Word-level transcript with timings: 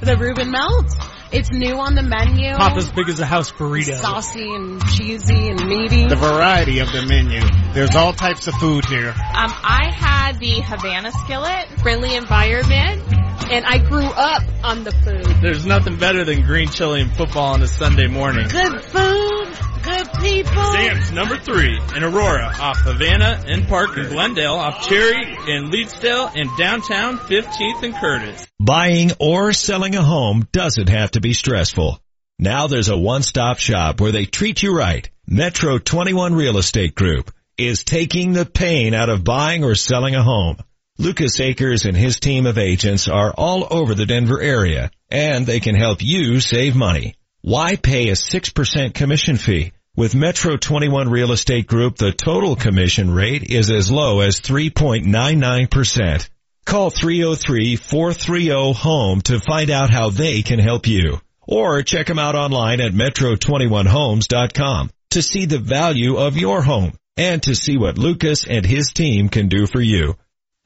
The 0.00 0.16
Reuben 0.16 0.50
Melt. 0.50 0.86
It's 1.30 1.50
new 1.52 1.78
on 1.78 1.94
the 1.94 2.02
menu. 2.02 2.56
Pop 2.56 2.76
as 2.76 2.90
big 2.90 3.08
as 3.08 3.20
a 3.20 3.26
house 3.26 3.52
burrito. 3.52 3.94
Saucy 3.94 4.48
and 4.48 4.82
cheesy 4.88 5.48
and 5.48 5.64
meaty. 5.66 6.08
The 6.08 6.16
variety 6.16 6.78
of 6.78 6.90
the 6.90 7.02
menu. 7.02 7.40
There's 7.74 7.94
all 7.94 8.12
types 8.14 8.48
of 8.48 8.54
food 8.54 8.86
here. 8.86 9.10
Um, 9.10 9.52
I 9.62 9.92
had 9.94 10.40
the 10.40 10.60
Havana 10.62 11.12
skillet. 11.12 11.68
Friendly 11.82 12.16
environment. 12.16 13.02
And 13.50 13.64
I 13.66 13.78
grew 13.78 14.06
up 14.06 14.42
on 14.64 14.84
the 14.84 14.92
food. 14.92 15.26
There's 15.42 15.66
nothing 15.66 15.96
better 15.96 16.24
than 16.24 16.42
green 16.42 16.68
chili 16.68 17.02
and 17.02 17.14
football 17.14 17.54
on 17.54 17.62
a 17.62 17.66
Sunday 17.66 18.06
morning. 18.06 18.48
Good 18.48 18.84
food, 18.84 19.39
good 19.82 20.08
people. 20.20 20.72
Sam's 20.72 21.12
number 21.12 21.36
three 21.36 21.80
in 21.96 22.04
Aurora 22.04 22.52
off 22.60 22.78
Havana 22.80 23.42
and 23.46 23.66
Park 23.66 23.96
in 23.96 24.08
Glendale 24.08 24.54
off 24.54 24.88
Cherry 24.88 25.22
in 25.22 25.70
Leetsdale 25.70 26.30
and 26.34 26.50
downtown 26.56 27.18
15th 27.18 27.82
and 27.82 27.94
Curtis. 27.94 28.46
Buying 28.58 29.12
or 29.18 29.52
selling 29.52 29.94
a 29.96 30.02
home 30.02 30.46
doesn't 30.52 30.88
have 30.88 31.12
to 31.12 31.20
be 31.20 31.32
stressful. 31.32 32.00
Now 32.38 32.66
there's 32.66 32.88
a 32.88 32.96
one-stop 32.96 33.58
shop 33.58 34.00
where 34.00 34.12
they 34.12 34.24
treat 34.24 34.62
you 34.62 34.74
right. 34.74 35.08
Metro 35.26 35.78
21 35.78 36.34
Real 36.34 36.56
Estate 36.56 36.94
Group 36.94 37.30
is 37.56 37.84
taking 37.84 38.32
the 38.32 38.46
pain 38.46 38.94
out 38.94 39.10
of 39.10 39.22
buying 39.22 39.64
or 39.64 39.74
selling 39.74 40.14
a 40.14 40.22
home. 40.22 40.56
Lucas 40.98 41.38
Akers 41.40 41.84
and 41.86 41.96
his 41.96 42.18
team 42.20 42.46
of 42.46 42.58
agents 42.58 43.08
are 43.08 43.32
all 43.32 43.66
over 43.70 43.94
the 43.94 44.06
Denver 44.06 44.40
area 44.40 44.90
and 45.10 45.46
they 45.46 45.60
can 45.60 45.74
help 45.74 46.02
you 46.02 46.40
save 46.40 46.76
money. 46.76 47.14
Why 47.42 47.76
pay 47.76 48.10
a 48.10 48.12
6% 48.12 48.92
commission 48.92 49.38
fee? 49.38 49.72
With 49.96 50.14
Metro 50.14 50.58
21 50.58 51.08
Real 51.08 51.32
Estate 51.32 51.66
Group, 51.66 51.96
the 51.96 52.12
total 52.12 52.54
commission 52.54 53.10
rate 53.10 53.44
is 53.44 53.70
as 53.70 53.90
low 53.90 54.20
as 54.20 54.42
3.99%. 54.42 56.28
Call 56.66 56.90
303-430-HOME 56.90 59.22
to 59.22 59.40
find 59.40 59.70
out 59.70 59.90
how 59.90 60.10
they 60.10 60.42
can 60.42 60.58
help 60.58 60.86
you. 60.86 61.18
Or 61.40 61.82
check 61.82 62.08
them 62.08 62.18
out 62.18 62.34
online 62.34 62.82
at 62.82 62.92
metro21homes.com 62.92 64.90
to 65.10 65.22
see 65.22 65.46
the 65.46 65.58
value 65.58 66.18
of 66.18 66.36
your 66.36 66.60
home 66.60 66.92
and 67.16 67.42
to 67.44 67.54
see 67.54 67.78
what 67.78 67.96
Lucas 67.96 68.46
and 68.46 68.66
his 68.66 68.92
team 68.92 69.30
can 69.30 69.48
do 69.48 69.66
for 69.66 69.80
you. 69.80 70.18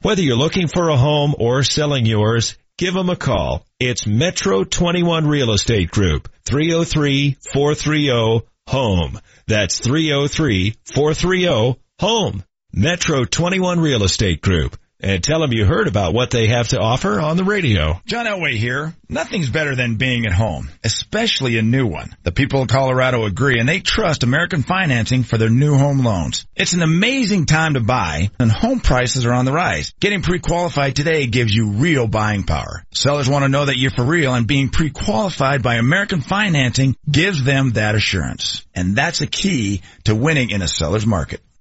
Whether 0.03 0.23
you're 0.23 0.37
looking 0.37 0.67
for 0.67 0.89
a 0.89 0.97
home 0.97 1.37
or 1.39 1.63
selling 1.63 2.05
yours, 2.05 2.59
give 2.79 2.95
them 2.95 3.11
a 3.11 3.17
call. 3.17 3.67
It's 3.79 4.07
Metro 4.07 4.65
21 4.65 5.27
Real 5.27 5.53
Estate 5.53 5.91
Group, 5.91 6.31
303-430-HOME. 6.47 9.21
That's 9.47 9.81
303-430-HOME. 9.81 12.43
Metro 12.73 13.25
21 13.25 13.81
Real 13.81 14.03
Estate 14.03 14.41
Group. 14.41 14.79
And 15.05 15.23
tell 15.23 15.41
them 15.41 15.53
you 15.53 15.67
heard 15.67 15.87
about 15.87 16.15
what 16.15 16.31
they 16.31 16.47
have 16.47 16.69
to 16.69 16.81
offer 16.81 17.21
on 17.21 17.37
the 17.37 17.45
radio. 17.45 18.01
John 18.07 18.25
Elway 18.25 18.55
here. 18.55 18.95
Nothing's 19.07 19.51
better 19.51 19.75
than 19.75 19.97
being 19.97 20.25
at 20.25 20.33
home, 20.33 20.71
especially 20.83 21.59
a 21.59 21.63
new 21.63 21.87
one. 21.87 22.17
The 22.23 22.33
people 22.33 22.63
of 22.63 22.69
Colorado 22.69 23.27
agree 23.27 23.61
and 23.61 23.69
they 23.69 23.81
trust 23.81 24.23
American 24.23 24.63
Financing 24.63 25.23
for 25.23 25.37
their 25.37 25.51
new 25.51 25.77
home 25.77 25.99
loans. 25.99 26.47
It's 26.57 26.73
an 26.73 26.81
amazing 26.81 27.45
time 27.45 27.75
to 27.75 27.81
buy 27.81 28.31
and 28.39 28.51
home 28.51 28.81
prices 28.81 29.27
are 29.27 29.35
on 29.35 29.45
the 29.45 29.53
rise. 29.53 29.93
Getting 30.01 30.23
pre-qualified 30.23 30.97
today 30.97 31.27
gives 31.27 31.55
you 31.55 31.73
real 31.73 32.07
buying 32.07 32.45
power. 32.45 32.87
Sellers 32.91 33.29
want 33.29 33.45
to 33.45 33.51
know 33.51 33.67
that 33.67 33.77
you're 33.77 33.91
for 33.91 34.05
real 34.05 34.33
and 34.33 34.47
being 34.47 34.71
pre-qualified 34.71 35.63
by 35.63 35.75
American 35.75 36.23
Financing 36.23 36.97
gives 37.11 37.45
them 37.45 37.73
that 37.73 37.95
assurance. 37.95 38.65
And 38.75 38.97
that's 38.97 39.21
a 39.21 39.27
key 39.27 39.83
to 40.05 40.15
winning 40.15 40.49
in 40.49 40.63
a 40.63 40.69
seller's 40.69 41.05
market. 41.05 41.43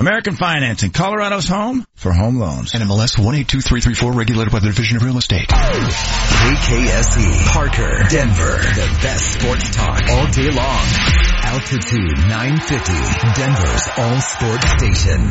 American 0.00 0.34
Financing, 0.34 0.90
Colorado's 0.92 1.46
home 1.46 1.84
for 1.94 2.10
home 2.10 2.38
loans. 2.38 2.72
NMLS 2.72 3.20
182334 3.20 4.12
regulated 4.14 4.50
by 4.50 4.60
the 4.60 4.68
Division 4.68 4.96
of 4.96 5.04
Real 5.04 5.18
Estate. 5.18 5.48
KKSE, 5.48 7.52
Parker, 7.52 8.08
Denver, 8.08 8.56
the 8.80 8.88
best 9.04 9.34
sports 9.34 9.76
talk 9.76 10.00
all 10.08 10.26
day 10.32 10.48
long. 10.48 10.86
Altitude 11.44 12.16
950, 12.16 12.96
Denver's 13.36 13.90
all 13.98 14.16
sports 14.24 14.72
station. 14.80 15.28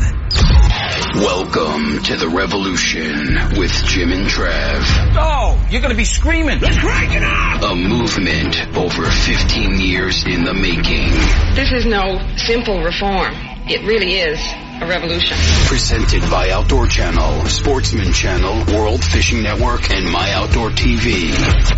Welcome 1.17 2.03
to 2.03 2.15
the 2.17 2.29
revolution 2.29 3.57
with 3.57 3.71
Jim 3.85 4.11
and 4.11 4.27
Trav. 4.27 4.83
Oh, 5.17 5.67
you're 5.71 5.81
gonna 5.81 5.95
be 5.95 6.05
screaming. 6.05 6.59
Let's 6.59 6.77
crank 6.77 7.15
it 7.15 7.23
up! 7.23 7.63
A 7.63 7.73
movement 7.73 8.77
over 8.77 9.09
15 9.09 9.79
years 9.79 10.25
in 10.27 10.43
the 10.43 10.53
making. 10.53 11.09
This 11.55 11.71
is 11.71 11.87
no 11.87 12.21
simple 12.37 12.83
reform. 12.83 13.33
It 13.71 13.85
really 13.85 14.15
is 14.15 14.39
a 14.81 14.87
revolution. 14.87 15.37
Presented 15.67 16.21
by 16.31 16.49
Outdoor 16.49 16.87
Channel, 16.87 17.45
Sportsman 17.45 18.11
Channel, 18.11 18.65
World 18.75 19.03
Fishing 19.03 19.43
Network, 19.43 19.91
and 19.91 20.09
My 20.09 20.31
Outdoor 20.31 20.71
TV. 20.71 21.29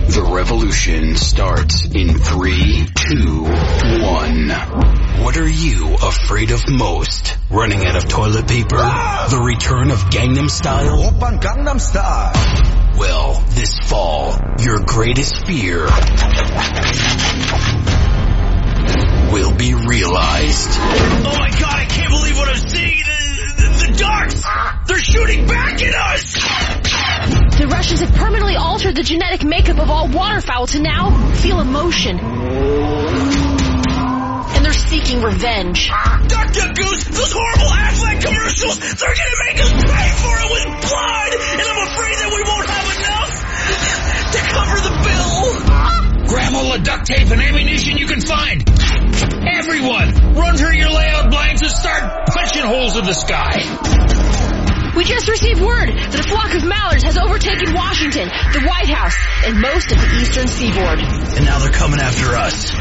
The 0.07 0.23
revolution 0.23 1.17
starts 1.17 1.83
in 1.83 2.17
three, 2.17 2.85
two, 2.95 3.43
one. 3.43 4.51
What 5.21 5.35
are 5.35 5.49
you 5.49 5.95
afraid 5.95 6.51
of 6.51 6.63
most? 6.69 7.37
Running 7.49 7.85
out 7.85 7.97
of 7.97 8.07
toilet 8.07 8.47
paper? 8.47 8.77
The 8.77 9.41
return 9.43 9.91
of 9.91 9.97
Gangnam 10.05 10.49
Style? 10.49 11.07
Open 11.07 11.39
Gangnam 11.41 11.81
Style. 11.81 12.31
Well, 12.97 13.33
this 13.49 13.77
fall, 13.79 14.37
your 14.61 14.79
greatest 14.85 15.45
fear 15.45 15.87
will 19.31 19.53
be 19.55 19.73
realized. 19.73 20.69
Oh 20.71 21.35
my 21.39 21.49
god, 21.49 21.73
I 21.73 21.85
can't 21.85 22.11
believe 22.11 22.37
what 22.37 22.49
I'm 22.49 22.57
seeing! 22.57 22.99
The, 22.99 23.63
the, 23.63 23.87
the 23.87 23.97
darks! 23.97 24.43
They're 24.87 24.99
shooting 24.99 25.47
back 25.47 25.81
at 25.81 25.95
us! 25.95 26.33
The 27.57 27.67
Russians 27.67 28.01
have 28.01 28.13
permanently 28.13 28.55
altered 28.55 28.95
the 28.95 29.03
genetic 29.03 29.43
makeup 29.45 29.79
of 29.79 29.89
all 29.89 30.09
waterfowl 30.09 30.67
to 30.67 30.81
now 30.81 31.33
feel 31.35 31.61
emotion. 31.61 32.19
And 34.51 34.65
they're 34.65 34.73
seeking 34.73 35.21
revenge. 35.21 35.87
Dr. 35.87 36.73
Goose, 36.73 37.05
those 37.05 37.31
horrible 37.31 37.71
Aflac 37.71 38.21
commercials, 38.25 38.79
they're 38.79 39.15
gonna 39.15 39.39
make 39.47 39.61
us 39.63 39.71
pay 39.71 40.09
for 40.19 40.35
it 40.43 40.51
with 40.51 40.65
blood! 40.91 41.31
And 41.55 41.67
I'm 41.71 41.87
afraid 41.87 42.15
that 42.19 42.31
we 42.35 42.43
won't 42.43 42.67
have 42.67 42.87
enough 42.99 43.31
to 44.35 44.39
cover 44.51 44.77
the 44.83 44.93
bill! 45.07 46.27
Grab 46.27 46.53
all 46.53 46.71
the 46.73 46.83
duct 46.83 47.05
tape 47.05 47.31
and 47.31 47.41
ammunition 47.41 47.97
you 47.97 48.07
can 48.07 48.21
find! 48.21 48.90
Everyone, 49.23 50.33
run 50.33 50.57
through 50.57 50.73
your 50.73 50.89
layout 50.89 51.29
blanks 51.29 51.61
and 51.61 51.71
start 51.71 52.27
punching 52.27 52.63
holes 52.63 52.97
in 52.97 53.05
the 53.05 53.13
sky. 53.13 53.61
We 54.95 55.03
just 55.05 55.27
received 55.29 55.61
word 55.61 55.89
that 55.89 56.19
a 56.19 56.23
flock 56.23 56.53
of 56.53 56.65
mallards 56.65 57.03
has 57.03 57.17
overtaken 57.17 57.73
Washington, 57.73 58.27
the 58.27 58.65
White 58.67 58.89
House, 58.89 59.15
and 59.45 59.61
most 59.61 59.91
of 59.91 59.97
the 60.01 60.07
eastern 60.19 60.47
seaboard. 60.47 60.99
And 60.99 61.45
now 61.45 61.59
they're 61.59 61.71
coming 61.71 61.99
after 61.99 62.35
us. 62.35 62.73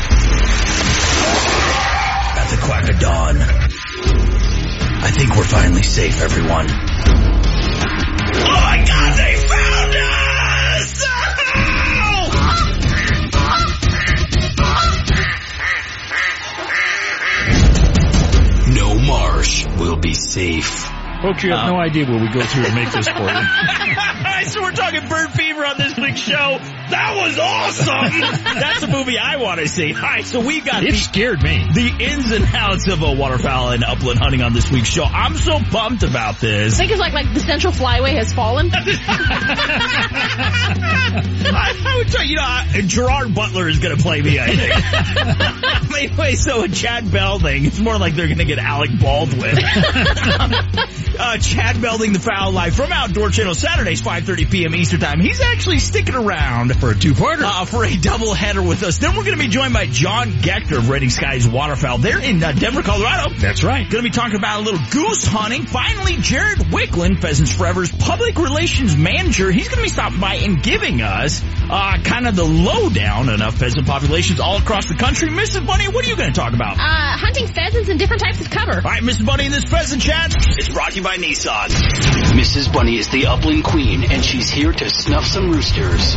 At 2.36 2.48
the 2.50 2.58
quack 2.62 2.90
of 2.90 2.98
dawn. 2.98 3.36
I 5.02 5.10
think 5.12 5.36
we're 5.36 5.44
finally 5.44 5.82
safe, 5.82 6.20
everyone. 6.20 6.66
Oh 8.32 8.60
my 8.60 8.84
god, 8.86 9.16
they 9.16 9.36
found 9.46 9.94
us! 9.96 11.29
Marsh 19.10 19.66
will 19.76 19.96
be 19.96 20.14
safe. 20.14 20.99
Folks, 21.22 21.42
you 21.44 21.50
have 21.52 21.66
no 21.70 21.76
idea 21.78 22.06
what 22.06 22.20
we 22.20 22.28
go 22.28 22.40
through 22.42 22.64
to 22.64 22.74
make 22.74 22.90
this 22.92 23.06
for 23.06 23.20
you. 23.20 23.28
so 24.48 24.62
we're 24.62 24.72
talking 24.72 25.06
bird 25.06 25.30
fever 25.32 25.66
on 25.66 25.76
this 25.76 25.94
week's 25.98 26.20
show. 26.20 26.58
That 26.90 27.14
was 27.14 27.38
awesome! 27.38 28.20
That's 28.44 28.82
a 28.82 28.88
movie 28.88 29.18
I 29.18 29.36
want 29.36 29.60
to 29.60 29.68
see. 29.68 29.92
All 29.94 30.00
right, 30.00 30.24
so 30.24 30.40
we 30.40 30.60
got 30.62 30.82
It 30.82 30.92
the, 30.92 30.96
scared 30.96 31.42
me. 31.42 31.62
the 31.74 31.88
ins 32.04 32.32
and 32.32 32.44
outs 32.54 32.88
of 32.88 33.02
a 33.02 33.12
waterfowl 33.12 33.70
and 33.70 33.84
upland 33.84 34.18
hunting 34.18 34.40
on 34.42 34.54
this 34.54 34.70
week's 34.72 34.88
show. 34.88 35.04
I'm 35.04 35.36
so 35.36 35.58
pumped 35.60 36.02
about 36.04 36.40
this. 36.40 36.74
I 36.74 36.78
think 36.78 36.90
it's 36.92 37.00
like 37.00 37.12
like 37.12 37.32
the 37.34 37.40
Central 37.40 37.72
Flyway 37.72 38.14
has 38.14 38.32
fallen. 38.32 38.70
I, 41.52 41.74
I 41.84 41.96
would 41.98 42.08
tell 42.08 42.22
you, 42.24 42.30
you 42.30 42.36
know, 42.36 42.42
I- 42.44 42.82
Gerard 42.86 43.34
Butler 43.34 43.68
is 43.68 43.78
going 43.78 43.94
to 43.96 44.02
play 44.02 44.22
me. 44.22 44.38
I 44.40 44.46
think. 44.56 44.72
I 44.74 45.98
anyway, 46.00 46.34
so 46.34 46.62
a 46.62 46.68
Chad 46.68 47.10
Belding, 47.12 47.66
it's 47.66 47.78
more 47.78 47.98
like 47.98 48.14
they're 48.14 48.26
going 48.26 48.38
to 48.38 48.44
get 48.46 48.58
Alec 48.58 48.90
Baldwin. 48.98 49.56
Uh, 51.18 51.38
Chad 51.38 51.80
Belding, 51.80 52.12
the 52.12 52.18
Fowl 52.18 52.52
Life 52.52 52.74
from 52.74 52.92
Outdoor 52.92 53.30
Channel, 53.30 53.54
Saturdays, 53.54 54.02
5.30 54.02 54.50
p.m. 54.50 54.74
Eastern 54.74 55.00
Time. 55.00 55.20
He's 55.20 55.40
actually 55.40 55.78
sticking 55.78 56.14
around 56.14 56.74
for 56.78 56.90
a 56.90 56.94
two-parter. 56.94 57.42
Uh, 57.42 57.64
for 57.64 57.84
a 57.84 57.96
double 57.96 58.34
header 58.34 58.62
with 58.62 58.82
us. 58.82 58.98
Then 58.98 59.16
we're 59.16 59.24
going 59.24 59.36
to 59.36 59.42
be 59.42 59.48
joined 59.48 59.72
by 59.72 59.86
John 59.86 60.30
Gechter 60.30 60.78
of 60.78 60.88
Reading 60.88 61.10
Skies 61.10 61.48
Waterfowl. 61.48 61.98
They're 61.98 62.20
in 62.20 62.42
uh, 62.42 62.52
Denver, 62.52 62.82
Colorado. 62.82 63.34
That's 63.34 63.62
right. 63.62 63.88
Going 63.88 64.04
to 64.04 64.10
be 64.10 64.14
talking 64.14 64.36
about 64.36 64.60
a 64.60 64.62
little 64.62 64.80
goose 64.90 65.24
hunting. 65.26 65.66
Finally, 65.66 66.16
Jared 66.18 66.58
Wiklund, 66.58 67.20
Pheasants 67.20 67.54
Forever's 67.54 67.92
public 67.92 68.38
relations 68.38 68.96
manager, 68.96 69.50
he's 69.50 69.68
going 69.68 69.78
to 69.78 69.82
be 69.82 69.88
stopping 69.88 70.20
by 70.20 70.34
and 70.36 70.62
giving 70.62 71.02
us 71.02 71.42
uh, 71.70 71.98
kind 72.02 72.26
of 72.26 72.36
the 72.36 72.44
lowdown 72.44 73.28
on 73.28 73.40
uh, 73.40 73.50
pheasant 73.50 73.86
populations 73.86 74.40
all 74.40 74.58
across 74.58 74.86
the 74.86 74.94
country. 74.94 75.28
Mrs. 75.28 75.66
Bunny, 75.66 75.88
what 75.88 76.04
are 76.04 76.08
you 76.08 76.16
going 76.16 76.32
to 76.32 76.38
talk 76.38 76.52
about? 76.52 76.76
Uh, 76.78 77.16
hunting 77.18 77.46
pheasants 77.46 77.88
and 77.88 77.98
different 77.98 78.22
types 78.22 78.40
of 78.40 78.50
cover. 78.50 78.74
All 78.74 78.80
right, 78.80 79.02
Mrs. 79.02 79.24
Bunny, 79.26 79.48
this 79.48 79.64
pheasant 79.64 80.02
chat 80.02 80.34
is 80.58 80.68
brought 80.68 80.90
to 80.90 80.96
you 80.96 80.99
by 81.02 81.16
Nissan. 81.16 81.68
Mrs. 82.32 82.72
Bunny 82.72 82.98
is 82.98 83.08
the 83.08 83.26
upland 83.26 83.64
queen, 83.64 84.10
and 84.10 84.24
she's 84.24 84.48
here 84.48 84.72
to 84.72 84.90
snuff 84.90 85.24
some 85.24 85.50
roosters. 85.50 86.16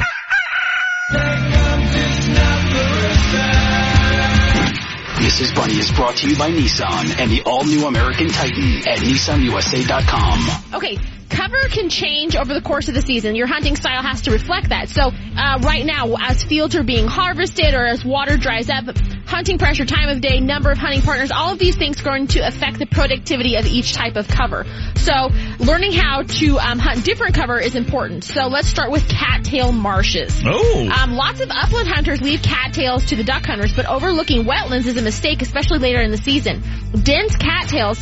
Mrs. 5.24 5.56
Bunny 5.56 5.78
is 5.78 5.92
brought 5.92 6.18
to 6.18 6.30
you 6.30 6.38
by 6.38 6.50
Nissan 6.50 7.20
and 7.20 7.32
the 7.32 7.42
all-new 7.44 7.88
American 7.88 8.28
Titan 8.28 8.88
at 8.88 9.00
nissanusa.com. 9.00 10.76
Okay, 10.76 10.98
cover 11.34 11.68
can 11.70 11.90
change 11.90 12.36
over 12.36 12.54
the 12.54 12.62
course 12.62 12.88
of 12.88 12.94
the 12.94 13.02
season. 13.02 13.36
Your 13.36 13.48
hunting 13.48 13.76
style 13.76 14.04
has 14.04 14.22
to 14.22 14.32
reflect 14.32 14.70
that. 14.70 14.90
So 14.90 15.12
uh, 15.12 15.60
right 15.62 15.86
now, 15.86 16.16
as 16.20 16.44
fields 16.44 16.76
are 16.76 16.84
being 16.84 17.08
harvested 17.08 17.74
or 17.74 17.86
as 17.86 18.06
water 18.06 18.38
dries 18.38 18.70
up, 18.70 18.86
hunting 19.26 19.58
pressure, 19.58 19.86
time 19.86 20.10
of 20.10 20.22
day, 20.22 20.40
number 20.40 20.70
of 20.70 20.78
hunting 20.78 21.02
partners, 21.02 21.32
all 21.32 21.52
of 21.52 21.60
these 21.60 21.76
things 21.76 22.00
are 22.00 22.04
going 22.04 22.28
to 22.28 22.46
affect 22.46 22.78
the 22.78 22.86
productivity 22.86 23.56
of 23.56 23.66
each 23.66 23.94
type 23.94 24.16
of 24.16 24.28
cover. 24.28 24.66
So 24.96 25.30
learning 25.60 25.94
how 25.94 26.22
to 26.22 26.60
um, 26.60 26.78
hunt 26.78 27.04
different 27.04 27.34
cover 27.36 27.60
is 27.60 27.76
important. 27.76 28.24
So 28.24 28.48
let's 28.48 28.68
start 28.68 28.92
with 28.92 29.08
cattail 29.10 29.72
marshes. 29.72 30.40
Oh. 30.46 30.90
Um, 30.90 31.14
lots 31.14 31.42
of 31.42 31.50
upland 31.50 31.88
hunters 31.88 32.22
leave 32.22 32.44
cattails 32.44 33.06
to 33.06 33.16
the 33.16 33.24
duck 33.24 33.46
hunters, 33.46 33.74
but 33.74 33.88
overlooking 33.88 34.44
wetlands 34.44 34.86
is 34.86 34.98
a 34.98 35.02
mistake, 35.02 35.42
especially 35.42 35.80
later 35.80 36.02
in 36.02 36.12
the 36.12 36.18
season. 36.18 36.62
Dense 37.02 37.36
cattails 37.36 38.00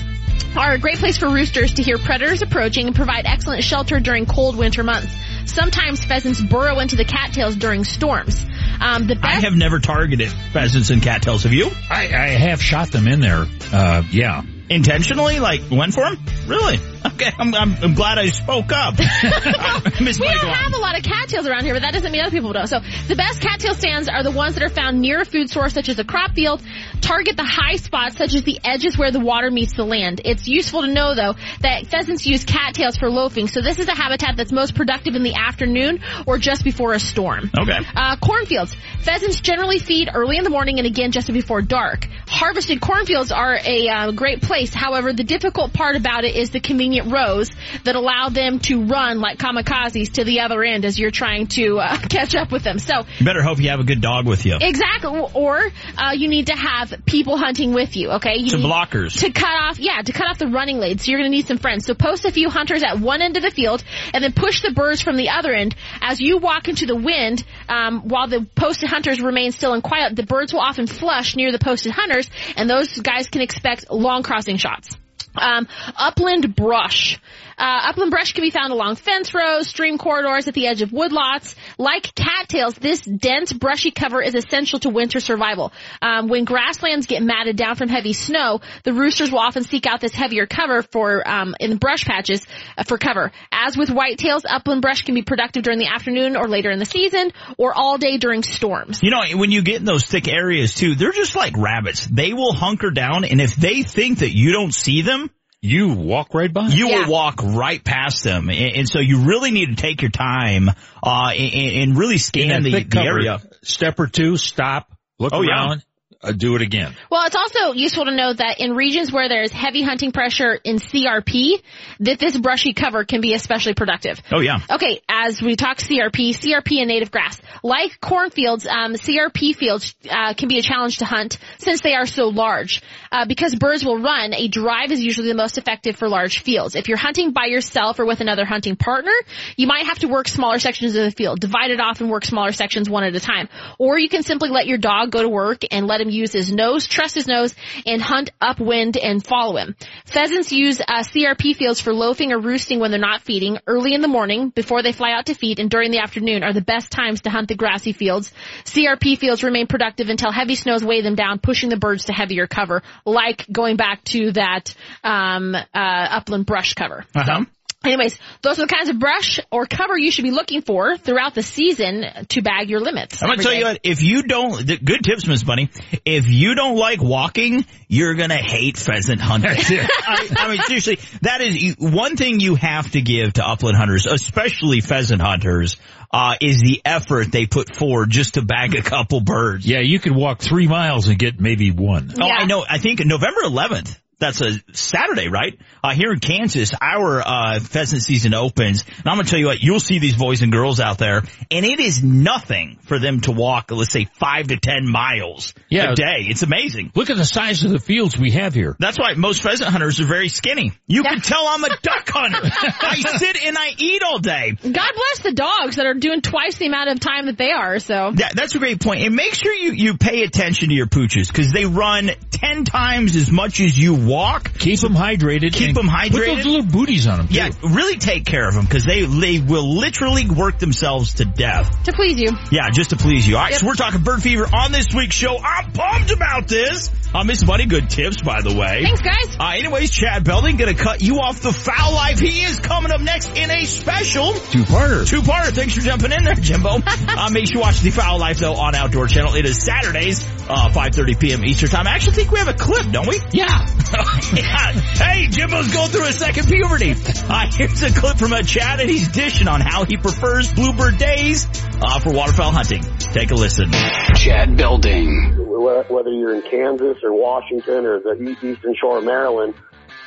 are 0.56 0.74
a 0.74 0.80
great 0.80 0.98
place 0.98 1.18
for 1.18 1.30
roosters 1.30 1.74
to 1.76 1.84
hear 1.84 1.98
predators 1.98 2.42
approaching 2.42 2.88
and 2.88 2.96
provide 2.96 3.26
excellent 3.26 3.64
shelter 3.64 4.00
during 4.00 4.26
cold 4.26 4.56
winter 4.56 4.84
months. 4.84 5.14
Sometimes 5.46 6.04
pheasants 6.04 6.42
burrow 6.42 6.80
into 6.80 6.96
the 6.96 7.06
cattails 7.06 7.56
during 7.56 7.84
storms. 7.84 8.46
Um, 8.80 9.08
the 9.08 9.16
best 9.16 9.26
I 9.26 9.40
have 9.48 9.54
never 9.54 9.80
targeted 9.80 10.30
pheasants 10.54 10.90
and 10.90 11.02
cattails. 11.02 11.44
Have 11.44 11.54
you? 11.54 11.70
I, 11.90 12.06
I 12.08 12.28
have 12.30 12.62
shot 12.62 12.92
them 12.92 13.08
in 13.08 13.20
there. 13.20 13.46
Uh, 13.72 14.04
yeah. 14.12 14.44
Intentionally? 14.70 15.40
Like, 15.40 15.62
went 15.70 15.94
for 15.94 16.04
them? 16.04 16.18
Really? 16.48 16.80
Okay, 17.06 17.32
I'm, 17.38 17.54
I'm, 17.54 17.76
I'm 17.82 17.94
glad 17.94 18.18
I 18.18 18.28
spoke 18.28 18.72
up. 18.72 18.96
We 20.02 20.28
don't 20.28 20.48
have 20.48 20.74
a 20.74 20.78
lot 20.78 20.98
of 20.98 21.04
cattails 21.04 21.48
around 21.48 21.64
here, 21.64 21.74
but 21.74 21.82
that 21.82 21.94
doesn't 21.94 22.12
mean 22.12 22.22
other 22.22 22.32
people 22.32 22.54
don't. 22.54 22.68
So 22.68 22.80
the 23.08 23.16
best 23.16 23.42
cattail 23.42 23.74
stands 23.74 24.10
are 24.10 24.24
the 24.24 24.32
ones 24.32 24.56
that 24.56 24.64
are 24.64 24.70
found 24.70 25.00
near 25.00 25.22
a 25.22 25.26
food 25.26 25.50
source, 25.50 25.74
such 25.74 25.90
as 25.90 26.00
a 26.00 26.04
crop 26.04 26.34
field. 26.34 26.62
Target 27.02 27.38
the 27.38 27.44
high 27.44 27.76
spots, 27.76 28.18
such 28.18 28.34
as 28.34 28.44
the 28.44 28.60
edges 28.64 28.98
where 28.98 29.12
the 29.12 29.20
water 29.20 29.52
meets 29.52 29.74
the 29.74 29.84
land. 29.84 30.22
It's 30.26 30.48
useful 30.48 30.82
to 30.82 30.88
know, 30.88 31.16
though, 31.16 31.36
that 31.62 31.88
pheasants 31.88 32.26
use 32.26 32.46
cattails 32.46 32.98
for 32.98 33.10
loafing. 33.10 33.48
So 33.48 33.62
this 33.62 33.80
is 33.80 33.88
a 33.88 33.96
habitat 33.96 34.36
that's 34.38 34.52
most 34.52 34.76
productive 34.76 35.16
in 35.16 35.24
the 35.24 35.36
afternoon 35.36 36.00
or 36.26 36.38
just 36.38 36.64
before 36.64 36.94
a 36.94 37.00
storm. 37.00 37.52
Okay. 37.58 37.80
Uh, 37.96 38.16
cornfields. 38.18 38.76
Pheasants 39.02 39.40
generally 39.42 39.80
feed 39.80 40.10
early 40.14 40.38
in 40.38 40.44
the 40.44 40.50
morning 40.50 40.78
and 40.78 40.88
again 40.88 41.12
just 41.12 41.32
before 41.32 41.62
dark. 41.62 42.08
Harvested 42.28 42.82
cornfields 42.82 43.32
are 43.32 43.58
a 43.64 43.88
uh, 43.88 44.12
great 44.12 44.42
place. 44.42 44.74
However, 44.74 45.14
the 45.14 45.24
difficult 45.24 45.74
part 45.74 45.96
about 45.96 46.24
it 46.24 46.36
is 46.36 46.52
the 46.52 46.60
convenient 46.92 47.12
rows 47.14 47.50
that 47.86 47.96
allow 47.96 48.30
them 48.30 48.60
to 48.60 48.84
run 48.86 49.20
like 49.20 49.38
kamikazes 49.38 50.14
to 50.14 50.24
the 50.24 50.42
other 50.42 50.62
end 50.64 50.84
as 50.84 51.00
you're 51.00 51.12
trying 51.12 51.48
to 51.48 51.78
uh, 51.80 51.98
catch 52.10 52.36
up 52.36 52.52
with 52.52 52.64
them. 52.64 52.80
So 52.80 53.06
You 53.20 53.26
better 53.26 53.42
hope 53.42 53.60
you 53.60 53.70
have 53.70 53.80
a 53.80 53.84
good 53.84 54.02
dog 54.02 54.28
with 54.28 54.46
you. 54.46 54.58
Exactly. 54.60 55.26
Or 55.34 55.62
uh, 55.98 56.12
you 56.14 56.28
need 56.28 56.48
to 56.48 56.56
have 56.56 56.94
people 57.06 57.38
hunting 57.38 57.74
with 57.74 57.96
you. 57.96 58.12
Okay. 58.12 58.38
You 58.40 58.50
Some 58.50 58.62
need 58.62 58.68
blockers. 58.72 59.20
to 59.22 59.32
cut 59.32 59.54
off. 59.54 59.80
Yeah, 59.80 60.02
to 60.02 60.12
cut 60.12 60.28
off 60.28 60.38
the 60.38 60.48
running 60.48 60.80
lead. 60.80 61.00
So 61.00 61.12
you're 61.12 61.20
going 61.20 61.32
to 61.32 61.36
need 61.36 61.48
some 61.48 61.58
friends. 61.58 61.86
So 61.86 61.94
post 61.94 62.26
a 62.26 62.32
few 62.32 62.50
hunters 62.50 62.84
at 62.84 63.00
one 63.00 63.22
end 63.22 63.38
of 63.38 63.44
the 63.44 63.52
field, 63.52 63.84
and 64.14 64.24
then 64.24 64.34
push 64.34 64.62
the 64.62 64.72
birds 64.72 65.02
from 65.02 65.16
the 65.16 65.30
other 65.30 65.54
end. 65.54 65.76
As 66.02 66.20
you 66.20 66.38
walk 66.38 66.68
into 66.68 66.86
the 66.86 66.96
wind, 66.96 67.44
um, 67.70 68.08
while 68.08 68.28
the 68.28 68.46
posted 68.56 68.90
hunters 68.90 69.22
remain 69.22 69.52
still 69.52 69.74
and 69.74 69.84
quiet, 69.84 70.16
the 70.16 70.24
birds 70.24 70.54
will 70.54 70.62
often 70.62 70.88
flush 70.88 71.36
near 71.36 71.52
the 71.52 71.60
posted 71.60 71.92
hunters, 71.94 72.30
and 72.58 72.70
those 72.70 72.98
guys 73.00 73.30
can 73.30 73.42
expect 73.42 73.90
long 73.92 74.24
crossing 74.24 74.58
shots. 74.58 74.98
Um, 75.38 75.68
upland 75.98 76.56
brush. 76.56 77.20
Uh, 77.62 77.90
upland 77.90 78.10
brush 78.10 78.34
can 78.34 78.42
be 78.42 78.50
found 78.50 78.74
along 78.74 78.96
fence 78.96 79.36
rows, 79.36 79.68
stream 79.68 80.00
corridors, 80.00 80.48
at 80.48 80.56
the 80.56 80.66
edge 80.66 80.82
of 80.82 80.90
woodlots. 80.90 81.54
Like 81.78 82.16
cattails, 82.16 82.74
this 82.74 83.02
dense, 83.02 83.54
brushy 83.54 83.92
cover 83.92 84.20
is 84.20 84.34
essential 84.34 84.80
to 84.80 84.90
winter 84.90 85.20
survival. 85.20 85.72
Um, 86.02 86.28
when 86.28 86.44
grasslands 86.44 87.06
get 87.06 87.22
matted 87.22 87.58
down 87.58 87.76
from 87.76 87.88
heavy 87.88 88.14
snow, 88.14 88.62
the 88.84 88.94
roosters 88.94 89.32
will 89.32 89.38
often 89.38 89.64
seek 89.64 89.86
out 89.86 90.02
this 90.02 90.14
heavier 90.14 90.48
cover 90.48 90.82
for 90.82 91.28
um, 91.30 91.54
in 91.60 91.70
the 91.70 91.76
brush 91.76 92.04
patches 92.04 92.44
uh, 92.80 92.84
for 92.84 92.98
cover. 92.98 93.32
As 93.52 93.78
with 93.78 93.90
whitetails, 93.90 94.42
upland 94.50 94.82
brush 94.82 95.04
can 95.04 95.14
be 95.14 95.22
productive 95.22 95.62
during 95.62 95.78
the 95.78 95.88
afternoon 95.88 96.36
or 96.36 96.48
later 96.48 96.72
in 96.72 96.80
the 96.80 96.86
season, 96.86 97.32
or 97.60 97.74
all 97.76 98.00
day 98.00 98.18
during 98.18 98.42
storms. 98.42 99.02
You 99.04 99.12
know, 99.12 99.22
when 99.36 99.52
you 99.52 99.62
get 99.62 99.76
in 99.76 99.86
those 99.86 100.06
thick 100.08 100.28
areas 100.28 100.74
too, 100.74 100.96
they're 100.96 101.12
just 101.12 101.36
like 101.36 101.56
rabbits. 101.56 102.08
They 102.08 102.34
will 102.34 102.54
hunker 102.54 102.90
down, 102.90 103.24
and 103.24 103.40
if 103.40 103.56
they 103.56 103.84
think 103.84 104.20
that 104.20 104.32
you 104.32 104.52
don't 104.52 104.74
see 104.74 105.04
them, 105.04 105.30
you 105.62 105.90
walk 105.94 106.34
right 106.34 106.52
by. 106.52 106.68
You 106.68 106.90
Yeah. 106.90 107.06
will 107.06 107.12
walk 107.12 107.42
right 107.44 107.84
past 107.84 108.24
them, 108.24 108.50
and, 108.50 108.76
and 108.78 108.90
so 108.90 109.00
you 109.00 109.20
really 109.26 109.52
need 109.52 109.68
to 109.68 109.76
take 109.76 110.02
your 110.02 110.12
time 110.12 110.70
uh, 111.04 111.32
and, 111.36 111.90
and 111.92 111.98
really 111.98 112.18
scan 112.18 112.64
the, 112.64 112.84
the 112.84 113.00
area. 113.00 113.42
Step 113.64 114.00
or 114.00 114.08
two, 114.08 114.38
stop, 114.38 114.92
look 115.20 115.34
Oh, 115.34 115.42
yeah. 115.44 115.52
around, 115.68 115.84
uh, 116.24 116.32
do 116.32 116.56
it 116.56 116.62
again. 116.62 116.96
Well, 117.10 117.26
it's 117.26 117.36
also 117.36 117.74
useful 117.74 118.06
to 118.06 118.16
know 118.16 118.34
that 118.34 118.60
in 118.60 118.76
regions 118.76 119.12
where 119.12 119.28
there's 119.28 119.52
heavy 119.52 119.82
hunting 119.82 120.12
pressure 120.12 120.54
in 120.54 120.78
CRP, 120.78 121.62
that 122.02 122.20
this 122.20 122.38
brushy 122.38 122.74
cover 122.74 123.06
can 123.06 123.22
be 123.22 123.34
especially 123.34 123.74
productive. 123.74 124.22
Oh 124.32 124.40
yeah. 124.40 124.60
Okay, 124.70 125.02
as 125.10 125.42
we 125.42 125.56
talk 125.56 125.78
CRP, 125.78 126.36
CRP 126.36 126.80
and 126.80 126.88
native 126.88 127.12
grass. 127.12 127.40
Like 127.64 128.00
cornfields, 128.00 128.68
um, 128.68 128.94
CRP 128.94 129.56
fields 129.56 129.96
uh, 130.10 130.34
can 130.34 130.48
be 130.48 130.58
a 130.58 130.62
challenge 130.62 130.98
to 131.00 131.06
hunt 131.06 131.38
since 131.58 131.82
they 131.82 131.96
are 131.96 132.06
so 132.06 132.28
large. 132.28 132.82
Uh, 133.12 133.26
because 133.26 133.56
birds 133.56 133.84
will 133.84 134.00
run, 134.00 134.34
a 134.34 134.48
drive 134.48 134.92
is 134.92 135.02
usually 135.02 135.28
the 135.28 135.36
most 135.36 135.58
effective 135.58 135.96
for 135.96 136.08
large 136.08 136.42
fields. 136.44 136.76
If 136.76 136.88
you're 136.88 136.98
hunting 136.98 137.32
by 137.32 137.46
yourself 137.48 138.00
or 138.00 138.06
with 138.06 138.22
another 138.22 138.46
hunting 138.46 138.76
partner, 138.76 139.12
you 139.58 139.68
might 139.68 139.86
have 139.88 140.00
to 140.00 140.08
work 140.08 140.28
smaller 140.28 140.60
sections 140.60 140.96
of 140.96 141.04
the 141.04 141.12
field, 141.12 141.40
divide 141.40 141.72
it 141.72 141.80
off 141.80 142.00
and 142.00 142.10
work 142.10 142.26
smaller 142.26 142.52
sections 142.52 142.90
one 142.90 143.04
at 143.04 143.16
a 143.16 143.20
time. 143.20 143.50
Or 143.80 143.98
you 143.98 144.10
can 144.10 144.24
simply 144.24 144.50
let 144.50 144.68
your 144.68 144.78
dog 144.78 145.12
go 145.12 145.22
to 145.22 145.30
work 145.30 145.62
and 145.72 145.88
let 145.88 146.00
him 146.00 146.11
use 146.12 146.32
his 146.32 146.52
nose, 146.52 146.88
trust 146.88 147.16
his 147.16 147.28
nose, 147.28 147.56
and 147.86 148.02
hunt 148.02 148.32
upwind 148.40 148.98
and 148.98 149.26
follow 149.26 149.58
him. 149.58 149.76
Pheasants 150.06 150.52
use 150.52 150.80
uh, 150.82 151.04
CRP 151.04 151.56
fields 151.56 151.82
for 151.82 151.94
loafing 151.94 152.32
or 152.32 152.40
roosting 152.40 152.80
when 152.80 152.92
they're 152.92 153.00
not 153.00 153.22
feeding. 153.22 153.58
Early 153.66 153.94
in 153.94 154.02
the 154.02 154.08
morning, 154.08 154.50
before 154.50 154.84
they 154.84 154.92
fly 154.92 155.12
out 155.12 155.28
to 155.28 155.34
feed, 155.34 155.60
and 155.60 155.70
during 155.70 155.92
the 155.92 156.00
afternoon 156.00 156.44
are 156.44 156.54
the 156.54 156.62
best 156.62 156.92
times 156.92 157.22
to 157.22 157.30
hunt 157.30 157.48
the 157.48 157.56
grassy 157.56 157.94
fields. 157.94 158.32
CRP 158.66 159.18
fields 159.18 159.44
remain 159.44 159.68
productive 159.68 160.10
until 160.10 160.32
heavy 160.32 160.56
snows 160.56 160.84
weigh 160.84 161.02
them 161.02 161.16
down, 161.16 161.40
pushing 161.40 161.70
the 161.70 161.78
birds 161.78 162.06
to 162.06 162.14
heavier 162.14 162.48
cover, 162.48 162.84
like 163.06 163.46
going 163.52 163.78
back 163.78 164.04
to 164.06 164.32
that 164.34 164.76
um, 165.04 165.56
uh, 165.56 165.60
upland 165.74 166.46
brush 166.46 166.74
cover. 166.74 167.06
Uh-huh. 167.16 167.46
Anyways, 167.84 168.20
those 168.44 168.60
are 168.60 168.68
the 168.68 168.74
kinds 168.74 168.90
of 168.90 169.00
brush 169.00 169.40
or 169.52 169.66
cover 169.66 169.98
you 169.98 170.12
should 170.12 170.24
be 170.24 170.30
looking 170.32 170.62
for 170.62 170.98
throughout 170.98 171.34
the 171.34 171.42
season 171.42 172.06
to 172.30 172.42
bag 172.44 172.70
your 172.70 172.80
limits. 172.80 173.24
I'm 173.24 173.30
gonna 173.30 173.42
tell 173.42 173.52
day. 173.52 173.60
you 173.60 173.66
what, 173.66 173.80
if 173.82 174.04
you 174.04 174.22
don't, 174.22 174.68
th- 174.68 174.86
good 174.86 175.04
tips, 175.04 175.26
Miss 175.26 175.44
Bunny. 175.44 175.70
If 176.06 176.28
you 176.30 176.54
don't 176.54 176.78
like 176.78 177.02
walking, 177.02 177.66
you're 177.88 178.14
gonna 178.14 178.38
hate 178.38 178.78
pheasant 178.78 179.20
hunting. 179.20 179.50
I, 179.80 180.28
I 180.38 180.48
mean, 180.50 180.62
seriously, 180.62 181.00
that 181.24 181.42
is 181.42 181.76
one 181.80 182.18
thing 182.18 182.40
you 182.40 182.54
have 182.54 182.92
to 182.92 183.02
give 183.02 183.34
to 183.34 183.48
upland 183.48 183.78
hunters, 183.78 184.06
especially 184.06 184.82
pheasant 184.82 185.22
hunters, 185.22 185.78
uh, 186.14 186.36
is 186.40 186.60
the 186.60 186.82
effort 186.86 187.32
they 187.32 187.48
put 187.48 187.76
forward 187.76 188.12
just 188.12 188.36
to 188.36 188.44
bag 188.44 188.76
a 188.76 188.84
couple 188.84 189.22
birds. 189.22 189.66
Yeah, 189.66 189.80
you 189.80 190.00
could 190.00 190.16
walk 190.16 190.40
three 190.42 190.68
miles 190.68 191.08
and 191.08 191.18
get 191.18 191.40
maybe 191.40 191.72
one. 191.72 192.14
Oh, 192.22 192.30
I 192.30 192.46
know. 192.46 192.64
I 192.70 192.78
think 192.78 193.04
November 193.04 193.42
11th. 193.42 193.98
That's 194.22 194.40
a 194.40 194.52
Saturday, 194.72 195.28
right? 195.28 195.60
Uh, 195.84 195.94
here 195.94 196.14
in 196.14 196.20
Kansas, 196.20 196.72
our, 196.80 197.20
uh, 197.20 197.60
pheasant 197.60 198.04
season 198.04 198.34
opens. 198.34 198.84
And 198.88 199.08
I'm 199.08 199.16
going 199.16 199.26
to 199.26 199.30
tell 199.30 199.40
you 199.40 199.48
what, 199.48 199.62
you'll 199.62 199.80
see 199.82 200.00
these 200.00 200.16
boys 200.16 200.42
and 200.44 200.52
girls 200.52 200.80
out 200.80 200.98
there 201.00 201.24
and 201.50 201.66
it 201.66 201.80
is 201.82 202.02
nothing 202.04 202.78
for 202.84 203.00
them 203.00 203.20
to 203.22 203.32
walk, 203.32 203.72
let's 203.72 203.92
say 203.92 204.06
five 204.20 204.48
to 204.48 204.58
ten 204.58 204.88
miles 204.90 205.54
Yeah. 205.70 205.92
a 205.92 205.96
day. 205.96 206.28
It's 206.30 206.44
amazing. 206.44 206.92
Look 206.96 207.10
at 207.10 207.18
the 207.18 207.26
size 207.26 207.64
of 207.64 207.72
the 207.72 207.80
fields 207.80 208.18
we 208.18 208.32
have 208.32 208.54
here. 208.54 208.76
That's 208.80 208.98
why 209.00 209.14
most 209.16 209.42
pheasant 209.44 209.70
hunters 209.70 210.00
are 210.00 210.06
very 210.06 210.30
skinny. 210.30 210.72
You 210.88 211.04
can 211.04 211.20
tell 211.20 211.46
I'm 211.48 211.64
a 211.64 211.70
duck 211.82 212.08
hunter. 212.08 212.40
I 212.82 212.96
sit 213.18 213.44
and 213.44 213.58
I 213.58 213.74
eat 213.78 214.04
all 214.04 214.20
day. 214.20 214.52
God 214.52 214.72
bless 214.74 215.20
the 215.24 215.34
dogs 215.34 215.76
that 215.78 215.86
are 215.88 215.96
doing 215.96 216.22
twice 216.22 216.58
the 216.58 216.68
amount 216.68 216.90
of 216.90 217.00
time 217.00 217.26
that 217.26 217.38
they 217.38 217.52
are. 217.52 217.80
So 217.80 218.12
That, 218.14 218.34
that's 218.36 218.54
a 218.56 218.60
great 218.60 218.80
point. 218.82 219.04
And 219.04 219.16
make 219.16 219.34
sure 219.34 219.54
you, 219.54 219.72
you 219.72 219.98
pay 219.98 220.22
attention 220.22 220.70
to 220.70 220.76
your 220.76 220.86
pooches 220.88 221.28
because 221.28 221.52
they 221.52 221.66
run 221.66 222.12
10 222.32 222.66
times 222.66 223.16
as 223.16 223.32
much 223.32 223.60
as 223.60 223.78
you 223.78 223.96
walk. 224.12 224.54
Keep 224.60 224.80
them 224.82 224.94
hydrated. 224.94 225.54
Keep 225.54 225.76
them 225.76 225.88
hydrated. 225.88 226.12
Put 226.12 226.26
those 226.36 226.46
little 226.46 226.64
booties 226.66 227.08
on 227.08 227.18
them. 227.20 227.28
Yeah, 227.32 227.50
really 227.64 227.98
take 227.98 228.26
care 228.26 228.48
of 228.48 228.54
them 228.54 228.66
because 228.66 228.84
they, 228.86 229.06
they 229.06 229.40
will 229.40 229.76
literally 229.78 230.28
work 230.30 230.60
themselves 230.60 231.16
to 231.16 231.26
death. 231.26 231.84
to 231.86 231.94
please 231.94 232.20
you. 232.20 232.30
Yeah, 232.52 232.70
just 232.72 232.92
to 232.92 232.98
please 232.98 233.28
you. 233.28 233.38
All 233.38 233.44
right, 233.44 233.52
Yep. 233.52 233.60
so 233.62 233.68
we're 233.68 233.76
talking 233.76 234.02
bird 234.02 234.22
fever 234.22 234.48
on 234.54 234.72
this 234.72 234.88
week's 234.94 235.16
show. 235.16 235.38
I'm 235.38 235.72
pumped 235.72 236.12
about 236.12 236.48
this. 236.48 236.92
Uh, 237.14 237.26
Miss 237.26 237.44
Bunny, 237.44 237.66
good 237.66 237.90
tips, 237.90 238.22
by 238.22 238.42
the 238.42 238.54
way. 238.56 238.84
Thanks, 238.84 239.02
guys. 239.02 239.36
Uh, 239.38 239.50
anyways, 239.58 239.92
Chad 239.92 240.24
Belding 240.24 240.56
gonna 240.56 240.74
cut 240.76 241.02
you 241.02 241.20
off 241.20 241.42
the 241.42 241.52
Fowl 241.52 241.94
Life. 241.94 242.20
He 242.20 242.42
is 242.44 242.60
coming 242.60 242.92
up 242.92 243.02
next 243.02 243.36
in 243.38 243.52
a 243.52 243.66
special 243.66 244.32
Two-parter. 244.34 245.06
two-parter. 245.06 245.52
Thanks 245.54 245.74
for 245.76 245.82
jumping 245.82 246.12
in 246.14 246.24
there, 246.24 246.36
Jimbo. 246.36 246.70
uh, 246.88 247.30
make 247.32 247.48
sure 247.48 247.56
you 247.56 247.60
watch 247.60 247.82
the 247.82 247.90
Fowl 247.92 248.18
Life 248.18 248.38
though 248.40 248.54
on 248.56 248.76
Outdoor 248.76 249.08
Channel. 249.08 249.36
It 249.36 249.46
is 249.46 249.62
Saturdays, 249.62 250.26
uh, 250.48 250.70
5.30 250.70 251.20
p.m. 251.20 251.44
Eastern 251.44 251.70
time. 251.70 251.86
I 251.88 251.92
actually 251.96 252.14
think 252.14 252.32
we 252.32 252.40
have 252.40 252.48
a 252.48 252.54
clip, 252.54 252.90
don't 252.92 253.08
we? 253.08 253.20
Yeah. 253.34 253.66
Yeah. 254.34 254.72
Hey, 254.72 255.28
Jimbo's 255.28 255.74
going 255.74 255.90
through 255.90 256.08
a 256.08 256.14
second 256.14 256.48
puberty. 256.48 256.92
Uh, 256.96 257.46
here's 257.52 257.84
a 257.84 257.92
clip 257.92 258.18
from 258.18 258.32
a 258.34 258.44
chat, 258.44 258.80
and 258.80 258.90
he's 258.90 259.10
dishing 259.10 259.48
on 259.50 259.60
how 259.60 259.84
he 259.84 259.98
prefers 259.98 260.52
bluebird 260.54 260.98
days, 260.98 261.48
uh, 261.82 262.00
for 262.00 262.14
waterfowl 262.14 262.52
hunting. 262.52 262.82
Take 262.98 263.32
a 263.32 263.36
listen. 263.36 263.72
Chad 264.16 264.56
Belding. 264.56 265.34
Wh- 265.36 265.90
Whether 265.92 266.12
you're 266.12 266.34
in 266.36 266.44
Kansas 266.50 266.98
or 267.04 267.12
Washington 267.14 267.86
or 267.86 268.00
the 268.00 268.14
eastern 268.42 268.76
shore 268.80 269.00
of 269.00 269.04
Maryland, 269.04 269.54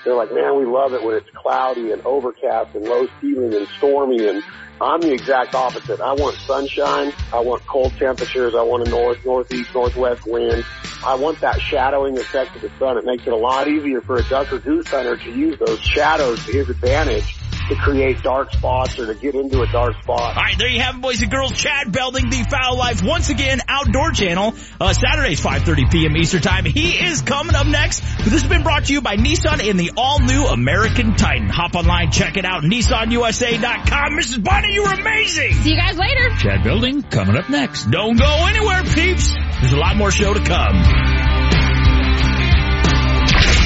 they're 0.05 0.15
like, 0.17 0.33
man, 0.33 0.59
we 0.59 0.65
love 0.65 0.95
it 0.95 1.03
when 1.03 1.17
it's 1.17 1.29
cloudy 1.35 1.91
and 1.93 2.01
overcast 2.07 2.75
and 2.75 2.85
low 2.85 3.07
ceiling 3.21 3.55
and 3.55 3.69
stormy. 3.77 4.27
And 4.27 4.43
I'm 4.81 5.03
the 5.03 5.13
exact 5.13 5.55
opposite. 5.55 6.01
I 6.01 6.15
want 6.15 6.39
sunshine. 6.47 7.13
I 7.33 7.41
want 7.41 7.65
cold 7.67 7.95
temperatures. 7.99 8.55
I 8.59 8.63
want 8.63 8.87
a 8.87 8.91
north, 8.91 9.19
northeast, 9.25 9.71
northwest 9.75 10.23
wind. 10.27 10.65
I 11.03 11.17
want 11.17 11.41
that 11.43 11.61
shadowing 11.73 12.19
effect 12.19 12.57
of 12.57 12.63
the 12.63 12.71
sun. 12.79 12.99
It 12.99 13.05
makes 13.07 13.25
it 13.27 13.33
a 13.33 13.37
lot 13.37 13.69
easier 13.69 14.03
for 14.03 14.21
a 14.21 14.25
duck 14.25 14.53
or 14.53 14.61
goose 14.61 14.87
hunter 14.91 15.17
to 15.17 15.31
use 15.31 15.59
those 15.61 15.81
shadows 15.81 16.41
to 16.47 16.53
his 16.53 16.69
advantage 16.69 17.27
to 17.69 17.77
create 17.77 18.23
dark 18.23 18.53
spots 18.53 18.99
or 18.99 19.07
to 19.07 19.15
get 19.15 19.35
into 19.35 19.63
a 19.63 19.67
dark 19.67 19.95
spot. 20.03 20.37
All 20.37 20.43
right, 20.43 20.57
there 20.59 20.69
you 20.69 20.81
have 20.81 20.97
it, 20.97 21.01
boys 21.01 21.23
and 21.23 21.31
girls. 21.31 21.53
Chad 21.53 21.93
Belding, 21.93 22.31
the 22.31 22.45
Fowl 22.51 22.77
Life, 22.77 23.03
once 23.03 23.29
again, 23.29 23.61
Outdoor 23.69 24.11
Channel, 24.11 24.55
uh, 24.81 24.93
Saturdays, 24.93 25.41
5.30 25.41 25.91
p.m. 25.91 26.17
Eastern 26.17 26.43
Time. 26.43 26.65
He 26.65 26.93
is 26.93 27.23
coming 27.23 27.55
up 27.55 27.67
next. 27.67 28.01
This 28.01 28.33
has 28.33 28.45
been 28.45 28.63
brought 28.63 28.87
to 28.87 28.93
you 28.93 29.01
by 29.01 29.17
Nissan 29.17 29.69
and 29.69 29.79
the 29.79 29.93
all-new 29.97 30.47
American 30.47 31.17
Titan. 31.17 31.49
Hop 31.49 31.75
online, 31.75 32.11
check 32.11 32.37
it 32.37 32.45
out, 32.45 32.63
nissanusa.com. 32.63 34.13
Mrs. 34.19 34.43
Bunny, 34.45 34.75
you 34.75 34.83
were 34.83 34.93
amazing! 34.93 35.53
See 35.55 35.71
you 35.71 35.77
guys 35.77 35.97
later. 35.97 36.31
Chad 36.39 36.65
Belding 36.65 37.03
coming 37.03 37.37
up 37.37 37.49
next. 37.49 37.91
Don't 37.91 38.19
go 38.19 38.47
anywhere, 38.47 38.83
peeps. 38.83 39.33
There's 39.61 39.73
a 39.73 39.79
lot 39.79 39.97
more 39.97 40.11
show 40.11 40.35
to 40.35 40.41
come. 40.41 41.14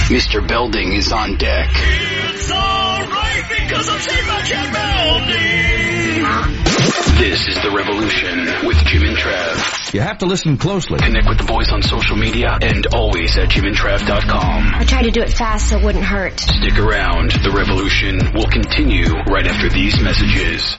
Mr. 0.08 0.40
Belding 0.46 0.94
is 0.94 1.12
on 1.12 1.36
deck. 1.36 1.68
It's 1.74 2.50
alright 2.50 3.44
because 3.46 3.88
I'm 3.90 4.00
saved 4.00 4.26
by 4.26 4.40
Chad 4.40 4.72
Belding. 4.72 5.98
This 7.18 7.46
is 7.46 7.54
The 7.56 7.70
Revolution 7.70 8.66
with 8.66 8.78
Jim 8.86 9.02
and 9.02 9.18
Trav. 9.18 9.92
You 9.92 10.00
have 10.00 10.16
to 10.18 10.26
listen 10.26 10.56
closely. 10.56 10.98
Connect 10.98 11.28
with 11.28 11.36
the 11.36 11.44
boys 11.44 11.70
on 11.70 11.82
social 11.82 12.16
media 12.16 12.56
and 12.62 12.86
always 12.86 13.36
at 13.36 13.50
jimandtrav.com. 13.50 14.72
I 14.76 14.84
tried 14.84 15.02
to 15.02 15.10
do 15.10 15.20
it 15.20 15.30
fast 15.30 15.68
so 15.68 15.76
it 15.78 15.84
wouldn't 15.84 16.04
hurt. 16.04 16.40
Stick 16.40 16.78
around. 16.78 17.32
The 17.32 17.52
Revolution 17.54 18.32
will 18.32 18.48
continue 18.48 19.12
right 19.28 19.46
after 19.46 19.68
these 19.68 20.00
messages. 20.00 20.78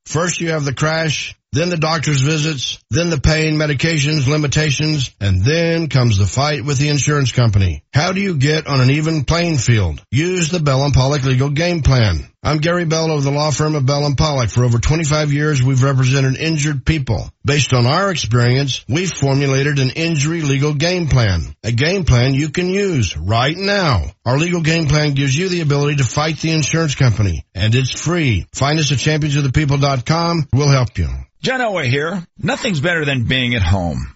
First 0.05 0.41
you 0.41 0.51
have 0.51 0.65
the 0.65 0.73
crash, 0.73 1.35
then 1.51 1.69
the 1.69 1.77
doctor's 1.77 2.21
visits, 2.21 2.79
then 2.89 3.09
the 3.09 3.19
pain, 3.19 3.55
medications, 3.55 4.27
limitations, 4.27 5.11
and 5.19 5.43
then 5.43 5.89
comes 5.89 6.17
the 6.17 6.25
fight 6.25 6.63
with 6.63 6.77
the 6.77 6.89
insurance 6.89 7.31
company. 7.31 7.83
How 7.93 8.11
do 8.11 8.21
you 8.21 8.35
get 8.37 8.67
on 8.67 8.81
an 8.81 8.91
even 8.91 9.25
playing 9.25 9.57
field? 9.57 10.01
Use 10.11 10.49
the 10.49 10.59
Bell 10.59 10.83
and 10.83 10.93
Pollock 10.93 11.23
legal 11.23 11.49
game 11.49 11.81
plan. 11.81 12.30
I'm 12.43 12.57
Gary 12.57 12.85
Bell 12.85 13.11
of 13.11 13.23
the 13.23 13.29
law 13.29 13.51
firm 13.51 13.75
of 13.75 13.85
Bell 13.85 14.03
and 14.07 14.17
Pollock. 14.17 14.49
For 14.49 14.63
over 14.63 14.79
25 14.79 15.31
years, 15.31 15.61
we've 15.61 15.83
represented 15.83 16.37
injured 16.37 16.83
people. 16.83 17.29
Based 17.45 17.71
on 17.71 17.85
our 17.85 18.09
experience, 18.09 18.83
we've 18.89 19.11
formulated 19.11 19.77
an 19.77 19.91
injury 19.91 20.41
legal 20.41 20.73
game 20.73 21.07
plan. 21.07 21.55
A 21.63 21.71
game 21.71 22.03
plan 22.03 22.33
you 22.33 22.49
can 22.49 22.67
use 22.67 23.15
right 23.15 23.55
now. 23.55 24.05
Our 24.25 24.39
legal 24.39 24.61
game 24.61 24.87
plan 24.87 25.13
gives 25.13 25.37
you 25.37 25.49
the 25.49 25.61
ability 25.61 25.97
to 25.97 26.03
fight 26.03 26.39
the 26.39 26.49
insurance 26.49 26.95
company, 26.95 27.45
and 27.53 27.75
it's 27.75 27.91
free. 27.91 28.47
Find 28.53 28.79
us 28.79 28.91
at 28.91 28.97
championsofthepeople.com. 28.97 30.47
We'll 30.51 30.71
help 30.71 30.97
you. 30.97 31.09
John 31.43 31.59
Elway 31.59 31.89
here. 31.89 32.25
Nothing's 32.39 32.79
better 32.79 33.05
than 33.05 33.25
being 33.25 33.53
at 33.53 33.61
home. 33.61 34.15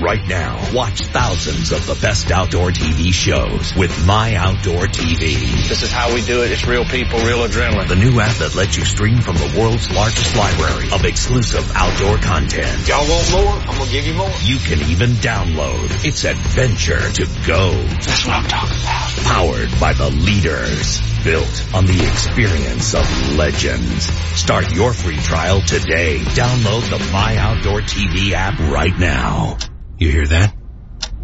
Right 0.00 0.28
now, 0.28 0.72
watch 0.72 1.06
thousands 1.06 1.72
of 1.72 1.84
the 1.84 1.98
best 2.00 2.30
outdoor 2.30 2.70
TV 2.70 3.12
shows 3.12 3.74
with 3.74 4.06
My 4.06 4.36
Outdoor 4.36 4.86
TV. 4.86 5.34
This 5.66 5.82
is 5.82 5.90
how 5.90 6.14
we 6.14 6.22
do 6.22 6.44
it. 6.44 6.52
It's 6.52 6.64
real 6.64 6.84
people, 6.84 7.18
real 7.18 7.38
adrenaline. 7.38 7.88
The 7.88 7.96
new 7.96 8.20
app 8.20 8.36
that 8.36 8.54
lets 8.54 8.76
you 8.76 8.84
stream 8.84 9.20
from 9.20 9.34
the 9.34 9.58
world's 9.58 9.90
largest 9.90 10.36
library 10.36 10.92
of 10.92 11.04
exclusive 11.04 11.72
outdoor 11.74 12.16
content. 12.18 12.86
Y'all 12.86 13.08
want 13.08 13.32
more? 13.32 13.52
I'm 13.68 13.76
gonna 13.76 13.90
give 13.90 14.06
you 14.06 14.14
more. 14.14 14.30
You 14.44 14.58
can 14.58 14.78
even 14.88 15.10
download. 15.18 16.04
It's 16.04 16.24
adventure 16.24 17.00
to 17.00 17.26
go. 17.44 17.72
That's 17.72 18.24
what 18.24 18.36
I'm 18.36 18.46
talking 18.46 18.78
about. 18.78 19.10
Powered 19.24 19.80
by 19.80 19.94
the 19.94 20.10
leaders. 20.10 21.02
Built 21.24 21.74
on 21.74 21.86
the 21.86 22.06
experience 22.06 22.94
of 22.94 23.36
legends. 23.36 24.04
Start 24.38 24.72
your 24.72 24.92
free 24.92 25.16
trial 25.16 25.60
today. 25.60 26.18
Download 26.20 26.88
the 26.88 27.12
My 27.12 27.36
Outdoor 27.36 27.80
TV 27.80 28.30
app 28.30 28.60
right 28.60 28.96
now. 28.96 29.58
You 29.98 30.12
hear 30.12 30.26
that? 30.28 30.54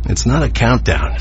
It's 0.07 0.27
not 0.27 0.43
a 0.43 0.51
countdown. 0.51 1.17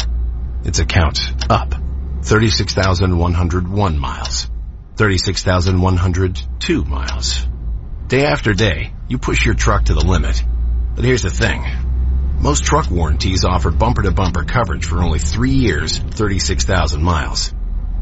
It's 0.66 0.80
a 0.80 0.86
count 0.86 1.20
up. 1.52 1.76
36,101 2.24 4.00
miles. 4.00 4.50
36,102 4.96 6.84
miles. 6.86 7.48
Day 8.08 8.26
after 8.26 8.54
day, 8.54 8.94
you 9.08 9.20
push 9.20 9.46
your 9.46 9.54
truck 9.54 9.86
to 9.86 9.94
the 9.94 10.04
limit. 10.04 10.44
But 10.96 11.06
here's 11.06 11.22
the 11.22 11.30
thing. 11.30 11.64
Most 12.40 12.64
truck 12.64 12.90
warranties 12.90 13.46
offer 13.46 13.70
bumper-to-bumper 13.70 14.46
coverage 14.46 14.86
for 14.86 15.04
only 15.04 15.20
three 15.20 15.54
years, 15.54 16.00
36,000 16.00 17.04
miles. 17.04 17.54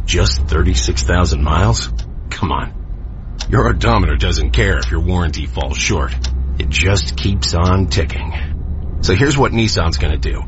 Just 0.05 0.43
36,000 0.43 1.43
miles? 1.43 1.89
Come 2.29 2.51
on. 2.53 3.37
Your 3.49 3.67
odometer 3.67 4.15
doesn't 4.15 4.51
care 4.51 4.77
if 4.77 4.89
your 4.91 5.01
warranty 5.01 5.45
falls 5.45 5.77
short. 5.77 6.15
It 6.57 6.69
just 6.69 7.17
keeps 7.17 7.53
on 7.53 7.87
ticking. 7.87 8.50
So 9.01 9.15
here's 9.15 9.37
what 9.37 9.51
Nissan's 9.51 9.97
gonna 9.97 10.17
do. 10.17 10.43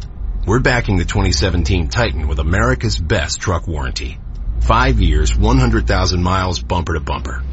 We're 0.45 0.59
backing 0.59 0.97
the 0.97 1.05
2017 1.05 1.87
Titan 1.87 2.27
with 2.27 2.37
America's 2.37 2.97
best 2.99 3.39
truck 3.41 3.67
warranty. 3.67 4.19
Five 4.61 5.01
years, 5.01 5.35
100,000 5.35 6.21
miles 6.21 6.61
bumper 6.61 6.93
to 6.93 6.99
bumper. 6.99 7.43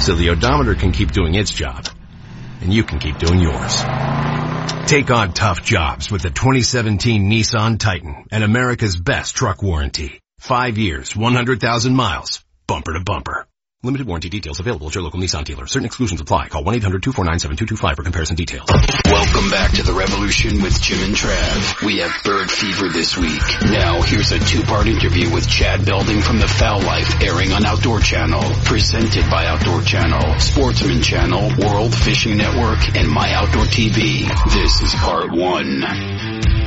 So 0.00 0.14
the 0.14 0.30
odometer 0.30 0.74
can 0.74 0.92
keep 0.92 1.12
doing 1.12 1.34
its 1.34 1.50
job. 1.50 1.86
And 2.60 2.72
you 2.72 2.84
can 2.84 2.98
keep 2.98 3.18
doing 3.18 3.40
yours. 3.40 3.82
Take 4.86 5.10
on 5.10 5.32
tough 5.32 5.64
jobs 5.64 6.10
with 6.10 6.22
the 6.22 6.30
2017 6.30 7.30
Nissan 7.30 7.78
Titan 7.78 8.26
and 8.30 8.44
America's 8.44 8.96
best 8.96 9.34
truck 9.36 9.62
warranty. 9.62 10.20
Five 10.38 10.76
years, 10.76 11.16
100,000 11.16 11.94
miles, 11.94 12.44
bumper 12.66 12.92
to 12.92 13.00
bumper. 13.00 13.46
Limited 13.86 14.08
warranty 14.08 14.28
details 14.28 14.58
available 14.58 14.88
at 14.88 14.96
your 14.96 15.04
local 15.04 15.20
Nissan 15.20 15.44
dealer. 15.44 15.64
Certain 15.68 15.86
exclusions 15.86 16.20
apply. 16.20 16.48
Call 16.48 16.64
1-800-249-7225 16.64 17.94
for 17.94 18.02
comparison 18.02 18.34
details. 18.34 18.68
Welcome 19.04 19.48
back 19.48 19.74
to 19.76 19.84
the 19.84 19.92
revolution 19.92 20.60
with 20.60 20.82
Jim 20.82 20.98
and 21.04 21.14
Trav. 21.14 21.86
We 21.86 21.98
have 21.98 22.10
bird 22.24 22.50
fever 22.50 22.88
this 22.88 23.16
week. 23.16 23.40
Now 23.62 24.02
here's 24.02 24.32
a 24.32 24.40
two-part 24.40 24.88
interview 24.88 25.32
with 25.32 25.48
Chad 25.48 25.86
Belding 25.86 26.20
from 26.20 26.40
the 26.40 26.48
Fowl 26.48 26.82
Life 26.82 27.22
airing 27.22 27.52
on 27.52 27.64
Outdoor 27.64 28.00
Channel, 28.00 28.42
presented 28.64 29.30
by 29.30 29.46
Outdoor 29.46 29.82
Channel, 29.82 30.40
Sportsman 30.40 31.00
Channel, 31.00 31.52
World 31.56 31.94
Fishing 31.94 32.38
Network, 32.38 32.96
and 32.96 33.08
My 33.08 33.34
Outdoor 33.34 33.66
TV. 33.66 34.26
This 34.52 34.82
is 34.82 34.92
part 34.96 35.30
one. 35.30 36.65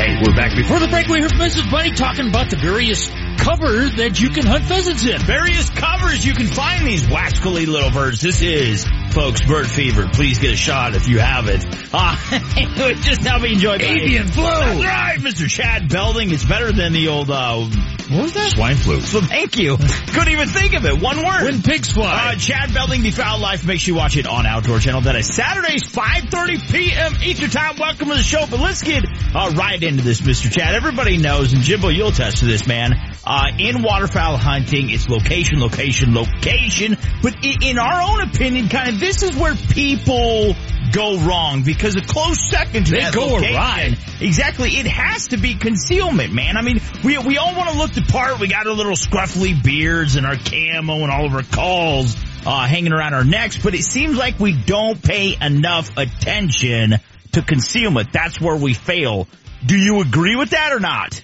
Hey, 0.00 0.16
we're 0.16 0.34
back. 0.34 0.56
Before 0.56 0.78
the 0.78 0.88
break, 0.88 1.08
we 1.08 1.20
heard 1.20 1.32
Mrs. 1.32 1.70
Bunny 1.70 1.90
talking 1.90 2.26
about 2.26 2.48
the 2.48 2.56
various 2.56 3.10
covers 3.36 3.96
that 3.96 4.18
you 4.18 4.30
can 4.30 4.46
hunt 4.46 4.64
pheasants 4.64 5.04
in. 5.04 5.20
Various 5.20 5.68
covers 5.68 6.24
you 6.24 6.32
can 6.32 6.46
find 6.46 6.86
these 6.86 7.06
wascally 7.06 7.66
little 7.66 7.90
birds. 7.90 8.22
This 8.22 8.40
is, 8.40 8.86
folks, 9.10 9.42
bird 9.42 9.66
fever. 9.66 10.08
Please 10.08 10.38
get 10.38 10.52
a 10.52 10.56
shot 10.56 10.94
if 10.94 11.06
you 11.06 11.18
have 11.18 11.48
it. 11.48 11.66
Uh, 11.92 12.16
just 13.02 13.22
now 13.22 13.40
being 13.40 13.54
enjoy 13.54 13.76
the 13.76 13.90
Avian 13.90 14.26
flu. 14.28 14.42
That's 14.44 14.84
right, 14.84 15.18
Mr. 15.18 15.46
Chad 15.46 15.90
Belding. 15.90 16.30
It's 16.30 16.46
better 16.46 16.72
than 16.72 16.94
the 16.94 17.08
old, 17.08 17.30
uh, 17.30 17.68
what 18.10 18.22
was 18.22 18.32
that? 18.32 18.50
Swine 18.52 18.76
flu. 18.76 19.00
So 19.00 19.20
thank 19.20 19.56
you. 19.56 19.76
Couldn't 19.76 20.32
even 20.32 20.48
think 20.48 20.74
of 20.74 20.84
it. 20.84 21.00
One 21.00 21.18
word. 21.18 21.44
When 21.44 21.62
pigs 21.62 21.92
fly. 21.92 22.32
Uh, 22.32 22.34
Chad 22.36 22.74
Belding, 22.74 23.02
The 23.02 23.10
Fowl 23.10 23.38
Life. 23.38 23.64
Make 23.64 23.80
sure 23.80 23.94
you 23.94 23.98
watch 23.98 24.16
it 24.16 24.26
on 24.26 24.46
Outdoor 24.46 24.80
Channel. 24.80 25.02
That 25.02 25.14
is 25.14 25.28
Saturdays, 25.28 25.84
5.30 25.84 26.72
p.m. 26.72 27.14
Eastern 27.22 27.50
Time. 27.50 27.76
Welcome 27.78 28.08
to 28.08 28.14
the 28.14 28.22
show. 28.22 28.46
But 28.50 28.60
let's 28.60 28.82
get 28.82 29.04
uh, 29.34 29.52
right 29.54 29.80
into 29.90 30.04
this, 30.04 30.20
Mr. 30.20 30.50
Chad. 30.50 30.74
Everybody 30.74 31.16
knows, 31.16 31.52
and 31.52 31.62
Jimbo, 31.62 31.88
you'll 31.88 32.08
attest 32.08 32.38
to 32.38 32.44
this, 32.44 32.66
man. 32.66 32.94
Uh, 33.26 33.46
in 33.58 33.82
waterfowl 33.82 34.36
hunting, 34.36 34.88
it's 34.88 35.08
location, 35.08 35.60
location, 35.60 36.14
location. 36.14 36.96
But 37.22 37.44
in, 37.44 37.78
our 37.78 38.00
own 38.00 38.20
opinion, 38.22 38.68
kind 38.68 38.88
of, 38.88 39.00
this 39.00 39.22
is 39.22 39.36
where 39.36 39.54
people 39.54 40.54
go 40.92 41.18
wrong 41.18 41.64
because 41.64 41.96
a 41.96 42.02
close 42.02 42.48
second 42.48 42.86
to 42.86 42.92
They 42.92 43.00
that 43.00 43.12
go 43.12 43.26
location, 43.26 43.54
awry. 43.54 43.96
Exactly. 44.20 44.70
It 44.76 44.86
has 44.86 45.28
to 45.28 45.36
be 45.36 45.54
concealment, 45.54 46.32
man. 46.32 46.56
I 46.56 46.62
mean, 46.62 46.80
we, 47.02 47.18
we 47.18 47.38
all 47.38 47.54
want 47.56 47.70
to 47.70 47.76
look 47.76 47.92
the 47.92 48.02
part. 48.02 48.38
We 48.38 48.48
got 48.48 48.66
our 48.66 48.72
little 48.72 48.92
scruffly 48.92 49.60
beards 49.60 50.14
and 50.14 50.24
our 50.24 50.36
camo 50.36 51.02
and 51.02 51.10
all 51.10 51.26
of 51.26 51.34
our 51.34 51.42
calls, 51.42 52.16
uh, 52.46 52.66
hanging 52.66 52.92
around 52.92 53.14
our 53.14 53.24
necks, 53.24 53.58
but 53.58 53.74
it 53.74 53.82
seems 53.82 54.16
like 54.16 54.38
we 54.38 54.52
don't 54.52 55.02
pay 55.02 55.36
enough 55.40 55.96
attention 55.96 56.94
to 57.32 57.42
concealment. 57.42 58.12
That's 58.12 58.40
where 58.40 58.56
we 58.56 58.74
fail. 58.74 59.28
Do 59.66 59.76
you 59.76 60.00
agree 60.00 60.36
with 60.36 60.50
that 60.50 60.72
or 60.72 60.80
not? 60.80 61.20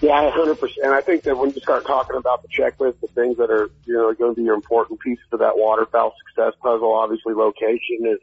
Yeah, 0.00 0.30
hundred 0.32 0.56
percent. 0.56 0.86
And 0.86 0.94
I 0.94 1.02
think 1.02 1.24
that 1.24 1.36
when 1.36 1.50
you 1.50 1.60
start 1.60 1.86
talking 1.86 2.16
about 2.16 2.42
the 2.42 2.48
checklist, 2.48 3.00
the 3.00 3.08
things 3.08 3.36
that 3.36 3.50
are 3.50 3.68
you 3.84 3.94
know 3.94 4.12
going 4.14 4.34
to 4.34 4.36
be 4.36 4.44
your 4.44 4.54
important 4.54 5.00
pieces 5.00 5.24
of 5.32 5.40
that 5.40 5.56
waterfowl 5.56 6.14
success 6.24 6.54
puzzle, 6.62 6.94
obviously 6.94 7.34
location 7.34 8.08
is 8.08 8.18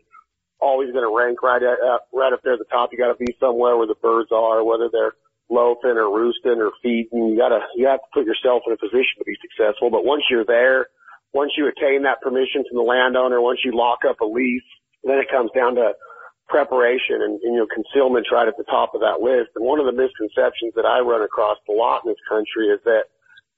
always 0.60 0.92
going 0.92 1.06
to 1.06 1.13
rank 1.13 1.44
right 1.44 1.62
at, 1.62 1.77
uh, 1.77 2.01
right 2.13 2.34
up 2.34 2.42
there 2.44 2.54
at 2.54 2.60
the 2.60 2.66
top. 2.66 2.89
You 2.92 2.98
got 2.98 3.13
to 3.13 3.24
be 3.24 3.38
somewhere 3.39 3.77
where 3.77 3.86
the 3.86 4.00
birds 4.01 4.32
are, 4.32 4.63
whether 4.66 4.89
they're 4.92 5.13
loafing 5.50 6.01
or 6.01 6.10
roosting 6.10 6.58
or 6.58 6.72
feeding. 6.82 7.30
You 7.30 7.38
got 7.38 7.54
to 7.54 7.62
you 7.75 7.86
have 7.86 8.01
to 8.01 8.10
put 8.12 8.25
yourself 8.25 8.63
in 8.66 8.74
a 8.74 8.77
position 8.82 9.22
to 9.22 9.25
be 9.25 9.38
successful. 9.38 9.94
But 9.94 10.04
once 10.04 10.24
you're 10.32 10.50
there, 10.50 10.88
once 11.32 11.54
you 11.58 11.70
attain 11.70 12.10
that 12.10 12.25
permission 12.25 12.66
from 12.66 12.82
the 12.82 12.89
landowner, 12.89 13.39
once 13.39 13.60
you 13.63 13.77
lock 13.77 14.01
up 14.01 14.20
a 14.22 14.25
lease, 14.25 14.66
then 15.04 15.22
it 15.22 15.30
comes 15.30 15.51
down 15.54 15.75
to 15.75 15.94
preparation 16.48 17.22
and, 17.22 17.39
and 17.44 17.54
you 17.56 17.60
know 17.60 17.68
concealment's 17.68 18.32
right 18.32 18.48
at 18.48 18.58
the 18.58 18.63
top 18.66 18.96
of 18.96 19.01
that 19.01 19.22
list. 19.22 19.51
And 19.56 19.66
one 19.66 19.80
of 19.80 19.86
the 19.86 19.96
misconceptions 19.96 20.74
that 20.75 20.86
I 20.86 21.00
run 21.00 21.22
across 21.22 21.58
a 21.70 21.74
lot 21.74 22.04
in 22.06 22.12
this 22.12 22.22
country 22.27 22.68
is 22.68 22.80
that 22.86 23.12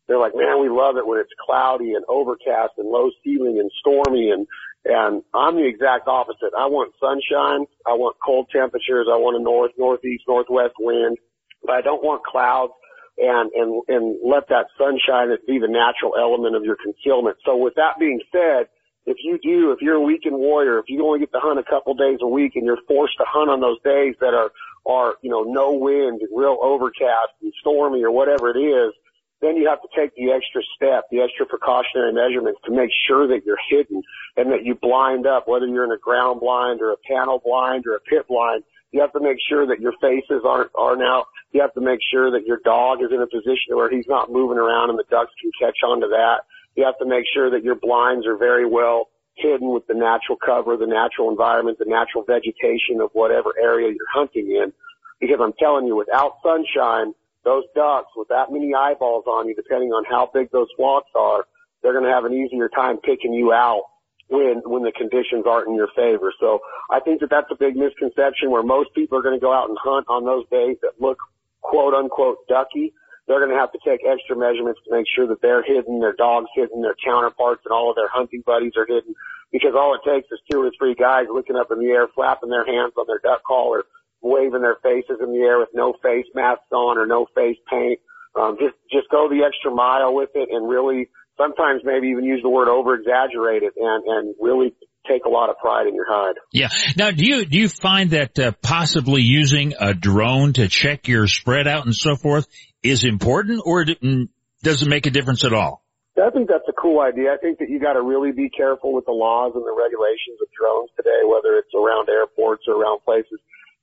they're 0.07 0.19
like, 0.19 0.33
man, 0.35 0.59
we 0.59 0.69
love 0.69 0.97
it 0.97 1.05
when 1.05 1.19
it's 1.19 1.33
cloudy 1.45 1.93
and 1.93 2.03
overcast 2.09 2.73
and 2.77 2.89
low 2.89 3.11
ceiling 3.23 3.59
and 3.59 3.69
stormy 3.79 4.31
and 4.31 4.47
and 4.85 5.23
I'm 5.33 5.55
the 5.55 5.67
exact 5.67 6.07
opposite. 6.07 6.55
I 6.57 6.67
want 6.67 6.95
sunshine. 7.03 7.67
I 7.85 7.93
want 7.99 8.15
cold 8.23 8.47
temperatures. 8.51 9.07
I 9.11 9.17
want 9.17 9.35
a 9.35 9.43
north, 9.43 9.71
northeast, 9.77 10.23
northwest 10.27 10.75
wind, 10.79 11.17
but 11.61 11.75
I 11.75 11.81
don't 11.81 12.01
want 12.01 12.23
clouds 12.23 12.71
and, 13.19 13.51
and, 13.53 13.83
and 13.89 14.17
let 14.23 14.47
that 14.47 14.67
sunshine 14.79 15.35
be 15.45 15.59
the 15.59 15.67
natural 15.67 16.15
element 16.17 16.55
of 16.55 16.63
your 16.63 16.77
concealment. 16.81 17.37
So 17.45 17.57
with 17.57 17.75
that 17.75 17.99
being 17.99 18.21
said, 18.31 18.71
if 19.09 19.17
you 19.23 19.39
do, 19.41 19.71
if 19.71 19.81
you're 19.81 19.95
a 19.95 20.01
weekend 20.01 20.37
warrior, 20.37 20.77
if 20.77 20.85
you 20.87 21.03
only 21.03 21.19
get 21.19 21.31
to 21.31 21.39
hunt 21.39 21.57
a 21.57 21.63
couple 21.63 21.95
days 21.95 22.19
a 22.21 22.27
week 22.27 22.55
and 22.55 22.63
you're 22.63 22.77
forced 22.87 23.17
to 23.17 23.25
hunt 23.27 23.49
on 23.49 23.59
those 23.59 23.81
days 23.83 24.13
that 24.21 24.35
are, 24.35 24.51
are, 24.85 25.15
you 25.23 25.31
know, 25.31 25.41
no 25.41 25.73
wind 25.73 26.21
and 26.21 26.29
real 26.31 26.57
overcast 26.61 27.33
and 27.41 27.51
stormy 27.59 28.03
or 28.03 28.11
whatever 28.11 28.51
it 28.51 28.59
is, 28.61 28.93
then 29.41 29.57
you 29.57 29.67
have 29.67 29.81
to 29.81 29.87
take 29.97 30.13
the 30.13 30.29
extra 30.29 30.61
step, 30.75 31.05
the 31.09 31.21
extra 31.21 31.45
precautionary 31.47 32.13
measurements 32.13 32.59
to 32.65 32.71
make 32.71 32.91
sure 33.07 33.25
that 33.27 33.45
you're 33.45 33.57
hidden 33.69 34.03
and 34.37 34.51
that 34.51 34.63
you 34.63 34.75
blind 34.75 35.25
up, 35.25 35.47
whether 35.47 35.65
you're 35.65 35.85
in 35.85 35.91
a 35.91 35.97
ground 35.97 36.39
blind 36.39 36.79
or 36.79 36.91
a 36.91 36.97
panel 37.09 37.41
blind 37.43 37.85
or 37.87 37.95
a 37.95 37.99
pit 38.01 38.27
blind. 38.27 38.63
You 38.91 39.01
have 39.01 39.13
to 39.13 39.21
make 39.21 39.37
sure 39.49 39.65
that 39.65 39.79
your 39.79 39.93
faces 40.01 40.45
aren't, 40.45 40.71
aren't 40.75 41.01
out. 41.01 41.25
You 41.51 41.61
have 41.61 41.73
to 41.73 41.81
make 41.81 41.99
sure 42.11 42.29
that 42.31 42.45
your 42.45 42.59
dog 42.63 43.01
is 43.01 43.09
in 43.11 43.21
a 43.21 43.27
position 43.27 43.73
where 43.73 43.89
he's 43.89 44.07
not 44.07 44.31
moving 44.31 44.57
around 44.57 44.91
and 44.91 44.99
the 44.99 45.09
ducks 45.09 45.33
can 45.41 45.51
catch 45.59 45.77
on 45.81 46.01
to 46.01 46.07
that. 46.09 46.45
You 46.79 46.85
have 46.85 46.97
to 46.99 47.05
make 47.05 47.25
sure 47.33 47.51
that 47.51 47.61
your 47.61 47.75
blinds 47.75 48.25
are 48.25 48.37
very 48.37 48.65
well 48.65 49.09
hidden 49.35 49.73
with 49.73 49.85
the 49.87 49.93
natural 49.93 50.37
cover, 50.39 50.77
the 50.77 50.87
natural 50.87 51.29
environment, 51.29 51.77
the 51.77 51.83
natural 51.83 52.23
vegetation 52.23 53.01
of 53.03 53.09
whatever 53.11 53.51
area 53.61 53.89
you're 53.89 54.13
hunting 54.13 54.47
in. 54.47 54.71
Because 55.19 55.39
I'm 55.43 55.51
telling 55.59 55.87
you, 55.87 55.97
without 55.97 56.39
sunshine, 56.41 57.13
those 57.43 57.65
ducks 57.75 58.07
with 58.15 58.29
that 58.29 58.47
many 58.49 58.73
eyeballs 58.73 59.25
on 59.27 59.49
you, 59.49 59.55
depending 59.55 59.89
on 59.89 60.05
how 60.05 60.31
big 60.33 60.51
those 60.51 60.69
flocks 60.77 61.11
are, 61.15 61.43
they're 61.83 61.91
going 61.91 62.05
to 62.05 62.11
have 62.11 62.23
an 62.23 62.31
easier 62.33 62.69
time 62.69 62.95
picking 63.03 63.33
you 63.33 63.51
out 63.51 63.83
when 64.29 64.61
when 64.63 64.83
the 64.83 64.93
conditions 64.93 65.43
aren't 65.45 65.67
in 65.67 65.75
your 65.75 65.89
favor. 65.97 66.31
So 66.39 66.59
I 66.89 67.01
think 67.01 67.19
that 67.19 67.29
that's 67.29 67.51
a 67.51 67.59
big 67.59 67.75
misconception 67.75 68.51
where 68.51 68.63
most 68.63 68.95
people 68.95 69.17
are 69.17 69.21
going 69.21 69.35
to 69.35 69.43
go 69.43 69.51
out 69.51 69.67
and 69.67 69.77
hunt 69.83 70.05
on 70.07 70.23
those 70.23 70.47
days 70.47 70.77
that 70.81 70.93
look 70.97 71.17
quote 71.59 71.93
unquote 71.93 72.47
ducky. 72.47 72.93
They're 73.29 73.45
going 73.45 73.53
to 73.53 73.61
have 73.61 73.71
to 73.77 73.83
take 73.85 74.01
extra 74.01 74.33
measurements 74.33 74.81
to 74.83 74.89
make 74.89 75.05
sure 75.05 75.29
that 75.29 75.37
they're 75.39 75.61
hidden, 75.61 76.01
their 76.01 76.17
dogs 76.17 76.49
hidden, 76.57 76.81
their 76.81 76.97
counterparts 76.97 77.61
and 77.63 77.71
all 77.71 77.93
of 77.93 77.95
their 77.95 78.09
hunting 78.09 78.41
buddies 78.41 78.73
are 78.73 78.89
hidden 78.89 79.13
because 79.53 79.77
all 79.77 79.93
it 79.93 80.01
takes 80.01 80.25
is 80.33 80.41
two 80.49 80.65
or 80.65 80.71
three 80.73 80.95
guys 80.95 81.29
looking 81.31 81.55
up 81.55 81.69
in 81.69 81.77
the 81.77 81.93
air, 81.93 82.09
flapping 82.09 82.49
their 82.49 82.65
hands 82.65 82.93
on 82.97 83.05
their 83.05 83.21
duck 83.21 83.45
call 83.45 83.69
or 83.69 83.85
waving 84.21 84.65
their 84.65 84.81
faces 84.81 85.21
in 85.21 85.29
the 85.29 85.45
air 85.45 85.59
with 85.59 85.69
no 85.75 85.93
face 86.01 86.25
masks 86.33 86.73
on 86.73 86.97
or 86.97 87.05
no 87.05 87.27
face 87.35 87.61
paint. 87.69 87.99
Um, 88.33 88.57
just, 88.57 88.73
just 88.91 89.09
go 89.13 89.29
the 89.29 89.45
extra 89.45 89.69
mile 89.69 90.13
with 90.13 90.33
it 90.33 90.49
and 90.51 90.67
really 90.67 91.09
sometimes 91.37 91.81
maybe 91.85 92.07
even 92.09 92.25
use 92.25 92.41
the 92.41 92.49
word 92.49 92.67
over 92.67 92.95
exaggerate 92.95 93.61
it 93.61 93.73
and, 93.77 94.03
and 94.05 94.35
really 94.41 94.73
take 95.07 95.25
a 95.25 95.29
lot 95.29 95.49
of 95.49 95.57
pride 95.57 95.87
in 95.87 95.95
your 95.95 96.05
hide. 96.07 96.35
Yeah. 96.51 96.69
Now, 96.97 97.11
do 97.11 97.25
you 97.25 97.45
do 97.45 97.57
you 97.57 97.69
find 97.69 98.11
that 98.11 98.37
uh, 98.37 98.51
possibly 98.61 99.21
using 99.21 99.73
a 99.79 99.93
drone 99.93 100.53
to 100.53 100.67
check 100.67 101.07
your 101.07 101.27
spread 101.27 101.67
out 101.67 101.85
and 101.85 101.95
so 101.95 102.15
forth 102.15 102.47
is 102.83 103.03
important, 103.03 103.61
or 103.65 103.85
mm, 103.85 104.29
does 104.63 104.81
it 104.81 104.89
make 104.89 105.05
a 105.05 105.11
difference 105.11 105.45
at 105.45 105.53
all? 105.53 105.83
I 106.19 106.29
think 106.31 106.49
that's 106.49 106.67
a 106.67 106.75
cool 106.75 106.99
idea. 106.99 107.31
I 107.31 107.37
think 107.37 107.59
that 107.59 107.69
you 107.69 107.79
got 107.79 107.93
to 107.93 108.01
really 108.01 108.31
be 108.31 108.49
careful 108.49 108.91
with 108.91 109.05
the 109.05 109.15
laws 109.15 109.53
and 109.55 109.63
the 109.63 109.71
regulations 109.71 110.35
of 110.43 110.47
drones 110.51 110.89
today, 110.97 111.23
whether 111.23 111.55
it's 111.55 111.71
around 111.71 112.09
airports 112.09 112.63
or 112.67 112.75
around 112.75 112.99
places 113.05 113.39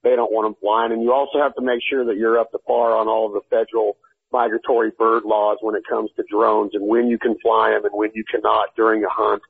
they 0.06 0.14
don't 0.14 0.30
want 0.30 0.46
them 0.46 0.54
flying. 0.60 0.92
And 0.92 1.02
you 1.02 1.12
also 1.12 1.42
have 1.42 1.54
to 1.56 1.62
make 1.62 1.80
sure 1.82 2.04
that 2.06 2.16
you're 2.16 2.38
up 2.38 2.52
to 2.52 2.58
par 2.58 2.94
on 2.94 3.08
all 3.08 3.26
of 3.26 3.32
the 3.32 3.42
federal 3.50 3.96
migratory 4.30 4.92
bird 4.96 5.24
laws 5.24 5.58
when 5.60 5.74
it 5.74 5.82
comes 5.88 6.10
to 6.16 6.22
drones 6.30 6.72
and 6.74 6.86
when 6.86 7.08
you 7.08 7.18
can 7.18 7.34
fly 7.42 7.74
them 7.74 7.84
and 7.84 7.94
when 7.94 8.10
you 8.14 8.22
cannot 8.30 8.70
during 8.76 9.02
a 9.02 9.10
hunt. 9.10 9.42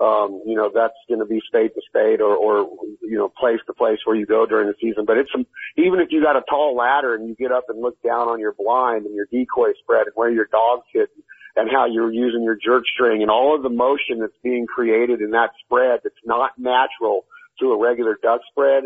Um, 0.00 0.40
you 0.46 0.56
know, 0.56 0.70
that's 0.74 0.96
going 1.08 1.20
to 1.20 1.26
be 1.26 1.42
state 1.46 1.74
to 1.74 1.82
state 1.90 2.22
or, 2.22 2.34
or, 2.34 2.70
you 3.02 3.18
know, 3.18 3.28
place 3.28 3.60
to 3.66 3.74
place 3.74 3.98
where 4.06 4.16
you 4.16 4.24
go 4.24 4.46
during 4.46 4.66
the 4.66 4.74
season. 4.80 5.04
But 5.04 5.18
it's, 5.18 5.30
even 5.76 6.00
if 6.00 6.08
you 6.08 6.22
got 6.22 6.36
a 6.36 6.42
tall 6.48 6.74
ladder 6.74 7.14
and 7.14 7.28
you 7.28 7.34
get 7.34 7.52
up 7.52 7.64
and 7.68 7.82
look 7.82 8.00
down 8.02 8.28
on 8.28 8.40
your 8.40 8.54
blind 8.56 9.04
and 9.04 9.14
your 9.14 9.26
decoy 9.30 9.72
spread 9.82 10.06
and 10.06 10.14
where 10.14 10.30
your 10.30 10.48
dog's 10.50 10.88
hidden 10.90 11.20
and 11.54 11.68
how 11.70 11.84
you're 11.84 12.10
using 12.10 12.42
your 12.42 12.56
jerk 12.56 12.84
string 12.94 13.20
and 13.20 13.30
all 13.30 13.54
of 13.54 13.62
the 13.62 13.68
motion 13.68 14.20
that's 14.20 14.40
being 14.42 14.66
created 14.66 15.20
in 15.20 15.32
that 15.32 15.50
spread 15.64 16.00
that's 16.02 16.24
not 16.24 16.52
natural 16.56 17.26
to 17.60 17.72
a 17.72 17.78
regular 17.78 18.16
duck 18.22 18.40
spread, 18.50 18.84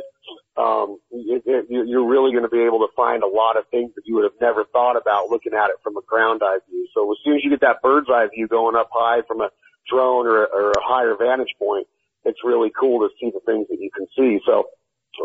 um, 0.57 0.99
it, 1.13 1.43
it, 1.47 1.67
you're 1.71 2.09
really 2.09 2.33
going 2.33 2.43
to 2.43 2.51
be 2.51 2.67
able 2.67 2.81
to 2.81 2.91
find 2.97 3.23
a 3.23 3.27
lot 3.29 3.57
of 3.57 3.65
things 3.71 3.93
that 3.95 4.03
you 4.05 4.17
would 4.17 4.25
have 4.25 4.41
never 4.41 4.65
thought 4.73 4.97
about 4.97 5.31
looking 5.31 5.55
at 5.55 5.71
it 5.71 5.77
from 5.85 5.97
a 5.97 6.03
ground 6.09 6.43
eye 6.43 6.59
view. 6.69 6.89
So 6.93 7.07
as 7.13 7.19
soon 7.25 7.37
as 7.37 7.45
you 7.45 7.51
get 7.51 7.61
that 7.61 7.83
bird's 7.83 8.09
eye 8.11 8.27
view 8.35 8.49
going 8.49 8.75
up 8.75 8.91
high 8.93 9.23
from 9.29 9.41
a 9.43 9.51
drone 9.91 10.27
or, 10.27 10.47
or 10.47 10.73
a 10.73 10.83
higher 10.83 11.17
vantage 11.19 11.55
point, 11.59 11.87
it's 12.25 12.41
really 12.45 12.71
cool 12.79 13.01
to 13.01 13.09
see 13.21 13.31
the 13.31 13.41
things 13.45 13.67
that 13.69 13.79
you 13.81 13.91
can 13.95 14.07
see. 14.17 14.41
So, 14.47 14.65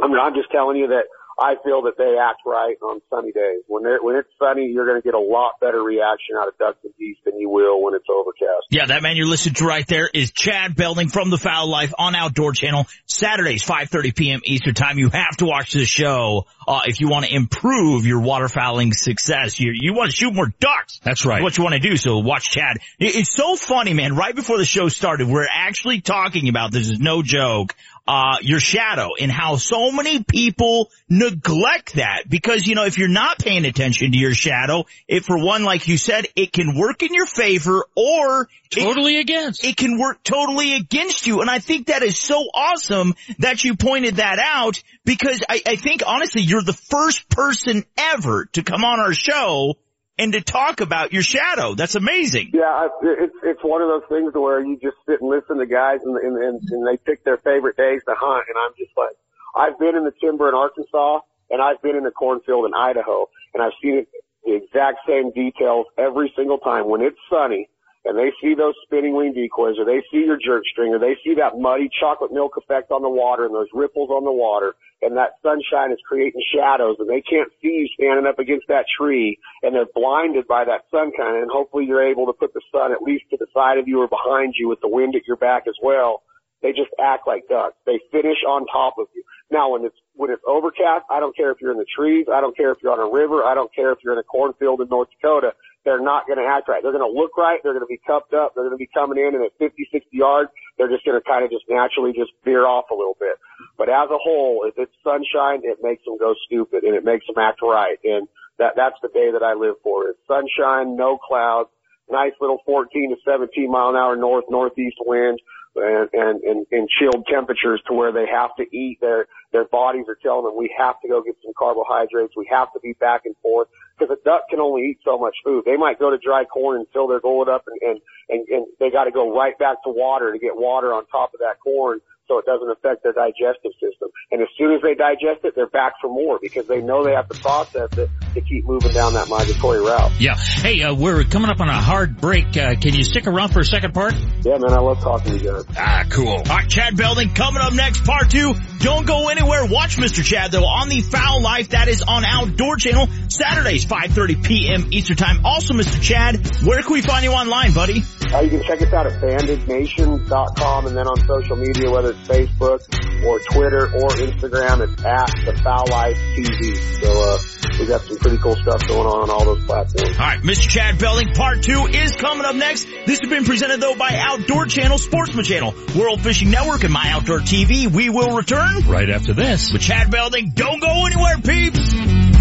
I 0.04 0.08
mean, 0.08 0.20
I'm 0.20 0.36
just 0.36 0.52
telling 0.52 0.78
you 0.78 0.88
that 0.88 1.06
I 1.40 1.56
feel 1.64 1.84
that 1.84 1.98
they 1.98 2.18
act 2.20 2.42
right 2.46 2.76
on 2.82 3.02
sunny 3.10 3.32
days. 3.32 3.64
When 3.68 3.84
they're, 3.84 4.00
when 4.02 4.16
it's 4.16 4.30
sunny, 4.38 4.68
you're 4.68 4.86
going 4.86 5.02
to 5.02 5.06
get 5.06 5.14
a 5.14 5.20
lot 5.20 5.54
better 5.62 5.82
reaction 5.82 6.36
out 6.40 6.48
of 6.48 6.58
ducks 6.58 6.80
and 6.84 6.94
geese 7.00 7.18
than 7.26 7.40
you 7.40 7.50
will 7.50 7.82
when 7.82 7.94
it's 7.96 8.06
overcast. 8.10 8.68
Yeah, 8.70 8.88
that 8.88 9.02
man 9.02 9.16
you're 9.16 9.28
listening 9.28 9.56
to 9.56 9.66
right 9.66 9.88
there 9.88 10.10
is 10.14 10.32
Chad 10.32 10.76
Belding 10.76 11.08
from 11.08 11.30
The 11.30 11.38
Fowl 11.38 11.70
Life 11.70 11.94
on 11.98 12.16
Outdoor 12.16 12.52
Channel. 12.52 12.88
Saturdays, 13.06 13.64
5.30 13.64 14.16
p.m. 14.16 14.42
Eastern 14.44 14.74
Time. 14.74 15.00
You 15.00 15.10
have 15.10 15.38
to 15.38 15.46
watch 15.46 15.72
this 15.72 15.88
show, 15.88 16.46
uh, 16.68 16.82
if 16.86 17.00
you 17.00 17.08
want 17.08 17.26
to 17.26 17.34
improve 17.34 18.06
your 18.06 18.20
waterfowling 18.20 18.94
success. 18.94 19.60
You, 19.60 19.72
you 19.74 19.94
want 19.94 20.12
to 20.12 20.16
shoot 20.16 20.34
more 20.34 20.52
ducks. 20.60 21.00
That's 21.04 21.26
right. 21.26 21.42
What 21.42 21.58
you 21.58 21.64
want 21.64 21.76
to 21.76 21.80
do. 21.80 21.96
So 21.96 22.20
watch 22.20 22.50
Chad. 22.50 22.78
It, 23.00 23.16
it's 23.16 23.34
so 23.34 23.56
funny, 23.56 23.94
man. 23.94 24.16
Right 24.16 24.36
before 24.36 24.58
the 24.58 24.66
show 24.66 24.90
started, 24.90 25.28
we're 25.28 25.48
actually 25.50 26.02
talking 26.02 26.50
about, 26.50 26.72
this 26.72 26.90
is 26.90 27.00
no 27.00 27.24
joke, 27.24 27.76
uh, 28.10 28.38
your 28.42 28.60
shadow 28.60 29.10
and 29.22 29.32
how 29.32 29.58
so 29.58 29.92
many 29.92 30.24
people 30.24 30.90
neglect 31.08 31.94
that 31.94 32.24
because, 32.28 32.66
you 32.66 32.74
know, 32.74 32.86
if 32.86 32.98
you're 32.98 33.08
not 33.08 33.38
paying 33.38 33.66
attention 33.66 34.12
to 34.12 34.18
your 34.18 34.34
shadow, 34.34 34.88
it 35.08 35.24
for 35.24 35.38
one, 35.38 35.64
like 35.64 35.88
you 35.88 35.96
said, 35.96 36.26
it 36.36 36.52
can 36.52 36.76
work 36.76 37.04
in 37.04 37.14
your 37.14 37.28
favor 37.28 37.86
or 37.96 38.50
totally 38.72 39.18
it, 39.18 39.20
against. 39.20 39.64
It 39.64 39.78
can 39.78 40.00
work 40.00 40.24
totally 40.24 40.74
against 40.74 41.28
you. 41.28 41.42
And 41.42 41.52
I 41.52 41.60
think 41.60 41.86
that 41.86 42.02
is 42.02 42.18
so 42.18 42.40
awesome 42.52 43.14
that 43.38 43.64
you 43.64 43.76
pointed 43.76 44.16
that 44.16 44.40
out 44.40 44.82
because 45.06 45.44
I, 45.48 45.62
I 45.68 45.76
think 45.76 46.02
honestly, 46.04 46.42
you're 46.42 46.64
the 46.64 46.74
first 46.74 47.30
person 47.30 47.84
ever 47.96 48.46
to 48.54 48.64
come 48.64 48.84
on 48.84 49.00
our 49.00 49.14
show 49.14 49.76
and 50.20 50.34
to 50.34 50.42
talk 50.42 50.82
about 50.82 51.14
your 51.14 51.24
shadow. 51.24 51.74
That's 51.74 51.96
amazing. 51.96 52.52
Yeah, 52.54 52.90
it's 53.02 53.34
it's 53.44 53.64
one 53.64 53.82
of 53.82 53.88
those 53.88 54.08
things 54.10 54.34
where 54.36 54.64
you 54.64 54.78
just 54.78 54.98
sit 55.08 55.22
and 55.22 55.30
listen 55.30 55.58
to 55.58 55.66
guys 55.66 56.02
and 56.04 56.16
and 56.18 56.38
and, 56.38 56.62
and 56.70 56.88
they 56.88 56.98
pick 56.98 57.24
their 57.24 57.38
favorite 57.38 57.78
days 57.78 58.02
to 58.06 58.14
hunt, 58.14 58.46
and 58.48 58.58
I'm 58.60 58.74
just 58.78 58.96
like, 58.96 59.16
I've 59.56 59.80
been 59.80 59.96
in 59.96 60.04
the 60.04 60.14
timber 60.22 60.50
in 60.50 60.54
Arkansas 60.54 61.22
and 61.50 61.62
I've 61.62 61.82
been 61.82 61.96
in 61.96 62.04
the 62.04 62.12
cornfield 62.12 62.66
in 62.66 62.74
Idaho, 62.74 63.28
and 63.54 63.64
I've 63.64 63.74
seen 63.82 63.96
it, 63.96 64.08
the 64.46 64.56
exact 64.56 65.00
same 65.08 65.32
details 65.32 65.88
every 65.98 66.32
single 66.36 66.60
time. 66.60 66.88
When 66.88 67.02
it's 67.02 67.18
sunny, 67.30 67.70
and 68.06 68.18
they 68.18 68.32
see 68.42 68.56
those 68.56 68.76
spinning 68.86 69.14
wing 69.14 69.34
decoys 69.34 69.76
or 69.78 69.86
they 69.86 70.02
see 70.12 70.24
your 70.24 70.38
jerk 70.38 70.64
string 70.72 70.94
or 70.94 71.00
they 71.00 71.18
see 71.24 71.36
that 71.36 71.60
muddy 71.60 71.90
chocolate 72.00 72.32
milk 72.32 72.56
effect 72.58 72.92
on 72.92 73.02
the 73.02 73.10
water 73.10 73.46
and 73.46 73.54
those 73.54 73.68
ripples 73.74 74.10
on 74.10 74.24
the 74.24 74.32
water 74.32 74.74
and 75.02 75.18
that 75.18 75.36
sunshine 75.44 75.92
is 75.92 76.00
creating 76.08 76.42
shadows 76.54 76.96
and 77.00 77.10
they 77.10 77.22
can't 77.22 77.52
see 77.62 77.84
you 77.84 77.88
standing 78.00 78.26
up 78.26 78.40
against 78.40 78.68
that 78.68 78.86
tree 78.98 79.38
and 79.64 79.76
they're 79.76 79.92
blinded 79.94 80.48
by 80.48 80.64
that 80.64 80.84
sun 80.92 81.12
kind 81.16 81.38
of 81.38 81.44
and 81.44 81.52
hopefully 81.52 81.86
you're 81.86 82.04
able 82.04 82.26
to 82.26 82.34
put 82.34 82.54
the 82.54 82.62
sun 82.72 82.92
at 82.92 83.02
least 83.02 83.24
to 83.30 83.38
the 83.38 83.48
side 83.54 83.78
of 83.78 83.88
you 83.88 84.00
or 84.00 84.08
behind 84.08 84.54
you 84.58 84.68
with 84.68 84.80
the 84.82 84.90
wind 84.90 85.16
at 85.16 85.28
your 85.28 85.38
back 85.38 85.64
as 85.68 85.76
well. 85.84 86.24
They 86.62 86.72
just 86.72 86.92
act 87.00 87.26
like 87.26 87.48
ducks. 87.48 87.76
They 87.86 88.00
finish 88.12 88.44
on 88.46 88.66
top 88.68 88.96
of 89.00 89.08
you. 89.16 89.24
Now 89.50 89.72
when 89.72 89.86
it's, 89.86 89.96
when 90.14 90.30
it's 90.30 90.44
overcast, 90.46 91.06
I 91.10 91.22
don't 91.22 91.36
care 91.36 91.52
if 91.52 91.58
you're 91.62 91.72
in 91.72 91.78
the 91.78 91.88
trees. 91.96 92.28
I 92.32 92.42
don't 92.42 92.56
care 92.56 92.72
if 92.72 92.80
you're 92.84 92.92
on 92.92 93.00
a 93.00 93.10
river. 93.10 93.44
I 93.44 93.56
don't 93.56 93.74
care 93.74 93.94
if 93.94 94.00
you're 94.04 94.14
in 94.14 94.20
a 94.20 94.24
cornfield 94.24 94.82
in 94.82 94.90
North 94.90 95.08
Dakota 95.16 95.54
they're 95.86 96.02
not 96.02 96.28
going 96.28 96.40
to 96.40 96.46
act 96.46 96.68
right. 96.68 96.84
They're 96.84 96.96
going 96.96 97.06
to 97.06 97.12
look 97.12 97.38
right. 97.38 97.60
They're 97.64 97.74
going 97.74 97.86
to 97.86 97.90
be 97.90 98.02
cupped 98.06 98.34
up. 98.34 98.54
They're 98.54 98.68
going 98.68 98.76
to 98.76 98.82
be 98.82 98.90
coming 98.94 99.18
in 99.18 99.36
and 99.36 99.44
at 99.44 99.56
50, 99.58 99.88
60 99.92 100.10
yards, 100.12 100.52
they're 100.78 100.92
just 100.92 101.06
going 101.06 101.20
to 101.20 101.24
kind 101.24 101.44
of 101.44 101.52
just 101.52 101.66
naturally 101.70 102.12
just 102.12 102.32
veer 102.44 102.66
off 102.66 102.92
a 102.92 102.96
little 102.96 103.16
bit. 103.20 103.40
But 103.78 103.90
as 103.90 104.12
a 104.12 104.20
whole, 104.20 104.68
if 104.68 104.76
it's 104.78 104.92
sunshine, 105.04 105.64
it 105.64 105.80
makes 105.82 106.04
them 106.04 106.18
go 106.20 106.36
stupid 106.46 106.84
and 106.84 106.96
it 106.96 107.04
makes 107.04 107.26
them 107.28 107.40
act 107.40 107.62
right. 107.64 107.98
And 108.04 108.28
that, 108.60 108.76
that's 108.76 109.00
the 109.02 109.10
day 109.10 109.32
that 109.32 109.44
I 109.44 109.56
live 109.56 109.76
for. 109.84 110.10
It's 110.10 110.20
sunshine, 110.28 110.96
no 110.96 111.18
clouds, 111.18 111.70
nice 112.12 112.34
little 112.42 112.60
14 112.66 113.16
to 113.16 113.18
17 113.24 113.72
mile 113.72 113.90
an 113.90 113.96
hour 113.96 114.16
north, 114.16 114.46
northeast 114.50 114.98
wind 115.06 115.40
and, 115.76 116.10
and, 116.14 116.44
and, 116.44 116.66
and 116.72 116.90
chilled 116.90 117.26
temperatures 117.32 117.82
to 117.88 117.94
where 117.94 118.12
they 118.12 118.26
have 118.28 118.56
to 118.58 118.64
eat. 118.76 119.00
Their, 119.02 119.28
their 119.52 119.66
bodies 119.66 120.06
are 120.08 120.18
telling 120.22 120.46
them 120.46 120.58
we 120.58 120.74
have 120.78 121.00
to 121.02 121.08
go 121.08 121.22
get 121.22 121.36
some 121.44 121.54
carbohydrates. 121.58 122.34
We 122.36 122.48
have 122.52 122.72
to 122.74 122.80
be 122.80 122.94
back 122.94 123.22
and 123.26 123.36
forth 123.42 123.68
because 123.98 124.16
a 124.16 124.24
duck 124.24 124.50
can 124.50 124.60
only 124.60 124.84
eat 124.90 125.00
so 125.06 125.18
much 125.18 125.36
food. 125.44 125.64
They 125.66 125.78
might 125.78 126.00
go 126.00 126.10
to 126.10 126.18
dry 126.18 126.46
corn 126.46 126.80
until 126.80 127.08
they're 127.08 127.20
going 127.20 127.50
up 127.50 127.66
and, 127.68 127.80
and, 127.82 128.02
and, 128.30 128.48
and 128.50 128.66
they 128.80 128.90
got 128.90 129.06
to 129.06 129.12
go 129.12 129.36
right 129.36 129.58
back 129.58 129.84
to 129.84 129.90
water 129.90 130.32
to 130.32 130.40
get 130.40 130.56
water 130.56 130.94
on 130.94 131.06
top 131.08 131.34
of 131.34 131.40
that 131.40 131.60
corn 131.64 132.00
so 132.30 132.38
it 132.38 132.46
doesn't 132.46 132.70
affect 132.70 133.02
their 133.04 133.12
digestive 133.12 133.74
system. 133.82 134.10
And 134.32 134.42
as 134.42 134.48
soon 134.58 134.72
as 134.72 134.82
they 134.82 134.94
digest 134.94 135.44
it, 135.44 135.54
they're 135.56 135.68
back 135.68 135.94
for 136.00 136.08
more 136.08 136.40
because 136.40 136.68
they 136.68 136.80
know 136.80 137.04
they 137.04 137.14
have 137.14 137.28
to 137.30 137.40
process 137.42 137.90
it 137.98 138.10
to 138.36 138.42
keep 138.42 138.66
moving 138.66 138.94
down 138.94 139.14
that 139.14 139.28
migratory 139.28 139.80
route. 139.80 140.12
Yeah. 140.20 140.36
Hey, 140.38 140.84
uh, 140.84 140.94
we're 140.94 141.24
coming 141.24 141.50
up 141.50 141.60
on 141.60 141.68
a 141.68 141.82
hard 141.82 142.22
break. 142.22 142.56
Uh, 142.56 142.76
can 142.76 142.94
you 142.94 143.04
stick 143.04 143.26
around 143.26 143.50
for 143.50 143.60
a 143.60 143.66
second 143.66 143.94
part? 143.94 144.14
Yeah, 144.46 144.60
man, 144.60 144.72
I 144.72 144.80
love 144.80 145.02
talking 145.02 145.38
to 145.38 145.44
you 145.44 145.52
guys. 145.52 145.66
Ah, 145.76 146.06
cool. 146.10 146.30
All 146.30 146.44
right, 146.44 146.70
Chad 146.70 146.96
Belding 146.96 147.34
coming 147.34 147.62
up 147.62 147.74
next, 147.74 148.06
part 148.06 148.30
two. 148.30 148.54
Don't 148.80 149.06
go 149.06 149.28
anywhere. 149.28 149.66
Watch 149.66 149.98
Mr. 149.98 150.24
Chad 150.24 150.52
though 150.52 150.66
on 150.66 150.88
the 150.88 151.02
Fowl 151.02 151.42
Life. 151.42 151.70
That 151.70 151.88
is 151.88 152.04
on 152.04 152.24
Outdoor 152.24 152.78
Channel 152.78 153.08
Saturdays, 153.28 153.86
5:30 153.86 154.44
p.m. 154.44 154.88
Eastern 154.92 155.18
Time. 155.18 155.46
Also, 155.46 155.74
Mr. 155.74 156.02
Chad, 156.02 156.36
where 156.64 156.82
can 156.82 156.94
we 156.94 157.02
find 157.02 157.24
you 157.24 157.32
online, 157.32 157.74
buddy? 157.74 158.04
Uh, 158.34 158.42
you 158.42 158.50
can 158.50 158.64
check 158.64 158.82
us 158.82 158.94
out 158.94 159.08
at 159.08 159.20
bandednation.com 159.22 160.86
and 160.86 160.96
then 160.96 161.08
on 161.08 161.18
social 161.28 161.56
media, 161.56 161.90
whether 161.90 162.12
it's 162.12 162.19
Facebook 162.28 162.82
or 163.26 163.40
Twitter 163.52 163.86
or 163.86 164.10
Instagram, 164.10 164.82
it's 164.82 165.04
at 165.04 165.32
the 165.46 165.60
Fowl 165.64 165.86
Life 165.90 166.18
TV. 166.36 166.76
So, 167.02 167.10
uh, 167.10 167.60
we 167.80 167.86
got 167.86 168.02
some 168.02 168.18
pretty 168.18 168.38
cool 168.38 168.56
stuff 168.56 168.88
going 168.88 169.08
on 169.08 169.24
on 169.24 169.30
all 169.30 169.46
those 169.46 169.64
platforms. 169.66 170.18
All 170.20 170.26
right, 170.26 170.42
Mr. 170.42 170.68
Chad 170.68 171.00
Belding, 171.00 171.34
part 171.34 171.64
two 171.64 171.86
is 171.86 172.16
coming 172.16 172.46
up 172.46 172.56
next. 172.56 172.86
This 173.06 173.20
has 173.20 173.30
been 173.30 173.46
presented 173.46 173.80
though 173.80 173.96
by 173.96 174.16
Outdoor 174.16 174.66
Channel, 174.66 174.98
Sportsman 174.98 175.46
Channel, 175.46 175.74
World 175.98 176.22
Fishing 176.22 176.52
Network, 176.52 176.84
and 176.84 176.94
My 176.94 177.12
Outdoor 177.12 177.40
TV. 177.40 177.88
We 177.88 178.10
will 178.10 178.36
return 178.36 178.88
right 178.88 179.10
after 179.10 179.34
this 179.34 179.72
with 179.72 179.82
Chad 179.82 180.12
Belding. 180.12 180.52
Don't 180.52 180.82
go 180.82 181.06
anywhere, 181.06 181.38
peeps. 181.38 182.39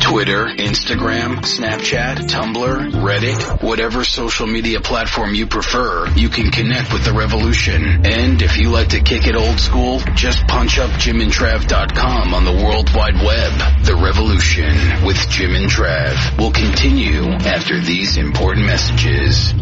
Twitter, 0.00 0.46
Instagram, 0.46 1.36
Snapchat, 1.38 2.16
Tumblr, 2.28 2.90
Reddit, 3.02 3.62
whatever 3.62 4.04
social 4.04 4.46
media 4.46 4.80
platform 4.80 5.34
you 5.34 5.46
prefer, 5.46 6.08
you 6.16 6.28
can 6.28 6.50
connect 6.50 6.92
with 6.92 7.04
the 7.04 7.12
revolution. 7.12 8.06
And 8.06 8.40
if 8.40 8.56
you 8.56 8.70
like 8.70 8.88
to 8.88 9.00
kick 9.00 9.26
it 9.26 9.36
old 9.36 9.60
school, 9.60 10.00
just 10.14 10.46
punch 10.46 10.78
up 10.78 10.90
jimandtrav.com 10.92 12.34
on 12.34 12.44
the 12.44 12.52
World 12.52 12.94
Wide 12.94 13.22
Web. 13.22 13.84
The 13.84 13.96
revolution 13.96 15.04
with 15.04 15.18
Jim 15.28 15.54
and 15.54 15.70
Trav 15.70 16.38
will 16.38 16.52
continue 16.52 17.24
after 17.24 17.80
these 17.80 18.16
important 18.16 18.66
messages. 18.66 19.52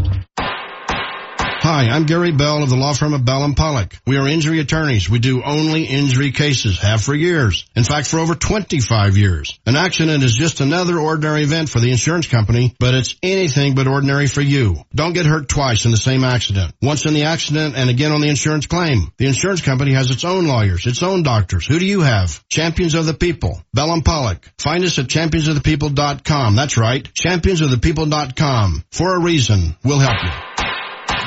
Hi, 1.69 1.89
I'm 1.89 2.05
Gary 2.05 2.31
Bell 2.31 2.63
of 2.63 2.71
the 2.71 2.77
law 2.77 2.93
firm 2.93 3.13
of 3.13 3.25
Bell 3.25 3.43
and 3.43 3.57
Pollock. 3.57 3.99
We 4.07 4.19
are 4.19 4.29
injury 4.29 4.61
attorneys. 4.61 5.11
We 5.11 5.19
do 5.19 5.43
only 5.43 5.83
injury 5.83 6.31
cases, 6.31 6.79
have 6.79 7.03
for 7.03 7.13
years. 7.13 7.67
In 7.75 7.83
fact, 7.83 8.07
for 8.07 8.21
over 8.21 8.37
25 8.37 9.17
years. 9.17 9.59
An 9.67 9.75
accident 9.75 10.23
is 10.23 10.33
just 10.33 10.61
another 10.61 10.97
ordinary 11.01 11.43
event 11.43 11.69
for 11.69 11.81
the 11.81 11.91
insurance 11.91 12.29
company, 12.29 12.77
but 12.79 12.95
it's 12.95 13.17
anything 13.21 13.75
but 13.75 13.89
ordinary 13.89 14.29
for 14.29 14.43
you. 14.43 14.77
Don't 14.95 15.13
get 15.13 15.27
hurt 15.27 15.49
twice 15.49 15.85
in 15.85 15.91
the 15.91 15.97
same 15.97 16.23
accident. 16.23 16.73
Once 16.81 17.05
in 17.05 17.15
the 17.15 17.25
accident 17.25 17.75
and 17.77 17.91
again 17.91 18.13
on 18.13 18.21
the 18.21 18.29
insurance 18.29 18.69
claim. 18.69 19.11
The 19.19 19.27
insurance 19.27 19.61
company 19.61 19.93
has 19.95 20.13
its 20.13 20.23
own 20.23 20.47
lawyers, 20.47 20.87
its 20.87 21.03
own 21.03 21.25
doctors. 21.25 21.67
Who 21.67 21.81
do 21.81 21.85
you 21.85 22.03
have? 22.03 22.47
Champions 22.49 22.95
of 22.95 23.07
the 23.07 23.15
People. 23.15 23.61
Bell 23.75 23.91
and 23.91 24.05
Pollock. 24.05 24.49
Find 24.61 24.85
us 24.85 25.01
at 25.01 25.07
championsofthepeople.com. 25.07 26.55
That's 26.55 26.77
right. 26.77 27.03
Championsofthepeople.com. 27.13 28.85
For 28.93 29.17
a 29.17 29.21
reason. 29.21 29.75
We'll 29.83 29.99
help 29.99 30.23
you. 30.23 30.56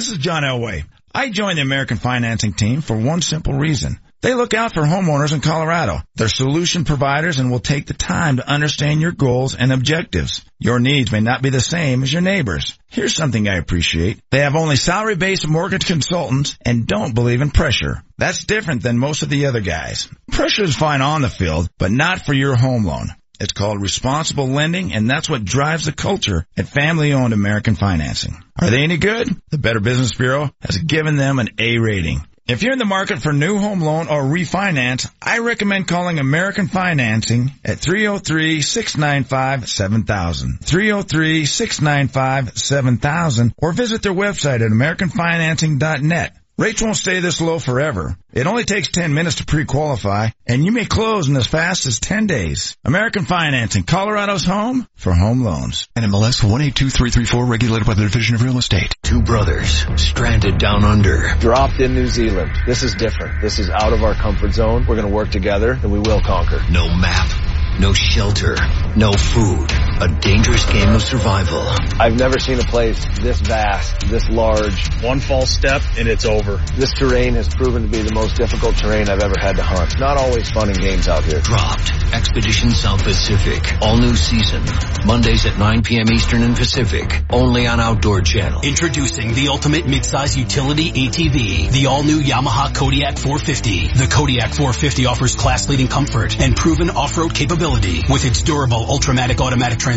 This 0.00 0.12
is 0.12 0.16
John 0.16 0.44
Elway. 0.44 0.86
I 1.14 1.28
joined 1.28 1.58
the 1.58 1.62
American 1.62 1.98
financing 1.98 2.54
team 2.54 2.80
for 2.80 2.96
one 2.96 3.20
simple 3.20 3.52
reason. 3.52 4.00
They 4.22 4.32
look 4.32 4.54
out 4.54 4.72
for 4.72 4.80
homeowners 4.80 5.34
in 5.34 5.42
Colorado. 5.42 5.98
They're 6.14 6.28
solution 6.28 6.86
providers 6.86 7.38
and 7.38 7.50
will 7.50 7.58
take 7.58 7.84
the 7.84 7.92
time 7.92 8.38
to 8.38 8.50
understand 8.50 9.02
your 9.02 9.12
goals 9.12 9.54
and 9.54 9.70
objectives. 9.70 10.42
Your 10.58 10.80
needs 10.80 11.12
may 11.12 11.20
not 11.20 11.42
be 11.42 11.50
the 11.50 11.60
same 11.60 12.02
as 12.02 12.10
your 12.10 12.22
neighbors. 12.22 12.78
Here's 12.88 13.14
something 13.14 13.46
I 13.46 13.58
appreciate. 13.58 14.20
They 14.30 14.38
have 14.38 14.56
only 14.56 14.76
salary-based 14.76 15.46
mortgage 15.46 15.84
consultants 15.84 16.56
and 16.64 16.86
don't 16.86 17.14
believe 17.14 17.42
in 17.42 17.50
pressure. 17.50 18.02
That's 18.16 18.44
different 18.44 18.82
than 18.82 18.98
most 18.98 19.22
of 19.22 19.28
the 19.28 19.44
other 19.44 19.60
guys. 19.60 20.08
Pressure 20.32 20.64
is 20.64 20.74
fine 20.74 21.02
on 21.02 21.20
the 21.20 21.28
field, 21.28 21.68
but 21.76 21.90
not 21.90 22.24
for 22.24 22.32
your 22.32 22.56
home 22.56 22.86
loan. 22.86 23.08
It's 23.40 23.54
called 23.54 23.80
responsible 23.80 24.48
lending, 24.48 24.92
and 24.92 25.08
that's 25.08 25.30
what 25.30 25.44
drives 25.44 25.86
the 25.86 25.92
culture 25.92 26.44
at 26.58 26.68
family-owned 26.68 27.32
American 27.32 27.74
Financing. 27.74 28.36
Are 28.60 28.68
they 28.68 28.82
any 28.82 28.98
good? 28.98 29.34
The 29.50 29.56
Better 29.56 29.80
Business 29.80 30.14
Bureau 30.14 30.50
has 30.60 30.76
given 30.76 31.16
them 31.16 31.38
an 31.38 31.48
A 31.58 31.78
rating. 31.78 32.20
If 32.46 32.62
you're 32.62 32.72
in 32.72 32.78
the 32.78 32.84
market 32.84 33.22
for 33.22 33.32
new 33.32 33.58
home 33.58 33.80
loan 33.80 34.08
or 34.08 34.24
refinance, 34.24 35.10
I 35.22 35.38
recommend 35.38 35.86
calling 35.86 36.18
American 36.18 36.66
Financing 36.66 37.52
at 37.64 37.78
303-695-7000. 37.78 40.58
303-695-7000 40.60 43.52
or 43.56 43.72
visit 43.72 44.02
their 44.02 44.12
website 44.12 44.62
at 44.62 44.72
americanfinancing.net. 44.72 46.36
Rates 46.60 46.82
won't 46.82 46.94
stay 46.94 47.20
this 47.20 47.40
low 47.40 47.58
forever. 47.58 48.18
It 48.34 48.46
only 48.46 48.64
takes 48.64 48.88
10 48.88 49.14
minutes 49.14 49.36
to 49.36 49.46
pre-qualify, 49.46 50.28
and 50.46 50.62
you 50.62 50.72
may 50.72 50.84
close 50.84 51.26
in 51.26 51.34
as 51.38 51.46
fast 51.46 51.86
as 51.86 52.00
10 52.00 52.26
days. 52.26 52.76
American 52.84 53.24
Financing, 53.24 53.82
Colorado's 53.82 54.44
home 54.44 54.86
for 54.94 55.14
home 55.14 55.42
loans. 55.42 55.88
NMLS 55.96 56.44
182334, 56.44 57.46
regulated 57.46 57.86
by 57.86 57.94
the 57.94 58.02
Division 58.02 58.34
of 58.34 58.42
Real 58.42 58.58
Estate. 58.58 58.94
Two 59.02 59.22
brothers 59.22 59.86
stranded 59.96 60.58
down 60.58 60.84
under. 60.84 61.34
Dropped 61.40 61.80
in 61.80 61.94
New 61.94 62.08
Zealand. 62.08 62.52
This 62.66 62.82
is 62.82 62.94
different. 62.94 63.40
This 63.40 63.58
is 63.58 63.70
out 63.70 63.94
of 63.94 64.02
our 64.02 64.12
comfort 64.12 64.52
zone. 64.52 64.84
We're 64.86 64.96
going 64.96 65.08
to 65.08 65.14
work 65.14 65.30
together, 65.30 65.72
and 65.72 65.90
we 65.90 65.98
will 65.98 66.20
conquer. 66.20 66.62
No 66.70 66.94
map, 66.94 67.80
no 67.80 67.94
shelter, 67.94 68.56
no 68.96 69.12
food. 69.12 69.89
A 70.02 70.08
dangerous 70.08 70.64
game 70.64 70.94
of 70.94 71.02
survival. 71.02 71.60
I've 72.00 72.18
never 72.18 72.38
seen 72.38 72.58
a 72.58 72.62
place 72.62 73.04
this 73.20 73.38
vast, 73.38 74.08
this 74.08 74.30
large. 74.30 75.02
One 75.02 75.20
false 75.20 75.50
step 75.50 75.82
and 75.98 76.08
it's 76.08 76.24
over. 76.24 76.56
This 76.74 76.94
terrain 76.94 77.34
has 77.34 77.48
proven 77.48 77.82
to 77.82 77.88
be 77.88 78.00
the 78.00 78.14
most 78.14 78.36
difficult 78.36 78.76
terrain 78.76 79.10
I've 79.10 79.20
ever 79.20 79.34
had 79.38 79.56
to 79.56 79.62
hunt. 79.62 80.00
Not 80.00 80.16
always 80.16 80.48
fun 80.48 80.70
and 80.70 80.80
games 80.80 81.06
out 81.06 81.24
here. 81.24 81.40
Dropped. 81.40 81.92
Expedition 82.14 82.70
South 82.70 83.04
Pacific. 83.04 83.76
All 83.82 83.98
new 83.98 84.16
season. 84.16 84.64
Mondays 85.04 85.44
at 85.44 85.58
9 85.58 85.82
p.m. 85.82 86.10
Eastern 86.10 86.44
and 86.44 86.56
Pacific. 86.56 87.22
Only 87.28 87.66
on 87.66 87.78
Outdoor 87.78 88.22
Channel. 88.22 88.62
Introducing 88.62 89.34
the 89.34 89.48
ultimate 89.48 89.84
midsize 89.84 90.34
utility 90.34 90.92
ATV, 90.92 91.72
the 91.72 91.86
all-new 91.86 92.20
Yamaha 92.22 92.74
Kodiak 92.74 93.18
450. 93.18 93.88
The 93.88 94.06
Kodiak 94.10 94.54
450 94.54 95.04
offers 95.04 95.36
class-leading 95.36 95.88
comfort 95.88 96.40
and 96.40 96.56
proven 96.56 96.88
off-road 96.88 97.34
capability 97.34 98.02
with 98.08 98.24
its 98.24 98.40
durable 98.40 98.86
Ultramatic 98.86 99.40
automatic 99.40 99.78
transmission, 99.78 99.89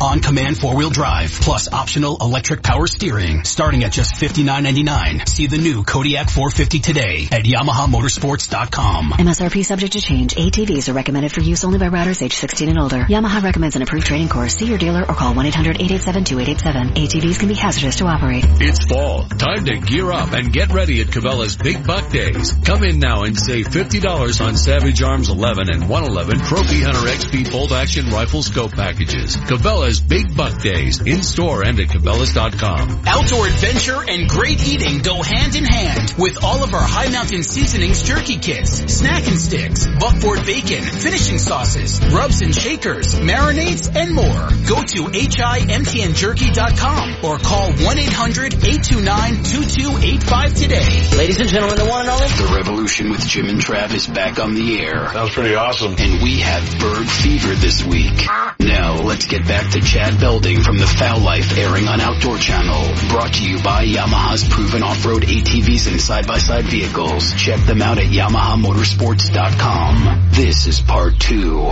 on-command 0.00 0.56
four-wheel 0.56 0.90
drive, 0.90 1.32
plus 1.32 1.72
optional 1.72 2.16
electric 2.20 2.62
power 2.62 2.86
steering, 2.86 3.44
starting 3.44 3.82
at 3.82 3.90
just 3.92 4.14
$59.99. 4.14 5.28
See 5.28 5.48
the 5.48 5.58
new 5.58 5.82
Kodiak 5.82 6.30
450 6.30 6.78
today 6.78 7.28
at 7.32 7.42
YamahaMotorsports.com. 7.42 9.12
MSRP 9.12 9.64
subject 9.64 9.94
to 9.94 10.00
change. 10.00 10.34
ATVs 10.34 10.88
are 10.88 10.92
recommended 10.92 11.32
for 11.32 11.40
use 11.40 11.64
only 11.64 11.78
by 11.78 11.88
riders 11.88 12.22
age 12.22 12.34
16 12.34 12.68
and 12.68 12.78
older. 12.78 13.04
Yamaha 13.04 13.42
recommends 13.42 13.74
an 13.74 13.82
approved 13.82 14.06
training 14.06 14.28
course. 14.28 14.54
See 14.54 14.66
your 14.66 14.78
dealer 14.78 15.00
or 15.00 15.14
call 15.14 15.34
1-800-887-2887. 15.34 16.94
ATVs 16.94 17.38
can 17.38 17.48
be 17.48 17.54
hazardous 17.54 17.96
to 17.96 18.06
operate. 18.06 18.44
It's 18.60 18.84
fall. 18.84 19.24
Time 19.24 19.64
to 19.64 19.78
gear 19.78 20.12
up 20.12 20.32
and 20.32 20.52
get 20.52 20.72
ready 20.72 21.00
at 21.00 21.08
Cabela's 21.08 21.56
Big 21.56 21.84
Buck 21.84 22.10
Days. 22.10 22.52
Come 22.64 22.84
in 22.84 23.00
now 23.00 23.22
and 23.24 23.36
save 23.36 23.66
$50 23.66 24.46
on 24.46 24.56
Savage 24.56 25.02
Arms 25.02 25.28
11 25.28 25.68
and 25.68 25.88
111 25.88 26.46
Trophy 26.46 26.82
Hunter 26.82 27.08
XP 27.08 27.50
bolt 27.50 27.72
action 27.72 28.10
rifle 28.10 28.42
scope 28.42 28.72
packages. 28.72 29.31
Cabela's 29.36 30.00
Big 30.00 30.36
Buck 30.36 30.60
Days 30.62 31.00
in 31.00 31.22
store 31.22 31.62
and 31.64 31.78
at 31.78 31.88
Cabela's.com. 31.88 33.02
Outdoor 33.06 33.46
adventure 33.46 34.02
and 34.08 34.28
great 34.28 34.66
eating 34.66 34.98
go 35.02 35.22
hand 35.22 35.54
in 35.56 35.64
hand 35.64 36.14
with 36.18 36.42
all 36.42 36.64
of 36.64 36.74
our 36.74 36.82
high 36.82 37.08
mountain 37.08 37.42
seasonings 37.42 38.02
jerky 38.02 38.38
kits, 38.38 38.92
snack 38.92 39.26
and 39.26 39.38
sticks, 39.38 39.86
buckboard 39.98 40.44
bacon, 40.46 40.82
finishing 40.84 41.38
sauces, 41.38 42.00
rubs 42.12 42.42
and 42.42 42.54
shakers, 42.54 43.14
marinades, 43.14 43.90
and 43.94 44.14
more. 44.14 44.48
Go 44.68 44.82
to 44.82 45.04
HIMTNJerky.com 45.12 47.24
or 47.24 47.38
call 47.38 47.70
1-800-829-2285 47.70 50.60
today. 50.60 51.08
Ladies 51.16 51.40
and 51.40 51.48
gentlemen, 51.48 51.78
the 51.78 51.86
one 51.86 52.02
and 52.02 52.10
only. 52.10 52.26
The 52.28 52.52
Revolution 52.54 53.10
with 53.10 53.26
Jim 53.26 53.48
and 53.48 53.58
Travis 53.60 54.06
back 54.06 54.38
on 54.38 54.54
the 54.54 54.80
air. 54.80 55.08
Sounds 55.12 55.32
pretty 55.32 55.54
awesome. 55.54 55.94
And 55.98 56.22
we 56.22 56.40
have 56.40 56.78
bird 56.78 57.08
fever 57.08 57.54
this 57.54 57.82
week. 57.84 58.26
Now 58.58 58.96
let's 59.02 59.21
get 59.26 59.46
back 59.46 59.70
to 59.72 59.80
Chad 59.80 60.18
Belding 60.20 60.62
from 60.62 60.78
the 60.78 60.86
Fowl 60.86 61.20
Life 61.20 61.58
airing 61.58 61.88
on 61.88 62.00
Outdoor 62.00 62.38
Channel. 62.38 62.94
Brought 63.08 63.34
to 63.34 63.44
you 63.44 63.60
by 63.62 63.84
Yamaha's 63.86 64.48
proven 64.48 64.82
off-road 64.82 65.22
ATVs 65.22 65.90
and 65.90 66.00
side-by-side 66.00 66.64
vehicles. 66.64 67.34
Check 67.34 67.60
them 67.66 67.82
out 67.82 67.98
at 67.98 68.06
YamahaMotorsports.com. 68.06 70.30
This 70.30 70.66
is 70.66 70.80
part 70.80 71.18
two. 71.18 71.70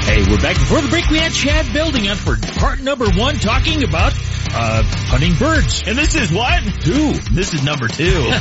Hey, 0.00 0.22
we're 0.28 0.40
back. 0.40 0.56
Before 0.56 0.80
the 0.80 0.88
break, 0.88 1.08
we 1.10 1.18
had 1.18 1.32
Chad 1.32 1.72
Belding 1.72 2.08
up 2.08 2.18
for 2.18 2.36
part 2.58 2.80
number 2.80 3.08
one 3.10 3.36
talking 3.36 3.84
about 3.84 4.12
uh, 4.54 4.82
hunting 4.84 5.34
birds. 5.36 5.82
And 5.86 5.96
this 5.96 6.14
is 6.14 6.32
what? 6.32 6.62
Two. 6.82 7.12
This 7.32 7.54
is 7.54 7.62
number 7.62 7.86
two. 7.88 8.18
All 8.26 8.32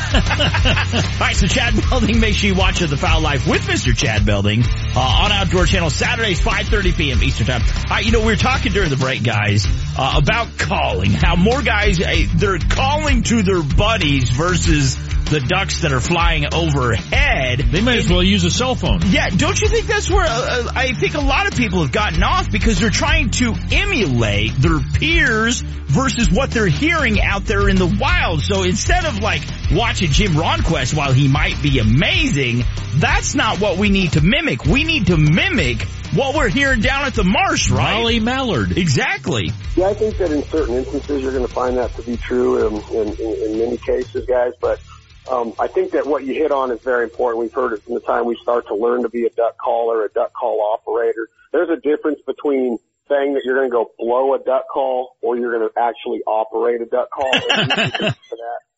right, 1.20 1.36
so 1.36 1.48
Chad 1.48 1.74
Belding, 1.90 2.20
make 2.20 2.36
sure 2.36 2.50
you 2.50 2.56
watch 2.56 2.80
The 2.80 2.98
Fowl 2.98 3.22
Life 3.22 3.48
with 3.48 3.62
Mr. 3.62 3.96
Chad 3.96 4.26
Belding 4.26 4.64
uh, 4.64 5.00
on 5.00 5.32
Outdoor 5.32 5.66
Channel 5.66 5.90
Saturdays, 5.90 6.42
5.30 6.42 6.98
p.m. 6.98 7.24
Eastern 7.24 7.48
Time. 7.48 7.62
All 7.62 7.84
right, 7.92 8.06
you 8.06 8.12
know, 8.12 8.20
we 8.20 8.26
were 8.26 8.36
talking 8.36 8.72
during 8.72 8.90
the 8.90 8.98
break, 8.98 9.24
guys, 9.24 9.66
uh, 9.98 10.20
about 10.22 10.58
calling. 10.58 11.12
How 11.12 11.36
more 11.36 11.62
guys, 11.62 12.02
uh, 12.02 12.26
they're 12.36 12.60
calling 12.60 13.24
to 13.24 13.44
their 13.44 13.62
buddies 13.62 14.30
versus 14.32 14.98
the 15.32 15.40
ducks 15.40 15.82
that 15.84 15.94
are 15.94 16.02
flying 16.02 16.54
overhead. 16.54 17.60
They 17.60 17.80
might 17.80 18.00
as 18.00 18.10
well 18.10 18.22
use 18.22 18.44
a 18.44 18.52
cell 18.52 18.76
phone. 18.76 19.00
Yeah, 19.06 19.30
don't 19.30 19.60
you 19.62 19.70
think 19.70 19.88
that's 19.88 20.10
where 20.12 20.26
uh, 20.28 20.72
I 20.76 20.92
think 20.92 21.14
a 21.14 21.22
lot 21.22 21.41
of 21.48 21.56
people 21.56 21.82
have 21.82 21.92
gotten 21.92 22.24
off 22.24 22.52
because 22.52 22.80
they're 22.80 22.90
trying 22.90 23.30
to 23.32 23.54
emulate 23.72 24.54
their 24.56 24.80
peers 24.80 25.62
versus 25.62 26.30
what 26.32 26.52
they're 26.52 26.68
hearing 26.68 27.22
out 27.22 27.46
there 27.46 27.70
in 27.70 27.76
the 27.76 27.98
wild. 28.00 28.42
So 28.42 28.64
instead 28.64 29.06
of 29.06 29.20
like 29.20 29.42
watching 29.72 30.10
Jim 30.10 30.34
Ronquest 30.34 30.96
while 30.96 31.14
he 31.14 31.28
might 31.28 31.62
be 31.62 31.80
amazing, 31.80 32.64
that's 32.96 33.36
not 33.36 33.60
what 33.60 33.78
we 33.78 33.90
need 33.90 34.14
to 34.14 34.22
mimic. 34.22 34.66
We 34.66 34.84
need 34.84 35.08
to 35.08 35.18
mimic 35.18 35.84
what 36.14 36.36
we're 36.36 36.50
hearing 36.50 36.82
down 36.82 37.06
at 37.06 37.14
the 37.14 37.24
marsh, 37.24 37.70
right? 37.70 37.94
Molly 37.94 38.20
Mallard. 38.20 38.78
Exactly. 38.78 39.52
Yeah, 39.76 39.88
I 39.88 39.94
think 39.94 40.18
that 40.18 40.32
in 40.32 40.44
certain 40.44 40.76
instances 40.76 41.22
you're 41.22 41.32
going 41.32 41.48
to 41.48 41.54
find 41.54 41.78
that 41.78 41.94
to 41.96 42.02
be 42.04 42.18
true 42.18 42.68
in, 42.68 42.76
in, 42.96 43.08
in, 43.20 43.52
in 43.52 43.60
many 43.60 43.78
cases, 43.78 44.26
guys, 44.26 44.54
but 44.60 44.80
um, 45.30 45.54
I 45.60 45.68
think 45.68 45.92
that 45.92 46.08
what 46.08 46.24
you 46.24 46.34
hit 46.34 46.52
on 46.52 46.72
is 46.72 46.82
very 46.82 47.04
important. 47.04 47.42
We've 47.42 47.54
heard 47.54 47.74
it 47.74 47.84
from 47.84 47.94
the 47.94 48.00
time 48.02 48.26
we 48.26 48.36
start 48.42 48.66
to 48.68 48.76
learn 48.76 49.04
to 49.04 49.10
be 49.10 49.26
a 49.26 49.30
duck 49.30 49.58
caller, 49.58 50.04
a 50.06 50.10
duck 50.10 50.34
call 50.34 50.62
operator. 50.74 51.30
There's 51.52 51.70
a 51.70 51.78
difference 51.78 52.20
between 52.26 52.80
saying 53.10 53.34
that 53.34 53.42
you're 53.44 53.56
going 53.56 53.70
to 53.70 53.74
go 53.74 53.92
blow 54.00 54.34
a 54.34 54.40
duck 54.40 54.64
call 54.72 55.18
or 55.22 55.38
you're 55.38 55.56
going 55.58 55.70
to 55.70 55.80
actually 55.80 56.22
operate 56.26 56.82
a 56.82 56.86
duck 56.86 57.10
call. 57.12 57.32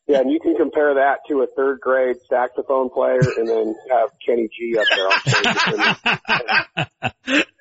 yeah, 0.08 0.20
and 0.20 0.32
you 0.32 0.40
can 0.40 0.56
compare 0.58 0.96
that 0.96 1.20
to 1.30 1.44
a 1.44 1.48
third 1.56 1.80
grade 1.80 2.18
saxophone 2.30 2.90
player 2.90 3.22
and 3.38 3.48
then 3.48 3.76
have 3.90 4.10
Kenny 4.26 4.50
G 4.50 4.76
up 4.78 4.88
there 4.96 5.06
on 5.06 5.20
stage. 5.22 5.46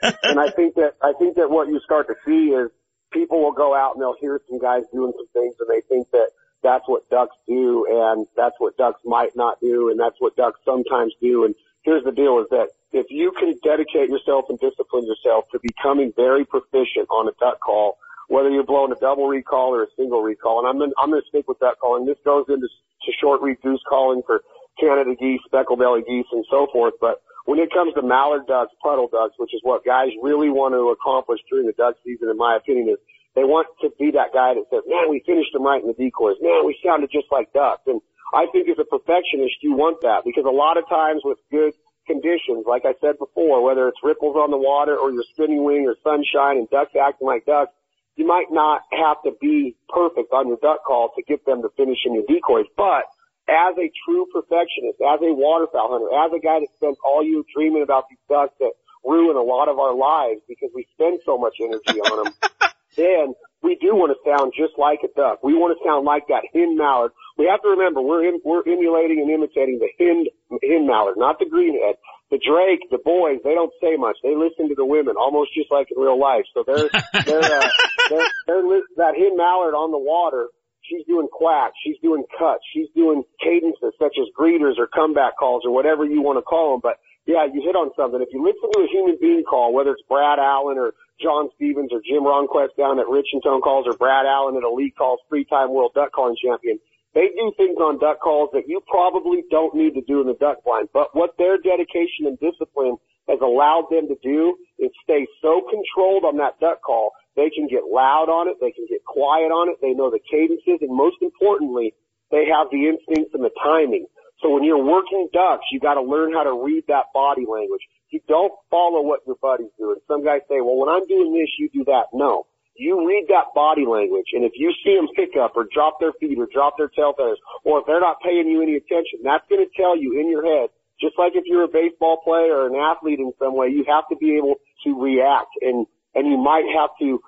and 0.02 0.40
I 0.40 0.50
think 0.50 0.74
that, 0.76 0.94
I 1.02 1.12
think 1.18 1.36
that 1.36 1.50
what 1.50 1.68
you 1.68 1.78
start 1.84 2.06
to 2.08 2.14
see 2.26 2.50
is 2.50 2.70
people 3.12 3.42
will 3.42 3.52
go 3.52 3.74
out 3.74 3.94
and 3.94 4.02
they'll 4.02 4.16
hear 4.18 4.40
some 4.48 4.58
guys 4.58 4.84
doing 4.92 5.12
some 5.14 5.26
things 5.34 5.54
and 5.60 5.68
they 5.68 5.82
think 5.88 6.10
that 6.12 6.30
that's 6.62 6.84
what 6.86 7.08
ducks 7.10 7.36
do 7.46 7.86
and 7.90 8.26
that's 8.36 8.54
what 8.58 8.76
ducks 8.76 9.00
might 9.04 9.34
not 9.36 9.60
do 9.60 9.90
and 9.90 9.98
that's 9.98 10.16
what 10.18 10.36
ducks 10.36 10.60
sometimes 10.64 11.12
do. 11.20 11.44
And 11.44 11.54
here's 11.82 12.04
the 12.04 12.12
deal 12.12 12.38
is 12.38 12.46
that 12.50 12.68
if 12.92 13.06
you 13.10 13.32
can 13.38 13.54
dedicate 13.64 14.10
yourself 14.10 14.46
and 14.48 14.58
discipline 14.60 15.06
yourself 15.06 15.44
to 15.52 15.58
becoming 15.62 16.12
very 16.14 16.44
proficient 16.44 17.08
on 17.10 17.28
a 17.28 17.32
duck 17.40 17.58
call, 17.60 17.98
whether 18.28 18.50
you're 18.50 18.64
blowing 18.64 18.92
a 18.92 19.00
double 19.00 19.28
recall 19.28 19.74
or 19.74 19.82
a 19.82 19.86
single 19.96 20.22
recall, 20.22 20.60
and 20.60 20.68
I'm 20.68 20.78
gonna, 20.78 20.92
I'm 21.02 21.10
going 21.10 21.22
to 21.22 21.28
stick 21.28 21.48
with 21.48 21.58
duck 21.58 21.80
calling. 21.80 22.06
This 22.06 22.18
goes 22.24 22.46
into 22.48 22.68
to 22.68 23.12
short 23.20 23.42
reed 23.42 23.58
goose 23.62 23.82
calling 23.88 24.22
for 24.24 24.42
Canada 24.78 25.14
geese, 25.18 25.40
speckled 25.44 25.80
belly 25.80 26.02
geese, 26.06 26.26
and 26.32 26.44
so 26.50 26.66
forth. 26.72 26.94
But 27.00 27.20
when 27.44 27.58
it 27.58 27.72
comes 27.72 27.94
to 27.94 28.02
mallard 28.02 28.46
ducks, 28.46 28.72
puddle 28.82 29.08
ducks, 29.10 29.34
which 29.38 29.52
is 29.52 29.60
what 29.62 29.84
guys 29.84 30.10
really 30.22 30.48
want 30.48 30.74
to 30.74 30.94
accomplish 30.94 31.40
during 31.50 31.66
the 31.66 31.72
duck 31.72 31.96
season, 32.04 32.30
in 32.30 32.36
my 32.36 32.56
opinion, 32.56 32.88
is 32.88 32.98
they 33.34 33.44
want 33.44 33.68
to 33.80 33.90
be 33.98 34.12
that 34.12 34.32
guy 34.36 34.54
that 34.54 34.68
says, 34.68 34.84
man, 34.86 35.08
we 35.08 35.24
finished 35.24 35.52
them 35.52 35.64
right 35.64 35.80
in 35.80 35.88
the 35.88 35.96
decoys. 35.96 36.36
Man, 36.40 36.66
we 36.66 36.76
sounded 36.84 37.10
just 37.10 37.32
like 37.32 37.52
ducks. 37.52 37.82
And 37.86 38.00
I 38.34 38.46
think 38.52 38.68
as 38.68 38.78
a 38.78 38.84
perfectionist, 38.84 39.60
you 39.62 39.72
want 39.72 40.00
that 40.02 40.24
because 40.24 40.44
a 40.44 40.52
lot 40.52 40.76
of 40.76 40.88
times 40.88 41.22
with 41.24 41.38
good 41.50 41.72
conditions, 42.06 42.64
like 42.68 42.84
I 42.84 42.92
said 43.00 43.16
before, 43.18 43.64
whether 43.64 43.88
it's 43.88 44.00
ripples 44.02 44.36
on 44.36 44.50
the 44.50 44.60
water 44.60 44.96
or 44.96 45.12
your 45.12 45.24
spinning 45.32 45.64
wing 45.64 45.88
or 45.88 45.96
sunshine 46.04 46.58
and 46.58 46.68
ducks 46.68 46.92
acting 46.92 47.26
like 47.26 47.46
ducks, 47.46 47.72
you 48.16 48.26
might 48.26 48.52
not 48.52 48.82
have 48.92 49.16
to 49.24 49.32
be 49.40 49.76
perfect 49.88 50.32
on 50.32 50.48
your 50.48 50.58
duck 50.60 50.84
call 50.84 51.12
to 51.16 51.22
get 51.22 51.44
them 51.46 51.62
to 51.62 51.68
finish 51.76 52.04
in 52.04 52.14
your 52.14 52.24
decoys. 52.28 52.68
But 52.76 53.08
as 53.48 53.74
a 53.80 53.90
true 54.04 54.26
perfectionist, 54.32 55.00
as 55.00 55.20
a 55.24 55.32
waterfowl 55.32 55.88
hunter, 55.90 56.12
as 56.12 56.30
a 56.36 56.40
guy 56.40 56.60
that 56.60 56.68
spends 56.76 56.98
all 57.04 57.24
you 57.24 57.44
dreaming 57.54 57.82
about 57.82 58.08
these 58.08 58.20
ducks 58.28 58.54
that 58.60 58.72
ruin 59.04 59.36
a 59.36 59.42
lot 59.42 59.68
of 59.68 59.78
our 59.78 59.94
lives 59.94 60.40
because 60.46 60.70
we 60.74 60.86
spend 60.94 61.20
so 61.24 61.36
much 61.38 61.56
energy 61.60 62.00
on 62.00 62.24
them, 62.24 62.34
then 62.96 63.34
we 63.62 63.78
do 63.78 63.94
want 63.94 64.10
to 64.10 64.18
sound 64.26 64.52
just 64.56 64.74
like 64.76 65.00
a 65.06 65.10
duck. 65.14 65.42
We 65.42 65.54
want 65.54 65.78
to 65.78 65.80
sound 65.86 66.04
like 66.04 66.26
that 66.28 66.42
hen 66.52 66.76
mallard. 66.76 67.12
We 67.38 67.46
have 67.46 67.62
to 67.62 67.78
remember 67.78 68.02
we're 68.02 68.26
in, 68.26 68.42
we're 68.44 68.66
emulating 68.66 69.22
and 69.22 69.30
imitating 69.30 69.78
the 69.78 69.88
hen 69.98 70.26
hen 70.62 70.86
mallard, 70.86 71.14
not 71.16 71.38
the 71.38 71.46
greenhead. 71.46 71.96
The 72.30 72.40
drake, 72.40 72.80
the 72.90 72.96
boys, 72.96 73.44
they 73.44 73.52
don't 73.52 73.72
say 73.76 73.96
much. 74.00 74.16
They 74.24 74.32
listen 74.34 74.72
to 74.72 74.74
the 74.74 74.88
women 74.88 75.20
almost 75.20 75.52
just 75.52 75.70
like 75.70 75.92
in 75.94 76.00
real 76.00 76.18
life. 76.18 76.48
So 76.54 76.64
they're 76.66 76.88
they're 77.24 77.44
uh, 77.44 77.68
they're, 78.08 78.28
they're 78.46 78.64
that 78.96 79.14
hen 79.14 79.36
mallard 79.36 79.76
on 79.76 79.92
the 79.92 80.00
water. 80.00 80.48
She's 80.82 81.06
doing 81.06 81.28
quacks. 81.30 81.76
She's 81.84 82.00
doing 82.02 82.24
cuts. 82.36 82.64
She's 82.74 82.88
doing 82.96 83.22
cadences 83.38 83.94
such 84.00 84.16
as 84.18 84.26
greeters 84.36 84.78
or 84.78 84.88
comeback 84.88 85.38
calls 85.38 85.62
or 85.64 85.72
whatever 85.72 86.04
you 86.04 86.22
want 86.22 86.38
to 86.38 86.42
call 86.42 86.74
them. 86.74 86.80
But 86.82 86.98
yeah, 87.26 87.46
you 87.46 87.62
hit 87.62 87.76
on 87.78 87.90
something. 87.94 88.20
If 88.20 88.32
you 88.32 88.42
listen 88.42 88.66
to 88.72 88.80
a 88.82 88.88
human 88.90 89.16
being 89.20 89.44
call, 89.44 89.72
whether 89.72 89.92
it's 89.92 90.02
Brad 90.08 90.38
Allen 90.38 90.78
or 90.78 90.92
John 91.22 91.50
Stevens 91.54 91.90
or 91.92 92.02
Jim 92.02 92.26
Ronquest 92.26 92.74
down 92.76 92.98
at 92.98 93.06
Rich-N-Tone 93.06 93.62
calls 93.62 93.86
or 93.86 93.94
Brad 93.94 94.26
Allen 94.26 94.56
at 94.56 94.66
Elite 94.66 94.96
calls, 94.98 95.20
three-time 95.28 95.70
world 95.70 95.92
duck 95.94 96.10
calling 96.10 96.34
champion, 96.34 96.78
they 97.14 97.30
do 97.36 97.52
things 97.56 97.76
on 97.78 98.00
duck 98.00 98.18
calls 98.20 98.50
that 98.52 98.66
you 98.66 98.82
probably 98.88 99.44
don't 99.50 99.74
need 99.74 99.94
to 99.94 100.02
do 100.02 100.20
in 100.20 100.26
the 100.26 100.34
duck 100.40 100.64
blind. 100.64 100.88
But 100.92 101.14
what 101.14 101.38
their 101.38 101.58
dedication 101.58 102.26
and 102.26 102.40
discipline 102.40 102.96
has 103.28 103.38
allowed 103.40 103.86
them 103.90 104.08
to 104.08 104.16
do 104.22 104.56
is 104.78 104.90
stay 105.04 105.26
so 105.40 105.62
controlled 105.70 106.24
on 106.24 106.38
that 106.38 106.58
duck 106.58 106.82
call. 106.82 107.12
They 107.36 107.50
can 107.54 107.68
get 107.68 107.86
loud 107.86 108.28
on 108.28 108.48
it. 108.48 108.56
They 108.60 108.72
can 108.72 108.86
get 108.88 109.04
quiet 109.04 109.54
on 109.54 109.70
it. 109.70 109.78
They 109.80 109.94
know 109.94 110.10
the 110.10 110.18
cadences. 110.24 110.82
And 110.82 110.90
most 110.90 111.16
importantly, 111.22 111.94
they 112.30 112.50
have 112.50 112.66
the 112.72 112.88
instincts 112.88 113.30
and 113.34 113.44
the 113.44 113.54
timing. 113.62 114.06
So 114.42 114.50
when 114.50 114.64
you're 114.64 114.82
working 114.82 115.28
ducks, 115.32 115.64
you 115.70 115.78
got 115.78 115.94
to 115.94 116.02
learn 116.02 116.32
how 116.34 116.42
to 116.42 116.52
read 116.52 116.84
that 116.88 117.14
body 117.14 117.46
language. 117.46 117.82
You 118.10 118.20
don't 118.28 118.52
follow 118.70 119.00
what 119.02 119.20
your 119.26 119.36
buddy's 119.40 119.72
doing. 119.78 119.96
Some 120.06 120.24
guys 120.24 120.42
say, 120.50 120.60
well, 120.60 120.76
when 120.76 120.90
I'm 120.90 121.06
doing 121.06 121.32
this, 121.32 121.48
you 121.58 121.70
do 121.72 121.84
that. 121.86 122.12
No. 122.12 122.46
You 122.74 123.06
read 123.06 123.26
that 123.28 123.52
body 123.54 123.84
language, 123.86 124.32
and 124.32 124.44
if 124.44 124.52
you 124.56 124.72
see 124.82 124.96
them 124.96 125.06
pick 125.14 125.36
up 125.36 125.52
or 125.54 125.68
drop 125.68 126.00
their 126.00 126.12
feet 126.18 126.38
or 126.38 126.48
drop 126.48 126.74
their 126.78 126.88
tail 126.88 127.12
feathers, 127.12 127.38
or 127.64 127.80
if 127.80 127.86
they're 127.86 128.00
not 128.00 128.16
paying 128.24 128.48
you 128.48 128.62
any 128.62 128.76
attention, 128.76 129.20
that's 129.22 129.44
going 129.48 129.60
to 129.60 129.70
tell 129.76 129.96
you 129.96 130.18
in 130.18 130.30
your 130.30 130.40
head, 130.40 130.70
just 130.98 131.18
like 131.18 131.32
if 131.36 131.44
you're 131.46 131.64
a 131.64 131.68
baseball 131.68 132.20
player 132.24 132.64
or 132.64 132.72
an 132.72 132.76
athlete 132.76 133.20
in 133.20 133.32
some 133.38 133.54
way, 133.54 133.68
you 133.68 133.84
have 133.86 134.08
to 134.08 134.16
be 134.16 134.36
able 134.40 134.56
to 134.84 134.90
react, 134.96 135.52
and 135.60 135.86
and 136.14 136.26
you 136.26 136.36
might 136.40 136.64
have 136.72 136.90
to 137.00 137.20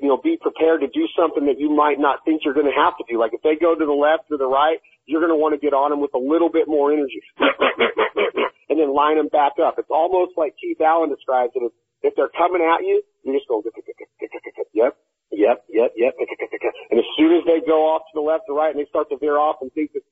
you 0.00 0.08
know, 0.08 0.20
be 0.22 0.36
prepared 0.40 0.80
to 0.80 0.88
do 0.88 1.08
something 1.16 1.46
that 1.46 1.58
you 1.58 1.70
might 1.70 1.98
not 1.98 2.24
think 2.24 2.42
you're 2.44 2.54
going 2.54 2.70
to 2.70 2.76
have 2.76 2.96
to 2.98 3.04
do. 3.08 3.18
Like 3.18 3.32
if 3.34 3.42
they 3.42 3.56
go 3.56 3.74
to 3.74 3.84
the 3.84 3.92
left 3.92 4.30
or 4.30 4.38
the 4.38 4.46
right, 4.46 4.78
you're 5.06 5.20
going 5.20 5.34
to 5.34 5.38
want 5.38 5.54
to 5.54 5.60
get 5.60 5.74
on 5.74 5.90
them 5.90 6.00
with 6.00 6.14
a 6.14 6.22
little 6.22 6.50
bit 6.50 6.68
more 6.68 6.92
energy 6.92 7.22
and 8.70 8.78
then 8.78 8.94
line 8.94 9.16
them 9.16 9.28
back 9.28 9.58
up. 9.62 9.76
It's 9.78 9.90
almost 9.90 10.32
like 10.36 10.54
Keith 10.60 10.80
Allen 10.80 11.10
describes 11.10 11.52
it 11.54 11.64
as 11.64 11.74
if 12.02 12.14
they're 12.16 12.32
coming 12.34 12.62
at 12.62 12.82
you, 12.82 13.02
you 13.22 13.32
just 13.34 13.46
go, 13.48 13.62
yep, 14.74 14.96
yep, 15.30 15.64
yep, 15.70 15.90
yep. 15.96 16.14
And 16.90 16.98
as 16.98 17.06
soon 17.16 17.32
as 17.32 17.44
they 17.46 17.64
go 17.64 17.88
off 17.94 18.02
to 18.10 18.14
the 18.14 18.20
left 18.20 18.44
or 18.48 18.56
right 18.56 18.74
and 18.74 18.78
they 18.78 18.88
start 18.88 19.08
to 19.10 19.18
veer 19.18 19.38
off 19.38 19.56
and 19.62 19.72
think 19.72 19.92
that 19.94 20.02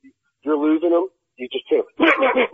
you're 0.42 0.57
losing 0.57 0.90
them, 0.90 1.09
you 1.37 1.48
just 1.50 1.64
hit 1.68 1.85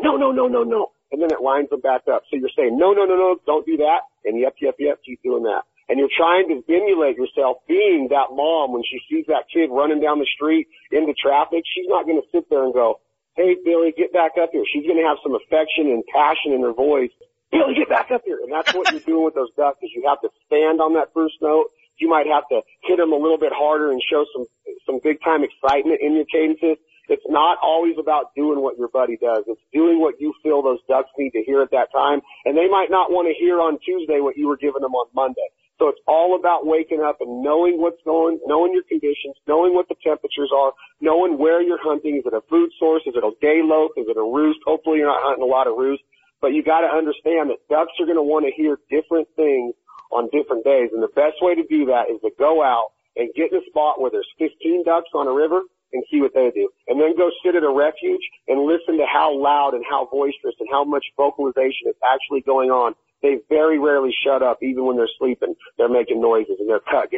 no, 0.00 0.16
no, 0.16 0.32
no, 0.32 0.48
no, 0.48 0.62
no. 0.62 0.92
And 1.12 1.22
then 1.22 1.30
it 1.30 1.40
lines 1.40 1.70
them 1.70 1.80
back 1.80 2.02
up. 2.10 2.22
So 2.30 2.36
you're 2.36 2.50
saying, 2.56 2.76
no, 2.78 2.92
no, 2.92 3.04
no, 3.04 3.14
no, 3.14 3.36
don't 3.46 3.64
do 3.66 3.76
that. 3.78 4.08
And 4.24 4.40
yep, 4.40 4.54
yep, 4.60 4.74
yep, 4.78 4.98
keep 5.04 5.22
doing 5.22 5.44
that 5.44 5.62
and 5.88 5.98
you're 5.98 6.12
trying 6.12 6.48
to 6.48 6.62
emulate 6.72 7.16
yourself 7.16 7.58
being 7.68 8.08
that 8.10 8.34
mom 8.34 8.72
when 8.72 8.82
she 8.82 8.98
sees 9.08 9.26
that 9.28 9.46
kid 9.52 9.70
running 9.70 10.00
down 10.00 10.18
the 10.18 10.26
street 10.34 10.66
into 10.90 11.14
traffic, 11.14 11.62
she's 11.62 11.86
not 11.88 12.06
going 12.06 12.20
to 12.20 12.28
sit 12.32 12.50
there 12.50 12.64
and 12.64 12.74
go, 12.74 13.00
Hey, 13.36 13.54
Billy, 13.64 13.92
get 13.92 14.12
back 14.12 14.32
up 14.40 14.50
here. 14.52 14.64
She's 14.64 14.86
going 14.86 14.96
to 14.96 15.06
have 15.06 15.20
some 15.22 15.36
affection 15.36 15.92
and 15.92 16.02
passion 16.08 16.56
in 16.56 16.62
her 16.62 16.72
voice. 16.72 17.12
Billy, 17.52 17.74
get 17.76 17.88
back 17.88 18.10
up 18.10 18.22
here. 18.24 18.40
And 18.42 18.50
that's 18.50 18.72
what 18.74 18.90
you're 18.90 19.04
doing 19.04 19.24
with 19.24 19.34
those 19.34 19.52
ducks 19.56 19.78
is 19.82 19.90
you 19.94 20.08
have 20.08 20.20
to 20.22 20.30
stand 20.46 20.80
on 20.80 20.94
that 20.94 21.12
first 21.12 21.36
note. 21.40 21.68
You 21.98 22.08
might 22.08 22.26
have 22.26 22.48
to 22.48 22.60
hit 22.82 22.96
them 22.96 23.12
a 23.12 23.16
little 23.16 23.38
bit 23.38 23.52
harder 23.54 23.92
and 23.92 24.00
show 24.02 24.24
some, 24.34 24.46
some 24.84 25.00
big 25.04 25.20
time 25.22 25.44
excitement 25.44 26.00
in 26.02 26.16
your 26.16 26.26
cadences. 26.26 26.76
It's 27.08 27.24
not 27.28 27.58
always 27.62 27.94
about 28.00 28.34
doing 28.34 28.60
what 28.60 28.76
your 28.78 28.88
buddy 28.88 29.16
does. 29.16 29.44
It's 29.46 29.60
doing 29.72 30.00
what 30.00 30.20
you 30.20 30.34
feel 30.42 30.62
those 30.62 30.80
ducks 30.88 31.08
need 31.16 31.30
to 31.30 31.42
hear 31.44 31.62
at 31.62 31.70
that 31.70 31.92
time. 31.92 32.20
And 32.44 32.56
they 32.56 32.68
might 32.68 32.90
not 32.90 33.12
want 33.12 33.28
to 33.28 33.34
hear 33.38 33.60
on 33.60 33.78
Tuesday 33.84 34.18
what 34.18 34.36
you 34.36 34.48
were 34.48 34.56
giving 34.56 34.82
them 34.82 34.94
on 34.94 35.06
Monday. 35.14 35.46
So 35.78 35.88
it's 35.88 36.00
all 36.08 36.36
about 36.40 36.64
waking 36.64 37.02
up 37.04 37.20
and 37.20 37.42
knowing 37.42 37.76
what's 37.80 38.00
going, 38.04 38.40
knowing 38.46 38.72
your 38.72 38.84
conditions, 38.88 39.36
knowing 39.46 39.74
what 39.74 39.88
the 39.88 39.96
temperatures 40.02 40.50
are, 40.54 40.72
knowing 41.00 41.36
where 41.36 41.60
you're 41.60 41.82
hunting. 41.82 42.16
Is 42.16 42.24
it 42.24 42.32
a 42.32 42.40
food 42.48 42.70
source? 42.78 43.02
Is 43.04 43.14
it 43.14 43.24
a 43.24 43.32
day 43.44 43.60
loaf? 43.62 43.92
Is 43.96 44.08
it 44.08 44.16
a 44.16 44.24
roost? 44.24 44.60
Hopefully 44.64 44.98
you're 44.98 45.12
not 45.12 45.20
hunting 45.20 45.44
a 45.44 45.46
lot 45.46 45.66
of 45.66 45.76
roost, 45.76 46.02
but 46.40 46.56
you 46.56 46.64
got 46.64 46.80
to 46.80 46.88
understand 46.88 47.50
that 47.52 47.60
ducks 47.68 47.92
are 48.00 48.06
going 48.08 48.16
to 48.16 48.24
want 48.24 48.46
to 48.48 48.52
hear 48.56 48.78
different 48.88 49.28
things 49.36 49.74
on 50.10 50.32
different 50.32 50.64
days. 50.64 50.88
And 50.92 51.02
the 51.02 51.12
best 51.12 51.44
way 51.44 51.54
to 51.54 51.64
do 51.68 51.92
that 51.92 52.08
is 52.08 52.20
to 52.24 52.30
go 52.38 52.64
out 52.64 52.96
and 53.16 53.28
get 53.36 53.52
in 53.52 53.58
a 53.60 53.64
spot 53.68 54.00
where 54.00 54.10
there's 54.10 54.28
15 54.38 54.84
ducks 54.84 55.12
on 55.12 55.28
a 55.28 55.32
river 55.32 55.60
and 55.92 56.02
see 56.10 56.20
what 56.20 56.32
they 56.32 56.50
do. 56.56 56.68
And 56.88 57.00
then 57.00 57.16
go 57.16 57.30
sit 57.44 57.54
at 57.54 57.62
a 57.64 57.70
refuge 57.70 58.24
and 58.48 58.64
listen 58.64 58.96
to 58.96 59.06
how 59.06 59.36
loud 59.36 59.74
and 59.74 59.84
how 59.88 60.08
boisterous 60.10 60.56
and 60.58 60.68
how 60.72 60.84
much 60.84 61.04
vocalization 61.16 61.88
is 61.88 61.96
actually 62.00 62.40
going 62.40 62.70
on 62.70 62.94
they 63.22 63.38
very 63.48 63.78
rarely 63.78 64.14
shut 64.24 64.42
up, 64.42 64.58
even 64.62 64.84
when 64.84 64.96
they're 64.96 65.08
sleeping. 65.18 65.54
They're 65.78 65.88
making 65.88 66.20
noises 66.20 66.56
and 66.60 66.68
they're 66.68 66.80
cut. 66.80 67.10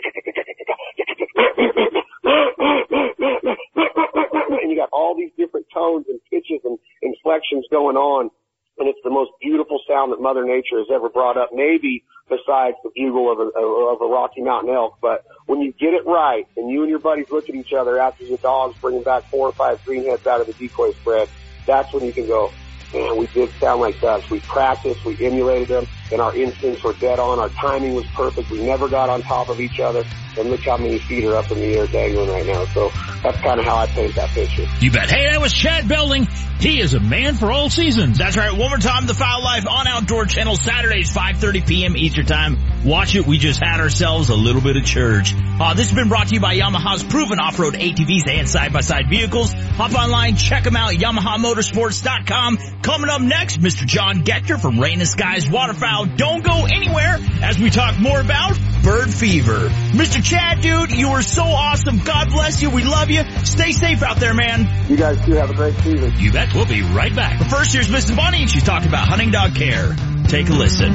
And 4.68 4.70
you 4.70 4.76
got 4.76 4.90
all 4.92 5.16
these 5.16 5.30
different 5.38 5.66
tones 5.72 6.06
and 6.08 6.20
pitches 6.30 6.60
and 6.64 6.78
inflections 7.00 7.64
going 7.70 7.96
on. 7.96 8.30
And 8.78 8.88
it's 8.88 8.98
the 9.02 9.10
most 9.10 9.30
beautiful 9.40 9.80
sound 9.88 10.12
that 10.12 10.20
Mother 10.20 10.44
Nature 10.44 10.78
has 10.78 10.86
ever 10.92 11.08
brought 11.08 11.36
up, 11.36 11.50
maybe 11.52 12.04
besides 12.28 12.76
the 12.84 12.90
bugle 12.94 13.32
of 13.32 13.40
a, 13.40 13.48
of 13.58 14.00
a 14.00 14.06
Rocky 14.06 14.42
Mountain 14.42 14.72
elk. 14.74 14.98
But 15.00 15.24
when 15.46 15.60
you 15.60 15.72
get 15.72 15.94
it 15.94 16.06
right 16.06 16.46
and 16.56 16.70
you 16.70 16.82
and 16.82 16.90
your 16.90 16.98
buddies 16.98 17.26
look 17.30 17.48
at 17.48 17.54
each 17.54 17.72
other 17.72 17.98
after 17.98 18.24
your 18.24 18.38
dog's 18.38 18.78
bringing 18.78 19.02
back 19.02 19.24
four 19.30 19.48
or 19.48 19.52
five 19.52 19.82
greenheads 19.84 20.26
out 20.26 20.40
of 20.40 20.46
the 20.46 20.52
decoy 20.52 20.92
spread, 20.92 21.28
that's 21.66 21.92
when 21.92 22.04
you 22.04 22.12
can 22.12 22.26
go, 22.26 22.52
man, 22.92 23.16
we 23.18 23.28
did 23.34 23.50
sound 23.62 23.80
like 23.80 24.00
ducks. 24.00 24.26
We 24.30 24.40
practiced, 24.40 25.00
we 25.04 25.16
emulated 25.20 25.68
them, 25.68 25.88
and 26.12 26.20
our 26.20 26.34
instincts 26.34 26.82
were 26.82 26.94
dead 26.94 27.18
on. 27.18 27.38
Our 27.38 27.48
timing 27.50 27.94
was 27.94 28.06
perfect. 28.08 28.50
We 28.50 28.64
never 28.64 28.88
got 28.88 29.08
on 29.08 29.22
top 29.22 29.48
of 29.48 29.60
each 29.60 29.80
other. 29.80 30.04
And 30.36 30.50
look 30.50 30.60
how 30.60 30.76
many 30.76 30.98
feet 31.00 31.24
are 31.24 31.34
up 31.34 31.50
in 31.50 31.58
the 31.58 31.76
air 31.76 31.86
dangling 31.88 32.30
right 32.30 32.46
now. 32.46 32.64
So 32.66 32.90
that's 33.22 33.38
kind 33.40 33.58
of 33.58 33.66
how 33.66 33.76
I 33.76 33.86
paint 33.86 34.14
that 34.14 34.28
picture. 34.30 34.66
You 34.80 34.92
bet. 34.92 35.10
Hey, 35.10 35.28
that 35.30 35.40
was 35.40 35.52
Chad 35.52 35.88
Belding. 35.88 36.28
He 36.60 36.80
is 36.80 36.94
a 36.94 37.00
man 37.00 37.34
for 37.34 37.50
all 37.50 37.70
seasons. 37.70 38.18
That's 38.18 38.36
right. 38.36 38.50
One 38.50 38.70
more 38.70 38.78
time, 38.78 39.06
The 39.06 39.14
Fowl 39.14 39.42
Life 39.42 39.66
on 39.68 39.86
Outdoor 39.88 40.26
Channel, 40.26 40.56
Saturdays, 40.56 41.12
5.30 41.12 41.66
p.m. 41.66 41.96
Eastern 41.96 42.26
Time. 42.26 42.58
Watch 42.84 43.14
it. 43.16 43.26
We 43.26 43.38
just 43.38 43.60
had 43.62 43.80
ourselves 43.80 44.28
a 44.28 44.34
little 44.34 44.60
bit 44.60 44.76
of 44.76 44.84
church. 44.84 45.34
Uh, 45.34 45.74
this 45.74 45.88
has 45.88 45.94
been 45.94 46.08
brought 46.08 46.28
to 46.28 46.34
you 46.34 46.40
by 46.40 46.56
Yamaha's 46.56 47.02
proven 47.04 47.38
off-road 47.40 47.74
ATVs 47.74 48.28
and 48.28 48.48
side-by-side 48.48 49.08
vehicles. 49.08 49.52
Hop 49.52 49.92
online, 49.94 50.36
check 50.36 50.64
them 50.64 50.76
out, 50.76 50.92
YamahaMotorsports.com. 50.92 52.58
Coming 52.82 53.10
up 53.10 53.20
next, 53.20 53.60
Mr. 53.60 53.86
John 53.86 54.24
Getcher 54.24 54.60
from 54.60 54.78
Raining 54.80 55.06
Skies 55.06 55.48
Waterfowl. 55.50 55.97
Don't 56.04 56.44
go 56.44 56.66
anywhere 56.66 57.18
as 57.42 57.58
we 57.58 57.70
talk 57.70 57.98
more 57.98 58.20
about 58.20 58.58
bird 58.82 59.12
fever. 59.12 59.68
Mr. 59.92 60.22
Chad, 60.22 60.60
dude, 60.60 60.92
you 60.92 61.08
are 61.08 61.22
so 61.22 61.42
awesome. 61.42 61.98
God 61.98 62.30
bless 62.30 62.62
you. 62.62 62.70
We 62.70 62.84
love 62.84 63.10
you. 63.10 63.22
Stay 63.44 63.72
safe 63.72 64.02
out 64.02 64.16
there, 64.16 64.34
man. 64.34 64.66
You 64.88 64.96
guys 64.96 65.24
too 65.24 65.32
have 65.32 65.50
a 65.50 65.54
great 65.54 65.74
season. 65.76 66.12
You 66.16 66.32
bet. 66.32 66.54
We'll 66.54 66.66
be 66.66 66.82
right 66.82 67.14
back. 67.14 67.38
But 67.38 67.48
first, 67.48 67.72
here's 67.72 67.88
Mrs. 67.88 68.16
Bunny, 68.16 68.42
and 68.42 68.50
she's 68.50 68.64
talking 68.64 68.88
about 68.88 69.08
hunting 69.08 69.30
dog 69.30 69.54
care. 69.54 69.94
Take 70.28 70.48
a 70.48 70.52
listen. 70.52 70.92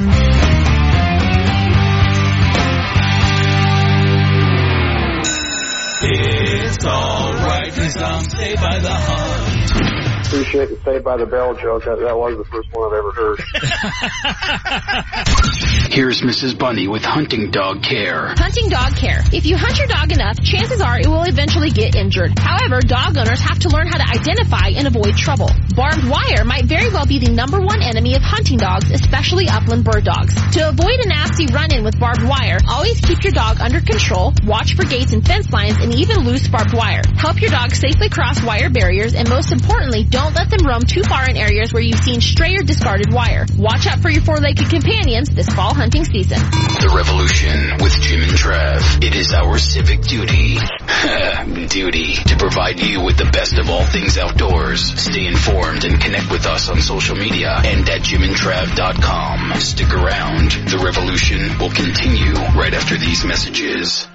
It's 6.06 6.84
alright, 6.84 7.72
cause 7.72 7.96
I'm 7.96 8.24
stay 8.24 8.54
by 8.56 8.78
the 8.78 8.90
hunt. 8.90 10.03
Appreciate 10.34 10.66
the 10.68 10.76
Saved 10.82 11.04
by 11.04 11.16
the 11.16 11.26
Bell 11.26 11.54
joke. 11.54 11.84
That, 11.84 12.00
that 12.00 12.18
was 12.18 12.36
the 12.36 12.44
first 12.50 12.68
one 12.74 12.90
I've 12.90 12.98
ever 12.98 13.12
heard. 13.14 13.38
Here's 15.94 16.22
Mrs. 16.22 16.58
Bunny 16.58 16.88
with 16.88 17.04
hunting 17.04 17.52
dog 17.52 17.84
care. 17.84 18.34
Hunting 18.34 18.68
dog 18.68 18.96
care. 18.96 19.22
If 19.30 19.46
you 19.46 19.56
hunt 19.56 19.78
your 19.78 19.86
dog 19.86 20.10
enough, 20.10 20.42
chances 20.42 20.80
are 20.80 20.98
it 20.98 21.06
will 21.06 21.22
eventually 21.22 21.70
get 21.70 21.94
injured. 21.94 22.36
However, 22.36 22.80
dog 22.80 23.16
owners 23.16 23.38
have 23.38 23.60
to 23.60 23.68
learn 23.68 23.86
how 23.86 24.02
to 24.02 24.08
identify 24.10 24.74
and 24.74 24.88
avoid 24.88 25.14
trouble. 25.14 25.50
Barbed 25.76 26.02
wire 26.10 26.42
might 26.42 26.64
very 26.64 26.90
well 26.90 27.06
be 27.06 27.20
the 27.20 27.30
number 27.30 27.60
one 27.60 27.80
enemy 27.80 28.16
of 28.16 28.22
hunting 28.22 28.58
dogs, 28.58 28.90
especially 28.90 29.46
upland 29.46 29.84
bird 29.84 30.02
dogs. 30.02 30.34
To 30.58 30.68
avoid 30.68 30.98
a 30.98 31.06
nasty 31.06 31.46
run-in 31.46 31.84
with 31.84 32.00
barbed 32.00 32.26
wire, 32.26 32.58
always 32.66 33.00
keep 33.00 33.22
your 33.22 33.32
dog 33.32 33.60
under 33.60 33.78
control, 33.78 34.34
watch 34.42 34.74
for 34.74 34.82
gates 34.82 35.12
and 35.12 35.24
fence 35.24 35.52
lines, 35.52 35.78
and 35.78 35.94
even 35.94 36.26
loose 36.26 36.48
barbed 36.48 36.74
wire. 36.74 37.02
Help 37.14 37.40
your 37.40 37.50
dog 37.50 37.70
safely 37.70 38.08
cross 38.08 38.42
wire 38.42 38.70
barriers, 38.70 39.14
and 39.14 39.28
most 39.28 39.52
importantly, 39.52 40.02
don't 40.02 40.23
let 40.30 40.50
them 40.50 40.66
roam 40.66 40.82
too 40.82 41.02
far 41.02 41.28
in 41.28 41.36
areas 41.36 41.72
where 41.72 41.82
you've 41.82 41.98
seen 41.98 42.20
stray 42.20 42.56
or 42.56 42.62
discarded 42.62 43.12
wire. 43.12 43.46
Watch 43.56 43.86
out 43.86 44.00
for 44.00 44.10
your 44.10 44.22
four-legged 44.22 44.70
companions 44.70 45.28
this 45.30 45.48
fall 45.48 45.74
hunting 45.74 46.04
season. 46.04 46.38
The 46.38 46.92
Revolution 46.94 47.82
with 47.82 47.92
Jim 48.00 48.22
and 48.22 48.36
Trev. 48.36 49.02
It 49.02 49.14
is 49.14 49.32
our 49.32 49.58
civic 49.58 50.02
duty. 50.02 50.58
duty 51.68 52.14
to 52.14 52.36
provide 52.36 52.80
you 52.80 53.02
with 53.02 53.18
the 53.18 53.28
best 53.32 53.58
of 53.58 53.68
all 53.68 53.84
things 53.84 54.16
outdoors. 54.16 54.80
Stay 54.80 55.26
informed 55.26 55.84
and 55.84 56.00
connect 56.00 56.30
with 56.30 56.46
us 56.46 56.68
on 56.68 56.80
social 56.80 57.16
media 57.16 57.50
and 57.64 57.88
at 57.88 58.02
jimandtrav.com. 58.02 59.60
Stick 59.60 59.92
around. 59.92 60.50
The 60.52 60.78
revolution 60.78 61.58
will 61.58 61.70
continue 61.70 62.34
right 62.54 62.74
after 62.74 62.96
these 62.96 63.24
messages. 63.24 64.08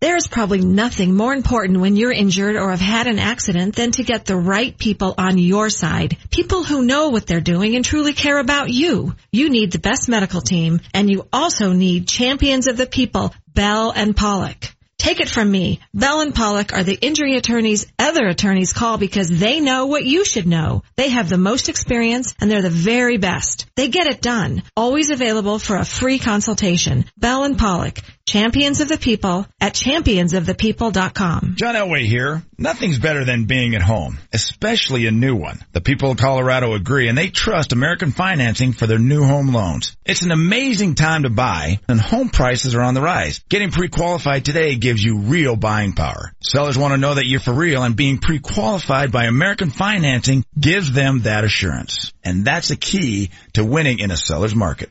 There 0.00 0.16
is 0.16 0.28
probably 0.28 0.62
nothing 0.62 1.14
more 1.14 1.34
important 1.34 1.80
when 1.80 1.94
you're 1.94 2.10
injured 2.10 2.56
or 2.56 2.70
have 2.70 2.80
had 2.80 3.06
an 3.06 3.18
accident 3.18 3.76
than 3.76 3.90
to 3.92 4.02
get 4.02 4.24
the 4.24 4.34
right 4.34 4.76
people 4.78 5.14
on 5.18 5.36
your 5.36 5.68
side. 5.68 6.16
People 6.30 6.64
who 6.64 6.86
know 6.86 7.10
what 7.10 7.26
they're 7.26 7.42
doing 7.42 7.76
and 7.76 7.84
truly 7.84 8.14
care 8.14 8.38
about 8.38 8.70
you. 8.70 9.14
You 9.30 9.50
need 9.50 9.72
the 9.72 9.78
best 9.78 10.08
medical 10.08 10.40
team 10.40 10.80
and 10.94 11.10
you 11.10 11.28
also 11.30 11.74
need 11.74 12.08
champions 12.08 12.66
of 12.66 12.78
the 12.78 12.86
people, 12.86 13.34
Bell 13.52 13.92
and 13.94 14.16
Pollock. 14.16 14.74
Take 15.00 15.20
it 15.20 15.30
from 15.30 15.50
me. 15.50 15.80
Bell 15.94 16.20
and 16.20 16.34
Pollock 16.34 16.74
are 16.74 16.84
the 16.84 16.92
injury 16.94 17.36
attorneys 17.36 17.86
other 17.98 18.28
attorneys 18.28 18.74
call 18.74 18.98
because 18.98 19.30
they 19.30 19.60
know 19.60 19.86
what 19.86 20.04
you 20.04 20.26
should 20.26 20.46
know. 20.46 20.82
They 20.96 21.08
have 21.08 21.30
the 21.30 21.38
most 21.38 21.70
experience 21.70 22.34
and 22.38 22.50
they're 22.50 22.60
the 22.60 22.68
very 22.68 23.16
best. 23.16 23.64
They 23.76 23.88
get 23.88 24.08
it 24.08 24.20
done. 24.20 24.62
Always 24.76 25.08
available 25.08 25.58
for 25.58 25.76
a 25.76 25.86
free 25.86 26.18
consultation. 26.18 27.06
Bell 27.16 27.44
and 27.44 27.56
Pollock, 27.56 28.00
champions 28.26 28.82
of 28.82 28.88
the 28.88 28.98
people 28.98 29.46
at 29.58 29.72
championsofthepeople.com. 29.72 31.54
John 31.56 31.74
Elway 31.74 32.04
here. 32.04 32.42
Nothing's 32.58 32.98
better 32.98 33.24
than 33.24 33.46
being 33.46 33.74
at 33.74 33.80
home, 33.80 34.18
especially 34.34 35.06
a 35.06 35.10
new 35.10 35.34
one. 35.34 35.64
The 35.72 35.80
people 35.80 36.10
of 36.10 36.18
Colorado 36.18 36.74
agree 36.74 37.08
and 37.08 37.16
they 37.16 37.28
trust 37.30 37.72
American 37.72 38.10
financing 38.10 38.74
for 38.74 38.86
their 38.86 38.98
new 38.98 39.24
home 39.24 39.54
loans. 39.54 39.96
It's 40.04 40.22
an 40.22 40.30
amazing 40.30 40.94
time 40.94 41.22
to 41.22 41.30
buy 41.30 41.80
and 41.88 41.98
home 41.98 42.28
prices 42.28 42.74
are 42.74 42.82
on 42.82 42.92
the 42.92 43.00
rise. 43.00 43.38
Getting 43.48 43.70
pre-qualified 43.70 44.44
today 44.44 44.76
gives 44.76 44.89
you 44.98 45.18
real 45.18 45.56
buying 45.56 45.92
power. 45.92 46.32
Sellers 46.40 46.78
want 46.78 46.92
to 46.92 46.98
know 46.98 47.14
that 47.14 47.26
you're 47.26 47.40
for 47.40 47.52
real 47.52 47.82
and 47.82 47.94
being 47.94 48.18
pre-qualified 48.18 49.12
by 49.12 49.24
American 49.24 49.70
financing 49.70 50.44
gives 50.58 50.92
them 50.92 51.20
that 51.20 51.44
assurance. 51.44 52.12
And 52.24 52.44
that's 52.44 52.68
the 52.68 52.76
key 52.76 53.30
to 53.52 53.64
winning 53.64 53.98
in 53.98 54.10
a 54.10 54.16
seller's 54.16 54.54
market. 54.54 54.90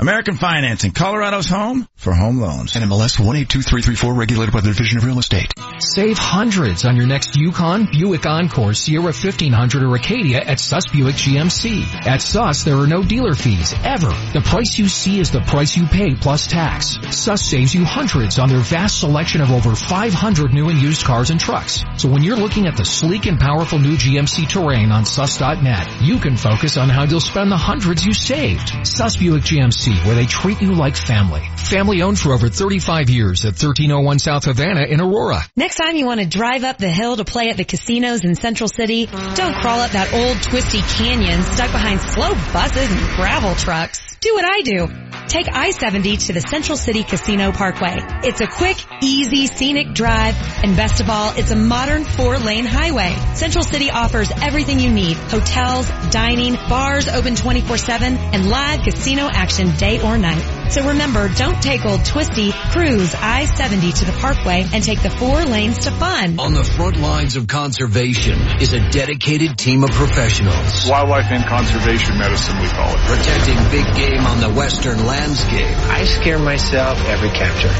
American 0.00 0.36
Financing, 0.36 0.92
Colorado's 0.92 1.48
home 1.48 1.88
for 1.96 2.14
home 2.14 2.38
loans. 2.38 2.74
NMLS 2.74 3.18
182334 3.18 4.14
regulated 4.14 4.54
by 4.54 4.60
the 4.60 4.68
Division 4.68 4.98
of 4.98 5.04
Real 5.04 5.18
Estate. 5.18 5.52
Save 5.80 6.16
hundreds 6.16 6.84
on 6.84 6.94
your 6.94 7.08
next 7.08 7.34
Yukon, 7.34 7.88
Buick 7.90 8.24
Encore, 8.24 8.74
Sierra 8.74 9.06
1500 9.06 9.82
or 9.82 9.96
Acadia 9.96 10.38
at 10.38 10.60
Suss 10.60 10.86
Buick 10.86 11.16
GMC. 11.16 12.06
At 12.06 12.22
Suss, 12.22 12.62
there 12.62 12.76
are 12.76 12.86
no 12.86 13.02
dealer 13.02 13.34
fees, 13.34 13.74
ever. 13.82 14.10
The 14.32 14.42
price 14.44 14.78
you 14.78 14.86
see 14.86 15.18
is 15.18 15.32
the 15.32 15.40
price 15.40 15.76
you 15.76 15.88
pay 15.88 16.14
plus 16.14 16.46
tax. 16.46 16.96
Suss 17.10 17.42
saves 17.42 17.74
you 17.74 17.84
hundreds 17.84 18.38
on 18.38 18.48
their 18.48 18.60
vast 18.60 19.00
selection 19.00 19.40
of 19.40 19.50
over 19.50 19.74
500 19.74 20.54
new 20.54 20.68
and 20.68 20.80
used 20.80 21.04
cars 21.04 21.30
and 21.30 21.40
trucks. 21.40 21.82
So 21.96 22.08
when 22.08 22.22
you're 22.22 22.36
looking 22.36 22.68
at 22.68 22.76
the 22.76 22.84
sleek 22.84 23.26
and 23.26 23.40
powerful 23.40 23.80
new 23.80 23.96
GMC 23.96 24.48
Terrain 24.48 24.92
on 24.92 25.04
sus.net, 25.04 26.02
you 26.02 26.20
can 26.20 26.36
focus 26.36 26.76
on 26.76 26.88
how 26.88 27.02
you'll 27.02 27.18
spend 27.18 27.50
the 27.50 27.56
hundreds 27.56 28.06
you 28.06 28.12
saved. 28.12 28.86
Suss 28.86 29.16
Buick 29.16 29.42
GMC 29.42 29.87
where 30.04 30.14
they 30.14 30.26
treat 30.26 30.60
you 30.60 30.74
like 30.74 30.96
family. 30.96 31.42
Family 31.56 32.02
owned 32.02 32.18
for 32.18 32.32
over 32.32 32.48
35 32.48 33.10
years 33.10 33.44
at 33.44 33.52
1301 33.52 34.18
South 34.18 34.44
Havana 34.44 34.84
in 34.86 35.00
Aurora. 35.00 35.42
Next 35.56 35.76
time 35.76 35.96
you 35.96 36.06
want 36.06 36.20
to 36.20 36.26
drive 36.26 36.64
up 36.64 36.78
the 36.78 36.90
hill 36.90 37.16
to 37.16 37.24
play 37.24 37.50
at 37.50 37.56
the 37.56 37.64
casinos 37.64 38.24
in 38.24 38.34
Central 38.34 38.68
City, 38.68 39.06
don't 39.06 39.54
crawl 39.54 39.80
up 39.80 39.92
that 39.92 40.12
old 40.12 40.42
twisty 40.42 40.80
canyon 40.80 41.42
stuck 41.42 41.72
behind 41.72 42.00
slow 42.00 42.34
buses 42.52 42.90
and 42.90 43.16
gravel 43.16 43.54
trucks. 43.54 44.16
Do 44.20 44.34
what 44.34 44.44
I 44.44 44.62
do. 44.62 44.88
Take 45.28 45.46
I-70 45.52 46.26
to 46.26 46.32
the 46.32 46.40
Central 46.40 46.78
City 46.78 47.04
Casino 47.04 47.52
Parkway. 47.52 47.98
It's 48.24 48.40
a 48.40 48.46
quick, 48.46 48.78
easy, 49.02 49.46
scenic 49.46 49.92
drive, 49.92 50.34
and 50.64 50.74
best 50.74 51.00
of 51.02 51.10
all, 51.10 51.34
it's 51.36 51.50
a 51.50 51.56
modern 51.56 52.04
four-lane 52.04 52.64
highway. 52.64 53.14
Central 53.34 53.62
City 53.62 53.90
offers 53.90 54.32
everything 54.32 54.80
you 54.80 54.90
need. 54.90 55.18
Hotels, 55.18 55.86
dining, 56.10 56.54
bars 56.54 57.08
open 57.08 57.34
24-7, 57.34 58.00
and 58.00 58.48
live 58.48 58.80
casino 58.82 59.28
action 59.30 59.76
day 59.78 60.02
or 60.02 60.18
night. 60.18 60.57
So 60.70 60.86
remember, 60.86 61.28
don't 61.28 61.62
take 61.62 61.86
old 61.86 62.04
twisty, 62.04 62.52
cruise 62.52 63.14
I-70 63.14 64.00
to 64.00 64.04
the 64.04 64.12
Parkway 64.12 64.66
and 64.70 64.84
take 64.84 65.02
the 65.02 65.08
four 65.08 65.42
lanes 65.44 65.78
to 65.80 65.90
fun. 65.90 66.38
On 66.38 66.52
the 66.52 66.62
front 66.62 66.98
lines 66.98 67.36
of 67.36 67.46
conservation 67.46 68.38
is 68.60 68.74
a 68.74 68.90
dedicated 68.90 69.56
team 69.56 69.82
of 69.82 69.90
professionals. 69.92 70.86
Wildlife 70.86 71.30
and 71.30 71.46
conservation 71.46 72.18
medicine, 72.18 72.60
we 72.60 72.68
call 72.68 72.90
it. 72.90 72.98
Protecting 72.98 73.56
big 73.70 73.94
game 73.94 74.26
on 74.26 74.40
the 74.40 74.50
western 74.50 75.06
landscape. 75.06 75.74
I 75.88 76.04
scare 76.04 76.38
myself 76.38 76.98
every 77.06 77.30
capture. 77.30 77.72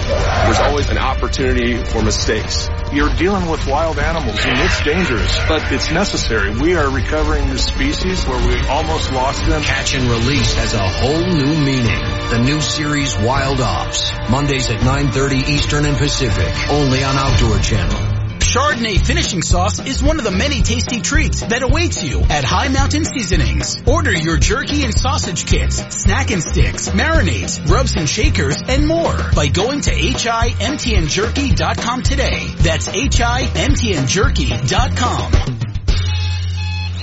There's 0.46 0.60
always 0.60 0.88
an 0.88 0.96
opportunity 0.96 1.76
for 1.76 2.02
mistakes. 2.02 2.70
You're 2.90 3.14
dealing 3.16 3.50
with 3.50 3.66
wild 3.66 3.98
animals 3.98 4.40
and 4.46 4.58
it's 4.60 4.82
dangerous, 4.82 5.38
but 5.46 5.70
it's 5.72 5.90
necessary. 5.92 6.58
We 6.58 6.74
are 6.74 6.88
recovering 6.90 7.50
the 7.50 7.58
species 7.58 8.24
where 8.24 8.40
we 8.48 8.66
almost 8.66 9.12
lost 9.12 9.44
them. 9.44 9.62
Catch 9.62 9.94
and 9.94 10.08
release 10.08 10.54
has 10.54 10.72
a 10.72 10.88
whole 10.88 11.26
new 11.26 11.54
meaning. 11.58 12.00
The 12.30 12.38
new 12.42 12.60
series 12.78 13.18
Wild 13.18 13.60
Ops. 13.60 14.10
Mondays 14.30 14.70
at 14.70 14.78
9.30 14.80 15.48
Eastern 15.48 15.84
and 15.84 15.96
Pacific. 15.96 16.54
Only 16.70 17.02
on 17.02 17.16
Outdoor 17.16 17.58
Channel. 17.58 17.98
Chardonnay 18.38 19.04
finishing 19.04 19.42
sauce 19.42 19.84
is 19.84 20.00
one 20.00 20.18
of 20.18 20.24
the 20.24 20.30
many 20.30 20.62
tasty 20.62 21.00
treats 21.00 21.40
that 21.40 21.64
awaits 21.64 22.04
you 22.04 22.20
at 22.20 22.44
High 22.44 22.68
Mountain 22.68 23.04
Seasonings. 23.04 23.82
Order 23.84 24.12
your 24.12 24.36
jerky 24.36 24.84
and 24.84 24.94
sausage 24.94 25.44
kits, 25.44 26.02
snack 26.02 26.30
and 26.30 26.40
sticks, 26.40 26.90
marinades, 26.90 27.68
rubs 27.68 27.96
and 27.96 28.08
shakers, 28.08 28.62
and 28.68 28.86
more 28.86 29.16
by 29.34 29.48
going 29.48 29.80
to 29.80 29.90
HIMTNJerky.com 29.90 32.02
today. 32.02 32.46
That's 32.58 32.86
HIMTNJerky.com. 32.88 35.32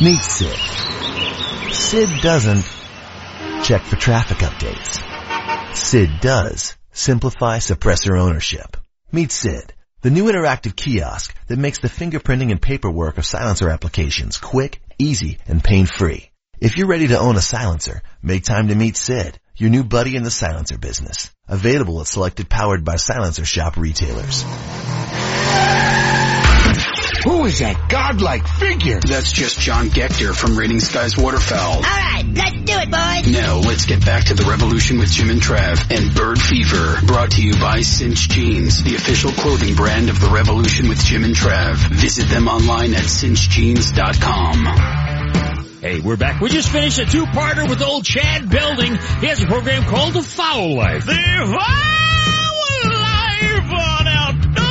Meet 0.02 0.24
Sid. 0.24 0.58
Sid 1.74 2.22
doesn't 2.22 2.64
check 3.64 3.84
for 3.84 3.98
traffic 3.98 4.38
updates. 4.38 5.15
Sid 5.76 6.22
does 6.22 6.76
simplify 6.94 7.58
suppressor 7.58 8.18
ownership. 8.18 8.78
Meet 9.12 9.32
Sid, 9.32 9.74
the 10.02 10.10
new 10.10 10.26
interactive 10.26 10.76
kiosk 10.76 11.36
that 11.48 11.60
makes 11.60 11.80
the 11.80 11.90
fingerprinting 11.90 12.52
and 12.52 12.62
paperwork 12.62 13.18
of 13.18 13.26
silencer 13.26 13.70
applications 13.70 14.38
quick, 14.38 14.82
easy, 14.98 15.38
and 15.48 15.64
pain-free. 15.64 16.32
If 16.60 16.78
you're 16.78 16.88
ready 16.88 17.08
to 17.10 17.20
own 17.20 17.36
a 17.36 17.42
silencer, 17.42 18.02
make 18.24 18.46
time 18.46 18.70
to 18.70 18.76
meet 18.76 18.96
Sid, 18.96 19.38
your 19.58 19.70
new 19.70 19.84
buddy 19.84 20.16
in 20.16 20.24
the 20.24 20.32
silencer 20.32 20.78
business. 20.78 21.30
Available 21.48 22.00
at 22.00 22.08
selected 22.08 22.50
powered 22.50 22.86
by 22.86 22.96
silencer 22.96 23.46
shop 23.46 23.76
retailers. 23.76 24.44
Who 27.26 27.46
is 27.46 27.58
that 27.60 27.90
godlike 27.90 28.48
figure? 28.48 29.00
That's 29.00 29.32
just 29.32 29.60
John 29.60 29.90
Gector 29.90 30.34
from 30.34 30.56
Raining 30.56 30.80
Skies 30.80 31.18
Waterfowl. 31.18 31.78
All 31.78 31.82
right, 31.82 32.24
let's 32.34 32.52
do 32.52 32.74
it, 32.78 32.92
boys. 32.92 33.28
Now 33.34 33.58
let's 33.58 33.88
get 33.88 34.06
back 34.06 34.26
to 34.26 34.36
the 34.36 34.44
revolution 34.44 35.00
with 35.00 35.10
Jim 35.10 35.32
and 35.32 35.42
Trav 35.42 35.90
and 35.90 36.14
Bird 36.16 36.40
Fever, 36.40 37.02
brought 37.08 37.32
to 37.32 37.42
you 37.42 37.54
by 37.54 37.82
Cinch 37.82 38.30
Jeans, 38.30 38.84
the 38.84 38.94
official 38.96 39.32
clothing 39.32 39.74
brand 39.74 40.10
of 40.10 40.22
the 40.22 40.30
revolution 40.30 40.88
with 40.88 41.04
Jim 41.04 41.24
and 41.24 41.34
Trav. 41.34 41.78
Visit 41.94 42.30
them 42.30 42.48
online 42.48 42.94
at 42.94 43.06
cinchjeans.com. 43.06 44.66
Hey, 45.82 46.02
we're 46.02 46.18
back. 46.18 46.42
We 46.42 46.50
just 46.50 46.70
finished 46.70 47.00
a 47.00 47.06
two-parter 47.06 47.68
with 47.68 47.82
old 47.82 48.06
Chad 48.06 48.50
Belding. 48.52 48.98
He 49.22 49.28
has 49.28 49.42
a 49.42 49.48
program 49.48 49.84
called 49.86 50.14
The 50.14 50.22
Fowl 50.22 50.76
Life. 50.76 51.08
The 51.08 51.12
Fowl 51.14 52.94
Life 52.94 53.72
on 53.72 54.08
Outdoor 54.08 54.54
Channel. 54.56 54.65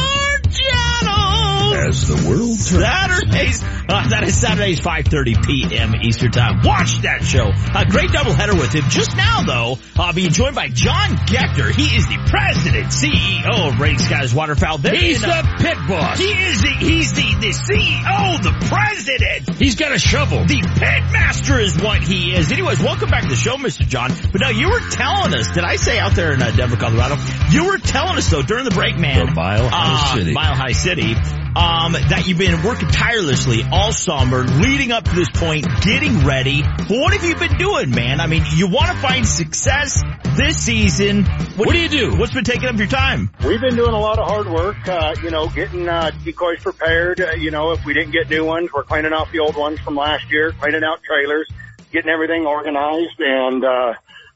As 1.85 2.09
the 2.09 2.16
world 2.26 2.57
turns. 2.57 2.80
Saturdays, 2.80 3.62
uh, 3.62 4.09
that 4.09 4.24
is 4.24 4.41
Saturdays 4.41 4.80
5.30 4.80 5.45
p.m. 5.45 5.93
Eastern 6.01 6.30
Time. 6.30 6.62
Watch 6.64 7.03
that 7.03 7.22
show. 7.22 7.53
A 7.53 7.85
great 7.85 8.09
doubleheader 8.09 8.59
with 8.59 8.72
him. 8.72 8.85
Just 8.89 9.14
now 9.14 9.43
though, 9.45 9.78
I'll 9.97 10.14
be 10.14 10.28
joined 10.28 10.55
by 10.55 10.68
John 10.68 11.20
Gector. 11.26 11.70
He 11.72 11.95
is 11.95 12.09
the 12.09 12.16
president, 12.24 12.87
CEO 12.89 13.68
of 13.68 13.78
Raining 13.78 13.99
Skies 13.99 14.32
Waterfowl. 14.32 14.78
There 14.78 14.95
He's 14.95 15.22
in, 15.22 15.28
the 15.28 15.57
pit 15.61 15.76
boss. 15.87 16.18
He 16.18 16.32
is 16.32 16.62
the, 16.62 16.70
he's 16.80 17.12
the, 17.12 17.28
the 17.45 17.53
CEO, 17.53 18.43
the 18.43 18.57
president. 18.64 19.59
He's 19.59 19.74
got 19.74 19.93
a 19.93 19.99
shovel. 19.99 20.47
The 20.47 20.62
pit 20.62 21.03
master 21.12 21.61
is 21.61 21.76
what 21.76 22.03
he 22.03 22.32
is. 22.32 22.51
Anyways, 22.51 22.80
welcome 22.80 23.11
back 23.11 23.24
to 23.24 23.28
the 23.28 23.37
show, 23.37 23.57
Mr. 23.57 23.87
John. 23.87 24.11
But 24.32 24.41
now 24.41 24.51
you 24.51 24.70
were 24.70 24.80
telling 24.89 25.35
us, 25.35 25.49
did 25.53 25.64
I 25.64 25.76
say 25.76 25.99
out 25.99 26.14
there 26.14 26.32
in 26.32 26.41
uh, 26.41 26.51
Denver, 26.51 26.76
Colorado? 26.76 27.16
You 27.51 27.66
were 27.66 27.76
telling 27.78 28.16
us 28.16 28.30
though 28.30 28.43
during 28.43 28.64
the 28.64 28.70
break, 28.70 28.97
man. 28.97 29.26
The 29.26 29.32
Mile 29.32 29.68
High 29.68 30.12
uh, 30.12 30.16
City. 30.16 30.32
Mile 30.32 30.55
High 30.55 30.72
City. 30.72 31.14
Uh, 31.57 31.74
um, 31.75 31.93
that 31.93 32.27
you've 32.27 32.39
been 32.39 32.62
working 32.62 32.89
tirelessly 32.89 33.62
all 33.70 33.93
summer, 33.93 34.45
leading 34.45 34.93
up 34.93 35.05
to 35.05 35.14
this 35.14 35.29
point, 35.31 35.66
getting 35.83 36.25
ready. 36.25 36.62
But 36.62 36.91
What 36.91 37.12
have 37.12 37.25
you 37.25 37.35
been 37.35 37.59
doing, 37.59 37.91
man? 37.91 38.20
I 38.20 38.27
mean, 38.27 38.45
you 38.55 38.68
want 38.68 38.93
to 38.93 38.97
find 38.99 39.27
success 39.27 40.03
this 40.37 40.57
season. 40.57 41.25
What, 41.57 41.72
do 41.72 41.79
you 41.79 41.89
do? 41.89 42.16
What's 42.16 42.33
been 42.33 42.45
taking 42.45 42.68
up 42.68 42.77
your 42.77 42.87
time? 42.87 43.31
We've 43.45 43.61
been 43.61 43.75
doing 43.75 43.93
a 43.93 43.99
lot 43.99 44.18
of 44.18 44.29
hard 44.29 44.49
work, 44.49 44.89
uh, 44.89 45.16
you 45.22 45.31
know, 45.31 45.49
getting 45.49 45.89
uh, 45.89 46.12
decoys 46.25 46.61
prepared. 46.61 47.20
Uh, 47.20 47.33
you 47.33 47.51
know, 47.51 47.72
if 47.72 47.85
we 47.85 47.93
didn't 47.93 48.12
get 48.12 48.31
new 48.31 48.45
ones, 48.45 48.70
we're 48.72 48.85
cleaning 48.85 49.12
off 49.12 49.33
the 49.33 49.41
old 49.41 49.57
ones 49.57 49.81
from 49.81 49.97
last 49.97 50.31
year, 50.31 50.53
cleaning 50.53 50.85
out 50.85 51.03
trailers, 51.03 51.49
getting 51.91 52.11
everything 52.11 52.47
organized, 52.47 53.18
and 53.18 53.64
uh, 53.64 53.95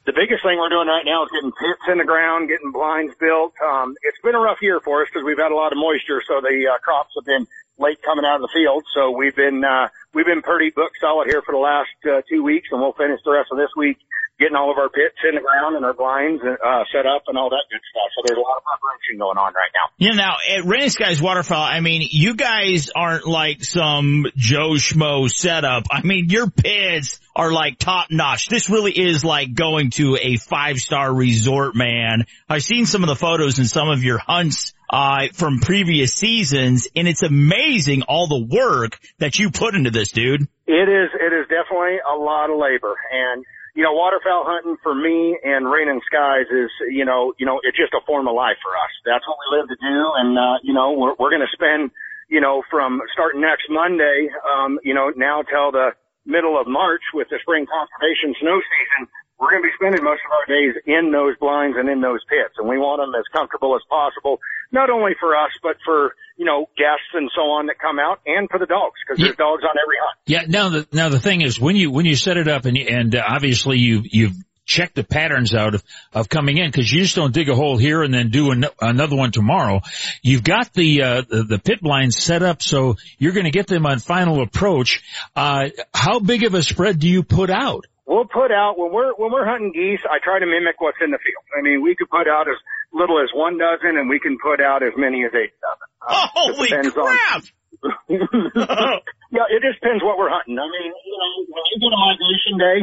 the 0.09 0.16
biggest 0.16 0.42
thing 0.42 0.56
we're 0.56 0.72
doing 0.72 0.88
right 0.88 1.04
now 1.04 1.22
is 1.24 1.30
getting 1.30 1.52
pits 1.52 1.84
in 1.92 1.98
the 1.98 2.09
ground, 2.09 2.48
getting 2.48 2.72
blinds 2.72 3.12
built. 3.20 3.52
Um, 3.61 3.92
it's 4.00 4.16
been 4.24 4.34
a 4.34 4.40
rough 4.40 4.56
year 4.62 4.80
for 4.80 5.02
us 5.02 5.09
because 5.12 5.20
we've 5.22 5.36
had 5.36 5.52
a 5.52 5.54
lot 5.54 5.70
of 5.70 5.76
moisture, 5.76 6.24
so 6.24 6.40
the 6.40 6.64
uh, 6.64 6.78
crops 6.80 7.12
have 7.12 7.28
been 7.28 7.46
late 7.76 8.00
coming 8.00 8.24
out 8.24 8.36
of 8.36 8.40
the 8.40 8.48
field. 8.48 8.84
So 8.96 9.11
we've 9.11 9.36
been 9.36 9.62
uh, 9.62 9.92
we've 10.14 10.24
been 10.24 10.40
pretty 10.40 10.70
booked 10.70 10.96
solid 10.98 11.28
here 11.28 11.42
for 11.44 11.52
the 11.52 11.61
last 11.61 11.92
uh, 12.09 12.22
two 12.24 12.42
weeks, 12.42 12.68
and 12.72 12.80
we'll 12.80 12.96
finish 12.96 13.20
the 13.22 13.32
rest 13.32 13.52
of 13.52 13.59
this 13.59 13.68
week 13.76 13.98
getting 14.39 14.55
all 14.55 14.70
of 14.70 14.78
our 14.78 14.89
pits 14.89 15.16
in 15.28 15.34
the 15.34 15.41
ground 15.41 15.76
and 15.76 15.84
our 15.84 15.95
blinds 15.95 16.43
uh, 16.43 16.84
set 16.93 17.07
up 17.07 17.24
and 17.26 17.36
all 17.36 17.51
that 17.51 17.64
good 17.70 17.80
stuff. 17.91 18.09
So 18.14 18.22
there's 18.26 18.39
a 18.39 18.41
lot 18.41 18.57
of 18.57 18.64
preparation 18.64 19.18
going 19.18 19.36
on 19.36 19.53
right 19.53 19.72
now. 19.74 19.91
Yeah, 19.99 20.14
now 20.14 20.36
at 20.49 20.64
Raining 20.64 20.91
Skies 20.91 21.20
Waterfowl, 21.20 21.62
I 21.62 21.80
mean, 21.80 22.07
you 22.09 22.34
guys 22.34 22.91
aren't 22.95 23.26
like 23.26 23.64
some 23.64 24.26
Joe 24.36 24.72
Schmo 24.78 25.28
setup. 25.28 25.84
I 25.91 26.03
mean, 26.03 26.28
your 26.28 26.49
pits 26.49 27.20
are 27.34 27.53
like 27.53 27.78
top 27.78 28.09
notch. 28.11 28.49
This 28.49 28.70
really 28.70 28.93
is 28.93 29.24
like 29.24 29.55
going 29.55 29.91
to 29.91 30.16
a 30.20 30.36
five 30.36 30.78
star 30.78 31.12
resort, 31.12 31.74
man. 31.74 32.24
I've 32.49 32.62
seen 32.62 32.86
some 32.86 33.03
of 33.03 33.09
the 33.09 33.16
photos 33.16 33.59
and 33.59 33.68
some 33.68 33.89
of 33.89 34.05
your 34.05 34.18
hunts 34.18 34.72
uh, 34.91 35.28
from 35.34 35.61
previous 35.61 36.14
seasons, 36.14 36.89
and 36.97 37.07
it's 37.07 37.22
amazing 37.22 38.03
all 38.03 38.26
the 38.26 38.45
work 38.45 38.99
that 39.18 39.39
you 39.39 39.51
put 39.51 39.74
into 39.74 39.91
this, 39.91 40.12
dude. 40.12 40.43
It 40.66 40.89
is, 40.89 41.11
it 41.14 41.32
is 41.32 41.47
definitely 41.49 41.99
a 41.99 42.16
lot 42.16 42.51
of 42.51 42.59
labor 42.59 42.97
and 43.12 43.45
you 43.79 43.87
know, 43.87 43.95
waterfowl 43.95 44.43
hunting 44.43 44.74
for 44.83 44.91
me 44.91 45.39
and 45.39 45.62
raining 45.62 46.03
skies 46.03 46.51
is, 46.51 46.66
you 46.91 47.07
know, 47.07 47.31
you 47.39 47.47
know, 47.47 47.62
it's 47.62 47.79
just 47.79 47.95
a 47.95 48.03
form 48.03 48.26
of 48.26 48.35
life 48.35 48.59
for 48.59 48.74
us. 48.74 48.91
That's 49.07 49.22
what 49.22 49.39
we 49.39 49.47
live 49.55 49.70
to 49.70 49.79
do. 49.79 49.99
And, 50.18 50.35
uh, 50.35 50.59
you 50.66 50.74
know, 50.74 50.99
we're, 50.99 51.14
we're 51.14 51.31
going 51.31 51.47
to 51.47 51.55
spend, 51.55 51.95
you 52.26 52.43
know, 52.43 52.66
from 52.66 52.99
starting 53.14 53.39
next 53.39 53.70
Monday, 53.70 54.35
um, 54.43 54.83
you 54.83 54.99
know, 54.99 55.14
now 55.14 55.47
till 55.47 55.70
the 55.70 55.95
middle 56.26 56.59
of 56.59 56.66
March 56.66 57.07
with 57.14 57.31
the 57.31 57.39
spring 57.39 57.70
conservation 57.70 58.35
snow 58.43 58.59
season, 58.59 59.07
we're 59.39 59.51
going 59.51 59.62
to 59.62 59.68
be 59.68 59.74
spending 59.78 60.03
most 60.03 60.20
of 60.26 60.32
our 60.34 60.47
days 60.47 60.74
in 60.86 61.12
those 61.12 61.36
blinds 61.39 61.76
and 61.78 61.89
in 61.89 62.01
those 62.01 62.20
pits, 62.28 62.59
and 62.59 62.68
we 62.68 62.76
want 62.76 63.01
them 63.01 63.14
as 63.14 63.24
comfortable 63.32 63.76
as 63.76 63.82
possible, 63.89 64.41
not 64.72 64.91
only 64.91 65.12
for 65.18 65.36
us, 65.36 65.51
but 65.62 65.76
for, 65.84 66.14
you 66.36 66.45
know, 66.45 66.68
guests 66.76 67.14
and 67.14 67.30
so 67.34 67.43
on 67.43 67.66
that 67.66 67.78
come 67.78 67.99
out 67.99 68.20
and 68.26 68.51
for 68.51 68.59
the 68.59 68.66
dogs, 68.66 68.99
because 69.07 69.22
there's 69.22 69.36
dogs 69.36 69.62
on 69.62 69.74
every 69.78 69.97
hunt. 70.03 70.18
Yeah. 70.26 70.43
Now 70.49 70.68
the 70.70 70.89
now 70.93 71.09
the 71.09 71.20
thing 71.20 71.43
is 71.43 71.61
when 71.61 71.76
you 71.76 71.91
when 71.91 72.05
you 72.05 72.16
set 72.16 72.36
it 72.36 72.49
up 72.49 72.64
and 72.64 72.76
you, 72.76 72.86
and 72.89 73.14
uh, 73.14 73.22
obviously 73.26 73.78
you 73.78 74.03
you've 74.05 74.34
checked 74.64 74.95
the 74.97 75.05
patterns 75.05 75.55
out 75.55 75.74
of 75.74 75.82
of 76.12 76.28
coming 76.28 76.59
in 76.59 76.70
because 76.70 76.93
you 76.93 77.03
just 77.03 77.16
don't 77.16 77.32
dig 77.32 77.49
a 77.49 77.55
hole 77.55 77.78
here 77.78 78.03
and 78.03 78.12
then 78.12 78.30
do 78.30 78.51
an, 78.51 78.66
another 78.80 79.16
one 79.16 79.32
tomorrow. 79.32 79.80
You've 80.22 80.45
got 80.45 80.72
the 80.74 81.03
uh, 81.03 81.22
the, 81.28 81.43
the 81.45 81.59
pit 81.59 81.80
blinds 81.80 82.16
set 82.16 82.43
up 82.43 82.61
so 82.61 82.97
you're 83.18 83.32
going 83.32 83.47
to 83.47 83.51
get 83.51 83.68
them 83.68 83.86
on 83.86 84.01
final 84.01 84.43
approach. 84.43 85.03
Uh, 85.34 85.68
how 85.95 86.18
big 86.20 86.45
of 86.45 86.55
a 86.55 86.62
spread 86.62 86.99
do 86.99 87.09
you 87.09 87.22
put 87.22 87.51
out? 87.51 87.86
We'll 88.09 88.24
put 88.24 88.48
out 88.50 88.80
when 88.80 88.88
we're 88.90 89.12
when 89.20 89.30
we're 89.30 89.44
hunting 89.44 89.70
geese. 89.70 90.00
I 90.09 90.16
try 90.24 90.40
to 90.40 90.46
mimic 90.48 90.80
what's 90.80 90.96
in 91.04 91.12
the 91.12 91.20
field. 91.20 91.44
I 91.52 91.61
mean, 91.61 91.84
we 91.84 91.92
could 91.94 92.09
put 92.09 92.24
out 92.24 92.48
as 92.48 92.56
little 92.90 93.20
as 93.20 93.28
one 93.36 93.61
dozen, 93.61 94.00
and 94.00 94.09
we 94.09 94.16
can 94.18 94.40
put 94.40 94.64
out 94.64 94.82
as 94.82 94.96
many 94.96 95.28
as 95.28 95.32
eight 95.36 95.52
dozen. 95.61 95.88
Uh, 96.00 96.26
Holy 96.32 96.68
depends 96.72 96.96
on- 96.96 97.04
crap! 97.04 97.44
yeah, 98.09 99.46
it 99.52 99.61
just 99.61 99.76
depends 99.84 100.02
what 100.02 100.16
we're 100.16 100.32
hunting. 100.32 100.56
I 100.59 100.66
mean, 100.66 100.88
you 101.04 101.16
know, 101.20 101.30
when 101.52 101.62
you 101.68 101.76
get 101.84 101.92
a 101.92 102.00
migration 102.00 102.54
day 102.56 102.78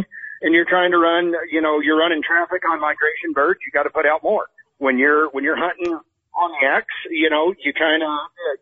and 0.46 0.54
you're 0.54 0.70
trying 0.70 0.92
to 0.92 1.00
run, 1.02 1.34
you 1.52 1.60
know, 1.60 1.82
you're 1.82 1.98
running 1.98 2.22
traffic 2.22 2.62
on 2.70 2.80
migration 2.80 3.34
birds, 3.34 3.60
you 3.66 3.74
got 3.74 3.84
to 3.84 3.94
put 3.94 4.06
out 4.06 4.22
more. 4.24 4.46
When 4.78 4.98
you're 5.02 5.28
when 5.34 5.44
you're 5.44 5.58
hunting 5.58 5.90
on 6.36 6.52
the 6.52 6.62
X, 6.68 6.86
you 7.10 7.30
know, 7.30 7.54
you 7.64 7.74
kind 7.74 8.04
of, 8.04 8.12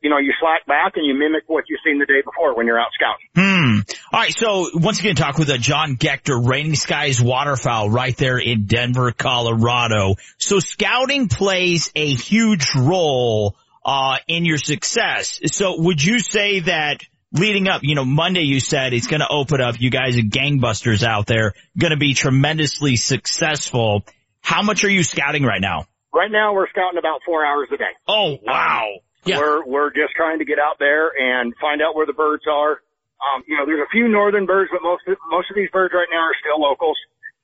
you 0.02 0.10
know, 0.10 0.18
you 0.18 0.32
slack 0.40 0.66
back 0.66 0.94
and 0.96 1.06
you 1.06 1.14
mimic 1.14 1.44
what 1.48 1.66
you've 1.68 1.82
seen 1.84 2.00
the 2.00 2.06
day 2.06 2.22
before 2.24 2.56
when 2.56 2.68
you're 2.68 2.80
out 2.80 2.94
scouting. 2.94 3.28
Hmm. 3.36 3.80
All 4.14 4.20
right. 4.20 4.32
So 4.32 4.70
once 4.76 5.00
again, 5.00 5.16
talk 5.16 5.40
with 5.40 5.50
uh, 5.50 5.58
John 5.58 5.98
Gechter, 5.98 6.48
Raining 6.48 6.76
Skies 6.76 7.20
Waterfowl, 7.20 7.90
right 7.90 8.16
there 8.16 8.38
in 8.38 8.68
Denver, 8.68 9.12
Colorado. 9.12 10.18
So 10.38 10.60
scouting 10.60 11.30
plays 11.30 11.92
a 11.96 12.14
huge 12.14 12.76
role 12.76 13.56
uh, 13.84 14.18
in 14.28 14.46
your 14.46 14.60
success. 14.60 15.40
So 15.48 15.82
would 15.82 16.04
you 16.04 16.20
say 16.20 16.60
that 16.60 17.02
leading 17.32 17.68
up, 17.68 17.82
you 17.82 17.96
know, 17.96 18.06
Monday 18.06 18.44
you 18.44 18.60
said 18.60 18.94
it's 18.94 19.08
going 19.08 19.22
to 19.22 19.28
open 19.28 19.62
up. 19.62 19.82
You 19.82 19.90
guys 19.90 20.16
are 20.16 20.22
gangbusters 20.22 21.02
out 21.02 21.26
there, 21.26 21.54
going 21.76 21.90
to 21.90 21.98
be 21.98 22.14
tremendously 22.14 22.98
successful. 22.98 24.06
How 24.42 24.62
much 24.62 24.84
are 24.84 24.92
you 24.92 25.02
scouting 25.02 25.42
right 25.42 25.60
now? 25.60 25.88
Right 26.14 26.30
now 26.30 26.54
we're 26.54 26.70
scouting 26.70 27.00
about 27.00 27.22
four 27.26 27.44
hours 27.44 27.70
a 27.74 27.78
day. 27.78 27.86
Oh 28.08 28.38
wow. 28.44 28.92
Yeah. 29.26 29.40
We're 29.40 29.66
we're 29.66 29.90
just 29.90 30.14
trying 30.16 30.38
to 30.38 30.46
get 30.46 30.60
out 30.60 30.76
there 30.78 31.10
and 31.18 31.56
find 31.60 31.82
out 31.82 31.96
where 31.96 32.06
the 32.06 32.14
birds 32.14 32.44
are. 32.48 32.80
Um, 33.24 33.44
you 33.48 33.56
know, 33.56 33.66
there's 33.66 33.82
a 33.82 33.92
few 33.92 34.08
northern 34.08 34.46
birds, 34.46 34.70
but 34.72 34.84
most 34.84 35.08
of, 35.08 35.18
most 35.32 35.50
of 35.50 35.56
these 35.56 35.70
birds 35.72 35.94
right 35.96 36.08
now 36.12 36.28
are 36.28 36.38
still 36.40 36.60
locals. 36.60 36.98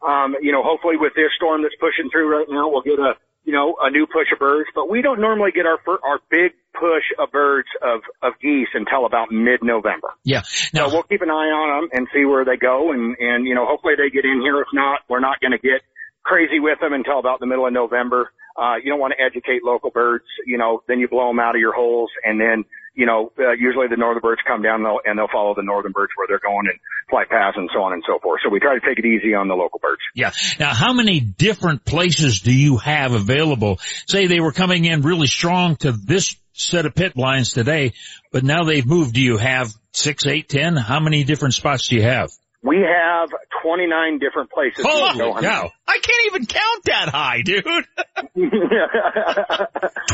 Um, 0.04 0.36
you 0.42 0.52
know, 0.52 0.64
hopefully 0.64 0.96
with 0.96 1.14
this 1.16 1.32
storm 1.36 1.64
that's 1.64 1.76
pushing 1.80 2.10
through 2.12 2.32
right 2.32 2.48
now, 2.50 2.70
we'll 2.70 2.84
get 2.86 3.00
a 3.00 3.16
you 3.44 3.54
know 3.54 3.76
a 3.82 3.90
new 3.90 4.06
push 4.08 4.28
of 4.32 4.40
birds. 4.40 4.70
But 4.76 4.90
we 4.90 5.02
don't 5.02 5.20
normally 5.20 5.52
get 5.52 5.66
our 5.66 5.80
our 6.04 6.20
big 6.30 6.56
push 6.76 7.04
of 7.20 7.32
birds 7.32 7.68
of 7.82 8.02
of 8.22 8.34
geese 8.42 8.72
until 8.74 9.06
about 9.06 9.32
mid 9.32 9.64
November. 9.64 10.16
Yeah. 10.24 10.44
So 10.44 10.88
we'll 10.88 11.04
keep 11.04 11.22
an 11.22 11.32
eye 11.32 11.52
on 11.52 11.68
them 11.82 11.90
and 11.94 12.08
see 12.14 12.24
where 12.24 12.44
they 12.44 12.58
go, 12.58 12.92
and 12.92 13.16
and 13.20 13.48
you 13.48 13.56
know 13.56 13.66
hopefully 13.66 13.96
they 13.96 14.10
get 14.10 14.24
in 14.24 14.40
here. 14.42 14.60
If 14.62 14.72
not, 14.74 15.02
we're 15.10 15.24
not 15.24 15.40
going 15.40 15.56
to 15.56 15.60
get 15.60 15.84
crazy 16.24 16.60
with 16.60 16.80
them 16.80 16.94
until 16.94 17.20
about 17.20 17.40
the 17.40 17.48
middle 17.48 17.68
of 17.68 17.74
November. 17.74 18.32
Uh, 18.60 18.76
you 18.84 18.92
don't 18.92 19.00
want 19.00 19.14
to 19.18 19.24
educate 19.24 19.64
local 19.64 19.90
birds, 19.90 20.26
you 20.46 20.58
know, 20.58 20.84
then 20.88 21.00
you 21.00 21.08
blow 21.08 21.30
them 21.30 21.40
out 21.40 21.56
of 21.56 21.62
your 21.62 21.74
holes 21.74 22.12
and 22.26 22.40
then, 22.40 22.66
you 22.96 23.06
know, 23.06 23.32
uh, 23.40 23.52
usually 23.52 23.88
the 23.88 23.98
northern 23.98 24.22
birds 24.22 24.42
come 24.48 24.62
down 24.62 24.76
and 24.76 24.86
they'll, 24.86 25.00
and 25.06 25.18
they'll 25.18 25.32
follow 25.32 25.56
the 25.56 25.64
northern 25.64 25.92
birds 25.92 26.12
where 26.16 26.28
they're 26.28 26.40
going 26.40 26.68
and 26.68 26.80
flight 27.10 27.30
paths 27.30 27.58
and 27.58 27.70
so 27.74 27.82
on 27.82 27.94
and 27.94 28.04
so 28.08 28.20
forth. 28.20 28.42
So 28.44 28.50
we 28.50 28.60
try 28.60 28.76
to 28.78 28.86
take 28.86 29.00
it 29.00 29.06
easy 29.06 29.34
on 29.34 29.48
the 29.48 29.56
local 29.56 29.80
birds. 29.80 30.02
Yeah. 30.16 30.32
Now, 30.60 30.74
how 30.74 30.94
many 30.94 31.20
different 31.20 31.86
places 31.86 32.42
do 32.42 32.54
you 32.54 32.78
have 32.78 33.14
available? 33.14 33.80
Say 34.08 34.28
they 34.28 34.40
were 34.40 34.52
coming 34.52 34.86
in 34.86 35.02
really 35.02 35.28
strong 35.28 35.76
to 35.78 35.92
this 35.92 36.36
set 36.54 36.86
of 36.86 36.94
pit 36.96 37.14
blinds 37.14 37.54
today, 37.54 37.94
but 38.32 38.44
now 38.44 38.64
they've 38.64 38.86
moved. 38.86 39.14
Do 39.14 39.22
you 39.22 39.38
have 39.38 39.74
six, 39.92 40.26
eight, 40.26 40.50
ten? 40.50 40.76
How 40.76 41.00
many 41.00 41.24
different 41.24 41.54
spots 41.54 41.88
do 41.88 41.96
you 41.96 42.04
have? 42.04 42.30
We 42.62 42.82
have 42.84 43.30
29 43.64 44.20
different 44.20 44.51
places. 44.51 44.84
to 44.84 44.91
Holy 44.91 45.18
go 45.18 45.32
hunting. 45.34 45.49
cow. 45.49 45.72
I 45.88 45.97
can't 45.99 46.26
even 46.28 46.45
count 46.45 46.84
that 46.86 47.07
high, 47.07 47.41
dude. 47.41 47.64
29 48.36 48.45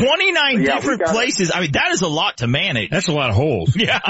Yeah, 0.02 0.54
we 0.54 0.64
different 0.80 1.00
got 1.00 1.10
it. 1.10 1.12
places. 1.12 1.50
I 1.54 1.60
mean, 1.60 1.72
that 1.72 1.90
is 1.90 2.02
a 2.02 2.08
lot 2.08 2.38
to 2.38 2.46
manage. 2.46 2.90
That's 2.90 3.08
a 3.08 3.12
lot 3.12 3.30
of 3.30 3.36
holes. 3.36 3.76
Yeah. 3.86 4.00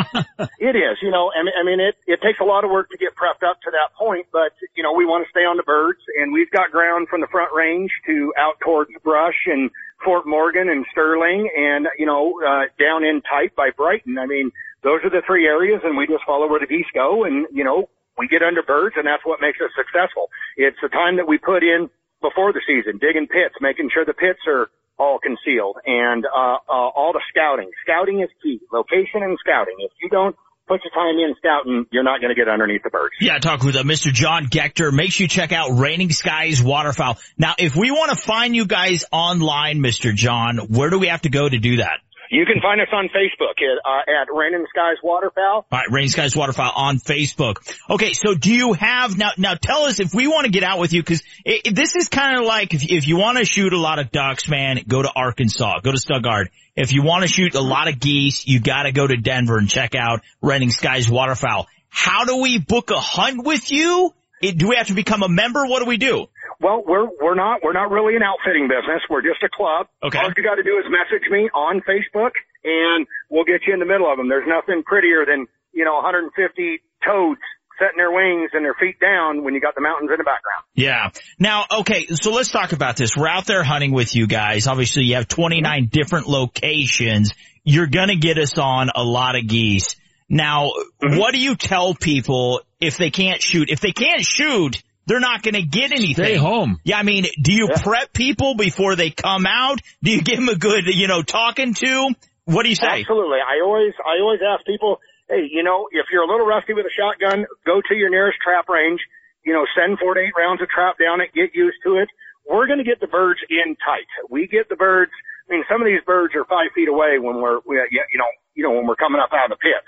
It 0.59 0.77
is, 0.77 0.99
you 1.03 1.11
know, 1.11 1.31
I 1.35 1.43
mean, 1.43 1.53
I 1.61 1.65
mean, 1.65 1.81
it, 1.81 1.97
it 2.07 2.21
takes 2.23 2.39
a 2.41 2.45
lot 2.45 2.65
of 2.65 2.71
work 2.71 2.91
to 2.91 2.97
get 2.99 3.15
prepped 3.17 3.43
up 3.47 3.61
to 3.63 3.71
that 3.73 3.95
point, 3.99 4.27
but, 4.33 4.53
you 4.77 4.83
know, 4.83 4.93
we 4.93 5.05
want 5.05 5.25
to 5.27 5.31
stay 5.31 5.41
on 5.45 5.57
the 5.57 5.63
birds 5.65 5.99
and 6.21 6.33
we've 6.33 6.51
got 6.51 6.71
ground 6.71 7.09
from 7.09 7.21
the 7.21 7.27
front 7.27 7.53
range 7.55 7.91
to 8.07 8.33
out 8.39 8.59
towards 8.65 8.91
Brush 9.03 9.47
and 9.47 9.71
Fort 10.05 10.27
Morgan 10.27 10.69
and 10.69 10.87
Sterling 10.93 11.51
and, 11.57 11.87
you 11.99 12.07
know, 12.07 12.39
uh, 12.47 12.67
down 12.79 13.03
in 13.05 13.23
tight 13.23 13.55
by 13.57 13.71
Brighton. 13.77 14.19
I 14.19 14.27
mean, 14.27 14.51
those 14.83 15.01
are 15.05 15.11
the 15.11 15.23
three 15.27 15.47
areas 15.47 15.81
and 15.85 15.97
we 15.97 16.07
just 16.07 16.25
follow 16.27 16.47
where 16.49 16.61
the 16.61 16.67
geese 16.67 16.87
go 16.95 17.25
and, 17.25 17.47
you 17.53 17.65
know, 17.65 17.89
we 18.19 18.29
get 18.29 18.43
under 18.43 18.63
birds 18.63 18.97
and 18.97 19.07
that's 19.07 19.25
what 19.25 19.41
makes 19.41 19.59
us 19.61 19.71
successful. 19.77 20.29
It's 20.57 20.77
the 20.83 20.89
time 20.89 21.17
that 21.17 21.29
we 21.29 21.39
put 21.39 21.63
in 21.63 21.91
before 22.21 22.53
the 22.53 22.63
season, 22.67 22.99
digging 22.99 23.27
pits, 23.27 23.55
making 23.61 23.91
sure 23.93 24.05
the 24.05 24.15
pits 24.15 24.41
are 24.47 24.71
all 24.99 25.19
concealed 25.19 25.77
and, 25.85 26.25
uh, 26.25 26.57
uh, 26.69 26.89
all 26.97 27.13
the 27.13 27.21
scouting. 27.29 27.71
Scouting 27.85 28.21
is 28.21 28.31
key. 28.43 28.61
Location 28.73 29.23
and 29.23 29.37
scouting. 29.39 29.77
If 29.81 29.93
you 30.01 30.09
don't 30.09 30.35
put 30.67 30.81
your 30.85 30.93
time 30.93 31.19
in 31.19 31.35
scouting, 31.37 31.87
you're 31.91 32.03
not 32.03 32.21
going 32.21 32.35
to 32.35 32.39
get 32.39 32.49
underneath 32.49 32.83
the 32.83 32.91
birds. 32.91 33.15
Yeah, 33.21 33.39
talk 33.39 33.63
with 33.63 33.77
uh, 33.77 33.83
Mr. 33.83 34.13
John 34.13 34.47
Gechter. 34.47 34.93
Make 34.93 35.13
sure 35.13 35.25
you 35.25 35.29
check 35.29 35.53
out 35.53 35.79
Raining 35.79 36.11
Skies 36.11 36.63
Waterfowl. 36.63 37.19
Now, 37.39 37.55
if 37.59 37.77
we 37.77 37.91
want 37.91 38.11
to 38.11 38.17
find 38.17 38.55
you 38.55 38.67
guys 38.67 39.05
online, 39.13 39.79
Mr. 39.79 40.15
John, 40.15 40.59
where 40.59 40.91
do 40.91 40.99
we 40.99 41.09
have 41.09 41.23
to 41.23 41.31
go 41.31 41.49
to 41.49 41.59
do 41.59 41.77
that? 41.77 42.01
You 42.31 42.45
can 42.47 42.61
find 42.61 42.81
us 42.81 42.89
on 42.93 43.09
Facebook 43.09 43.57
at, 43.63 43.79
uh, 43.85 44.21
at 44.23 44.29
Raining 44.33 44.67
Skies 44.71 44.97
Waterfowl. 45.03 45.67
All 45.71 45.79
right, 45.79 45.87
Raining 45.91 46.11
Skies 46.11 46.37
Waterfowl 46.37 46.73
on 46.75 46.99
Facebook. 46.99 47.57
Okay, 47.89 48.13
so 48.13 48.35
do 48.35 48.53
you 48.53 48.73
have 48.73 49.17
now? 49.17 49.31
Now, 49.39 49.55
tell 49.55 49.85
us 49.85 50.01
if 50.01 50.15
we 50.15 50.27
want 50.27 50.47
to 50.47 50.51
get 50.51 50.63
out 50.63 50.79
with 50.79 50.93
you 50.93 51.03
because 51.03 51.23
this 51.45 51.95
is 51.95 52.09
kind 52.09 52.39
of 52.39 52.45
like 52.45 52.75
if, 52.75 52.83
if 52.83 53.07
you 53.07 53.17
want 53.17 53.39
to 53.39 53.45
shoot 53.45 53.73
a 53.73 53.79
lot 53.79 53.99
of 53.99 54.11
ducks, 54.11 54.49
man, 54.49 54.81
go 54.87 55.03
to 55.03 55.11
Arkansas, 55.15 55.81
go 55.81 55.93
to 55.93 55.99
Stuttgart. 55.99 56.49
If 56.75 56.93
you 56.93 57.03
want 57.03 57.23
to 57.23 57.29
shoot 57.29 57.55
a 57.55 57.61
lot 57.63 57.89
of 57.89 57.99
geese, 58.01 58.47
you 58.47 58.61
got 58.61 58.83
to 58.83 58.93
go 58.93 59.07
to 59.07 59.17
Denver 59.17 59.57
and 59.57 59.69
check 59.69 59.95
out 59.95 60.21
Raining 60.43 60.71
Skies 60.71 61.09
Waterfowl. 61.09 61.67
How 61.89 62.25
do 62.25 62.37
we 62.43 62.59
book 62.59 62.91
a 62.91 63.01
hunt 63.01 63.45
with 63.45 63.73
you? 63.73 64.13
It, 64.49 64.59
do 64.59 64.69
we 64.69 64.77
have 64.77 64.87
to 64.89 64.95
become 64.95 65.23
a 65.23 65.29
member? 65.29 65.67
What 65.67 65.81
do 65.81 65.87
we 65.87 65.97
do? 65.97 66.27
Well, 66.61 66.83
we're 66.87 67.07
we're 67.21 67.35
not 67.35 67.61
we're 67.63 67.73
not 67.75 67.91
really 67.91 68.17
an 68.17 68.23
outfitting 68.23 68.69
business. 68.69 69.03
We're 69.11 69.23
just 69.23 69.43
a 69.43 69.49
club. 69.49 69.89
Okay. 70.03 70.19
All 70.19 70.31
you 70.37 70.43
got 70.43 70.55
to 70.57 70.63
do 70.63 70.79
is 70.79 70.85
message 70.91 71.29
me 71.31 71.51
on 71.55 71.81
Facebook, 71.83 72.31
and 72.65 73.07
we'll 73.29 73.45
get 73.45 73.61
you 73.67 73.75
in 73.75 73.81
the 73.81 73.87
middle 73.87 74.11
of 74.11 74.17
them. 74.17 74.29
There's 74.29 74.49
nothing 74.49 74.83
prettier 74.85 75.25
than, 75.27 75.47
you 75.73 75.85
know, 75.85 75.95
150 75.95 76.81
toads 77.07 77.41
setting 77.79 77.99
their 77.99 78.11
wings 78.11 78.51
and 78.55 78.65
their 78.65 78.73
feet 78.81 78.99
down 79.01 79.45
when 79.45 79.53
you 79.53 79.61
got 79.61 79.75
the 79.75 79.83
mountains 79.83 80.09
in 80.11 80.17
the 80.17 80.25
background. 80.25 80.65
Yeah. 80.75 81.11
Now, 81.39 81.65
okay, 81.81 82.07
so 82.07 82.33
let's 82.33 82.51
talk 82.51 82.73
about 82.73 82.97
this. 82.97 83.15
We're 83.15 83.29
out 83.29 83.45
there 83.45 83.63
hunting 83.63 83.93
with 83.93 84.15
you 84.17 84.27
guys. 84.27 84.67
Obviously, 84.67 85.05
you 85.05 85.17
have 85.17 85.29
29 85.29 85.89
different 85.93 86.27
locations. 86.27 87.35
You're 87.65 87.87
gonna 87.87 88.17
get 88.17 88.39
us 88.39 88.57
on 88.57 88.89
a 88.95 89.05
lot 89.05 89.37
of 89.37 89.47
geese. 89.47 89.97
Now, 90.29 90.71
Mm-hmm. 91.05 91.19
what 91.19 91.35
do 91.35 91.39
you 91.41 91.55
tell 91.55 91.93
people 91.95 92.63
if 92.81 92.97
they 92.97 93.11
can't 93.11 93.43
shoot? 93.43 93.71
If 93.71 93.81
they 93.81 93.93
can't 93.93 94.25
shoot, 94.25 94.83
they're 95.07 95.21
not 95.21 95.43
gonna 95.43 95.63
get 95.63 95.93
anything. 95.93 96.25
Stay 96.25 96.37
home. 96.37 96.79
Yeah, 96.85 96.99
I 96.99 97.03
mean, 97.03 97.27
do 97.41 97.53
you 97.53 97.69
prep 97.83 98.13
people 98.13 98.57
before 98.57 98.97
they 98.97 99.11
come 99.11 99.47
out? 99.47 99.81
Do 100.03 100.11
you 100.11 100.23
give 100.23 100.37
them 100.37 100.49
a 100.49 100.57
good, 100.57 100.87
you 100.87 101.09
know, 101.09 101.23
talking 101.23 101.75
to? 101.75 102.15
What 102.45 102.63
do 102.63 102.69
you 102.69 102.77
say? 102.77 103.01
Absolutely. 103.03 103.39
I 103.43 103.63
always, 103.65 103.93
I 103.99 104.23
always 104.23 104.41
ask 104.43 104.65
people, 104.67 105.01
hey, 105.29 105.49
you 105.51 105.63
know, 105.63 105.89
if 105.91 106.07
you're 106.13 106.23
a 106.23 106.31
little 106.31 106.47
rusty 106.47 106.75
with 106.75 106.87
a 106.87 106.95
shotgun, 106.95 107.47
go 107.65 107.83
to 107.83 107.95
your 107.95 108.11
nearest 108.11 108.39
trap 108.43 108.69
range. 108.69 109.01
You 109.45 109.53
know, 109.53 109.67
send 109.79 109.99
four 109.99 110.15
to 110.15 110.21
eight 110.21 110.35
rounds 110.37 110.63
of 110.63 110.69
trap 110.69 110.99
down 110.99 111.21
it, 111.21 111.31
get 111.35 111.55
used 111.55 111.79
to 111.85 111.99
it. 112.03 112.09
We're 112.47 112.67
going 112.67 112.79
to 112.79 112.87
get 112.87 112.99
the 112.99 113.07
birds 113.07 113.39
in 113.51 113.75
tight. 113.83 114.07
We 114.31 114.47
get 114.47 114.69
the 114.69 114.75
birds. 114.75 115.11
I 115.47 115.55
mean, 115.55 115.65
some 115.71 115.83
of 115.83 115.87
these 115.87 116.03
birds 116.07 116.35
are 116.35 116.45
five 116.47 116.75
feet 116.75 116.89
away 116.89 117.19
when 117.19 117.39
we're, 117.43 117.59
we, 117.67 117.79
you 117.91 118.19
know, 118.19 118.31
you 118.55 118.63
know, 118.63 118.75
when 118.75 118.87
we're 118.87 118.99
coming 118.99 119.23
up 119.23 119.31
out 119.31 119.51
of 119.51 119.59
the 119.59 119.63
pits. 119.63 119.87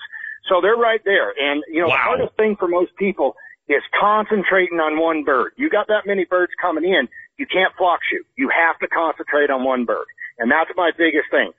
So 0.48 0.60
they're 0.60 0.76
right 0.76 1.00
there. 1.04 1.30
And, 1.38 1.62
you 1.68 1.80
know, 1.80 1.88
the 1.88 1.96
hardest 1.96 2.34
thing 2.36 2.56
for 2.56 2.68
most 2.68 2.96
people 2.96 3.36
is 3.68 3.82
concentrating 3.98 4.80
on 4.80 4.98
one 4.98 5.24
bird. 5.24 5.52
You 5.56 5.68
got 5.68 5.88
that 5.88 6.06
many 6.06 6.24
birds 6.24 6.52
coming 6.60 6.84
in, 6.84 7.08
you 7.36 7.46
can't 7.46 7.74
flock 7.76 8.00
shoot. 8.10 8.26
You 8.36 8.48
have 8.48 8.78
to 8.78 8.88
concentrate 8.88 9.50
on 9.50 9.64
one 9.64 9.84
bird. 9.84 10.06
And 10.38 10.50
that's 10.50 10.70
my 10.76 10.90
biggest 10.96 11.30
thing. 11.30 11.52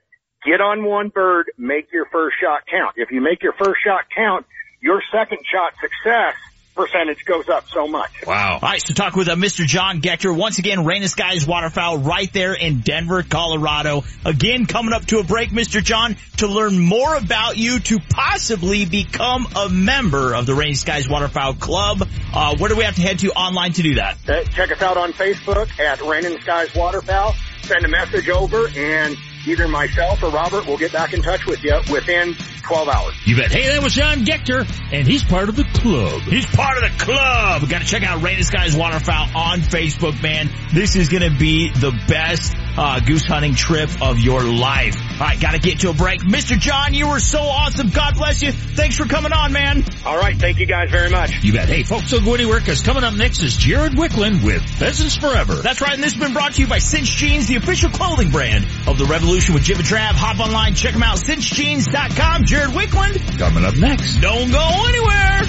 Get 0.44 0.60
on 0.60 0.84
one 0.84 1.08
bird, 1.08 1.52
make 1.58 1.92
your 1.92 2.06
first 2.06 2.36
shot 2.42 2.62
count. 2.66 2.94
If 2.96 3.10
you 3.10 3.20
make 3.20 3.42
your 3.42 3.52
first 3.52 3.80
shot 3.84 4.04
count, 4.14 4.46
your 4.80 5.02
second 5.12 5.40
shot 5.44 5.74
success 5.80 6.34
percentage 6.74 7.24
goes 7.24 7.48
up 7.48 7.68
so 7.68 7.86
much. 7.86 8.10
Wow. 8.26 8.54
All 8.54 8.68
right, 8.68 8.80
so 8.80 8.94
talk 8.94 9.14
with 9.16 9.28
uh, 9.28 9.34
Mr. 9.34 9.66
John 9.66 10.00
Gector. 10.00 10.32
Once 10.32 10.58
again, 10.58 10.84
Raining 10.84 11.08
Skies 11.08 11.46
Waterfowl 11.46 11.98
right 11.98 12.32
there 12.32 12.54
in 12.54 12.80
Denver, 12.80 13.22
Colorado. 13.22 14.04
Again, 14.24 14.66
coming 14.66 14.92
up 14.92 15.04
to 15.06 15.18
a 15.18 15.24
break, 15.24 15.50
Mr. 15.50 15.82
John, 15.82 16.16
to 16.38 16.46
learn 16.46 16.78
more 16.78 17.14
about 17.16 17.56
you 17.56 17.80
to 17.80 17.98
possibly 18.10 18.86
become 18.86 19.46
a 19.56 19.68
member 19.68 20.34
of 20.34 20.46
the 20.46 20.54
Raining 20.54 20.74
Skies 20.76 21.08
Waterfowl 21.08 21.54
Club. 21.54 22.08
Uh, 22.32 22.56
where 22.56 22.68
do 22.68 22.76
we 22.76 22.84
have 22.84 22.94
to 22.96 23.02
head 23.02 23.18
to 23.20 23.30
online 23.32 23.72
to 23.72 23.82
do 23.82 23.94
that? 23.96 24.16
Uh, 24.28 24.42
Check 24.44 24.72
us 24.72 24.82
out 24.82 24.96
on 24.96 25.12
Facebook 25.12 25.78
at 25.78 26.00
Raining 26.02 26.40
Skies 26.40 26.74
Waterfowl. 26.74 27.34
Send 27.62 27.84
a 27.84 27.88
message 27.88 28.28
over 28.28 28.68
and 28.76 29.16
either 29.46 29.68
myself 29.68 30.22
or 30.22 30.30
Robert 30.30 30.66
will 30.66 30.78
get 30.78 30.92
back 30.92 31.12
in 31.12 31.22
touch 31.22 31.46
with 31.46 31.62
you 31.62 31.80
within 31.90 32.34
12 32.62 32.88
hours. 32.88 33.14
You 33.24 33.36
bet. 33.36 33.50
Hey, 33.50 33.68
that 33.68 33.82
was 33.82 33.94
John 33.94 34.24
Gector, 34.24 34.64
and 34.92 35.06
he's 35.06 35.24
part 35.24 35.48
of 35.48 35.56
the 35.56 35.64
club. 35.64 36.22
He's 36.22 36.46
part 36.46 36.82
of 36.82 36.84
the 36.84 37.04
club. 37.04 37.62
We 37.62 37.68
got 37.68 37.80
to 37.80 37.86
check 37.86 38.02
out 38.02 38.22
Raining 38.22 38.44
Skies 38.44 38.76
Waterfowl 38.76 39.28
on 39.34 39.60
Facebook, 39.60 40.22
man. 40.22 40.50
This 40.72 40.96
is 40.96 41.08
going 41.08 41.30
to 41.30 41.36
be 41.36 41.70
the 41.70 41.90
best 42.06 42.54
uh, 42.76 43.00
goose 43.00 43.26
hunting 43.26 43.54
trip 43.54 43.90
of 44.00 44.18
your 44.18 44.42
life. 44.42 44.96
All 45.20 45.26
right, 45.26 45.40
got 45.40 45.52
to 45.52 45.58
get 45.58 45.80
to 45.80 45.90
a 45.90 45.94
break. 45.94 46.20
Mr. 46.20 46.58
John, 46.58 46.94
you 46.94 47.08
were 47.08 47.18
so 47.18 47.40
awesome. 47.40 47.90
God 47.90 48.14
bless 48.16 48.42
you. 48.42 48.52
Thanks 48.52 48.96
for 48.96 49.06
coming 49.06 49.32
on, 49.32 49.52
man. 49.52 49.84
All 50.06 50.18
right, 50.18 50.36
thank 50.36 50.58
you 50.58 50.66
guys 50.66 50.90
very 50.90 51.10
much. 51.10 51.42
You 51.42 51.52
bet. 51.52 51.68
Hey, 51.68 51.82
folks, 51.82 52.10
don't 52.10 52.24
go 52.24 52.34
anywhere 52.34 52.60
because 52.60 52.82
coming 52.82 53.04
up 53.04 53.14
next 53.14 53.42
is 53.42 53.56
Jared 53.56 53.92
Wiklund 53.92 54.44
with 54.44 54.62
Pheasants 54.62 55.16
Forever. 55.16 55.54
That's 55.56 55.80
right, 55.80 55.94
and 55.94 56.02
this 56.02 56.14
has 56.14 56.22
been 56.22 56.32
brought 56.32 56.52
to 56.54 56.62
you 56.62 56.68
by 56.68 56.78
Cinch 56.78 57.10
Jeans, 57.10 57.48
the 57.48 57.56
official 57.56 57.90
clothing 57.90 58.30
brand 58.30 58.66
of 58.86 58.96
the 58.96 59.06
Revolution 59.06 59.29
with 59.30 59.62
Jim 59.62 59.78
and 59.78 59.86
Trav. 59.86 60.14
Hop 60.18 60.40
online, 60.40 60.74
check 60.74 60.92
them 60.92 61.04
out, 61.04 61.16
cinchjeans.com. 61.16 62.44
Jared 62.44 62.70
Wiklund, 62.70 63.38
Coming 63.38 63.64
up 63.64 63.76
next. 63.76 64.16
don't 64.16 64.50
go 64.50 64.68
anywhere. 64.88 65.42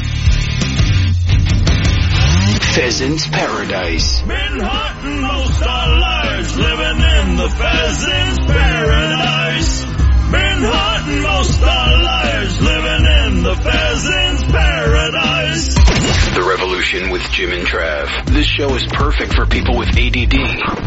Pheasant's 2.75 3.27
Paradise. 3.27 4.21
Been 4.21 4.59
hunting 4.61 5.21
most 5.21 5.63
our 5.63 5.99
lives, 5.99 6.57
living 6.57 7.01
in 7.01 7.35
the 7.37 7.49
pheasant's 7.49 8.45
paradise. 8.45 9.85
Been 10.31 10.63
hunting 10.63 11.21
most 11.21 11.61
our 11.61 12.03
lives, 12.03 12.61
living 12.61 13.05
in 13.05 13.43
the 13.43 13.55
pheasant's 13.55 14.43
paradise. 14.43 15.75
The 16.33 16.45
Revolution 16.47 17.09
with 17.09 17.21
Jim 17.31 17.51
and 17.51 17.67
Trav. 17.67 18.25
This 18.27 18.45
show 18.45 18.73
is 18.75 18.85
perfect 18.85 19.33
for 19.35 19.45
people 19.45 19.77
with 19.77 19.89
ADD. 19.89 20.33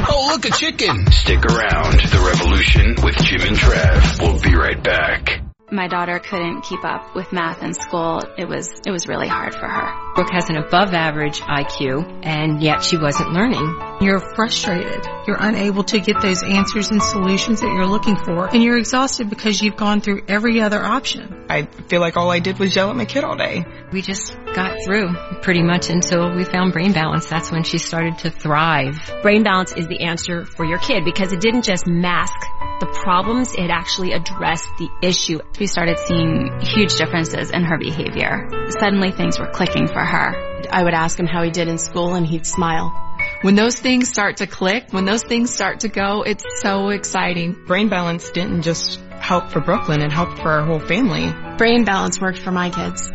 Oh, 0.09 0.31
look, 0.33 0.47
a 0.47 0.51
chicken. 0.51 1.11
Stick 1.13 1.45
around. 1.45 2.01
The 2.01 2.25
Revolution 2.27 2.97
with 3.05 3.17
Jim 3.17 3.43
and 3.43 3.57
Trav. 3.57 4.23
We'll 4.23 4.41
be 4.41 4.57
right 4.57 4.83
back. 4.83 5.43
My 5.71 5.89
daughter 5.89 6.19
couldn't 6.21 6.63
keep 6.63 6.85
up 6.85 7.15
with 7.15 7.33
math 7.33 7.63
in 7.63 7.75
school. 7.75 8.23
It 8.39 8.49
was, 8.49 8.71
it 8.87 8.91
was 8.91 9.07
really 9.07 9.29
hard 9.29 9.55
for 9.55 9.69
her. 9.69 10.04
Brooke 10.15 10.31
has 10.31 10.49
an 10.49 10.57
above 10.57 10.95
average 10.95 11.41
IQ, 11.41 12.21
and 12.23 12.63
yet 12.63 12.85
she 12.85 12.97
wasn't 12.97 13.33
learning. 13.33 13.77
You're 14.01 14.21
frustrated. 14.21 15.05
You're 15.27 15.39
unable 15.41 15.83
to 15.85 15.99
get 15.99 16.21
those 16.23 16.45
answers 16.45 16.91
and 16.91 17.03
solutions 17.03 17.61
that 17.63 17.73
you're 17.73 17.87
looking 17.87 18.17
for, 18.17 18.47
and 18.47 18.63
you're 18.63 18.79
exhausted 18.79 19.29
because 19.29 19.61
you've 19.61 19.77
gone 19.77 20.01
through 20.01 20.23
every 20.29 20.61
other 20.61 20.81
option. 20.81 21.47
I 21.49 21.63
feel 21.89 22.01
like 22.01 22.17
all 22.17 22.31
I 22.31 22.39
did 22.39 22.61
was 22.61 22.77
yell 22.77 22.91
at 22.91 22.97
my 22.97 23.07
kid 23.07 23.25
all 23.25 23.37
day. 23.37 23.65
We 23.93 24.03
just 24.03 24.37
got 24.55 24.79
through 24.85 25.15
pretty 25.43 25.63
much 25.63 25.91
until 25.91 26.33
we 26.35 26.45
found 26.45 26.73
brain 26.73 26.93
balance. 26.93 27.27
That's 27.27 27.51
when 27.51 27.65
she 27.65 27.79
started 27.79 28.19
to 28.19 28.31
thrive. 28.31 28.95
Brain 29.23 29.43
balance 29.43 29.73
is 29.73 29.89
the 29.89 30.05
answer 30.05 30.45
for 30.45 30.65
your 30.65 30.79
kid 30.79 31.05
because 31.05 31.33
it 31.33 31.41
didn't 31.41 31.63
just 31.63 31.89
mask 31.89 32.35
the 32.81 32.87
problems, 32.87 33.55
it 33.55 33.71
actually 33.71 34.13
addressed 34.13 34.69
the 34.79 34.89
issue. 35.01 35.39
We 35.59 35.67
started 35.67 35.99
seeing 35.99 36.61
huge 36.61 36.97
differences 36.97 37.51
in 37.51 37.63
her 37.63 37.79
behavior. 37.79 38.49
Suddenly 38.81 39.13
things 39.13 39.39
were 39.39 39.51
clicking 39.51 39.87
for 39.87 40.04
her. 40.05 40.35
I 40.71 40.83
would 40.83 40.95
ask 40.95 41.19
him 41.19 41.27
how 41.27 41.43
he 41.43 41.51
did 41.51 41.69
in 41.69 41.79
school 41.79 42.15
and 42.15 42.27
he'd 42.27 42.47
smile. 42.47 43.01
When 43.43 43.55
those 43.55 43.79
things 43.79 44.09
start 44.09 44.39
to 44.39 44.47
click, 44.47 44.93
when 44.93 45.05
those 45.05 45.23
things 45.23 45.55
start 45.55 45.81
to 45.81 45.89
go, 45.89 46.23
it's 46.23 46.45
so 46.61 46.89
exciting. 46.89 47.57
Brain 47.67 47.89
balance 47.89 48.31
didn't 48.31 48.63
just 48.63 49.01
help 49.11 49.51
for 49.51 49.61
Brooklyn, 49.61 50.03
it 50.03 50.13
helped 50.13 50.39
for 50.39 50.51
our 50.51 50.65
whole 50.65 50.81
family. 50.81 51.33
Brain 51.57 51.85
balance 51.85 52.21
worked 52.21 52.39
for 52.39 52.51
my 52.51 52.71
kids. 52.71 53.11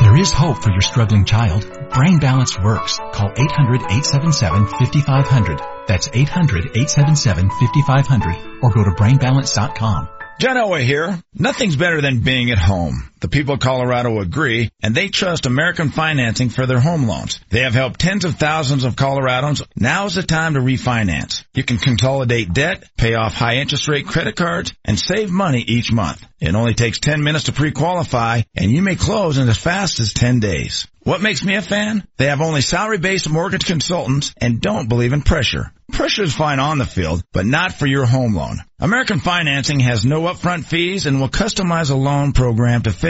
There 0.00 0.16
is 0.16 0.32
hope 0.32 0.62
for 0.62 0.70
your 0.70 0.80
struggling 0.80 1.26
child. 1.26 1.70
Brain 1.90 2.18
Balance 2.20 2.58
works. 2.58 2.96
Call 3.12 3.30
800-877-5500. 3.32 5.86
That's 5.86 6.08
800-877-5500 6.08 8.62
or 8.62 8.70
go 8.70 8.84
to 8.84 8.92
brainbalance.com. 8.92 10.08
John 10.40 10.56
Elway 10.56 10.84
here. 10.84 11.22
Nothing's 11.34 11.76
better 11.76 12.00
than 12.00 12.20
being 12.20 12.50
at 12.50 12.58
home. 12.58 13.09
The 13.20 13.28
people 13.28 13.54
of 13.54 13.60
Colorado 13.60 14.20
agree, 14.20 14.70
and 14.82 14.94
they 14.94 15.08
trust 15.08 15.44
American 15.44 15.90
Financing 15.90 16.48
for 16.48 16.64
their 16.64 16.80
home 16.80 17.06
loans. 17.06 17.38
They 17.50 17.60
have 17.60 17.74
helped 17.74 18.00
tens 18.00 18.24
of 18.24 18.36
thousands 18.36 18.84
of 18.84 18.96
Coloradans. 18.96 19.62
Now's 19.76 20.14
the 20.14 20.22
time 20.22 20.54
to 20.54 20.60
refinance. 20.60 21.44
You 21.52 21.62
can 21.62 21.76
consolidate 21.76 22.54
debt, 22.54 22.84
pay 22.96 23.14
off 23.14 23.34
high 23.34 23.56
interest 23.56 23.88
rate 23.88 24.06
credit 24.06 24.36
cards, 24.36 24.72
and 24.84 24.98
save 24.98 25.30
money 25.30 25.60
each 25.60 25.92
month. 25.92 26.24
It 26.40 26.54
only 26.54 26.72
takes 26.72 26.98
10 26.98 27.22
minutes 27.22 27.44
to 27.44 27.52
pre-qualify, 27.52 28.42
and 28.54 28.70
you 28.70 28.80
may 28.80 28.96
close 28.96 29.36
in 29.36 29.48
as 29.48 29.58
fast 29.58 30.00
as 30.00 30.14
10 30.14 30.40
days. 30.40 30.88
What 31.02 31.22
makes 31.22 31.44
me 31.44 31.54
a 31.54 31.62
fan? 31.62 32.06
They 32.18 32.26
have 32.26 32.40
only 32.40 32.60
salary-based 32.60 33.28
mortgage 33.28 33.64
consultants 33.64 34.34
and 34.38 34.60
don't 34.60 34.88
believe 34.88 35.12
in 35.12 35.22
pressure. 35.22 35.72
Pressure 35.92 36.22
is 36.22 36.34
fine 36.34 36.60
on 36.60 36.78
the 36.78 36.84
field, 36.84 37.22
but 37.32 37.46
not 37.46 37.72
for 37.72 37.86
your 37.86 38.06
home 38.06 38.34
loan. 38.34 38.58
American 38.78 39.18
Financing 39.18 39.80
has 39.80 40.04
no 40.04 40.22
upfront 40.22 40.64
fees 40.64 41.06
and 41.06 41.20
will 41.20 41.28
customize 41.28 41.90
a 41.90 41.94
loan 41.94 42.32
program 42.32 42.82
to 42.82 42.92
fit 42.92 43.09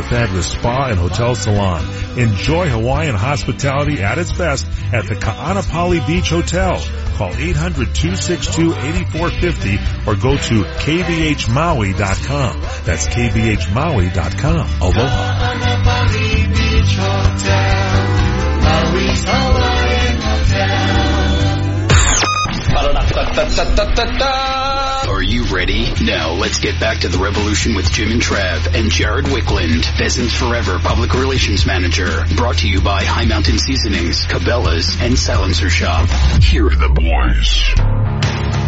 the 0.00 0.08
fabulous 0.08 0.52
spa 0.52 0.88
and 0.88 0.98
hotel 0.98 1.34
salon. 1.34 1.84
Enjoy 2.18 2.68
Hawaiian 2.68 3.14
hospitality 3.14 4.02
at 4.02 4.18
its 4.18 4.32
best 4.32 4.66
at 4.92 5.06
the 5.06 5.14
Ka'anapali 5.14 6.06
Beach 6.06 6.28
Hotel. 6.30 6.78
Call 7.16 7.32
800-262-8450 7.32 10.06
or 10.06 10.14
go 10.16 10.36
to 10.38 10.62
kbhmaui.com. 10.64 12.60
That's 12.84 13.06
kbhmaui.com. 13.08 14.68
Aloha. 14.80 15.40
Are 25.10 25.20
you 25.20 25.42
ready? 25.46 25.92
Now 26.00 26.34
let's 26.34 26.60
get 26.60 26.78
back 26.78 27.00
to 27.00 27.08
the 27.08 27.18
revolution 27.18 27.74
with 27.74 27.90
Jim 27.90 28.12
and 28.12 28.22
Trav 28.22 28.78
and 28.78 28.92
Jared 28.92 29.24
Wiklund, 29.24 29.84
Pheasants 29.98 30.34
Forever 30.34 30.78
Public 30.78 31.14
Relations 31.14 31.66
Manager. 31.66 32.24
Brought 32.36 32.58
to 32.58 32.68
you 32.68 32.80
by 32.80 33.02
High 33.02 33.24
Mountain 33.24 33.58
Seasonings, 33.58 34.24
Cabela's, 34.26 34.96
and 35.00 35.18
Silencer 35.18 35.68
Shop. 35.68 36.08
Here 36.40 36.66
are 36.66 36.76
the 36.76 36.90
boys. 36.90 38.59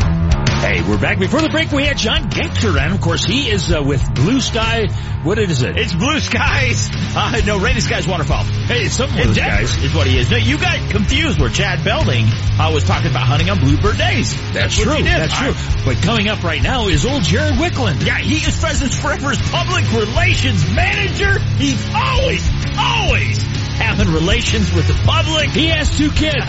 Hey, 0.62 0.80
we're 0.80 0.96
back. 0.96 1.18
Before 1.18 1.40
the 1.40 1.48
break, 1.48 1.72
we 1.72 1.84
had 1.84 1.98
John 1.98 2.28
Gector, 2.28 2.78
and 2.78 2.94
of 2.94 3.00
course, 3.00 3.24
he 3.24 3.50
is 3.50 3.72
uh, 3.72 3.82
with 3.82 4.14
Blue 4.14 4.40
Sky. 4.40 4.86
What 5.24 5.36
is 5.40 5.60
it? 5.62 5.76
It's 5.76 5.92
Blue 5.92 6.20
Skies. 6.20 6.88
Uh, 7.14 7.42
no, 7.44 7.58
Rainy 7.58 7.80
Skies 7.80 8.08
Waterfowl. 8.08 8.44
Hey, 8.44 8.84
it's 8.86 8.94
some 8.94 9.10
Blue 9.10 9.34
Skies 9.34 9.76
is 9.84 9.94
what 9.94 10.06
he 10.06 10.16
is. 10.16 10.30
No, 10.30 10.38
you 10.38 10.56
got 10.56 10.88
confused 10.88 11.38
where 11.38 11.50
Chad 11.50 11.84
Belding 11.84 12.24
uh, 12.26 12.70
was 12.72 12.84
talking 12.84 13.10
about 13.10 13.26
hunting 13.26 13.50
on 13.50 13.58
Bluebird 13.58 13.98
days. 13.98 14.34
That's, 14.52 14.54
That's 14.54 14.76
true. 14.76 15.02
That's 15.02 15.34
true. 15.36 15.52
But 15.84 16.02
coming 16.02 16.28
up 16.28 16.42
right 16.42 16.62
now 16.62 16.88
is 16.88 17.04
old 17.04 17.22
Jared 17.22 17.56
Wiklund. 17.56 18.06
Yeah, 18.06 18.16
he 18.18 18.36
is 18.36 18.58
Pheasants 18.58 18.96
Forever's 18.96 19.38
public 19.50 19.84
relations 19.92 20.64
manager. 20.72 21.38
He's 21.58 21.86
always, 21.92 22.48
always 22.78 23.44
having 23.82 24.12
relations 24.12 24.72
with 24.72 24.86
the 24.86 24.94
public. 25.04 25.50
He 25.50 25.68
has 25.68 25.96
two 25.96 26.10
kids. 26.10 26.36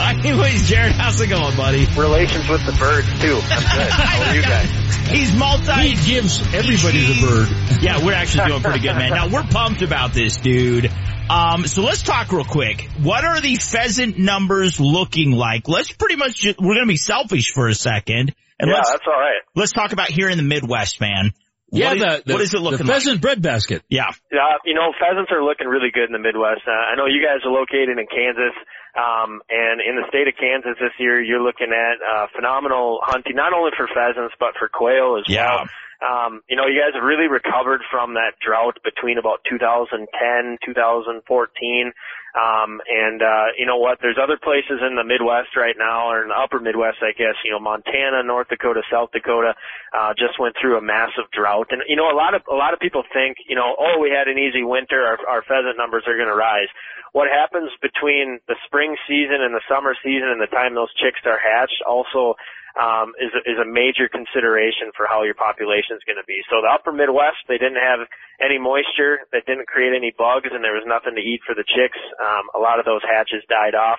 Anyways, 0.00 0.68
Jared, 0.68 0.92
how's 0.92 1.20
it 1.20 1.28
going, 1.28 1.56
buddy? 1.56 1.86
Relations 1.96 2.48
with 2.48 2.64
the 2.66 2.72
birds 2.72 3.08
too. 3.20 3.38
I'm 3.42 3.78
good. 3.78 3.90
How 3.90 4.28
are 4.28 4.34
you 4.34 4.42
guys? 4.42 4.70
He's 5.08 5.34
multi. 5.34 5.72
He 5.88 6.14
gives 6.14 6.40
everybody 6.54 7.04
the 7.06 7.26
bird. 7.26 7.82
Yeah, 7.82 8.04
we're 8.04 8.14
actually 8.14 8.48
doing 8.48 8.62
pretty 8.62 8.80
good, 8.80 8.96
man. 8.96 9.10
Now 9.10 9.28
we're 9.28 9.44
pumped 9.44 9.82
about 9.82 10.12
this, 10.12 10.36
dude. 10.38 10.90
Um, 11.30 11.66
so 11.66 11.82
let's 11.82 12.02
talk 12.02 12.32
real 12.32 12.44
quick. 12.44 12.88
What 13.00 13.24
are 13.24 13.40
the 13.40 13.54
pheasant 13.56 14.18
numbers 14.18 14.80
looking 14.80 15.32
like? 15.32 15.68
Let's 15.68 15.92
pretty 15.92 16.16
much 16.16 16.34
just, 16.34 16.58
we're 16.60 16.74
gonna 16.74 16.86
be 16.86 16.96
selfish 16.96 17.52
for 17.52 17.68
a 17.68 17.74
second. 17.74 18.34
And 18.58 18.68
yeah, 18.68 18.76
let's, 18.76 18.90
that's 18.90 19.06
all 19.06 19.12
right. 19.12 19.40
let's 19.54 19.72
talk 19.72 19.92
about 19.92 20.08
here 20.08 20.28
in 20.28 20.36
the 20.36 20.42
Midwest, 20.44 21.00
man. 21.00 21.32
Yeah, 21.72 21.88
what 21.88 21.96
is, 21.96 22.02
the, 22.02 22.22
the, 22.26 22.32
what 22.34 22.42
is 22.42 22.54
it 22.54 22.60
looking 22.60 22.86
the 22.86 22.92
pheasant 22.92 23.14
like? 23.16 23.22
bread 23.22 23.42
basket. 23.42 23.82
Yeah. 23.88 24.10
Yeah, 24.32 24.58
you 24.64 24.74
know, 24.74 24.90
pheasants 24.98 25.30
are 25.30 25.42
looking 25.42 25.68
really 25.68 25.90
good 25.94 26.10
in 26.10 26.12
the 26.12 26.18
Midwest. 26.22 26.62
Uh, 26.66 26.74
I 26.74 26.96
know 26.96 27.06
you 27.06 27.22
guys 27.22 27.46
are 27.46 27.52
located 27.52 27.98
in 27.98 28.06
Kansas, 28.10 28.54
um, 28.98 29.38
and 29.50 29.78
in 29.78 29.94
the 29.94 30.06
state 30.10 30.26
of 30.26 30.34
Kansas 30.34 30.74
this 30.82 30.94
year, 30.98 31.22
you're 31.22 31.42
looking 31.42 31.70
at 31.70 31.96
uh, 32.02 32.26
phenomenal 32.34 32.98
hunting, 33.06 33.36
not 33.36 33.52
only 33.54 33.70
for 33.76 33.86
pheasants 33.86 34.34
but 34.38 34.58
for 34.58 34.66
quail 34.68 35.16
as 35.18 35.24
Yeah. 35.30 35.46
well. 35.46 35.68
Um, 36.00 36.40
you 36.48 36.56
know, 36.56 36.64
you 36.64 36.80
guys 36.80 36.96
have 36.96 37.04
really 37.04 37.28
recovered 37.28 37.82
from 37.92 38.14
that 38.14 38.32
drought 38.40 38.78
between 38.82 39.18
about 39.18 39.44
2010, 39.44 40.58
2014. 40.64 41.92
Um, 42.30 42.80
and, 42.86 43.22
uh, 43.22 43.46
you 43.58 43.66
know 43.66 43.78
what? 43.78 43.98
There's 44.00 44.18
other 44.22 44.38
places 44.38 44.78
in 44.86 44.94
the 44.94 45.02
Midwest 45.02 45.56
right 45.56 45.74
now, 45.76 46.10
or 46.10 46.22
in 46.22 46.28
the 46.28 46.38
upper 46.38 46.60
Midwest, 46.60 46.98
I 47.02 47.10
guess, 47.10 47.34
you 47.44 47.50
know, 47.50 47.58
Montana, 47.58 48.22
North 48.22 48.48
Dakota, 48.48 48.82
South 48.90 49.10
Dakota, 49.10 49.54
uh, 49.96 50.14
just 50.14 50.38
went 50.38 50.54
through 50.60 50.78
a 50.78 50.82
massive 50.82 51.26
drought. 51.32 51.68
And, 51.70 51.82
you 51.88 51.96
know, 51.96 52.10
a 52.10 52.14
lot 52.14 52.34
of, 52.34 52.42
a 52.50 52.54
lot 52.54 52.72
of 52.72 52.78
people 52.78 53.02
think, 53.12 53.38
you 53.48 53.56
know, 53.56 53.74
oh, 53.78 53.98
we 53.98 54.10
had 54.10 54.28
an 54.28 54.38
easy 54.38 54.62
winter, 54.62 55.02
our, 55.02 55.18
our 55.26 55.42
pheasant 55.42 55.76
numbers 55.76 56.04
are 56.06 56.16
going 56.16 56.30
to 56.30 56.38
rise. 56.38 56.70
What 57.12 57.28
happens 57.28 57.70
between 57.82 58.38
the 58.46 58.56
spring 58.66 58.96
season 59.08 59.42
and 59.42 59.54
the 59.54 59.64
summer 59.66 59.94
season 60.02 60.30
and 60.30 60.40
the 60.40 60.50
time 60.50 60.74
those 60.74 60.92
chicks 60.94 61.20
are 61.26 61.38
hatched 61.38 61.82
also 61.86 62.34
um, 62.78 63.18
is 63.18 63.34
is 63.46 63.58
a 63.58 63.66
major 63.66 64.06
consideration 64.06 64.94
for 64.94 65.06
how 65.10 65.26
your 65.26 65.34
population 65.34 65.98
is 65.98 66.06
going 66.06 66.22
to 66.22 66.26
be. 66.26 66.38
So 66.46 66.62
the 66.62 66.70
upper 66.70 66.94
Midwest, 66.94 67.42
they 67.50 67.58
didn't 67.58 67.82
have 67.82 68.06
any 68.38 68.58
moisture, 68.62 69.26
that 69.34 69.42
didn't 69.46 69.66
create 69.66 69.90
any 69.90 70.14
bugs, 70.14 70.54
and 70.54 70.62
there 70.62 70.78
was 70.78 70.86
nothing 70.86 71.18
to 71.18 71.22
eat 71.22 71.42
for 71.42 71.54
the 71.54 71.66
chicks. 71.66 71.98
Um, 72.22 72.46
a 72.54 72.60
lot 72.62 72.78
of 72.78 72.86
those 72.86 73.02
hatches 73.02 73.42
died 73.50 73.74
off. 73.74 73.98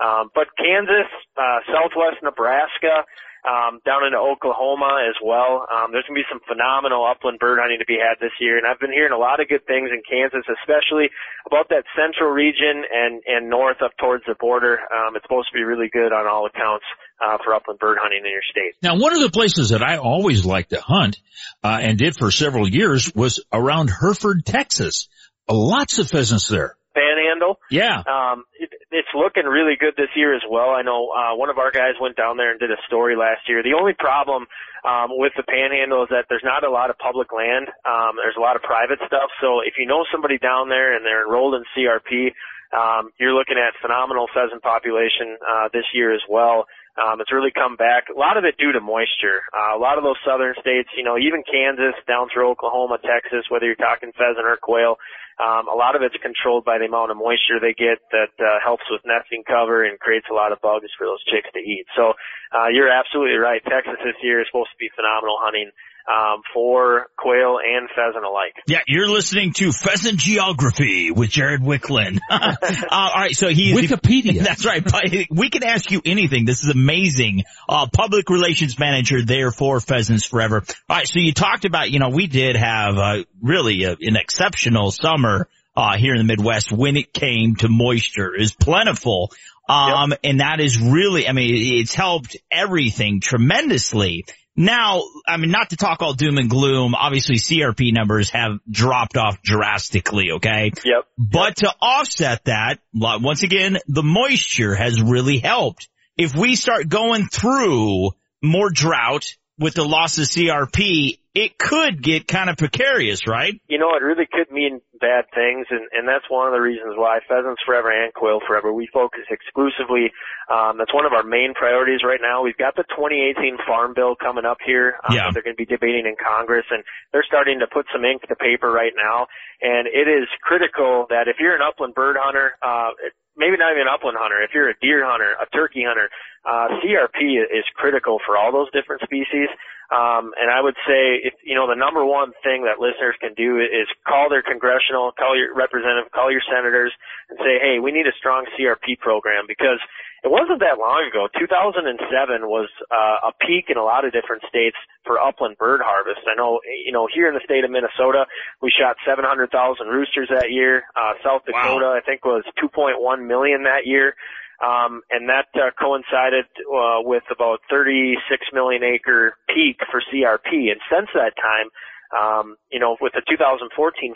Um, 0.00 0.32
but 0.34 0.48
Kansas, 0.56 1.08
uh, 1.36 1.60
Southwest 1.68 2.20
Nebraska, 2.24 3.04
um, 3.46 3.80
down 3.88 4.04
into 4.04 4.20
Oklahoma 4.20 5.06
as 5.08 5.16
well. 5.24 5.64
Um, 5.68 5.92
there's 5.92 6.04
going 6.04 6.18
to 6.18 6.22
be 6.24 6.30
some 6.30 6.44
phenomenal 6.44 7.06
upland 7.06 7.40
bird 7.40 7.58
hunting 7.60 7.80
to 7.80 7.88
be 7.88 7.96
had 7.96 8.20
this 8.20 8.34
year, 8.40 8.58
and 8.60 8.66
I've 8.66 8.80
been 8.80 8.92
hearing 8.92 9.12
a 9.12 9.20
lot 9.20 9.40
of 9.40 9.48
good 9.48 9.64
things 9.64 9.88
in 9.88 10.04
Kansas, 10.04 10.44
especially 10.44 11.08
about 11.46 11.72
that 11.72 11.88
central 11.96 12.30
region 12.30 12.84
and 12.84 13.22
and 13.24 13.48
north 13.48 13.80
up 13.80 13.96
towards 13.96 14.24
the 14.28 14.36
border. 14.36 14.78
Um, 14.92 15.16
it's 15.16 15.24
supposed 15.24 15.48
to 15.52 15.56
be 15.56 15.64
really 15.64 15.88
good 15.88 16.12
on 16.12 16.28
all 16.28 16.46
accounts 16.46 16.84
uh, 17.20 17.38
for 17.44 17.54
upland 17.54 17.80
bird 17.80 17.98
hunting 18.00 18.22
in 18.24 18.30
your 18.30 18.44
state. 18.44 18.76
Now, 18.82 19.00
one 19.00 19.12
of 19.14 19.22
the 19.22 19.30
places 19.30 19.70
that 19.70 19.82
I 19.82 19.96
always 19.96 20.44
liked 20.44 20.70
to 20.70 20.80
hunt, 20.80 21.18
uh, 21.64 21.78
and 21.80 21.98
did 21.98 22.16
for 22.16 22.30
several 22.30 22.68
years 22.68 23.12
was 23.14 23.42
around 23.52 23.88
Hereford, 23.88 24.44
Texas. 24.44 25.08
Lots 25.48 25.98
of 25.98 26.08
pheasants 26.08 26.48
there. 26.48 26.76
Panhandle. 26.94 27.58
Yeah. 27.70 28.02
Um, 28.06 28.44
it, 28.58 28.70
it's 28.90 29.08
looking 29.14 29.44
really 29.44 29.76
good 29.78 29.94
this 29.96 30.10
year 30.16 30.34
as 30.34 30.42
well. 30.48 30.70
I 30.70 30.82
know 30.82 31.10
uh, 31.14 31.36
one 31.36 31.48
of 31.48 31.58
our 31.58 31.70
guys 31.70 31.94
went 32.00 32.16
down 32.16 32.36
there 32.36 32.50
and 32.50 32.58
did 32.58 32.70
a 32.70 32.80
story 32.86 33.14
last 33.14 33.48
year. 33.48 33.62
The 33.62 33.78
only 33.78 33.94
problem 33.94 34.46
um, 34.82 35.10
with 35.14 35.32
the 35.36 35.44
Panhandle 35.44 36.02
is 36.04 36.10
that 36.10 36.26
there's 36.28 36.44
not 36.44 36.64
a 36.64 36.70
lot 36.70 36.90
of 36.90 36.98
public 36.98 37.32
land. 37.32 37.68
Um, 37.86 38.18
there's 38.18 38.36
a 38.36 38.42
lot 38.42 38.56
of 38.56 38.62
private 38.62 38.98
stuff. 39.06 39.30
So 39.40 39.60
if 39.60 39.74
you 39.78 39.86
know 39.86 40.04
somebody 40.10 40.38
down 40.38 40.68
there 40.68 40.96
and 40.96 41.06
they're 41.06 41.24
enrolled 41.24 41.54
in 41.54 41.62
CRP, 41.70 42.34
um, 42.74 43.10
you're 43.18 43.34
looking 43.34 43.58
at 43.58 43.78
phenomenal 43.82 44.26
pheasant 44.34 44.62
population 44.62 45.38
uh, 45.42 45.68
this 45.72 45.86
year 45.94 46.14
as 46.14 46.22
well. 46.28 46.66
Um, 46.98 47.20
it's 47.20 47.32
really 47.32 47.54
come 47.54 47.76
back. 47.76 48.10
A 48.10 48.18
lot 48.18 48.36
of 48.36 48.44
it 48.44 48.58
due 48.58 48.72
to 48.72 48.80
moisture. 48.80 49.46
Uh, 49.54 49.78
a 49.78 49.80
lot 49.80 49.96
of 49.96 50.04
those 50.04 50.18
southern 50.26 50.54
states, 50.60 50.90
you 50.96 51.04
know, 51.04 51.16
even 51.16 51.46
Kansas, 51.46 51.94
down 52.06 52.28
through 52.32 52.50
Oklahoma, 52.50 52.98
Texas, 52.98 53.46
whether 53.48 53.66
you're 53.66 53.78
talking 53.78 54.10
pheasant 54.18 54.44
or 54.44 54.58
quail, 54.60 54.98
um, 55.40 55.72
a 55.72 55.76
lot 55.76 55.96
of 55.96 56.02
it's 56.02 56.18
controlled 56.20 56.68
by 56.68 56.76
the 56.76 56.84
amount 56.84 57.08
of 57.08 57.16
moisture 57.16 57.56
they 57.56 57.72
get 57.72 58.02
that 58.12 58.34
uh, 58.36 58.60
helps 58.60 58.84
with 58.90 59.00
nesting 59.08 59.40
cover 59.46 59.86
and 59.86 59.96
creates 59.96 60.28
a 60.28 60.36
lot 60.36 60.52
of 60.52 60.60
bugs 60.60 60.92
for 60.98 61.08
those 61.08 61.22
chicks 61.24 61.48
to 61.56 61.62
eat. 61.62 61.88
So 61.96 62.12
uh, 62.52 62.68
you're 62.68 62.92
absolutely 62.92 63.40
right. 63.40 63.64
Texas 63.64 63.96
this 64.04 64.20
year 64.20 64.44
is 64.44 64.48
supposed 64.52 64.74
to 64.74 64.80
be 64.82 64.92
phenomenal 64.92 65.40
hunting 65.40 65.72
um, 66.08 66.42
for 66.52 67.06
quail 67.16 67.58
and 67.58 67.88
pheasant 67.94 68.24
alike. 68.24 68.54
Yeah, 68.66 68.80
you're 68.86 69.08
listening 69.08 69.52
to 69.54 69.72
Pheasant 69.72 70.18
Geography 70.18 71.10
with 71.10 71.30
Jared 71.30 71.60
Wiklund. 71.60 72.18
uh, 72.30 72.56
all 72.90 73.14
right, 73.14 73.36
so 73.36 73.48
he 73.48 73.72
is 73.72 73.90
Wikipedia. 73.90 74.42
that's 74.44 74.64
right. 74.64 74.84
We 75.30 75.50
can 75.50 75.64
ask 75.64 75.90
you 75.90 76.00
anything. 76.04 76.44
This 76.44 76.64
is 76.64 76.70
amazing. 76.70 77.44
Uh, 77.68 77.86
public 77.92 78.28
relations 78.30 78.78
manager 78.78 79.24
there 79.24 79.50
for 79.50 79.80
Pheasants 79.80 80.24
Forever. 80.24 80.64
All 80.88 80.96
right, 80.96 81.06
so 81.06 81.18
you 81.18 81.32
talked 81.32 81.64
about, 81.64 81.90
you 81.90 81.98
know, 81.98 82.10
we 82.10 82.26
did 82.26 82.56
have 82.56 82.96
uh, 82.96 83.24
really 83.42 83.84
a, 83.84 83.92
an 83.92 84.16
exceptional 84.16 84.90
summer 84.90 85.48
uh, 85.76 85.96
here 85.96 86.14
in 86.14 86.18
the 86.18 86.24
Midwest 86.24 86.72
when 86.72 86.96
it 86.96 87.12
came 87.12 87.56
to 87.56 87.68
moisture. 87.68 88.34
is 88.34 88.52
plentiful. 88.52 89.30
Um, 89.68 90.14
and 90.24 90.40
that 90.40 90.58
is 90.58 90.80
really, 90.80 91.28
I 91.28 91.32
mean, 91.32 91.78
it's 91.80 91.94
helped 91.94 92.36
everything 92.50 93.20
tremendously. 93.20 94.24
Now, 94.60 95.04
I 95.26 95.38
mean, 95.38 95.50
not 95.50 95.70
to 95.70 95.76
talk 95.76 96.02
all 96.02 96.12
doom 96.12 96.36
and 96.36 96.50
gloom, 96.50 96.94
obviously 96.94 97.36
CRP 97.36 97.94
numbers 97.94 98.28
have 98.30 98.58
dropped 98.70 99.16
off 99.16 99.40
drastically, 99.40 100.32
okay? 100.32 100.72
Yep. 100.84 101.04
But 101.16 101.56
to 101.56 101.74
offset 101.80 102.44
that, 102.44 102.78
once 102.92 103.42
again, 103.42 103.78
the 103.88 104.02
moisture 104.02 104.74
has 104.74 105.00
really 105.00 105.38
helped. 105.38 105.88
If 106.18 106.36
we 106.36 106.56
start 106.56 106.90
going 106.90 107.26
through 107.26 108.10
more 108.42 108.68
drought, 108.68 109.24
with 109.58 109.74
the 109.74 109.84
loss 109.84 110.16
of 110.18 110.24
CRP, 110.24 111.18
it 111.32 111.56
could 111.58 112.02
get 112.02 112.26
kind 112.26 112.50
of 112.50 112.56
precarious, 112.56 113.26
right? 113.26 113.54
You 113.68 113.78
know, 113.78 113.94
it 113.94 114.02
really 114.02 114.26
could 114.26 114.50
mean 114.50 114.80
bad 114.98 115.30
things, 115.30 115.66
and, 115.70 115.86
and 115.94 116.08
that's 116.08 116.26
one 116.28 116.50
of 116.50 116.52
the 116.52 116.60
reasons 116.60 116.98
why 116.98 117.22
Pheasants 117.28 117.62
Forever 117.64 117.90
and 117.94 118.12
Quail 118.12 118.40
Forever, 118.42 118.72
we 118.72 118.88
focus 118.92 119.30
exclusively, 119.30 120.10
um, 120.50 120.78
that's 120.78 120.92
one 120.92 121.06
of 121.06 121.12
our 121.14 121.22
main 121.22 121.54
priorities 121.54 122.02
right 122.02 122.18
now. 122.20 122.42
We've 122.42 122.58
got 122.58 122.74
the 122.74 122.82
2018 122.90 123.62
Farm 123.62 123.94
Bill 123.94 124.18
coming 124.18 124.44
up 124.44 124.58
here. 124.64 124.98
Um, 125.06 125.14
Yeah. 125.14 125.30
They're 125.30 125.46
going 125.46 125.54
to 125.54 125.62
be 125.62 125.70
debating 125.70 126.10
in 126.10 126.18
Congress, 126.18 126.66
and 126.70 126.82
they're 127.12 127.26
starting 127.26 127.60
to 127.60 127.68
put 127.70 127.86
some 127.94 128.04
ink 128.04 128.26
to 128.26 128.34
paper 128.34 128.70
right 128.70 128.92
now. 128.98 129.30
And 129.62 129.86
it 129.86 130.10
is 130.10 130.26
critical 130.42 131.06
that 131.10 131.28
if 131.30 131.38
you're 131.38 131.54
an 131.54 131.62
upland 131.62 131.94
bird 131.94 132.16
hunter, 132.18 132.58
uh, 132.58 132.90
maybe 133.36 133.54
not 133.56 133.70
even 133.70 133.86
an 133.86 133.92
upland 133.92 134.18
hunter, 134.18 134.42
if 134.42 134.50
you're 134.50 134.68
a 134.68 134.78
deer 134.82 135.06
hunter, 135.06 135.38
a 135.38 135.46
turkey 135.54 135.86
hunter, 135.86 136.10
uh, 136.42 136.80
CRP 136.82 137.38
is 137.38 137.64
critical 137.76 138.18
for 138.26 138.36
all 138.36 138.50
those 138.50 138.70
different 138.72 139.02
species. 139.02 139.48
Um, 139.90 140.30
and 140.38 140.46
I 140.54 140.62
would 140.62 140.78
say, 140.86 141.18
if, 141.26 141.34
you 141.42 141.58
know, 141.58 141.66
the 141.66 141.74
number 141.74 142.06
one 142.06 142.30
thing 142.46 142.62
that 142.70 142.78
listeners 142.78 143.18
can 143.18 143.34
do 143.34 143.58
is 143.58 143.90
call 144.06 144.30
their 144.30 144.42
congressional, 144.42 145.10
call 145.10 145.34
your 145.34 145.50
representative, 145.50 146.14
call 146.14 146.30
your 146.30 146.46
senators, 146.46 146.94
and 147.28 147.38
say, 147.42 147.58
hey, 147.58 147.82
we 147.82 147.90
need 147.90 148.06
a 148.06 148.14
strong 148.14 148.46
CRP 148.54 149.02
program 149.02 149.50
because 149.50 149.82
it 150.22 150.30
wasn't 150.30 150.60
that 150.60 150.78
long 150.78 151.08
ago. 151.10 151.26
2007 151.34 151.98
was 152.46 152.70
uh, 152.92 153.30
a 153.30 153.32
peak 153.42 153.66
in 153.66 153.78
a 153.78 153.82
lot 153.82 154.04
of 154.06 154.12
different 154.12 154.46
states 154.46 154.76
for 155.02 155.18
upland 155.18 155.58
bird 155.58 155.80
harvest. 155.82 156.22
I 156.30 156.38
know, 156.38 156.60
you 156.70 156.92
know, 156.92 157.08
here 157.10 157.26
in 157.26 157.34
the 157.34 157.42
state 157.42 157.64
of 157.64 157.70
Minnesota, 157.70 158.30
we 158.62 158.70
shot 158.70 158.94
700,000 159.02 159.50
roosters 159.88 160.28
that 160.30 160.52
year. 160.52 160.84
Uh, 160.94 161.18
South 161.24 161.42
Dakota, 161.46 161.98
I 161.98 162.00
think, 162.04 162.24
was 162.24 162.44
2.1 162.62 162.94
million 163.26 163.64
that 163.64 163.86
year. 163.86 164.14
Um, 164.60 165.00
and 165.10 165.28
that 165.28 165.48
uh, 165.56 165.72
coincided 165.80 166.44
uh, 166.68 167.00
with 167.00 167.24
about 167.32 167.60
36 167.70 168.20
million 168.52 168.84
acre 168.84 169.34
peak 169.48 169.80
for 169.90 170.02
CRP. 170.12 170.68
And 170.70 170.80
since 170.92 171.08
that 171.14 171.32
time, 171.40 171.72
um, 172.12 172.56
you 172.70 172.78
know, 172.78 172.96
with 173.00 173.12
the 173.14 173.22
2014 173.28 173.72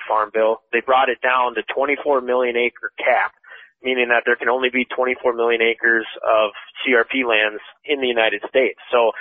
Farm 0.06 0.30
Bill, 0.34 0.60
they 0.72 0.80
brought 0.80 1.08
it 1.08 1.18
down 1.22 1.54
to 1.54 1.62
24 1.74 2.20
million 2.20 2.56
acre 2.56 2.92
cap, 2.98 3.32
meaning 3.82 4.08
that 4.08 4.24
there 4.26 4.36
can 4.36 4.48
only 4.48 4.68
be 4.68 4.84
24 4.84 5.32
million 5.32 5.62
acres 5.62 6.06
of 6.20 6.50
CRP 6.82 7.24
lands 7.24 7.62
in 7.84 8.00
the 8.00 8.08
United 8.08 8.42
States. 8.48 8.78
So 8.90 9.12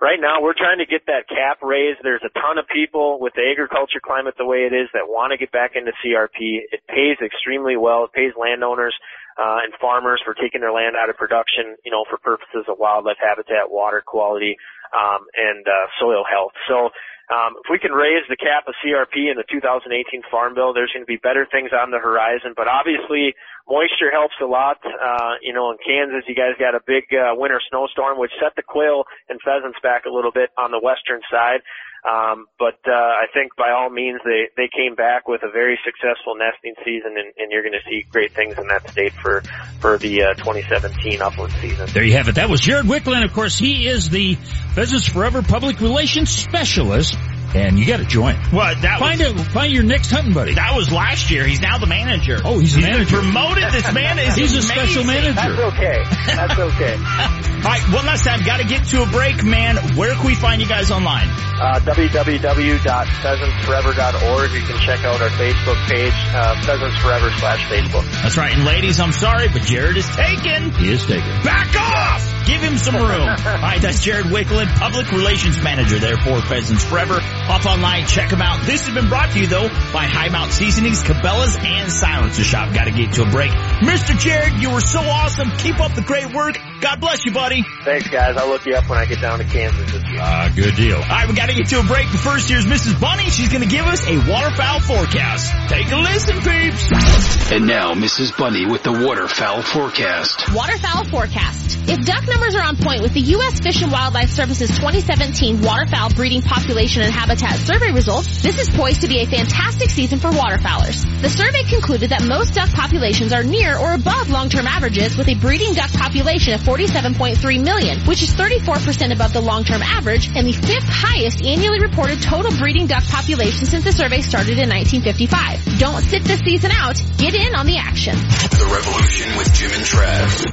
right 0.00 0.20
now 0.20 0.42
we're 0.42 0.56
trying 0.56 0.78
to 0.78 0.86
get 0.86 1.06
that 1.06 1.28
cap 1.28 1.58
raised. 1.62 2.00
There's 2.02 2.24
a 2.24 2.32
ton 2.38 2.58
of 2.58 2.68
people 2.68 3.18
with 3.18 3.32
the 3.34 3.48
agriculture 3.50 4.00
climate 4.04 4.34
the 4.38 4.46
way 4.46 4.68
it 4.68 4.74
is 4.76 4.88
that 4.92 5.08
want 5.08 5.32
to 5.32 5.38
get 5.38 5.50
back 5.50 5.72
into 5.74 5.92
CRP. 6.04 6.68
It 6.70 6.86
pays 6.86 7.16
extremely 7.24 7.76
well. 7.76 8.04
It 8.04 8.12
pays 8.12 8.32
landowners 8.38 8.94
uh, 9.38 9.62
and 9.62 9.72
farmers 9.80 10.20
for 10.24 10.34
taking 10.34 10.60
their 10.60 10.72
land 10.72 10.96
out 10.98 11.08
of 11.08 11.16
production, 11.16 11.78
you 11.84 11.92
know, 11.94 12.04
for 12.10 12.18
purposes 12.18 12.66
of 12.68 12.78
wildlife 12.78 13.22
habitat, 13.22 13.70
water 13.70 14.02
quality, 14.04 14.56
um, 14.92 15.26
and 15.34 15.66
uh, 15.66 15.86
soil 16.00 16.24
health. 16.24 16.52
So 16.68 16.90
um, 17.28 17.60
if 17.60 17.68
we 17.68 17.78
can 17.78 17.92
raise 17.92 18.24
the 18.28 18.40
cap 18.40 18.64
of 18.68 18.74
CRP 18.80 19.28
in 19.28 19.36
the 19.36 19.44
2018 19.52 19.92
Farm 20.32 20.54
Bill, 20.56 20.72
there's 20.72 20.88
going 20.96 21.04
to 21.04 21.10
be 21.10 21.20
better 21.20 21.44
things 21.44 21.76
on 21.76 21.90
the 21.92 22.00
horizon. 22.00 22.56
But 22.56 22.68
obviously, 22.68 23.36
moisture 23.68 24.08
helps 24.08 24.40
a 24.40 24.48
lot. 24.48 24.80
Uh, 24.80 25.36
you 25.44 25.52
know, 25.52 25.70
in 25.70 25.76
Kansas, 25.84 26.24
you 26.24 26.34
guys 26.34 26.56
got 26.56 26.72
a 26.72 26.80
big 26.80 27.04
uh, 27.12 27.36
winter 27.36 27.60
snowstorm, 27.68 28.16
which 28.16 28.32
set 28.40 28.56
the 28.56 28.64
quail 28.64 29.04
and 29.28 29.36
pheasants 29.44 29.76
back 29.82 30.08
a 30.08 30.10
little 30.10 30.32
bit 30.32 30.48
on 30.56 30.72
the 30.72 30.80
western 30.80 31.20
side. 31.28 31.60
Um, 32.08 32.46
but 32.58 32.78
uh, 32.86 32.92
I 32.92 33.26
think 33.34 33.56
by 33.56 33.72
all 33.72 33.90
means 33.90 34.20
they 34.24 34.48
they 34.56 34.68
came 34.72 34.94
back 34.94 35.26
with 35.26 35.42
a 35.42 35.50
very 35.50 35.78
successful 35.84 36.36
nesting 36.36 36.74
season, 36.84 37.18
and, 37.18 37.32
and 37.36 37.50
you're 37.50 37.62
going 37.62 37.74
to 37.74 37.84
see 37.90 38.06
great 38.10 38.32
things 38.32 38.56
in 38.56 38.68
that 38.68 38.88
state 38.90 39.12
for 39.12 39.42
for 39.80 39.98
the 39.98 40.22
uh, 40.22 40.34
2017 40.34 41.20
upland 41.20 41.52
season. 41.60 41.88
There 41.92 42.04
you 42.04 42.14
have 42.14 42.28
it. 42.28 42.36
That 42.36 42.48
was 42.48 42.60
Jared 42.60 42.86
Wiklund. 42.86 43.24
Of 43.24 43.32
course, 43.32 43.58
he 43.58 43.88
is 43.88 44.10
the 44.10 44.38
Pheasants 44.78 45.08
Forever 45.08 45.42
public 45.42 45.80
relations 45.80 46.30
specialist. 46.30 47.16
And 47.54 47.78
you 47.78 47.86
got 47.86 47.98
to 47.98 48.04
join. 48.04 48.36
What? 48.50 48.82
That 48.82 48.98
find 48.98 49.20
was, 49.20 49.30
it. 49.30 49.38
Find 49.50 49.72
your 49.72 49.82
next 49.82 50.10
hunting 50.10 50.34
buddy. 50.34 50.54
That 50.54 50.74
was 50.76 50.92
last 50.92 51.30
year. 51.30 51.46
He's 51.46 51.60
now 51.60 51.78
the 51.78 51.86
manager. 51.86 52.38
Oh, 52.44 52.58
he's 52.58 52.74
the 52.74 52.82
been 52.82 52.90
manager. 52.92 53.16
promoted. 53.16 53.64
This 53.72 53.92
man 53.92 54.18
is 54.18 54.34
He's 54.34 54.54
a 54.54 54.62
special 54.62 55.04
manager. 55.04 55.32
That's 55.34 55.74
okay. 55.74 56.04
That's 56.26 56.58
okay. 56.58 56.94
All 57.58 57.64
right, 57.64 57.82
one 57.92 58.06
last 58.06 58.24
time. 58.24 58.44
Got 58.44 58.58
to 58.60 58.66
get 58.66 58.84
to 58.88 59.02
a 59.02 59.06
break, 59.06 59.42
man. 59.44 59.76
Where 59.96 60.14
can 60.14 60.24
we 60.26 60.34
find 60.36 60.60
you 60.60 60.68
guys 60.68 60.90
online? 60.92 61.28
Uh, 61.28 61.80
www.pheasantsforever.org. 61.82 64.52
You 64.52 64.60
can 64.62 64.78
check 64.78 65.04
out 65.04 65.20
our 65.20 65.28
Facebook 65.30 65.74
page, 65.88 66.12
uh, 66.34 66.54
Pheasants 66.62 67.00
Forever 67.02 67.30
slash 67.32 67.64
Facebook. 67.66 68.04
That's 68.22 68.36
right. 68.36 68.54
And 68.54 68.64
ladies, 68.64 69.00
I'm 69.00 69.10
sorry, 69.10 69.48
but 69.48 69.62
Jared 69.62 69.96
is 69.96 70.06
taken. 70.14 70.70
He 70.74 70.92
is 70.92 71.04
taken. 71.04 71.28
Back 71.42 71.74
off! 71.76 72.46
Give 72.46 72.62
him 72.62 72.78
some 72.78 72.94
room. 72.94 73.28
All 73.28 73.58
right, 73.60 73.82
that's 73.82 73.98
Jared 74.00 74.26
Wiklund, 74.26 74.68
Public 74.76 75.10
Relations 75.10 75.60
Manager 75.62 75.98
there 75.98 76.16
for 76.16 76.40
Pheasants 76.42 76.84
Forever. 76.84 77.18
Up 77.48 77.64
online, 77.66 78.06
check 78.06 78.30
them 78.30 78.42
out. 78.42 78.66
This 78.66 78.86
has 78.86 78.94
been 78.94 79.08
brought 79.08 79.30
to 79.32 79.40
you, 79.40 79.46
though, 79.46 79.68
by 79.92 80.04
High 80.04 80.28
Mount 80.28 80.52
Seasonings, 80.52 81.02
Cabela's, 81.02 81.56
and 81.56 81.90
Silencer 81.90 82.44
Shop. 82.44 82.74
Got 82.74 82.84
to 82.84 82.90
get 82.90 83.14
to 83.14 83.22
a 83.22 83.30
break. 83.30 83.50
Mr. 83.50 84.18
Jared, 84.18 84.60
you 84.60 84.70
were 84.70 84.80
so 84.80 85.00
awesome. 85.00 85.50
Keep 85.58 85.80
up 85.80 85.94
the 85.94 86.02
great 86.02 86.34
work. 86.34 86.58
God 86.80 87.00
bless 87.00 87.24
you, 87.24 87.32
buddy. 87.32 87.64
Thanks, 87.84 88.08
guys. 88.08 88.36
I'll 88.36 88.48
look 88.48 88.64
you 88.64 88.74
up 88.74 88.88
when 88.88 88.98
I 88.98 89.04
get 89.06 89.20
down 89.20 89.38
to 89.38 89.44
Kansas 89.44 89.90
this 89.90 90.02
week. 90.04 90.20
Ah, 90.20 90.52
good 90.54 90.76
deal. 90.76 90.96
All 90.96 91.02
right, 91.02 91.28
we 91.28 91.34
got 91.34 91.48
to 91.48 91.54
get 91.54 91.68
to 91.68 91.80
a 91.80 91.82
break. 91.82 92.06
But 92.10 92.20
first, 92.20 92.48
here's 92.48 92.66
Mrs. 92.66 93.00
Bunny. 93.00 93.24
She's 93.30 93.48
going 93.48 93.62
to 93.62 93.68
give 93.68 93.84
us 93.86 94.06
a 94.06 94.16
waterfowl 94.30 94.80
forecast. 94.80 95.52
Take 95.68 95.90
a 95.90 95.96
listen, 95.96 96.40
peeps. 96.40 97.50
And 97.50 97.66
now 97.66 97.94
Mrs. 97.94 98.36
Bunny 98.36 98.66
with 98.66 98.82
the 98.82 98.92
waterfowl 98.92 99.62
forecast. 99.62 100.54
Waterfowl 100.54 101.04
forecast. 101.04 101.78
If 101.88 102.04
duck 102.04 102.28
numbers 102.28 102.54
are 102.54 102.62
on 102.62 102.76
point 102.76 103.00
with 103.00 103.14
the 103.14 103.22
U.S. 103.40 103.60
Fish 103.60 103.80
and 103.80 103.90
Wildlife 103.90 104.28
Service's 104.28 104.68
2017 104.68 105.62
waterfowl 105.62 106.10
breeding 106.10 106.42
population 106.42 107.02
and 107.02 107.10
habitat 107.10 107.56
survey 107.56 107.92
results, 107.92 108.42
this 108.42 108.58
is 108.58 108.68
poised 108.68 109.00
to 109.00 109.08
be 109.08 109.20
a 109.20 109.26
fantastic 109.26 109.88
season 109.88 110.18
for 110.18 110.28
waterfowlers. 110.30 111.02
The 111.22 111.30
survey 111.30 111.64
concluded 111.64 112.10
that 112.10 112.22
most 112.22 112.54
duck 112.54 112.68
populations 112.70 113.32
are 113.32 113.42
near 113.42 113.78
or 113.78 113.94
above 113.94 114.28
long-term 114.28 114.66
averages 114.66 115.16
with 115.16 115.28
a 115.28 115.34
breeding 115.36 115.72
duck 115.72 115.90
population 115.92 116.52
of 116.52 116.62
47.3 116.68 117.64
million, 117.64 117.98
which 118.00 118.22
is 118.22 118.34
34% 118.34 119.14
above 119.14 119.32
the 119.32 119.40
long-term 119.40 119.80
average 119.80 120.28
and 120.36 120.46
the 120.46 120.52
fifth 120.52 120.86
highest 120.86 121.40
annually 121.40 121.80
reported 121.80 122.20
total 122.20 122.54
breeding 122.58 122.86
duck 122.86 123.02
population 123.04 123.64
since 123.64 123.84
the 123.84 123.92
survey 123.92 124.20
started 124.20 124.58
in 124.58 124.68
1955. 124.68 125.78
Don't 125.78 126.02
sit 126.02 126.24
this 126.24 126.40
season 126.40 126.70
out. 126.70 127.02
Get 127.16 127.34
in 127.34 127.54
on 127.54 127.64
the 127.64 127.78
action. 127.78 128.14
The 128.16 128.68
Revolution 128.70 129.38
with 129.38 129.54
Jim 129.54 129.70
and 129.72 129.82
Trav. 129.82 130.44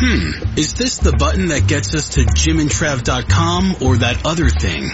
Hmm, 0.00 0.58
is 0.58 0.72
this 0.72 0.96
the 0.96 1.12
button 1.12 1.48
that 1.48 1.66
gets 1.66 1.94
us 1.94 2.08
to 2.14 2.22
jimandtrav.com 2.22 3.82
or 3.82 3.98
that 3.98 4.24
other 4.24 4.48
thing? 4.48 4.90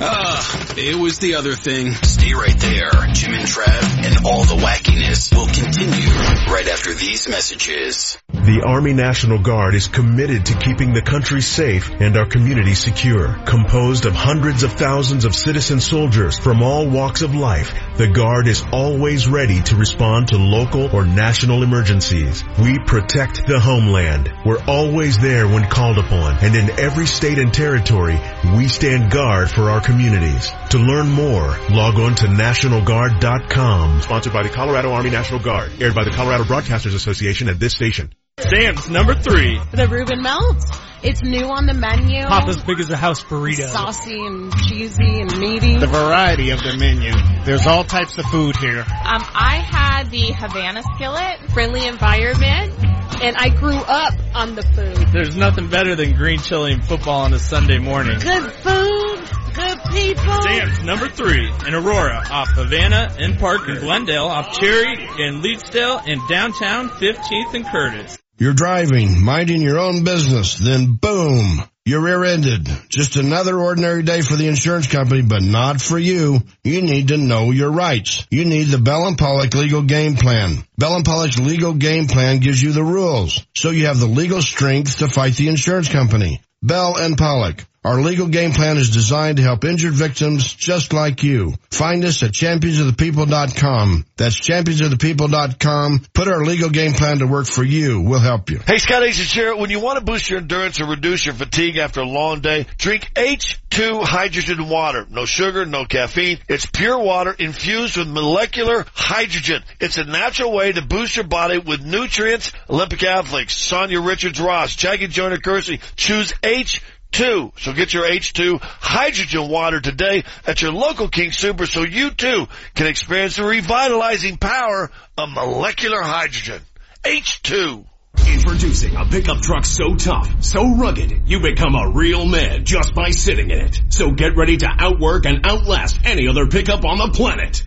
Ah, 0.00 0.74
it 0.76 0.96
was 0.96 1.18
the 1.18 1.34
other 1.34 1.52
thing. 1.52 1.92
Stay 1.92 2.32
right 2.34 2.58
there. 2.58 2.90
Jim 3.12 3.32
and 3.34 3.48
Trav 3.48 4.04
and 4.04 4.26
all 4.26 4.44
the 4.44 4.56
wackiness 4.56 5.34
will 5.34 5.46
continue 5.46 6.08
right 6.52 6.68
after 6.68 6.94
these 6.94 7.28
messages. 7.28 8.18
The 8.32 8.62
Army 8.64 8.92
National 8.92 9.38
Guard 9.38 9.74
is 9.74 9.88
committed 9.88 10.46
to 10.46 10.58
keeping 10.58 10.92
the 10.92 11.02
country 11.02 11.40
safe 11.40 11.90
and 11.90 12.16
our 12.16 12.26
community 12.26 12.74
secure. 12.74 13.34
Composed 13.44 14.06
of 14.06 14.14
hundreds 14.14 14.62
of 14.62 14.72
thousands 14.72 15.24
of 15.24 15.34
citizen 15.34 15.80
soldiers 15.80 16.38
from 16.38 16.62
all 16.62 16.88
walks 16.88 17.22
of 17.22 17.34
life, 17.34 17.72
the 17.96 18.06
Guard 18.06 18.46
is 18.46 18.62
always 18.72 19.26
ready 19.26 19.62
to 19.62 19.76
respond 19.76 20.28
to 20.28 20.36
local 20.36 20.94
or 20.94 21.04
national 21.04 21.62
emergencies. 21.62 22.44
We 22.62 22.78
protect 22.78 23.46
the 23.46 23.58
homeland. 23.58 24.32
We're 24.44 24.62
always 24.66 25.18
there 25.18 25.48
when 25.48 25.68
called 25.68 25.98
upon, 25.98 26.44
and 26.44 26.54
in 26.54 26.70
every 26.78 27.06
state 27.06 27.38
and 27.38 27.52
territory, 27.52 28.20
we 28.56 28.68
stand 28.68 29.10
guard 29.10 29.50
for 29.50 29.65
our 29.70 29.80
communities. 29.80 30.50
To 30.70 30.78
learn 30.78 31.08
more, 31.08 31.56
log 31.70 31.98
on 31.98 32.14
to 32.16 32.26
NationalGuard.com. 32.26 34.02
Sponsored 34.02 34.32
by 34.32 34.42
the 34.42 34.48
Colorado 34.48 34.92
Army 34.92 35.10
National 35.10 35.40
Guard. 35.40 35.72
Aired 35.80 35.94
by 35.94 36.04
the 36.04 36.10
Colorado 36.10 36.44
Broadcasters 36.44 36.94
Association 36.94 37.48
at 37.48 37.58
this 37.58 37.72
station. 37.72 38.12
Sam's 38.38 38.90
number 38.90 39.14
three. 39.14 39.58
The 39.72 39.88
Reuben 39.88 40.22
Melt. 40.22 40.62
It's 41.02 41.22
new 41.22 41.44
on 41.44 41.66
the 41.66 41.74
menu. 41.74 42.22
Papa's 42.24 42.62
big 42.62 42.80
as 42.80 42.90
a 42.90 42.96
house 42.96 43.22
burrito. 43.22 43.68
Saucy 43.68 44.18
and 44.18 44.52
cheesy 44.56 45.20
and 45.20 45.38
meaty. 45.38 45.78
The 45.78 45.86
variety 45.86 46.50
of 46.50 46.58
the 46.58 46.76
menu. 46.76 47.12
There's 47.44 47.66
all 47.66 47.84
types 47.84 48.18
of 48.18 48.24
food 48.26 48.56
here. 48.56 48.80
Um, 48.80 49.22
I 49.34 49.62
had 49.62 50.10
the 50.10 50.32
Havana 50.32 50.82
skillet, 50.96 51.52
friendly 51.52 51.86
environment, 51.86 52.74
and 53.22 53.36
I 53.36 53.50
grew 53.50 53.76
up 53.76 54.14
on 54.34 54.54
the 54.54 54.62
food. 54.62 54.96
There's 55.12 55.36
nothing 55.36 55.68
better 55.68 55.94
than 55.94 56.14
green 56.14 56.40
chili 56.40 56.72
and 56.72 56.84
football 56.84 57.20
on 57.20 57.32
a 57.32 57.38
Sunday 57.38 57.78
morning. 57.78 58.18
Good 58.18 58.52
food, 58.52 59.05
good 59.54 59.78
people. 59.90 60.42
Sam's 60.42 60.82
number 60.84 61.08
three 61.08 61.50
in 61.66 61.74
Aurora, 61.74 62.22
off 62.30 62.48
Havana 62.50 63.14
and 63.18 63.38
Park 63.38 63.68
in 63.68 63.76
Glendale, 63.76 64.26
off 64.26 64.58
Cherry 64.58 64.92
in 64.94 65.42
Leetsdale 65.42 66.02
and 66.06 66.20
downtown 66.28 66.88
15th 66.88 67.54
and 67.54 67.66
Curtis. 67.66 68.18
You're 68.38 68.52
driving, 68.52 69.24
minding 69.24 69.62
your 69.62 69.78
own 69.78 70.04
business, 70.04 70.58
then 70.58 70.92
boom, 70.92 71.62
you're 71.86 72.02
rear-ended. 72.02 72.68
Just 72.90 73.16
another 73.16 73.58
ordinary 73.58 74.02
day 74.02 74.20
for 74.20 74.36
the 74.36 74.48
insurance 74.48 74.88
company, 74.88 75.22
but 75.22 75.42
not 75.42 75.80
for 75.80 75.98
you. 75.98 76.40
You 76.62 76.82
need 76.82 77.08
to 77.08 77.16
know 77.16 77.52
your 77.52 77.70
rights. 77.70 78.26
You 78.30 78.44
need 78.44 78.64
the 78.64 78.78
Bell 78.78 79.06
and 79.06 79.16
Pollock 79.16 79.54
legal 79.54 79.82
game 79.82 80.16
plan. 80.16 80.66
Bell 80.76 80.96
and 80.96 81.04
Pollock's 81.04 81.38
legal 81.38 81.72
game 81.72 82.08
plan 82.08 82.40
gives 82.40 82.62
you 82.62 82.72
the 82.72 82.84
rules, 82.84 83.46
so 83.54 83.70
you 83.70 83.86
have 83.86 84.00
the 84.00 84.06
legal 84.06 84.42
strength 84.42 84.98
to 84.98 85.08
fight 85.08 85.36
the 85.36 85.48
insurance 85.48 85.88
company. 85.88 86.42
Bell 86.62 86.96
and 86.98 87.16
Pollock. 87.16 87.64
Our 87.86 88.00
legal 88.00 88.26
game 88.26 88.50
plan 88.50 88.78
is 88.78 88.90
designed 88.90 89.36
to 89.36 89.44
help 89.44 89.64
injured 89.64 89.92
victims 89.92 90.52
just 90.52 90.92
like 90.92 91.22
you. 91.22 91.54
Find 91.70 92.04
us 92.04 92.20
at 92.24 92.32
championsofthepeople.com. 92.32 94.06
That's 94.16 94.40
championsofthepeople.com. 94.40 96.06
Put 96.12 96.26
our 96.26 96.44
legal 96.44 96.70
game 96.70 96.94
plan 96.94 97.20
to 97.20 97.28
work 97.28 97.46
for 97.46 97.62
you. 97.62 98.00
We'll 98.00 98.18
help 98.18 98.50
you. 98.50 98.58
Hey, 98.66 98.78
Scott 98.78 99.04
Asian 99.04 99.26
here. 99.26 99.54
When 99.54 99.70
you 99.70 99.78
want 99.78 100.00
to 100.00 100.04
boost 100.04 100.28
your 100.28 100.40
endurance 100.40 100.80
or 100.80 100.88
reduce 100.88 101.26
your 101.26 101.36
fatigue 101.36 101.76
after 101.76 102.00
a 102.00 102.04
long 102.04 102.40
day, 102.40 102.66
drink 102.76 103.08
H2 103.14 104.02
hydrogen 104.02 104.68
water. 104.68 105.06
No 105.08 105.24
sugar, 105.24 105.64
no 105.64 105.84
caffeine. 105.84 106.38
It's 106.48 106.66
pure 106.66 106.98
water 106.98 107.36
infused 107.38 107.98
with 107.98 108.08
molecular 108.08 108.84
hydrogen. 108.94 109.62
It's 109.78 109.96
a 109.96 110.04
natural 110.04 110.52
way 110.52 110.72
to 110.72 110.82
boost 110.82 111.14
your 111.14 111.26
body 111.26 111.58
with 111.58 111.84
nutrients. 111.84 112.50
Olympic 112.68 113.04
athletes, 113.04 113.54
Sanya 113.54 114.04
Richards 114.04 114.40
Ross, 114.40 114.74
Jackie 114.74 115.06
Joyner 115.06 115.36
Kersee, 115.36 115.80
choose 115.94 116.32
H2 116.42 116.80
two. 117.16 117.50
So 117.56 117.72
get 117.72 117.94
your 117.94 118.04
H2 118.04 118.60
hydrogen 118.60 119.48
water 119.48 119.80
today 119.80 120.24
at 120.46 120.60
your 120.60 120.72
local 120.72 121.08
King 121.08 121.32
Super 121.32 121.64
so 121.64 121.82
you 121.82 122.10
too 122.10 122.46
can 122.74 122.86
experience 122.86 123.36
the 123.36 123.44
revitalizing 123.44 124.36
power 124.36 124.90
of 125.16 125.30
molecular 125.30 126.02
hydrogen. 126.02 126.60
H2. 127.02 127.86
Introducing 128.28 128.96
a 128.96 129.06
pickup 129.06 129.40
truck 129.40 129.64
so 129.64 129.94
tough, 129.94 130.42
so 130.42 130.76
rugged, 130.76 131.22
you 131.26 131.40
become 131.40 131.74
a 131.74 131.90
real 131.90 132.26
man 132.26 132.64
just 132.64 132.94
by 132.94 133.10
sitting 133.10 133.50
in 133.50 133.60
it. 133.60 133.80
So 133.88 134.10
get 134.10 134.36
ready 134.36 134.58
to 134.58 134.68
outwork 134.78 135.24
and 135.24 135.46
outlast 135.46 136.00
any 136.04 136.28
other 136.28 136.46
pickup 136.46 136.84
on 136.84 136.98
the 136.98 137.10
planet. 137.14 137.62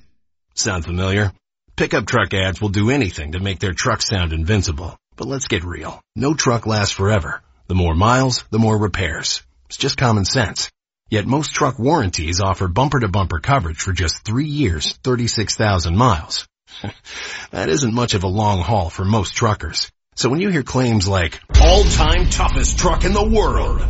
Sound 0.53 0.85
familiar? 0.85 1.31
Pickup 1.75 2.05
truck 2.05 2.33
ads 2.33 2.61
will 2.61 2.69
do 2.69 2.91
anything 2.91 3.31
to 3.31 3.39
make 3.39 3.59
their 3.59 3.73
truck 3.73 4.01
sound 4.01 4.31
invincible. 4.31 4.95
But 5.15 5.27
let's 5.27 5.47
get 5.47 5.63
real. 5.63 6.01
No 6.15 6.33
truck 6.33 6.67
lasts 6.67 6.93
forever. 6.93 7.41
The 7.69 7.75
more 7.75 7.93
miles, 7.93 8.43
the 8.49 8.57
more 8.57 8.75
repairs. 8.75 9.43
It's 9.67 9.77
just 9.77 9.95
common 9.95 10.25
sense. 10.25 10.71
Yet 11.11 11.27
most 11.27 11.53
truck 11.53 11.77
warranties 11.77 12.41
offer 12.41 12.67
bumper-to-bumper 12.67 13.41
coverage 13.41 13.77
for 13.77 13.93
just 13.93 14.25
three 14.25 14.47
years, 14.47 14.93
36,000 15.03 15.95
miles. 15.95 16.47
that 17.51 17.69
isn't 17.69 17.93
much 17.93 18.15
of 18.15 18.23
a 18.23 18.27
long 18.27 18.61
haul 18.61 18.89
for 18.89 19.05
most 19.05 19.35
truckers. 19.35 19.91
So 20.15 20.29
when 20.29 20.39
you 20.39 20.49
hear 20.49 20.63
claims 20.63 21.07
like, 21.07 21.39
all-time 21.61 22.31
toughest 22.31 22.79
truck 22.79 23.05
in 23.05 23.13
the 23.13 23.29
world, 23.29 23.87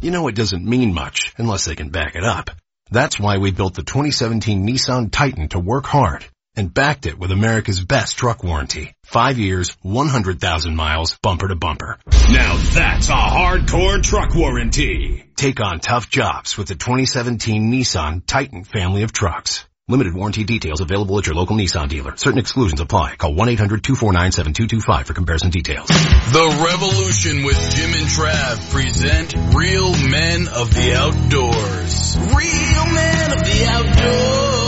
you 0.00 0.10
know 0.10 0.26
it 0.28 0.34
doesn't 0.34 0.64
mean 0.64 0.94
much 0.94 1.34
unless 1.36 1.66
they 1.66 1.74
can 1.74 1.90
back 1.90 2.14
it 2.14 2.24
up. 2.24 2.50
That's 2.90 3.20
why 3.20 3.36
we 3.36 3.50
built 3.50 3.74
the 3.74 3.82
2017 3.82 4.66
Nissan 4.66 5.12
Titan 5.12 5.48
to 5.48 5.60
work 5.60 5.84
hard 5.84 6.24
and 6.56 6.72
backed 6.72 7.04
it 7.04 7.18
with 7.18 7.30
America's 7.30 7.84
best 7.84 8.16
truck 8.16 8.42
warranty. 8.42 8.94
Five 9.08 9.38
years, 9.38 9.74
100,000 9.80 10.76
miles, 10.76 11.16
bumper 11.22 11.48
to 11.48 11.56
bumper. 11.56 11.98
Now 12.28 12.58
that's 12.58 13.08
a 13.08 13.12
hardcore 13.12 14.02
truck 14.02 14.34
warranty. 14.34 15.24
Take 15.34 15.60
on 15.62 15.80
tough 15.80 16.10
jobs 16.10 16.58
with 16.58 16.68
the 16.68 16.74
2017 16.74 17.72
Nissan 17.72 18.22
Titan 18.26 18.64
family 18.64 19.04
of 19.04 19.12
trucks. 19.12 19.66
Limited 19.88 20.12
warranty 20.12 20.44
details 20.44 20.82
available 20.82 21.18
at 21.18 21.24
your 21.24 21.36
local 21.36 21.56
Nissan 21.56 21.88
dealer. 21.88 22.18
Certain 22.18 22.38
exclusions 22.38 22.80
apply. 22.80 23.16
Call 23.16 23.32
1-800-249-7225 23.34 25.06
for 25.06 25.14
comparison 25.14 25.48
details. 25.48 25.88
The 25.88 26.66
Revolution 26.68 27.44
with 27.44 27.56
Jim 27.74 27.94
and 27.94 28.10
Trav 28.10 28.70
present 28.70 29.32
Real 29.56 29.90
Men 30.10 30.48
of 30.48 30.74
the 30.74 30.92
Outdoors. 30.94 32.18
Real 32.18 32.92
Men 32.92 33.32
of 33.32 33.38
the 33.38 33.66
Outdoors. 33.70 34.67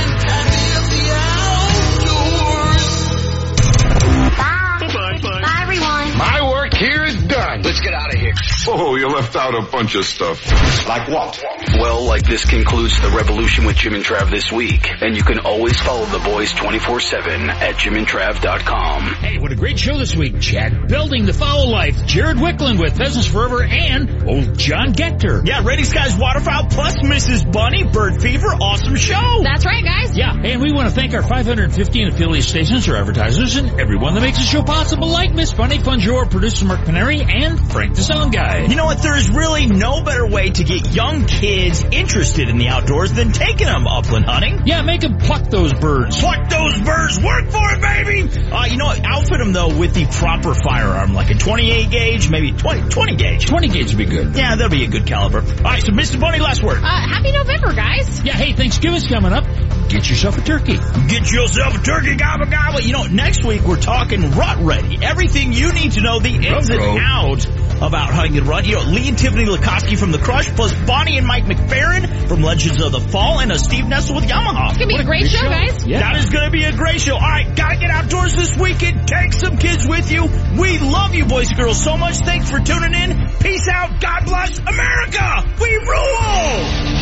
done. 7.31 7.61
Let's 7.61 7.79
get 7.79 7.93
out 7.93 8.13
of 8.13 8.19
here. 8.19 8.33
Oh, 8.67 8.95
you 8.95 9.07
left 9.07 9.35
out 9.35 9.55
a 9.55 9.61
bunch 9.71 9.95
of 9.95 10.05
stuff. 10.05 10.45
Like 10.87 11.07
what? 11.07 11.43
Well, 11.79 12.03
like 12.03 12.23
this 12.23 12.45
concludes 12.45 12.99
the 13.01 13.09
revolution 13.09 13.65
with 13.65 13.77
Jim 13.77 13.93
and 13.93 14.03
Trav 14.03 14.29
this 14.29 14.51
week. 14.51 14.89
And 15.01 15.15
you 15.15 15.23
can 15.23 15.39
always 15.39 15.79
follow 15.79 16.05
the 16.05 16.19
boys 16.19 16.51
24-7 16.53 17.49
at 17.49 17.75
jimandtrav.com. 17.75 19.03
Hey, 19.15 19.37
what 19.39 19.51
a 19.51 19.55
great 19.55 19.79
show 19.79 19.97
this 19.97 20.15
week. 20.15 20.39
Chad 20.41 20.87
Belding 20.87 21.25
The 21.25 21.33
Fowl 21.33 21.69
Life, 21.69 22.05
Jared 22.05 22.37
Wiklund 22.37 22.79
with 22.79 22.97
Pheasants 22.97 23.27
Forever, 23.27 23.63
and 23.63 24.27
old 24.27 24.57
John 24.57 24.91
Gector. 24.91 25.41
Yeah, 25.45 25.63
Raining 25.63 25.85
Skies 25.85 26.17
Waterfowl 26.17 26.67
plus 26.69 26.97
Mrs. 26.97 27.51
Bunny, 27.51 27.83
Bird 27.83 28.21
Fever, 28.21 28.47
awesome 28.47 28.95
show. 28.95 29.41
That's 29.43 29.65
right, 29.65 29.83
guys. 29.83 30.17
Yeah, 30.17 30.33
and 30.33 30.61
we 30.61 30.71
want 30.71 30.89
to 30.89 30.95
thank 30.95 31.13
our 31.13 31.23
515 31.23 32.09
affiliate 32.09 32.43
stations, 32.45 32.87
our 32.89 32.97
advertisers, 32.97 33.55
and 33.55 33.79
everyone 33.79 34.15
that 34.15 34.21
makes 34.21 34.39
the 34.39 34.45
show 34.45 34.63
possible, 34.63 35.07
like 35.07 35.33
Miss 35.33 35.53
Bunny, 35.53 35.77
Funjor, 35.77 36.29
producer 36.29 36.65
Mark 36.65 36.81
Paneri, 36.81 37.20
and 37.29 37.71
Frank 37.71 37.95
the 37.95 38.01
Sound 38.01 38.33
Guy. 38.33 38.65
You 38.65 38.75
know 38.75 38.85
what? 38.85 39.01
There's 39.01 39.29
really 39.29 39.65
no 39.65 40.03
better 40.03 40.27
way 40.27 40.49
to 40.49 40.63
get 40.63 40.93
young 40.93 41.25
kids 41.25 41.83
interested 41.83 42.49
in 42.49 42.57
the 42.57 42.67
outdoors 42.67 43.11
than 43.13 43.31
taking 43.31 43.67
them 43.67 43.87
upland 43.87 44.25
hunting. 44.25 44.61
Yeah, 44.65 44.81
make 44.81 45.01
them 45.01 45.17
pluck 45.17 45.49
those 45.49 45.73
birds. 45.73 46.19
Pluck 46.19 46.49
those 46.49 46.79
birds. 46.81 47.19
Work 47.19 47.49
for 47.49 47.73
it, 47.73 47.81
baby. 47.81 48.51
Uh, 48.51 48.65
you 48.65 48.77
know 48.77 48.85
what? 48.85 49.01
Outfit 49.03 49.39
them 49.39 49.53
though 49.53 49.77
with 49.77 49.93
the 49.93 50.05
proper 50.05 50.53
firearm, 50.53 51.13
like 51.13 51.29
a 51.29 51.35
28 51.35 51.89
gauge, 51.89 52.29
maybe 52.29 52.51
20, 52.51 52.89
20 52.89 53.15
gauge. 53.15 53.45
20 53.45 53.67
gauge 53.67 53.89
would 53.89 53.97
be 53.97 54.05
good. 54.05 54.35
Yeah, 54.35 54.55
that'll 54.55 54.69
be 54.69 54.83
a 54.83 54.87
good 54.89 55.05
caliber. 55.07 55.39
All 55.39 55.63
right, 55.63 55.81
so 55.81 55.91
Mr. 55.91 56.19
Bunny, 56.19 56.39
last 56.39 56.63
word. 56.63 56.77
Uh, 56.77 56.87
happy 56.87 57.31
November, 57.31 57.73
guys. 57.73 58.23
Yeah, 58.23 58.33
hey, 58.33 58.53
Thanksgiving's 58.53 59.07
coming 59.07 59.33
up. 59.33 59.45
Get 59.89 60.09
yourself 60.09 60.37
a 60.37 60.41
turkey. 60.41 60.77
Get 61.09 61.29
yourself 61.31 61.75
a 61.75 61.83
turkey, 61.83 62.15
gobble 62.15 62.45
gobble. 62.45 62.79
You 62.79 62.93
know, 62.93 63.03
next 63.07 63.45
week 63.45 63.63
we're 63.63 63.75
talking 63.75 64.31
rut 64.31 64.59
ready. 64.59 64.97
Everything 65.01 65.51
you 65.51 65.73
need 65.73 65.93
to 65.93 66.01
know 66.01 66.19
the 66.19 66.33
ins 66.33 66.69
and 66.69 66.79
outs 66.81 67.10
about 67.15 68.09
hunting 68.13 68.37
and 68.37 68.47
rut. 68.47 68.65
You 68.65 68.75
know, 68.75 68.83
Lee 68.83 69.09
and 69.09 69.17
Tiffany 69.17 69.45
Lakosky 69.45 69.97
from 69.97 70.11
The 70.11 70.17
Crush, 70.17 70.47
plus 70.49 70.73
Bonnie 70.85 71.17
and 71.17 71.27
Mike 71.27 71.45
McFerrin 71.45 72.27
from 72.27 72.41
Legends 72.41 72.81
of 72.81 72.91
the 72.91 72.99
Fall, 72.99 73.39
and 73.39 73.51
a 73.51 73.59
Steve 73.59 73.85
Nessel 73.85 74.15
with 74.15 74.25
Yamaha. 74.25 74.69
It's 74.69 74.77
gonna 74.77 74.87
be 74.87 74.97
a 74.97 75.03
great, 75.03 75.27
show, 75.27 75.41
guys. 75.41 75.85
Yeah. 75.85 75.99
That 75.99 76.15
is 76.17 76.29
gonna 76.29 76.51
be 76.51 76.63
a 76.63 76.71
great 76.71 77.01
show. 77.01 77.15
All 77.15 77.19
right, 77.19 77.55
gotta 77.55 77.77
get 77.77 77.89
outdoors 77.89 78.33
this 78.35 78.55
weekend. 78.57 79.07
Take 79.07 79.33
some 79.33 79.57
kids 79.57 79.87
with 79.87 80.11
you. 80.11 80.23
We 80.59 80.79
love 80.79 81.13
you, 81.15 81.25
boys 81.25 81.49
and 81.49 81.57
girls, 81.57 81.83
so 81.83 81.97
much. 81.97 82.17
Thanks 82.17 82.49
for 82.49 82.59
tuning 82.59 82.93
in. 82.93 83.29
Peace 83.39 83.67
out. 83.67 83.99
God 83.99 84.25
bless 84.25 84.59
America. 84.59 85.43
We 85.59 85.75
rule. 85.77 87.00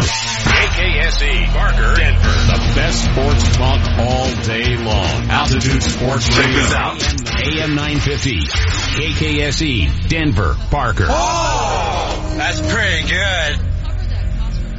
KKSE, 0.00 1.52
Barker, 1.52 1.94
Denver. 1.96 2.28
The 2.28 2.72
best 2.74 3.04
sports 3.04 3.56
talk 3.56 3.80
all 3.98 4.34
day 4.44 4.76
long. 4.76 5.30
Altitude 5.30 5.82
Sports 5.82 6.28
Check 6.28 6.38
Radio. 6.46 6.60
this 6.60 6.72
out. 6.74 7.02
AM 7.46 7.74
950. 7.74 8.38
KKSE, 8.40 10.08
Denver, 10.08 10.56
Barker. 10.70 11.06
Oh, 11.08 12.34
that's 12.36 12.60
pretty 12.72 13.08
good. 13.08 13.58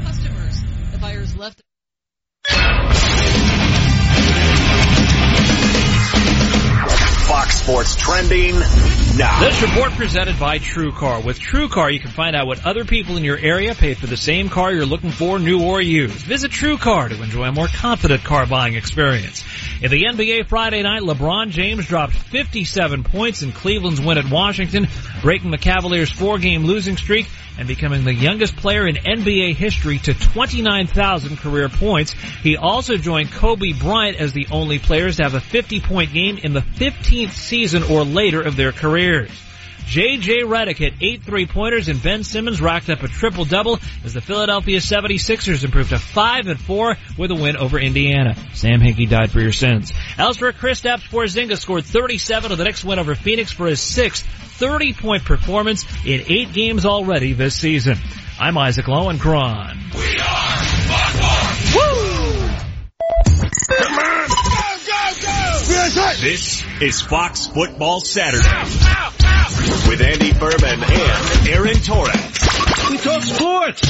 Customers, 0.06 0.64
the 0.92 0.98
buyers 1.00 1.36
left. 1.36 1.62
Fox 7.30 7.62
sports 7.62 7.96
trending 7.96 8.56
now. 9.16 9.40
This 9.40 9.62
report 9.62 9.92
presented 9.92 10.40
by 10.40 10.58
TrueCar. 10.58 11.24
With 11.24 11.40
TrueCar, 11.40 11.94
you 11.94 12.00
can 12.00 12.10
find 12.10 12.36
out 12.36 12.48
what 12.48 12.66
other 12.66 12.86
people 12.86 13.18
in 13.18 13.24
your 13.24 13.38
area 13.38 13.76
pay 13.76 13.94
for 13.94 14.08
the 14.08 14.18
same 14.18 14.50
car 14.50 14.74
you're 14.74 14.88
looking 14.88 15.12
for, 15.12 15.38
new 15.38 15.62
or 15.62 15.80
used. 15.80 16.26
Visit 16.26 16.50
TrueCar 16.50 17.10
to 17.10 17.22
enjoy 17.22 17.44
a 17.44 17.52
more 17.52 17.68
confident 17.68 18.24
car 18.24 18.48
buying 18.48 18.74
experience. 18.74 19.44
In 19.80 19.92
the 19.92 20.06
NBA 20.06 20.48
Friday 20.48 20.82
night, 20.82 21.04
LeBron 21.04 21.52
James 21.52 21.86
dropped 21.86 22.14
57 22.14 23.04
points 23.04 23.44
in 23.44 23.52
Cleveland's 23.52 24.02
win 24.02 24.18
at 24.18 24.28
Washington, 24.32 24.88
breaking 25.22 25.52
the 25.52 25.60
Cavaliers' 25.60 26.12
four-game 26.12 26.64
losing 26.64 26.98
streak 26.98 27.28
and 27.60 27.68
becoming 27.68 28.06
the 28.06 28.14
youngest 28.14 28.56
player 28.56 28.88
in 28.88 28.96
NBA 28.96 29.54
history 29.54 30.00
to 30.00 30.14
29,000 30.14 31.38
career 31.38 31.68
points. 31.68 32.14
He 32.42 32.56
also 32.56 32.96
joined 32.96 33.34
Kobe 33.34 33.74
Bryant 33.74 34.18
as 34.18 34.32
the 34.32 34.48
only 34.50 34.80
players 34.80 35.18
to 35.18 35.24
have 35.24 35.34
a 35.34 35.42
50 35.42 35.82
point 35.82 36.14
game 36.14 36.38
in 36.38 36.54
the 36.54 36.62
15th 37.20 37.32
season 37.32 37.84
or 37.84 38.04
later 38.04 38.42
of 38.42 38.56
their 38.56 38.72
careers. 38.72 39.32
J.J. 39.86 40.44
Redick 40.44 40.78
hit 40.78 40.94
eight 41.02 41.24
three-pointers 41.24 41.88
and 41.88 42.02
Ben 42.02 42.24
Simmons 42.24 42.62
racked 42.62 42.90
up 42.90 43.02
a 43.02 43.08
triple-double 43.08 43.80
as 44.04 44.14
the 44.14 44.22
Philadelphia 44.22 44.78
76ers 44.78 45.64
improved 45.64 45.90
to 45.90 45.98
5 45.98 46.48
and 46.48 46.60
4 46.60 46.96
with 47.18 47.32
a 47.32 47.36
win 47.36 47.58
over 47.58 47.80
Indiana. 47.80 48.36
Sam 48.54 48.82
Hinkie 48.82 49.10
died 49.10 49.32
for 49.32 49.42
your 49.42 49.52
sins. 49.52 49.92
Elsewhere, 50.18 50.52
Kristaps 50.52 51.10
Porzingis 51.10 51.60
scored 51.60 51.86
37 51.86 52.52
of 52.52 52.60
the 52.60 52.66
next 52.66 52.84
win 52.84 53.00
over 53.00 53.16
Phoenix 53.16 53.52
for 53.52 53.66
his 53.66 53.82
sixth 53.82 54.28
30-point 54.60 55.26
performance 55.26 55.86
in 56.06 56.24
eight 56.28 56.54
games 56.54 56.86
already 56.86 57.34
this 57.34 57.56
season. 57.56 57.98
I'm 58.40 58.58
Isaac 58.58 58.86
Lowenkron. 58.86 59.96
We 59.96 60.20
are. 60.20 61.39
This 66.30 66.64
is 66.80 67.02
Fox 67.02 67.48
Football 67.48 68.02
Saturday. 68.02 68.46
Ow, 68.46 69.12
ow, 69.20 69.90
with 69.90 70.00
Andy 70.00 70.32
Furman 70.32 70.84
and 70.84 71.48
Aaron 71.48 71.74
Torres. 71.82 72.40
We 72.92 72.98
talk 73.00 73.24
sports. 73.24 73.82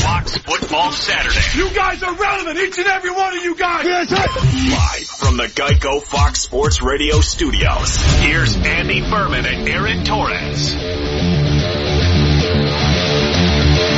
Fox 0.00 0.38
Football 0.38 0.92
Saturday. 0.92 1.58
You 1.58 1.74
guys 1.74 2.00
are 2.04 2.14
relevant, 2.14 2.58
each 2.58 2.78
and 2.78 2.86
every 2.86 3.10
one 3.10 3.36
of 3.36 3.42
you 3.42 3.56
guys. 3.56 3.84
Yes, 3.86 4.08
Live 4.08 5.08
from 5.18 5.36
the 5.36 5.46
Geico 5.48 6.00
Fox 6.00 6.42
Sports 6.42 6.80
Radio 6.80 7.20
studios. 7.20 7.96
Here's 8.20 8.54
Andy 8.54 9.00
Furman 9.00 9.44
and 9.44 9.68
Aaron 9.68 10.04
Torres. 10.04 10.70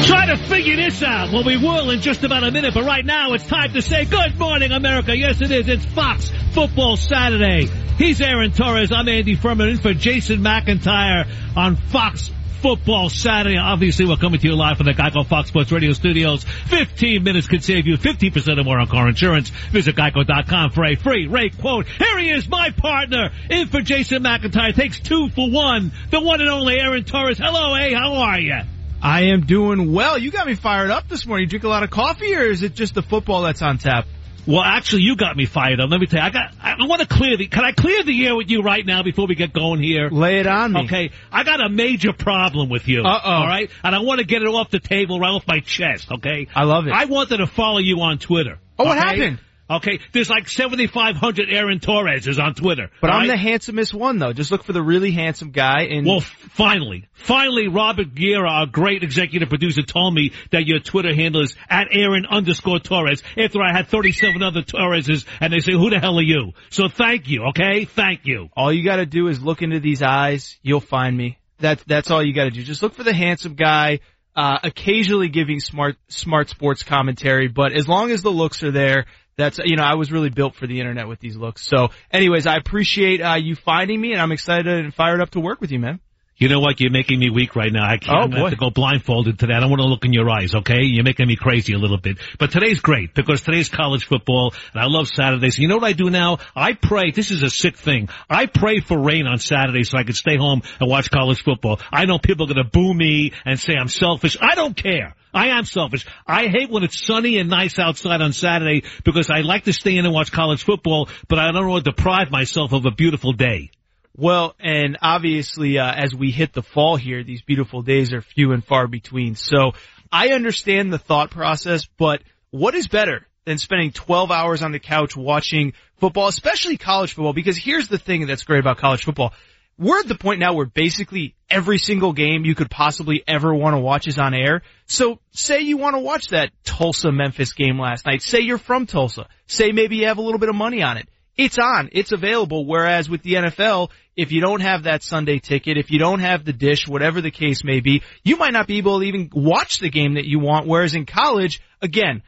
Try 0.07 0.27
to 0.35 0.39
figure 0.49 0.77
this 0.77 1.03
out. 1.03 1.31
Well, 1.31 1.45
we 1.45 1.59
will 1.59 1.91
in 1.91 2.01
just 2.01 2.25
about 2.25 2.43
a 2.43 2.51
minute, 2.51 2.73
but 2.73 2.87
right 2.87 3.05
now 3.05 3.35
it's 3.35 3.47
time 3.47 3.75
to 3.75 3.83
say 3.83 4.07
good 4.07 4.39
morning, 4.39 4.73
America. 4.73 5.15
Yes, 5.15 5.43
it 5.43 5.51
is. 5.51 5.69
It's 5.69 5.85
Fox 5.85 6.33
Football 6.55 6.97
Saturday. 6.97 7.69
He's 7.99 8.21
Aaron 8.21 8.53
Torres. 8.53 8.91
I'm 8.91 9.09
Andy 9.09 9.37
Furman 9.37 9.69
in 9.69 9.79
for 9.79 9.95
Jason 9.95 10.41
McIntyre 10.41 11.29
on 11.57 11.77
Fox 11.77 12.31
Football 12.61 13.11
Saturday. 13.11 13.59
Obviously, 13.59 14.07
we're 14.07 14.17
coming 14.17 14.41
to 14.41 14.49
you 14.49 14.57
live 14.57 14.77
from 14.77 14.87
the 14.87 14.93
Geico 14.93 15.27
Fox 15.27 15.49
Sports 15.49 15.71
Radio 15.71 15.93
studios. 15.93 16.45
15 16.45 17.23
minutes 17.23 17.47
could 17.47 17.63
save 17.63 17.87
you 17.87 17.97
50% 17.97 18.59
or 18.59 18.65
more 18.65 18.79
on 18.79 18.89
car 18.89 19.09
insurance. 19.09 19.51
Visit 19.71 19.95
geico.com 19.95 20.71
for 20.71 20.85
a 20.85 20.97
free 20.97 21.27
rate 21.29 21.59
quote. 21.59 21.87
Here 21.87 22.19
he 22.19 22.31
is, 22.31 22.49
my 22.49 22.71
partner, 22.71 23.31
in 23.51 23.69
for 23.69 23.81
Jason 23.83 24.23
McIntyre. 24.23 24.75
Takes 24.75 24.99
two 24.99 25.29
for 25.31 25.51
one. 25.51 25.93
The 26.11 26.21
one 26.21 26.41
and 26.41 26.51
only 26.51 26.81
Aaron 26.81 27.05
Torres. 27.05 27.39
Hello, 27.39 27.75
hey, 27.77 27.93
how 27.95 28.15
are 28.15 28.41
you? 28.41 28.59
I 29.01 29.25
am 29.27 29.47
doing 29.47 29.93
well. 29.93 30.17
You 30.19 30.31
got 30.31 30.47
me 30.47 30.55
fired 30.55 30.91
up 30.91 31.09
this 31.09 31.27
morning. 31.27 31.45
You 31.45 31.51
drink 31.51 31.65
a 31.65 31.69
lot 31.69 31.83
of 31.83 31.91
coffee 31.91 32.35
or 32.35 32.43
is 32.43 32.63
it 32.63 32.75
just 32.75 32.95
the 32.95 33.03
football 33.03 33.43
that's 33.43 33.63
on 33.63 33.79
tap? 33.79 34.07
Well, 34.47 34.61
actually, 34.61 35.03
you 35.03 35.17
got 35.17 35.37
me 35.37 35.47
fired 35.47 35.81
up. 35.81 35.91
Let 35.91 36.01
me 36.01 36.07
tell 36.07 36.21
you, 36.21 36.27
I 36.27 36.31
got, 36.31 36.53
I 36.61 36.87
want 36.87 37.01
to 37.01 37.07
clear 37.07 37.37
the, 37.37 37.47
can 37.47 37.65
I 37.65 37.73
clear 37.73 38.03
the 38.03 38.27
air 38.27 38.35
with 38.35 38.51
you 38.51 38.63
right 38.63 38.85
now 38.85 39.03
before 39.03 39.27
we 39.27 39.35
get 39.35 39.53
going 39.53 39.81
here? 39.81 40.09
Lay 40.11 40.41
it 40.41 40.47
on 40.47 40.73
me. 40.73 40.85
Okay, 40.85 41.11
I 41.31 41.45
got 41.45 41.65
a 41.65 41.69
major 41.69 42.13
problem 42.13 42.69
with 42.69 42.89
you. 42.89 43.03
Uh-oh. 43.03 43.31
Alright? 43.31 43.71
And 43.85 43.95
I 43.95 44.01
want 44.01 44.19
to 44.19 44.27
get 44.27 44.43
it 44.43 44.49
off 44.49 44.71
the 44.71 44.81
table, 44.81 45.21
right 45.21 45.31
off 45.31 45.47
my 45.47 45.61
chest, 45.61 46.11
okay? 46.11 46.49
I 46.55 46.65
love 46.65 46.87
it. 46.89 46.93
I 46.93 47.05
wanted 47.05 47.37
to 47.39 47.47
follow 47.47 47.79
you 47.79 48.01
on 48.01 48.19
Twitter. 48.19 48.59
Oh, 48.79 48.85
what 48.85 48.99
happened? 48.99 49.39
Okay, 49.71 50.01
there's 50.13 50.29
like 50.29 50.49
7,500 50.49 51.49
Aaron 51.51 51.79
Torreses 51.79 52.39
on 52.43 52.55
Twitter. 52.55 52.91
But 53.01 53.11
I'm 53.11 53.27
the 53.27 53.37
handsomest 53.37 53.95
one 53.95 54.19
though. 54.19 54.33
Just 54.33 54.51
look 54.51 54.65
for 54.65 54.73
the 54.73 54.83
really 54.83 55.13
handsome 55.13 55.51
guy 55.51 55.85
and 55.85 56.07
Well, 56.07 56.21
finally, 56.21 57.09
finally, 57.15 57.69
Robert 57.69 58.15
Guerra, 58.15 58.51
our 58.51 58.67
great 58.67 59.03
executive 59.03 59.49
producer, 59.49 59.83
told 59.83 60.15
me 60.15 60.33
that 60.51 60.67
your 60.67 60.81
Twitter 60.81 61.15
handle 61.15 61.43
is 61.43 61.55
at 61.71 61.89
Aaron 61.91 62.27
underscore 62.27 62.81
Torres. 62.81 63.23
After 63.39 63.63
I 63.63 63.73
had 63.73 63.89
37 63.89 64.43
other 64.43 64.63
Torreses, 64.63 65.25
and 65.41 65.53
they 65.53 65.61
say, 65.61 65.73
"Who 65.73 65.91
the 65.91 66.01
hell 66.01 66.19
are 66.19 66.23
you?" 66.23 66.53
So 66.71 66.89
thank 66.89 67.29
you, 67.29 67.45
okay? 67.51 67.85
Thank 67.85 68.27
you. 68.27 68.49
all 68.57 68.73
you 68.73 68.85
gotta 68.85 69.07
do 69.07 69.29
is 69.29 69.43
look 69.43 69.63
into 69.63 69.81
these 69.81 70.03
eyes. 70.03 70.59
You'll 70.63 70.81
find 70.81 71.17
me. 71.17 71.39
That's, 71.59 71.83
that's 71.85 72.11
all 72.11 72.23
you 72.23 72.35
gotta 72.35 72.51
do. 72.51 72.63
Just 72.63 72.83
look 72.83 72.95
for 72.95 73.05
the 73.05 73.15
handsome 73.15 73.55
guy, 73.55 74.01
uh, 74.35 74.59
occasionally 74.63 75.29
giving 75.29 75.61
smart, 75.61 75.97
smart 76.09 76.49
sports 76.49 76.83
commentary, 76.83 77.49
but 77.49 77.73
as 77.73 77.89
long 77.89 78.11
as 78.11 78.23
the 78.23 78.31
looks 78.31 78.63
are 78.63 78.71
there, 78.73 79.07
that's, 79.37 79.59
you 79.59 79.77
know, 79.77 79.83
I 79.83 79.95
was 79.95 80.13
really 80.13 80.31
built 80.31 80.55
for 80.55 80.67
the 80.67 80.81
internet 80.81 81.09
with 81.09 81.21
these 81.21 81.37
looks. 81.37 81.67
So 81.67 81.89
anyways, 82.11 82.47
I 82.47 82.57
appreciate, 82.57 83.21
uh, 83.21 83.35
you 83.35 83.55
finding 83.55 84.01
me 84.01 84.13
and 84.13 84.21
I'm 84.21 84.33
excited 84.33 84.67
and 84.67 84.95
fired 84.95 85.21
up 85.21 85.31
to 85.31 85.41
work 85.41 85.61
with 85.61 85.71
you, 85.71 85.79
man. 85.79 86.01
You 86.37 86.49
know 86.49 86.59
what? 86.61 86.81
You're 86.81 86.91
making 86.91 87.21
me 87.21 87.31
weak 87.31 87.55
right 87.55 87.73
now. 87.73 87.85
I 87.89 87.99
can't 87.99 88.35
Oh, 88.35 88.37
have 88.37 88.51
to 88.51 88.57
go 88.57 88.71
blindfolded 88.71 89.39
today. 89.39 89.55
I 89.55 89.61
don't 89.61 89.71
want 89.71 89.81
to 89.83 89.87
look 89.87 90.05
in 90.05 90.13
your 90.13 90.29
eyes, 90.29 90.55
okay? 90.55 90.83
You're 90.83 91.05
making 91.05 91.29
me 91.29 91.37
crazy 91.37 91.73
a 91.73 91.79
little 91.79 91.99
bit. 91.99 92.19
But 92.39 92.51
today's 92.51 92.81
great 92.81 93.15
because 93.15 93.43
today's 93.43 93.69
college 93.69 94.07
football 94.07 94.53
and 94.73 94.83
I 94.83 94.87
love 94.87 95.07
Saturdays. 95.09 95.59
You 95.59 95.69
know 95.69 95.77
what 95.77 95.85
I 95.85 95.93
do 95.93 96.11
now? 96.11 96.39
I 96.57 96.73
pray, 96.73 97.13
this 97.13 97.31
is 97.31 97.43
a 97.45 97.51
sick 97.51 97.77
thing. 97.77 98.09
I 98.29 98.47
pray 98.47 98.81
for 98.81 98.99
rain 98.99 99.27
on 99.27 99.39
Saturday 99.39 99.85
so 99.85 99.99
I 99.99 100.03
can 100.05 100.15
stay 100.15 100.37
home 100.37 100.63
and 100.81 100.91
watch 100.91 101.11
college 101.11 101.43
football. 101.43 101.79
I 101.93 102.07
know 102.07 102.19
people 102.19 102.47
are 102.51 102.53
going 102.55 102.65
to 102.65 102.71
boo 102.71 102.93
me 102.93 103.33
and 103.45 103.61
say 103.61 103.75
I'm 103.79 103.89
selfish. 103.89 104.37
I 104.41 104.57
don't 104.57 104.75
care. 104.77 105.15
I 105.35 105.59
am 105.59 105.65
selfish. 105.65 106.07
I 106.27 106.49
hate 106.49 106.71
when 106.71 106.83
it's 106.83 107.07
sunny 107.07 107.39
and 107.39 107.49
nice 107.51 107.79
outside 107.79 108.21
on 108.21 108.33
Saturday 108.33 108.83
because 109.05 109.31
I 109.31 109.41
like 109.43 109.65
to 109.65 109.73
stay 109.73 109.97
in 109.97 110.05
and 110.07 110.13
watch 110.13 110.33
college 110.33 110.65
football, 110.65 111.09
but 111.29 111.39
I 111.39 111.53
don't 111.53 111.69
want 111.69 111.85
to 111.85 111.91
deprive 111.93 112.31
myself 112.31 112.73
of 112.73 112.85
a 112.85 112.91
beautiful 112.91 113.33
day. 113.33 113.71
Well, 114.17 114.55
and 114.61 114.99
obviously, 115.01 115.79
uh, 115.79 115.91
as 115.91 116.15
we 116.15 116.31
hit 116.31 116.53
the 116.53 116.63
fall 116.63 116.97
here, 116.97 117.25
these 117.25 117.43
beautiful 117.43 117.83
days 117.83 118.13
are 118.13 118.21
few 118.21 118.53
and 118.53 118.63
far 118.63 118.87
between. 118.87 119.37
So 119.37 119.73
I 120.11 120.29
understand 120.29 120.93
the 120.93 120.99
thought 120.99 121.31
process, 121.31 121.87
but 121.97 122.23
what 122.51 122.75
is 122.75 122.89
better 122.89 123.27
than 123.47 123.57
spending 123.57 123.91
12 123.91 124.31
hours 124.31 124.63
on 124.63 124.73
the 124.73 124.79
couch 124.79 125.17
watching 125.17 125.73
football, 125.97 126.29
especially 126.29 126.77
college 126.77 127.15
football? 127.15 127.33
Because 127.33 127.57
here's 127.57 127.89
the 127.89 127.99
thing 127.99 128.27
that's 128.27 128.45
great 128.45 128.61
about 128.61 128.77
college 128.77 129.05
football. 129.05 129.33
We're 129.79 130.01
at 130.01 130.07
the 130.07 130.15
point 130.15 130.41
now 130.41 130.53
where 130.53 130.67
basically 130.67 131.35
every 131.49 131.79
single 131.79 132.13
game 132.13 132.45
you 132.45 132.55
could 132.55 132.71
possibly 132.71 133.25
ever 133.27 133.55
want 133.55 133.75
to 133.75 133.81
watch 133.81 134.07
is 134.07 134.19
on 134.19 134.35
air. 134.35 134.61
So 134.85 135.19
say 135.31 135.63
you 135.63 135.79
want 135.79 135.97
to 135.97 136.01
watch 136.01 136.29
that 136.29 136.51
Tulsa 136.63 137.11
Memphis 137.11 137.55
game 137.55 137.81
last 137.81 138.05
night. 138.05 138.23
Say 138.23 138.41
you're 138.41 138.59
from 138.59 138.85
Tulsa. 138.85 139.27
Say 139.47 139.73
maybe 139.73 139.97
you 139.97 140.09
have 140.09 140.19
a 140.19 140.23
little 140.23 140.39
bit 140.39 140.51
of 140.51 140.55
money 140.55 140.83
on 140.83 140.99
it 140.99 141.09
it's 141.37 141.59
on, 141.59 141.89
it's 141.93 142.13
available. 142.13 142.67
Whereas 142.67 143.09
with 143.09 143.23
the 143.23 143.35
NFL, 143.35 143.91
if 144.17 144.33
you 144.33 144.41
don't 144.41 144.61
have 144.61 144.85
that 144.85 145.03
Sunday 145.03 145.39
ticket, 145.39 145.79
if 145.79 145.91
you 145.91 145.99
don't 145.99 146.21
have 146.21 146.45
the 146.45 146.53
dish, 146.53 146.87
whatever 146.87 147.21
the 147.21 147.31
case 147.31 147.65
may 147.65 147.81
be, 147.81 148.03
you 148.23 148.37
might 148.37 148.53
not 148.53 148.67
be 148.67 148.79
able 148.79 149.01
to 149.01 149.07
even 149.07 149.31
watch 149.33 149.79
the 149.79 149.91
game 149.91 150.15
that 150.15 150.27
you 150.27 150.39
want. 150.39 150.67
Whereas 150.67 150.95
in 150.95 151.07
college, 151.07 151.63
again, 151.81 152.23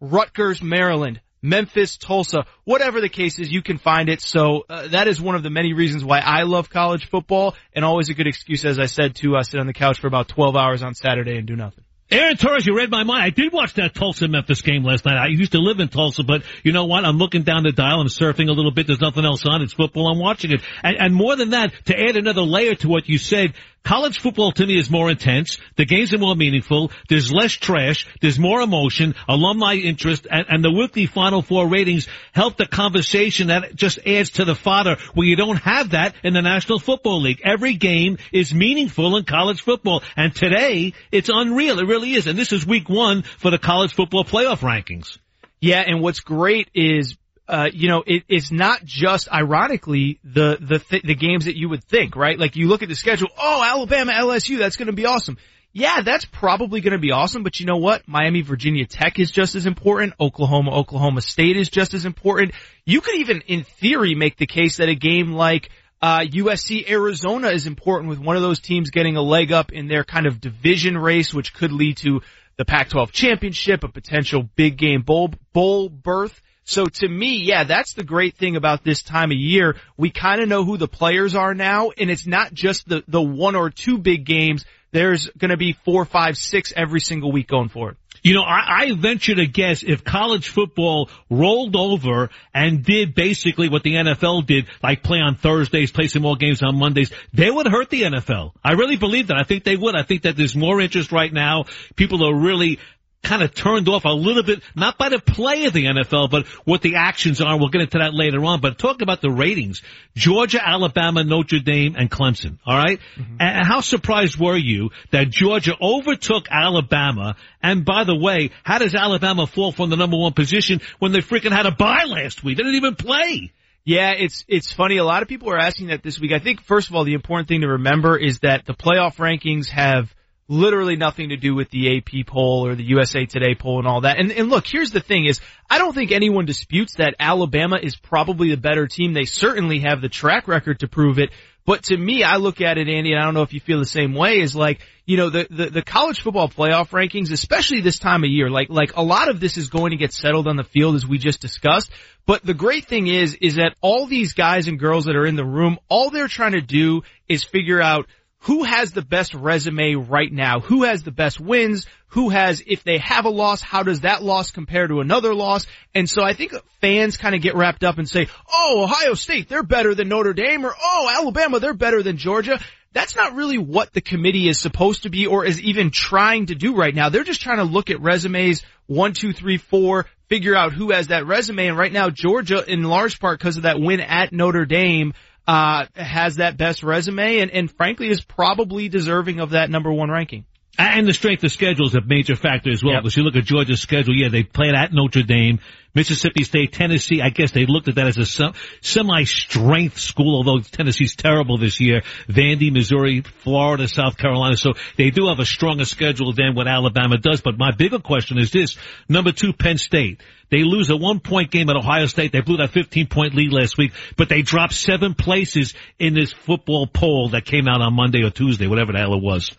Rutgers, 0.00 0.62
Maryland, 0.62 1.20
Memphis, 1.42 1.96
Tulsa, 1.96 2.44
whatever 2.64 3.00
the 3.00 3.08
case 3.08 3.38
is, 3.38 3.50
you 3.50 3.62
can 3.62 3.78
find 3.78 4.08
it. 4.08 4.20
So 4.20 4.64
uh, 4.68 4.88
that 4.88 5.08
is 5.08 5.20
one 5.20 5.34
of 5.34 5.42
the 5.42 5.50
many 5.50 5.72
reasons 5.72 6.04
why 6.04 6.18
I 6.18 6.42
love 6.42 6.68
college 6.68 7.08
football, 7.08 7.54
and 7.72 7.84
always 7.84 8.10
a 8.10 8.14
good 8.14 8.26
excuse, 8.26 8.64
as 8.64 8.78
I 8.78 8.86
said, 8.86 9.14
to 9.16 9.36
uh, 9.36 9.42
sit 9.42 9.58
on 9.58 9.66
the 9.66 9.72
couch 9.72 10.00
for 10.00 10.06
about 10.06 10.28
12 10.28 10.56
hours 10.56 10.82
on 10.82 10.94
Saturday 10.94 11.38
and 11.38 11.46
do 11.46 11.56
nothing. 11.56 11.84
Aaron 12.12 12.36
Torres, 12.36 12.66
you 12.66 12.76
read 12.76 12.90
my 12.90 13.04
mind. 13.04 13.22
I 13.22 13.30
did 13.30 13.52
watch 13.52 13.74
that 13.74 13.94
Tulsa 13.94 14.26
Memphis 14.26 14.62
game 14.62 14.82
last 14.82 15.04
night. 15.04 15.16
I 15.16 15.28
used 15.28 15.52
to 15.52 15.58
live 15.58 15.78
in 15.78 15.88
Tulsa, 15.88 16.24
but 16.24 16.42
you 16.64 16.72
know 16.72 16.86
what? 16.86 17.04
I'm 17.04 17.18
looking 17.18 17.44
down 17.44 17.62
the 17.62 17.70
dial. 17.70 18.00
I'm 18.00 18.08
surfing 18.08 18.48
a 18.48 18.52
little 18.52 18.72
bit. 18.72 18.88
There's 18.88 19.00
nothing 19.00 19.24
else 19.24 19.46
on. 19.46 19.62
It's 19.62 19.72
football. 19.72 20.10
I'm 20.10 20.18
watching 20.18 20.50
it. 20.50 20.60
And, 20.82 20.96
and 20.98 21.14
more 21.14 21.36
than 21.36 21.50
that, 21.50 21.72
to 21.86 21.98
add 21.98 22.16
another 22.16 22.42
layer 22.42 22.74
to 22.76 22.88
what 22.88 23.08
you 23.08 23.16
said, 23.16 23.54
college 23.84 24.20
football 24.20 24.52
to 24.52 24.66
me 24.66 24.78
is 24.78 24.90
more 24.90 25.10
intense. 25.10 25.58
The 25.76 25.84
games 25.84 26.12
are 26.14 26.18
more 26.18 26.34
meaningful. 26.34 26.90
There's 27.08 27.32
less 27.32 27.52
trash. 27.52 28.06
There's 28.20 28.38
more 28.38 28.60
emotion, 28.60 29.14
alumni 29.28 29.74
interest, 29.74 30.26
and, 30.30 30.46
and 30.48 30.64
the 30.64 30.70
weekly 30.70 31.06
Final 31.06 31.42
Four 31.42 31.68
ratings 31.68 32.08
help 32.32 32.56
the 32.56 32.66
conversation 32.66 33.48
that 33.48 33.74
just 33.74 33.98
adds 34.06 34.30
to 34.32 34.44
the 34.44 34.54
fodder 34.54 34.96
where 35.14 35.26
you 35.26 35.36
don't 35.36 35.56
have 35.56 35.90
that 35.90 36.14
in 36.22 36.34
the 36.34 36.42
National 36.42 36.78
Football 36.78 37.22
League. 37.22 37.40
Every 37.44 37.74
game 37.74 38.18
is 38.32 38.54
meaningful 38.54 39.16
in 39.16 39.24
college 39.24 39.62
football. 39.62 40.02
And 40.16 40.34
today, 40.34 40.94
it's 41.10 41.30
unreal. 41.32 41.78
It 41.78 41.86
really 41.86 42.12
is. 42.12 42.26
And 42.26 42.38
this 42.38 42.52
is 42.52 42.66
week 42.66 42.88
one 42.88 43.22
for 43.22 43.50
the 43.50 43.58
college 43.58 43.94
football 43.94 44.24
playoff 44.24 44.60
rankings. 44.60 45.18
Yeah, 45.60 45.82
and 45.86 46.00
what's 46.00 46.20
great 46.20 46.70
is, 46.74 47.16
uh, 47.50 47.68
you 47.72 47.88
know, 47.88 48.02
it, 48.06 48.22
it's 48.28 48.52
not 48.52 48.84
just 48.84 49.30
ironically 49.30 50.20
the 50.22 50.56
the 50.60 50.78
th- 50.78 51.02
the 51.02 51.14
games 51.16 51.46
that 51.46 51.56
you 51.56 51.68
would 51.68 51.82
think, 51.84 52.14
right? 52.14 52.38
Like 52.38 52.54
you 52.56 52.68
look 52.68 52.82
at 52.82 52.88
the 52.88 52.94
schedule, 52.94 53.28
oh, 53.36 53.62
Alabama, 53.62 54.12
LSU, 54.12 54.58
that's 54.58 54.76
going 54.76 54.86
to 54.86 54.92
be 54.92 55.06
awesome. 55.06 55.36
Yeah, 55.72 56.00
that's 56.02 56.24
probably 56.24 56.80
going 56.80 56.94
to 56.94 56.98
be 56.98 57.12
awesome, 57.12 57.42
but 57.44 57.60
you 57.60 57.66
know 57.66 57.76
what? 57.76 58.02
Miami, 58.08 58.42
Virginia 58.42 58.86
Tech 58.86 59.18
is 59.20 59.30
just 59.30 59.54
as 59.54 59.66
important. 59.66 60.14
Oklahoma, 60.18 60.72
Oklahoma 60.72 61.20
State 61.20 61.56
is 61.56 61.68
just 61.68 61.94
as 61.94 62.04
important. 62.04 62.52
You 62.84 63.00
could 63.00 63.16
even, 63.16 63.42
in 63.46 63.62
theory, 63.62 64.14
make 64.16 64.36
the 64.36 64.46
case 64.46 64.78
that 64.78 64.88
a 64.88 64.94
game 64.96 65.32
like 65.32 65.70
Uh, 66.02 66.20
USC 66.20 66.88
Arizona 66.88 67.48
is 67.50 67.66
important 67.66 68.08
with 68.08 68.18
one 68.18 68.34
of 68.36 68.42
those 68.42 68.58
teams 68.58 68.90
getting 68.90 69.16
a 69.16 69.22
leg 69.22 69.52
up 69.52 69.70
in 69.70 69.86
their 69.86 70.02
kind 70.02 70.26
of 70.26 70.40
division 70.40 70.96
race, 70.96 71.34
which 71.34 71.52
could 71.52 71.72
lead 71.72 71.98
to 71.98 72.22
the 72.56 72.64
Pac-12 72.64 73.10
championship, 73.12 73.84
a 73.84 73.88
potential 73.88 74.48
big 74.56 74.78
game 74.78 75.02
bowl, 75.02 75.30
bowl 75.52 75.88
berth. 75.90 76.40
So 76.70 76.86
to 76.86 77.08
me, 77.08 77.38
yeah, 77.38 77.64
that's 77.64 77.94
the 77.94 78.04
great 78.04 78.36
thing 78.36 78.54
about 78.54 78.84
this 78.84 79.02
time 79.02 79.32
of 79.32 79.36
year. 79.36 79.74
We 79.96 80.10
kind 80.10 80.40
of 80.40 80.48
know 80.48 80.64
who 80.64 80.76
the 80.76 80.86
players 80.86 81.34
are 81.34 81.52
now, 81.52 81.90
and 81.98 82.08
it's 82.08 82.28
not 82.28 82.54
just 82.54 82.88
the, 82.88 83.02
the 83.08 83.20
one 83.20 83.56
or 83.56 83.70
two 83.70 83.98
big 83.98 84.24
games. 84.24 84.64
There's 84.92 85.28
going 85.30 85.50
to 85.50 85.56
be 85.56 85.72
four, 85.84 86.04
five, 86.04 86.36
six 86.36 86.72
every 86.76 87.00
single 87.00 87.32
week 87.32 87.48
going 87.48 87.70
forward. 87.70 87.96
You 88.22 88.34
know, 88.34 88.42
I, 88.42 88.82
I 88.82 88.94
venture 88.94 89.34
to 89.34 89.46
guess 89.48 89.82
if 89.82 90.04
college 90.04 90.48
football 90.48 91.10
rolled 91.28 91.74
over 91.74 92.30
and 92.54 92.84
did 92.84 93.16
basically 93.16 93.68
what 93.68 93.82
the 93.82 93.94
NFL 93.94 94.46
did, 94.46 94.66
like 94.80 95.02
play 95.02 95.18
on 95.18 95.34
Thursdays, 95.34 95.90
play 95.90 96.06
some 96.06 96.22
more 96.22 96.36
games 96.36 96.62
on 96.62 96.78
Mondays, 96.78 97.10
they 97.32 97.50
would 97.50 97.66
hurt 97.66 97.90
the 97.90 98.02
NFL. 98.02 98.52
I 98.62 98.72
really 98.74 98.96
believe 98.96 99.26
that. 99.28 99.38
I 99.38 99.42
think 99.42 99.64
they 99.64 99.76
would. 99.76 99.96
I 99.96 100.04
think 100.04 100.22
that 100.22 100.36
there's 100.36 100.54
more 100.54 100.80
interest 100.80 101.10
right 101.10 101.32
now. 101.32 101.64
People 101.96 102.24
are 102.24 102.34
really 102.34 102.78
kind 103.22 103.42
of 103.42 103.54
turned 103.54 103.88
off 103.88 104.04
a 104.04 104.08
little 104.08 104.42
bit, 104.42 104.62
not 104.74 104.96
by 104.98 105.08
the 105.08 105.18
play 105.18 105.66
of 105.66 105.72
the 105.72 105.86
NFL, 105.86 106.30
but 106.30 106.46
what 106.64 106.82
the 106.82 106.96
actions 106.96 107.40
are. 107.40 107.58
We'll 107.58 107.68
get 107.68 107.82
into 107.82 107.98
that 107.98 108.14
later 108.14 108.44
on. 108.44 108.60
But 108.60 108.78
talk 108.78 109.02
about 109.02 109.20
the 109.20 109.30
ratings. 109.30 109.82
Georgia, 110.14 110.66
Alabama, 110.66 111.22
Notre 111.22 111.60
Dame, 111.60 111.96
and 111.96 112.10
Clemson. 112.10 112.58
All 112.66 112.76
right? 112.76 112.98
mm-hmm. 113.16 113.36
And 113.38 113.66
how 113.66 113.80
surprised 113.80 114.38
were 114.38 114.56
you 114.56 114.90
that 115.10 115.30
Georgia 115.30 115.74
overtook 115.80 116.46
Alabama? 116.50 117.36
And 117.62 117.84
by 117.84 118.04
the 118.04 118.16
way, 118.16 118.50
how 118.64 118.78
does 118.78 118.94
Alabama 118.94 119.46
fall 119.46 119.72
from 119.72 119.90
the 119.90 119.96
number 119.96 120.16
one 120.16 120.32
position 120.32 120.80
when 120.98 121.12
they 121.12 121.20
freaking 121.20 121.52
had 121.52 121.66
a 121.66 121.72
bye 121.72 122.04
last 122.04 122.42
week? 122.42 122.56
They 122.56 122.62
didn't 122.62 122.76
even 122.76 122.96
play. 122.96 123.52
Yeah, 123.84 124.12
it's 124.12 124.44
it's 124.46 124.72
funny. 124.72 124.98
A 124.98 125.04
lot 125.04 125.22
of 125.22 125.28
people 125.28 125.50
are 125.50 125.58
asking 125.58 125.88
that 125.88 126.02
this 126.02 126.20
week. 126.20 126.32
I 126.32 126.38
think 126.38 126.60
first 126.62 126.90
of 126.90 126.94
all, 126.94 127.04
the 127.04 127.14
important 127.14 127.48
thing 127.48 127.62
to 127.62 127.68
remember 127.68 128.16
is 128.16 128.40
that 128.40 128.66
the 128.66 128.74
playoff 128.74 129.16
rankings 129.16 129.68
have 129.68 130.14
literally 130.50 130.96
nothing 130.96 131.28
to 131.28 131.36
do 131.36 131.54
with 131.54 131.70
the 131.70 131.96
AP 131.96 132.26
poll 132.26 132.66
or 132.66 132.74
the 132.74 132.82
USA 132.82 133.24
Today 133.24 133.54
poll 133.54 133.78
and 133.78 133.86
all 133.86 134.00
that. 134.00 134.18
And, 134.18 134.32
and 134.32 134.50
look, 134.50 134.66
here's 134.66 134.90
the 134.90 135.00
thing 135.00 135.26
is, 135.26 135.40
I 135.70 135.78
don't 135.78 135.94
think 135.94 136.10
anyone 136.10 136.44
disputes 136.44 136.96
that 136.96 137.14
Alabama 137.20 137.78
is 137.80 137.94
probably 137.94 138.50
the 138.50 138.56
better 138.56 138.88
team. 138.88 139.12
They 139.12 139.26
certainly 139.26 139.78
have 139.80 140.00
the 140.00 140.08
track 140.08 140.48
record 140.48 140.80
to 140.80 140.88
prove 140.88 141.20
it. 141.20 141.30
But 141.66 141.84
to 141.84 141.96
me, 141.96 142.24
I 142.24 142.36
look 142.36 142.60
at 142.60 142.78
it, 142.78 142.88
Andy, 142.88 143.12
and 143.12 143.20
I 143.20 143.26
don't 143.26 143.34
know 143.34 143.42
if 143.42 143.52
you 143.52 143.60
feel 143.60 143.78
the 143.78 143.84
same 143.84 144.12
way, 144.12 144.40
is 144.40 144.56
like, 144.56 144.80
you 145.06 145.16
know, 145.16 145.30
the, 145.30 145.46
the, 145.48 145.66
the 145.66 145.82
college 145.82 146.20
football 146.20 146.48
playoff 146.48 146.88
rankings, 146.88 147.30
especially 147.30 147.80
this 147.80 148.00
time 148.00 148.24
of 148.24 148.30
year, 148.30 148.50
like, 148.50 148.70
like 148.70 148.96
a 148.96 149.02
lot 149.04 149.28
of 149.28 149.38
this 149.38 149.56
is 149.56 149.68
going 149.68 149.90
to 149.90 149.96
get 149.96 150.12
settled 150.12 150.48
on 150.48 150.56
the 150.56 150.64
field 150.64 150.96
as 150.96 151.06
we 151.06 151.18
just 151.18 151.40
discussed. 151.40 151.92
But 152.26 152.44
the 152.44 152.54
great 152.54 152.86
thing 152.86 153.06
is, 153.06 153.36
is 153.40 153.54
that 153.56 153.76
all 153.80 154.06
these 154.06 154.32
guys 154.32 154.66
and 154.66 154.80
girls 154.80 155.04
that 155.04 155.14
are 155.14 155.26
in 155.26 155.36
the 155.36 155.44
room, 155.44 155.78
all 155.88 156.10
they're 156.10 156.28
trying 156.28 156.52
to 156.52 156.60
do 156.60 157.02
is 157.28 157.44
figure 157.44 157.80
out 157.80 158.08
who 158.40 158.64
has 158.64 158.92
the 158.92 159.02
best 159.02 159.34
resume 159.34 159.94
right 159.94 160.32
now? 160.32 160.60
Who 160.60 160.84
has 160.84 161.02
the 161.02 161.10
best 161.10 161.38
wins? 161.38 161.86
Who 162.08 162.30
has, 162.30 162.62
if 162.66 162.82
they 162.84 162.98
have 162.98 163.26
a 163.26 163.30
loss, 163.30 163.60
how 163.60 163.82
does 163.82 164.00
that 164.00 164.22
loss 164.22 164.50
compare 164.50 164.88
to 164.88 165.00
another 165.00 165.34
loss? 165.34 165.66
And 165.94 166.08
so 166.08 166.22
I 166.22 166.32
think 166.32 166.54
fans 166.80 167.18
kind 167.18 167.34
of 167.34 167.42
get 167.42 167.54
wrapped 167.54 167.84
up 167.84 167.98
and 167.98 168.08
say, 168.08 168.28
oh, 168.50 168.84
Ohio 168.84 169.14
State, 169.14 169.48
they're 169.48 169.62
better 169.62 169.94
than 169.94 170.08
Notre 170.08 170.32
Dame, 170.32 170.64
or 170.64 170.74
oh, 170.74 171.14
Alabama, 171.20 171.60
they're 171.60 171.74
better 171.74 172.02
than 172.02 172.16
Georgia. 172.16 172.58
That's 172.92 173.14
not 173.14 173.36
really 173.36 173.58
what 173.58 173.92
the 173.92 174.00
committee 174.00 174.48
is 174.48 174.58
supposed 174.58 175.04
to 175.04 175.10
be 175.10 175.26
or 175.26 175.44
is 175.44 175.60
even 175.60 175.90
trying 175.90 176.46
to 176.46 176.54
do 176.54 176.74
right 176.74 176.94
now. 176.94 177.08
They're 177.10 177.24
just 177.24 177.42
trying 177.42 177.58
to 177.58 177.64
look 177.64 177.90
at 177.90 178.00
resumes, 178.00 178.64
one, 178.86 179.12
two, 179.12 179.32
three, 179.32 179.58
four, 179.58 180.06
figure 180.28 180.56
out 180.56 180.72
who 180.72 180.90
has 180.90 181.08
that 181.08 181.26
resume. 181.26 181.68
And 181.68 181.78
right 181.78 181.92
now, 181.92 182.08
Georgia, 182.08 182.64
in 182.66 182.82
large 182.82 183.20
part 183.20 183.38
because 183.38 183.58
of 183.58 183.62
that 183.64 183.80
win 183.80 184.00
at 184.00 184.32
Notre 184.32 184.64
Dame, 184.64 185.12
uh, 185.50 185.86
has 185.96 186.36
that 186.36 186.56
best 186.56 186.84
resume 186.84 187.38
and, 187.40 187.50
and 187.50 187.72
frankly 187.72 188.08
is 188.08 188.20
probably 188.20 188.88
deserving 188.88 189.40
of 189.40 189.50
that 189.50 189.68
number 189.68 189.92
one 189.92 190.08
ranking. 190.08 190.44
And 190.78 191.06
the 191.06 191.12
strength 191.12 191.44
of 191.44 191.52
schedule 191.52 191.86
is 191.86 191.94
a 191.94 192.00
major 192.00 192.36
factor 192.36 192.70
as 192.70 192.82
well. 192.82 192.94
Yep. 192.94 193.02
Because 193.02 193.16
you 193.16 193.22
look 193.22 193.36
at 193.36 193.44
Georgia's 193.44 193.80
schedule, 193.80 194.14
yeah, 194.16 194.28
they 194.28 194.44
played 194.44 194.74
at 194.74 194.92
Notre 194.92 195.22
Dame, 195.22 195.58
Mississippi 195.94 196.44
State, 196.44 196.72
Tennessee. 196.72 197.20
I 197.20 197.28
guess 197.28 197.50
they 197.50 197.66
looked 197.66 197.88
at 197.88 197.96
that 197.96 198.06
as 198.06 198.16
a 198.16 198.52
semi-strength 198.80 199.98
school, 199.98 200.36
although 200.36 200.60
Tennessee's 200.60 201.16
terrible 201.16 201.58
this 201.58 201.80
year. 201.80 202.02
Vandy, 202.28 202.72
Missouri, 202.72 203.20
Florida, 203.20 203.88
South 203.88 204.16
Carolina. 204.16 204.56
So 204.56 204.72
they 204.96 205.10
do 205.10 205.26
have 205.26 205.38
a 205.38 205.44
stronger 205.44 205.84
schedule 205.84 206.32
than 206.32 206.54
what 206.54 206.66
Alabama 206.66 207.18
does. 207.18 207.40
But 207.40 207.58
my 207.58 207.72
bigger 207.72 207.98
question 207.98 208.38
is 208.38 208.50
this: 208.50 208.78
number 209.08 209.32
two, 209.32 209.52
Penn 209.52 209.76
State. 209.76 210.22
They 210.50 210.64
lose 210.64 210.88
a 210.90 210.96
one 210.96 211.20
point 211.20 211.50
game 211.50 211.68
at 211.68 211.76
Ohio 211.76 212.06
State. 212.06 212.32
They 212.32 212.40
blew 212.40 212.56
that 212.56 212.70
15 212.70 213.06
point 213.08 213.34
lead 213.34 213.52
last 213.52 213.76
week, 213.76 213.92
but 214.16 214.28
they 214.28 214.42
dropped 214.42 214.74
seven 214.74 215.14
places 215.14 215.74
in 215.98 216.14
this 216.14 216.32
football 216.32 216.86
poll 216.86 217.30
that 217.30 217.44
came 217.44 217.68
out 217.68 217.82
on 217.82 217.94
Monday 217.94 218.22
or 218.22 218.30
Tuesday, 218.30 218.66
whatever 218.66 218.92
the 218.92 218.98
hell 218.98 219.14
it 219.14 219.22
was. 219.22 219.50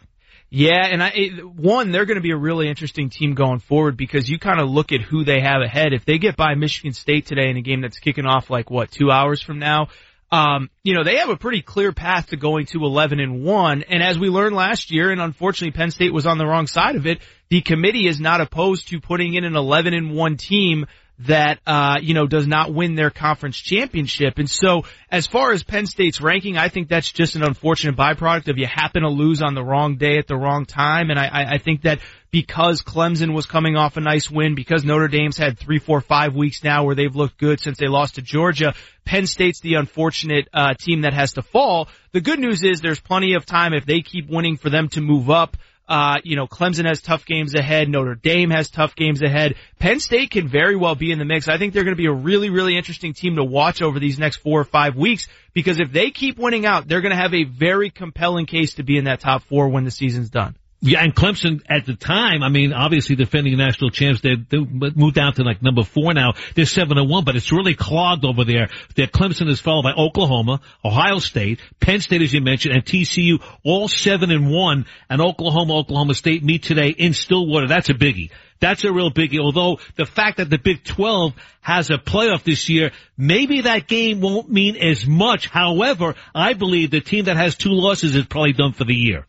Yeah, 0.54 0.86
and 0.86 1.02
I 1.02 1.12
one 1.56 1.94
they're 1.94 2.06
going 2.06 2.18
to 2.18 2.22
be 2.22 2.32
a 2.32 2.38
really 2.38 2.68
interesting 2.68 3.10
team 3.10 3.36
going 3.36 3.60
forward 3.60 3.96
because 3.96 4.30
you 4.30 4.38
kind 4.38 4.60
of 4.60 4.70
look 4.70 4.92
at 4.92 5.00
who 5.00 5.24
they 5.24 5.40
have 5.40 5.62
ahead. 5.62 5.94
If 5.94 6.04
they 6.04 6.18
get 6.18 6.36
by 6.36 6.56
Michigan 6.56 6.92
State 6.92 7.26
today 7.26 7.50
in 7.50 7.56
a 7.56 7.62
game 7.62 7.80
that's 7.80 8.00
kicking 8.00 8.26
off 8.26 8.50
like 8.50 8.70
what 8.70 8.92
two 8.92 9.10
hours 9.10 9.42
from 9.42 9.60
now, 9.60 9.88
um, 10.30 10.70
you 10.84 10.94
know 10.94 11.06
they 11.06 11.20
have 11.20 11.30
a 11.30 11.38
pretty 11.38 11.62
clear 11.62 11.94
path 11.94 12.28
to 12.28 12.36
going 12.36 12.66
to 12.68 12.84
11 12.84 13.22
and 13.22 13.46
one. 13.46 13.84
And 13.84 14.04
as 14.04 14.20
we 14.20 14.28
learned 14.28 14.54
last 14.54 14.92
year, 14.92 15.10
and 15.10 15.22
unfortunately 15.22 15.72
Penn 15.72 15.90
State 15.90 16.14
was 16.14 16.26
on 16.26 16.38
the 16.38 16.46
wrong 16.46 16.68
side 16.68 16.98
of 16.98 17.08
it, 17.08 17.20
the 17.48 17.62
committee 17.62 18.10
is 18.10 18.20
not 18.20 18.42
opposed 18.42 18.90
to 18.90 19.00
putting 19.00 19.36
in 19.36 19.46
an 19.46 19.56
11 19.56 19.94
and 19.94 20.14
one 20.14 20.36
team 20.36 20.86
that 21.20 21.60
uh, 21.68 21.98
you 22.02 22.14
know 22.14 22.26
does 22.26 22.48
not 22.48 22.74
win 22.74 22.96
their 22.96 23.10
conference 23.10 23.58
championship. 23.58 24.38
And 24.38 24.50
so, 24.50 24.86
as 25.10 25.28
far 25.28 25.52
as 25.52 25.64
Penn 25.64 25.86
State's 25.86 26.22
ranking, 26.22 26.58
I 26.58 26.70
think 26.70 26.88
that's 26.88 27.12
just 27.12 27.36
an 27.36 27.44
unfortunate 27.44 27.96
byproduct 27.96 28.48
of 28.48 28.58
you 28.58 28.66
happen 28.66 29.04
to 29.04 29.10
lose 29.10 29.42
on 29.42 29.54
the 29.54 29.64
wrong 29.64 29.98
day 29.98 30.18
at 30.18 30.28
the 30.28 30.36
wrong 30.36 30.66
time. 30.66 31.10
And 31.10 31.20
I, 31.20 31.54
I 31.54 31.58
think 31.58 31.84
that 31.84 32.00
because 32.32 32.82
Clemson 32.82 33.34
was 33.34 33.46
coming 33.46 33.76
off 33.76 33.98
a 33.98 34.02
nice 34.02 34.32
win, 34.32 34.56
because 34.56 34.86
Notre 34.86 35.10
Dame's 35.10 35.38
had 35.38 35.60
three, 35.60 35.80
four, 35.80 36.00
five 36.02 36.34
weeks 36.34 36.64
now 36.64 36.86
where 36.86 36.96
they've 36.96 37.16
looked 37.16 37.38
good 37.38 37.60
since 37.60 37.78
they 37.78 37.88
lost 37.88 38.16
to 38.16 38.22
Georgia. 38.22 38.74
Penn 39.06 39.28
State's 39.28 39.60
the 39.60 39.76
unfortunate 39.76 40.48
uh, 40.54 40.74
team 40.74 41.02
that 41.02 41.14
has 41.14 41.34
to 41.34 41.42
fall. 41.42 41.90
The 42.14 42.22
good 42.22 42.40
news 42.40 42.64
is 42.64 42.80
there's 42.80 43.02
plenty 43.02 43.34
of 43.34 43.46
time 43.46 43.74
if 43.74 43.86
they 43.86 44.02
keep 44.02 44.30
winning 44.30 44.58
for 44.58 44.70
them 44.70 44.88
to 44.90 45.02
move 45.02 45.30
up. 45.30 45.58
Uh, 45.92 46.22
you 46.24 46.38
know, 46.38 46.48
Clemson 46.48 46.86
has 46.86 47.02
tough 47.02 47.26
games 47.26 47.54
ahead. 47.54 47.90
Notre 47.90 48.16
Dame 48.16 48.50
has 48.50 48.70
tough 48.70 48.96
games 48.96 49.22
ahead. 49.22 49.56
Penn 49.78 50.00
State 50.00 50.32
can 50.32 50.48
very 50.48 50.78
well 50.78 50.96
be 50.96 51.12
in 51.12 51.20
the 51.20 51.26
mix. 51.26 51.50
I 51.50 51.58
think 51.58 51.74
they're 51.74 51.84
going 51.84 51.98
to 51.98 52.02
be 52.02 52.06
a 52.06 52.14
really, 52.14 52.50
really 52.50 52.78
interesting 52.78 53.12
team 53.12 53.36
to 53.36 53.44
watch 53.44 53.82
over 53.82 54.00
these 54.00 54.18
next 54.18 54.38
four 54.38 54.62
or 54.62 54.64
five 54.64 54.96
weeks 54.96 55.28
because 55.54 55.82
if 55.82 55.92
they 55.92 56.12
keep 56.12 56.40
winning 56.40 56.66
out, 56.66 56.88
they're 56.88 57.02
going 57.02 57.14
to 57.14 57.22
have 57.22 57.34
a 57.34 57.44
very 57.44 57.90
compelling 57.90 58.46
case 58.46 58.76
to 58.76 58.84
be 58.84 58.98
in 58.98 59.04
that 59.04 59.20
top 59.20 59.44
four 59.44 59.68
when 59.68 59.84
the 59.84 59.92
season's 59.92 60.30
done. 60.30 60.56
Yeah, 60.84 61.04
and 61.04 61.14
Clemson 61.16 61.62
at 61.70 61.86
the 61.86 61.96
time, 61.96 62.42
I 62.42 62.50
mean, 62.50 62.74
obviously 62.74 63.16
defending 63.16 63.56
national 63.56 63.92
champs, 63.92 64.22
they, 64.22 64.34
they 64.36 64.58
moved 64.58 65.14
down 65.14 65.34
to 65.34 65.44
like 65.44 65.62
number 65.62 65.84
four 65.84 66.12
now. 66.16 66.34
They're 66.56 66.66
seven 66.66 66.98
and 66.98 67.08
one, 67.08 67.24
but 67.24 67.36
it's 67.36 67.52
really 67.52 67.76
clogged 67.76 68.26
over 68.26 68.44
there. 68.44 68.70
That 68.96 69.12
Clemson 69.12 69.48
is 69.48 69.60
followed 69.60 69.84
by 69.84 69.94
Oklahoma, 69.94 70.60
Ohio 70.84 71.20
State, 71.20 71.60
Penn 71.80 72.02
State, 72.02 72.24
as 72.24 72.34
you 72.34 72.42
mentioned, 72.42 72.74
and 72.74 72.84
TCU, 72.84 73.44
all 73.64 73.88
seven 73.88 74.32
and 74.32 74.50
one. 74.50 74.88
And 75.08 75.22
Oklahoma, 75.22 75.78
Oklahoma 75.78 76.16
State 76.16 76.44
meet 76.44 76.64
today 76.64 76.90
in 76.90 77.14
Stillwater. 77.14 77.68
That's 77.68 77.90
a 77.90 77.94
biggie. 77.94 78.32
That's 78.60 78.84
a 78.84 78.92
real 78.92 79.12
biggie. 79.12 79.40
Although 79.40 79.80
the 79.98 80.08
fact 80.08 80.38
that 80.38 80.50
the 80.50 80.58
Big 80.58 80.84
12 80.84 81.34
has 81.62 81.92
a 81.92 82.00
playoff 82.00 82.44
this 82.44 82.70
year, 82.70 82.92
maybe 83.16 83.62
that 83.62 83.88
game 83.88 84.20
won't 84.20 84.52
mean 84.52 84.78
as 84.78 85.06
much. 85.06 85.46
However, 85.46 86.16
I 86.34 86.54
believe 86.54 86.90
the 86.90 87.02
team 87.02 87.26
that 87.26 87.38
has 87.38 87.56
two 87.56 87.70
losses 87.70 88.16
is 88.16 88.26
probably 88.26 88.54
done 88.54 88.74
for 88.74 88.84
the 88.84 88.96
year. 88.96 89.28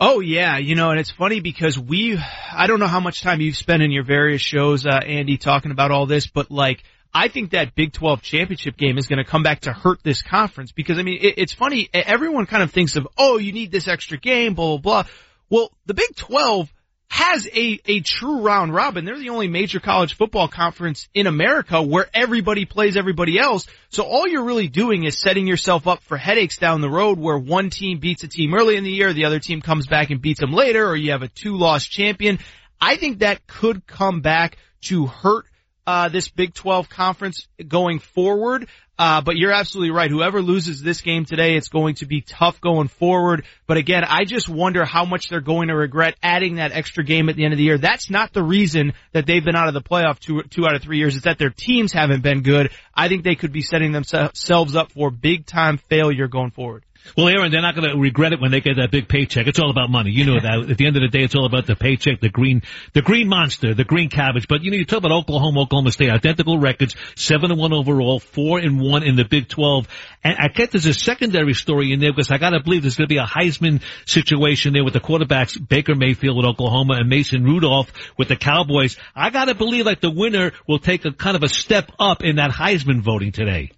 Oh 0.00 0.20
yeah, 0.20 0.58
you 0.58 0.76
know, 0.76 0.90
and 0.90 1.00
it's 1.00 1.10
funny 1.10 1.40
because 1.40 1.76
we, 1.76 2.16
I 2.52 2.68
don't 2.68 2.78
know 2.78 2.86
how 2.86 3.00
much 3.00 3.20
time 3.20 3.40
you've 3.40 3.56
spent 3.56 3.82
in 3.82 3.90
your 3.90 4.04
various 4.04 4.40
shows, 4.40 4.86
uh, 4.86 4.90
Andy, 4.90 5.38
talking 5.38 5.72
about 5.72 5.90
all 5.90 6.06
this, 6.06 6.28
but 6.28 6.52
like, 6.52 6.84
I 7.12 7.26
think 7.26 7.50
that 7.50 7.74
Big 7.74 7.92
12 7.92 8.22
championship 8.22 8.76
game 8.76 8.96
is 8.96 9.08
going 9.08 9.16
to 9.16 9.28
come 9.28 9.42
back 9.42 9.62
to 9.62 9.72
hurt 9.72 9.98
this 10.04 10.22
conference 10.22 10.70
because 10.70 11.00
I 11.00 11.02
mean, 11.02 11.18
it, 11.20 11.34
it's 11.38 11.52
funny, 11.52 11.90
everyone 11.92 12.46
kind 12.46 12.62
of 12.62 12.70
thinks 12.70 12.94
of, 12.94 13.08
oh, 13.18 13.38
you 13.38 13.50
need 13.50 13.72
this 13.72 13.88
extra 13.88 14.18
game, 14.18 14.54
blah, 14.54 14.76
blah, 14.76 15.02
blah. 15.02 15.10
Well, 15.50 15.72
the 15.86 15.94
Big 15.94 16.14
12 16.14 16.72
has 17.10 17.46
a, 17.46 17.80
a 17.86 18.00
true 18.00 18.42
round 18.42 18.74
robin. 18.74 19.04
They're 19.04 19.18
the 19.18 19.30
only 19.30 19.48
major 19.48 19.80
college 19.80 20.14
football 20.14 20.46
conference 20.46 21.08
in 21.14 21.26
America 21.26 21.82
where 21.82 22.06
everybody 22.12 22.66
plays 22.66 22.96
everybody 22.96 23.38
else. 23.38 23.66
So 23.88 24.04
all 24.04 24.28
you're 24.28 24.44
really 24.44 24.68
doing 24.68 25.04
is 25.04 25.18
setting 25.18 25.46
yourself 25.46 25.86
up 25.86 26.02
for 26.02 26.16
headaches 26.18 26.58
down 26.58 26.80
the 26.80 26.90
road 26.90 27.18
where 27.18 27.38
one 27.38 27.70
team 27.70 27.98
beats 27.98 28.24
a 28.24 28.28
team 28.28 28.54
early 28.54 28.76
in 28.76 28.84
the 28.84 28.90
year, 28.90 29.12
the 29.12 29.24
other 29.24 29.40
team 29.40 29.62
comes 29.62 29.86
back 29.86 30.10
and 30.10 30.20
beats 30.20 30.40
them 30.40 30.52
later, 30.52 30.86
or 30.86 30.96
you 30.96 31.12
have 31.12 31.22
a 31.22 31.28
two 31.28 31.56
loss 31.56 31.84
champion. 31.86 32.38
I 32.80 32.96
think 32.96 33.20
that 33.20 33.46
could 33.46 33.86
come 33.86 34.20
back 34.20 34.58
to 34.82 35.06
hurt 35.06 35.46
uh, 35.86 36.10
this 36.10 36.28
Big 36.28 36.52
12 36.52 36.90
conference 36.90 37.48
going 37.66 37.98
forward. 37.98 38.68
Uh, 38.98 39.20
but 39.20 39.36
you're 39.36 39.52
absolutely 39.52 39.92
right. 39.92 40.10
Whoever 40.10 40.42
loses 40.42 40.82
this 40.82 41.02
game 41.02 41.24
today, 41.24 41.56
it's 41.56 41.68
going 41.68 41.96
to 41.96 42.06
be 42.06 42.20
tough 42.20 42.60
going 42.60 42.88
forward. 42.88 43.44
But 43.66 43.76
again, 43.76 44.02
I 44.04 44.24
just 44.24 44.48
wonder 44.48 44.84
how 44.84 45.04
much 45.04 45.28
they're 45.28 45.40
going 45.40 45.68
to 45.68 45.76
regret 45.76 46.16
adding 46.20 46.56
that 46.56 46.72
extra 46.72 47.04
game 47.04 47.28
at 47.28 47.36
the 47.36 47.44
end 47.44 47.52
of 47.54 47.58
the 47.58 47.64
year. 47.64 47.78
That's 47.78 48.10
not 48.10 48.32
the 48.32 48.42
reason 48.42 48.94
that 49.12 49.24
they've 49.24 49.44
been 49.44 49.54
out 49.54 49.68
of 49.68 49.74
the 49.74 49.82
playoff 49.82 50.18
two, 50.18 50.42
two 50.42 50.66
out 50.66 50.74
of 50.74 50.82
three 50.82 50.98
years. 50.98 51.14
It's 51.14 51.26
that 51.26 51.38
their 51.38 51.50
teams 51.50 51.92
haven't 51.92 52.22
been 52.22 52.42
good. 52.42 52.70
I 52.92 53.06
think 53.06 53.22
they 53.22 53.36
could 53.36 53.52
be 53.52 53.62
setting 53.62 53.92
themselves 53.92 54.74
up 54.74 54.90
for 54.90 55.12
big 55.12 55.46
time 55.46 55.78
failure 55.78 56.26
going 56.26 56.50
forward. 56.50 56.84
Well, 57.16 57.28
Aaron, 57.28 57.50
they're 57.50 57.62
not 57.62 57.74
going 57.74 57.90
to 57.90 57.96
regret 57.96 58.32
it 58.32 58.40
when 58.40 58.50
they 58.50 58.60
get 58.60 58.76
that 58.76 58.90
big 58.90 59.08
paycheck. 59.08 59.46
It's 59.46 59.58
all 59.58 59.70
about 59.70 59.90
money. 59.90 60.10
You 60.10 60.24
know 60.26 60.40
that. 60.40 60.70
At 60.70 60.78
the 60.78 60.86
end 60.86 60.96
of 60.96 61.02
the 61.02 61.08
day, 61.08 61.24
it's 61.24 61.34
all 61.34 61.46
about 61.46 61.66
the 61.66 61.74
paycheck, 61.74 62.20
the 62.20 62.28
green, 62.28 62.62
the 62.92 63.02
green 63.02 63.28
monster, 63.28 63.74
the 63.74 63.84
green 63.84 64.08
cabbage. 64.08 64.46
But 64.46 64.62
you 64.62 64.70
know, 64.70 64.76
you 64.76 64.84
talk 64.84 64.98
about 64.98 65.12
Oklahoma, 65.12 65.62
Oklahoma 65.62 65.90
State, 65.90 66.10
identical 66.10 66.58
records, 66.58 66.94
seven 67.16 67.50
and 67.50 67.58
one 67.58 67.72
overall, 67.72 68.20
four 68.20 68.58
and 68.58 68.80
one 68.80 69.02
in 69.02 69.16
the 69.16 69.24
Big 69.24 69.48
12. 69.48 69.88
And 70.22 70.36
I 70.38 70.48
get 70.48 70.70
there's 70.70 70.86
a 70.86 70.94
secondary 70.94 71.54
story 71.54 71.92
in 71.92 72.00
there 72.00 72.12
because 72.12 72.30
I 72.30 72.38
got 72.38 72.50
to 72.50 72.60
believe 72.60 72.82
there's 72.82 72.96
going 72.96 73.08
to 73.08 73.14
be 73.14 73.18
a 73.18 73.26
Heisman 73.26 73.82
situation 74.06 74.72
there 74.72 74.84
with 74.84 74.94
the 74.94 75.00
quarterbacks 75.00 75.58
Baker 75.68 75.94
Mayfield 75.94 76.36
with 76.36 76.46
Oklahoma 76.46 76.94
and 76.94 77.08
Mason 77.08 77.44
Rudolph 77.44 77.92
with 78.16 78.28
the 78.28 78.36
Cowboys. 78.36 78.96
I 79.14 79.30
got 79.30 79.46
to 79.46 79.54
believe 79.54 79.86
like 79.86 80.00
the 80.00 80.10
winner 80.10 80.52
will 80.66 80.78
take 80.78 81.04
a 81.04 81.12
kind 81.12 81.36
of 81.36 81.42
a 81.42 81.48
step 81.48 81.90
up 81.98 82.22
in 82.22 82.36
that 82.36 82.50
Heisman 82.50 83.00
voting 83.00 83.32
today. 83.32 83.72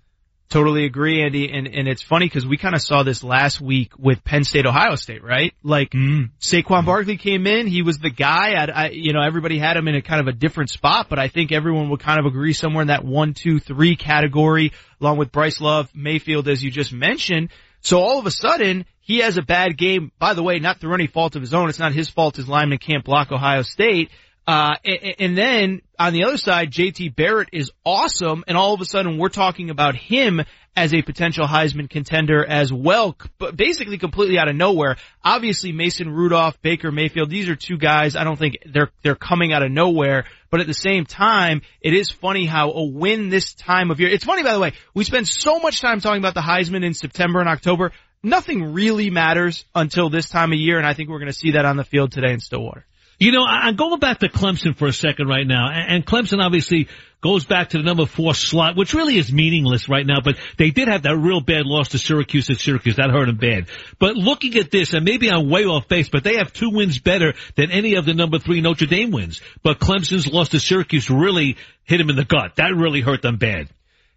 Totally 0.51 0.85
agree, 0.85 1.23
Andy. 1.23 1.49
And, 1.53 1.69
and 1.69 1.87
it's 1.87 2.03
funny 2.03 2.27
because 2.27 2.45
we 2.45 2.57
kind 2.57 2.75
of 2.75 2.83
saw 2.83 3.05
this 3.05 3.23
last 3.23 3.61
week 3.61 3.93
with 3.97 4.25
Penn 4.25 4.43
State, 4.43 4.67
Ohio 4.67 4.97
State, 4.97 5.23
right? 5.23 5.55
Like, 5.63 5.91
mm. 5.91 6.31
Saquon 6.41 6.85
Barkley 6.85 7.17
came 7.17 7.47
in. 7.47 7.69
He 7.69 7.83
was 7.83 7.99
the 7.99 8.11
guy. 8.11 8.55
I, 8.55 8.65
I, 8.65 8.89
you 8.89 9.13
know, 9.13 9.23
everybody 9.23 9.59
had 9.59 9.77
him 9.77 9.87
in 9.87 9.95
a 9.95 10.03
kind 10.03 10.21
of 10.21 10.27
a 10.27 10.33
different 10.33 10.71
spot, 10.71 11.07
but 11.09 11.21
I 11.21 11.29
think 11.29 11.53
everyone 11.53 11.89
would 11.91 12.01
kind 12.01 12.19
of 12.19 12.27
agree 12.27 12.53
somewhere 12.53 12.83
in 12.83 12.89
that 12.89 13.05
one, 13.05 13.33
two, 13.33 13.61
three 13.61 13.95
category, 13.95 14.73
along 15.01 15.19
with 15.19 15.31
Bryce 15.31 15.61
Love, 15.61 15.89
Mayfield, 15.95 16.49
as 16.49 16.65
you 16.65 16.73
just 16.73 16.93
mentioned. 16.93 17.51
So 17.81 18.01
all 18.01 18.19
of 18.19 18.27
a 18.27 18.33
sudden, 18.33 18.87
he 19.01 19.19
has 19.19 19.39
a 19.39 19.43
bad 19.43 19.79
game. 19.79 20.11
By 20.19 20.35
the 20.35 20.43
way, 20.43 20.59
not 20.59 20.81
through 20.81 20.95
any 20.95 21.07
fault 21.07 21.37
of 21.37 21.43
his 21.43 21.55
own. 21.55 21.69
It's 21.69 21.79
not 21.79 21.93
his 21.93 22.11
fault 22.11 22.35
his 22.35 22.49
lineman 22.49 22.79
can't 22.79 23.05
block 23.05 23.31
Ohio 23.31 23.63
State. 23.63 24.11
Uh, 24.47 24.75
and, 24.85 25.15
and 25.19 25.39
then 25.39 25.83
on 25.99 26.13
the 26.13 26.25
other 26.25 26.37
side, 26.37 26.71
JT 26.71 27.15
Barrett 27.15 27.51
is 27.53 27.71
awesome, 27.85 28.45
and 28.49 28.57
all 28.57 28.75
of 28.75 28.81
a 28.81 28.85
sudden 28.85 29.19
we're 29.19 29.29
talking 29.29 29.71
about 29.71 29.95
him 29.95 30.43
as 30.77 30.95
a 30.95 31.03
potential 31.03 31.47
Heisman 31.47 31.91
contender 31.91 32.45
as 32.45 32.73
well, 32.73 33.17
but 33.39 33.57
basically 33.57 33.99
completely 33.99 34.39
out 34.39 34.49
of 34.49 34.55
nowhere. 34.55 34.97
Obviously 35.23 35.73
Mason 35.73 36.09
Rudolph, 36.09 36.61
Baker 36.63 36.93
Mayfield, 36.93 37.29
these 37.29 37.49
are 37.49 37.57
two 37.57 37.77
guys, 37.77 38.17
I 38.17 38.25
don't 38.25 38.39
think 38.39 38.59
they're, 38.65 38.91
they're 39.03 39.17
coming 39.17 39.53
out 39.53 39.63
of 39.63 39.71
nowhere, 39.71 40.25
but 40.49 40.61
at 40.61 40.67
the 40.67 40.75
same 40.75 41.05
time, 41.05 41.63
it 41.81 41.93
is 41.93 42.11
funny 42.11 42.47
how 42.47 42.71
a 42.71 42.85
win 42.85 43.29
this 43.31 43.55
time 43.55 43.91
of 43.91 44.01
year, 44.01 44.09
it's 44.09 44.25
funny 44.25 44.43
by 44.43 44.55
the 44.55 44.61
way, 44.61 44.73
we 44.95 45.05
spend 45.05 45.27
so 45.27 45.59
much 45.59 45.81
time 45.81 46.01
talking 46.01 46.21
about 46.21 46.35
the 46.35 46.41
Heisman 46.41 46.85
in 46.85 46.95
September 46.95 47.41
and 47.41 47.49
October, 47.49 47.93
nothing 48.23 48.73
really 48.73 49.11
matters 49.11 49.65
until 49.75 50.09
this 50.09 50.29
time 50.29 50.53
of 50.53 50.59
year, 50.59 50.79
and 50.79 50.87
I 50.87 50.95
think 50.95 51.09
we're 51.09 51.19
going 51.19 51.33
to 51.33 51.39
see 51.39 51.53
that 51.53 51.65
on 51.65 51.77
the 51.77 51.85
field 51.85 52.13
today 52.13 52.33
in 52.33 52.41
Stillwater. 52.41 52.87
You 53.21 53.33
know, 53.33 53.45
I'm 53.47 53.77
going 53.77 54.01
back 54.01 54.21
to 54.21 54.31
Clemson 54.31 54.75
for 54.75 54.89
a 54.89 54.95
second 54.95 55.29
right 55.29 55.47
now, 55.47 55.69
and 55.71 56.07
Clemson 56.07 56.43
obviously 56.43 56.89
goes 57.21 57.45
back 57.45 57.69
to 57.69 57.77
the 57.77 57.85
number 57.85 58.07
four 58.07 58.33
slot, 58.35 58.77
which 58.79 58.95
really 58.95 59.19
is 59.19 59.31
meaningless 59.31 59.91
right 59.91 60.07
now, 60.07 60.23
but 60.25 60.37
they 60.57 60.71
did 60.71 60.89
have 60.89 61.03
that 61.03 61.19
real 61.19 61.43
bad 61.43 61.67
loss 61.67 61.91
to 61.91 61.99
Syracuse 61.99 62.49
at 62.49 62.57
Syracuse. 62.57 62.97
That 62.97 63.11
hurt 63.11 63.27
them 63.27 63.37
bad. 63.37 63.67
But 63.99 64.17
looking 64.17 64.57
at 64.57 64.71
this, 64.71 64.95
and 64.95 65.05
maybe 65.05 65.31
I'm 65.31 65.51
way 65.51 65.67
off 65.67 65.87
base, 65.87 66.09
but 66.09 66.25
they 66.25 66.37
have 66.37 66.55
two 66.55 66.71
wins 66.71 66.99
better 66.99 67.35
than 67.57 67.71
any 67.71 67.97
of 67.97 68.07
the 68.07 68.15
number 68.15 68.39
three 68.39 68.63
Notre 68.63 68.87
Dame 68.87 69.11
wins. 69.11 69.43
But 69.63 69.81
Clemson's 69.81 70.27
loss 70.27 70.49
to 70.51 70.59
Syracuse 70.59 71.11
really 71.11 71.59
hit 71.85 71.99
them 71.99 72.09
in 72.09 72.17
the 72.17 72.25
gut. 72.25 72.57
That 72.57 72.75
really 72.75 73.03
hurt 73.03 73.21
them 73.21 73.37
bad. 73.37 73.69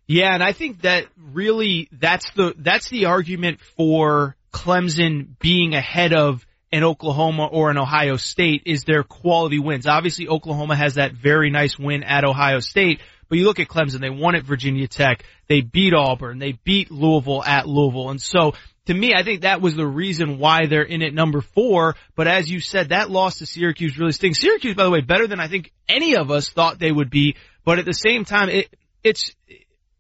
Yeah, 0.08 0.34
and 0.34 0.42
I 0.42 0.54
think 0.54 0.84
that 0.84 1.08
really, 1.18 1.90
that's 1.92 2.32
the, 2.32 2.54
that's 2.58 2.88
the 2.88 3.08
argument 3.08 3.60
for 3.76 4.38
Clemson 4.54 5.38
being 5.40 5.74
ahead 5.74 6.14
of 6.14 6.46
an 6.74 6.84
Oklahoma 6.84 7.45
or 7.45 7.70
an 7.70 7.78
Ohio 7.78 8.18
State 8.18 8.64
is 8.66 8.84
their 8.84 9.04
quality 9.04 9.60
wins. 9.60 9.86
Obviously, 9.86 10.28
Oklahoma 10.28 10.76
has 10.76 10.95
that 10.95 11.14
very 11.14 11.52
nice 11.52 11.78
win 11.78 12.04
at 12.04 12.26
Ohio 12.26 12.60
State, 12.60 13.00
but 13.30 13.38
you 13.38 13.45
look 13.45 13.60
at 13.60 13.68
Clemson, 13.68 14.02
they 14.02 14.10
won 14.10 14.36
at 14.36 14.44
Virginia 14.44 14.88
Tech, 14.88 15.24
they 15.48 15.62
beat 15.62 15.94
Auburn, 15.94 16.40
they 16.40 16.54
beat 16.64 16.90
Louisville 16.90 17.44
at 17.44 17.68
Louisville, 17.68 18.10
and 18.10 18.20
so 18.20 18.54
to 18.88 18.94
me, 18.94 19.14
I 19.16 19.24
think 19.24 19.41
that 19.41 19.62
was 19.62 19.76
the 19.76 19.88
reason 19.88 20.40
why 20.40 20.66
they're 20.66 20.82
in 20.82 21.04
at 21.04 21.14
number 21.14 21.40
four. 21.40 21.95
But 22.16 22.28
as 22.28 22.52
you 22.52 22.60
said, 22.60 22.90
that 22.90 23.10
loss 23.10 23.38
to 23.38 23.45
Syracuse 23.45 23.98
really 23.98 24.12
stings. 24.12 24.40
Syracuse, 24.40 24.76
by 24.76 24.84
the 24.84 24.91
way, 24.91 25.00
better 25.00 25.26
than 25.26 25.40
I 25.40 25.48
think 25.48 25.72
any 25.88 26.18
of 26.18 26.32
us 26.32 26.50
thought 26.50 26.80
they 26.80 26.91
would 26.91 27.10
be. 27.10 27.38
But 27.64 27.80
at 27.80 27.86
the 27.86 27.94
same 27.94 28.26
time, 28.26 28.50
it, 28.50 28.76
it's, 29.02 29.34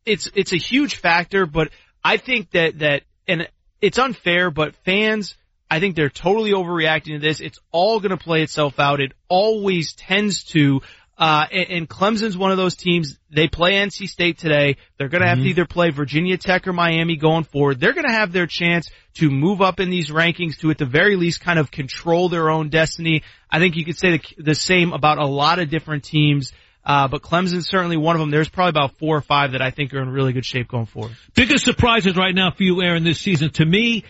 it's, 0.05 0.29
it's 0.35 0.51
a 0.51 0.57
huge 0.57 0.97
factor. 0.97 1.45
But 1.45 1.69
I 2.03 2.17
think 2.17 2.51
that, 2.51 2.79
that, 2.79 3.03
and 3.25 3.47
it's 3.79 3.97
unfair, 3.97 4.51
but 4.51 4.75
fans, 4.83 5.37
I 5.73 5.79
think 5.79 5.95
they're 5.95 6.07
totally 6.07 6.51
overreacting 6.51 7.13
to 7.13 7.19
this. 7.19 7.39
It's 7.39 7.57
all 7.71 7.99
going 7.99 8.11
to 8.11 8.17
play 8.17 8.43
itself 8.43 8.79
out. 8.79 9.01
It 9.01 9.13
always 9.27 9.93
tends 9.93 10.43
to. 10.51 10.81
Uh, 11.17 11.45
and, 11.51 11.69
and, 11.69 11.89
Clemson's 11.89 12.37
one 12.37 12.51
of 12.51 12.57
those 12.57 12.75
teams. 12.75 13.17
They 13.31 13.47
play 13.47 13.73
NC 13.73 14.07
State 14.07 14.37
today. 14.37 14.77
They're 14.97 15.09
going 15.09 15.21
to 15.21 15.27
have 15.27 15.37
mm-hmm. 15.37 15.45
to 15.45 15.49
either 15.49 15.65
play 15.65 15.89
Virginia 15.89 16.37
Tech 16.37 16.67
or 16.67 16.73
Miami 16.73 17.17
going 17.17 17.43
forward. 17.43 17.79
They're 17.79 17.93
going 17.93 18.07
to 18.07 18.13
have 18.13 18.31
their 18.31 18.45
chance 18.45 18.89
to 19.15 19.31
move 19.31 19.61
up 19.61 19.79
in 19.79 19.89
these 19.89 20.09
rankings 20.11 20.59
to, 20.59 20.69
at 20.69 20.77
the 20.77 20.85
very 20.85 21.15
least, 21.15 21.41
kind 21.41 21.57
of 21.57 21.71
control 21.71 22.29
their 22.29 22.51
own 22.51 22.69
destiny. 22.69 23.23
I 23.49 23.57
think 23.57 23.75
you 23.75 23.85
could 23.85 23.97
say 23.97 24.17
the, 24.17 24.43
the 24.43 24.55
same 24.55 24.93
about 24.93 25.17
a 25.17 25.25
lot 25.25 25.57
of 25.57 25.69
different 25.69 26.03
teams. 26.03 26.51
Uh, 26.85 27.07
but 27.07 27.23
Clemson's 27.23 27.67
certainly 27.67 27.97
one 27.97 28.15
of 28.15 28.19
them. 28.19 28.29
There's 28.29 28.49
probably 28.49 28.71
about 28.71 28.97
four 28.97 29.17
or 29.17 29.21
five 29.21 29.53
that 29.53 29.61
I 29.61 29.71
think 29.71 29.93
are 29.93 30.01
in 30.01 30.09
really 30.09 30.33
good 30.33 30.45
shape 30.45 30.67
going 30.67 30.85
forward. 30.85 31.15
Biggest 31.33 31.65
surprises 31.65 32.15
right 32.15 32.35
now 32.35 32.51
for 32.51 32.61
you, 32.61 32.83
Aaron, 32.83 33.03
this 33.03 33.19
season. 33.19 33.51
To 33.51 33.65
me, 33.65 34.03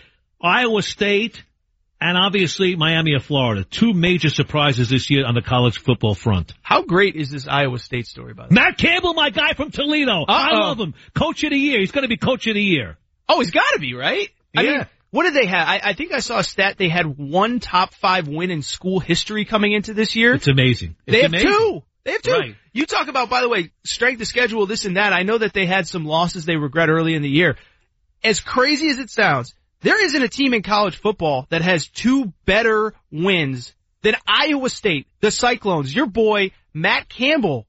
Iowa 0.44 0.82
State, 0.82 1.42
and 2.04 2.18
obviously 2.18 2.76
Miami 2.76 3.14
of 3.14 3.24
Florida. 3.24 3.64
Two 3.64 3.94
major 3.94 4.28
surprises 4.28 4.90
this 4.90 5.08
year 5.08 5.24
on 5.24 5.34
the 5.34 5.40
college 5.40 5.78
football 5.78 6.14
front. 6.14 6.52
How 6.60 6.82
great 6.82 7.16
is 7.16 7.30
this 7.30 7.48
Iowa 7.48 7.78
State 7.78 8.06
story, 8.06 8.34
by 8.34 8.46
the 8.46 8.54
way? 8.54 8.60
Matt 8.60 8.76
Campbell, 8.76 9.14
my 9.14 9.30
guy 9.30 9.54
from 9.54 9.70
Toledo. 9.70 10.24
Uh-oh. 10.24 10.26
I 10.28 10.50
love 10.66 10.78
him. 10.78 10.92
Coach 11.14 11.42
of 11.44 11.50
the 11.50 11.56
year. 11.56 11.80
He's 11.80 11.92
going 11.92 12.02
to 12.02 12.08
be 12.08 12.18
coach 12.18 12.46
of 12.46 12.54
the 12.54 12.62
year. 12.62 12.98
Oh, 13.26 13.40
he's 13.40 13.52
got 13.52 13.72
to 13.72 13.78
be, 13.78 13.94
right? 13.94 14.28
Yeah. 14.52 14.60
I 14.60 14.62
mean, 14.64 14.86
what 15.12 15.22
did 15.22 15.32
they 15.32 15.46
have? 15.46 15.66
I, 15.66 15.80
I, 15.82 15.92
think 15.94 16.12
I 16.12 16.18
saw 16.18 16.40
a 16.40 16.44
stat. 16.44 16.76
They 16.76 16.90
had 16.90 17.06
one 17.16 17.58
top 17.58 17.94
five 17.94 18.28
win 18.28 18.50
in 18.50 18.60
school 18.60 19.00
history 19.00 19.46
coming 19.46 19.72
into 19.72 19.94
this 19.94 20.14
year. 20.14 20.34
It's 20.34 20.46
amazing. 20.46 20.96
It's 21.06 21.16
they 21.16 21.22
have 21.22 21.32
two. 21.32 21.82
They 22.04 22.12
have 22.12 22.22
two. 22.22 22.32
Right. 22.32 22.54
You 22.74 22.84
talk 22.84 23.08
about, 23.08 23.30
by 23.30 23.40
the 23.40 23.48
way, 23.48 23.70
strength 23.86 24.20
of 24.20 24.26
schedule, 24.26 24.66
this 24.66 24.84
and 24.84 24.98
that. 24.98 25.14
I 25.14 25.22
know 25.22 25.38
that 25.38 25.54
they 25.54 25.64
had 25.64 25.88
some 25.88 26.04
losses 26.04 26.44
they 26.44 26.56
regret 26.56 26.90
early 26.90 27.14
in 27.14 27.22
the 27.22 27.30
year. 27.30 27.56
As 28.22 28.40
crazy 28.40 28.90
as 28.90 28.98
it 28.98 29.08
sounds, 29.08 29.54
there 29.84 30.02
isn't 30.02 30.22
a 30.22 30.28
team 30.28 30.54
in 30.54 30.62
college 30.62 30.96
football 30.96 31.46
that 31.50 31.60
has 31.60 31.86
two 31.86 32.32
better 32.46 32.94
wins 33.12 33.74
than 34.00 34.16
Iowa 34.26 34.70
State, 34.70 35.06
the 35.20 35.30
Cyclones. 35.30 35.94
Your 35.94 36.06
boy, 36.06 36.52
Matt 36.72 37.10
Campbell, 37.10 37.66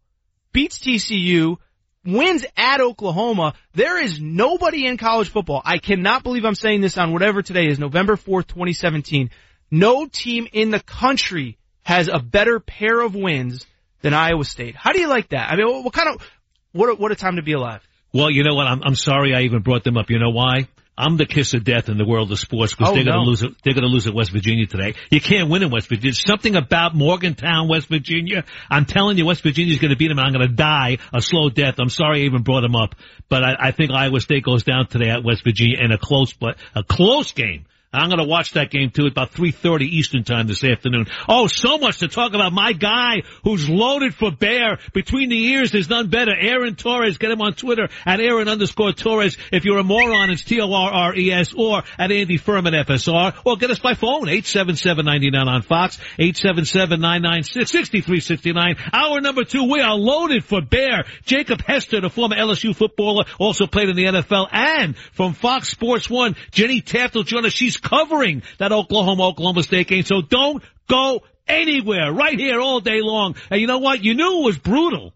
beats 0.53 0.79
TCU, 0.79 1.57
wins 2.05 2.45
at 2.55 2.79
Oklahoma. 2.79 3.53
There 3.73 4.01
is 4.01 4.21
nobody 4.21 4.87
in 4.87 4.95
college 4.95 5.27
football. 5.27 5.61
I 5.65 5.77
cannot 5.77 6.23
believe 6.23 6.45
I'm 6.45 6.55
saying 6.55 6.79
this 6.79 6.97
on 6.97 7.11
whatever 7.11 7.41
today 7.41 7.67
is, 7.67 7.79
November 7.79 8.15
4th, 8.15 8.47
2017. 8.47 9.29
No 9.69 10.07
team 10.07 10.47
in 10.53 10.71
the 10.71 10.79
country 10.79 11.57
has 11.83 12.07
a 12.07 12.19
better 12.19 12.61
pair 12.61 13.01
of 13.01 13.13
wins 13.13 13.67
than 14.01 14.13
Iowa 14.13 14.45
State. 14.45 14.77
How 14.77 14.93
do 14.93 15.01
you 15.01 15.09
like 15.09 15.29
that? 15.29 15.51
I 15.51 15.57
mean, 15.57 15.83
what 15.83 15.93
kind 15.93 16.15
of, 16.15 16.25
what 16.71 16.87
a, 16.87 16.95
what 16.95 17.11
a 17.11 17.15
time 17.15 17.35
to 17.35 17.41
be 17.41 17.51
alive. 17.51 17.85
Well, 18.13 18.31
you 18.31 18.45
know 18.45 18.55
what? 18.55 18.67
I'm, 18.67 18.81
I'm 18.85 18.95
sorry 18.95 19.35
I 19.35 19.41
even 19.41 19.63
brought 19.63 19.83
them 19.83 19.97
up. 19.97 20.09
You 20.09 20.19
know 20.19 20.29
why? 20.29 20.69
I'm 20.97 21.17
the 21.17 21.25
kiss 21.25 21.53
of 21.53 21.63
death 21.63 21.89
in 21.89 21.97
the 21.97 22.05
world 22.05 22.31
of 22.31 22.39
sports 22.39 22.73
because 22.73 22.91
oh, 22.91 22.95
they're 22.95 23.03
going 23.03 23.17
to 23.17 23.23
no. 23.23 23.29
lose. 23.29 23.43
It, 23.43 23.51
they're 23.63 23.73
going 23.73 23.83
to 23.83 23.89
lose 23.89 24.07
at 24.07 24.13
West 24.13 24.31
Virginia 24.31 24.65
today. 24.65 24.95
You 25.11 25.19
can't 25.19 25.49
win 25.49 25.61
in 25.61 25.69
West 25.69 25.89
Virginia. 25.89 26.13
Something 26.13 26.55
about 26.55 26.95
Morgantown, 26.95 27.67
West 27.67 27.89
Virginia. 27.89 28.45
I'm 28.69 28.85
telling 28.85 29.17
you, 29.17 29.25
West 29.25 29.43
Virginia's 29.43 29.79
going 29.79 29.91
to 29.91 29.97
beat 29.97 30.07
them, 30.07 30.19
and 30.19 30.27
I'm 30.27 30.33
going 30.33 30.47
to 30.47 30.55
die 30.55 30.99
a 31.13 31.21
slow 31.21 31.49
death. 31.49 31.75
I'm 31.79 31.89
sorry 31.89 32.21
I 32.21 32.25
even 32.25 32.43
brought 32.43 32.61
them 32.61 32.75
up, 32.75 32.95
but 33.27 33.43
I, 33.43 33.55
I 33.59 33.71
think 33.71 33.91
Iowa 33.91 34.21
State 34.21 34.43
goes 34.43 34.63
down 34.63 34.87
today 34.87 35.09
at 35.09 35.23
West 35.23 35.43
Virginia 35.43 35.77
in 35.81 35.91
a 35.91 35.97
close, 35.97 36.31
but 36.31 36.57
a 36.73 36.83
close 36.83 37.33
game. 37.33 37.65
I'm 37.95 38.09
going 38.09 38.19
to 38.19 38.27
watch 38.27 38.53
that 38.53 38.71
game 38.71 38.91
too 38.91 39.05
at 39.05 39.11
about 39.11 39.33
3.30 39.33 39.81
Eastern 39.81 40.23
time 40.23 40.47
this 40.47 40.63
afternoon. 40.63 41.07
Oh, 41.27 41.47
so 41.47 41.77
much 41.77 41.99
to 41.99 42.07
talk 42.07 42.33
about. 42.33 42.53
My 42.53 42.73
guy 42.73 43.23
who's 43.43 43.69
loaded 43.69 44.13
for 44.13 44.31
bear 44.31 44.79
between 44.93 45.29
the 45.29 45.37
ears 45.37 45.73
is 45.73 45.89
none 45.89 46.09
better. 46.09 46.33
Aaron 46.35 46.75
Torres. 46.75 47.17
Get 47.17 47.31
him 47.31 47.41
on 47.41 47.53
Twitter 47.53 47.89
at 48.05 48.19
Aaron 48.19 48.47
underscore 48.47 48.93
Torres. 48.93 49.37
If 49.51 49.65
you're 49.65 49.79
a 49.79 49.83
moron, 49.83 50.29
it's 50.29 50.43
T-O-R-R-E-S 50.43 51.53
or 51.53 51.83
at 51.97 52.11
Andy 52.11 52.37
Furman 52.37 52.73
FSR 52.73 53.33
or 53.45 53.57
get 53.57 53.71
us 53.71 53.79
by 53.79 53.93
phone 53.93 54.27
877-99 54.27 55.47
on 55.47 55.61
Fox 55.61 55.99
877-996-6369. 56.19 58.79
Hour 58.93 59.21
number 59.21 59.43
two. 59.43 59.69
We 59.69 59.81
are 59.81 59.95
loaded 59.95 60.43
for 60.43 60.61
bear. 60.61 61.05
Jacob 61.23 61.61
Hester, 61.61 62.01
the 62.01 62.09
former 62.09 62.35
LSU 62.35 62.75
footballer, 62.75 63.25
also 63.39 63.67
played 63.67 63.89
in 63.89 63.95
the 63.95 64.05
NFL 64.05 64.47
and 64.51 64.97
from 64.97 65.33
Fox 65.33 65.69
Sports 65.69 66.09
One, 66.09 66.35
Jenny 66.51 66.81
Taft 66.81 67.15
will 67.15 67.23
join 67.23 67.45
us. 67.45 67.53
She's 67.53 67.77
covering 67.85 68.43
that 68.57 68.71
Oklahoma 68.71 69.27
Oklahoma 69.27 69.63
State 69.63 69.87
game. 69.87 70.03
So 70.03 70.21
don't 70.21 70.63
go 70.89 71.21
anywhere. 71.47 72.11
Right 72.11 72.37
here 72.37 72.59
all 72.59 72.79
day 72.79 73.01
long. 73.01 73.35
And 73.49 73.61
you 73.61 73.67
know 73.67 73.77
what? 73.77 74.03
You 74.03 74.15
knew 74.15 74.41
it 74.41 74.45
was 74.45 74.57
brutal, 74.57 75.13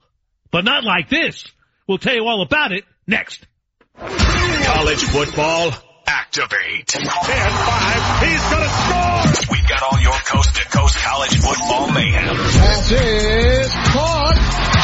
but 0.51 0.63
not 0.63 0.83
like 0.83 1.09
this. 1.09 1.43
We'll 1.87 1.97
tell 1.97 2.15
you 2.15 2.25
all 2.27 2.41
about 2.41 2.71
it 2.71 2.85
next. 3.07 3.45
College 3.97 5.03
football, 5.03 5.71
activate. 6.07 6.95
And 6.95 7.07
five, 7.09 8.29
he's 8.29 8.43
gonna 8.49 8.69
score! 8.69 9.55
We've 9.55 9.67
got 9.67 9.83
all 9.83 9.99
your 9.99 10.13
coast 10.13 10.55
to 10.55 10.65
coast 10.69 10.97
college 10.97 11.35
football 11.37 11.91
mayhem. 11.91 12.35
Pass 12.35 12.91
is 12.91 13.71
caught. 13.91 14.35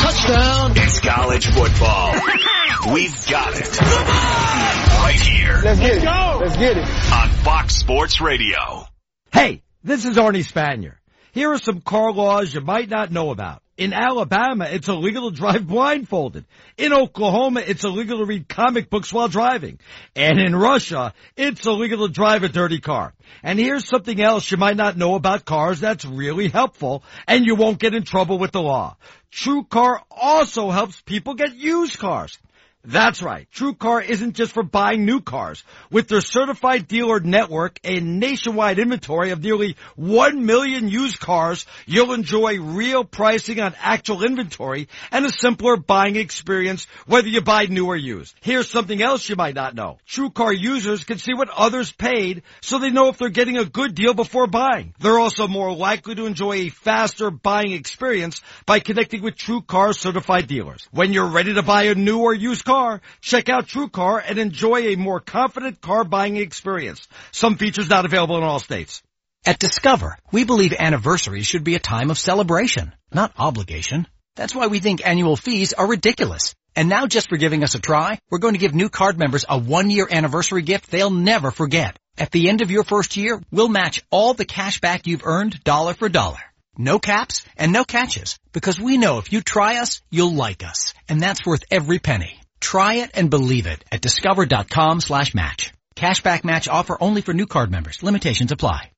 Touchdown. 0.01 0.71
It's 0.75 0.99
college 0.99 1.45
football. 1.47 2.13
We've 2.93 3.27
got 3.27 3.53
it. 3.55 4.84
Right 5.05 5.21
here. 5.21 5.61
Let's 5.63 5.79
get 5.79 5.97
it. 5.97 6.03
Let's 6.03 6.57
get 6.57 6.77
it. 6.77 6.83
On 7.13 7.29
Fox 7.43 7.75
Sports 7.75 8.19
Radio. 8.19 8.87
Hey, 9.31 9.61
this 9.83 10.03
is 10.03 10.17
Arnie 10.17 10.43
Spanier. 10.43 10.95
Here 11.31 11.51
are 11.51 11.59
some 11.59 11.81
car 11.81 12.11
laws 12.11 12.51
you 12.51 12.61
might 12.61 12.89
not 12.89 13.11
know 13.11 13.29
about. 13.29 13.61
In 13.77 13.93
Alabama, 13.93 14.65
it's 14.65 14.87
illegal 14.87 15.29
to 15.29 15.37
drive 15.37 15.67
blindfolded. 15.67 16.45
In 16.79 16.91
Oklahoma, 16.91 17.59
it's 17.59 17.83
illegal 17.83 18.17
to 18.17 18.25
read 18.25 18.49
comic 18.49 18.89
books 18.89 19.13
while 19.13 19.27
driving. 19.27 19.77
And 20.15 20.39
in 20.39 20.55
Russia, 20.55 21.13
it's 21.37 21.67
illegal 21.67 22.07
to 22.07 22.11
drive 22.11 22.43
a 22.43 22.49
dirty 22.49 22.79
car. 22.79 23.13
And 23.43 23.59
here's 23.59 23.87
something 23.87 24.19
else 24.19 24.49
you 24.49 24.57
might 24.57 24.75
not 24.75 24.97
know 24.97 25.13
about 25.13 25.45
cars 25.45 25.79
that's 25.79 26.05
really 26.05 26.47
helpful, 26.47 27.03
and 27.27 27.45
you 27.45 27.53
won't 27.53 27.77
get 27.77 27.93
in 27.93 28.05
trouble 28.05 28.39
with 28.39 28.53
the 28.53 28.61
law. 28.61 28.97
True 29.29 29.65
Car 29.65 30.01
also 30.09 30.71
helps 30.71 30.99
people 31.01 31.35
get 31.35 31.53
used 31.53 31.99
cars. 31.99 32.39
That's 32.87 33.23
right. 33.23 33.47
True 33.51 33.73
Car 33.73 34.01
isn't 34.01 34.35
just 34.35 34.51
for 34.51 34.61
buying 34.61 35.05
new 35.05 35.19
cars. 35.19 35.63
With 35.89 36.07
their 36.07 36.21
certified 36.21 36.87
dealer 36.87 37.19
network 37.19 37.79
and 37.83 38.19
nationwide 38.19 38.77
inventory 38.77 39.31
of 39.31 39.41
nearly 39.41 39.75
1 39.95 40.45
million 40.45 40.87
used 40.87 41.19
cars, 41.19 41.65
you'll 41.87 42.13
enjoy 42.13 42.59
real 42.59 43.03
pricing 43.03 43.59
on 43.59 43.73
actual 43.81 44.23
inventory 44.23 44.87
and 45.11 45.25
a 45.25 45.31
simpler 45.31 45.77
buying 45.77 46.15
experience 46.15 46.85
whether 47.07 47.27
you 47.27 47.41
buy 47.41 47.65
new 47.65 47.87
or 47.87 47.95
used. 47.95 48.35
Here's 48.41 48.69
something 48.69 49.01
else 49.01 49.27
you 49.27 49.35
might 49.35 49.55
not 49.55 49.73
know. 49.73 49.97
True 50.05 50.29
Car 50.29 50.53
users 50.53 51.03
can 51.03 51.17
see 51.17 51.33
what 51.33 51.49
others 51.49 51.91
paid 51.91 52.43
so 52.61 52.77
they 52.77 52.91
know 52.91 53.09
if 53.09 53.17
they're 53.17 53.29
getting 53.29 53.57
a 53.57 53.65
good 53.65 53.95
deal 53.95 54.13
before 54.13 54.45
buying. 54.45 54.93
They're 54.99 55.19
also 55.19 55.47
more 55.47 55.73
likely 55.73 56.13
to 56.15 56.27
enjoy 56.27 56.53
a 56.53 56.69
faster 56.69 57.31
buying 57.31 57.71
experience 57.71 58.41
by 58.67 58.79
connecting 58.79 59.23
with 59.23 59.35
True 59.35 59.61
Car 59.61 59.93
certified 59.93 60.47
dealers. 60.47 60.87
When 60.91 61.13
you're 61.13 61.31
ready 61.31 61.55
to 61.55 61.63
buy 61.63 61.83
a 61.83 61.95
new 61.95 62.19
or 62.19 62.33
used 62.33 62.63
car, 62.63 62.74
check 63.21 63.49
out 63.49 63.67
True 63.67 63.89
Car 63.89 64.23
and 64.25 64.37
enjoy 64.37 64.87
a 64.87 64.95
more 64.95 65.19
confident 65.19 65.81
car 65.81 66.03
buying 66.03 66.37
experience. 66.37 67.07
Some 67.31 67.57
features 67.57 67.89
not 67.89 68.05
available 68.05 68.37
in 68.37 68.43
all 68.43 68.59
states. 68.59 69.01
At 69.45 69.59
Discover, 69.59 70.17
we 70.31 70.43
believe 70.43 70.73
anniversaries 70.73 71.45
should 71.45 71.63
be 71.63 71.75
a 71.75 71.79
time 71.79 72.09
of 72.09 72.17
celebration, 72.17 72.93
not 73.13 73.33
obligation. 73.37 74.07
That's 74.35 74.55
why 74.55 74.67
we 74.67 74.79
think 74.79 75.05
annual 75.05 75.35
fees 75.35 75.73
are 75.73 75.87
ridiculous. 75.87 76.55
And 76.75 76.89
now 76.89 77.07
just 77.07 77.29
for 77.29 77.37
giving 77.37 77.63
us 77.63 77.75
a 77.75 77.79
try, 77.79 78.19
we're 78.29 78.39
going 78.39 78.55
to 78.55 78.59
give 78.59 78.75
new 78.75 78.89
card 78.89 79.17
members 79.17 79.45
a 79.47 79.57
one-year 79.57 80.07
anniversary 80.11 80.61
gift 80.61 80.91
they'll 80.91 81.11
never 81.11 81.51
forget. 81.51 81.97
At 82.17 82.31
the 82.31 82.49
end 82.49 82.61
of 82.61 82.71
your 82.71 82.83
first 82.83 83.17
year, 83.17 83.41
we'll 83.51 83.69
match 83.69 84.03
all 84.09 84.33
the 84.33 84.45
cash 84.45 84.81
back 84.81 85.07
you've 85.07 85.25
earned 85.25 85.63
dollar 85.63 85.93
for 85.93 86.09
dollar. 86.09 86.39
No 86.77 86.99
caps 86.99 87.45
and 87.55 87.71
no 87.71 87.85
catches, 87.85 88.37
because 88.51 88.79
we 88.79 88.97
know 88.97 89.19
if 89.19 89.31
you 89.31 89.41
try 89.41 89.77
us, 89.77 90.01
you'll 90.11 90.33
like 90.33 90.63
us. 90.65 90.93
And 91.07 91.21
that's 91.21 91.45
worth 91.45 91.63
every 91.71 91.99
penny. 91.99 92.39
Try 92.65 92.95
it 92.95 93.11
and 93.13 93.29
believe 93.29 93.67
it 93.67 93.85
at 93.91 94.01
discover.com 94.01 94.99
slash 94.99 95.35
match. 95.35 95.71
Cashback 95.95 96.43
match 96.43 96.67
offer 96.67 96.97
only 96.99 97.21
for 97.21 97.31
new 97.31 97.45
card 97.45 97.69
members. 97.69 98.01
Limitations 98.01 98.51
apply. 98.51 98.94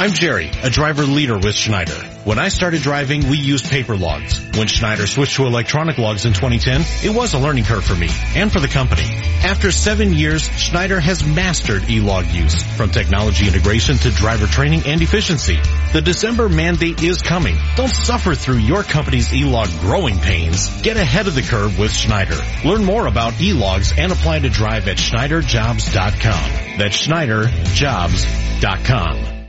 I'm 0.00 0.14
Jerry, 0.14 0.50
a 0.62 0.70
driver 0.70 1.02
leader 1.02 1.36
with 1.36 1.54
Schneider. 1.54 1.92
When 2.24 2.38
I 2.38 2.48
started 2.48 2.80
driving, 2.80 3.28
we 3.28 3.36
used 3.36 3.66
paper 3.66 3.98
logs. 3.98 4.40
When 4.56 4.66
Schneider 4.66 5.06
switched 5.06 5.36
to 5.36 5.44
electronic 5.44 5.98
logs 5.98 6.24
in 6.24 6.32
2010, 6.32 6.86
it 7.04 7.14
was 7.14 7.34
a 7.34 7.38
learning 7.38 7.64
curve 7.64 7.84
for 7.84 7.94
me 7.94 8.08
and 8.34 8.50
for 8.50 8.60
the 8.60 8.68
company. 8.68 9.04
After 9.44 9.70
seven 9.70 10.14
years, 10.14 10.48
Schneider 10.48 10.98
has 11.00 11.22
mastered 11.22 11.90
e-log 11.90 12.28
use, 12.28 12.62
from 12.78 12.88
technology 12.88 13.46
integration 13.46 13.98
to 13.98 14.10
driver 14.10 14.46
training 14.46 14.84
and 14.86 15.02
efficiency. 15.02 15.58
The 15.92 16.00
December 16.00 16.48
mandate 16.48 17.02
is 17.02 17.20
coming. 17.20 17.58
Don't 17.76 17.92
suffer 17.92 18.34
through 18.34 18.60
your 18.60 18.82
company's 18.82 19.34
e-log 19.34 19.68
growing 19.80 20.18
pains. 20.18 20.80
Get 20.80 20.96
ahead 20.96 21.26
of 21.26 21.34
the 21.34 21.42
curve 21.42 21.78
with 21.78 21.92
Schneider. 21.92 22.40
Learn 22.64 22.86
more 22.86 23.06
about 23.06 23.38
e-logs 23.38 23.92
and 23.98 24.12
apply 24.12 24.38
to 24.38 24.48
drive 24.48 24.88
at 24.88 24.96
schneiderjobs.com. 24.96 26.78
That's 26.78 27.06
schneiderjobs.com. 27.06 29.39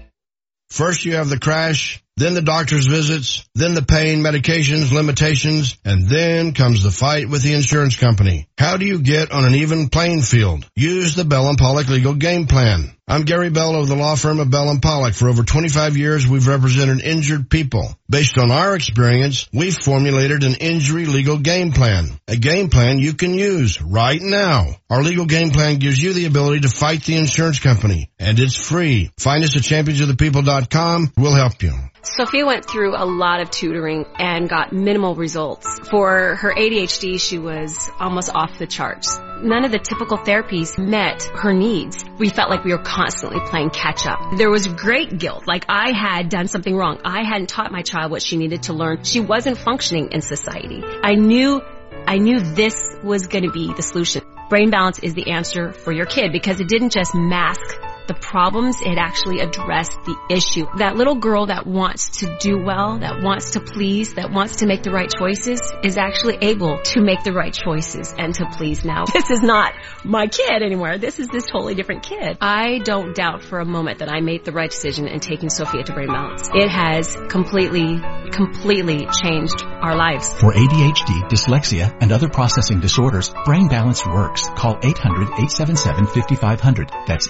First 0.71 1.03
you 1.03 1.15
have 1.15 1.27
the 1.27 1.37
crash, 1.37 2.01
then 2.15 2.33
the 2.33 2.41
doctor's 2.41 2.85
visits, 2.85 3.43
then 3.53 3.73
the 3.73 3.81
pain, 3.81 4.21
medications, 4.21 4.93
limitations, 4.93 5.77
and 5.83 6.07
then 6.07 6.53
comes 6.53 6.81
the 6.81 6.91
fight 6.91 7.27
with 7.27 7.41
the 7.41 7.53
insurance 7.53 7.97
company. 7.97 8.47
How 8.57 8.77
do 8.77 8.85
you 8.85 8.99
get 8.99 9.33
on 9.33 9.43
an 9.43 9.55
even 9.55 9.89
playing 9.89 10.21
field? 10.21 10.65
Use 10.73 11.13
the 11.13 11.25
Bell 11.25 11.49
and 11.49 11.57
Pollock 11.57 11.89
legal 11.89 12.13
game 12.13 12.47
plan. 12.47 12.95
I'm 13.11 13.23
Gary 13.23 13.49
Bell 13.49 13.75
of 13.75 13.89
the 13.89 13.95
law 13.97 14.15
firm 14.15 14.39
of 14.39 14.49
Bell 14.49 14.69
and 14.69 14.81
Pollock. 14.81 15.15
For 15.15 15.27
over 15.27 15.43
25 15.43 15.97
years, 15.97 16.25
we've 16.25 16.47
represented 16.47 17.01
injured 17.01 17.49
people. 17.49 17.93
Based 18.09 18.37
on 18.37 18.51
our 18.51 18.73
experience, 18.73 19.49
we've 19.51 19.75
formulated 19.75 20.45
an 20.45 20.55
injury 20.55 21.05
legal 21.05 21.37
game 21.37 21.73
plan. 21.73 22.07
A 22.29 22.37
game 22.37 22.69
plan 22.69 22.99
you 22.99 23.13
can 23.13 23.33
use 23.33 23.81
right 23.81 24.21
now. 24.21 24.77
Our 24.89 25.03
legal 25.03 25.25
game 25.25 25.49
plan 25.49 25.79
gives 25.79 26.01
you 26.01 26.13
the 26.13 26.25
ability 26.25 26.61
to 26.61 26.69
fight 26.69 27.03
the 27.03 27.17
insurance 27.17 27.59
company, 27.59 28.09
and 28.17 28.39
it's 28.39 28.55
free. 28.55 29.11
Find 29.17 29.43
us 29.43 29.57
at 29.57 29.63
championsofthepeople.com. 29.63 31.11
We'll 31.17 31.35
help 31.35 31.61
you. 31.61 31.73
Sophia 32.03 32.45
went 32.45 32.65
through 32.65 32.95
a 32.95 33.03
lot 33.03 33.41
of 33.41 33.51
tutoring 33.51 34.05
and 34.19 34.47
got 34.47 34.71
minimal 34.71 35.15
results. 35.15 35.67
For 35.89 36.35
her 36.35 36.55
ADHD, 36.55 37.19
she 37.19 37.39
was 37.39 37.89
almost 37.99 38.33
off 38.33 38.57
the 38.57 38.67
charts. 38.67 39.19
None 39.43 39.65
of 39.65 39.71
the 39.71 39.79
typical 39.79 40.19
therapies 40.19 40.77
met 40.77 41.23
her 41.23 41.51
needs. 41.51 42.05
We 42.19 42.29
felt 42.29 42.49
like 42.49 42.63
we 42.63 42.71
were 42.71 42.83
constantly 42.83 43.39
playing 43.47 43.71
catch 43.71 44.05
up. 44.05 44.19
There 44.37 44.51
was 44.51 44.67
great 44.67 45.17
guilt, 45.17 45.47
like 45.47 45.65
I 45.67 45.91
had 45.91 46.29
done 46.29 46.47
something 46.47 46.75
wrong. 46.75 47.01
I 47.03 47.23
hadn't 47.23 47.49
taught 47.49 47.71
my 47.71 47.81
child 47.81 48.11
what 48.11 48.21
she 48.21 48.37
needed 48.37 48.63
to 48.63 48.73
learn. 48.73 49.03
She 49.03 49.19
wasn't 49.19 49.57
functioning 49.57 50.09
in 50.11 50.21
society. 50.21 50.83
I 51.03 51.15
knew, 51.15 51.61
I 52.05 52.19
knew 52.19 52.39
this 52.39 52.75
was 53.03 53.27
going 53.27 53.45
to 53.45 53.51
be 53.51 53.73
the 53.73 53.81
solution. 53.81 54.21
Brain 54.49 54.69
balance 54.69 54.99
is 54.99 55.15
the 55.15 55.31
answer 55.31 55.71
for 55.71 55.91
your 55.91 56.05
kid 56.05 56.31
because 56.31 56.59
it 56.59 56.67
didn't 56.67 56.91
just 56.91 57.15
mask 57.15 57.79
the 58.07 58.13
problems, 58.13 58.77
it 58.81 58.97
actually 58.97 59.39
addressed 59.39 59.97
the 60.05 60.15
issue. 60.29 60.65
That 60.77 60.95
little 60.95 61.15
girl 61.15 61.47
that 61.47 61.65
wants 61.65 62.19
to 62.19 62.37
do 62.39 62.63
well, 62.63 62.99
that 62.99 63.21
wants 63.21 63.51
to 63.51 63.59
please, 63.59 64.15
that 64.15 64.31
wants 64.31 64.57
to 64.57 64.65
make 64.65 64.83
the 64.83 64.91
right 64.91 65.09
choices 65.09 65.61
is 65.83 65.97
actually 65.97 66.37
able 66.41 66.79
to 66.93 67.01
make 67.01 67.23
the 67.23 67.33
right 67.33 67.53
choices 67.53 68.13
and 68.17 68.33
to 68.35 68.45
please 68.57 68.83
now. 68.83 69.05
This 69.21 69.29
is 69.29 69.43
not 69.43 69.73
my 70.03 70.27
kid 70.27 70.63
anymore. 70.63 70.97
This 70.97 71.19
is 71.19 71.27
this 71.27 71.45
totally 71.45 71.75
different 71.75 72.03
kid. 72.03 72.37
I 72.41 72.79
don't 72.79 73.15
doubt 73.15 73.43
for 73.43 73.59
a 73.59 73.65
moment 73.65 73.99
that 73.99 74.09
I 74.09 74.19
made 74.19 74.45
the 74.45 74.51
right 74.51 74.69
decision 74.69 75.07
in 75.07 75.19
taking 75.19 75.49
Sophia 75.49 75.83
to 75.83 75.93
Brain 75.93 76.07
Balance. 76.07 76.49
It 76.53 76.69
has 76.69 77.15
completely, 77.29 78.01
completely 78.31 79.07
changed 79.21 79.63
our 79.63 79.95
lives. 79.95 80.27
For 80.39 80.53
ADHD, 80.53 81.29
dyslexia, 81.29 81.95
and 82.01 82.11
other 82.11 82.29
processing 82.29 82.79
disorders, 82.79 83.31
Brain 83.45 83.67
Balance 83.67 84.03
works. 84.05 84.47
Call 84.55 84.77
800-877-5500. 84.77 87.05
That's 87.05 87.27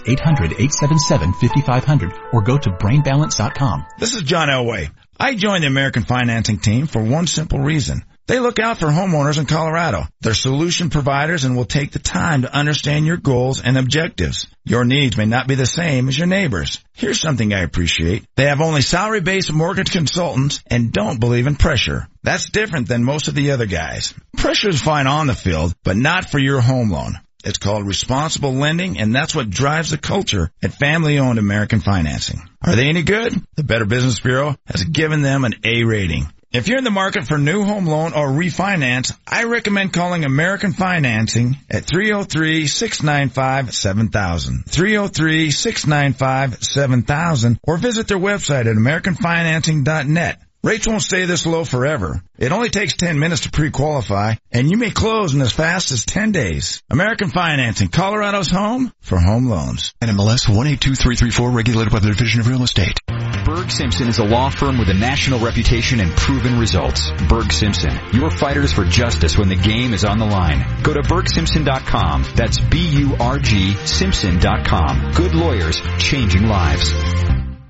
800-877-5500 0.81 2.33
or 2.33 2.41
go 2.41 2.57
to 2.57 2.69
brainbalance.com. 2.69 3.85
This 3.97 4.15
is 4.15 4.23
John 4.23 4.47
Elway. 4.47 4.91
I 5.19 5.35
joined 5.35 5.63
the 5.63 5.67
American 5.67 6.03
Financing 6.03 6.59
Team 6.59 6.87
for 6.87 7.01
one 7.03 7.27
simple 7.27 7.59
reason. 7.59 8.03
They 8.27 8.39
look 8.39 8.59
out 8.59 8.77
for 8.77 8.87
homeowners 8.87 9.37
in 9.37 9.45
Colorado. 9.45 10.03
They're 10.21 10.33
solution 10.33 10.89
providers 10.89 11.43
and 11.43 11.55
will 11.55 11.65
take 11.65 11.91
the 11.91 11.99
time 11.99 12.43
to 12.43 12.55
understand 12.55 13.05
your 13.05 13.17
goals 13.17 13.61
and 13.61 13.77
objectives. 13.77 14.47
Your 14.63 14.85
needs 14.85 15.17
may 15.17 15.25
not 15.25 15.47
be 15.47 15.55
the 15.55 15.65
same 15.65 16.07
as 16.07 16.17
your 16.17 16.27
neighbors. 16.27 16.79
Here's 16.93 17.19
something 17.19 17.53
I 17.53 17.61
appreciate. 17.61 18.23
They 18.37 18.45
have 18.45 18.61
only 18.61 18.81
salary-based 18.81 19.51
mortgage 19.51 19.91
consultants 19.91 20.63
and 20.67 20.93
don't 20.93 21.19
believe 21.19 21.47
in 21.47 21.55
pressure. 21.55 22.07
That's 22.23 22.49
different 22.49 22.87
than 22.87 23.03
most 23.03 23.27
of 23.27 23.35
the 23.35 23.51
other 23.51 23.65
guys. 23.65 24.13
Pressure 24.37 24.69
is 24.69 24.81
fine 24.81 25.07
on 25.07 25.27
the 25.27 25.33
field, 25.35 25.73
but 25.83 25.97
not 25.97 26.29
for 26.29 26.39
your 26.39 26.61
home 26.61 26.89
loan. 26.89 27.19
It's 27.43 27.57
called 27.57 27.87
responsible 27.87 28.53
lending, 28.53 28.99
and 28.99 29.15
that's 29.15 29.35
what 29.35 29.49
drives 29.49 29.89
the 29.91 29.97
culture 29.97 30.51
at 30.61 30.73
family-owned 30.73 31.39
American 31.39 31.79
Financing. 31.79 32.41
Are 32.61 32.75
they 32.75 32.87
any 32.87 33.03
good? 33.03 33.33
The 33.55 33.63
Better 33.63 33.85
Business 33.85 34.19
Bureau 34.19 34.57
has 34.65 34.83
given 34.83 35.21
them 35.21 35.45
an 35.45 35.55
A 35.63 35.83
rating. 35.83 36.27
If 36.51 36.67
you're 36.67 36.79
in 36.79 36.83
the 36.83 36.91
market 36.91 37.25
for 37.25 37.37
new 37.37 37.63
home 37.63 37.85
loan 37.85 38.11
or 38.11 38.27
refinance, 38.27 39.17
I 39.25 39.45
recommend 39.45 39.93
calling 39.93 40.25
American 40.25 40.73
Financing 40.73 41.55
at 41.69 41.85
303-695-7000. 41.85 44.65
303-695-7000 44.65 47.57
or 47.63 47.77
visit 47.77 48.09
their 48.09 48.19
website 48.19 48.65
at 48.65 48.75
americanfinancing.net. 48.75 50.41
Rates 50.63 50.87
won't 50.87 51.01
stay 51.01 51.25
this 51.25 51.47
low 51.47 51.65
forever. 51.65 52.21
It 52.37 52.51
only 52.51 52.69
takes 52.69 52.95
10 52.95 53.17
minutes 53.17 53.41
to 53.41 53.51
pre-qualify, 53.51 54.35
and 54.51 54.69
you 54.69 54.77
may 54.77 54.91
close 54.91 55.33
in 55.33 55.41
as 55.41 55.51
fast 55.51 55.91
as 55.91 56.05
10 56.05 56.31
days. 56.33 56.83
American 56.87 57.29
Financing, 57.29 57.89
Colorado's 57.89 58.51
home 58.51 58.93
for 58.99 59.19
home 59.19 59.47
loans. 59.47 59.95
NMLS 60.01 60.47
182334, 60.49 61.49
regulated 61.49 61.91
by 61.91 61.97
the 61.97 62.09
Division 62.09 62.41
of 62.41 62.47
Real 62.47 62.61
Estate. 62.61 62.99
Burg 63.43 63.71
Simpson 63.71 64.07
is 64.07 64.19
a 64.19 64.23
law 64.23 64.51
firm 64.51 64.77
with 64.77 64.89
a 64.89 64.93
national 64.93 65.39
reputation 65.39 65.99
and 65.99 66.11
proven 66.11 66.59
results. 66.59 67.09
Burg 67.27 67.51
Simpson, 67.51 67.97
your 68.13 68.29
fighters 68.29 68.71
for 68.71 68.85
justice 68.85 69.39
when 69.39 69.49
the 69.49 69.55
game 69.55 69.95
is 69.95 70.05
on 70.05 70.19
the 70.19 70.27
line. 70.27 70.63
Go 70.83 70.93
to 70.93 71.01
burgsimpson.com. 71.01 72.23
That's 72.35 72.59
B-U-R-G 72.59 73.73
Simpson.com. 73.85 75.11
Good 75.13 75.33
lawyers, 75.33 75.81
changing 75.97 76.47
lives. 76.47 76.93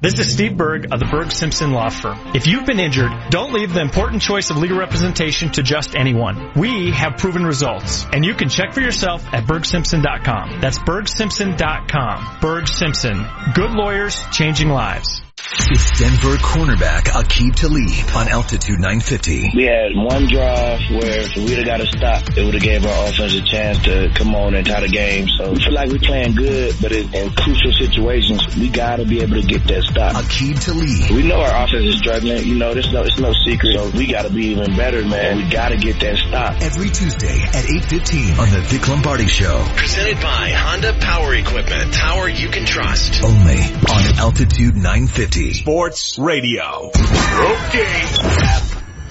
This 0.02 0.18
is 0.18 0.34
Steve 0.34 0.58
Burg 0.58 0.92
of 0.92 1.00
the 1.00 1.06
Burg 1.06 1.32
Simpson 1.32 1.74
Law 1.74 1.90
Firm. 1.90 2.18
If 2.34 2.48
you've 2.48 2.66
been 2.66 2.80
injured, 2.80 3.12
don't 3.30 3.54
leave 3.54 3.72
the 3.72 3.82
important 3.82 4.24
choice 4.24 4.50
of 4.50 4.58
legal 4.58 4.80
representation 4.80 5.52
to 5.52 5.62
just 5.62 5.96
anyone. 5.96 6.54
We 6.56 6.90
have 6.90 7.18
proven 7.18 7.44
results, 7.44 8.08
and 8.12 8.26
you 8.26 8.34
can 8.34 8.50
check 8.50 8.74
for 8.74 8.82
yourself 8.82 9.24
at 9.32 9.44
burgsimpson.com. 9.44 10.60
That's 10.60 10.80
burgsimpson.com. 10.80 12.38
Burg 12.42 12.68
Simpson. 12.68 13.24
Good 13.54 13.74
lawyers, 13.74 14.20
changing 14.32 14.70
lives. 14.70 15.22
It's 15.44 16.00
Denver 16.00 16.36
cornerback 16.38 17.10
Aqib 17.10 17.56
Talib 17.56 18.16
on 18.16 18.28
Altitude 18.28 18.78
950. 18.78 19.52
We 19.56 19.64
had 19.66 19.90
one 19.96 20.28
drive 20.28 20.80
where 20.92 21.22
if 21.26 21.36
we'd 21.36 21.58
have 21.58 21.66
got 21.66 21.82
a 21.82 21.88
stop, 21.88 22.38
it 22.38 22.44
would 22.46 22.54
have 22.54 22.62
gave 22.62 22.86
our 22.86 23.08
offense 23.08 23.34
a 23.34 23.42
chance 23.42 23.80
to 23.86 24.12
come 24.14 24.36
on 24.36 24.54
and 24.54 24.68
tie 24.68 24.82
the 24.82 24.90
game. 24.90 25.28
So 25.38 25.52
I 25.52 25.56
feel 25.56 25.74
like 25.74 25.90
we're 25.90 25.98
playing 26.00 26.36
good, 26.36 26.76
but 26.80 26.92
in, 26.92 27.14
in 27.16 27.34
crucial 27.34 27.72
situations, 27.74 28.56
we 28.56 28.70
got 28.70 28.98
to 28.98 29.06
be 29.06 29.22
able 29.22 29.42
to 29.42 29.48
get 29.48 29.66
that 29.66 29.84
stop. 29.84 30.14
Aqib 30.14 30.62
Talib. 30.62 31.10
We 31.10 31.24
know 31.28 31.42
our 31.42 31.66
offense 31.66 31.86
is 31.86 31.98
struggling. 31.98 32.46
You 32.46 32.56
know, 32.56 32.74
there's 32.74 32.92
no, 32.92 33.02
it's 33.02 33.18
no 33.18 33.34
secret. 33.34 33.74
So 33.74 33.90
we 33.98 34.12
got 34.12 34.24
to 34.24 34.30
be 34.30 34.48
even 34.54 34.76
better, 34.76 35.04
man. 35.04 35.38
We 35.38 35.50
got 35.50 35.70
to 35.70 35.78
get 35.78 36.00
that 36.02 36.18
stop. 36.18 36.62
Every 36.62 36.90
Tuesday 36.90 37.42
at 37.42 37.66
8.15 37.90 38.38
on 38.38 38.50
the 38.52 38.62
Vic 38.62 38.88
Lombardi 38.88 39.28
Show. 39.28 39.66
Presented 39.76 40.22
by 40.22 40.52
Honda 40.54 40.94
Power 41.00 41.34
Equipment. 41.34 41.94
Power 41.94 42.30
you 42.30 42.50
can 42.50 42.66
trust. 42.66 43.24
Only 43.24 43.58
on 43.90 44.20
Altitude 44.20 44.76
950. 44.76 45.31
Sports 45.32 46.20
Radio. 46.20 46.92
Okay. 46.92 48.02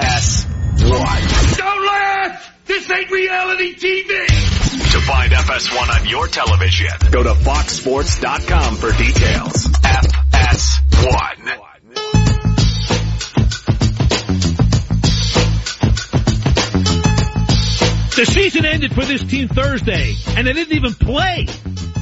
FS1. 0.01 1.57
Don't 1.57 1.87
laugh! 1.87 2.53
This 2.67 2.91
ain't 2.91 3.11
reality 3.11 3.75
TV! 3.75 4.27
To 4.93 5.01
find 5.01 5.33
FS1 5.33 6.01
on 6.01 6.07
your 6.07 6.27
television, 6.27 6.91
go 7.11 7.23
to 7.23 7.31
foxsports.com 7.31 8.77
for 8.77 8.93
details. 8.93 9.65
FS1. 9.65 11.57
The 18.17 18.27
season 18.27 18.67
ended 18.67 18.93
for 18.95 19.07
this 19.07 19.25
team 19.25 19.49
Thursday, 19.49 20.15
and 20.37 20.47
they 20.47 20.53
didn't 20.53 20.77
even 20.77 20.93
play. 20.93 21.47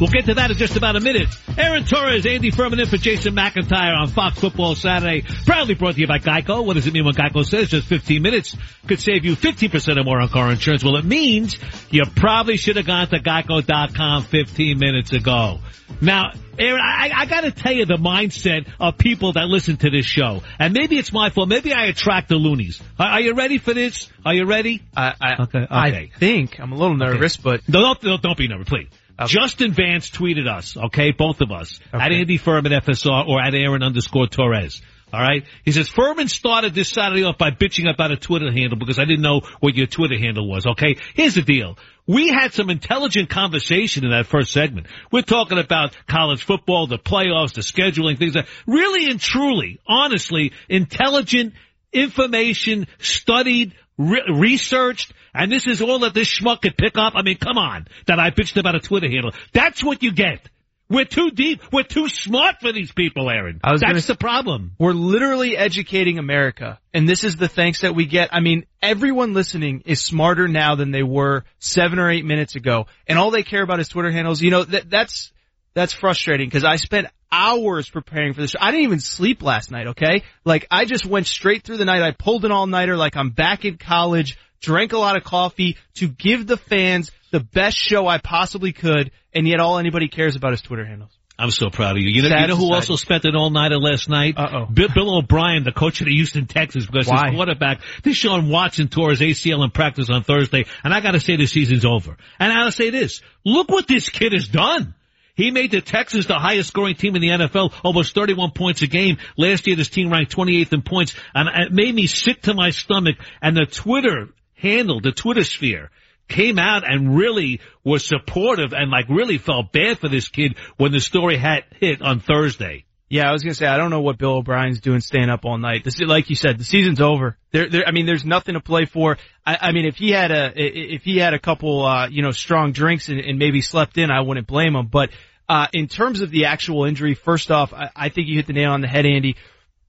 We'll 0.00 0.10
get 0.10 0.26
to 0.26 0.34
that 0.34 0.50
in 0.52 0.56
just 0.56 0.76
about 0.76 0.94
a 0.94 1.00
minute. 1.00 1.28
Aaron 1.56 1.84
Torres, 1.84 2.24
Andy 2.24 2.52
Furman 2.52 2.78
in 2.78 2.86
for 2.86 2.98
Jason 2.98 3.34
McIntyre 3.34 3.98
on 3.98 4.06
Fox 4.06 4.38
Football 4.38 4.76
Saturday. 4.76 5.22
Proudly 5.44 5.74
brought 5.74 5.94
to 5.94 6.00
you 6.00 6.06
by 6.06 6.18
Geico. 6.18 6.64
What 6.64 6.74
does 6.74 6.86
it 6.86 6.92
mean 6.92 7.04
when 7.04 7.14
Geico 7.14 7.44
says 7.44 7.68
just 7.70 7.88
15 7.88 8.22
minutes 8.22 8.56
could 8.86 9.00
save 9.00 9.24
you 9.24 9.34
15% 9.34 9.98
or 9.98 10.04
more 10.04 10.20
on 10.20 10.28
car 10.28 10.52
insurance? 10.52 10.84
Well, 10.84 10.96
it 10.96 11.04
means 11.04 11.56
you 11.90 12.04
probably 12.14 12.56
should 12.58 12.76
have 12.76 12.86
gone 12.86 13.08
to 13.08 13.18
geico.com 13.18 14.22
15 14.22 14.78
minutes 14.78 15.12
ago. 15.12 15.58
Now, 16.00 16.30
Aaron, 16.58 16.80
I, 16.80 17.10
I 17.12 17.26
gotta 17.26 17.50
tell 17.50 17.72
you 17.72 17.84
the 17.84 17.96
mindset 17.96 18.68
of 18.78 18.98
people 18.98 19.32
that 19.32 19.46
listen 19.46 19.78
to 19.78 19.90
this 19.90 20.06
show. 20.06 20.42
And 20.60 20.74
maybe 20.74 20.96
it's 20.96 21.12
my 21.12 21.30
fault. 21.30 21.48
Maybe 21.48 21.72
I 21.72 21.86
attract 21.86 22.28
the 22.28 22.36
loonies. 22.36 22.80
Are, 23.00 23.06
are 23.06 23.20
you 23.20 23.34
ready 23.34 23.58
for 23.58 23.74
this? 23.74 24.08
Are 24.24 24.34
you 24.34 24.44
ready? 24.44 24.82
I, 24.96 25.14
I, 25.20 25.42
okay, 25.42 25.66
I 25.68 26.10
think 26.18 26.60
I'm 26.60 26.72
a 26.72 26.76
little 26.76 26.96
nervous, 26.96 27.36
but 27.36 27.68
No, 27.68 27.80
don't, 27.80 28.00
don't, 28.00 28.22
don't 28.22 28.38
be 28.38 28.46
nervous, 28.46 28.68
please. 28.68 28.86
Justin 29.26 29.72
Vance 29.72 30.10
tweeted 30.10 30.46
us, 30.46 30.76
okay, 30.76 31.12
both 31.12 31.40
of 31.40 31.50
us, 31.50 31.80
at 31.92 32.12
Andy 32.12 32.36
Furman 32.36 32.72
FSR 32.72 33.26
or 33.26 33.40
at 33.40 33.54
Aaron 33.54 33.82
underscore 33.82 34.28
Torres. 34.28 34.80
All 35.12 35.20
right. 35.20 35.44
He 35.64 35.72
says 35.72 35.88
Furman 35.88 36.28
started 36.28 36.74
this 36.74 36.90
Saturday 36.90 37.24
off 37.24 37.38
by 37.38 37.50
bitching 37.50 37.90
about 37.92 38.12
a 38.12 38.16
Twitter 38.16 38.52
handle 38.52 38.78
because 38.78 38.98
I 38.98 39.06
didn't 39.06 39.22
know 39.22 39.40
what 39.60 39.74
your 39.74 39.86
Twitter 39.86 40.18
handle 40.18 40.46
was. 40.46 40.66
Okay. 40.66 40.96
Here's 41.14 41.34
the 41.34 41.42
deal. 41.42 41.78
We 42.06 42.28
had 42.28 42.52
some 42.52 42.68
intelligent 42.68 43.30
conversation 43.30 44.04
in 44.04 44.10
that 44.10 44.26
first 44.26 44.52
segment. 44.52 44.86
We're 45.10 45.22
talking 45.22 45.58
about 45.58 45.96
college 46.06 46.44
football, 46.44 46.86
the 46.86 46.98
playoffs, 46.98 47.54
the 47.54 47.62
scheduling, 47.62 48.18
things 48.18 48.34
that 48.34 48.48
really 48.66 49.10
and 49.10 49.18
truly, 49.18 49.80
honestly, 49.86 50.52
intelligent 50.68 51.54
information, 51.92 52.86
studied, 52.98 53.74
re- 53.96 54.24
researched, 54.34 55.12
and 55.38 55.50
this 55.52 55.66
is 55.66 55.80
all 55.80 56.00
that 56.00 56.14
this 56.14 56.28
schmuck 56.28 56.62
could 56.62 56.76
pick 56.76 56.98
up. 56.98 57.14
I 57.16 57.22
mean, 57.22 57.38
come 57.38 57.56
on, 57.58 57.86
that 58.06 58.18
I 58.18 58.30
bitched 58.30 58.56
about 58.58 58.74
a 58.74 58.80
Twitter 58.80 59.08
handle. 59.08 59.32
That's 59.52 59.82
what 59.82 60.02
you 60.02 60.12
get. 60.12 60.48
We're 60.90 61.04
too 61.04 61.30
deep. 61.30 61.60
We're 61.70 61.82
too 61.82 62.08
smart 62.08 62.60
for 62.62 62.72
these 62.72 62.90
people, 62.92 63.28
Aaron. 63.28 63.60
That's 63.62 63.82
gonna- 63.82 64.00
the 64.00 64.14
problem. 64.14 64.72
We're 64.78 64.94
literally 64.94 65.54
educating 65.54 66.18
America, 66.18 66.78
and 66.94 67.06
this 67.06 67.24
is 67.24 67.36
the 67.36 67.46
thanks 67.48 67.82
that 67.82 67.94
we 67.94 68.06
get. 68.06 68.30
I 68.32 68.40
mean, 68.40 68.64
everyone 68.82 69.34
listening 69.34 69.82
is 69.84 70.02
smarter 70.02 70.48
now 70.48 70.76
than 70.76 70.90
they 70.90 71.02
were 71.02 71.44
seven 71.58 71.98
or 71.98 72.10
eight 72.10 72.24
minutes 72.24 72.56
ago, 72.56 72.86
and 73.06 73.18
all 73.18 73.30
they 73.30 73.42
care 73.42 73.62
about 73.62 73.80
is 73.80 73.88
Twitter 73.88 74.10
handles. 74.10 74.40
You 74.40 74.50
know, 74.50 74.64
that, 74.64 74.88
that's, 74.88 75.30
that's 75.74 75.92
frustrating 75.92 76.48
because 76.48 76.64
I 76.64 76.76
spent 76.76 77.08
hours 77.30 77.90
preparing 77.90 78.32
for 78.32 78.40
this. 78.40 78.52
show. 78.52 78.58
I 78.58 78.70
didn't 78.70 78.84
even 78.84 79.00
sleep 79.00 79.42
last 79.42 79.70
night, 79.70 79.88
okay? 79.88 80.22
Like, 80.46 80.66
I 80.70 80.86
just 80.86 81.04
went 81.04 81.26
straight 81.26 81.64
through 81.64 81.76
the 81.76 81.84
night. 81.84 82.00
I 82.02 82.12
pulled 82.12 82.46
an 82.46 82.52
all-nighter 82.52 82.96
like 82.96 83.14
I'm 83.14 83.28
back 83.28 83.66
in 83.66 83.76
college, 83.76 84.38
drank 84.60 84.92
a 84.92 84.98
lot 84.98 85.16
of 85.16 85.24
coffee 85.24 85.76
to 85.94 86.08
give 86.08 86.46
the 86.46 86.56
fans 86.56 87.10
the 87.30 87.40
best 87.40 87.76
show 87.76 88.06
I 88.06 88.18
possibly 88.18 88.72
could, 88.72 89.10
and 89.32 89.46
yet 89.46 89.60
all 89.60 89.78
anybody 89.78 90.08
cares 90.08 90.36
about 90.36 90.52
is 90.52 90.62
Twitter 90.62 90.84
handles. 90.84 91.16
I'm 91.40 91.52
so 91.52 91.70
proud 91.70 91.96
of 91.96 92.02
you. 92.02 92.08
You 92.10 92.28
know, 92.28 92.36
you 92.36 92.46
know 92.48 92.56
who 92.56 92.74
also 92.74 92.96
spent 92.96 93.24
an 93.24 93.36
all-nighter 93.36 93.78
last 93.78 94.08
night? 94.08 94.34
Uh-oh. 94.36 94.66
Bill, 94.66 94.88
Bill 94.92 95.18
O'Brien, 95.18 95.62
the 95.62 95.70
coach 95.70 96.00
of 96.00 96.06
the 96.06 96.12
Houston 96.12 96.46
Texans, 96.46 96.86
because 96.86 97.06
Why? 97.06 97.28
his 97.28 97.36
quarterback, 97.36 97.80
Deshaun 98.02 98.50
Watson 98.50 98.88
tore 98.88 99.10
his 99.10 99.20
ACL 99.20 99.62
in 99.62 99.70
practice 99.70 100.10
on 100.10 100.24
Thursday, 100.24 100.66
and 100.82 100.92
I 100.92 101.00
gotta 101.00 101.20
say 101.20 101.36
the 101.36 101.46
season's 101.46 101.84
over. 101.84 102.16
And 102.40 102.52
I 102.52 102.56
gotta 102.56 102.72
say 102.72 102.90
this, 102.90 103.20
look 103.44 103.68
what 103.68 103.86
this 103.86 104.08
kid 104.08 104.32
has 104.32 104.48
done. 104.48 104.94
He 105.36 105.52
made 105.52 105.70
the 105.70 105.80
Texans 105.80 106.26
the 106.26 106.34
highest 106.34 106.70
scoring 106.70 106.96
team 106.96 107.14
in 107.14 107.22
the 107.22 107.28
NFL, 107.28 107.72
almost 107.84 108.12
31 108.12 108.50
points 108.50 108.82
a 108.82 108.88
game. 108.88 109.18
Last 109.36 109.68
year, 109.68 109.76
this 109.76 109.88
team 109.88 110.10
ranked 110.10 110.34
28th 110.34 110.72
in 110.72 110.82
points, 110.82 111.14
and 111.32 111.48
it 111.48 111.72
made 111.72 111.94
me 111.94 112.08
sick 112.08 112.42
to 112.42 112.54
my 112.54 112.70
stomach. 112.70 113.14
And 113.40 113.56
the 113.56 113.64
Twitter 113.64 114.30
handle, 114.58 115.00
the 115.00 115.12
Twitter 115.12 115.44
sphere, 115.44 115.90
came 116.28 116.58
out 116.58 116.88
and 116.88 117.16
really 117.16 117.60
was 117.82 118.04
supportive 118.04 118.72
and 118.72 118.90
like 118.90 119.08
really 119.08 119.38
felt 119.38 119.72
bad 119.72 119.98
for 119.98 120.08
this 120.08 120.28
kid 120.28 120.56
when 120.76 120.92
the 120.92 121.00
story 121.00 121.36
had 121.36 121.64
hit 121.80 122.02
on 122.02 122.20
Thursday. 122.20 122.84
Yeah, 123.10 123.26
I 123.26 123.32
was 123.32 123.42
gonna 123.42 123.54
say 123.54 123.66
I 123.66 123.78
don't 123.78 123.90
know 123.90 124.02
what 124.02 124.18
Bill 124.18 124.36
O'Brien's 124.36 124.80
doing 124.80 125.00
staying 125.00 125.30
up 125.30 125.46
all 125.46 125.56
night. 125.56 125.82
This, 125.82 125.98
like 125.98 126.28
you 126.28 126.36
said, 126.36 126.58
the 126.58 126.64
season's 126.64 127.00
over. 127.00 127.38
There, 127.52 127.68
there. 127.70 127.88
I 127.88 127.90
mean, 127.90 128.04
there's 128.04 128.26
nothing 128.26 128.52
to 128.52 128.60
play 128.60 128.84
for. 128.84 129.16
I, 129.46 129.56
I 129.62 129.72
mean, 129.72 129.86
if 129.86 129.96
he 129.96 130.10
had 130.10 130.30
a, 130.30 130.52
if 130.54 131.04
he 131.04 131.16
had 131.16 131.32
a 131.32 131.38
couple, 131.38 131.86
uh, 131.86 132.08
you 132.08 132.20
know, 132.20 132.32
strong 132.32 132.72
drinks 132.72 133.08
and, 133.08 133.18
and 133.18 133.38
maybe 133.38 133.62
slept 133.62 133.96
in, 133.96 134.10
I 134.10 134.20
wouldn't 134.20 134.46
blame 134.46 134.76
him. 134.76 134.88
But 134.88 135.08
uh, 135.48 135.68
in 135.72 135.88
terms 135.88 136.20
of 136.20 136.30
the 136.30 136.44
actual 136.44 136.84
injury, 136.84 137.14
first 137.14 137.50
off, 137.50 137.72
I, 137.72 137.90
I 137.96 138.08
think 138.10 138.28
you 138.28 138.36
hit 138.36 138.46
the 138.46 138.52
nail 138.52 138.72
on 138.72 138.82
the 138.82 138.88
head, 138.88 139.06
Andy. 139.06 139.36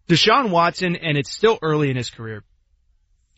Deshaun 0.07 0.49
Watson, 0.49 0.95
and 0.95 1.17
it's 1.17 1.29
still 1.29 1.59
early 1.61 1.89
in 1.89 1.97
his 1.97 2.09
career. 2.09 2.43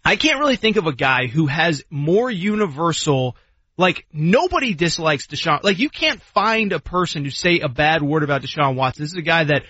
I 0.04 0.16
can't 0.16 0.40
really 0.40 0.56
think 0.56 0.78
of 0.78 0.88
a 0.88 0.94
guy 0.94 1.28
who 1.28 1.48
has 1.48 1.84
more 1.90 2.30
universal, 2.32 3.36
like 3.78 4.06
nobody 4.12 4.74
dislikes 4.74 5.28
Deshaun. 5.28 5.64
Like 5.64 5.80
you 5.80 5.90
can't 5.90 6.22
find 6.22 6.74
a 6.74 6.80
person 6.80 7.26
to 7.26 7.32
say 7.32 7.60
a 7.60 7.70
bad 7.70 8.02
word 8.02 8.24
about 8.24 8.42
Deshaun 8.42 8.76
Watson. 8.76 9.04
This 9.04 9.12
is 9.12 9.18
a 9.18 9.24
guy 9.24 9.44
that 9.44 9.64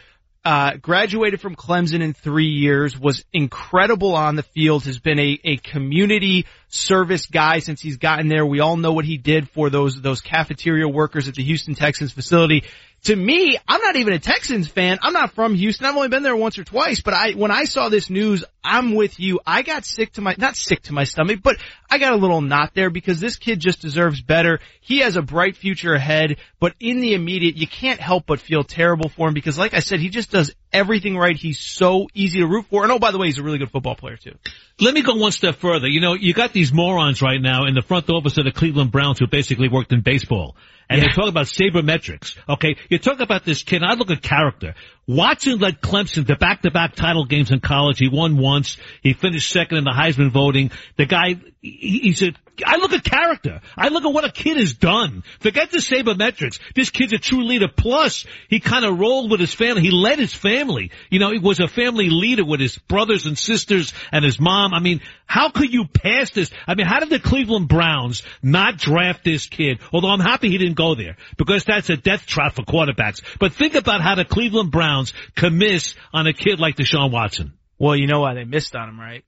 uh, 0.43 0.71
graduated 0.81 1.39
from 1.39 1.55
Clemson 1.55 2.01
in 2.01 2.13
three 2.13 2.47
years, 2.47 2.99
was 2.99 3.23
incredible 3.31 4.15
on 4.15 4.35
the 4.35 4.43
field, 4.43 4.85
has 4.85 4.99
been 4.99 5.19
a, 5.19 5.39
a 5.43 5.57
community 5.57 6.47
service 6.67 7.27
guy 7.27 7.59
since 7.59 7.79
he's 7.79 7.97
gotten 7.97 8.27
there. 8.27 8.45
We 8.45 8.59
all 8.59 8.77
know 8.77 8.93
what 8.93 9.05
he 9.05 9.17
did 9.17 9.49
for 9.49 9.69
those, 9.69 10.01
those 10.01 10.21
cafeteria 10.21 10.87
workers 10.87 11.27
at 11.27 11.35
the 11.35 11.43
Houston 11.43 11.75
Texans 11.75 12.11
facility. 12.11 12.63
To 13.05 13.15
me, 13.15 13.57
I'm 13.67 13.81
not 13.81 13.95
even 13.95 14.13
a 14.13 14.19
Texans 14.19 14.67
fan. 14.67 14.99
I'm 15.01 15.13
not 15.13 15.33
from 15.33 15.55
Houston. 15.55 15.87
I've 15.87 15.95
only 15.95 16.09
been 16.09 16.21
there 16.21 16.35
once 16.35 16.59
or 16.59 16.63
twice, 16.63 17.01
but 17.01 17.15
I, 17.15 17.31
when 17.31 17.49
I 17.49 17.63
saw 17.63 17.89
this 17.89 18.11
news, 18.11 18.43
I'm 18.63 18.93
with 18.93 19.19
you. 19.19 19.39
I 19.45 19.63
got 19.63 19.85
sick 19.85 20.13
to 20.13 20.21
my, 20.21 20.35
not 20.37 20.55
sick 20.55 20.83
to 20.83 20.93
my 20.93 21.05
stomach, 21.05 21.39
but 21.41 21.57
I 21.89 21.97
got 21.97 22.13
a 22.13 22.17
little 22.17 22.41
knot 22.41 22.73
there 22.75 22.91
because 22.91 23.19
this 23.19 23.37
kid 23.37 23.59
just 23.59 23.81
deserves 23.81 24.21
better. 24.21 24.59
He 24.81 24.99
has 24.99 25.15
a 25.15 25.23
bright 25.23 25.55
future 25.55 25.93
ahead, 25.93 26.37
but 26.59 26.75
in 26.79 27.01
the 27.01 27.15
immediate, 27.15 27.57
you 27.57 27.65
can't 27.65 27.99
help 27.99 28.27
but 28.27 28.39
feel 28.39 28.63
terrible 28.63 29.09
for 29.09 29.27
him 29.27 29.33
because 29.33 29.57
like 29.57 29.73
I 29.73 29.79
said, 29.79 29.99
he 29.99 30.09
just 30.09 30.29
does 30.29 30.53
everything 30.73 31.17
right. 31.17 31.35
He's 31.35 31.59
so 31.59 32.07
easy 32.13 32.39
to 32.39 32.47
root 32.47 32.65
for. 32.69 32.83
And 32.83 32.91
oh, 32.91 32.99
by 32.99 33.11
the 33.11 33.17
way, 33.17 33.27
he's 33.27 33.37
a 33.37 33.43
really 33.43 33.57
good 33.57 33.71
football 33.71 33.95
player 33.95 34.17
too. 34.17 34.35
Let 34.79 34.93
me 34.93 35.01
go 35.01 35.15
one 35.15 35.31
step 35.31 35.55
further. 35.55 35.87
You 35.87 36.01
know, 36.01 36.13
you 36.13 36.33
got 36.33 36.53
these 36.53 36.73
morons 36.73 37.21
right 37.21 37.41
now 37.41 37.65
in 37.65 37.75
the 37.75 37.81
front 37.81 38.09
office 38.09 38.37
of 38.37 38.45
the 38.45 38.51
Cleveland 38.51 38.91
Browns 38.91 39.19
who 39.19 39.27
basically 39.27 39.69
worked 39.69 39.91
in 39.93 40.01
baseball. 40.01 40.55
And 40.89 41.01
Yeah. 41.01 41.07
they 41.07 41.13
talk 41.13 41.29
about 41.29 41.45
sabermetrics. 41.45 42.35
Okay. 42.49 42.75
You 42.89 42.97
talk 42.97 43.19
about 43.21 43.45
this 43.45 43.63
kid. 43.63 43.81
I 43.83 43.93
look 43.93 44.11
at 44.11 44.21
character. 44.21 44.75
Watson 45.07 45.57
led 45.57 45.81
Clemson 45.81 46.27
to 46.27 46.35
back-to-back 46.35 46.95
title 46.95 47.25
games 47.25 47.51
in 47.51 47.59
college. 47.59 47.97
He 47.97 48.07
won 48.07 48.37
once. 48.37 48.77
He 49.01 49.13
finished 49.13 49.51
second 49.51 49.79
in 49.79 49.83
the 49.83 49.91
Heisman 49.91 50.31
voting. 50.31 50.71
The 50.97 51.05
guy 51.05 51.35
he 51.61 51.71
he 51.71 51.99
he's 51.99 52.21
a, 52.23 52.33
I 52.65 52.77
look 52.77 52.91
at 52.93 53.03
character. 53.03 53.61
I 53.77 53.89
look 53.89 54.03
at 54.05 54.13
what 54.13 54.25
a 54.25 54.31
kid 54.31 54.57
has 54.57 54.73
done. 54.73 55.23
Forget 55.39 55.71
the 55.71 55.77
sabermetrics. 55.77 56.59
This 56.75 56.89
kid's 56.89 57.13
a 57.13 57.17
true 57.17 57.43
leader. 57.43 57.67
Plus, 57.67 58.25
he 58.49 58.59
kind 58.59 58.85
of 58.85 58.99
rolled 58.99 59.31
with 59.31 59.39
his 59.39 59.53
family. 59.53 59.81
He 59.81 59.91
led 59.91 60.19
his 60.19 60.33
family. 60.33 60.91
You 61.09 61.19
know, 61.19 61.31
he 61.31 61.39
was 61.39 61.59
a 61.59 61.67
family 61.67 62.09
leader 62.09 62.45
with 62.45 62.59
his 62.59 62.77
brothers 62.77 63.25
and 63.25 63.37
sisters 63.37 63.93
and 64.11 64.23
his 64.23 64.39
mom. 64.39 64.73
I 64.73 64.79
mean, 64.79 65.01
how 65.31 65.49
could 65.49 65.73
you 65.73 65.85
pass 65.85 66.31
this? 66.31 66.51
I 66.67 66.75
mean, 66.75 66.85
how 66.85 66.99
did 66.99 67.09
the 67.09 67.17
Cleveland 67.17 67.69
Browns 67.69 68.21
not 68.43 68.75
draft 68.75 69.23
this 69.23 69.45
kid? 69.45 69.79
Although 69.93 70.09
I'm 70.09 70.19
happy 70.19 70.49
he 70.49 70.57
didn't 70.57 70.75
go 70.75 70.93
there 70.93 71.15
because 71.37 71.63
that's 71.63 71.89
a 71.89 71.95
death 71.95 72.25
trap 72.25 72.55
for 72.55 72.63
quarterbacks. 72.63 73.21
But 73.39 73.53
think 73.53 73.75
about 73.75 74.01
how 74.01 74.15
the 74.15 74.25
Cleveland 74.25 74.71
Browns 74.71 75.13
can 75.35 75.57
miss 75.57 75.95
on 76.11 76.27
a 76.27 76.33
kid 76.33 76.59
like 76.59 76.75
Deshaun 76.75 77.11
Watson. 77.11 77.53
Well, 77.79 77.95
you 77.95 78.07
know 78.07 78.19
why 78.19 78.33
they 78.33 78.43
missed 78.43 78.75
on 78.75 78.89
him, 78.89 78.99
right? 78.99 79.23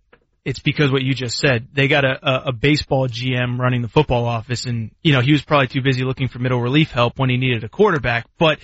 it's 0.45 0.59
because 0.59 0.91
what 0.91 1.01
you 1.03 1.13
just 1.13 1.39
said. 1.39 1.69
They 1.71 1.87
got 1.87 2.03
a, 2.03 2.19
a, 2.21 2.43
a 2.47 2.51
baseball 2.51 3.07
GM 3.07 3.57
running 3.57 3.81
the 3.81 3.87
football 3.87 4.25
office 4.25 4.65
and, 4.65 4.91
you 5.01 5.13
know, 5.13 5.21
he 5.21 5.31
was 5.31 5.41
probably 5.41 5.67
too 5.67 5.81
busy 5.81 6.03
looking 6.03 6.27
for 6.27 6.39
middle 6.39 6.59
relief 6.59 6.91
help 6.91 7.17
when 7.17 7.29
he 7.29 7.37
needed 7.37 7.63
a 7.63 7.69
quarterback. 7.69 8.27
But, 8.37 8.59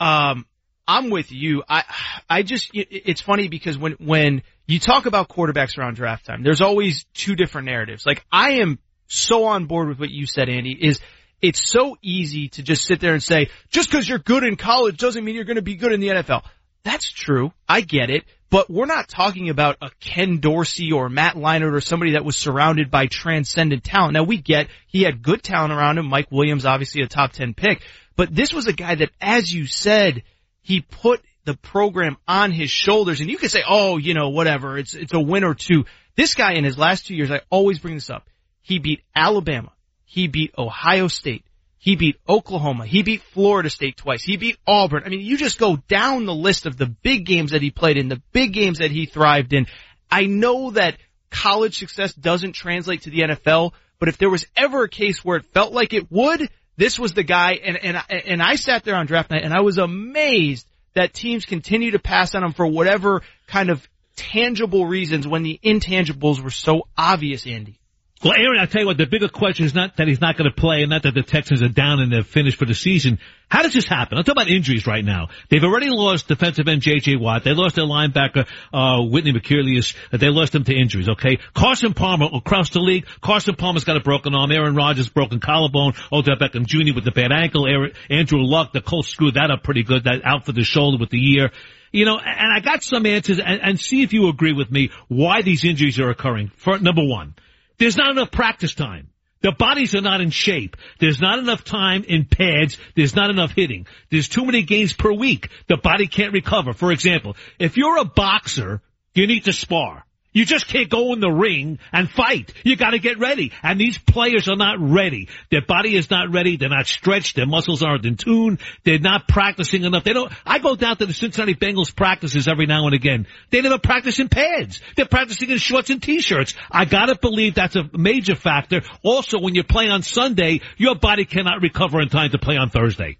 um, 0.00 0.46
I'm 0.88 1.10
with 1.10 1.30
you. 1.30 1.62
I, 1.68 1.84
I 2.28 2.42
just, 2.42 2.70
it's 2.72 3.20
funny 3.20 3.48
because 3.48 3.76
when, 3.76 3.92
when 4.00 4.42
you 4.66 4.80
talk 4.80 5.04
about 5.04 5.28
quarterbacks 5.28 5.76
around 5.76 5.96
draft 5.96 6.24
time, 6.24 6.42
there's 6.42 6.62
always 6.62 7.04
two 7.12 7.36
different 7.36 7.66
narratives. 7.66 8.06
Like 8.06 8.24
I 8.32 8.60
am 8.62 8.78
so 9.06 9.44
on 9.44 9.66
board 9.66 9.88
with 9.88 10.00
what 10.00 10.10
you 10.10 10.26
said, 10.26 10.48
Andy, 10.48 10.72
is 10.72 10.98
it's 11.42 11.70
so 11.70 11.96
easy 12.02 12.48
to 12.48 12.62
just 12.62 12.86
sit 12.86 13.00
there 13.00 13.12
and 13.12 13.22
say, 13.22 13.50
just 13.70 13.90
because 13.90 14.08
you're 14.08 14.18
good 14.18 14.44
in 14.44 14.56
college 14.56 14.96
doesn't 14.96 15.22
mean 15.22 15.34
you're 15.34 15.44
going 15.44 15.56
to 15.56 15.62
be 15.62 15.76
good 15.76 15.92
in 15.92 16.00
the 16.00 16.08
NFL. 16.08 16.42
That's 16.84 17.10
true. 17.12 17.52
I 17.68 17.82
get 17.82 18.08
it. 18.08 18.24
But 18.50 18.70
we're 18.70 18.86
not 18.86 19.08
talking 19.08 19.50
about 19.50 19.76
a 19.82 19.90
Ken 20.00 20.38
Dorsey 20.40 20.92
or 20.92 21.10
Matt 21.10 21.34
Leinart 21.34 21.74
or 21.74 21.82
somebody 21.82 22.12
that 22.12 22.24
was 22.24 22.38
surrounded 22.38 22.90
by 22.90 23.06
transcendent 23.06 23.84
talent. 23.84 24.14
Now 24.14 24.22
we 24.22 24.38
get 24.38 24.68
he 24.86 25.02
had 25.02 25.22
good 25.22 25.42
talent 25.42 25.74
around 25.74 25.98
him. 25.98 26.06
Mike 26.08 26.32
Williams, 26.32 26.64
obviously 26.64 27.02
a 27.02 27.08
top 27.08 27.32
10 27.32 27.52
pick, 27.52 27.82
but 28.16 28.34
this 28.34 28.54
was 28.54 28.66
a 28.66 28.72
guy 28.72 28.94
that, 28.94 29.10
as 29.20 29.52
you 29.52 29.66
said, 29.66 30.22
he 30.68 30.82
put 30.82 31.22
the 31.46 31.54
program 31.54 32.18
on 32.28 32.52
his 32.52 32.70
shoulders 32.70 33.22
and 33.22 33.30
you 33.30 33.38
could 33.38 33.50
say, 33.50 33.62
oh, 33.66 33.96
you 33.96 34.12
know, 34.12 34.28
whatever. 34.28 34.76
It's, 34.76 34.94
it's 34.94 35.14
a 35.14 35.18
win 35.18 35.42
or 35.42 35.54
two. 35.54 35.86
This 36.14 36.34
guy 36.34 36.52
in 36.52 36.64
his 36.64 36.76
last 36.76 37.06
two 37.06 37.14
years, 37.14 37.30
I 37.30 37.40
always 37.48 37.78
bring 37.78 37.94
this 37.94 38.10
up. 38.10 38.28
He 38.60 38.78
beat 38.78 39.00
Alabama. 39.16 39.72
He 40.04 40.28
beat 40.28 40.52
Ohio 40.58 41.08
State. 41.08 41.42
He 41.78 41.96
beat 41.96 42.16
Oklahoma. 42.28 42.84
He 42.84 43.02
beat 43.02 43.22
Florida 43.22 43.70
State 43.70 43.96
twice. 43.96 44.22
He 44.22 44.36
beat 44.36 44.58
Auburn. 44.66 45.04
I 45.06 45.08
mean, 45.08 45.22
you 45.22 45.38
just 45.38 45.58
go 45.58 45.76
down 45.88 46.26
the 46.26 46.34
list 46.34 46.66
of 46.66 46.76
the 46.76 46.84
big 46.84 47.24
games 47.24 47.52
that 47.52 47.62
he 47.62 47.70
played 47.70 47.96
in, 47.96 48.08
the 48.08 48.20
big 48.32 48.52
games 48.52 48.80
that 48.80 48.90
he 48.90 49.06
thrived 49.06 49.54
in. 49.54 49.68
I 50.10 50.26
know 50.26 50.72
that 50.72 50.98
college 51.30 51.78
success 51.78 52.12
doesn't 52.12 52.52
translate 52.52 53.02
to 53.02 53.10
the 53.10 53.20
NFL, 53.20 53.72
but 53.98 54.10
if 54.10 54.18
there 54.18 54.28
was 54.28 54.46
ever 54.54 54.82
a 54.82 54.88
case 54.90 55.24
where 55.24 55.38
it 55.38 55.46
felt 55.46 55.72
like 55.72 55.94
it 55.94 56.12
would, 56.12 56.50
this 56.78 56.98
was 56.98 57.12
the 57.12 57.24
guy. 57.24 57.52
And, 57.62 57.76
and, 57.76 58.02
and 58.08 58.42
I 58.42 58.54
sat 58.54 58.84
there 58.84 58.94
on 58.94 59.04
draft 59.04 59.30
night 59.30 59.44
and 59.44 59.52
I 59.52 59.60
was 59.60 59.76
amazed 59.76 60.66
that 60.94 61.12
teams 61.12 61.44
continue 61.44 61.90
to 61.90 61.98
pass 61.98 62.34
on 62.34 62.42
him 62.42 62.52
for 62.52 62.66
whatever 62.66 63.22
kind 63.46 63.68
of 63.68 63.86
tangible 64.16 64.86
reasons 64.86 65.28
when 65.28 65.42
the 65.42 65.60
intangibles 65.62 66.40
were 66.40 66.50
so 66.50 66.88
obvious, 66.96 67.46
Andy. 67.46 67.77
Well, 68.24 68.34
Aaron, 68.36 68.58
I'll 68.58 68.66
tell 68.66 68.80
you 68.80 68.86
what, 68.88 68.96
the 68.96 69.06
bigger 69.06 69.28
question 69.28 69.64
is 69.64 69.76
not 69.76 69.96
that 69.98 70.08
he's 70.08 70.20
not 70.20 70.36
going 70.36 70.50
to 70.50 70.54
play 70.54 70.82
and 70.82 70.90
not 70.90 71.04
that 71.04 71.14
the 71.14 71.22
Texans 71.22 71.62
are 71.62 71.68
down 71.68 72.00
and 72.00 72.12
they're 72.12 72.24
finished 72.24 72.58
for 72.58 72.64
the 72.64 72.74
season. 72.74 73.20
How 73.48 73.62
does 73.62 73.72
this 73.72 73.86
happen? 73.86 74.18
I'm 74.18 74.24
talking 74.24 74.42
about 74.42 74.50
injuries 74.50 74.88
right 74.88 75.04
now. 75.04 75.28
They've 75.50 75.62
already 75.62 75.88
lost 75.88 76.26
defensive 76.26 76.66
end 76.66 76.82
J.J. 76.82 77.14
Watt. 77.14 77.44
They 77.44 77.54
lost 77.54 77.76
their 77.76 77.84
linebacker, 77.84 78.48
uh, 78.74 79.02
Whitney 79.04 79.32
Mercilus. 79.32 79.94
They 80.10 80.30
lost 80.30 80.52
him 80.52 80.64
to 80.64 80.74
injuries, 80.74 81.08
okay? 81.10 81.38
Carson 81.54 81.94
Palmer 81.94 82.26
across 82.34 82.70
the 82.70 82.80
league. 82.80 83.06
Carson 83.20 83.54
Palmer's 83.54 83.84
got 83.84 83.96
a 83.96 84.00
broken 84.00 84.34
arm. 84.34 84.50
Aaron 84.50 84.74
Rodgers 84.74 85.08
broken 85.08 85.38
collarbone. 85.38 85.92
Odell 86.10 86.36
Beckham 86.36 86.66
Jr. 86.66 86.96
with 86.96 87.04
the 87.04 87.12
bad 87.12 87.30
ankle. 87.30 87.68
Aaron, 87.68 87.92
Andrew 88.10 88.40
Luck, 88.42 88.72
the 88.72 88.80
Colts 88.80 89.08
screwed 89.08 89.34
that 89.34 89.52
up 89.52 89.62
pretty 89.62 89.84
good. 89.84 90.04
That 90.04 90.22
out 90.24 90.44
for 90.44 90.50
the 90.50 90.64
shoulder 90.64 90.98
with 90.98 91.10
the 91.10 91.20
year. 91.20 91.52
You 91.92 92.04
know, 92.04 92.18
and 92.18 92.52
I 92.52 92.58
got 92.58 92.82
some 92.82 93.06
answers 93.06 93.38
and, 93.38 93.60
and 93.62 93.80
see 93.80 94.02
if 94.02 94.12
you 94.12 94.28
agree 94.28 94.52
with 94.52 94.72
me 94.72 94.90
why 95.06 95.42
these 95.42 95.64
injuries 95.64 96.00
are 96.00 96.10
occurring. 96.10 96.50
For 96.56 96.80
number 96.80 97.04
one. 97.04 97.34
There's 97.78 97.96
not 97.96 98.10
enough 98.10 98.30
practice 98.30 98.74
time. 98.74 99.08
The 99.40 99.52
bodies 99.52 99.94
are 99.94 100.00
not 100.00 100.20
in 100.20 100.30
shape. 100.30 100.76
There's 100.98 101.20
not 101.20 101.38
enough 101.38 101.62
time 101.62 102.02
in 102.02 102.24
pads. 102.24 102.76
There's 102.96 103.14
not 103.14 103.30
enough 103.30 103.52
hitting. 103.52 103.86
There's 104.10 104.28
too 104.28 104.44
many 104.44 104.62
games 104.62 104.92
per 104.92 105.12
week. 105.12 105.50
The 105.68 105.76
body 105.76 106.08
can't 106.08 106.32
recover. 106.32 106.72
For 106.72 106.90
example, 106.90 107.36
if 107.58 107.76
you're 107.76 107.98
a 107.98 108.04
boxer, 108.04 108.82
you 109.14 109.28
need 109.28 109.44
to 109.44 109.52
spar. 109.52 110.04
You 110.32 110.44
just 110.44 110.68
can't 110.68 110.88
go 110.88 111.12
in 111.14 111.20
the 111.20 111.30
ring 111.30 111.78
and 111.92 112.08
fight. 112.08 112.52
You 112.62 112.76
gotta 112.76 112.98
get 112.98 113.18
ready. 113.18 113.52
And 113.62 113.80
these 113.80 113.98
players 113.98 114.48
are 114.48 114.56
not 114.56 114.76
ready. 114.78 115.28
Their 115.50 115.62
body 115.62 115.96
is 115.96 116.10
not 116.10 116.32
ready. 116.32 116.56
They're 116.56 116.68
not 116.68 116.86
stretched. 116.86 117.36
Their 117.36 117.46
muscles 117.46 117.82
aren't 117.82 118.04
in 118.04 118.16
tune. 118.16 118.58
They're 118.84 118.98
not 118.98 119.26
practicing 119.26 119.84
enough. 119.84 120.04
They 120.04 120.12
don't, 120.12 120.32
I 120.44 120.58
go 120.58 120.76
down 120.76 120.96
to 120.98 121.06
the 121.06 121.14
Cincinnati 121.14 121.54
Bengals 121.54 121.94
practices 121.94 122.46
every 122.46 122.66
now 122.66 122.86
and 122.86 122.94
again. 122.94 123.26
They 123.50 123.62
never 123.62 123.78
practice 123.78 124.18
in 124.18 124.28
pads. 124.28 124.80
They're 124.96 125.06
practicing 125.06 125.50
in 125.50 125.58
shorts 125.58 125.90
and 125.90 126.02
t-shirts. 126.02 126.54
I 126.70 126.84
gotta 126.84 127.16
believe 127.16 127.54
that's 127.54 127.76
a 127.76 127.88
major 127.92 128.34
factor. 128.34 128.82
Also, 129.02 129.40
when 129.40 129.54
you 129.54 129.64
play 129.64 129.88
on 129.88 130.02
Sunday, 130.02 130.60
your 130.76 130.94
body 130.94 131.24
cannot 131.24 131.62
recover 131.62 132.00
in 132.00 132.08
time 132.10 132.30
to 132.30 132.38
play 132.38 132.56
on 132.56 132.70
Thursday. 132.70 133.18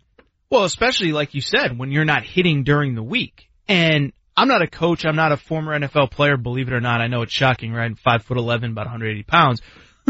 Well, 0.50 0.64
especially 0.64 1.12
like 1.12 1.34
you 1.34 1.40
said, 1.40 1.78
when 1.78 1.90
you're 1.90 2.04
not 2.04 2.24
hitting 2.24 2.64
during 2.64 2.94
the 2.94 3.02
week. 3.02 3.48
And 3.66 4.12
I'm 4.38 4.46
not 4.46 4.62
a 4.62 4.68
coach. 4.68 5.04
I'm 5.04 5.16
not 5.16 5.32
a 5.32 5.36
former 5.36 5.78
NFL 5.78 6.12
player. 6.12 6.36
Believe 6.36 6.68
it 6.68 6.72
or 6.74 6.80
not, 6.80 7.00
I 7.00 7.08
know 7.08 7.22
it's 7.22 7.32
shocking, 7.32 7.72
right? 7.72 7.98
Five 7.98 8.22
foot 8.22 8.36
eleven, 8.36 8.70
about 8.70 8.86
180 8.86 9.24
pounds, 9.24 9.60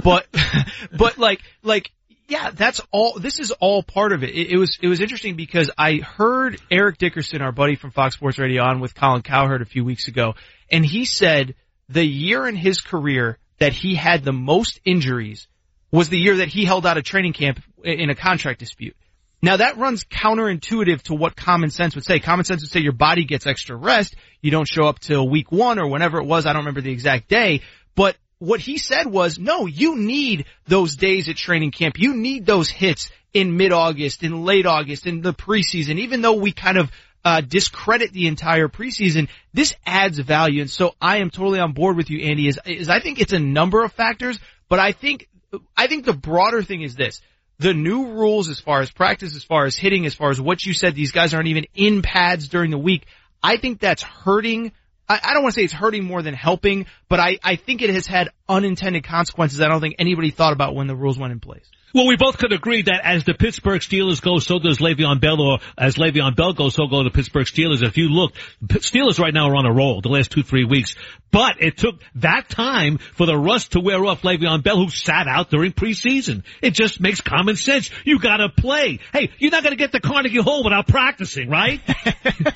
but, 0.04 0.26
but 0.92 1.16
like, 1.16 1.40
like, 1.62 1.90
yeah, 2.28 2.50
that's 2.50 2.82
all. 2.90 3.18
This 3.18 3.38
is 3.40 3.52
all 3.52 3.82
part 3.82 4.12
of 4.12 4.22
it. 4.22 4.30
it. 4.34 4.50
It 4.50 4.58
was 4.58 4.78
it 4.82 4.88
was 4.88 5.00
interesting 5.00 5.34
because 5.34 5.70
I 5.78 5.94
heard 5.94 6.60
Eric 6.70 6.98
Dickerson, 6.98 7.40
our 7.40 7.52
buddy 7.52 7.74
from 7.74 7.90
Fox 7.90 8.16
Sports 8.16 8.38
Radio, 8.38 8.62
on 8.62 8.80
with 8.80 8.94
Colin 8.94 9.22
Cowherd 9.22 9.62
a 9.62 9.64
few 9.64 9.82
weeks 9.82 10.08
ago, 10.08 10.34
and 10.70 10.84
he 10.84 11.06
said 11.06 11.54
the 11.88 12.04
year 12.04 12.46
in 12.46 12.54
his 12.54 12.82
career 12.82 13.38
that 13.60 13.72
he 13.72 13.94
had 13.94 14.24
the 14.24 14.32
most 14.32 14.78
injuries 14.84 15.48
was 15.90 16.10
the 16.10 16.18
year 16.18 16.36
that 16.36 16.48
he 16.48 16.66
held 16.66 16.84
out 16.84 16.98
a 16.98 17.02
training 17.02 17.32
camp 17.32 17.62
in 17.82 18.10
a 18.10 18.14
contract 18.14 18.60
dispute. 18.60 18.94
Now 19.40 19.56
that 19.58 19.76
runs 19.76 20.04
counterintuitive 20.04 21.02
to 21.02 21.14
what 21.14 21.36
common 21.36 21.70
sense 21.70 21.94
would 21.94 22.04
say. 22.04 22.18
Common 22.18 22.44
sense 22.44 22.62
would 22.62 22.70
say 22.70 22.80
your 22.80 22.92
body 22.92 23.24
gets 23.24 23.46
extra 23.46 23.76
rest. 23.76 24.16
You 24.40 24.50
don't 24.50 24.68
show 24.68 24.84
up 24.84 24.98
till 24.98 25.28
week 25.28 25.52
one 25.52 25.78
or 25.78 25.88
whenever 25.88 26.18
it 26.18 26.26
was. 26.26 26.44
I 26.44 26.52
don't 26.52 26.62
remember 26.62 26.80
the 26.80 26.92
exact 26.92 27.28
day, 27.28 27.62
but 27.94 28.16
what 28.38 28.60
he 28.60 28.78
said 28.78 29.06
was, 29.06 29.38
no, 29.38 29.66
you 29.66 29.96
need 29.96 30.46
those 30.66 30.96
days 30.96 31.28
at 31.28 31.36
training 31.36 31.72
camp. 31.72 31.98
You 31.98 32.14
need 32.14 32.46
those 32.46 32.68
hits 32.68 33.10
in 33.34 33.56
mid-August, 33.56 34.22
in 34.22 34.44
late 34.44 34.66
August, 34.66 35.06
in 35.06 35.20
the 35.20 35.34
preseason, 35.34 35.98
even 35.98 36.22
though 36.22 36.34
we 36.34 36.52
kind 36.52 36.78
of 36.78 36.90
uh, 37.24 37.40
discredit 37.40 38.12
the 38.12 38.26
entire 38.26 38.68
preseason, 38.68 39.28
this 39.52 39.74
adds 39.84 40.18
value. 40.18 40.62
And 40.62 40.70
so 40.70 40.94
I 41.00 41.18
am 41.18 41.30
totally 41.30 41.60
on 41.60 41.72
board 41.72 41.96
with 41.96 42.10
you, 42.10 42.28
Andy, 42.28 42.48
is, 42.48 42.58
is 42.64 42.88
I 42.88 43.00
think 43.00 43.20
it's 43.20 43.32
a 43.32 43.38
number 43.38 43.82
of 43.82 43.92
factors, 43.92 44.38
but 44.68 44.78
I 44.78 44.92
think, 44.92 45.28
I 45.76 45.88
think 45.88 46.04
the 46.04 46.12
broader 46.12 46.62
thing 46.62 46.82
is 46.82 46.94
this 46.94 47.20
the 47.58 47.74
new 47.74 48.06
rules 48.06 48.48
as 48.48 48.60
far 48.60 48.80
as 48.80 48.90
practice, 48.90 49.34
as 49.34 49.44
far 49.44 49.64
as 49.64 49.76
hitting, 49.76 50.06
as 50.06 50.14
far 50.14 50.30
as 50.30 50.40
what 50.40 50.64
you 50.64 50.72
said, 50.72 50.94
these 50.94 51.12
guys 51.12 51.34
aren't 51.34 51.48
even 51.48 51.66
in 51.74 52.02
pads 52.02 52.48
during 52.48 52.70
the 52.70 52.78
week. 52.78 53.06
I 53.42 53.56
think 53.56 53.80
that's 53.80 54.02
hurting. 54.02 54.72
I, 55.08 55.20
I 55.22 55.34
don't 55.34 55.42
want 55.42 55.54
to 55.54 55.60
say 55.60 55.64
it's 55.64 55.72
hurting 55.72 56.04
more 56.04 56.22
than 56.22 56.34
helping, 56.34 56.86
but 57.08 57.18
I, 57.18 57.38
I 57.42 57.56
think 57.56 57.82
it 57.82 57.90
has 57.90 58.06
had 58.06 58.30
unintended 58.48 59.04
consequences 59.04 59.60
I 59.60 59.68
don't 59.68 59.80
think 59.80 59.96
anybody 59.98 60.30
thought 60.30 60.52
about 60.52 60.74
when 60.74 60.86
the 60.86 60.96
rules 60.96 61.18
went 61.18 61.32
in 61.32 61.40
place. 61.40 61.68
Well, 61.94 62.06
we 62.06 62.16
both 62.16 62.36
could 62.36 62.52
agree 62.52 62.82
that 62.82 63.00
as 63.02 63.24
the 63.24 63.34
Pittsburgh 63.34 63.80
Steelers 63.80 64.20
go, 64.20 64.38
so 64.38 64.58
does 64.58 64.78
Le'Veon 64.78 65.20
Bell, 65.20 65.40
or 65.40 65.58
as 65.76 65.96
Le'Veon 65.96 66.36
Bell 66.36 66.52
goes, 66.52 66.74
so 66.74 66.86
go 66.86 67.02
the 67.02 67.10
Pittsburgh 67.10 67.46
Steelers. 67.46 67.82
If 67.82 67.96
you 67.96 68.08
look, 68.08 68.34
Steelers 68.62 69.18
right 69.18 69.32
now 69.32 69.48
are 69.50 69.56
on 69.56 69.64
a 69.64 69.72
roll 69.72 70.00
the 70.00 70.10
last 70.10 70.30
two, 70.30 70.42
three 70.42 70.64
weeks. 70.64 70.96
But 71.30 71.62
it 71.62 71.76
took 71.78 72.00
that 72.16 72.48
time 72.48 72.98
for 72.98 73.26
the 73.26 73.36
rust 73.36 73.72
to 73.72 73.80
wear 73.80 74.04
off 74.04 74.22
Le'Veon 74.22 74.62
Bell, 74.62 74.76
who 74.76 74.90
sat 74.90 75.26
out 75.26 75.50
during 75.50 75.72
preseason. 75.72 76.42
It 76.62 76.74
just 76.74 77.00
makes 77.00 77.20
common 77.20 77.56
sense. 77.56 77.90
You 78.04 78.18
gotta 78.18 78.48
play. 78.48 79.00
Hey, 79.12 79.30
you're 79.38 79.50
not 79.50 79.62
gonna 79.62 79.76
get 79.76 79.92
to 79.92 80.00
Carnegie 80.00 80.42
Hall 80.42 80.64
without 80.64 80.88
practicing, 80.88 81.48
right? 81.48 81.80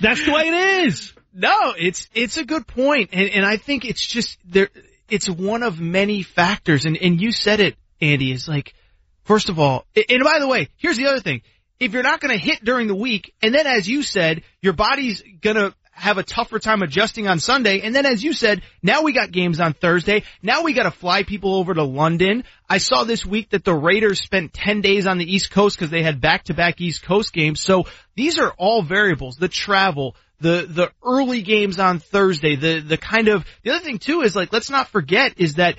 That's 0.00 0.24
the 0.24 0.32
way 0.32 0.48
it 0.48 0.86
is. 0.86 1.12
No, 1.34 1.74
it's, 1.78 2.08
it's 2.14 2.36
a 2.36 2.44
good 2.44 2.66
point. 2.66 3.10
And, 3.12 3.30
and 3.30 3.46
I 3.46 3.56
think 3.56 3.84
it's 3.84 4.04
just 4.06 4.38
there, 4.44 4.68
it's 5.08 5.28
one 5.28 5.62
of 5.62 5.80
many 5.80 6.22
factors. 6.22 6.84
And, 6.84 6.96
and 6.96 7.20
you 7.20 7.32
said 7.32 7.60
it, 7.60 7.76
Andy, 8.00 8.32
is 8.32 8.48
like, 8.48 8.74
First 9.24 9.48
of 9.48 9.58
all, 9.58 9.86
and 9.96 10.24
by 10.24 10.38
the 10.38 10.48
way, 10.48 10.68
here's 10.76 10.96
the 10.96 11.06
other 11.06 11.20
thing. 11.20 11.42
If 11.78 11.92
you're 11.92 12.02
not 12.02 12.20
going 12.20 12.36
to 12.36 12.44
hit 12.44 12.64
during 12.64 12.86
the 12.86 12.94
week, 12.94 13.34
and 13.42 13.54
then 13.54 13.66
as 13.66 13.88
you 13.88 14.02
said, 14.02 14.42
your 14.60 14.72
body's 14.72 15.22
going 15.40 15.56
to 15.56 15.74
have 15.92 16.18
a 16.18 16.22
tougher 16.22 16.58
time 16.58 16.82
adjusting 16.82 17.28
on 17.28 17.38
Sunday. 17.38 17.80
And 17.80 17.94
then 17.94 18.06
as 18.06 18.24
you 18.24 18.32
said, 18.32 18.62
now 18.82 19.02
we 19.02 19.12
got 19.12 19.30
games 19.30 19.60
on 19.60 19.74
Thursday. 19.74 20.24
Now 20.42 20.62
we 20.62 20.72
got 20.72 20.84
to 20.84 20.90
fly 20.90 21.22
people 21.22 21.54
over 21.54 21.74
to 21.74 21.84
London. 21.84 22.44
I 22.68 22.78
saw 22.78 23.04
this 23.04 23.26
week 23.26 23.50
that 23.50 23.64
the 23.64 23.74
Raiders 23.74 24.20
spent 24.20 24.54
10 24.54 24.80
days 24.80 25.06
on 25.06 25.18
the 25.18 25.32
East 25.32 25.50
Coast 25.50 25.76
because 25.76 25.90
they 25.90 26.02
had 26.02 26.20
back 26.20 26.44
to 26.44 26.54
back 26.54 26.80
East 26.80 27.02
Coast 27.02 27.32
games. 27.32 27.60
So 27.60 27.84
these 28.16 28.38
are 28.38 28.52
all 28.56 28.82
variables. 28.82 29.36
The 29.36 29.48
travel, 29.48 30.16
the, 30.40 30.66
the 30.68 30.90
early 31.04 31.42
games 31.42 31.78
on 31.78 31.98
Thursday, 31.98 32.56
the, 32.56 32.80
the 32.80 32.96
kind 32.96 33.28
of, 33.28 33.44
the 33.62 33.72
other 33.72 33.84
thing 33.84 33.98
too 33.98 34.22
is 34.22 34.34
like, 34.34 34.52
let's 34.52 34.70
not 34.70 34.88
forget 34.88 35.34
is 35.36 35.54
that 35.54 35.76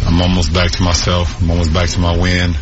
I'm 0.06 0.22
almost 0.22 0.54
back 0.54 0.70
to 0.70 0.82
myself. 0.84 1.42
I'm 1.42 1.50
almost 1.50 1.74
back 1.74 1.88
to 1.88 1.98
my 1.98 2.16
win. 2.16 2.54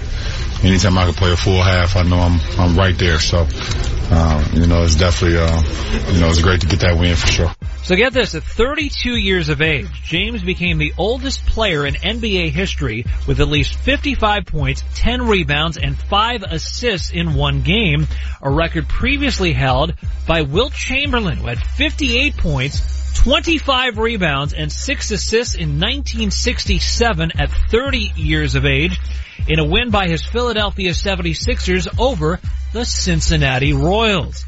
Anytime 0.62 0.96
I 0.96 1.05
can 1.05 1.12
play 1.12 1.32
a 1.32 1.36
full 1.36 1.62
half, 1.62 1.96
I 1.96 2.02
know 2.02 2.16
I'm 2.16 2.40
I'm 2.59 2.78
right 2.78 2.96
there. 2.96 3.18
So, 3.18 3.40
um, 3.40 4.44
you 4.55 4.66
know, 4.66 4.84
it's 4.84 4.94
definitely, 4.94 5.36
uh, 5.36 6.12
you 6.12 6.20
know, 6.20 6.30
it's 6.30 6.40
great 6.40 6.62
to 6.62 6.66
get 6.66 6.80
that 6.80 6.96
win 6.98 7.14
for 7.14 7.26
sure. 7.26 7.51
So 7.85 7.97
get 7.97 8.15
this, 8.15 8.35
at 8.35 8.44
32 8.44 9.15
years 9.15 9.51
of 9.51 9.61
age, 9.61 9.90
James 10.05 10.43
became 10.43 10.78
the 10.78 10.94
oldest 10.97 11.44
player 11.44 11.85
in 11.85 11.93
NBA 11.93 12.48
history 12.48 13.05
with 13.27 13.40
at 13.40 13.48
least 13.48 13.74
55 13.74 14.47
points, 14.47 14.82
10 14.94 15.27
rebounds, 15.27 15.77
and 15.77 15.94
5 15.94 16.44
assists 16.44 17.11
in 17.11 17.35
one 17.35 17.61
game, 17.61 18.06
a 18.40 18.51
record 18.51 18.89
previously 18.89 19.52
held 19.52 19.93
by 20.27 20.40
Wilt 20.40 20.73
Chamberlain, 20.73 21.36
who 21.36 21.48
had 21.48 21.59
58 21.59 22.39
points, 22.39 23.20
25 23.23 23.98
rebounds, 23.98 24.55
and 24.55 24.73
6 24.73 25.11
assists 25.11 25.55
in 25.55 25.78
1967 25.78 27.32
at 27.39 27.51
30 27.70 28.12
years 28.16 28.55
of 28.55 28.65
age 28.65 28.98
in 29.47 29.59
a 29.59 29.65
win 29.65 29.90
by 29.90 30.09
his 30.09 30.24
Philadelphia 30.24 30.93
76ers 30.93 31.86
over 31.98 32.40
the 32.73 32.86
Cincinnati 32.86 33.74
Royals. 33.74 34.47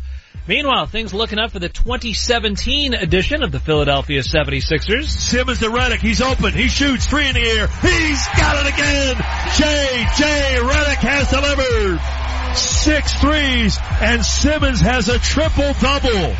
Meanwhile, 0.48 0.86
things 0.86 1.12
looking 1.12 1.40
up 1.40 1.50
for 1.50 1.58
the 1.58 1.68
2017 1.68 2.94
edition 2.94 3.42
of 3.42 3.50
the 3.50 3.58
Philadelphia 3.58 4.20
76ers. 4.20 5.06
Simmons 5.06 5.58
to 5.58 5.66
Redick. 5.66 5.98
He's 5.98 6.22
open. 6.22 6.52
He 6.52 6.68
shoots 6.68 7.06
three 7.06 7.26
in 7.26 7.34
the 7.34 7.40
air. 7.40 7.66
He's 7.66 8.26
got 8.38 8.64
it 8.64 8.72
again. 8.72 9.16
J.J. 9.56 10.60
Redick 10.62 11.02
has 11.02 11.30
delivered. 11.30 12.00
Six 12.56 13.12
threes 13.20 13.76
and 14.00 14.24
Simmons 14.24 14.80
has 14.80 15.08
a 15.08 15.18
triple 15.18 15.72
double. 15.80 16.36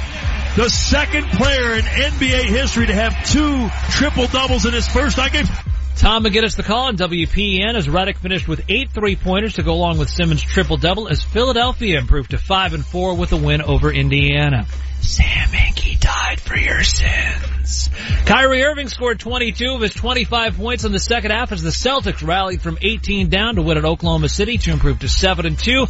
The 0.55 0.70
second 0.70 1.27
player 1.31 1.74
in 1.74 1.83
NBA 1.83 2.45
history 2.45 2.87
to 2.87 2.95
have 2.95 3.12
two 3.27 3.69
triple 3.91 4.28
doubles 4.28 4.66
in 4.66 4.73
his 4.73 4.87
first 4.87 5.19
nine 5.19 5.33
games. 5.33 5.49
Tom 5.97 6.24
McGinnis 6.24 6.56
the 6.56 6.62
call 6.62 6.89
on 6.89 6.97
WPEN 6.97 7.74
as 7.74 7.89
Redick 7.89 8.18
finished 8.18 8.47
with 8.47 8.62
eight 8.68 8.90
three-pointers 8.90 9.55
to 9.55 9.62
go 9.62 9.73
along 9.73 9.98
with 9.98 10.10
Simmons' 10.10 10.43
triple-double 10.43 11.09
as 11.09 11.23
Philadelphia 11.23 11.98
improved 11.98 12.32
to 12.32 12.39
5 12.39 12.74
and 12.74 12.85
4 12.85 13.14
with 13.16 13.32
a 13.32 13.36
win 13.36 13.62
over 13.62 13.90
Indiana. 13.90 14.66
Sam 15.01 15.48
Hinkie 15.48 15.98
died 15.98 16.40
for 16.40 16.56
your 16.56 16.82
sins. 16.82 17.89
Kyrie 18.27 18.62
Irving 18.62 18.89
scored 18.89 19.20
22 19.20 19.74
of 19.74 19.81
his 19.81 19.94
25 19.94 20.56
points 20.56 20.85
in 20.85 20.93
the 20.93 20.98
second 20.98 21.31
half 21.31 21.52
as 21.52 21.62
the 21.62 21.70
Celtics 21.70 22.27
rallied 22.27 22.60
from 22.60 22.77
18 22.82 23.28
down 23.28 23.56
to 23.56 23.62
win 23.62 23.78
at 23.78 23.85
Oklahoma 23.85 24.28
City 24.28 24.59
to 24.59 24.73
improve 24.73 24.98
to 25.01 25.09
7 25.09 25.47
and 25.47 25.59
2. 25.59 25.86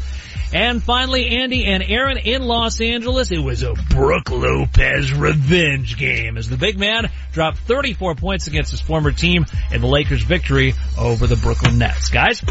And 0.55 0.81
finally, 0.83 1.27
Andy 1.39 1.67
and 1.67 1.83
Aaron 1.83 2.19
in 2.19 2.43
Los 2.43 2.81
Angeles. 2.81 3.33
It 3.33 3.39
was 3.39 3.63
a 3.63 3.73
Brook 3.73 4.31
Lopez 4.31 5.13
revenge 5.13 5.97
game 5.99 6.37
as 6.37 6.49
the 6.49 6.57
big 6.57 6.79
man 6.79 7.11
dropped 7.33 7.59
34 7.59 8.15
points 8.15 8.47
against 8.47 8.71
his 8.71 8.81
former 8.81 9.11
team 9.11 9.45
in 9.73 9.81
the 9.81 9.89
Lakers 9.97 10.25
victory 10.25 10.75
over 10.99 11.27
the 11.27 11.37
Brooklyn 11.37 11.79
Nets. 11.79 12.11
Guys? 12.11 12.45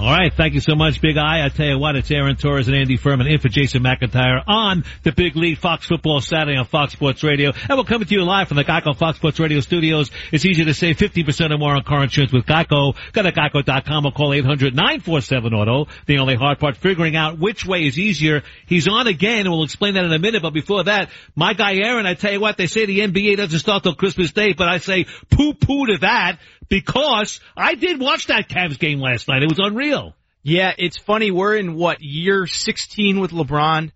All 0.00 0.12
right, 0.12 0.32
thank 0.32 0.54
you 0.54 0.60
so 0.60 0.76
much, 0.76 1.00
Big 1.00 1.16
Eye. 1.16 1.44
I 1.44 1.48
tell 1.48 1.66
you 1.66 1.76
what, 1.76 1.96
it's 1.96 2.08
Aaron 2.08 2.36
Torres 2.36 2.68
and 2.68 2.76
Andy 2.76 2.96
Furman 2.96 3.26
in 3.26 3.40
for 3.40 3.48
Jason 3.48 3.82
McIntyre 3.82 4.44
on 4.46 4.84
the 5.02 5.10
Big 5.10 5.34
Lead 5.34 5.58
Fox 5.58 5.88
Football 5.88 6.20
Saturday 6.20 6.56
on 6.56 6.66
Fox 6.66 6.92
Sports 6.92 7.24
Radio. 7.24 7.50
And 7.68 7.76
we're 7.76 7.82
coming 7.82 8.06
to 8.06 8.14
you 8.14 8.22
live 8.22 8.46
from 8.46 8.58
the 8.58 8.64
Geico 8.64 8.96
Fox 8.96 9.18
Sports 9.18 9.40
Radio 9.40 9.58
studios. 9.58 10.12
It's 10.30 10.44
easy 10.44 10.64
to 10.66 10.72
save 10.72 10.98
50% 10.98 11.52
or 11.52 11.58
more 11.58 11.74
on 11.74 11.82
car 11.82 12.04
insurance 12.04 12.32
with 12.32 12.46
Geico. 12.46 12.94
Go 13.12 13.22
to 13.22 13.32
geico.com 13.32 14.06
or 14.06 14.12
call 14.12 14.30
800-947-AUTO. 14.30 15.88
The 16.06 16.18
only 16.18 16.36
hard 16.36 16.60
part, 16.60 16.76
figuring 16.76 17.16
out 17.16 17.40
which 17.40 17.66
way 17.66 17.84
is 17.84 17.98
easier. 17.98 18.44
He's 18.68 18.86
on 18.86 19.08
again, 19.08 19.40
and 19.40 19.50
we'll 19.50 19.64
explain 19.64 19.94
that 19.94 20.04
in 20.04 20.12
a 20.12 20.18
minute. 20.20 20.42
But 20.42 20.54
before 20.54 20.84
that, 20.84 21.10
my 21.34 21.54
guy 21.54 21.74
Aaron, 21.74 22.06
I 22.06 22.14
tell 22.14 22.32
you 22.32 22.38
what, 22.38 22.56
they 22.56 22.68
say 22.68 22.86
the 22.86 23.00
NBA 23.00 23.36
doesn't 23.36 23.58
start 23.58 23.82
till 23.82 23.96
Christmas 23.96 24.30
Day, 24.30 24.52
but 24.52 24.68
I 24.68 24.78
say 24.78 25.06
poo-poo 25.28 25.86
to 25.86 25.98
that 26.02 26.38
because 26.68 27.40
I 27.56 27.74
did 27.74 28.00
watch 28.00 28.26
that 28.26 28.48
Cavs 28.48 28.78
game 28.78 29.00
last 29.00 29.28
night. 29.28 29.42
It 29.42 29.48
was 29.48 29.58
unreal. 29.58 30.14
Yeah, 30.42 30.72
it's 30.76 30.96
funny. 30.96 31.30
We're 31.30 31.56
in 31.56 31.74
what 31.74 32.00
year 32.00 32.46
16 32.46 33.20
with 33.20 33.32
LeBron. 33.32 33.92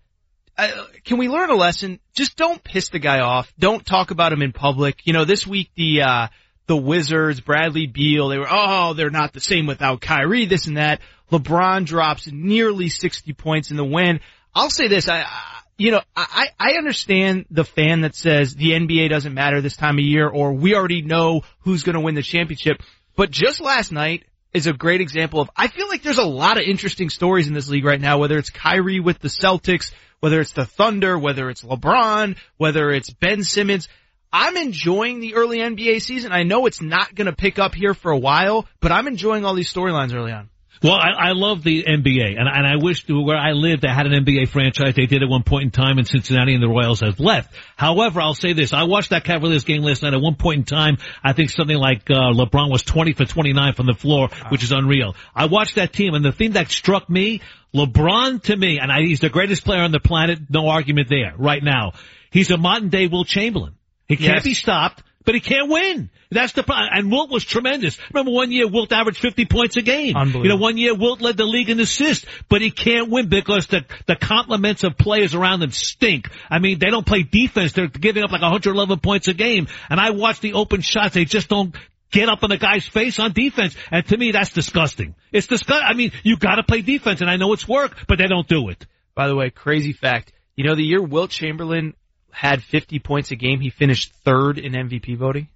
Uh, 0.57 0.70
can 1.05 1.19
we 1.19 1.28
learn 1.28 1.51
a 1.51 1.55
lesson? 1.55 1.99
Just 2.15 2.36
don't 2.36 2.62
piss 2.62 2.90
the 2.90 2.99
guy 2.99 3.20
off. 3.20 3.53
Don't 3.59 3.85
talk 3.85 4.11
about 4.11 4.32
him 4.32 4.43
in 4.43 4.53
public. 4.53 5.07
You 5.07 5.12
know, 5.12 5.24
this 5.24 5.47
week 5.47 5.70
the 5.77 6.03
uh 6.03 6.28
the 6.66 6.77
Wizards, 6.77 7.40
Bradley 7.40 7.86
Beal, 7.86 8.28
they 8.28 8.39
were 8.39 8.49
oh 8.51 8.93
they're 8.93 9.11
not 9.11 9.32
the 9.32 9.40
same 9.40 9.66
without 9.66 10.01
Kyrie, 10.01 10.47
this 10.47 10.66
and 10.66 10.77
that. 10.77 11.01
LeBron 11.31 11.86
drops 11.86 12.31
nearly 12.31 12.90
60 12.90 13.32
points 13.32 13.70
in 13.70 13.78
the 13.78 13.85
win. 13.85 14.20
I'll 14.55 14.69
say 14.69 14.89
this, 14.89 15.09
I, 15.09 15.23
I 15.23 15.52
you 15.78 15.90
know, 15.90 16.03
I, 16.15 16.49
I 16.59 16.73
understand 16.74 17.47
the 17.51 17.65
fan 17.65 18.03
that 18.03 18.15
says 18.15 18.55
the 18.55 18.70
NBA 18.73 19.11
doesn't 19.11 19.35
matter 19.35 19.61
this 19.61 19.77
time 19.77 19.99
of 19.99 20.05
year 20.05 20.28
or 20.28 20.53
we 20.53 20.74
already 20.74 21.03
know 21.03 21.43
who's 21.61 21.82
going 21.82 21.94
to 21.94 22.01
win 22.01 22.15
the 22.15 22.23
championship. 22.23 22.82
But 23.16 23.31
just 23.31 23.61
last 23.61 23.93
night, 23.93 24.24
is 24.53 24.66
a 24.66 24.73
great 24.73 25.01
example 25.01 25.40
of, 25.40 25.51
I 25.57 25.69
feel 25.69 25.89
like 25.89 26.03
there's 26.03 26.19
a 26.19 26.24
lot 26.24 26.59
of 26.59 26.65
interesting 26.65 27.09
stories 27.09 27.49
in 27.49 27.55
this 27.55 27.69
league 27.69 27.85
right 27.85 28.01
now, 28.01 28.19
whether 28.19 28.36
it's 28.36 28.51
Kyrie 28.51 29.01
with 29.01 29.19
the 29.19 29.28
Celtics, 29.28 29.93
whether 30.20 30.40
it's 30.40 30.53
the 30.53 30.66
Thunder, 30.66 31.19
whether 31.19 31.49
it's 31.49 31.62
LeBron, 31.62 32.36
whether 32.57 32.90
it's 32.90 33.11
Ben 33.11 33.43
Simmons. 33.43 33.89
I'm 34.32 34.57
enjoying 34.57 35.20
the 35.20 35.35
early 35.35 35.59
NBA 35.59 36.01
season. 36.01 36.32
I 36.32 36.43
know 36.43 36.66
it's 36.66 36.81
not 36.81 37.15
going 37.15 37.27
to 37.27 37.36
pick 37.36 37.59
up 37.59 37.74
here 37.74 37.94
for 37.94 38.11
a 38.11 38.19
while, 38.19 38.66
but 38.81 38.93
I'm 38.93 39.07
enjoying 39.07 39.44
all 39.44 39.55
these 39.55 39.73
storylines 39.73 40.15
early 40.15 40.32
on. 40.32 40.49
Well, 40.82 40.94
I, 40.94 41.28
I 41.28 41.32
love 41.32 41.62
the 41.62 41.84
NBA, 41.84 42.38
and, 42.38 42.48
and 42.48 42.66
I 42.66 42.76
wish 42.76 43.09
where 43.09 43.36
I 43.36 43.52
lived, 43.52 43.84
I 43.84 43.94
had 43.94 44.06
an 44.06 44.24
NBA 44.24 44.48
franchise. 44.48 44.94
They 44.94 45.06
did 45.06 45.22
at 45.22 45.28
one 45.28 45.44
point 45.44 45.64
in 45.64 45.70
time 45.70 45.98
in 45.98 46.04
Cincinnati, 46.04 46.54
and 46.54 46.62
the 46.62 46.68
Royals 46.68 47.00
have 47.00 47.20
left. 47.20 47.54
However, 47.76 48.20
I'll 48.20 48.34
say 48.34 48.52
this: 48.52 48.72
I 48.72 48.82
watched 48.84 49.10
that 49.10 49.24
Cavaliers 49.24 49.64
game 49.64 49.82
last 49.82 50.02
night. 50.02 50.12
At 50.12 50.20
one 50.20 50.34
point 50.34 50.59
in 50.59 50.64
time, 50.64 50.98
I 51.22 51.34
think 51.34 51.50
something 51.50 51.76
like 51.76 52.10
uh, 52.10 52.32
LeBron 52.32 52.70
was 52.70 52.82
20 52.82 53.12
for 53.12 53.24
29 53.24 53.74
from 53.74 53.86
the 53.86 53.94
floor, 53.94 54.28
which 54.48 54.64
is 54.64 54.72
unreal. 54.72 55.14
I 55.34 55.46
watched 55.46 55.76
that 55.76 55.92
team, 55.92 56.14
and 56.14 56.24
the 56.24 56.32
thing 56.32 56.52
that 56.52 56.70
struck 56.70 57.09
me, 57.09 57.42
LeBron 57.74 58.42
to 58.44 58.56
me, 58.56 58.78
and 58.80 58.90
I, 58.90 59.02
he's 59.02 59.20
the 59.20 59.30
greatest 59.30 59.64
player 59.64 59.82
on 59.82 59.92
the 59.92 60.00
planet, 60.00 60.40
no 60.50 60.68
argument 60.68 61.09
there. 61.09 61.34
Right 61.38 61.62
now, 61.62 61.92
he's 62.30 62.50
a 62.50 62.56
modern 62.56 62.88
day 62.88 63.06
Wilt 63.06 63.28
Chamberlain. 63.28 63.74
He 64.09 64.16
can't 64.16 64.34
Yes. 64.36 64.44
be 64.44 64.54
stopped, 64.54 65.02
but 65.24 65.35
he 65.35 65.40
can't 65.40 65.70
win. 65.70 66.11
That's 66.31 66.53
the 66.53 66.62
problem. 66.62 66.89
And 66.93 67.11
Wilt 67.11 67.31
was 67.31 67.44
tremendous. 67.44 67.99
Remember 68.12 68.32
one 68.32 68.51
year 68.51 68.69
Wilt 68.69 68.93
averaged 68.93 69.19
50 69.19 69.44
points 69.47 69.77
a 69.77 69.82
game. 69.82 70.16
Unbelievable. 70.16 70.44
You 70.44 70.49
know, 70.51 70.57
one 70.57 70.78
year 70.78 70.94
Wilt 70.94 71.20
led 71.20 71.36
the 71.36 71.44
league 71.44 71.70
in 71.70 71.78
assists, 71.81 72.27
but 72.49 72.61
he 72.61 72.70
can't 72.70 73.11
win 73.11 73.28
because 73.28 73.66
the, 73.66 73.85
the 74.07 74.16
complements 74.16 74.85
of 74.85 74.97
players 74.97 75.35
around 75.35 75.62
him 75.62 75.70
stink. 75.70 76.28
I 76.51 76.59
mean, 76.59 76.78
they 76.78 76.90
don't 76.90 77.07
play 77.07 77.23
defense. 77.23 77.73
They're 77.73 77.89
giving 77.89 78.23
up 78.23 78.32
like 78.32 78.43
111 78.43 79.01
points 79.01 79.28
a 79.28 79.35
game. 79.35 79.69
And 79.90 80.01
I 80.01 80.11
watch 80.11 80.40
the 80.40 80.55
open 80.55 80.81
shots. 80.81 81.15
They 81.15 81.24
just 81.24 81.49
don't 81.49 81.74
get 82.11 82.28
up 82.28 82.43
on 82.43 82.51
the 82.51 82.59
guy's 82.59 82.86
face 82.86 83.19
on 83.19 83.32
defense. 83.32 83.74
And 83.90 84.07
to 84.07 84.16
me, 84.16 84.32
that's 84.32 84.53
disgusting. 84.53 85.15
It's 85.32 85.47
disgusting. 85.47 85.86
I 85.86 85.94
mean, 85.94 86.12
you 86.23 86.36
gotta 86.36 86.62
play 86.62 86.82
defense 86.82 87.20
and 87.20 87.31
I 87.31 87.36
know 87.36 87.53
it's 87.53 87.66
work, 87.66 87.97
but 88.07 88.19
they 88.19 88.27
don't 88.27 88.47
do 88.47 88.69
it. 88.69 88.86
By 89.15 89.28
the 89.28 89.35
way, 89.35 89.51
crazy 89.51 89.93
fact. 89.93 90.32
You 90.57 90.65
know, 90.65 90.74
the 90.74 90.85
year 90.85 91.03
Wilt 91.03 91.31
Chamberlain 91.31 91.94
had 92.32 92.62
50 92.62 92.98
points 92.98 93.30
a 93.30 93.36
game, 93.36 93.60
he 93.60 93.70
finished 93.70 94.12
third 94.24 94.59
in 94.59 94.72
MVP 94.72 95.16
voting. 95.16 95.48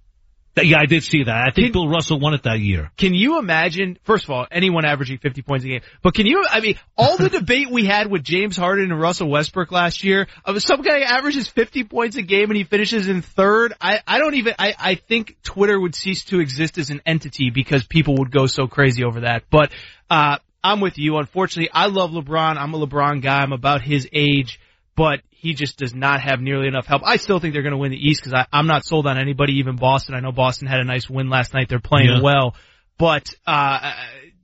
Yeah, 0.63 0.79
I 0.79 0.85
did 0.85 1.03
see 1.03 1.23
that. 1.23 1.47
I 1.47 1.51
think 1.51 1.67
can, 1.67 1.71
Bill 1.73 1.89
Russell 1.89 2.19
won 2.19 2.33
it 2.33 2.43
that 2.43 2.59
year. 2.59 2.91
Can 2.97 3.13
you 3.13 3.37
imagine, 3.37 3.97
first 4.03 4.23
of 4.23 4.31
all, 4.31 4.47
anyone 4.49 4.85
averaging 4.85 5.19
50 5.19 5.41
points 5.43 5.65
a 5.65 5.67
game, 5.67 5.81
but 6.01 6.15
can 6.15 6.25
you, 6.25 6.45
I 6.49 6.61
mean, 6.61 6.79
all 6.97 7.17
the 7.17 7.29
debate 7.39 7.69
we 7.69 7.85
had 7.85 8.09
with 8.09 8.23
James 8.23 8.57
Harden 8.57 8.91
and 8.91 8.99
Russell 8.99 9.29
Westbrook 9.29 9.71
last 9.71 10.03
year, 10.03 10.27
of 10.45 10.61
some 10.61 10.81
guy 10.81 11.01
averages 11.01 11.47
50 11.47 11.83
points 11.83 12.15
a 12.15 12.21
game 12.21 12.49
and 12.49 12.57
he 12.57 12.63
finishes 12.63 13.07
in 13.07 13.21
third, 13.21 13.73
I, 13.79 13.99
I 14.07 14.17
don't 14.19 14.35
even, 14.35 14.55
I, 14.57 14.73
I 14.79 14.95
think 14.95 15.37
Twitter 15.43 15.79
would 15.79 15.95
cease 15.95 16.25
to 16.25 16.39
exist 16.39 16.77
as 16.77 16.89
an 16.89 17.01
entity 17.05 17.51
because 17.51 17.85
people 17.85 18.15
would 18.17 18.31
go 18.31 18.47
so 18.47 18.67
crazy 18.67 19.03
over 19.03 19.21
that. 19.21 19.43
But, 19.49 19.71
uh, 20.09 20.37
I'm 20.63 20.81
with 20.81 20.97
you. 20.97 21.17
Unfortunately, 21.17 21.69
I 21.71 21.85
love 21.85 22.11
LeBron. 22.11 22.57
I'm 22.57 22.73
a 22.73 22.85
LeBron 22.85 23.21
guy. 23.21 23.41
I'm 23.41 23.53
about 23.53 23.81
his 23.81 24.09
age 24.11 24.59
but 24.97 25.21
he 25.29 25.53
just 25.53 25.77
does 25.77 25.93
not 25.93 26.19
have 26.21 26.41
nearly 26.41 26.67
enough 26.67 26.87
help. 26.87 27.03
I 27.05 27.17
still 27.17 27.39
think 27.39 27.53
they're 27.53 27.61
going 27.61 27.71
to 27.71 27.77
win 27.77 27.91
the 27.91 28.09
East 28.09 28.23
because 28.23 28.45
I'm 28.51 28.65
not 28.65 28.83
sold 28.83 29.05
on 29.05 29.17
anybody, 29.17 29.59
even 29.59 29.75
Boston. 29.75 30.15
I 30.15 30.19
know 30.19 30.31
Boston 30.31 30.67
had 30.67 30.79
a 30.79 30.83
nice 30.83 31.07
win 31.07 31.29
last 31.29 31.53
night. 31.53 31.69
They're 31.69 31.79
playing 31.79 32.09
yeah. 32.09 32.21
well, 32.21 32.55
but 32.97 33.29
uh, 33.45 33.93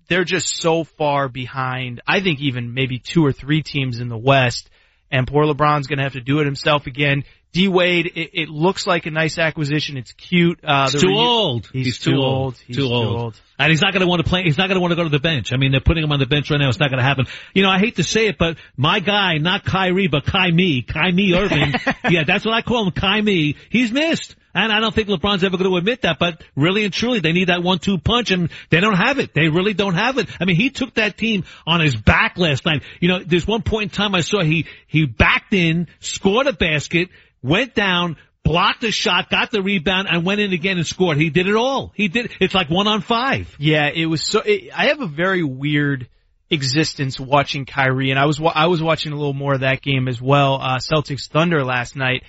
they're 0.07 0.23
just 0.23 0.61
so 0.61 0.83
far 0.83 1.27
behind. 1.27 2.01
I 2.07 2.21
think 2.21 2.39
even 2.39 2.75
maybe 2.75 2.99
two 2.99 3.25
or 3.25 3.31
three 3.31 3.63
teams 3.63 3.99
in 3.99 4.09
the 4.09 4.17
West. 4.17 4.69
And 5.13 5.27
poor 5.27 5.45
LeBron's 5.45 5.85
going 5.85 5.99
to 5.99 6.03
have 6.03 6.13
to 6.13 6.21
do 6.21 6.39
it 6.39 6.45
himself 6.45 6.87
again. 6.87 7.23
D 7.51 7.67
Wade, 7.67 8.07
it, 8.15 8.31
it, 8.33 8.49
looks 8.49 8.87
like 8.87 9.05
a 9.05 9.11
nice 9.11 9.37
acquisition. 9.37 9.95
It's 9.95 10.11
cute. 10.11 10.59
Uh, 10.63 10.89
he's 10.89 11.01
too 11.01 11.09
re- 11.09 11.15
old. 11.15 11.69
He's, 11.71 11.85
he's 11.85 11.99
too, 11.99 12.15
old. 12.15 12.57
He's 12.57 12.77
too, 12.77 12.85
old. 12.85 13.03
too 13.03 13.21
old. 13.21 13.41
And 13.59 13.69
he's 13.69 13.79
not 13.79 13.93
going 13.93 14.01
to 14.01 14.07
want 14.07 14.23
to 14.23 14.27
play. 14.27 14.41
He's 14.41 14.57
not 14.57 14.69
going 14.69 14.77
to 14.77 14.81
want 14.81 14.91
to 14.91 14.95
go 14.95 15.03
to 15.03 15.09
the 15.09 15.19
bench. 15.19 15.53
I 15.53 15.57
mean, 15.57 15.71
they're 15.71 15.79
putting 15.79 16.03
him 16.03 16.11
on 16.11 16.17
the 16.19 16.25
bench 16.25 16.49
right 16.49 16.59
now. 16.59 16.69
It's 16.69 16.79
not 16.79 16.89
going 16.89 16.97
to 16.97 17.05
happen. 17.05 17.27
You 17.53 17.61
know, 17.61 17.69
I 17.69 17.77
hate 17.77 17.97
to 17.97 18.03
say 18.03 18.25
it, 18.25 18.39
but 18.39 18.57
my 18.75 18.99
guy, 19.01 19.37
not 19.37 19.63
Kyrie, 19.63 20.07
but 20.07 20.25
Kai 20.25 20.49
Me, 20.49 20.81
Kai 20.81 21.11
Me 21.11 21.35
Irving. 21.35 21.75
yeah, 22.09 22.23
that's 22.25 22.43
what 22.43 22.55
I 22.55 22.63
call 22.63 22.87
him, 22.87 22.91
Kai 22.91 23.21
Me. 23.21 23.55
He's 23.69 23.91
missed. 23.91 24.35
And 24.53 24.71
I 24.71 24.79
don't 24.79 24.93
think 24.93 25.07
LeBron's 25.07 25.43
ever 25.43 25.57
going 25.57 25.69
to 25.69 25.77
admit 25.77 26.03
that, 26.03 26.19
but 26.19 26.43
really 26.55 26.85
and 26.85 26.93
truly, 26.93 27.19
they 27.19 27.31
need 27.31 27.49
that 27.49 27.63
one-two 27.63 27.97
punch, 27.97 28.31
and 28.31 28.49
they 28.69 28.79
don't 28.79 28.97
have 28.97 29.17
it. 29.17 29.33
They 29.33 29.49
really 29.49 29.73
don't 29.73 29.95
have 29.95 30.17
it. 30.17 30.29
I 30.39 30.45
mean, 30.45 30.55
he 30.55 30.69
took 30.69 30.93
that 30.95 31.17
team 31.17 31.43
on 31.65 31.81
his 31.81 31.95
back 31.95 32.37
last 32.37 32.65
night. 32.65 32.83
You 32.99 33.09
know, 33.09 33.23
there's 33.23 33.47
one 33.47 33.63
point 33.63 33.83
in 33.83 33.89
time 33.89 34.13
I 34.13 34.21
saw 34.21 34.43
he 34.43 34.67
he 34.87 35.05
backed 35.05 35.53
in, 35.53 35.87
scored 35.99 36.47
a 36.47 36.53
basket, 36.53 37.09
went 37.41 37.73
down, 37.73 38.17
blocked 38.43 38.83
a 38.83 38.91
shot, 38.91 39.29
got 39.29 39.51
the 39.51 39.61
rebound, 39.61 40.07
and 40.09 40.23
went 40.23 40.39
in 40.39 40.53
again 40.53 40.77
and 40.77 40.85
scored. 40.85 41.17
He 41.17 41.29
did 41.29 41.47
it 41.47 41.55
all. 41.55 41.91
He 41.95 42.07
did. 42.07 42.31
It's 42.39 42.53
like 42.53 42.69
one 42.69 42.87
on 42.87 43.01
five. 43.01 43.55
Yeah, 43.57 43.89
it 43.93 44.05
was 44.05 44.25
so. 44.25 44.41
It, 44.41 44.69
I 44.75 44.87
have 44.87 45.01
a 45.01 45.07
very 45.07 45.43
weird 45.43 46.09
existence 46.49 47.19
watching 47.19 47.65
Kyrie, 47.65 48.11
and 48.11 48.19
I 48.19 48.25
was 48.25 48.39
I 48.53 48.67
was 48.67 48.81
watching 48.81 49.13
a 49.13 49.15
little 49.15 49.33
more 49.33 49.55
of 49.55 49.61
that 49.61 49.81
game 49.81 50.07
as 50.07 50.21
well. 50.21 50.59
Uh, 50.61 50.77
Celtics 50.77 51.27
Thunder 51.27 51.63
last 51.63 51.95
night, 51.95 52.23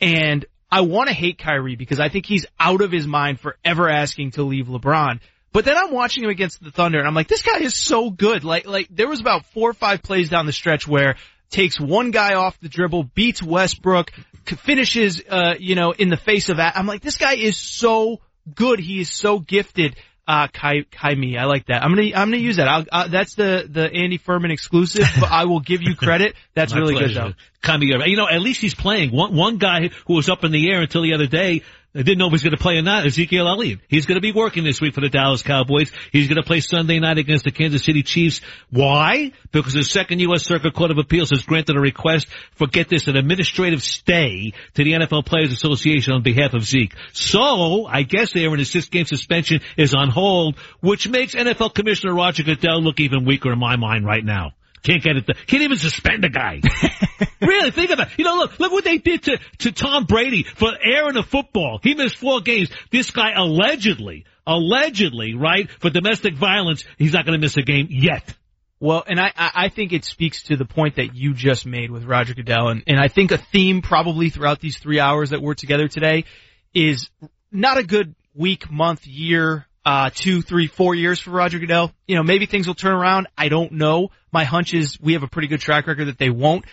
and 0.00 0.44
I 0.70 0.82
want 0.82 1.08
to 1.08 1.14
hate 1.14 1.38
Kyrie 1.38 1.76
because 1.76 2.00
I 2.00 2.08
think 2.08 2.26
he's 2.26 2.46
out 2.58 2.80
of 2.80 2.92
his 2.92 3.06
mind 3.06 3.40
for 3.40 3.56
ever 3.64 3.88
asking 3.88 4.32
to 4.32 4.42
leave 4.42 4.66
LeBron. 4.66 5.20
But 5.52 5.64
then 5.64 5.76
I'm 5.76 5.92
watching 5.92 6.24
him 6.24 6.30
against 6.30 6.62
the 6.62 6.70
Thunder 6.70 6.98
and 6.98 7.08
I'm 7.08 7.14
like, 7.14 7.28
this 7.28 7.42
guy 7.42 7.58
is 7.58 7.74
so 7.74 8.10
good. 8.10 8.44
Like, 8.44 8.66
like 8.66 8.88
there 8.90 9.08
was 9.08 9.20
about 9.20 9.46
four 9.46 9.70
or 9.70 9.74
five 9.74 10.02
plays 10.02 10.30
down 10.30 10.46
the 10.46 10.52
stretch 10.52 10.86
where 10.86 11.16
takes 11.50 11.80
one 11.80 12.12
guy 12.12 12.34
off 12.34 12.58
the 12.60 12.68
dribble, 12.68 13.04
beats 13.14 13.42
Westbrook, 13.42 14.12
finishes, 14.44 15.20
uh, 15.28 15.54
you 15.58 15.74
know, 15.74 15.90
in 15.90 16.08
the 16.08 16.16
face 16.16 16.48
of 16.48 16.58
that. 16.58 16.76
I'm 16.76 16.86
like, 16.86 17.02
this 17.02 17.16
guy 17.16 17.34
is 17.34 17.56
so 17.56 18.20
good. 18.54 18.78
He 18.78 19.00
is 19.00 19.10
so 19.10 19.40
gifted. 19.40 19.96
Uh, 20.30 20.46
Kai, 20.46 20.84
Kai 20.92 21.16
me. 21.16 21.36
I 21.36 21.46
like 21.46 21.66
that. 21.66 21.82
I'm 21.82 21.92
gonna, 21.92 22.14
I'm 22.14 22.28
gonna 22.28 22.36
use 22.36 22.58
that. 22.58 22.68
I'll, 22.68 22.84
uh, 22.92 23.08
that's 23.08 23.34
the, 23.34 23.66
the 23.68 23.92
Andy 23.92 24.16
Furman 24.16 24.52
exclusive, 24.52 25.08
but 25.20 25.28
I 25.28 25.46
will 25.46 25.58
give 25.58 25.82
you 25.82 25.96
credit. 25.96 26.36
That's 26.54 26.72
really 26.72 26.94
pleasure. 26.94 27.08
good 27.08 27.32
though. 27.32 27.34
Kai 27.62 27.76
me. 27.78 27.86
You 27.88 28.16
know, 28.16 28.28
at 28.28 28.40
least 28.40 28.60
he's 28.60 28.76
playing. 28.76 29.10
One, 29.10 29.34
one 29.34 29.58
guy 29.58 29.88
who 30.06 30.14
was 30.14 30.28
up 30.28 30.44
in 30.44 30.52
the 30.52 30.70
air 30.70 30.82
until 30.82 31.02
the 31.02 31.14
other 31.14 31.26
day, 31.26 31.62
I 31.92 32.02
didn't 32.02 32.18
know 32.18 32.26
if 32.26 32.30
he 32.30 32.34
was 32.34 32.42
going 32.44 32.56
to 32.56 32.62
play 32.62 32.76
or 32.76 32.82
not. 32.82 33.04
Ezekiel 33.04 33.48
Elliott. 33.48 33.80
He's 33.88 34.06
going 34.06 34.14
to 34.14 34.20
be 34.20 34.30
working 34.30 34.62
this 34.62 34.80
week 34.80 34.94
for 34.94 35.00
the 35.00 35.08
Dallas 35.08 35.42
Cowboys. 35.42 35.90
He's 36.12 36.28
going 36.28 36.36
to 36.36 36.44
play 36.44 36.60
Sunday 36.60 37.00
night 37.00 37.18
against 37.18 37.42
the 37.42 37.50
Kansas 37.50 37.84
City 37.84 38.04
Chiefs. 38.04 38.42
Why? 38.70 39.32
Because 39.50 39.72
the 39.72 39.82
second 39.82 40.20
U.S. 40.20 40.44
Circuit 40.44 40.72
Court 40.72 40.92
of 40.92 40.98
Appeals 40.98 41.30
has 41.30 41.42
granted 41.42 41.76
a 41.76 41.80
request 41.80 42.28
for, 42.54 42.68
get 42.68 42.88
this, 42.88 43.08
an 43.08 43.16
administrative 43.16 43.82
stay 43.82 44.52
to 44.74 44.84
the 44.84 44.92
NFL 44.92 45.26
Players 45.26 45.52
Association 45.52 46.12
on 46.12 46.22
behalf 46.22 46.54
of 46.54 46.62
Zeke. 46.62 46.94
So, 47.12 47.86
I 47.86 48.02
guess 48.02 48.36
Aaron, 48.36 48.60
his 48.60 48.70
six-game 48.70 49.06
suspension 49.06 49.60
is 49.76 49.92
on 49.92 50.10
hold, 50.10 50.58
which 50.80 51.08
makes 51.08 51.34
NFL 51.34 51.74
Commissioner 51.74 52.14
Roger 52.14 52.44
Goodell 52.44 52.80
look 52.82 53.00
even 53.00 53.24
weaker 53.24 53.52
in 53.52 53.58
my 53.58 53.74
mind 53.74 54.06
right 54.06 54.24
now. 54.24 54.52
Can't 54.82 55.02
get 55.02 55.16
it. 55.16 55.26
Done. 55.26 55.36
Can't 55.46 55.62
even 55.62 55.76
suspend 55.76 56.24
a 56.24 56.28
guy. 56.28 56.60
really, 57.40 57.70
think 57.70 57.90
about 57.90 58.08
it. 58.08 58.18
You 58.18 58.24
know, 58.24 58.36
look, 58.36 58.58
look 58.58 58.72
what 58.72 58.84
they 58.84 58.98
did 58.98 59.22
to, 59.24 59.38
to 59.58 59.72
Tom 59.72 60.04
Brady 60.04 60.42
for 60.42 60.70
airing 60.82 61.14
the 61.14 61.22
football. 61.22 61.80
He 61.82 61.94
missed 61.94 62.16
four 62.16 62.40
games. 62.40 62.70
This 62.90 63.10
guy 63.10 63.32
allegedly, 63.34 64.24
allegedly, 64.46 65.34
right, 65.34 65.70
for 65.70 65.90
domestic 65.90 66.34
violence, 66.34 66.84
he's 66.96 67.12
not 67.12 67.26
going 67.26 67.38
to 67.38 67.44
miss 67.44 67.56
a 67.56 67.62
game 67.62 67.88
yet. 67.90 68.34
Well, 68.82 69.04
and 69.06 69.20
I, 69.20 69.30
I 69.36 69.68
think 69.68 69.92
it 69.92 70.06
speaks 70.06 70.44
to 70.44 70.56
the 70.56 70.64
point 70.64 70.96
that 70.96 71.14
you 71.14 71.34
just 71.34 71.66
made 71.66 71.90
with 71.90 72.04
Roger 72.04 72.32
Goodell, 72.32 72.68
and, 72.68 72.82
and 72.86 72.98
I 72.98 73.08
think 73.08 73.30
a 73.30 73.36
theme 73.36 73.82
probably 73.82 74.30
throughout 74.30 74.60
these 74.60 74.78
three 74.78 74.98
hours 74.98 75.30
that 75.30 75.42
we're 75.42 75.52
together 75.52 75.86
today 75.86 76.24
is 76.72 77.10
not 77.52 77.76
a 77.76 77.82
good 77.82 78.14
week, 78.34 78.70
month, 78.70 79.06
year, 79.06 79.66
uh, 79.84 80.10
two, 80.12 80.42
three, 80.42 80.66
four 80.66 80.94
years 80.94 81.20
for 81.20 81.30
Roger 81.30 81.58
Goodell. 81.58 81.92
You 82.06 82.16
know, 82.16 82.22
maybe 82.22 82.46
things 82.46 82.66
will 82.66 82.74
turn 82.74 82.92
around. 82.92 83.28
I 83.36 83.48
don't 83.48 83.72
know. 83.72 84.10
My 84.32 84.44
hunch 84.44 84.74
is 84.74 84.98
we 85.00 85.14
have 85.14 85.22
a 85.22 85.28
pretty 85.28 85.48
good 85.48 85.60
track 85.60 85.86
record 85.86 86.06
that 86.06 86.18
they 86.18 86.30
won't. 86.30 86.64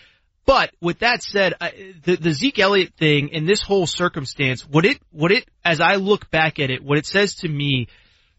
But 0.46 0.72
with 0.80 1.00
that 1.00 1.24
said, 1.24 1.56
the, 2.04 2.16
the 2.16 2.32
Zeke 2.32 2.60
Elliott 2.60 2.94
thing 2.98 3.32
and 3.34 3.48
this 3.48 3.62
whole 3.62 3.86
circumstance, 3.86 4.66
what 4.66 4.86
it, 4.86 4.98
what 5.12 5.32
it, 5.32 5.46
as 5.64 5.82
I 5.82 5.96
look 5.96 6.30
back 6.32 6.60
at 6.60 6.70
it, 6.70 6.82
what 6.82 6.98
it 6.98 7.06
says 7.06 7.36
to 7.36 7.50
me 7.50 7.88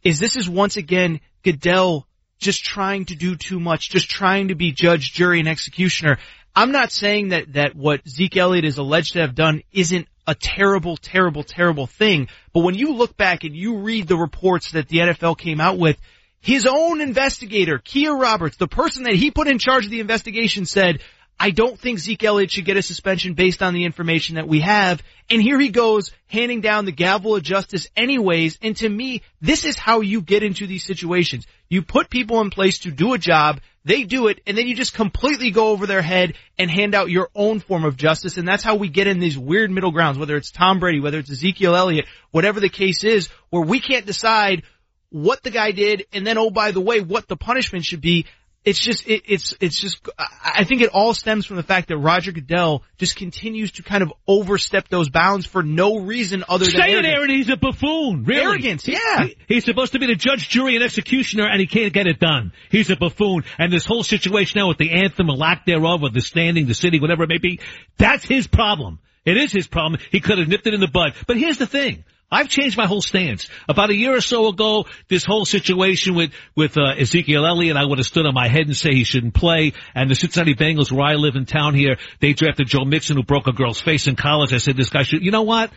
is 0.03 0.19
this 0.19 0.37
is 0.37 0.49
once 0.49 0.79
again 0.79 1.21
Goodell 1.43 2.07
just 2.39 2.65
trying 2.65 3.05
to 3.07 3.15
do 3.15 3.37
too 3.37 3.61
much, 3.61 3.91
just 3.91 4.09
trying 4.09 4.49
to 4.49 4.55
be 4.55 4.73
judge, 4.73 5.13
jury, 5.13 5.41
and 5.41 5.49
executioner. 5.49 6.19
I'm 6.55 6.73
not 6.73 6.91
saying 6.91 7.29
that, 7.29 7.53
that 7.53 7.77
what 7.77 8.07
Zeke 8.09 8.37
Elliott 8.37 8.65
is 8.65 8.79
alleged 8.79 9.13
to 9.13 9.21
have 9.21 9.35
done 9.35 9.63
isn't 9.73 10.09
a 10.27 10.35
terrible, 10.35 10.97
terrible, 10.97 11.43
terrible 11.43 11.87
thing. 11.87 12.29
But 12.53 12.61
when 12.61 12.75
you 12.75 12.95
look 12.95 13.17
back 13.17 13.45
and 13.45 13.57
you 13.57 13.79
read 13.79 14.09
the 14.09 14.17
reports 14.17 14.73
that 14.73 14.89
the 14.89 14.99
NFL 14.99 15.39
came 15.39 15.61
out 15.61 15.79
with, 15.79 15.99
his 16.41 16.67
own 16.67 17.01
investigator, 17.01 17.79
Kia 17.79 18.15
Roberts, 18.15 18.57
the 18.57 18.69
person 18.69 19.05
that 19.05 19.15
he 19.15 19.31
put 19.31 19.49
in 19.49 19.59
charge 19.59 19.85
of 19.85 19.91
the 19.91 20.01
investigation 20.01 20.67
said, 20.67 21.01
I 21.41 21.51
don't 21.51 21.79
think 21.79 22.01
Zeke 22.01 22.25
Elliott 22.25 22.51
should 22.51 22.65
get 22.65 22.77
a 22.77 22.83
suspension 22.83 23.35
based 23.35 23.63
on 23.63 23.73
the 23.73 23.85
information 23.85 24.35
that 24.35 24.49
we 24.49 24.61
have. 24.61 25.03
And 25.31 25.41
here 25.41 25.59
he 25.61 25.69
goes 25.69 26.13
handing 26.27 26.61
down 26.61 26.85
the 26.85 26.93
gavel 26.93 27.37
of 27.37 27.43
justice 27.43 27.89
anyways. 27.97 28.59
And 28.61 28.77
to 28.79 28.89
me, 28.89 29.23
this 29.41 29.65
is 29.65 29.79
how 29.79 30.01
you 30.01 30.21
get 30.21 30.43
into 30.43 30.67
these 30.67 30.85
situations. 30.85 31.47
You 31.69 31.83
put 31.83 32.11
people 32.11 32.41
in 32.41 32.51
place 32.51 32.81
to 32.81 32.91
do 32.91 33.13
a 33.13 33.19
job, 33.19 33.61
they 33.85 34.03
do 34.03 34.27
it, 34.27 34.41
and 34.47 34.59
then 34.59 34.67
you 34.67 34.75
just 34.75 34.95
completely 34.95 35.51
go 35.51 35.69
over 35.69 35.87
their 35.87 36.03
head 36.03 36.35
and 36.59 36.71
hand 36.71 36.95
out 36.95 37.11
your 37.11 37.29
own 37.35 37.61
form 37.61 37.85
of 37.85 37.97
justice. 37.97 38.37
And 38.37 38.49
that's 38.49 38.65
how 38.65 38.75
we 38.75 38.89
get 38.89 39.07
in 39.07 39.21
these 39.21 39.39
weird 39.39 39.71
middle 39.71 39.93
grounds, 39.93 40.19
whether 40.19 40.37
it's 40.37 40.51
Tom 40.51 40.81
Brady, 40.81 41.01
whether 41.01 41.19
it's 41.19 41.31
Ezekiel 41.31 41.77
Elliott, 41.77 42.07
whatever 42.33 42.59
the 42.59 42.69
case 42.69 43.05
is, 43.05 43.29
where 43.51 43.63
we 43.63 43.81
can't 43.81 44.07
decide 44.07 44.65
what 45.11 45.43
the 45.43 45.51
guy 45.51 45.71
did 45.71 46.07
and 46.13 46.27
then, 46.27 46.37
oh, 46.37 46.51
by 46.51 46.73
the 46.73 46.81
way, 46.81 47.01
what 47.01 47.29
the 47.29 47.37
punishment 47.37 47.85
should 47.85 48.01
be 48.01 48.27
it's 48.69 48.79
just 48.79 49.07
it, 49.09 49.23
it's 49.27 49.55
it's 49.61 49.81
just 49.81 50.07
I 50.45 50.65
think 50.65 50.83
it 50.83 50.91
all 50.91 51.15
stems 51.15 51.47
from 51.47 51.57
the 51.57 51.63
fact 51.63 51.89
that 51.89 51.97
Roger 51.97 52.33
Goodell 52.33 52.83
just 52.99 53.17
continues 53.17 53.73
to 53.73 53.83
kind 53.83 54.03
of 54.03 54.13
overstep 54.27 54.89
those 54.89 55.09
bounds 55.09 55.47
for 55.47 55.63
no 55.63 56.01
reason 56.01 56.45
other 56.49 56.67
than 56.67 56.75
Say 56.75 56.93
arrogance. 56.93 57.07
it, 57.07 57.11
Aaron. 57.17 57.31
He's 57.31 57.49
a 57.49 57.57
buffoon. 57.57 58.25
Really. 58.25 58.43
Arrogance. 58.43 58.87
Yeah. 58.87 59.25
He, 59.25 59.37
he's 59.49 59.65
supposed 59.65 59.93
to 59.93 59.99
be 59.99 60.07
the 60.07 60.15
judge, 60.15 60.49
jury, 60.49 60.75
and 60.75 60.85
executioner, 60.85 61.49
and 61.49 61.61
he 61.61 61.67
can't 61.67 61.93
get 61.93 62.07
it 62.07 62.21
done. 62.21 62.53
He's 62.71 62.91
a 62.91 62.97
buffoon. 62.97 63.45
And 63.59 63.73
this 63.73 63.87
whole 63.87 64.03
situation 64.03 64.59
now 64.59 64.69
with 64.69 64.79
the 64.79 64.91
anthem, 64.91 65.31
or 65.31 65.37
lack 65.37 65.65
thereof, 65.65 66.03
or 66.03 66.11
the 66.11 66.21
standing, 66.21 66.67
the 66.67 66.75
city, 66.75 67.01
whatever 67.01 67.23
it 67.23 67.29
may 67.31 67.39
be, 67.39 67.61
that's 67.97 68.25
his 68.25 68.47
problem. 68.47 68.99
It 69.25 69.37
is 69.37 69.51
his 69.53 69.67
problem. 69.67 70.01
He 70.11 70.21
could 70.21 70.39
have 70.39 70.49
nipped 70.49 70.67
it 70.67 70.75
in 70.75 70.81
the 70.81 70.89
bud. 70.89 71.15
But 71.27 71.39
here's 71.39 71.59
the 71.59 71.67
thing. 71.67 72.05
I've 72.31 72.49
changed 72.49 72.77
my 72.77 72.87
whole 72.87 73.01
stance. 73.01 73.49
About 73.69 73.91
a 73.91 73.97
year 73.97 74.15
or 74.15 74.21
so 74.21 74.49
ago, 74.49 74.87
this 75.09 75.25
whole 75.25 75.47
situation 75.47 76.15
with, 76.15 76.33
with, 76.55 76.77
uh, 76.77 76.95
Ezekiel 76.99 77.47
Elliott, 77.47 77.77
I 77.77 77.85
would 77.85 77.99
have 77.99 78.07
stood 78.07 78.27
on 78.27 78.35
my 78.35 78.49
head 78.49 78.67
and 78.67 78.77
say 78.77 78.91
he 78.91 79.05
shouldn't 79.05 79.35
play. 79.35 79.73
And 79.95 80.11
the 80.11 80.15
Cincinnati 80.15 80.55
Bengals, 80.55 80.93
where 80.93 81.07
I 81.07 81.15
live 81.15 81.37
in 81.37 81.47
town 81.47 81.75
here, 81.75 81.97
they 82.21 82.35
drafted 82.35 82.67
Joe 82.67 82.85
Mixon, 82.85 83.17
who 83.17 83.23
broke 83.23 83.47
a 83.47 83.53
girl's 83.53 83.81
face 83.81 84.07
in 84.07 84.17
college. 84.17 84.53
I 84.53 84.59
said, 84.59 84.77
this 84.77 84.91
guy 84.91 85.05
should, 85.05 85.23
you 85.23 85.31
know 85.31 85.43
what? 85.43 85.71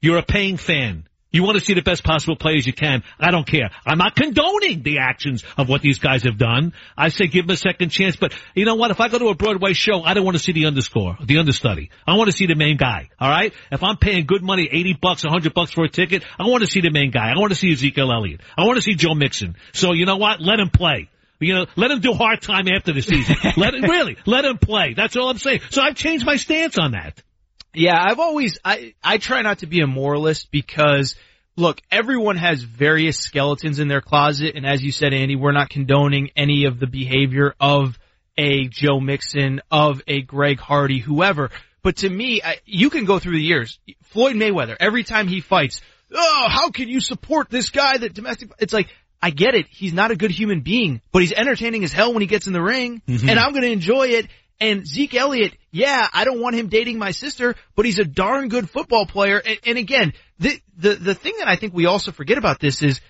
You're 0.00 0.18
a 0.18 0.22
paying 0.22 0.56
fan. 0.56 1.07
You 1.30 1.42
want 1.42 1.58
to 1.58 1.64
see 1.64 1.74
the 1.74 1.82
best 1.82 2.04
possible 2.04 2.36
players 2.36 2.66
you 2.66 2.72
can. 2.72 3.02
I 3.20 3.30
don't 3.30 3.46
care. 3.46 3.70
I'm 3.84 3.98
not 3.98 4.16
condoning 4.16 4.82
the 4.82 4.98
actions 5.00 5.44
of 5.58 5.68
what 5.68 5.82
these 5.82 5.98
guys 5.98 6.22
have 6.22 6.38
done. 6.38 6.72
I 6.96 7.10
say 7.10 7.26
give 7.26 7.46
them 7.46 7.52
a 7.52 7.56
second 7.56 7.90
chance. 7.90 8.16
But 8.16 8.32
you 8.54 8.64
know 8.64 8.76
what? 8.76 8.90
If 8.90 9.00
I 9.00 9.08
go 9.08 9.18
to 9.18 9.28
a 9.28 9.34
Broadway 9.34 9.74
show, 9.74 10.02
I 10.02 10.14
don't 10.14 10.24
want 10.24 10.38
to 10.38 10.42
see 10.42 10.52
the 10.52 10.66
underscore, 10.66 11.18
the 11.22 11.38
understudy. 11.38 11.90
I 12.06 12.16
want 12.16 12.30
to 12.30 12.36
see 12.36 12.46
the 12.46 12.54
main 12.54 12.78
guy. 12.78 13.10
All 13.20 13.28
right. 13.28 13.52
If 13.70 13.82
I'm 13.82 13.98
paying 13.98 14.24
good 14.24 14.42
money, 14.42 14.68
eighty 14.72 14.94
bucks, 14.94 15.24
a 15.24 15.28
hundred 15.28 15.52
bucks 15.52 15.72
for 15.72 15.84
a 15.84 15.88
ticket, 15.90 16.22
I 16.38 16.46
want 16.46 16.62
to 16.62 16.66
see 16.66 16.80
the 16.80 16.90
main 16.90 17.10
guy. 17.10 17.30
I 17.30 17.38
want 17.38 17.52
to 17.52 17.58
see 17.58 17.72
Ezekiel 17.72 18.10
Elliott. 18.10 18.40
I 18.56 18.64
want 18.64 18.76
to 18.76 18.82
see 18.82 18.94
Joe 18.94 19.14
Mixon. 19.14 19.56
So 19.74 19.92
you 19.92 20.06
know 20.06 20.16
what? 20.16 20.40
Let 20.40 20.60
him 20.60 20.70
play. 20.70 21.10
You 21.40 21.54
know, 21.54 21.66
let 21.76 21.90
him 21.90 22.00
do 22.00 22.14
hard 22.14 22.40
time 22.40 22.66
after 22.68 22.92
the 22.92 23.02
season. 23.02 23.36
let 23.56 23.74
him 23.74 23.82
really 23.82 24.16
let 24.24 24.46
him 24.46 24.56
play. 24.56 24.94
That's 24.94 25.14
all 25.16 25.28
I'm 25.28 25.38
saying. 25.38 25.60
So 25.70 25.82
I've 25.82 25.94
changed 25.94 26.24
my 26.24 26.36
stance 26.36 26.78
on 26.78 26.92
that. 26.92 27.22
Yeah, 27.74 27.96
I've 28.00 28.18
always 28.18 28.58
I 28.64 28.94
I 29.02 29.18
try 29.18 29.42
not 29.42 29.58
to 29.58 29.66
be 29.66 29.80
a 29.80 29.86
moralist 29.86 30.50
because 30.50 31.14
look, 31.56 31.80
everyone 31.90 32.36
has 32.36 32.62
various 32.62 33.18
skeletons 33.18 33.78
in 33.78 33.88
their 33.88 34.00
closet, 34.00 34.54
and 34.54 34.64
as 34.66 34.82
you 34.82 34.92
said, 34.92 35.12
Andy, 35.12 35.36
we're 35.36 35.52
not 35.52 35.68
condoning 35.70 36.30
any 36.36 36.64
of 36.64 36.78
the 36.78 36.86
behavior 36.86 37.54
of 37.60 37.98
a 38.36 38.68
Joe 38.68 39.00
Mixon, 39.00 39.60
of 39.70 40.00
a 40.06 40.22
Greg 40.22 40.60
Hardy, 40.60 40.98
whoever. 41.00 41.50
But 41.82 41.96
to 41.98 42.08
me, 42.08 42.40
I, 42.44 42.58
you 42.64 42.90
can 42.90 43.04
go 43.04 43.18
through 43.18 43.36
the 43.36 43.42
years. 43.42 43.78
Floyd 44.04 44.36
Mayweather, 44.36 44.76
every 44.78 45.02
time 45.04 45.26
he 45.28 45.40
fights, 45.40 45.80
oh, 46.14 46.46
how 46.48 46.70
can 46.70 46.88
you 46.88 47.00
support 47.00 47.50
this 47.50 47.70
guy 47.70 47.98
that 47.98 48.14
domestic? 48.14 48.50
It's 48.60 48.72
like 48.72 48.88
I 49.20 49.30
get 49.30 49.54
it. 49.54 49.66
He's 49.68 49.92
not 49.92 50.10
a 50.12 50.16
good 50.16 50.30
human 50.30 50.60
being, 50.60 51.00
but 51.12 51.22
he's 51.22 51.32
entertaining 51.32 51.82
as 51.84 51.92
hell 51.92 52.12
when 52.12 52.20
he 52.20 52.28
gets 52.28 52.46
in 52.46 52.52
the 52.52 52.62
ring, 52.62 53.02
Mm-hmm. 53.08 53.28
and 53.28 53.38
I'm 53.38 53.50
going 53.52 53.62
to 53.64 53.72
enjoy 53.72 54.08
it. 54.08 54.28
And 54.60 54.86
Zeke 54.86 55.14
Elliott, 55.14 55.56
yeah, 55.70 56.08
I 56.12 56.24
don't 56.24 56.40
want 56.40 56.56
him 56.56 56.68
dating 56.68 56.98
my 56.98 57.12
sister, 57.12 57.54
but 57.76 57.86
he's 57.86 57.98
a 58.00 58.04
darn 58.04 58.48
good 58.48 58.68
football 58.68 59.06
player. 59.06 59.40
And, 59.44 59.58
and 59.66 59.78
again, 59.78 60.12
the, 60.40 60.60
the, 60.76 60.94
the 60.94 61.14
thing 61.14 61.34
that 61.38 61.48
I 61.48 61.56
think 61.56 61.74
we 61.74 61.86
also 61.86 62.10
forget 62.10 62.38
about 62.38 62.58
this 62.58 62.82
is 62.82 63.00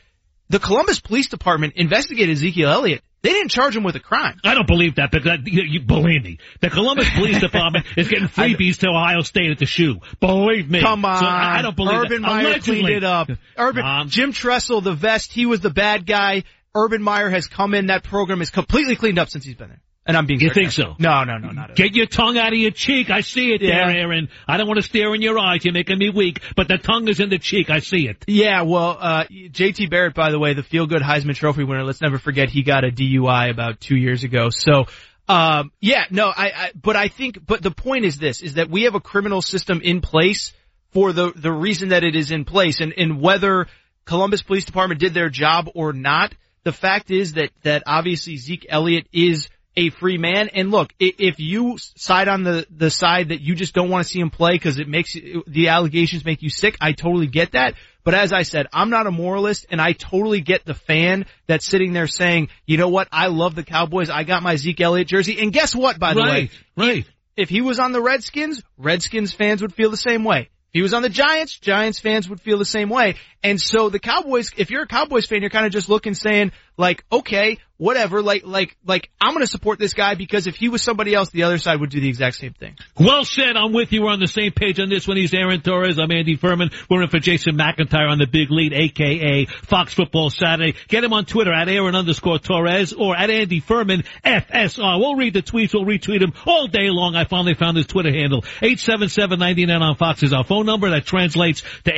the 0.51 0.59
Columbus 0.59 1.01
Police 1.01 1.29
Department 1.29 1.75
investigated 1.77 2.37
Ezekiel 2.37 2.71
Elliott. 2.71 3.03
They 3.21 3.31
didn't 3.31 3.49
charge 3.49 3.77
him 3.77 3.83
with 3.83 3.97
a 3.97 4.01
crime. 4.01 4.39
I 4.45 4.55
don't 4.55 4.67
believe 4.69 4.95
that 4.97 5.11
because 5.11 5.41
you, 5.45 5.63
you 5.65 5.81
believe 5.81 6.23
me. 6.23 6.39
The 6.61 6.71
Columbus 6.71 7.09
Police 7.11 7.41
Department 7.41 7.85
is 7.97 8.07
getting 8.09 8.29
freebies 8.29 8.79
to 8.79 8.89
Ohio 8.91 9.23
State 9.23 9.51
at 9.51 9.59
the 9.59 9.67
shoe. 9.67 9.97
Believe 10.21 10.71
me. 10.71 10.81
Come 10.81 11.05
on. 11.05 11.19
So 11.19 11.27
I, 11.27 11.59
I 11.59 11.63
don't 11.63 11.75
believe 11.75 11.99
Urban 11.99 12.23
that. 12.23 12.29
Meyer 12.29 12.47
Allegedly. 12.47 12.81
cleaned 12.81 12.97
it 12.97 13.05
up. 13.05 13.29
Urban, 13.57 13.85
Um, 13.85 14.09
Jim 14.09 14.33
Tressel, 14.33 14.83
the 14.83 14.93
vest, 14.95 15.33
he 15.33 15.47
was 15.47 15.61
the 15.61 15.71
bad 15.71 16.07
guy. 16.07 16.45
Urban 16.75 17.03
Meyer 17.03 17.29
has 17.29 17.49
come 17.49 17.75
in. 17.75 17.87
That 17.87 18.05
program 18.05 18.41
is 18.41 18.51
completely 18.51 18.95
cleaned 18.95 19.19
up 19.19 19.29
since 19.31 19.45
he's 19.45 19.57
been 19.57 19.71
there. 19.71 19.81
And 20.09 20.17
I'm 20.17 20.25
being 20.25 20.41
You 20.41 20.49
think 20.49 20.73
so? 20.73 20.95
No, 20.99 21.25
no, 21.25 21.37
no, 21.37 21.51
not 21.51 21.65
at 21.65 21.71
all. 21.71 21.77
Get 21.77 21.95
your 21.95 22.07
tongue 22.07 22.39
out 22.39 22.55
of 22.55 22.59
your 22.59 22.71
cheek. 22.71 23.11
I 23.11 23.21
see 23.21 23.53
it 23.53 23.61
Yeah. 23.61 23.87
there, 23.87 23.97
Aaron. 23.99 24.31
I 24.49 24.57
don't 24.57 24.67
want 24.67 24.79
to 24.79 24.83
stare 24.83 25.15
in 25.15 25.21
your 25.21 25.39
eyes. 25.39 25.67
You're 25.67 25.75
making 25.75 25.99
me 25.99 26.09
weak. 26.09 26.41
But 26.57 26.67
the 26.67 26.79
tongue 26.79 27.09
is 27.09 27.21
in 27.21 27.29
the 27.29 27.39
cheek. 27.39 27.69
I 27.69 27.81
see 27.81 28.09
it. 28.09 28.25
Yeah, 28.27 28.63
well, 28.63 28.97
uh, 28.99 29.25
JT 29.25 29.91
Barrett, 29.91 30.15
by 30.15 30.31
the 30.31 30.39
way, 30.39 30.55
the 30.55 30.63
feel 30.63 30.87
good 30.87 31.03
Heisman 31.03 31.35
Trophy 31.35 31.63
winner, 31.63 31.85
let's 31.85 32.01
never 32.01 32.19
forget 32.19 32.49
he 32.49 32.63
got 32.63 32.85
a 32.85 32.91
DUI 32.91 33.51
about 33.51 33.81
two 33.81 33.97
years 33.97 34.25
ago. 34.25 34.49
So, 34.49 34.87
um, 35.29 35.73
yeah, 35.79 36.05
no, 36.11 36.29
I, 36.29 36.47
I, 36.47 36.71
but 36.75 36.97
I 36.97 37.09
think, 37.09 37.45
but 37.47 37.61
the 37.63 37.71
point 37.71 38.07
is 38.07 38.17
this, 38.17 38.41
is 38.41 38.55
that 38.55 38.71
we 38.71 38.85
have 38.85 38.95
a 38.95 39.01
criminal 39.01 39.43
system 39.43 39.83
in 39.83 40.01
place 40.01 40.55
for 40.93 41.13
the, 41.13 41.33
the 41.37 41.53
reason 41.53 41.91
that 41.91 42.03
it 42.03 42.17
is 42.17 42.31
in 42.31 42.47
place 42.47 42.81
and, 42.81 42.95
and 42.97 43.21
whether 43.21 43.67
Columbus 44.07 44.43
Police 44.43 44.65
Department 44.65 45.01
did 45.01 45.13
their 45.13 45.29
job 45.29 45.69
or 45.75 45.93
not, 45.93 46.35
the 46.65 46.73
fact 46.73 47.11
is 47.11 47.35
that, 47.35 47.51
that 47.63 47.83
obviously 47.87 48.39
Zeke 48.39 48.65
Elliott 48.71 49.07
is 49.13 49.51
a 49.79 49.91
free 49.91 50.19
man. 50.19 50.49
And 50.49 50.73
look, 50.73 50.93
if 50.99 51.39
you 51.39 51.77
side 51.79 52.27
on 52.27 52.43
the, 52.43 52.67
the 52.69 52.91
side 52.91 53.29
that 53.29 53.41
you 53.41 53.55
just 53.55 53.75
don't 53.75 53.89
want 53.89 54.05
to 54.05 54.13
see 54.13 54.19
him 54.19 54.29
play 54.31 54.53
because 54.53 54.81
it 54.81 54.89
makes 54.89 55.15
the 55.15 55.69
allegations 55.69 56.25
make 56.25 56.43
you 56.43 56.51
sick, 56.51 56.77
I 56.81 56.93
totally 56.93 57.29
get 57.29 57.53
that. 57.53 57.75
But 58.05 58.15
as 58.15 58.33
I 58.33 58.43
said, 58.43 58.67
I'm 58.73 58.91
not 58.91 59.07
a 59.07 59.11
moralist 59.13 59.67
and 59.71 59.81
I 59.81 59.93
totally 59.93 60.41
get 60.41 60.65
the 60.65 60.75
fan 60.75 61.27
that's 61.47 61.65
sitting 61.67 61.93
there 61.93 62.09
saying, 62.09 62.49
you 62.67 62.77
know 62.77 62.89
what? 62.89 63.07
I 63.13 63.29
love 63.29 63.55
the 63.55 63.63
Cowboys. 63.63 64.11
I 64.11 64.25
got 64.25 64.43
my 64.43 64.57
Zeke 64.57 64.81
Elliott 64.81 65.07
jersey. 65.07 65.39
And 65.41 65.53
guess 65.53 65.77
what, 65.77 65.99
by 65.99 66.15
the 66.15 66.21
Right, 66.21 66.51
way? 66.77 66.87
right. 66.97 67.07
If 67.37 67.49
he 67.49 67.61
was 67.61 67.79
on 67.79 67.93
the 67.93 68.01
Redskins, 68.03 68.63
Redskins 68.77 69.33
fans 69.33 69.63
would 69.63 69.73
feel 69.73 69.91
the 69.91 69.97
same 69.97 70.25
way. 70.25 70.49
If 70.71 70.73
he 70.73 70.83
was 70.83 70.93
on 70.93 71.03
the 71.03 71.09
Giants, 71.09 71.57
Giants 71.59 72.01
fans 72.01 72.29
would 72.29 72.41
feel 72.41 72.59
the 72.59 72.65
same 72.65 72.89
way. 72.89 73.15
And 73.43 73.61
so 73.61 73.89
the 73.89 74.01
Cowboys, 74.01 74.51
if 74.57 74.71
you're 74.71 74.83
a 74.83 74.87
Cowboys 74.87 75.27
fan, 75.27 75.41
you're 75.41 75.51
kind 75.51 75.67
of 75.67 75.73
just 75.73 75.89
looking 75.89 76.15
saying 76.15 76.53
like, 76.77 77.05
okay, 77.11 77.59
whatever, 77.77 78.23
like, 78.23 78.45
like, 78.45 78.77
like, 78.87 79.11
I'm 79.21 79.33
gonna 79.33 79.47
support 79.47 79.79
this 79.79 79.95
guy 79.95 80.15
because 80.15 80.47
if 80.47 80.57
he 80.57 80.69
was 80.69 80.83
somebody 80.83 81.15
else, 81.15 81.31
the 81.31 81.45
other 81.45 81.59
side 81.59 81.81
would 81.81 81.91
do 81.91 82.01
the 82.01 82.09
exact 82.09 82.37
same 82.37 82.53
thing. 82.53 82.77
Well 82.99 83.25
said. 83.25 83.57
I'm 83.57 83.73
with 83.73 83.93
you. 83.93 84.03
We're 84.03 84.11
on 84.11 84.21
the 84.21 84.27
same 84.27 84.53
page 84.53 84.79
on 84.79 84.89
this 84.89 85.07
one. 85.07 85.17
He's 85.17 85.35
Aaron 85.35 85.61
Torres. 85.61 85.99
I'm 85.99 86.11
Andy 86.11 86.37
Furman. 86.37 86.71
We're 86.89 87.03
in 87.03 87.09
for 87.09 87.19
Jason 87.19 87.57
McIntyre 87.57 88.11
on 88.11 88.19
the 88.19 88.27
big 88.27 88.51
lead, 88.51 88.73
aka 88.73 89.47
Fox 89.47 89.95
Football 89.95 90.31
Saturday. 90.31 90.77
Get 90.89 91.03
him 91.03 91.13
on 91.13 91.25
Twitter 91.25 91.53
at 91.53 91.69
Aaron 91.69 91.95
underscore 91.97 92.39
Torres 92.39 92.93
or 92.93 93.17
at 93.17 93.31
Andy 93.31 93.61
Furman 93.61 94.05
FSR. 94.25 94.99
We'll 95.01 95.17
read 95.17 95.35
the 95.35 95.43
tweets. 95.43 95.75
We'll 95.75 95.85
retweet 95.85 96.21
them 96.21 96.33
all 96.47 96.69
day 96.69 96.91
long. 96.91 97.17
I 97.17 97.25
finally 97.25 97.55
found 97.55 97.77
his 97.77 97.87
Twitter 97.87 98.13
handle. 98.13 98.43
877-99 98.43 99.81
on 99.81 99.97
Fox 99.97 100.23
is 100.23 100.33
our 100.33 100.45
phone 100.45 100.67
number. 100.67 100.91
That 100.91 101.07
translates 101.07 101.63
to 101.85 101.93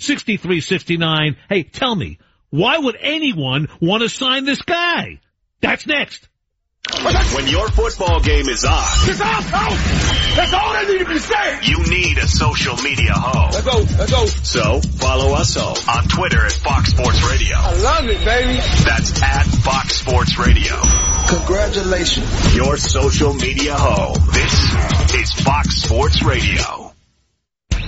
877-996-6369. 0.00 1.36
Hey, 1.48 1.62
tell 1.62 1.94
me, 1.94 2.18
why 2.50 2.78
would 2.78 2.96
anyone 3.00 3.68
want 3.80 4.02
to 4.02 4.08
sign 4.08 4.44
this 4.44 4.62
guy? 4.62 5.20
That's 5.60 5.86
next. 5.86 6.26
When 7.34 7.46
your 7.46 7.68
football 7.68 8.20
game 8.20 8.48
is 8.48 8.64
on, 8.64 8.82
It's 9.08 9.20
off, 9.20 9.52
out! 9.52 9.76
That's 10.34 10.52
all 10.54 10.72
that 10.72 10.88
need 10.88 10.98
to 11.00 11.04
be 11.04 11.18
said! 11.18 11.60
you 11.66 11.78
need 11.84 12.16
a 12.18 12.26
social 12.26 12.74
media 12.76 13.12
home. 13.12 13.50
Let's 13.52 13.66
go, 13.66 13.76
let's 13.98 14.10
go. 14.10 14.24
So 14.26 14.80
follow 14.98 15.34
us 15.34 15.54
home 15.56 15.76
on 15.88 16.08
Twitter 16.08 16.44
at 16.44 16.52
Fox 16.52 16.90
Sports 16.90 17.22
Radio. 17.30 17.56
I 17.56 17.74
love 17.74 18.06
it, 18.06 18.24
baby. 18.24 18.54
That's 18.84 19.22
at 19.22 19.44
Fox 19.62 19.96
Sports 19.96 20.38
Radio. 20.38 20.80
Congratulations. 21.28 22.56
Your 22.56 22.78
social 22.78 23.34
media 23.34 23.74
home. 23.76 24.16
This 24.32 25.14
is 25.14 25.32
Fox 25.44 25.82
Sports 25.82 26.22
Radio. 26.22 26.89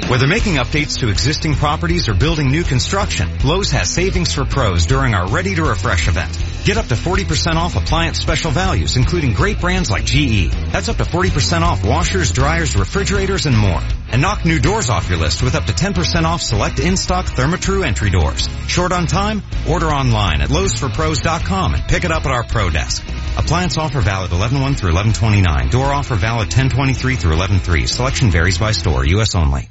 Whether 0.08 0.26
making 0.26 0.56
updates 0.56 0.98
to 0.98 1.08
existing 1.08 1.54
properties 1.54 2.08
or 2.08 2.14
building 2.14 2.50
new 2.50 2.64
construction, 2.64 3.30
Lowe's 3.44 3.70
has 3.70 3.88
savings 3.88 4.34
for 4.34 4.44
pros 4.44 4.84
during 4.84 5.14
our 5.14 5.26
Ready 5.28 5.54
to 5.54 5.62
Refresh 5.62 6.08
event. 6.08 6.36
Get 6.64 6.76
up 6.76 6.86
to 6.86 6.94
40% 6.94 7.54
off 7.54 7.76
appliance 7.76 8.18
special 8.18 8.50
values, 8.50 8.96
including 8.96 9.32
great 9.32 9.58
brands 9.60 9.90
like 9.90 10.04
GE. 10.04 10.50
That's 10.70 10.88
up 10.88 10.96
to 10.98 11.04
40% 11.04 11.62
off 11.62 11.84
washers, 11.84 12.30
dryers, 12.30 12.76
refrigerators, 12.76 13.46
and 13.46 13.56
more. 13.56 13.80
And 14.10 14.20
knock 14.20 14.44
new 14.44 14.58
doors 14.58 14.90
off 14.90 15.08
your 15.08 15.18
list 15.18 15.42
with 15.42 15.54
up 15.54 15.64
to 15.64 15.72
10% 15.72 16.24
off 16.24 16.42
select 16.42 16.78
in-stock 16.78 17.26
Therma-Tru 17.26 17.82
entry 17.82 18.10
doors. 18.10 18.48
Short 18.66 18.92
on 18.92 19.06
time? 19.06 19.42
Order 19.66 19.86
online 19.86 20.42
at 20.42 20.50
lowesforpros.com 20.50 21.74
and 21.74 21.82
pick 21.84 22.04
it 22.04 22.12
up 22.12 22.26
at 22.26 22.32
our 22.32 22.44
pro 22.44 22.68
desk. 22.68 23.02
Appliance 23.38 23.78
offer 23.78 24.00
valid 24.00 24.30
11-1 24.30 24.76
through 24.76 24.92
11-29. 24.92 25.70
Door 25.70 25.86
offer 25.86 26.16
valid 26.16 26.50
10-23 26.50 27.18
through 27.18 27.36
11-3. 27.36 27.88
Selection 27.88 28.30
varies 28.30 28.58
by 28.58 28.72
store. 28.72 29.06
U.S. 29.06 29.34
only. 29.34 29.70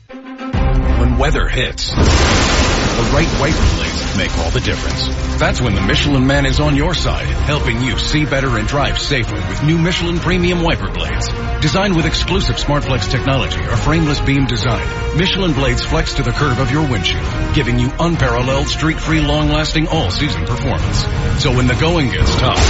When 1.01 1.17
weather 1.17 1.47
hits, 1.47 1.89
the 1.89 3.09
right 3.11 3.27
wiper 3.41 3.75
blades 3.75 4.17
make 4.17 4.37
all 4.37 4.51
the 4.51 4.59
difference. 4.59 5.07
That's 5.39 5.59
when 5.59 5.73
the 5.73 5.81
Michelin 5.81 6.27
Man 6.27 6.45
is 6.45 6.59
on 6.59 6.75
your 6.75 6.93
side, 6.93 7.25
helping 7.25 7.81
you 7.81 7.97
see 7.97 8.23
better 8.23 8.55
and 8.59 8.67
drive 8.67 8.99
safer 8.99 9.33
with 9.33 9.63
new 9.63 9.79
Michelin 9.79 10.19
Premium 10.19 10.61
Wiper 10.61 10.91
Blades. 10.91 11.27
Designed 11.59 11.95
with 11.95 12.05
exclusive 12.05 12.57
SmartFlex 12.57 13.09
technology 13.09 13.61
or 13.61 13.77
frameless 13.77 14.21
beam 14.21 14.45
design, 14.45 14.85
Michelin 15.17 15.53
blades 15.53 15.83
flex 15.83 16.13
to 16.13 16.21
the 16.21 16.29
curve 16.29 16.59
of 16.59 16.69
your 16.69 16.87
windshield, 16.87 17.25
giving 17.55 17.79
you 17.79 17.91
unparalleled 17.99 18.67
streak-free 18.67 19.21
long-lasting 19.21 19.87
all-season 19.87 20.45
performance. 20.45 21.01
So 21.41 21.49
when 21.49 21.65
the 21.65 21.77
going 21.81 22.11
gets 22.11 22.35
tough, 22.35 22.61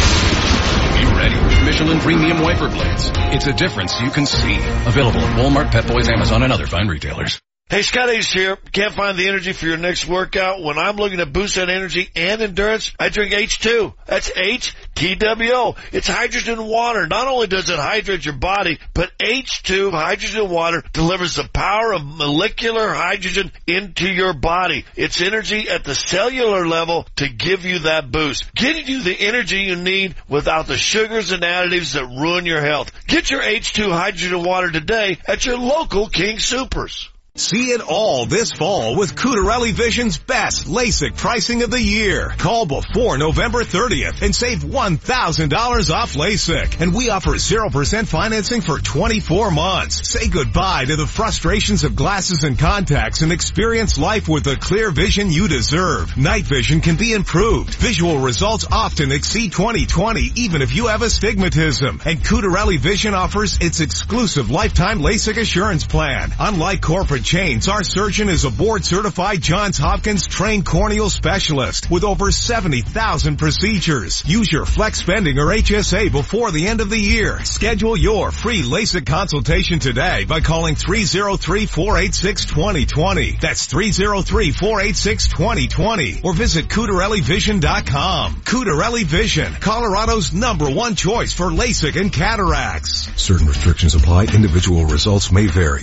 be 0.98 1.04
ready 1.18 1.36
with 1.36 1.66
Michelin 1.66 2.00
Premium 2.00 2.42
Wiper 2.42 2.70
Blades. 2.70 3.12
It's 3.36 3.48
a 3.48 3.54
difference 3.54 4.00
you 4.00 4.10
can 4.10 4.26
see. 4.26 4.56
Available 4.86 5.20
at 5.20 5.38
Walmart, 5.38 5.70
Pep 5.70 5.86
Boys, 5.86 6.08
Amazon, 6.08 6.44
and 6.44 6.54
other 6.54 6.66
fine 6.66 6.88
retailers. 6.88 7.42
Hey, 7.72 7.84
Scott 7.84 8.10
Ace 8.10 8.34
here. 8.34 8.58
Can't 8.74 8.94
find 8.94 9.18
the 9.18 9.30
energy 9.30 9.54
for 9.54 9.66
your 9.66 9.78
next 9.78 10.06
workout? 10.06 10.62
When 10.62 10.78
I'm 10.78 10.98
looking 10.98 11.20
to 11.20 11.26
boost 11.26 11.56
that 11.56 11.70
energy 11.70 12.10
and 12.18 12.42
endurance, 12.42 12.92
I 13.00 13.08
drink 13.08 13.32
H2. 13.32 13.94
That's 14.06 14.30
H-T-W-O. 14.36 15.76
It's 15.94 16.10
hydrogen 16.10 16.66
water. 16.66 17.08
Not 17.08 17.30
only 17.30 17.48
does 17.48 17.70
it 17.70 17.80
hydrate 17.80 18.26
your 18.26 18.34
body, 18.34 18.78
but 18.94 19.18
H2 19.20 19.90
hydrogen 19.92 20.50
water 20.50 20.84
delivers 20.92 21.36
the 21.36 21.48
power 21.48 21.94
of 21.94 22.06
molecular 22.06 22.90
hydrogen 22.90 23.54
into 23.66 24.06
your 24.06 24.34
body. 24.34 24.84
It's 24.98 25.22
energy 25.22 25.70
at 25.70 25.86
the 25.86 25.96
cellular 25.96 26.68
level 26.68 27.08
to 27.16 27.30
give 27.30 27.64
you 27.64 27.80
that 27.80 28.12
boost. 28.12 28.54
Getting 28.54 28.86
you 28.86 29.02
the 29.02 29.18
energy 29.18 29.60
you 29.60 29.78
need 29.78 30.16
without 30.28 30.68
the 30.68 30.76
sugars 30.76 31.32
and 31.32 31.42
additives 31.42 31.94
that 31.94 32.04
ruin 32.06 32.46
your 32.46 32.60
health. 32.60 32.92
Get 33.08 33.32
your 33.32 33.42
H2 33.42 33.94
hydrogen 33.94 34.44
water 34.44 34.72
today 34.72 35.20
at 35.26 35.46
your 35.46 35.58
local 35.58 36.10
King 36.10 36.38
Supers. 36.38 37.08
See 37.36 37.72
it 37.72 37.80
all 37.80 38.26
this 38.26 38.52
fall 38.52 38.98
with 38.98 39.16
Cutarelli 39.16 39.72
Vision's 39.72 40.18
best 40.18 40.68
LASIK 40.68 41.16
pricing 41.16 41.64
of 41.64 41.72
the 41.72 41.82
year. 41.82 42.34
Call 42.38 42.66
before 42.66 43.18
November 43.18 43.64
30th 43.64 44.22
and 44.22 44.36
save 44.36 44.60
$1,000 44.66 45.94
off 45.94 46.14
LASIK. 46.16 46.82
And 46.82 46.94
we 46.94 47.10
offer 47.10 47.32
0% 47.32 48.06
financing 48.06 48.60
for 48.60 48.80
24 48.80 49.50
months. 49.50 50.10
Say 50.12 50.28
goodbye 50.28 50.84
to 50.84 50.98
the 50.98 51.08
frustrations 51.08 51.86
of 51.86 51.96
glasses 51.96 52.44
and 52.44 52.60
contacts 52.60 53.22
and 53.22 53.32
experience 53.32 53.98
life 53.98 54.28
with 54.28 54.44
the 54.44 54.58
clear 54.58 54.92
vision 54.92 55.32
you 55.32 55.48
deserve. 55.48 56.18
Night 56.18 56.44
vision 56.44 56.82
can 56.82 56.98
be 56.98 57.14
improved. 57.14 57.76
Visual 57.76 58.20
results 58.20 58.66
often 58.70 59.14
exceed 59.14 59.54
20/20 59.54 60.34
even 60.36 60.62
if 60.62 60.76
you 60.76 60.88
have 60.88 61.02
astigmatism. 61.02 62.02
And 62.04 62.22
Cutarelli 62.22 62.78
Vision 62.78 63.14
offers 63.14 63.58
its 63.62 63.80
exclusive 63.80 64.52
lifetime 64.52 65.00
LASIK 65.00 65.38
assurance 65.38 65.86
plan. 65.86 66.36
Unlike 66.38 66.82
corporate 66.82 67.21
chains, 67.24 67.68
our 67.68 67.84
surgeon 67.84 68.30
is 68.30 68.46
a 68.46 68.52
board 68.52 68.86
certified 68.86 69.42
Johns 69.42 69.78
Hopkins 69.78 70.28
trained 70.28 70.66
corneal 70.66 71.10
specialist 71.10 71.90
with 71.90 72.04
over 72.04 72.30
70,000 72.32 73.38
procedures. 73.38 74.24
Use 74.26 74.52
your 74.52 74.66
flex 74.66 75.00
spending 75.00 75.40
or 75.40 75.48
HSA 75.48 76.12
before 76.12 76.52
the 76.52 76.68
end 76.68 76.82
of 76.82 76.90
the 76.90 77.00
year. 77.00 77.42
Schedule 77.44 77.96
your 77.98 78.32
free 78.32 78.64
LASIK 78.64 79.06
consultation 79.06 79.80
today 79.80 80.26
by 80.26 80.42
calling 80.42 80.76
303-486-2020. 80.76 83.40
That's 83.40 83.68
303-486-2020 83.68 86.24
or 86.24 86.34
visit 86.34 86.68
CutarelliVision.com. 86.68 88.36
Cutarelli 88.42 89.04
Vision, 89.04 89.54
Colorado's 89.54 90.34
number 90.34 90.70
one 90.70 90.96
choice 90.96 91.34
for 91.34 91.50
LASIK 91.50 92.00
and 92.00 92.14
cataracts. 92.14 93.10
Certain 93.16 93.48
restrictions 93.48 93.96
apply. 93.96 94.26
Individual 94.26 94.86
results 94.86 95.32
may 95.32 95.48
vary. 95.48 95.82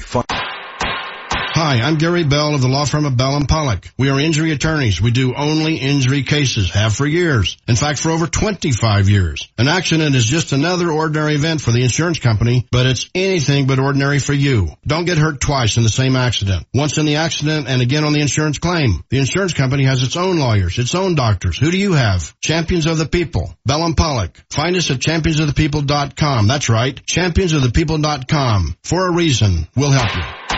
Hi, 1.60 1.80
I'm 1.80 1.96
Gary 1.96 2.22
Bell 2.22 2.54
of 2.54 2.60
the 2.60 2.68
law 2.68 2.84
firm 2.84 3.04
of 3.04 3.16
Bell 3.16 3.34
and 3.34 3.48
Pollock. 3.48 3.90
We 3.98 4.10
are 4.10 4.20
injury 4.20 4.52
attorneys. 4.52 5.02
We 5.02 5.10
do 5.10 5.34
only 5.34 5.78
injury 5.78 6.22
cases, 6.22 6.70
have 6.70 6.94
for 6.94 7.04
years. 7.04 7.56
In 7.66 7.74
fact, 7.74 7.98
for 7.98 8.10
over 8.10 8.28
25 8.28 9.08
years. 9.08 9.48
An 9.58 9.66
accident 9.66 10.14
is 10.14 10.24
just 10.24 10.52
another 10.52 10.92
ordinary 10.92 11.34
event 11.34 11.60
for 11.60 11.72
the 11.72 11.82
insurance 11.82 12.20
company, 12.20 12.68
but 12.70 12.86
it's 12.86 13.10
anything 13.12 13.66
but 13.66 13.80
ordinary 13.80 14.20
for 14.20 14.34
you. 14.34 14.68
Don't 14.86 15.04
get 15.04 15.18
hurt 15.18 15.40
twice 15.40 15.76
in 15.76 15.82
the 15.82 15.88
same 15.88 16.14
accident. 16.14 16.64
Once 16.72 16.96
in 16.96 17.06
the 17.06 17.16
accident 17.16 17.66
and 17.66 17.82
again 17.82 18.04
on 18.04 18.12
the 18.12 18.20
insurance 18.20 18.58
claim. 18.58 19.02
The 19.10 19.18
insurance 19.18 19.52
company 19.52 19.82
has 19.82 20.04
its 20.04 20.14
own 20.14 20.38
lawyers, 20.38 20.78
its 20.78 20.94
own 20.94 21.16
doctors. 21.16 21.58
Who 21.58 21.72
do 21.72 21.78
you 21.78 21.94
have? 21.94 22.38
Champions 22.40 22.86
of 22.86 22.98
the 22.98 23.06
People. 23.06 23.52
Bell 23.66 23.84
and 23.84 23.96
Pollock. 23.96 24.40
Find 24.50 24.76
us 24.76 24.92
at 24.92 25.00
championsofthepeople.com. 25.00 26.46
That's 26.46 26.68
right. 26.68 26.94
Championsofthepeople.com. 27.04 28.76
For 28.84 29.08
a 29.08 29.12
reason. 29.12 29.66
We'll 29.74 29.90
help 29.90 30.14
you. 30.14 30.57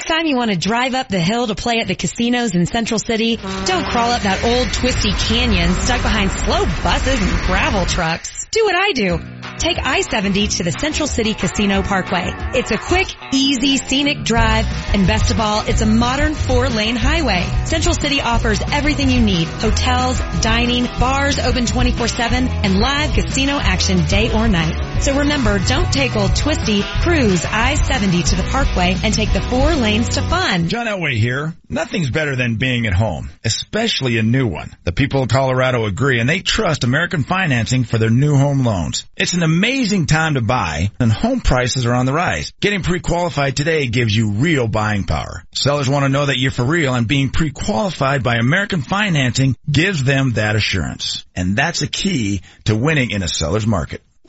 time 0.05 0.25
you 0.25 0.35
want 0.35 0.51
to 0.51 0.57
drive 0.57 0.93
up 0.93 1.07
the 1.07 1.19
hill 1.19 1.47
to 1.47 1.55
play 1.55 1.79
at 1.79 1.87
the 1.87 1.95
casinos 1.95 2.55
in 2.55 2.65
Central 2.65 2.99
City, 2.99 3.37
don't 3.37 3.85
crawl 3.85 4.11
up 4.11 4.21
that 4.23 4.43
old 4.43 4.73
twisty 4.73 5.11
canyon 5.11 5.73
stuck 5.81 6.01
behind 6.01 6.31
slow 6.31 6.65
buses 6.83 7.21
and 7.21 7.45
gravel 7.47 7.85
trucks. 7.85 8.45
Do 8.51 8.63
what 8.65 8.75
I 8.75 8.91
do. 8.91 9.40
Take 9.61 9.77
I-70 9.77 10.57
to 10.57 10.63
the 10.63 10.71
Central 10.71 11.07
City 11.07 11.35
Casino 11.35 11.83
Parkway. 11.83 12.31
It's 12.55 12.71
a 12.71 12.79
quick, 12.79 13.15
easy, 13.31 13.77
scenic 13.77 14.23
drive, 14.23 14.65
and 14.91 15.05
best 15.05 15.29
of 15.29 15.39
all, 15.39 15.63
it's 15.67 15.81
a 15.81 15.85
modern 15.85 16.33
four-lane 16.33 16.95
highway. 16.95 17.43
Central 17.65 17.93
City 17.93 18.21
offers 18.21 18.59
everything 18.71 19.11
you 19.11 19.21
need. 19.21 19.47
Hotels, 19.47 20.19
dining, 20.41 20.85
bars 20.99 21.37
open 21.37 21.65
24-7, 21.65 22.31
and 22.31 22.79
live 22.79 23.13
casino 23.13 23.59
action 23.59 24.03
day 24.05 24.33
or 24.33 24.47
night. 24.47 25.03
So 25.03 25.19
remember, 25.19 25.59
don't 25.59 25.93
take 25.93 26.15
old 26.15 26.35
twisty, 26.35 26.81
cruise 27.03 27.45
I-70 27.45 28.29
to 28.29 28.35
the 28.37 28.49
Parkway 28.49 28.95
and 29.03 29.13
take 29.13 29.31
the 29.31 29.41
four 29.41 29.75
lanes 29.75 30.09
to 30.09 30.23
fun. 30.23 30.69
John 30.69 30.87
Elway 30.87 31.17
here. 31.17 31.53
Nothing's 31.69 32.09
better 32.09 32.35
than 32.35 32.57
being 32.57 32.85
at 32.85 32.93
home, 32.93 33.29
especially 33.45 34.17
a 34.17 34.23
new 34.23 34.45
one. 34.45 34.75
The 34.83 34.91
people 34.91 35.23
of 35.23 35.29
Colorado 35.29 35.85
agree 35.85 36.19
and 36.19 36.27
they 36.27 36.41
trust 36.41 36.83
American 36.83 37.23
Financing 37.23 37.85
for 37.85 37.97
their 37.97 38.09
new 38.09 38.35
home 38.35 38.65
loans. 38.65 39.05
It's 39.15 39.33
an 39.33 39.41
amazing 39.51 40.05
time 40.05 40.35
to 40.35 40.41
buy 40.41 40.91
and 40.99 41.11
home 41.11 41.41
prices 41.41 41.85
are 41.85 41.93
on 41.93 42.05
the 42.05 42.13
rise. 42.13 42.53
Getting 42.61 42.83
pre-qualified 42.83 43.55
today 43.57 43.87
gives 43.87 44.15
you 44.15 44.31
real 44.31 44.67
buying 44.67 45.03
power. 45.05 45.43
Sellers 45.53 45.89
want 45.89 46.03
to 46.03 46.09
know 46.09 46.25
that 46.25 46.39
you're 46.39 46.51
for 46.51 46.63
real 46.63 46.93
and 46.93 47.07
being 47.07 47.29
pre-qualified 47.29 48.23
by 48.23 48.35
American 48.35 48.81
Financing 48.81 49.55
gives 49.69 50.03
them 50.03 50.33
that 50.33 50.55
assurance. 50.55 51.25
And 51.35 51.55
that's 51.55 51.81
a 51.81 51.87
key 51.87 52.41
to 52.65 52.75
winning 52.75 53.11
in 53.11 53.23
a 53.23 53.27
seller's 53.27 53.67
market. 53.67 54.01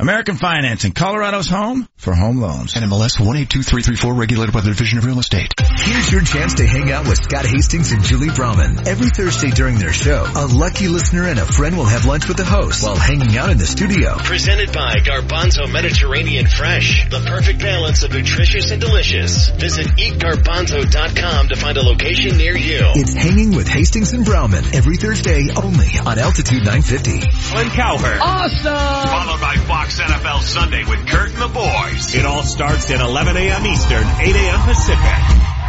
American 0.00 0.36
Financing, 0.36 0.92
Colorado's 0.92 1.48
home 1.48 1.88
for 1.96 2.14
home 2.14 2.38
loans. 2.38 2.74
NMLS 2.74 3.18
182334 3.18 4.14
regulated 4.14 4.54
by 4.54 4.60
the 4.60 4.70
Division 4.70 4.98
of 4.98 5.04
Real 5.04 5.18
Estate. 5.18 5.52
Here's 5.58 6.12
your 6.12 6.22
chance 6.22 6.54
to 6.54 6.66
hang 6.66 6.92
out 6.92 7.08
with 7.08 7.20
Scott 7.20 7.44
Hastings 7.44 7.90
and 7.90 8.04
Julie 8.04 8.30
Brahman. 8.30 8.86
Every 8.86 9.10
Thursday 9.10 9.50
during 9.50 9.80
their 9.80 9.92
show, 9.92 10.24
a 10.36 10.46
lucky 10.46 10.86
listener 10.86 11.24
and 11.24 11.40
a 11.40 11.44
friend 11.44 11.76
will 11.76 11.90
have 11.90 12.04
lunch 12.04 12.28
with 12.28 12.36
the 12.36 12.44
host 12.44 12.84
while 12.84 12.94
hanging 12.94 13.36
out 13.36 13.50
in 13.50 13.58
the 13.58 13.66
studio. 13.66 14.14
Presented 14.18 14.72
by 14.72 15.02
Garbanzo 15.02 15.66
Mediterranean 15.66 16.46
Fresh, 16.46 17.08
the 17.10 17.18
perfect 17.26 17.58
balance 17.58 18.04
of 18.04 18.12
nutritious 18.12 18.70
and 18.70 18.80
delicious. 18.80 19.48
Visit 19.48 19.88
eatgarbanzo.com 19.98 21.48
to 21.48 21.56
find 21.56 21.76
a 21.76 21.82
location 21.82 22.36
near 22.38 22.56
you. 22.56 22.78
It's 22.94 23.14
Hanging 23.14 23.56
with 23.56 23.66
Hastings 23.66 24.12
and 24.12 24.24
Brahman 24.24 24.62
every 24.76 24.96
Thursday 24.96 25.48
only 25.56 25.90
on 26.06 26.20
Altitude 26.20 26.62
950. 26.62 27.18
Colin 27.50 27.70
Cowherd. 27.70 28.20
Awesome! 28.22 29.10
Followed 29.10 29.40
by 29.40 29.56
Fox 29.66 29.87
NFL 29.96 30.40
Sunday 30.42 30.84
with 30.84 31.06
Kurt 31.08 31.30
and 31.32 31.40
the 31.40 31.48
boys. 31.48 32.14
It 32.14 32.26
all 32.26 32.42
starts 32.42 32.90
at 32.90 33.00
11 33.00 33.36
a.m. 33.36 33.66
Eastern, 33.66 34.04
8 34.04 34.36
a.m. 34.36 34.60
Pacific. 34.60 34.98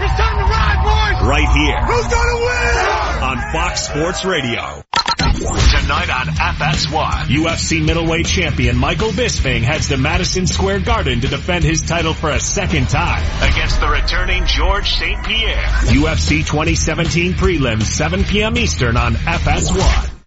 It's 0.02 0.14
time 0.20 0.38
to 0.38 0.44
ride, 0.44 0.84
boys! 0.84 1.28
Right 1.28 1.50
here. 1.56 1.82
Who's 1.86 2.08
gonna 2.08 2.36
win? 2.36 3.24
On 3.24 3.52
Fox 3.54 3.88
Sports 3.88 4.26
Radio. 4.26 4.84
Tonight 5.40 6.10
on 6.10 6.28
FS1, 6.28 7.26
UFC 7.28 7.86
middleweight 7.86 8.26
champion 8.26 8.78
Michael 8.78 9.10
Bisping 9.12 9.62
heads 9.62 9.88
to 9.88 9.98
Madison 9.98 10.48
Square 10.48 10.82
Garden 10.82 11.22
to 11.22 11.28
defend 11.28 11.64
his 11.64 11.82
title 11.82 12.14
for 12.14 12.30
a 12.30 12.40
second 12.40 12.90
time 12.90 13.24
against 13.42 13.80
the 13.80 13.88
returning 13.88 14.46
George 14.46 14.90
St. 14.92 15.26
Pierre. 15.26 15.66
UFC 15.88 16.46
2017 16.46 17.34
prelims, 17.34 17.84
7 17.84 18.24
p.m. 18.26 18.58
Eastern 18.58 18.98
on 18.98 19.16
FS1. 19.16 20.19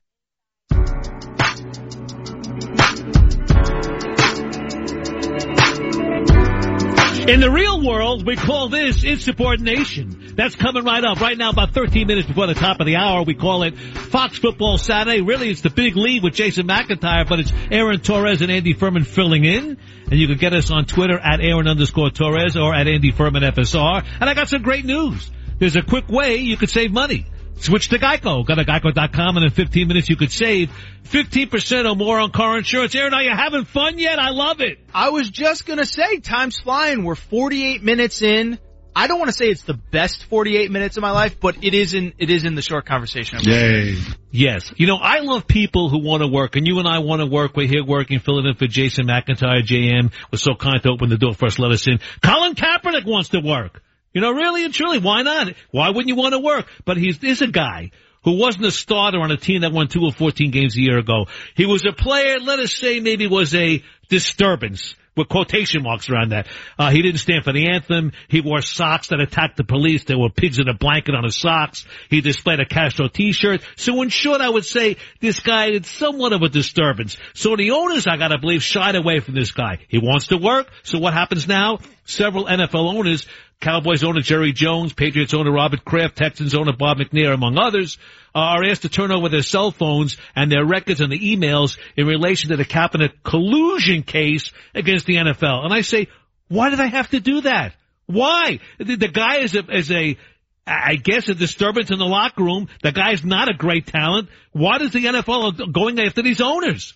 In 7.28 7.38
the 7.38 7.52
real 7.52 7.80
world, 7.86 8.26
we 8.26 8.34
call 8.34 8.68
this 8.68 9.04
insubordination. 9.04 10.34
That's 10.34 10.56
coming 10.56 10.82
right 10.82 11.04
up. 11.04 11.20
Right 11.20 11.38
now, 11.38 11.50
about 11.50 11.72
13 11.72 12.08
minutes 12.08 12.26
before 12.26 12.48
the 12.48 12.54
top 12.54 12.80
of 12.80 12.86
the 12.86 12.96
hour, 12.96 13.22
we 13.22 13.34
call 13.34 13.62
it 13.62 13.78
Fox 13.78 14.38
Football 14.38 14.76
Saturday. 14.76 15.20
Really, 15.20 15.48
it's 15.48 15.60
the 15.60 15.70
big 15.70 15.94
lead 15.94 16.24
with 16.24 16.34
Jason 16.34 16.66
McIntyre, 16.66 17.28
but 17.28 17.38
it's 17.38 17.52
Aaron 17.70 18.00
Torres 18.00 18.42
and 18.42 18.50
Andy 18.50 18.72
Furman 18.72 19.04
filling 19.04 19.44
in. 19.44 19.78
And 20.10 20.18
you 20.18 20.26
can 20.26 20.36
get 20.36 20.52
us 20.52 20.72
on 20.72 20.84
Twitter 20.84 21.16
at 21.16 21.40
Aaron 21.40 21.68
underscore 21.68 22.10
Torres 22.10 22.56
or 22.56 22.74
at 22.74 22.88
Andy 22.88 23.12
Furman 23.12 23.44
FSR. 23.44 24.04
And 24.20 24.28
I 24.28 24.34
got 24.34 24.48
some 24.48 24.62
great 24.62 24.84
news. 24.84 25.30
There's 25.60 25.76
a 25.76 25.82
quick 25.82 26.08
way 26.08 26.38
you 26.38 26.56
could 26.56 26.70
save 26.70 26.90
money. 26.90 27.26
Switch 27.56 27.88
to 27.90 27.98
Geico. 27.98 28.44
Go 28.44 28.54
to 28.54 28.64
geico.com 28.64 29.36
and 29.36 29.44
in 29.44 29.50
15 29.50 29.88
minutes 29.88 30.08
you 30.08 30.16
could 30.16 30.32
save 30.32 30.70
15% 31.04 31.90
or 31.90 31.94
more 31.94 32.18
on 32.18 32.30
car 32.30 32.58
insurance. 32.58 32.94
Aaron, 32.94 33.14
are 33.14 33.22
you 33.22 33.30
having 33.30 33.64
fun 33.64 33.98
yet? 33.98 34.18
I 34.18 34.30
love 34.30 34.60
it. 34.60 34.78
I 34.94 35.10
was 35.10 35.30
just 35.30 35.66
gonna 35.66 35.86
say, 35.86 36.18
time's 36.18 36.58
flying. 36.58 37.04
We're 37.04 37.14
48 37.14 37.82
minutes 37.82 38.22
in 38.22 38.58
I 38.94 39.06
don't 39.06 39.18
want 39.18 39.30
to 39.30 39.36
say 39.36 39.48
it's 39.48 39.62
the 39.62 39.74
best 39.74 40.24
48 40.24 40.70
minutes 40.70 40.98
of 40.98 41.00
my 41.00 41.12
life, 41.12 41.40
but 41.40 41.64
it 41.64 41.72
is 41.72 41.94
in, 41.94 42.12
it 42.18 42.28
is 42.28 42.44
in 42.44 42.54
the 42.54 42.62
short 42.62 42.84
conversation. 42.84 43.38
Yay. 43.42 43.96
Yes. 44.30 44.70
You 44.76 44.86
know, 44.86 44.96
I 44.96 45.20
love 45.20 45.46
people 45.46 45.88
who 45.88 45.98
want 46.02 46.22
to 46.22 46.28
work, 46.28 46.56
and 46.56 46.66
you 46.66 46.78
and 46.78 46.86
I 46.86 46.98
want 46.98 47.20
to 47.20 47.26
work. 47.26 47.56
We're 47.56 47.68
here 47.68 47.84
working, 47.84 48.18
filling 48.20 48.46
in 48.46 48.54
for 48.54 48.66
Jason 48.66 49.06
McIntyre, 49.06 49.62
JM 49.62 50.12
was 50.30 50.42
so 50.42 50.54
kind 50.54 50.82
to 50.82 50.90
open 50.90 51.08
the 51.08 51.16
door 51.16 51.34
for 51.34 51.46
us, 51.46 51.58
let 51.58 51.70
us 51.70 51.86
in. 51.88 52.00
Colin 52.22 52.54
Kaepernick 52.54 53.06
wants 53.06 53.30
to 53.30 53.40
work. 53.40 53.82
You 54.12 54.20
know, 54.20 54.32
really 54.32 54.64
and 54.64 54.74
truly, 54.74 54.98
why 54.98 55.22
not? 55.22 55.54
Why 55.70 55.88
wouldn't 55.88 56.08
you 56.08 56.16
want 56.16 56.32
to 56.32 56.38
work? 56.38 56.66
But 56.84 56.96
he's, 56.96 57.18
he's 57.18 57.42
a 57.42 57.46
guy 57.46 57.90
who 58.24 58.38
wasn't 58.38 58.66
a 58.66 58.70
starter 58.70 59.18
on 59.20 59.30
a 59.30 59.36
team 59.36 59.62
that 59.62 59.72
won 59.72 59.88
two 59.88 60.04
or 60.04 60.12
14 60.12 60.50
games 60.50 60.76
a 60.76 60.80
year 60.80 60.98
ago. 60.98 61.26
He 61.54 61.66
was 61.66 61.84
a 61.86 61.92
player, 61.92 62.38
let 62.38 62.58
us 62.58 62.72
say 62.72 63.00
maybe 63.00 63.26
was 63.26 63.54
a 63.54 63.82
disturbance 64.08 64.94
with 65.16 65.28
quotation 65.28 65.82
marks 65.82 66.08
around 66.08 66.30
that. 66.30 66.46
Uh, 66.78 66.90
he 66.90 67.02
didn't 67.02 67.20
stand 67.20 67.44
for 67.44 67.52
the 67.52 67.68
anthem. 67.68 68.12
He 68.28 68.40
wore 68.40 68.62
socks 68.62 69.08
that 69.08 69.20
attacked 69.20 69.56
the 69.56 69.64
police. 69.64 70.04
There 70.04 70.18
were 70.18 70.30
pigs 70.30 70.58
in 70.58 70.68
a 70.68 70.74
blanket 70.74 71.14
on 71.14 71.24
his 71.24 71.36
socks. 71.36 71.86
He 72.08 72.20
displayed 72.20 72.60
a 72.60 72.64
Castro 72.64 73.08
t-shirt. 73.08 73.62
So 73.76 74.00
in 74.02 74.08
short, 74.08 74.40
I 74.40 74.48
would 74.48 74.64
say 74.64 74.96
this 75.20 75.40
guy 75.40 75.70
is 75.70 75.86
somewhat 75.86 76.32
of 76.32 76.42
a 76.42 76.48
disturbance. 76.48 77.18
So 77.34 77.56
the 77.56 77.72
owners, 77.72 78.06
I 78.06 78.16
gotta 78.16 78.38
believe, 78.38 78.62
shied 78.62 78.96
away 78.96 79.20
from 79.20 79.34
this 79.34 79.52
guy. 79.52 79.78
He 79.88 79.98
wants 79.98 80.28
to 80.28 80.38
work. 80.38 80.68
So 80.82 80.98
what 80.98 81.12
happens 81.12 81.46
now? 81.46 81.80
Several 82.04 82.46
NFL 82.46 82.94
owners 82.94 83.26
Cowboys 83.62 84.02
owner 84.02 84.20
Jerry 84.20 84.52
Jones, 84.52 84.92
Patriots 84.92 85.32
owner 85.32 85.52
Robert 85.52 85.84
Kraft, 85.84 86.16
Texans 86.16 86.54
owner 86.54 86.72
Bob 86.72 86.98
McNair, 86.98 87.32
among 87.32 87.56
others, 87.58 87.96
are 88.34 88.64
asked 88.64 88.82
to 88.82 88.88
turn 88.88 89.12
over 89.12 89.28
their 89.28 89.42
cell 89.42 89.70
phones 89.70 90.16
and 90.34 90.50
their 90.50 90.66
records 90.66 91.00
and 91.00 91.12
the 91.12 91.36
emails 91.36 91.78
in 91.96 92.06
relation 92.06 92.50
to 92.50 92.56
the 92.56 92.64
Kaepernick 92.64 93.22
collusion 93.22 94.02
case 94.02 94.52
against 94.74 95.06
the 95.06 95.14
NFL. 95.14 95.64
And 95.64 95.72
I 95.72 95.82
say, 95.82 96.08
why 96.48 96.70
do 96.70 96.76
they 96.76 96.88
have 96.88 97.08
to 97.10 97.20
do 97.20 97.42
that? 97.42 97.74
Why? 98.06 98.58
The, 98.78 98.96
the 98.96 99.08
guy 99.08 99.38
is 99.38 99.54
a, 99.54 99.64
is 99.70 99.92
a, 99.92 100.18
I 100.66 100.96
guess 100.96 101.28
a 101.28 101.34
disturbance 101.34 101.92
in 101.92 101.98
the 101.98 102.04
locker 102.04 102.42
room. 102.42 102.68
The 102.82 102.90
guy's 102.92 103.24
not 103.24 103.48
a 103.48 103.54
great 103.54 103.86
talent. 103.86 104.28
Why 104.50 104.78
does 104.78 104.90
the 104.90 105.04
NFL 105.04 105.72
going 105.72 106.00
after 106.00 106.22
these 106.22 106.40
owners? 106.40 106.94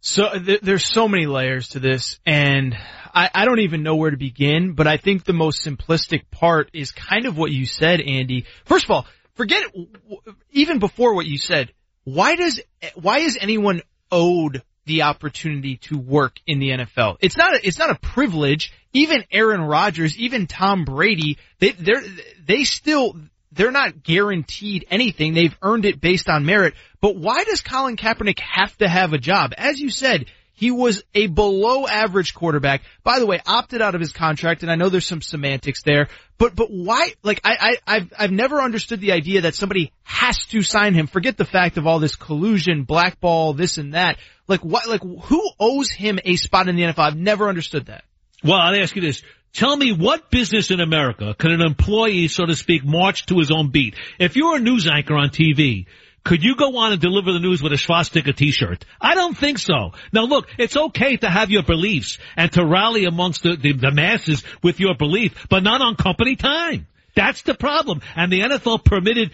So 0.00 0.30
th- 0.38 0.60
there's 0.62 0.84
so 0.84 1.08
many 1.08 1.26
layers 1.26 1.70
to 1.70 1.80
this, 1.80 2.18
and 2.26 2.76
I, 3.14 3.30
I 3.34 3.44
don't 3.44 3.60
even 3.60 3.82
know 3.82 3.96
where 3.96 4.10
to 4.10 4.16
begin. 4.16 4.72
But 4.72 4.86
I 4.86 4.96
think 4.96 5.24
the 5.24 5.32
most 5.32 5.64
simplistic 5.64 6.30
part 6.30 6.70
is 6.72 6.92
kind 6.92 7.26
of 7.26 7.36
what 7.36 7.50
you 7.50 7.66
said, 7.66 8.00
Andy. 8.00 8.46
First 8.64 8.86
of 8.86 8.90
all, 8.90 9.06
forget 9.34 9.64
even 10.50 10.78
before 10.78 11.14
what 11.14 11.26
you 11.26 11.38
said. 11.38 11.72
Why 12.04 12.34
does 12.34 12.60
why 12.94 13.18
is 13.18 13.38
anyone 13.40 13.82
owed 14.10 14.62
the 14.86 15.02
opportunity 15.02 15.76
to 15.76 15.96
work 15.96 16.38
in 16.46 16.58
the 16.58 16.70
NFL? 16.70 17.18
It's 17.20 17.36
not 17.36 17.54
a, 17.54 17.66
it's 17.66 17.78
not 17.78 17.90
a 17.90 17.94
privilege. 17.94 18.72
Even 18.92 19.24
Aaron 19.30 19.60
Rodgers, 19.60 20.18
even 20.18 20.46
Tom 20.46 20.84
Brady, 20.84 21.38
they 21.60 21.70
they 21.70 21.92
they 22.44 22.64
still 22.64 23.14
they're 23.52 23.70
not 23.70 24.02
guaranteed 24.02 24.86
anything. 24.90 25.34
They've 25.34 25.56
earned 25.62 25.84
it 25.84 26.00
based 26.00 26.28
on 26.28 26.44
merit. 26.44 26.74
But 27.00 27.16
why 27.16 27.44
does 27.44 27.60
Colin 27.60 27.96
Kaepernick 27.96 28.40
have 28.40 28.76
to 28.78 28.88
have 28.88 29.12
a 29.12 29.18
job? 29.18 29.52
As 29.56 29.78
you 29.78 29.90
said, 29.90 30.26
he 30.54 30.70
was 30.70 31.02
a 31.14 31.26
below 31.26 31.86
average 31.86 32.34
quarterback. 32.34 32.82
By 33.02 33.18
the 33.18 33.26
way, 33.26 33.40
opted 33.46 33.82
out 33.82 33.94
of 33.94 34.00
his 34.00 34.12
contract, 34.12 34.62
and 34.62 34.70
I 34.70 34.76
know 34.76 34.88
there's 34.88 35.06
some 35.06 35.22
semantics 35.22 35.82
there, 35.82 36.08
but, 36.38 36.54
but 36.54 36.68
why, 36.70 37.12
like, 37.22 37.40
I, 37.44 37.56
I, 37.86 37.96
I've, 37.96 38.12
I've 38.18 38.30
never 38.32 38.60
understood 38.60 39.00
the 39.00 39.12
idea 39.12 39.42
that 39.42 39.54
somebody 39.54 39.92
has 40.02 40.38
to 40.46 40.62
sign 40.62 40.94
him. 40.94 41.06
Forget 41.06 41.36
the 41.36 41.44
fact 41.44 41.78
of 41.78 41.86
all 41.86 41.98
this 41.98 42.16
collusion, 42.16 42.84
blackball, 42.84 43.54
this 43.54 43.78
and 43.78 43.94
that. 43.94 44.18
Like, 44.48 44.64
what, 44.64 44.88
like, 44.88 45.02
who 45.02 45.50
owes 45.58 45.90
him 45.90 46.18
a 46.24 46.36
spot 46.36 46.68
in 46.68 46.76
the 46.76 46.82
NFL? 46.82 46.98
I've 46.98 47.16
never 47.16 47.48
understood 47.48 47.86
that. 47.86 48.04
Well, 48.44 48.58
I'll 48.58 48.80
ask 48.80 48.94
you 48.96 49.02
this. 49.02 49.22
Tell 49.52 49.76
me 49.76 49.92
what 49.92 50.30
business 50.30 50.70
in 50.70 50.80
America 50.80 51.34
can 51.38 51.52
an 51.52 51.60
employee, 51.60 52.28
so 52.28 52.46
to 52.46 52.56
speak, 52.56 52.84
march 52.84 53.26
to 53.26 53.38
his 53.38 53.50
own 53.50 53.70
beat? 53.70 53.94
If 54.18 54.34
you're 54.34 54.56
a 54.56 54.60
news 54.60 54.88
anchor 54.88 55.14
on 55.14 55.28
TV, 55.28 55.86
could 56.24 56.44
you 56.44 56.54
go 56.56 56.76
on 56.76 56.92
and 56.92 57.00
deliver 57.00 57.32
the 57.32 57.40
news 57.40 57.62
with 57.62 57.72
a 57.72 57.78
swastika 57.78 58.32
t-shirt? 58.32 58.84
I 59.00 59.14
don't 59.14 59.36
think 59.36 59.58
so. 59.58 59.92
Now 60.12 60.24
look, 60.24 60.48
it's 60.58 60.76
okay 60.76 61.16
to 61.16 61.28
have 61.28 61.50
your 61.50 61.64
beliefs 61.64 62.18
and 62.36 62.52
to 62.52 62.64
rally 62.64 63.04
amongst 63.04 63.42
the, 63.42 63.56
the, 63.56 63.72
the 63.72 63.90
masses 63.90 64.44
with 64.62 64.78
your 64.78 64.94
belief, 64.94 65.46
but 65.48 65.62
not 65.62 65.80
on 65.80 65.96
company 65.96 66.36
time. 66.36 66.86
That's 67.14 67.42
the 67.42 67.54
problem. 67.54 68.00
And 68.16 68.32
the 68.32 68.40
NFL 68.40 68.84
permitted 68.84 69.32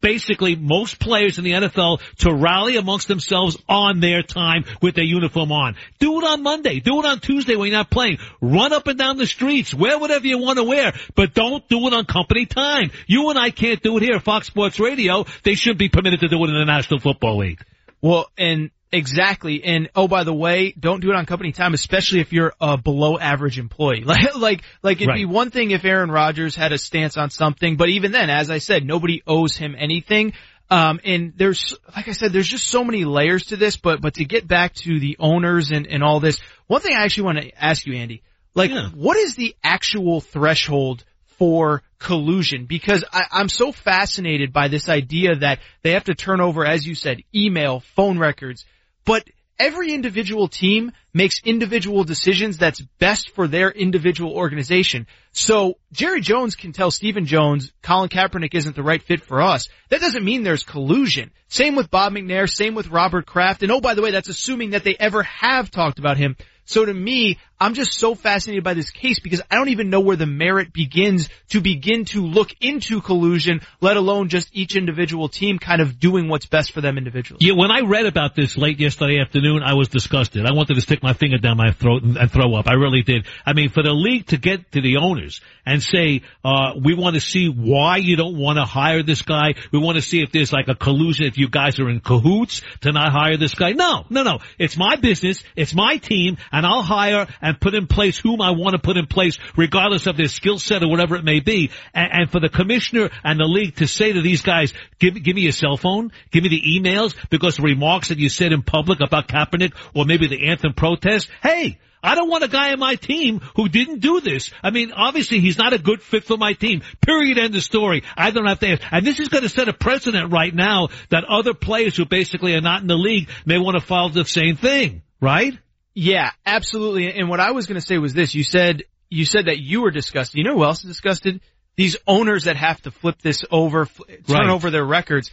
basically 0.00 0.56
most 0.56 0.98
players 0.98 1.38
in 1.38 1.44
the 1.44 1.52
NFL 1.52 2.00
to 2.18 2.32
rally 2.32 2.76
amongst 2.76 3.08
themselves 3.08 3.56
on 3.68 4.00
their 4.00 4.22
time 4.22 4.64
with 4.80 4.94
their 4.94 5.04
uniform 5.04 5.52
on. 5.52 5.76
Do 5.98 6.18
it 6.20 6.24
on 6.24 6.42
Monday. 6.42 6.80
Do 6.80 7.00
it 7.00 7.06
on 7.06 7.20
Tuesday 7.20 7.56
when 7.56 7.68
you're 7.68 7.78
not 7.78 7.90
playing. 7.90 8.18
Run 8.40 8.72
up 8.72 8.86
and 8.86 8.98
down 8.98 9.16
the 9.16 9.26
streets. 9.26 9.74
Wear 9.74 9.98
whatever 9.98 10.26
you 10.26 10.38
want 10.38 10.58
to 10.58 10.64
wear, 10.64 10.92
but 11.14 11.34
don't 11.34 11.66
do 11.68 11.86
it 11.86 11.94
on 11.94 12.04
company 12.04 12.46
time. 12.46 12.90
You 13.06 13.30
and 13.30 13.38
I 13.38 13.50
can't 13.50 13.82
do 13.82 13.96
it 13.96 14.02
here. 14.02 14.20
Fox 14.20 14.46
Sports 14.46 14.78
Radio, 14.80 15.24
they 15.42 15.54
should 15.54 15.78
be 15.78 15.88
permitted 15.88 16.20
to 16.20 16.28
do 16.28 16.42
it 16.44 16.48
in 16.48 16.58
the 16.58 16.64
National 16.64 17.00
Football 17.00 17.38
League. 17.38 17.62
Well, 18.00 18.30
and 18.38 18.70
Exactly. 18.90 19.62
And 19.64 19.90
oh, 19.94 20.08
by 20.08 20.24
the 20.24 20.32
way, 20.32 20.72
don't 20.78 21.00
do 21.00 21.10
it 21.10 21.16
on 21.16 21.26
company 21.26 21.52
time, 21.52 21.74
especially 21.74 22.20
if 22.20 22.32
you're 22.32 22.54
a 22.60 22.78
below 22.78 23.18
average 23.18 23.58
employee. 23.58 24.04
Like, 24.08 24.34
like, 24.36 24.62
like 24.82 24.96
it'd 24.98 25.08
right. 25.08 25.16
be 25.16 25.24
one 25.26 25.50
thing 25.50 25.70
if 25.72 25.84
Aaron 25.84 26.10
Rodgers 26.10 26.56
had 26.56 26.72
a 26.72 26.78
stance 26.78 27.18
on 27.18 27.28
something, 27.28 27.76
but 27.76 27.90
even 27.90 28.10
then, 28.10 28.30
as 28.30 28.50
I 28.50 28.58
said, 28.58 28.84
nobody 28.86 29.22
owes 29.26 29.54
him 29.56 29.76
anything. 29.78 30.32
Um, 30.70 31.00
and 31.04 31.34
there's, 31.36 31.76
like 31.94 32.08
I 32.08 32.12
said, 32.12 32.32
there's 32.32 32.48
just 32.48 32.66
so 32.66 32.84
many 32.84 33.04
layers 33.04 33.46
to 33.46 33.56
this, 33.56 33.76
but, 33.76 34.00
but 34.00 34.14
to 34.14 34.24
get 34.24 34.48
back 34.48 34.74
to 34.76 34.98
the 34.98 35.16
owners 35.18 35.70
and, 35.70 35.86
and 35.86 36.02
all 36.02 36.20
this, 36.20 36.38
one 36.66 36.80
thing 36.80 36.96
I 36.96 37.04
actually 37.04 37.24
want 37.24 37.38
to 37.38 37.64
ask 37.64 37.86
you, 37.86 37.94
Andy, 37.94 38.22
like, 38.54 38.70
yeah. 38.70 38.88
what 38.94 39.16
is 39.16 39.34
the 39.34 39.54
actual 39.62 40.20
threshold 40.20 41.04
for 41.38 41.82
collusion 41.98 42.66
because 42.66 43.04
I, 43.12 43.22
I'm 43.30 43.48
so 43.48 43.72
fascinated 43.72 44.52
by 44.52 44.68
this 44.68 44.88
idea 44.88 45.36
that 45.36 45.60
they 45.82 45.92
have 45.92 46.04
to 46.04 46.14
turn 46.14 46.40
over, 46.40 46.64
as 46.64 46.86
you 46.86 46.94
said, 46.94 47.22
email, 47.34 47.80
phone 47.80 48.18
records, 48.18 48.64
but 49.08 49.26
every 49.58 49.94
individual 49.94 50.48
team 50.48 50.92
makes 51.14 51.40
individual 51.42 52.04
decisions 52.04 52.58
that's 52.58 52.82
best 52.98 53.30
for 53.30 53.48
their 53.48 53.70
individual 53.70 54.32
organization. 54.32 55.06
So 55.32 55.78
Jerry 55.92 56.20
Jones 56.20 56.56
can 56.56 56.72
tell 56.72 56.90
Stephen 56.90 57.24
Jones, 57.24 57.72
Colin 57.82 58.10
Kaepernick 58.10 58.54
isn't 58.54 58.76
the 58.76 58.82
right 58.82 59.02
fit 59.02 59.22
for 59.22 59.40
us. 59.40 59.70
That 59.88 60.02
doesn't 60.02 60.22
mean 60.22 60.42
there's 60.42 60.62
collusion. 60.62 61.30
Same 61.48 61.74
with 61.74 61.90
Bob 61.90 62.12
McNair, 62.12 62.50
same 62.50 62.74
with 62.74 62.88
Robert 62.88 63.24
Kraft. 63.24 63.62
And 63.62 63.72
oh, 63.72 63.80
by 63.80 63.94
the 63.94 64.02
way, 64.02 64.10
that's 64.10 64.28
assuming 64.28 64.70
that 64.70 64.84
they 64.84 64.94
ever 65.00 65.22
have 65.22 65.70
talked 65.70 65.98
about 65.98 66.18
him. 66.18 66.36
So 66.66 66.84
to 66.84 66.92
me, 66.92 67.38
I'm 67.60 67.74
just 67.74 67.92
so 67.92 68.14
fascinated 68.14 68.62
by 68.62 68.74
this 68.74 68.90
case 68.90 69.18
because 69.18 69.42
I 69.50 69.56
don't 69.56 69.70
even 69.70 69.90
know 69.90 70.00
where 70.00 70.16
the 70.16 70.26
merit 70.26 70.72
begins 70.72 71.28
to 71.50 71.60
begin 71.60 72.04
to 72.06 72.24
look 72.24 72.50
into 72.60 73.00
collusion, 73.00 73.62
let 73.80 73.96
alone 73.96 74.28
just 74.28 74.48
each 74.52 74.76
individual 74.76 75.28
team 75.28 75.58
kind 75.58 75.82
of 75.82 75.98
doing 75.98 76.28
what's 76.28 76.46
best 76.46 76.72
for 76.72 76.80
them 76.80 76.98
individually. 76.98 77.38
Yeah, 77.42 77.54
when 77.54 77.70
I 77.70 77.80
read 77.80 78.06
about 78.06 78.36
this 78.36 78.56
late 78.56 78.78
yesterday 78.78 79.20
afternoon, 79.20 79.62
I 79.62 79.74
was 79.74 79.88
disgusted. 79.88 80.46
I 80.46 80.52
wanted 80.52 80.74
to 80.74 80.80
stick 80.80 81.02
my 81.02 81.14
finger 81.14 81.38
down 81.38 81.56
my 81.56 81.72
throat 81.72 82.02
and, 82.02 82.28
throw 82.28 82.54
up. 82.54 82.68
I 82.68 82.74
really 82.74 83.02
did. 83.02 83.26
I 83.46 83.54
mean, 83.54 83.70
for 83.70 83.82
the 83.82 83.92
league 83.92 84.26
to 84.26 84.36
get 84.36 84.70
to 84.72 84.82
the 84.82 84.98
owners 84.98 85.40
and 85.64 85.82
say, 85.82 86.22
uh, 86.44 86.74
we 86.82 86.94
want 86.94 87.14
to 87.14 87.20
see 87.20 87.48
why 87.48 87.96
you 87.96 88.16
don't 88.16 88.36
want 88.36 88.58
to 88.58 88.64
hire 88.64 89.02
this 89.02 89.22
guy. 89.22 89.54
We 89.72 89.78
want 89.78 89.96
to 89.96 90.02
see 90.02 90.22
if 90.22 90.30
there's 90.30 90.52
like 90.52 90.68
a 90.68 90.74
collusion, 90.74 91.26
if 91.26 91.38
you 91.38 91.48
guys 91.48 91.80
are 91.80 91.88
in 91.88 92.00
cahoots 92.00 92.60
to 92.82 92.92
not 92.92 93.12
hire 93.12 93.36
this 93.38 93.54
guy. 93.54 93.72
No, 93.72 94.04
no, 94.10 94.22
no. 94.22 94.40
It's 94.58 94.76
my 94.76 94.96
business. 94.96 95.42
It's 95.56 95.74
my 95.74 95.96
team 95.96 96.36
and 96.52 96.66
I'll 96.66 96.82
hire 96.82 97.26
put 97.54 97.74
in 97.74 97.86
place 97.86 98.18
whom 98.18 98.40
I 98.40 98.50
want 98.50 98.72
to 98.72 98.78
put 98.78 98.96
in 98.96 99.06
place, 99.06 99.38
regardless 99.56 100.06
of 100.06 100.16
their 100.16 100.28
skill 100.28 100.58
set 100.58 100.82
or 100.82 100.88
whatever 100.88 101.16
it 101.16 101.24
may 101.24 101.40
be. 101.40 101.70
And, 101.94 102.10
and, 102.12 102.30
for 102.30 102.40
the 102.40 102.48
commissioner 102.48 103.10
and 103.24 103.38
the 103.38 103.44
league 103.44 103.76
to 103.76 103.86
say 103.86 104.12
to 104.12 104.22
these 104.22 104.42
guys, 104.42 104.72
give, 104.98 105.22
give 105.22 105.36
me 105.36 105.42
your 105.42 105.52
cell 105.52 105.76
phone, 105.76 106.12
give 106.30 106.42
me 106.42 106.50
the 106.50 106.80
emails, 106.80 107.14
because 107.30 107.56
the 107.56 107.62
remarks 107.62 108.08
that 108.08 108.18
you 108.18 108.28
said 108.28 108.52
in 108.52 108.62
public 108.62 109.00
about 109.00 109.28
Kaepernick 109.28 109.72
or 109.94 110.04
maybe 110.04 110.26
the 110.26 110.48
anthem 110.48 110.74
protest, 110.74 111.28
hey, 111.42 111.78
I 112.02 112.14
don't 112.14 112.30
want 112.30 112.44
a 112.44 112.48
guy 112.48 112.72
on 112.72 112.78
my 112.78 112.94
team 112.94 113.40
who 113.56 113.68
didn't 113.68 114.00
do 114.00 114.20
this. 114.20 114.52
I 114.62 114.70
mean, 114.70 114.92
obviously 114.92 115.40
he's 115.40 115.58
not 115.58 115.72
a 115.72 115.78
good 115.78 116.00
fit 116.00 116.24
for 116.24 116.36
my 116.36 116.52
team. 116.52 116.82
Period. 117.00 117.38
End 117.38 117.54
of 117.54 117.62
story. 117.62 118.04
I 118.16 118.30
don't 118.30 118.46
have 118.46 118.60
to 118.60 118.68
ask. 118.68 118.82
And 118.90 119.06
this 119.06 119.18
is 119.18 119.28
going 119.28 119.42
to 119.42 119.48
set 119.48 119.68
a 119.68 119.72
precedent 119.72 120.32
right 120.32 120.54
now 120.54 120.88
that 121.10 121.24
other 121.24 121.54
players 121.54 121.96
who 121.96 122.04
basically 122.04 122.54
are 122.54 122.60
not 122.60 122.82
in 122.82 122.88
the 122.88 122.96
league 122.96 123.28
may 123.44 123.58
want 123.58 123.78
to 123.78 123.84
follow 123.84 124.10
the 124.10 124.24
same 124.24 124.56
thing, 124.56 125.02
right? 125.20 125.58
Yeah, 126.00 126.30
absolutely. 126.46 127.12
And 127.12 127.28
what 127.28 127.40
I 127.40 127.50
was 127.50 127.66
going 127.66 127.80
to 127.80 127.84
say 127.84 127.98
was 127.98 128.14
this: 128.14 128.32
you 128.32 128.44
said 128.44 128.84
you 129.10 129.24
said 129.24 129.46
that 129.46 129.58
you 129.58 129.82
were 129.82 129.90
disgusted. 129.90 130.38
You 130.38 130.44
know 130.44 130.54
who 130.54 130.62
else 130.62 130.84
is 130.84 130.90
disgusted? 130.90 131.40
These 131.74 131.96
owners 132.06 132.44
that 132.44 132.56
have 132.56 132.80
to 132.82 132.92
flip 132.92 133.20
this 133.20 133.44
over, 133.50 133.86
turn 133.86 134.22
right. 134.28 134.48
over 134.48 134.70
their 134.70 134.84
records. 134.84 135.32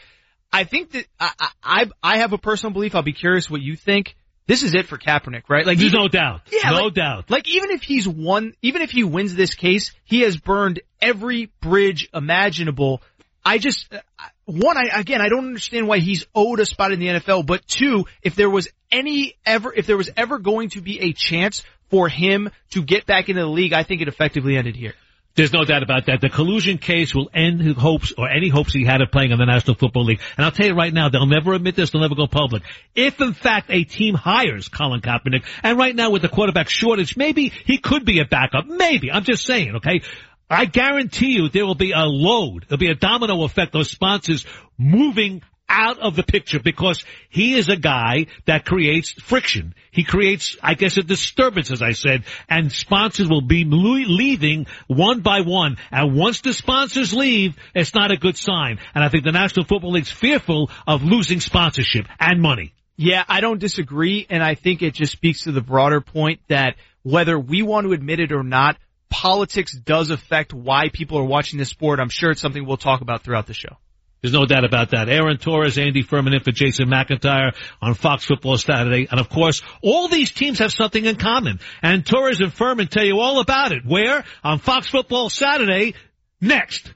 I 0.52 0.64
think 0.64 0.94
that 0.94 1.06
I, 1.20 1.50
I 1.64 1.86
I 2.02 2.18
have 2.18 2.34
a 2.34 2.40
personal 2.40 2.74
belief. 2.74 2.96
I'll 2.96 3.04
be 3.04 3.14
curious 3.14 3.48
what 3.48 3.62
you 3.62 3.76
think. 3.76 4.16
This 4.48 4.64
is 4.64 4.74
it 4.74 4.88
for 4.88 4.98
Kaepernick, 4.98 5.44
right? 5.50 5.68
Like, 5.68 5.78
there's 5.78 5.94
even, 5.94 6.02
no 6.02 6.08
doubt. 6.08 6.42
Yeah, 6.52 6.72
no 6.72 6.86
like, 6.86 6.94
doubt. 6.96 7.30
Like, 7.30 7.48
even 7.48 7.70
if 7.70 7.84
he's 7.84 8.08
won, 8.08 8.54
even 8.64 8.82
if 8.82 8.90
he 8.90 9.04
wins 9.04 9.36
this 9.36 9.54
case, 9.54 9.92
he 10.04 10.22
has 10.22 10.36
burned 10.36 10.82
every 11.00 11.52
bridge 11.62 12.10
imaginable. 12.12 13.04
I 13.45 13.59
just, 13.59 13.88
uh, 13.93 13.99
one, 14.45 14.76
I, 14.76 14.99
again, 14.99 15.22
I 15.22 15.30
don't 15.30 15.45
understand 15.45 15.88
why 15.88 15.99
he's 15.99 16.26
owed 16.34 16.59
a 16.59 16.65
spot 16.65 16.91
in 16.91 16.99
the 16.99 17.07
NFL, 17.07 17.45
but 17.45 17.65
two, 17.67 18.05
if 18.23 18.35
there 18.35 18.49
was 18.49 18.67
any 18.91 19.35
ever, 19.45 19.72
if 19.72 19.85
there 19.85 19.97
was 19.97 20.09
ever 20.17 20.39
going 20.39 20.69
to 20.69 20.81
be 20.81 20.99
a 20.99 21.13
chance 21.13 21.63
for 21.91 22.09
him 22.09 22.49
to 22.72 22.81
get 22.81 23.05
back 23.05 23.30
into 23.30 23.41
the 23.41 23.47
league, 23.47 23.73
I 23.73 23.84
think 23.84 24.01
it 24.01 24.07
effectively 24.07 24.57
ended 24.57 24.76
here. 24.76 24.95
There's 25.35 25.51
no 25.51 25.65
doubt 25.65 25.84
about 25.84 26.05
that. 26.05 26.22
The 26.22 26.30
collusion 26.30 26.77
case 26.77 27.13
will 27.13 27.30
end 27.34 27.59
his 27.59 27.76
hopes 27.76 28.13
or 28.17 28.30
any 28.30 28.47
hopes 28.47 28.73
he 28.73 28.85
had 28.85 29.01
of 29.01 29.11
playing 29.11 29.31
in 29.31 29.38
the 29.38 29.45
National 29.45 29.76
Football 29.76 30.05
League. 30.05 30.22
And 30.38 30.45
I'll 30.45 30.51
tell 30.51 30.65
you 30.65 30.73
right 30.73 30.93
now, 30.93 31.09
they'll 31.09 31.26
never 31.26 31.53
admit 31.53 31.76
this. 31.76 31.91
They'll 31.91 32.01
never 32.01 32.15
go 32.15 32.26
public. 32.26 32.63
If 32.95 33.19
in 33.19 33.34
fact 33.34 33.69
a 33.69 33.84
team 33.84 34.15
hires 34.15 34.69
Colin 34.69 35.01
Kaepernick, 35.01 35.43
and 35.61 35.77
right 35.77 35.93
now 35.93 36.09
with 36.09 36.22
the 36.22 36.30
quarterback 36.30 36.69
shortage, 36.69 37.17
maybe 37.17 37.49
he 37.49 37.77
could 37.77 38.05
be 38.05 38.22
a 38.22 38.26
backup. 38.26 38.65
Maybe. 38.65 39.11
I'm 39.11 39.26
just 39.26 39.45
saying, 39.45 39.76
okay? 39.76 40.01
I 40.49 40.65
guarantee 40.65 41.34
you 41.34 41.49
there 41.49 41.65
will 41.65 41.76
be 41.76 41.91
a 41.91 42.05
load. 42.05 42.65
There'll 42.67 42.80
be 42.80 42.91
a 42.91 42.95
domino 42.95 43.43
effect 43.43 43.76
of 43.76 43.88
sponsors 43.88 44.45
moving 44.77 45.41
out 45.67 45.97
of 45.99 46.15
the 46.15 46.23
picture 46.23 46.59
because 46.59 47.03
he 47.30 47.55
is 47.55 47.69
a 47.69 47.76
guy 47.76 48.27
that 48.45 48.65
creates 48.65 49.11
friction. 49.11 49.73
He 49.91 50.03
creates, 50.03 50.55
I 50.61 50.76
guess, 50.76 50.97
a 50.97 51.03
disturbance, 51.03 51.72
as 51.72 51.81
I 51.81 51.91
said, 51.91 52.23
and 52.47 52.72
sponsors 52.72 53.27
will 53.27 53.41
be 53.41 53.65
leaving 53.65 54.67
one 54.88 55.22
by 55.22 55.41
one. 55.41 55.77
And 55.91 56.15
once 56.15 56.41
the 56.41 56.53
sponsors 56.53 57.13
leave, 57.13 57.55
it's 57.73 57.95
not 57.95 58.11
a 58.11 58.17
good 58.17 58.38
sign. 58.38 58.80
And 58.93 59.03
I 59.03 59.09
think 59.09 59.23
the 59.23 59.31
National 59.31 59.65
Football 59.65 59.93
League's 59.93 60.11
fearful 60.11 60.69
of 60.85 61.03
losing 61.03 61.39
sponsorship 61.39 62.05
and 62.19 62.41
money. 62.41 62.73
Yeah, 62.97 63.23
I 63.27 63.41
don't 63.41 63.59
disagree, 63.59 64.26
and 64.30 64.43
I 64.43 64.55
think 64.55 64.81
it 64.81 64.93
just 64.93 65.11
speaks 65.11 65.43
to 65.43 65.51
the 65.51 65.61
broader 65.61 65.99
point 65.99 66.39
that 66.47 66.76
whether 67.01 67.38
we 67.38 67.61
want 67.61 67.88
to 67.88 67.93
admit 67.93 68.19
it 68.19 68.31
or 68.31 68.43
not, 68.43 68.77
politics 69.16 69.74
does 69.74 70.10
affect 70.10 70.54
why 70.54 70.90
people 70.92 71.18
are 71.18 71.24
watching 71.24 71.58
this 71.58 71.70
sport. 71.70 72.02
I'm 72.02 72.10
sure 72.10 72.32
it's 72.32 72.42
something 72.42 72.66
we'll 72.66 72.76
talk 72.76 73.00
about 73.00 73.24
throughout 73.24 73.48
the 73.48 73.54
show. 73.54 73.78
There's 74.22 74.34
no 74.34 74.46
doubt 74.46 74.66
about 74.66 74.90
that. 74.90 75.08
Aaron 75.08 75.38
Torres, 75.38 75.78
Andy 75.78 76.02
Furman 76.02 76.34
in 76.34 76.42
for 76.42 76.52
Jason 76.52 76.90
McIntyre 76.90 77.56
on 77.82 77.94
Fox 77.94 78.26
Football 78.26 78.58
Saturday. 78.58 79.08
And 79.10 79.22
of 79.22 79.30
course, 79.30 79.62
all 79.82 80.10
these 80.10 80.32
teams 80.32 80.60
have 80.60 80.74
something 80.74 81.06
in 81.06 81.16
common. 81.16 81.62
And 81.82 82.06
Torres 82.06 82.42
and 82.42 82.54
Furman 82.54 82.88
tell 82.88 83.06
you 83.06 83.20
all 83.22 83.40
about 83.40 83.72
it. 83.72 83.86
Where? 83.86 84.26
On 84.44 84.60
Fox 84.60 84.90
Football 84.90 85.30
Saturday, 85.30 85.94
next. 86.42 86.94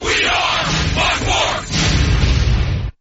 We 0.00 0.24
are 0.24 0.64
Fox 0.64 1.20
Sports! 1.20 2.92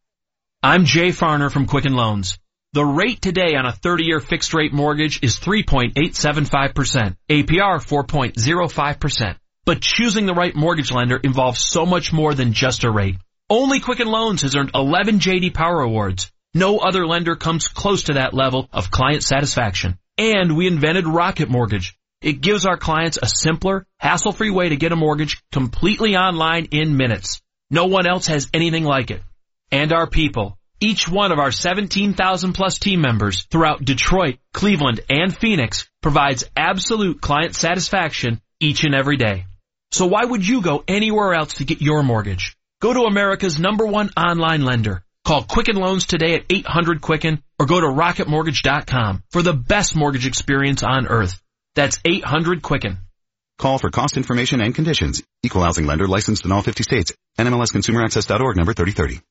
I'm 0.64 0.86
Jay 0.86 1.10
Farner 1.10 1.52
from 1.52 1.68
Quicken 1.68 1.94
Loans. 1.94 2.40
The 2.78 2.86
rate 2.86 3.24
today 3.24 3.56
on 3.56 3.66
a 3.66 3.72
30-year 3.72 4.20
fixed 4.20 4.54
rate 4.54 4.72
mortgage 4.72 5.24
is 5.24 5.40
3.875%, 5.40 7.18
APR 7.28 7.82
4.05%. 7.82 9.36
But 9.66 9.82
choosing 9.82 10.28
the 10.28 10.36
right 10.36 10.56
mortgage 10.56 10.92
lender 10.92 11.18
involves 11.18 11.60
so 11.60 11.88
much 11.88 12.14
more 12.14 12.36
than 12.36 12.54
just 12.54 12.84
a 12.84 12.92
rate. 12.92 13.16
Only 13.50 13.80
Quicken 13.80 14.08
Loans 14.08 14.44
has 14.44 14.56
earned 14.56 14.70
11 14.76 15.18
JD 15.18 15.56
Power 15.56 15.82
Awards. 15.82 16.32
No 16.54 16.78
other 16.78 17.08
lender 17.08 17.36
comes 17.36 17.68
close 17.68 18.04
to 18.04 18.14
that 18.14 18.36
level 18.36 18.70
of 18.72 18.92
client 18.92 19.24
satisfaction. 19.24 19.98
And 20.20 20.56
we 20.56 20.68
invented 20.68 21.08
Rocket 21.08 21.50
Mortgage. 21.50 21.98
It 22.22 22.42
gives 22.42 22.68
our 22.68 22.78
clients 22.78 23.18
a 23.20 23.26
simpler, 23.28 23.88
hassle-free 23.98 24.52
way 24.52 24.70
to 24.70 24.76
get 24.76 24.92
a 24.92 24.96
mortgage 24.96 25.42
completely 25.52 26.16
online 26.16 26.66
in 26.66 26.96
minutes. 26.96 27.42
No 27.72 27.88
one 27.88 28.06
else 28.06 28.28
has 28.28 28.48
anything 28.54 28.84
like 28.84 29.10
it. 29.10 29.24
And 29.72 29.92
our 29.92 30.06
people. 30.06 30.60
Each 30.80 31.10
one 31.10 31.32
of 31.32 31.40
our 31.40 31.52
17,000 31.52 32.54
plus 32.54 32.78
team 32.78 33.02
members 33.02 33.46
throughout 33.46 33.84
Detroit, 33.84 34.38
Cleveland, 34.54 35.00
and 35.10 35.36
Phoenix 35.36 35.90
provides 36.04 36.44
absolute 36.56 37.20
client 37.20 37.56
satisfaction 37.56 38.42
each 38.60 38.84
and 38.84 38.94
every 38.94 39.18
day. 39.18 39.46
So 39.92 40.06
why 40.06 40.24
would 40.24 40.48
you 40.48 40.62
go 40.62 40.84
anywhere 40.88 41.34
else 41.34 41.56
to 41.56 41.66
get 41.66 41.82
your 41.82 42.04
mortgage? 42.04 42.56
Go 42.80 42.94
to 42.94 43.06
America's 43.06 43.58
number 43.58 43.88
one 43.88 44.12
online 44.16 44.62
lender. 44.62 45.04
Call 45.26 45.44
Quicken 45.44 45.78
Loans 45.78 46.06
today 46.06 46.36
at 46.36 46.46
800 46.48 47.02
Quicken 47.02 47.42
or 47.58 47.66
go 47.66 47.82
to 47.82 47.88
rocketmortgage.com 47.88 49.24
for 49.32 49.42
the 49.42 49.54
best 49.54 49.96
mortgage 49.96 50.28
experience 50.28 50.84
on 50.84 51.08
earth. 51.08 51.42
That's 51.74 51.98
800 52.06 52.62
Quicken. 52.62 53.00
Call 53.58 53.80
for 53.80 53.90
cost 53.90 54.16
information 54.16 54.62
and 54.62 54.76
conditions. 54.76 55.24
Equal 55.42 55.64
housing 55.64 55.88
lender 55.88 56.08
licensed 56.08 56.46
in 56.46 56.52
all 56.52 56.62
50 56.62 56.84
states. 56.84 57.14
NMLSconsumeraccess.org 57.40 58.56
number 58.56 58.74
3030 58.74 59.22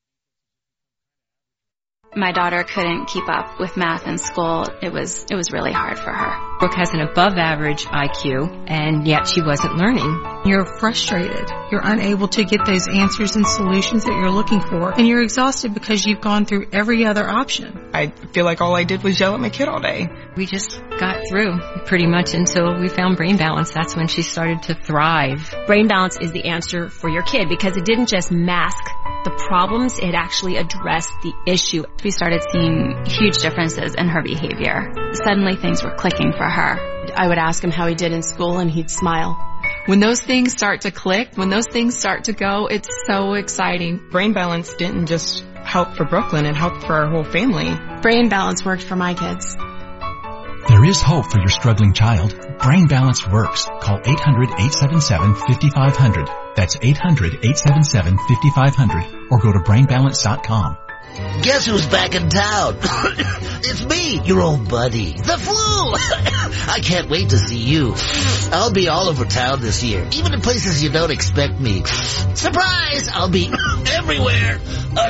my 2.17 2.31
daughter 2.31 2.63
couldn't 2.63 3.05
keep 3.05 3.29
up 3.29 3.59
with 3.59 3.77
math 3.77 4.07
in 4.07 4.17
school. 4.17 4.65
It 4.81 4.91
was 4.91 5.25
it 5.29 5.35
was 5.35 5.51
really 5.51 5.71
hard 5.71 5.99
for 5.99 6.11
her. 6.11 6.56
Brooke 6.59 6.73
has 6.73 6.91
an 6.93 7.01
above 7.01 7.37
average 7.37 7.85
IQ 7.85 8.65
and 8.67 9.07
yet 9.07 9.27
she 9.27 9.41
wasn't 9.41 9.77
learning. 9.77 10.41
You're 10.45 10.65
frustrated. 10.65 11.49
You're 11.71 11.83
unable 11.83 12.27
to 12.29 12.43
get 12.43 12.65
those 12.65 12.87
answers 12.87 13.35
and 13.35 13.45
solutions 13.45 14.05
that 14.05 14.13
you're 14.13 14.31
looking 14.31 14.61
for 14.61 14.91
and 14.91 15.07
you're 15.07 15.21
exhausted 15.21 15.75
because 15.75 16.05
you've 16.05 16.21
gone 16.21 16.45
through 16.45 16.67
every 16.73 17.05
other 17.05 17.29
option. 17.29 17.89
I 17.93 18.07
feel 18.07 18.45
like 18.45 18.59
all 18.59 18.75
I 18.75 18.85
did 18.85 19.03
was 19.03 19.19
yell 19.19 19.35
at 19.35 19.39
my 19.39 19.49
kid 19.49 19.67
all 19.67 19.79
day. 19.79 20.07
We 20.35 20.47
just 20.47 20.81
got 20.99 21.27
through 21.29 21.59
pretty 21.85 22.07
much 22.07 22.33
until 22.33 22.79
we 22.79 22.87
found 22.89 23.17
Brain 23.17 23.37
Balance. 23.37 23.71
That's 23.71 23.95
when 23.95 24.07
she 24.07 24.23
started 24.23 24.63
to 24.63 24.73
thrive. 24.73 25.53
Brain 25.67 25.87
Balance 25.87 26.17
is 26.19 26.31
the 26.31 26.45
answer 26.45 26.89
for 26.89 27.09
your 27.09 27.23
kid 27.23 27.49
because 27.49 27.77
it 27.77 27.85
didn't 27.85 28.09
just 28.09 28.31
mask 28.31 28.83
the 29.27 29.45
problems, 29.47 29.99
it 29.99 30.15
actually 30.15 30.55
addressed 30.55 31.11
the 31.21 31.33
issue. 31.45 31.83
We 32.01 32.11
started 32.11 32.41
seeing 32.49 33.03
huge 33.05 33.39
differences 33.39 33.93
in 33.95 34.07
her 34.07 34.21
behavior. 34.21 34.93
Suddenly 35.11 35.57
things 35.57 35.83
were 35.83 35.95
clicking 35.95 36.31
for 36.31 36.46
her. 36.49 37.13
I 37.15 37.27
would 37.27 37.37
ask 37.37 37.63
him 37.63 37.71
how 37.71 37.87
he 37.87 37.95
did 37.95 38.11
in 38.11 38.21
school 38.21 38.57
and 38.57 38.69
he'd 38.69 38.89
smile. 38.89 39.43
When 39.85 39.99
those 39.99 40.21
things 40.21 40.51
start 40.51 40.81
to 40.81 40.91
click, 40.91 41.29
when 41.35 41.49
those 41.49 41.67
things 41.67 41.97
start 41.97 42.25
to 42.25 42.33
go, 42.33 42.67
it's 42.67 42.89
so 43.07 43.33
exciting. 43.33 44.09
Brain 44.11 44.33
Balance 44.33 44.75
didn't 44.75 45.07
just 45.07 45.43
help 45.55 45.95
for 45.95 46.05
Brooklyn, 46.05 46.45
it 46.45 46.55
helped 46.55 46.83
for 46.83 46.93
our 46.93 47.09
whole 47.09 47.23
family. 47.23 47.75
Brain 48.01 48.29
Balance 48.29 48.65
worked 48.65 48.83
for 48.83 48.95
my 48.95 49.13
kids. 49.13 49.55
There 50.67 50.83
is 50.83 51.01
hope 51.01 51.31
for 51.31 51.39
your 51.39 51.47
struggling 51.47 51.93
child. 51.93 52.35
Brain 52.59 52.87
Balance 52.87 53.25
works. 53.27 53.65
Call 53.65 53.99
800-877-5500. 53.99 56.55
That's 56.55 56.75
800-877-5500 56.75 59.31
or 59.31 59.39
go 59.39 59.53
to 59.53 59.59
brainbalance.com. 59.59 60.77
Guess 61.41 61.65
who's 61.65 61.85
back 61.87 62.13
in 62.13 62.29
town? 62.29 62.77
it's 62.81 63.83
me, 63.85 64.21
your 64.23 64.41
old 64.41 64.69
buddy. 64.69 65.13
The 65.13 65.37
flu! 65.37 65.55
I 66.73 66.79
can't 66.83 67.09
wait 67.09 67.29
to 67.29 67.37
see 67.37 67.57
you. 67.57 67.95
I'll 68.51 68.71
be 68.71 68.87
all 68.87 69.07
over 69.07 69.25
town 69.25 69.61
this 69.61 69.83
year, 69.83 70.07
even 70.13 70.33
in 70.33 70.41
places 70.41 70.83
you 70.83 70.89
don't 70.91 71.11
expect 71.11 71.59
me. 71.59 71.83
Surprise! 71.83 73.09
I'll 73.11 73.29
be 73.29 73.51
everywhere. 73.91 74.59
Uh, 74.95 75.09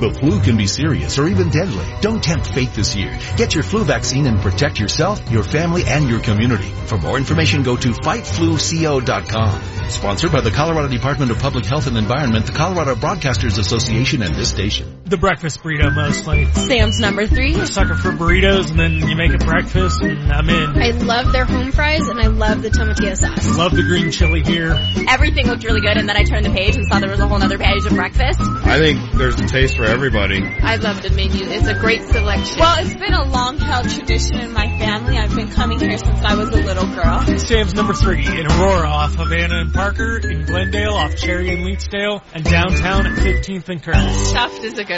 the 0.00 0.16
flu 0.18 0.40
can 0.40 0.56
be 0.56 0.66
serious 0.66 1.18
or 1.18 1.26
even 1.28 1.50
deadly. 1.50 1.84
Don't 2.00 2.22
tempt 2.22 2.54
fate 2.54 2.72
this 2.72 2.94
year. 2.94 3.18
Get 3.36 3.54
your 3.54 3.64
flu 3.64 3.82
vaccine 3.84 4.26
and 4.26 4.40
protect 4.40 4.78
yourself, 4.78 5.30
your 5.30 5.42
family, 5.42 5.82
and 5.84 6.08
your 6.08 6.20
community. 6.20 6.68
For 6.86 6.98
more 6.98 7.18
information, 7.18 7.64
go 7.64 7.76
to 7.76 7.88
fightfluco.com. 7.88 9.62
Sponsored 9.90 10.32
by 10.32 10.40
the 10.42 10.50
Colorado 10.50 10.88
Department 10.88 11.30
of 11.32 11.38
Public 11.38 11.64
Health 11.64 11.86
and 11.86 11.96
Environment, 11.96 12.46
the 12.46 12.52
Colorado 12.52 12.94
Broadcasters 12.94 13.58
Association, 13.58 14.22
and 14.22 14.34
this 14.34 14.50
station. 14.50 15.00
The 15.06 15.16
breakfast 15.20 15.62
burrito 15.62 15.94
mostly. 15.94 16.46
Sam's 16.52 17.00
number 17.00 17.26
three. 17.26 17.54
A 17.54 17.66
sucker 17.66 17.94
for 17.94 18.12
burritos, 18.12 18.70
and 18.70 18.78
then 18.78 18.92
you 19.08 19.16
make 19.16 19.32
it 19.32 19.44
breakfast, 19.44 20.00
and 20.00 20.32
I'm 20.32 20.48
in. 20.48 20.82
I 20.82 20.90
love 20.90 21.32
their 21.32 21.44
home 21.44 21.72
fries, 21.72 22.06
and 22.08 22.20
I 22.20 22.28
love 22.28 22.62
the 22.62 22.70
tomatillo 22.70 23.16
sauce. 23.16 23.56
Love 23.56 23.72
the 23.74 23.82
green 23.82 24.10
chili 24.10 24.42
here. 24.42 24.78
Everything 25.08 25.46
looked 25.46 25.64
really 25.64 25.80
good, 25.80 25.96
and 25.96 26.08
then 26.08 26.16
I 26.16 26.24
turned 26.24 26.46
the 26.46 26.50
page 26.50 26.76
and 26.76 26.86
saw 26.86 27.00
there 27.00 27.10
was 27.10 27.20
a 27.20 27.28
whole 27.28 27.42
other 27.42 27.58
page 27.58 27.84
of 27.86 27.92
breakfast. 27.94 28.40
I 28.40 28.78
think 28.78 29.12
there's 29.12 29.40
a 29.40 29.46
taste 29.46 29.76
for 29.76 29.84
everybody. 29.84 30.42
I 30.44 30.76
love 30.76 31.02
the 31.02 31.10
menu. 31.10 31.44
It's 31.46 31.66
a 31.66 31.74
great 31.74 32.02
selection. 32.02 32.58
Well, 32.60 32.76
it's 32.78 32.94
been 32.94 33.14
a 33.14 33.24
long-held 33.24 33.88
tradition 33.90 34.40
in 34.40 34.52
my 34.52 34.66
family. 34.78 35.18
I've 35.18 35.34
been 35.34 35.50
coming 35.50 35.80
here 35.80 35.98
since 35.98 36.20
I 36.22 36.34
was 36.34 36.48
a 36.48 36.62
little 36.62 36.86
girl. 36.94 37.38
Sam's 37.38 37.74
number 37.74 37.94
three 37.94 38.26
in 38.26 38.46
Aurora 38.46 38.88
off 38.88 39.14
Havana 39.14 39.60
and 39.60 39.72
Parker, 39.72 40.18
in 40.18 40.44
Glendale 40.44 40.94
off 40.94 41.16
Cherry 41.16 41.54
and 41.54 41.64
Leetsdale, 41.64 42.22
and 42.34 42.44
downtown 42.44 43.06
at 43.06 43.18
15th 43.18 43.68
and 43.68 43.82
Curtis. 43.82 44.28
Stuffed 44.30 44.64
is 44.64 44.78
a 44.78 44.84
good 44.84 44.97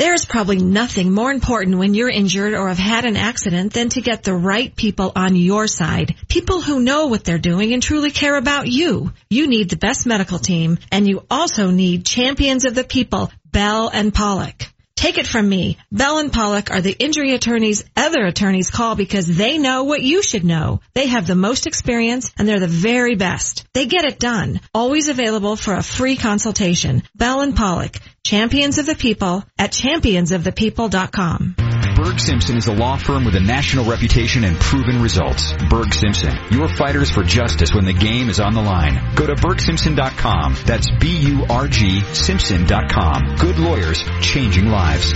There's 0.00 0.24
probably 0.24 0.56
nothing 0.56 1.12
more 1.12 1.30
important 1.30 1.76
when 1.76 1.92
you're 1.92 2.08
injured 2.08 2.54
or 2.54 2.68
have 2.68 2.78
had 2.78 3.04
an 3.04 3.18
accident 3.18 3.74
than 3.74 3.90
to 3.90 4.00
get 4.00 4.22
the 4.22 4.32
right 4.32 4.74
people 4.74 5.12
on 5.14 5.36
your 5.36 5.66
side. 5.66 6.16
People 6.26 6.62
who 6.62 6.80
know 6.80 7.08
what 7.08 7.22
they're 7.22 7.36
doing 7.36 7.74
and 7.74 7.82
truly 7.82 8.10
care 8.10 8.34
about 8.34 8.66
you. 8.66 9.12
You 9.28 9.46
need 9.46 9.68
the 9.68 9.76
best 9.76 10.06
medical 10.06 10.38
team 10.38 10.78
and 10.90 11.06
you 11.06 11.26
also 11.30 11.70
need 11.70 12.06
champions 12.06 12.64
of 12.64 12.74
the 12.74 12.82
people, 12.82 13.30
Bell 13.52 13.90
and 13.92 14.14
Pollock. 14.14 14.69
Take 15.00 15.16
it 15.16 15.26
from 15.26 15.48
me. 15.48 15.78
Bell 15.90 16.18
and 16.18 16.30
Pollock 16.30 16.70
are 16.70 16.82
the 16.82 16.92
injury 16.92 17.32
attorneys 17.32 17.82
other 17.96 18.26
attorneys 18.26 18.70
call 18.70 18.96
because 18.96 19.26
they 19.26 19.56
know 19.56 19.84
what 19.84 20.02
you 20.02 20.22
should 20.22 20.44
know. 20.44 20.82
They 20.92 21.06
have 21.06 21.26
the 21.26 21.34
most 21.34 21.66
experience 21.66 22.30
and 22.36 22.46
they're 22.46 22.60
the 22.60 22.66
very 22.66 23.14
best. 23.14 23.64
They 23.72 23.86
get 23.86 24.04
it 24.04 24.18
done. 24.18 24.60
Always 24.74 25.08
available 25.08 25.56
for 25.56 25.72
a 25.72 25.82
free 25.82 26.16
consultation. 26.16 27.02
Bell 27.14 27.40
and 27.40 27.56
Pollock, 27.56 27.96
champions 28.24 28.76
of 28.76 28.84
the 28.84 28.94
people 28.94 29.42
at 29.58 29.72
championsofthepeople.com. 29.72 31.69
Burg 32.02 32.18
Simpson 32.18 32.56
is 32.56 32.66
a 32.66 32.72
law 32.72 32.96
firm 32.96 33.26
with 33.26 33.36
a 33.36 33.40
national 33.40 33.84
reputation 33.84 34.42
and 34.44 34.58
proven 34.58 35.02
results. 35.02 35.52
Burg 35.68 35.92
Simpson, 35.92 36.34
your 36.50 36.66
fighters 36.66 37.10
for 37.10 37.22
justice 37.22 37.74
when 37.74 37.84
the 37.84 37.92
game 37.92 38.30
is 38.30 38.40
on 38.40 38.54
the 38.54 38.62
line. 38.62 39.14
Go 39.16 39.26
to 39.26 39.34
burgsimpson.com. 39.34 40.56
That's 40.64 40.90
B-U-R-G 40.98 42.00
Simpson.com. 42.14 43.36
Good 43.36 43.58
lawyers, 43.58 44.02
changing 44.22 44.70
lives. 44.70 45.12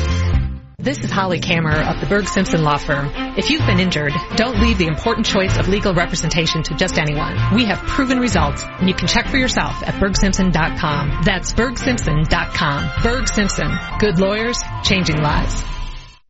This 0.77 0.99
is 0.99 1.11
Holly 1.11 1.41
Kammer 1.41 1.75
of 1.75 2.03
the 2.03 2.07
Burg 2.07 2.29
Simpson 2.29 2.63
Law 2.63 2.77
Firm. 2.77 3.11
If 3.39 3.49
you've 3.49 3.65
been 3.65 3.81
injured, 3.81 4.13
don't 4.37 4.61
leave 4.61 4.77
the 4.77 4.87
important 4.87 5.25
choice 5.25 5.57
of 5.57 5.69
legal 5.69 5.95
representation 5.95 6.65
to 6.65 6.75
just 6.75 6.99
anyone. 6.99 7.55
We 7.55 7.65
have 7.65 7.79
proven 7.79 8.19
results, 8.19 8.63
and 8.63 8.91
you 8.91 8.95
can 8.95 9.09
check 9.09 9.29
for 9.29 9.39
yourself 9.39 9.83
at 9.83 9.95
burgsimpson.com. 9.95 11.23
That's 11.25 11.55
burgsimpson.com. 11.55 12.91
Burg 13.03 13.29
Simpson. 13.29 13.71
Good 13.99 14.19
lawyers, 14.19 14.63
changing 14.83 15.23
lives. 15.23 15.65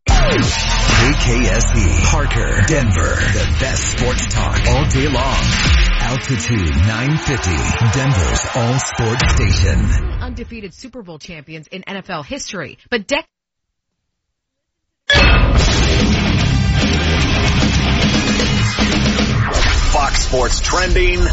KKSE, 0.07 2.03
Parker, 2.09 2.61
Denver, 2.67 3.15
the 3.15 3.57
best 3.59 3.97
sports 3.97 4.27
talk 4.33 4.59
all 4.67 4.87
day 4.89 5.07
long. 5.07 5.43
Altitude 6.01 6.75
950, 6.87 7.51
Denver's 7.97 8.45
all 8.55 8.79
sports 8.79 9.33
station. 9.35 9.79
Undefeated 10.21 10.73
Super 10.73 11.01
Bowl 11.01 11.19
champions 11.19 11.67
in 11.67 11.83
NFL 11.83 12.25
history, 12.25 12.77
but 12.89 13.07
Fox 19.95 20.25
Sports 20.25 20.59
trending 20.59 21.23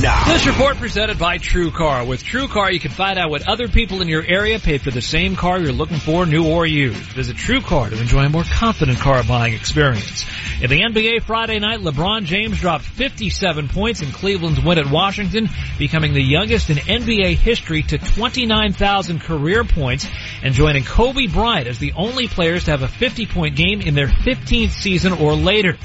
now. 0.00 0.24
This 0.26 0.46
report 0.46 0.76
presented 0.76 1.18
by 1.18 1.38
True 1.38 1.72
Car. 1.72 2.06
With 2.06 2.22
True 2.22 2.46
Car, 2.46 2.70
you 2.70 2.78
can 2.78 2.92
find 2.92 3.18
out 3.18 3.28
what 3.28 3.48
other 3.48 3.66
people 3.66 4.02
in 4.02 4.06
your 4.06 4.22
area 4.22 4.60
paid 4.60 4.82
for 4.82 4.92
the 4.92 5.00
same 5.00 5.34
car 5.34 5.58
you're 5.58 5.72
looking 5.72 5.96
for, 5.96 6.24
new 6.24 6.46
or 6.46 6.64
used. 6.64 6.96
Visit 6.96 7.36
True 7.36 7.60
Car 7.60 7.90
to 7.90 8.00
enjoy 8.00 8.22
a 8.22 8.28
more 8.28 8.44
confident 8.44 9.00
car 9.00 9.24
buying 9.24 9.54
experience. 9.54 10.24
In 10.62 10.70
the 10.70 10.82
NBA 10.82 11.24
Friday 11.24 11.58
night, 11.58 11.80
LeBron 11.80 12.24
James 12.24 12.60
dropped 12.60 12.84
57 12.84 13.66
points 13.66 14.00
in 14.00 14.12
Cleveland's 14.12 14.62
win 14.62 14.78
at 14.78 14.88
Washington, 14.88 15.48
becoming 15.76 16.14
the 16.14 16.22
youngest 16.22 16.70
in 16.70 16.76
NBA 16.76 17.34
history 17.34 17.82
to 17.82 17.98
29,000 17.98 19.22
career 19.22 19.64
points 19.64 20.06
and 20.40 20.54
joining 20.54 20.84
Kobe 20.84 21.26
Bryant 21.26 21.66
as 21.66 21.80
the 21.80 21.94
only 21.96 22.28
players 22.28 22.66
to 22.66 22.70
have 22.70 22.82
a 22.82 22.88
50 22.88 23.26
point 23.26 23.56
game 23.56 23.80
in 23.80 23.96
their 23.96 24.06
15th 24.06 24.70
season 24.70 25.14
or 25.14 25.34
later. 25.34 25.76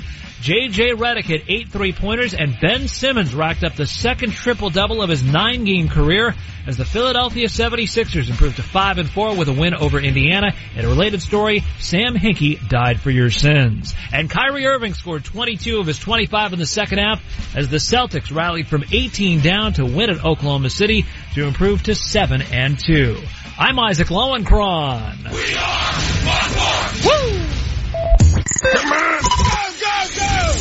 J.J. 0.41 0.91
Redick 0.91 1.26
hit 1.26 1.44
eight 1.49 1.70
three-pointers 1.70 2.34
and 2.34 2.57
Ben 2.61 2.88
Simmons 2.88 3.36
racked 3.36 3.64
up 3.64 3.76
the 3.76 3.86
second 3.86 4.32
triple-double 4.32 5.02
of 5.02 5.10
his 5.10 5.22
nine-game 5.22 5.90
career 5.90 6.34
as 6.66 6.78
the 6.78 6.86
Philadelphia 6.86 7.48
76ers 7.48 8.30
improved 8.30 8.56
to 8.56 8.64
5 8.64 8.99
and 8.99 9.10
4 9.10 9.36
with 9.36 9.49
a 9.49 9.53
win 9.53 9.74
over 9.74 9.99
Indiana. 9.99 10.53
In 10.76 10.86
a 10.86 10.88
related 10.88 11.22
story, 11.22 11.64
Sam 11.80 12.16
Hinkie 12.16 12.70
died 12.70 13.02
for 13.02 13.11
your 13.11 13.30
sins. 13.30 13.94
And 14.14 14.30
Kyrie 14.30 14.66
Irving 14.66 14.94
scored 14.94 15.26
22 15.26 15.80
of 15.80 15.88
his 15.88 15.99
25 15.99 16.53
in 16.53 16.60
the 16.60 16.66
second 16.66 16.99
half 16.99 17.22
as 17.56 17.68
the 17.68 17.78
Celtics 17.78 18.34
rallied 18.34 18.68
from 18.68 18.86
18 18.91 19.41
down 19.41 19.74
to 19.74 19.86
win 19.86 20.10
at 20.10 20.24
Oklahoma 20.24 20.70
City 20.70 21.06
to 21.34 21.45
improve 21.45 21.84
to 21.84 21.95
7 21.95 22.41
and 22.41 22.80
2. 22.80 23.18
I'm 23.57 23.78
Isaac 23.78 24.07
Lowenkron. 24.07 25.32
We 25.34 25.56
are 25.57 25.90
Woo! 27.03 27.49
Come 28.61 28.94
on! 28.94 29.68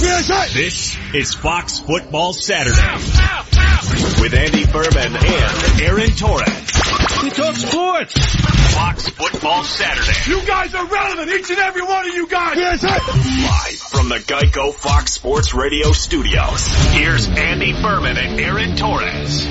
This 0.01 0.97
is 1.13 1.35
Fox 1.35 1.81
Football 1.81 2.33
Saturday 2.33 2.81
with 4.23 4.33
Andy 4.33 4.63
Furman 4.63 5.17
and 5.17 5.81
Aaron 5.83 6.11
Torres. 6.13 6.73
We 7.23 7.31
talk 7.31 7.57
sports. 7.57 8.15
Fox 8.75 9.09
Football 9.09 9.65
Saturday. 9.65 10.31
You 10.31 10.47
guys 10.47 10.73
are 10.75 10.87
relevant, 10.87 11.31
each 11.31 11.51
and 11.51 11.59
every 11.59 11.83
one 11.83 12.09
of 12.09 12.15
you 12.15 12.29
guys. 12.29 12.57
Yes, 12.57 12.85
Live 12.85 13.79
from 13.91 14.09
the 14.09 14.19
Geico 14.21 14.73
Fox 14.73 15.15
Sports 15.15 15.53
Radio 15.53 15.91
studios. 15.91 16.69
Here's 16.93 17.27
Andy 17.29 17.73
Furman 17.73 18.17
and 18.17 18.39
Aaron 18.41 18.77
Torres. 18.77 19.47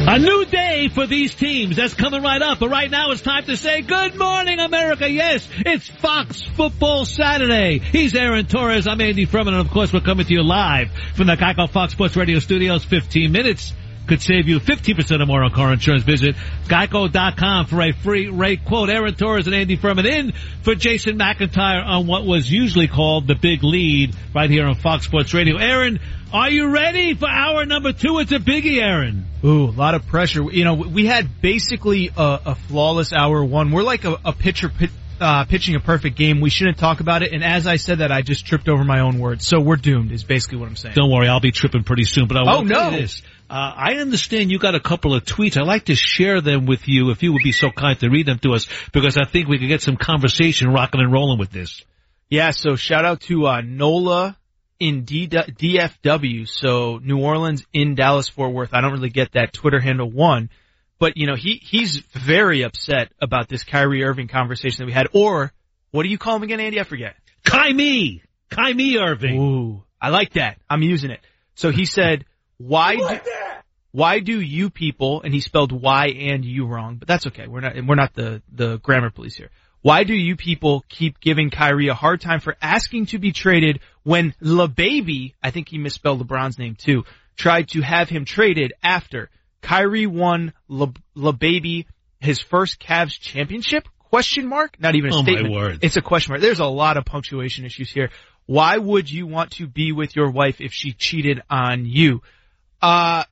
A 0.00 0.18
new 0.18 0.44
day 0.46 0.88
for 0.88 1.06
these 1.06 1.34
teams. 1.34 1.76
That's 1.76 1.92
coming 1.92 2.22
right 2.22 2.40
up. 2.40 2.60
But 2.60 2.70
right 2.70 2.90
now 2.90 3.10
it's 3.10 3.20
time 3.20 3.44
to 3.44 3.56
say 3.56 3.82
good 3.82 4.16
morning, 4.16 4.58
America. 4.58 5.08
Yes, 5.08 5.46
it's 5.66 5.88
Fox 5.88 6.42
Football 6.42 7.04
Saturday. 7.04 7.78
He's 7.78 8.14
Aaron 8.14 8.46
Torres. 8.46 8.86
I'm 8.86 9.00
Andy 9.00 9.26
Furman. 9.26 9.54
And 9.54 9.66
of 9.66 9.70
course, 9.70 9.92
we're 9.92 10.00
coming 10.00 10.24
to 10.24 10.32
you 10.32 10.42
live 10.42 10.90
from 11.14 11.26
the 11.26 11.34
Geico 11.36 11.68
Fox 11.68 11.92
Sports 11.92 12.16
Radio 12.16 12.38
studios. 12.38 12.84
15 12.84 13.30
minutes 13.32 13.74
could 14.06 14.22
save 14.22 14.48
you 14.48 14.58
50% 14.58 15.20
or 15.20 15.26
more 15.26 15.44
on 15.44 15.50
car 15.52 15.72
insurance. 15.72 16.04
Visit 16.04 16.34
geico.com 16.64 17.66
for 17.66 17.82
a 17.82 17.92
free 17.92 18.28
rate 18.28 18.64
quote. 18.64 18.88
Aaron 18.88 19.14
Torres 19.14 19.46
and 19.46 19.54
Andy 19.54 19.76
Furman 19.76 20.06
in 20.06 20.32
for 20.62 20.74
Jason 20.74 21.18
McIntyre 21.18 21.84
on 21.84 22.06
what 22.06 22.24
was 22.24 22.50
usually 22.50 22.88
called 22.88 23.26
the 23.26 23.34
big 23.34 23.62
lead 23.62 24.14
right 24.34 24.48
here 24.48 24.66
on 24.66 24.74
Fox 24.76 25.04
Sports 25.04 25.34
Radio. 25.34 25.58
Aaron, 25.58 26.00
are 26.32 26.50
you 26.50 26.68
ready 26.68 27.14
for 27.14 27.28
hour 27.28 27.64
number 27.64 27.92
two? 27.92 28.18
It's 28.18 28.32
a 28.32 28.38
biggie, 28.38 28.80
Aaron. 28.82 29.26
Ooh, 29.44 29.64
a 29.64 29.70
lot 29.70 29.94
of 29.94 30.06
pressure. 30.06 30.42
You 30.42 30.64
know, 30.64 30.74
we 30.74 31.06
had 31.06 31.40
basically 31.40 32.10
a, 32.16 32.40
a 32.46 32.54
flawless 32.54 33.12
hour 33.12 33.44
one. 33.44 33.70
We're 33.70 33.82
like 33.82 34.04
a, 34.04 34.18
a 34.24 34.32
pitcher 34.32 34.68
pit, 34.68 34.90
uh, 35.20 35.44
pitching 35.44 35.74
a 35.74 35.80
perfect 35.80 36.16
game. 36.16 36.40
We 36.40 36.50
shouldn't 36.50 36.76
talk 36.78 37.00
about 37.00 37.22
it. 37.22 37.32
And 37.32 37.42
as 37.42 37.66
I 37.66 37.76
said 37.76 37.98
that, 37.98 38.12
I 38.12 38.22
just 38.22 38.46
tripped 38.46 38.68
over 38.68 38.84
my 38.84 39.00
own 39.00 39.18
words. 39.18 39.46
So 39.46 39.60
we're 39.60 39.76
doomed 39.76 40.12
is 40.12 40.24
basically 40.24 40.58
what 40.58 40.68
I'm 40.68 40.76
saying. 40.76 40.94
Don't 40.94 41.10
worry, 41.10 41.28
I'll 41.28 41.40
be 41.40 41.52
tripping 41.52 41.84
pretty 41.84 42.04
soon. 42.04 42.26
But 42.28 42.36
I 42.36 42.42
will 42.42 42.58
Oh, 42.58 42.62
no. 42.62 42.90
this. 42.90 43.22
Uh, 43.50 43.72
I 43.76 43.94
understand 43.94 44.50
you 44.50 44.58
got 44.58 44.74
a 44.74 44.80
couple 44.80 45.14
of 45.14 45.24
tweets. 45.24 45.56
I'd 45.56 45.66
like 45.66 45.86
to 45.86 45.94
share 45.94 46.40
them 46.42 46.66
with 46.66 46.86
you 46.86 47.10
if 47.10 47.22
you 47.22 47.32
would 47.32 47.42
be 47.42 47.52
so 47.52 47.70
kind 47.70 47.98
to 48.00 48.10
read 48.10 48.26
them 48.26 48.38
to 48.40 48.52
us 48.52 48.66
because 48.92 49.16
I 49.16 49.24
think 49.24 49.48
we 49.48 49.58
could 49.58 49.68
get 49.68 49.80
some 49.80 49.96
conversation 49.96 50.68
rocking 50.70 51.00
and 51.00 51.10
rolling 51.12 51.38
with 51.38 51.50
this. 51.50 51.82
Yeah, 52.28 52.50
so 52.50 52.76
shout 52.76 53.06
out 53.06 53.22
to 53.22 53.46
uh, 53.46 53.62
Nola 53.62 54.36
in 54.80 55.04
D- 55.04 55.28
DFW. 55.28 56.48
So 56.48 56.98
New 57.02 57.18
Orleans 57.18 57.64
in 57.72 57.94
Dallas 57.94 58.28
Fort 58.28 58.52
Worth. 58.52 58.74
I 58.74 58.80
don't 58.80 58.92
really 58.92 59.10
get 59.10 59.32
that 59.32 59.52
Twitter 59.52 59.80
handle 59.80 60.10
one, 60.10 60.50
but 60.98 61.16
you 61.16 61.26
know 61.26 61.34
he 61.34 61.60
he's 61.62 61.98
very 62.12 62.62
upset 62.62 63.12
about 63.20 63.48
this 63.48 63.64
Kyrie 63.64 64.04
Irving 64.04 64.28
conversation 64.28 64.78
that 64.78 64.86
we 64.86 64.92
had. 64.92 65.08
Or 65.12 65.52
what 65.90 66.02
do 66.02 66.08
you 66.08 66.18
call 66.18 66.36
him 66.36 66.42
again, 66.42 66.60
Andy? 66.60 66.80
I 66.80 66.84
forget. 66.84 67.16
Kai 67.44 67.72
me, 67.72 68.22
Kai 68.50 68.72
me 68.72 68.98
Irving. 68.98 69.40
Ooh, 69.40 69.84
I 70.00 70.10
like 70.10 70.34
that. 70.34 70.58
I'm 70.68 70.82
using 70.82 71.10
it. 71.10 71.20
So 71.54 71.70
he 71.70 71.86
said, 71.86 72.24
"Why 72.58 72.96
do, 72.96 73.20
why 73.90 74.20
do 74.20 74.40
you 74.40 74.70
people?" 74.70 75.22
And 75.22 75.34
he 75.34 75.40
spelled 75.40 75.72
Y 75.72 76.08
and 76.08 76.44
you 76.44 76.66
wrong, 76.66 76.96
but 76.96 77.08
that's 77.08 77.26
okay. 77.28 77.46
We're 77.46 77.60
not 77.60 77.74
we're 77.84 77.94
not 77.94 78.14
the 78.14 78.42
the 78.52 78.78
grammar 78.78 79.10
police 79.10 79.34
here. 79.36 79.50
Why 79.82 80.04
do 80.04 80.14
you 80.14 80.36
people 80.36 80.84
keep 80.88 81.20
giving 81.20 81.50
Kyrie 81.50 81.88
a 81.88 81.94
hard 81.94 82.20
time 82.20 82.40
for 82.40 82.56
asking 82.60 83.06
to 83.06 83.18
be 83.18 83.32
traded 83.32 83.80
when 84.02 84.34
LeBaby, 84.42 85.34
I 85.42 85.50
think 85.50 85.68
he 85.68 85.78
misspelled 85.78 86.26
LeBron's 86.26 86.58
name 86.58 86.74
too, 86.74 87.04
tried 87.36 87.68
to 87.70 87.80
have 87.82 88.08
him 88.08 88.24
traded 88.24 88.72
after 88.82 89.30
Kyrie 89.62 90.06
won 90.06 90.52
Le, 90.68 90.92
LeBaby 91.16 91.86
his 92.20 92.40
first 92.40 92.80
Cavs 92.80 93.18
championship? 93.18 93.88
Question 93.98 94.46
mark? 94.46 94.80
Not 94.80 94.94
even 94.96 95.12
a 95.12 95.16
Oh, 95.16 95.22
my 95.22 95.30
statement. 95.32 95.54
word. 95.54 95.78
It's 95.82 95.96
a 95.96 96.02
question 96.02 96.32
mark. 96.32 96.40
There's 96.42 96.60
a 96.60 96.66
lot 96.66 96.96
of 96.96 97.04
punctuation 97.04 97.64
issues 97.64 97.90
here. 97.90 98.10
Why 98.46 98.78
would 98.78 99.10
you 99.10 99.26
want 99.26 99.52
to 99.52 99.66
be 99.66 99.92
with 99.92 100.16
your 100.16 100.30
wife 100.30 100.60
if 100.60 100.72
she 100.72 100.92
cheated 100.92 101.42
on 101.50 101.84
you? 101.84 102.22
Uh, 102.80 103.24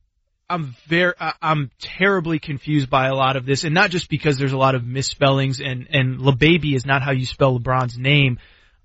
I'm 0.49 0.77
very, 0.87 1.13
I'm 1.43 1.71
terribly 1.81 2.39
confused 2.39 2.89
by 2.89 3.09
a 3.09 3.15
lot 3.15 3.37
of 3.37 3.47
this, 3.47 3.65
and 3.65 3.75
not 3.75 3.91
just 3.91 4.09
because 4.09 4.39
there's 4.39 4.53
a 4.53 4.57
lot 4.59 4.75
of 4.77 4.85
misspellings 4.87 5.61
and 5.61 5.89
and 5.91 6.19
LeBaby 6.21 6.75
is 6.75 6.87
not 6.87 7.03
how 7.03 7.11
you 7.11 7.27
spell 7.27 7.59
LeBron's 7.59 7.99
name. 7.99 8.39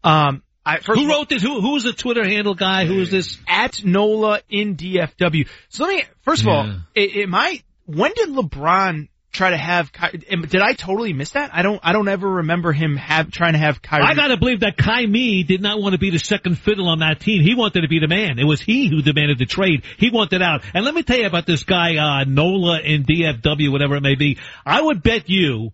Um, 0.04 0.42
I, 0.66 0.78
who 0.78 1.10
wrote 1.10 1.30
this? 1.30 1.44
Who 1.44 1.62
who 1.62 1.74
was 1.74 1.84
the 1.84 1.94
Twitter 1.94 2.24
handle 2.24 2.56
guy? 2.56 2.86
Who 2.86 3.00
is 3.00 3.12
this? 3.12 3.38
At 3.48 3.84
Nola 3.84 4.42
in 4.50 4.76
DFW. 4.76 5.48
So 5.70 5.86
let 5.86 5.96
me 5.96 6.04
first 6.22 6.42
of 6.42 6.48
Yeah. 6.48 6.54
all, 6.54 6.76
am 6.96 7.36
I? 7.36 7.62
When 7.86 8.12
did 8.16 8.30
LeBron 8.30 9.08
try 9.32 9.52
to 9.52 9.58
have? 9.58 9.92
Ky- 9.94 10.18
Did 10.18 10.62
I 10.62 10.74
totally 10.74 11.14
miss 11.14 11.32
that? 11.32 11.52
I 11.54 11.62
don't. 11.62 11.80
I 11.84 11.94
don't 11.94 12.08
ever 12.08 12.28
remember 12.30 12.72
him 12.74 12.96
have 12.98 13.32
trying 13.32 13.54
to 13.54 13.60
have 13.60 13.82
Kyrie. 13.82 14.04
I 14.04 14.14
gotta 14.14 14.38
believe 14.38 14.60
that 14.62 14.78
Kai 14.78 15.06
Me 15.06 15.44
did 15.44 15.62
not 15.62 15.82
want 15.82 15.94
to 15.94 16.00
be 16.00 16.10
the 16.10 16.20
second 16.20 16.58
fiddle 16.58 16.88
on 16.90 17.00
that 17.00 17.20
team. 17.20 17.42
He 17.42 17.56
wanted 17.56 17.82
to 17.82 17.88
be 17.88 18.00
the 18.00 18.08
man. 18.08 18.40
It 18.40 18.46
was 18.46 18.62
he 18.62 18.88
who 18.90 19.02
demanded 19.02 19.38
the 19.40 19.46
trade. 19.46 19.84
He 19.98 20.10
wanted 20.10 20.42
out. 20.42 20.62
And 20.74 20.84
let 20.86 20.94
me 20.94 21.04
tell 21.04 21.18
you 21.18 21.26
about 21.28 21.46
this 21.46 21.64
guy, 21.64 21.96
uh, 21.98 22.24
Nola 22.26 22.80
in 22.82 23.04
DFW, 23.04 23.72
whatever 23.72 23.96
it 23.96 24.02
may 24.02 24.16
be. 24.16 24.38
I 24.66 24.82
would 24.82 25.02
bet 25.04 25.30
you 25.30 25.72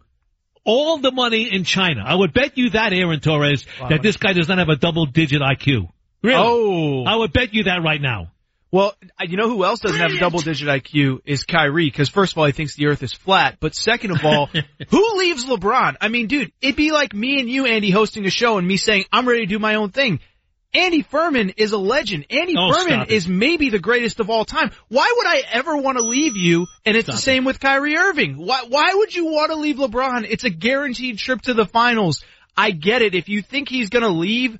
all 0.63 0.97
the 0.97 1.11
money 1.11 1.49
in 1.53 1.63
China. 1.63 2.03
I 2.05 2.13
would 2.15 2.33
bet 2.33 2.57
you 2.57 2.71
that, 2.71 2.91
Aaron 2.93 3.19
Torres, 3.21 3.65
Wow. 3.79 3.89
that 3.89 4.01
this 4.03 4.17
guy 4.17 4.33
does 4.33 4.47
not 4.49 4.57
have 4.57 4.69
a 4.69 4.75
double 4.75 5.05
digit 5.05 5.41
IQ. 5.41 5.87
Really? 6.21 6.35
Oh. 6.37 7.03
I 7.05 7.15
would 7.15 7.31
bet 7.31 7.53
you 7.53 7.63
that 7.65 7.83
right 7.83 8.01
now. 8.01 8.31
Well, 8.71 8.93
you 9.21 9.37
know 9.37 9.49
who 9.49 9.63
else 9.63 9.79
doesn't 9.79 9.97
have 9.97 10.11
a 10.11 10.17
double 10.19 10.39
digit 10.39 10.67
IQ 10.67 11.21
is 11.25 11.43
Kyrie, 11.43 11.85
because 11.85 12.09
first 12.09 12.33
of 12.33 12.37
all, 12.37 12.45
he 12.45 12.51
thinks 12.51 12.75
the 12.75 12.87
earth 12.87 13.01
is 13.01 13.13
flat, 13.13 13.57
but 13.61 13.73
second 13.73 14.11
of 14.11 14.25
all, 14.25 14.49
who 14.89 15.17
leaves 15.17 15.45
LeBron? 15.45 15.95
I 16.01 16.09
mean, 16.09 16.27
dude, 16.27 16.51
it'd 16.61 16.75
be 16.75 16.91
like 16.91 17.13
me 17.13 17.39
and 17.39 17.49
you, 17.49 17.65
Andy, 17.65 17.91
hosting 17.91 18.25
a 18.25 18.29
show 18.29 18.57
and 18.57 18.67
me 18.67 18.75
saying, 18.77 19.05
I'm 19.11 19.27
ready 19.27 19.41
to 19.41 19.45
do 19.45 19.59
my 19.59 19.75
own 19.75 19.91
thing. 19.91 20.19
Andy 20.73 21.01
Furman 21.01 21.51
is 21.55 21.71
a 21.71 21.77
legend. 21.77 22.25
Andy 22.29 22.55
Oh, 22.57 22.73
Furman 22.73 23.05
is 23.09 23.25
maybe 23.25 23.69
the 23.69 23.79
greatest 23.79 24.19
of 24.19 24.29
all 24.29 24.43
time. 24.43 24.71
Why 24.89 25.11
would 25.15 25.25
I 25.25 25.41
ever 25.53 25.77
want 25.77 25.97
to 25.97 26.03
leave 26.03 26.35
you? 26.35 26.67
And 26.85 26.97
it's 26.97 27.07
the 27.07 27.15
same 27.15 27.45
with 27.45 27.61
Kyrie 27.61 27.95
Irving. 27.97 28.35
Why, 28.35 28.63
why 28.67 28.93
would 28.93 29.15
you 29.15 29.27
want 29.27 29.51
to 29.51 29.57
leave 29.57 29.77
LeBron? 29.77 30.27
It's 30.29 30.43
a 30.43 30.49
guaranteed 30.49 31.19
trip 31.19 31.41
to 31.43 31.53
the 31.53 31.65
finals. 31.65 32.21
I 32.55 32.71
get 32.71 33.01
it. 33.01 33.15
If 33.15 33.29
you 33.29 33.41
think 33.41 33.69
he's 33.69 33.89
gonna 33.89 34.09
leave, 34.09 34.59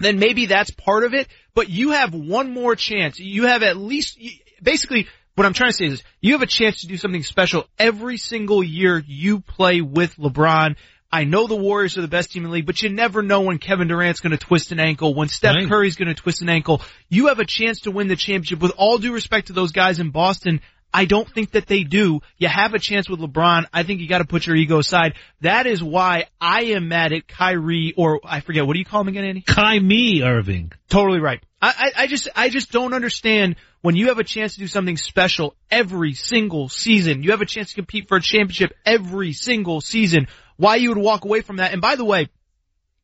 then 0.00 0.18
maybe 0.18 0.46
that's 0.46 0.70
part 0.70 1.04
of 1.04 1.14
it. 1.14 1.28
But 1.54 1.68
you 1.68 1.92
have 1.92 2.14
one 2.14 2.52
more 2.52 2.74
chance. 2.74 3.20
You 3.20 3.46
have 3.46 3.62
at 3.62 3.76
least, 3.76 4.18
basically, 4.62 5.06
what 5.36 5.46
I'm 5.46 5.52
trying 5.52 5.70
to 5.70 5.76
say 5.76 5.86
is, 5.86 6.02
you 6.20 6.32
have 6.32 6.42
a 6.42 6.46
chance 6.46 6.80
to 6.80 6.86
do 6.86 6.96
something 6.96 7.22
special 7.22 7.66
every 7.78 8.16
single 8.16 8.62
year 8.62 9.02
you 9.06 9.40
play 9.40 9.80
with 9.80 10.16
LeBron. 10.16 10.76
I 11.12 11.24
know 11.24 11.46
the 11.46 11.56
Warriors 11.56 11.98
are 11.98 12.02
the 12.02 12.08
best 12.08 12.30
team 12.30 12.44
in 12.44 12.50
the 12.50 12.54
league, 12.54 12.66
but 12.66 12.82
you 12.82 12.88
never 12.88 13.20
know 13.20 13.40
when 13.40 13.58
Kevin 13.58 13.88
Durant's 13.88 14.20
going 14.20 14.30
to 14.30 14.38
twist 14.38 14.70
an 14.70 14.78
ankle, 14.78 15.12
when 15.14 15.28
Steph 15.28 15.56
Right. 15.56 15.68
Curry's 15.68 15.96
going 15.96 16.08
to 16.08 16.14
twist 16.14 16.40
an 16.40 16.48
ankle. 16.48 16.82
You 17.08 17.28
have 17.28 17.40
a 17.40 17.44
chance 17.44 17.80
to 17.80 17.90
win 17.90 18.06
the 18.06 18.16
championship. 18.16 18.60
With 18.60 18.72
all 18.76 18.98
due 18.98 19.12
respect 19.12 19.48
to 19.48 19.52
those 19.52 19.72
guys 19.72 19.98
in 19.98 20.10
Boston, 20.10 20.60
I 20.92 21.04
don't 21.04 21.28
think 21.28 21.52
that 21.52 21.66
they 21.66 21.84
do. 21.84 22.20
You 22.36 22.48
have 22.48 22.74
a 22.74 22.78
chance 22.78 23.08
with 23.08 23.20
LeBron. 23.20 23.66
I 23.72 23.84
think 23.84 24.00
you 24.00 24.08
got 24.08 24.18
to 24.18 24.24
put 24.24 24.46
your 24.46 24.56
ego 24.56 24.78
aside. 24.78 25.14
That 25.40 25.66
is 25.66 25.82
why 25.82 26.26
I 26.40 26.62
am 26.74 26.88
mad 26.88 27.12
at 27.12 27.28
Kyrie, 27.28 27.94
or 27.96 28.20
I 28.24 28.40
forget 28.40 28.66
what 28.66 28.72
do 28.72 28.78
you 28.78 28.84
call 28.84 29.02
him 29.02 29.08
again, 29.08 29.24
Andy? 29.24 29.42
Me 29.78 30.22
Irving. 30.22 30.72
Totally 30.88 31.20
right. 31.20 31.40
I, 31.62 31.68
I, 31.96 32.02
I 32.02 32.06
just, 32.06 32.28
I 32.34 32.48
just 32.48 32.72
don't 32.72 32.94
understand 32.94 33.56
when 33.82 33.94
you 33.94 34.08
have 34.08 34.18
a 34.18 34.24
chance 34.24 34.54
to 34.54 34.60
do 34.60 34.66
something 34.66 34.96
special 34.96 35.54
every 35.70 36.14
single 36.14 36.68
season. 36.68 37.22
You 37.22 37.30
have 37.30 37.40
a 37.40 37.46
chance 37.46 37.70
to 37.70 37.74
compete 37.76 38.08
for 38.08 38.16
a 38.16 38.20
championship 38.20 38.72
every 38.84 39.32
single 39.32 39.80
season. 39.80 40.26
Why 40.56 40.76
you 40.76 40.90
would 40.90 40.98
walk 40.98 41.24
away 41.24 41.42
from 41.42 41.56
that? 41.56 41.72
And 41.72 41.80
by 41.80 41.96
the 41.96 42.04
way, 42.04 42.28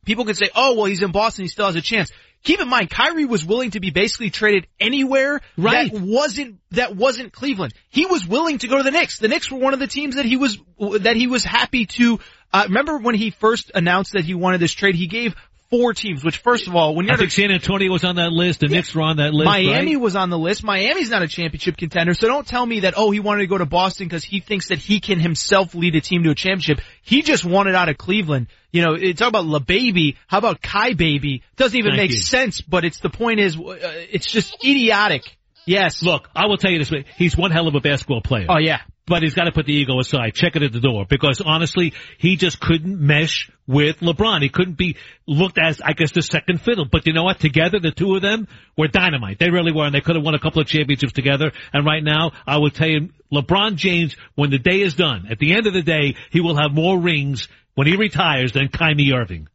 people 0.04 0.24
can 0.24 0.34
say, 0.34 0.50
oh, 0.54 0.74
well, 0.74 0.86
he's 0.86 1.02
in 1.02 1.12
Boston. 1.12 1.44
He 1.44 1.48
still 1.48 1.66
has 1.66 1.76
a 1.76 1.80
chance. 1.80 2.10
Keep 2.46 2.60
in 2.60 2.68
mind, 2.68 2.88
Kyrie 2.88 3.24
was 3.24 3.44
willing 3.44 3.72
to 3.72 3.80
be 3.80 3.90
basically 3.90 4.30
traded 4.30 4.68
anywhere 4.78 5.40
Right. 5.56 5.92
that 5.92 6.00
wasn't, 6.00 6.60
that 6.70 6.94
wasn't 6.94 7.32
Cleveland. 7.32 7.74
He 7.88 8.06
was 8.06 8.24
willing 8.24 8.58
to 8.58 8.68
go 8.68 8.76
to 8.76 8.84
the 8.84 8.92
Knicks. 8.92 9.18
The 9.18 9.26
Knicks 9.26 9.50
were 9.50 9.58
one 9.58 9.74
of 9.74 9.80
the 9.80 9.88
teams 9.88 10.14
that 10.14 10.24
he 10.24 10.36
was, 10.36 10.56
that 11.00 11.16
he 11.16 11.26
was 11.26 11.42
happy 11.42 11.86
to, 11.86 12.20
uh, 12.52 12.66
remember 12.68 12.98
when 12.98 13.16
he 13.16 13.30
first 13.30 13.72
announced 13.74 14.12
that 14.12 14.24
he 14.24 14.34
wanted 14.34 14.60
this 14.60 14.70
trade, 14.72 14.94
he 14.94 15.08
gave 15.08 15.34
four 15.70 15.94
teams, 15.94 16.24
which 16.24 16.38
first 16.38 16.66
of 16.66 16.74
all, 16.74 16.94
when 16.94 17.06
you're 17.06 17.14
I 17.14 17.18
think 17.18 17.30
San 17.30 17.50
Antonio 17.50 17.90
was 17.90 18.04
on 18.04 18.16
that 18.16 18.32
list. 18.32 18.60
The 18.60 18.68
Knicks 18.68 18.94
were 18.94 19.02
on 19.02 19.16
that 19.18 19.32
list. 19.32 19.46
Miami 19.46 19.96
right? 19.96 20.00
was 20.00 20.16
on 20.16 20.30
the 20.30 20.38
list. 20.38 20.64
Miami's 20.64 21.10
not 21.10 21.22
a 21.22 21.28
championship 21.28 21.76
contender, 21.76 22.14
so 22.14 22.26
don't 22.26 22.46
tell 22.46 22.64
me 22.64 22.80
that, 22.80 22.94
oh, 22.96 23.10
he 23.10 23.20
wanted 23.20 23.42
to 23.42 23.46
go 23.46 23.58
to 23.58 23.66
Boston 23.66 24.06
because 24.06 24.24
he 24.24 24.40
thinks 24.40 24.68
that 24.68 24.78
he 24.78 25.00
can 25.00 25.18
himself 25.18 25.74
lead 25.74 25.94
a 25.94 26.00
team 26.00 26.22
to 26.24 26.30
a 26.30 26.34
championship. 26.34 26.80
He 27.02 27.22
just 27.22 27.44
wanted 27.44 27.74
out 27.74 27.88
of 27.88 27.98
Cleveland. 27.98 28.48
You 28.72 28.82
know, 28.82 28.94
it's 28.94 29.18
talk 29.18 29.28
about 29.28 29.46
La 29.46 29.58
Baby. 29.58 30.16
How 30.26 30.38
about 30.38 30.60
Kai 30.60 30.94
Baby? 30.94 31.42
Doesn't 31.56 31.76
even 31.76 31.92
Thank 31.92 32.02
make 32.02 32.10
you. 32.12 32.20
sense, 32.20 32.60
but 32.60 32.84
it's 32.84 33.00
the 33.00 33.10
point 33.10 33.40
is, 33.40 33.56
uh, 33.56 33.76
it's 34.10 34.26
just 34.26 34.56
idiotic. 34.64 35.22
Yes. 35.66 36.02
Look, 36.02 36.28
I 36.34 36.46
will 36.46 36.58
tell 36.58 36.70
you 36.70 36.78
this 36.78 36.90
way. 36.90 37.04
He's 37.16 37.36
one 37.36 37.50
hell 37.50 37.68
of 37.68 37.74
a 37.74 37.80
basketball 37.80 38.20
player. 38.20 38.46
Oh 38.48 38.58
yeah. 38.58 38.80
But 39.06 39.22
he's 39.22 39.34
got 39.34 39.44
to 39.44 39.52
put 39.52 39.66
the 39.66 39.72
ego 39.72 40.00
aside. 40.00 40.34
Check 40.34 40.56
it 40.56 40.62
at 40.62 40.72
the 40.72 40.80
door. 40.80 41.06
Because 41.08 41.40
honestly, 41.40 41.94
he 42.18 42.36
just 42.36 42.58
couldn't 42.58 43.00
mesh 43.00 43.50
with 43.66 44.00
LeBron. 44.00 44.42
He 44.42 44.48
couldn't 44.48 44.76
be 44.76 44.96
looked 45.26 45.58
as, 45.58 45.80
I 45.80 45.92
guess, 45.92 46.10
the 46.10 46.22
second 46.22 46.60
fiddle. 46.60 46.86
But 46.90 47.06
you 47.06 47.12
know 47.12 47.22
what? 47.22 47.38
Together, 47.38 47.78
the 47.78 47.92
two 47.92 48.16
of 48.16 48.22
them 48.22 48.48
were 48.76 48.88
dynamite. 48.88 49.38
They 49.38 49.50
really 49.50 49.72
were. 49.72 49.84
And 49.84 49.94
they 49.94 50.00
could 50.00 50.16
have 50.16 50.24
won 50.24 50.34
a 50.34 50.40
couple 50.40 50.60
of 50.60 50.66
championships 50.66 51.12
together. 51.12 51.52
And 51.72 51.86
right 51.86 52.02
now, 52.02 52.32
I 52.46 52.58
would 52.58 52.74
tell 52.74 52.88
you, 52.88 53.10
LeBron 53.32 53.76
James, 53.76 54.16
when 54.34 54.50
the 54.50 54.58
day 54.58 54.80
is 54.80 54.94
done, 54.94 55.26
at 55.30 55.38
the 55.38 55.54
end 55.54 55.68
of 55.68 55.72
the 55.72 55.82
day, 55.82 56.16
he 56.30 56.40
will 56.40 56.56
have 56.56 56.72
more 56.72 56.98
rings 56.98 57.48
when 57.74 57.86
he 57.86 57.96
retires 57.96 58.52
than 58.52 58.68
Kyrie 58.68 59.12
Irving. 59.12 59.48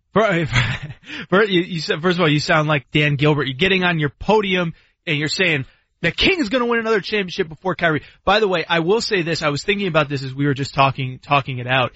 First 1.30 2.20
of 2.20 2.20
all, 2.20 2.30
you 2.30 2.40
sound 2.40 2.68
like 2.68 2.92
Dan 2.92 3.16
Gilbert. 3.16 3.48
You're 3.48 3.58
getting 3.58 3.84
on 3.84 4.00
your 4.00 4.10
podium 4.10 4.74
and 5.06 5.18
you're 5.18 5.28
saying, 5.28 5.66
the 6.02 6.12
King 6.12 6.40
is 6.40 6.50
going 6.50 6.64
to 6.64 6.70
win 6.70 6.80
another 6.80 7.00
championship 7.02 7.48
before 7.48 7.76
Kyrie. 7.76 8.04
By 8.26 8.40
the 8.40 8.48
way, 8.48 8.66
I 8.68 8.80
will 8.80 9.02
say 9.02 9.22
this. 9.22 9.42
I 9.44 9.50
was 9.50 9.64
thinking 9.64 9.88
about 9.88 10.10
this 10.10 10.24
as 10.24 10.34
we 10.34 10.46
were 10.46 10.54
just 10.54 10.74
talking, 10.74 11.20
talking 11.20 11.60
it 11.60 11.68
out. 11.68 11.94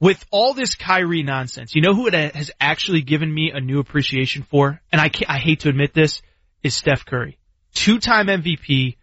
With 0.00 0.24
all 0.30 0.54
this 0.54 0.74
Kyrie 0.74 1.22
nonsense, 1.22 1.74
you 1.74 1.80
know 1.80 1.94
who 1.94 2.08
it 2.08 2.14
has 2.34 2.50
actually 2.60 3.02
given 3.02 3.32
me 3.32 3.52
a 3.54 3.60
new 3.60 3.78
appreciation 3.78 4.42
for? 4.42 4.80
And 4.92 5.00
I 5.00 5.08
can't, 5.08 5.30
I 5.30 5.38
hate 5.38 5.60
to 5.60 5.68
admit 5.68 5.94
this, 5.94 6.20
is 6.62 6.74
Steph 6.74 7.06
Curry. 7.06 7.38
Two-time 7.74 8.26
MVP, 8.26 8.96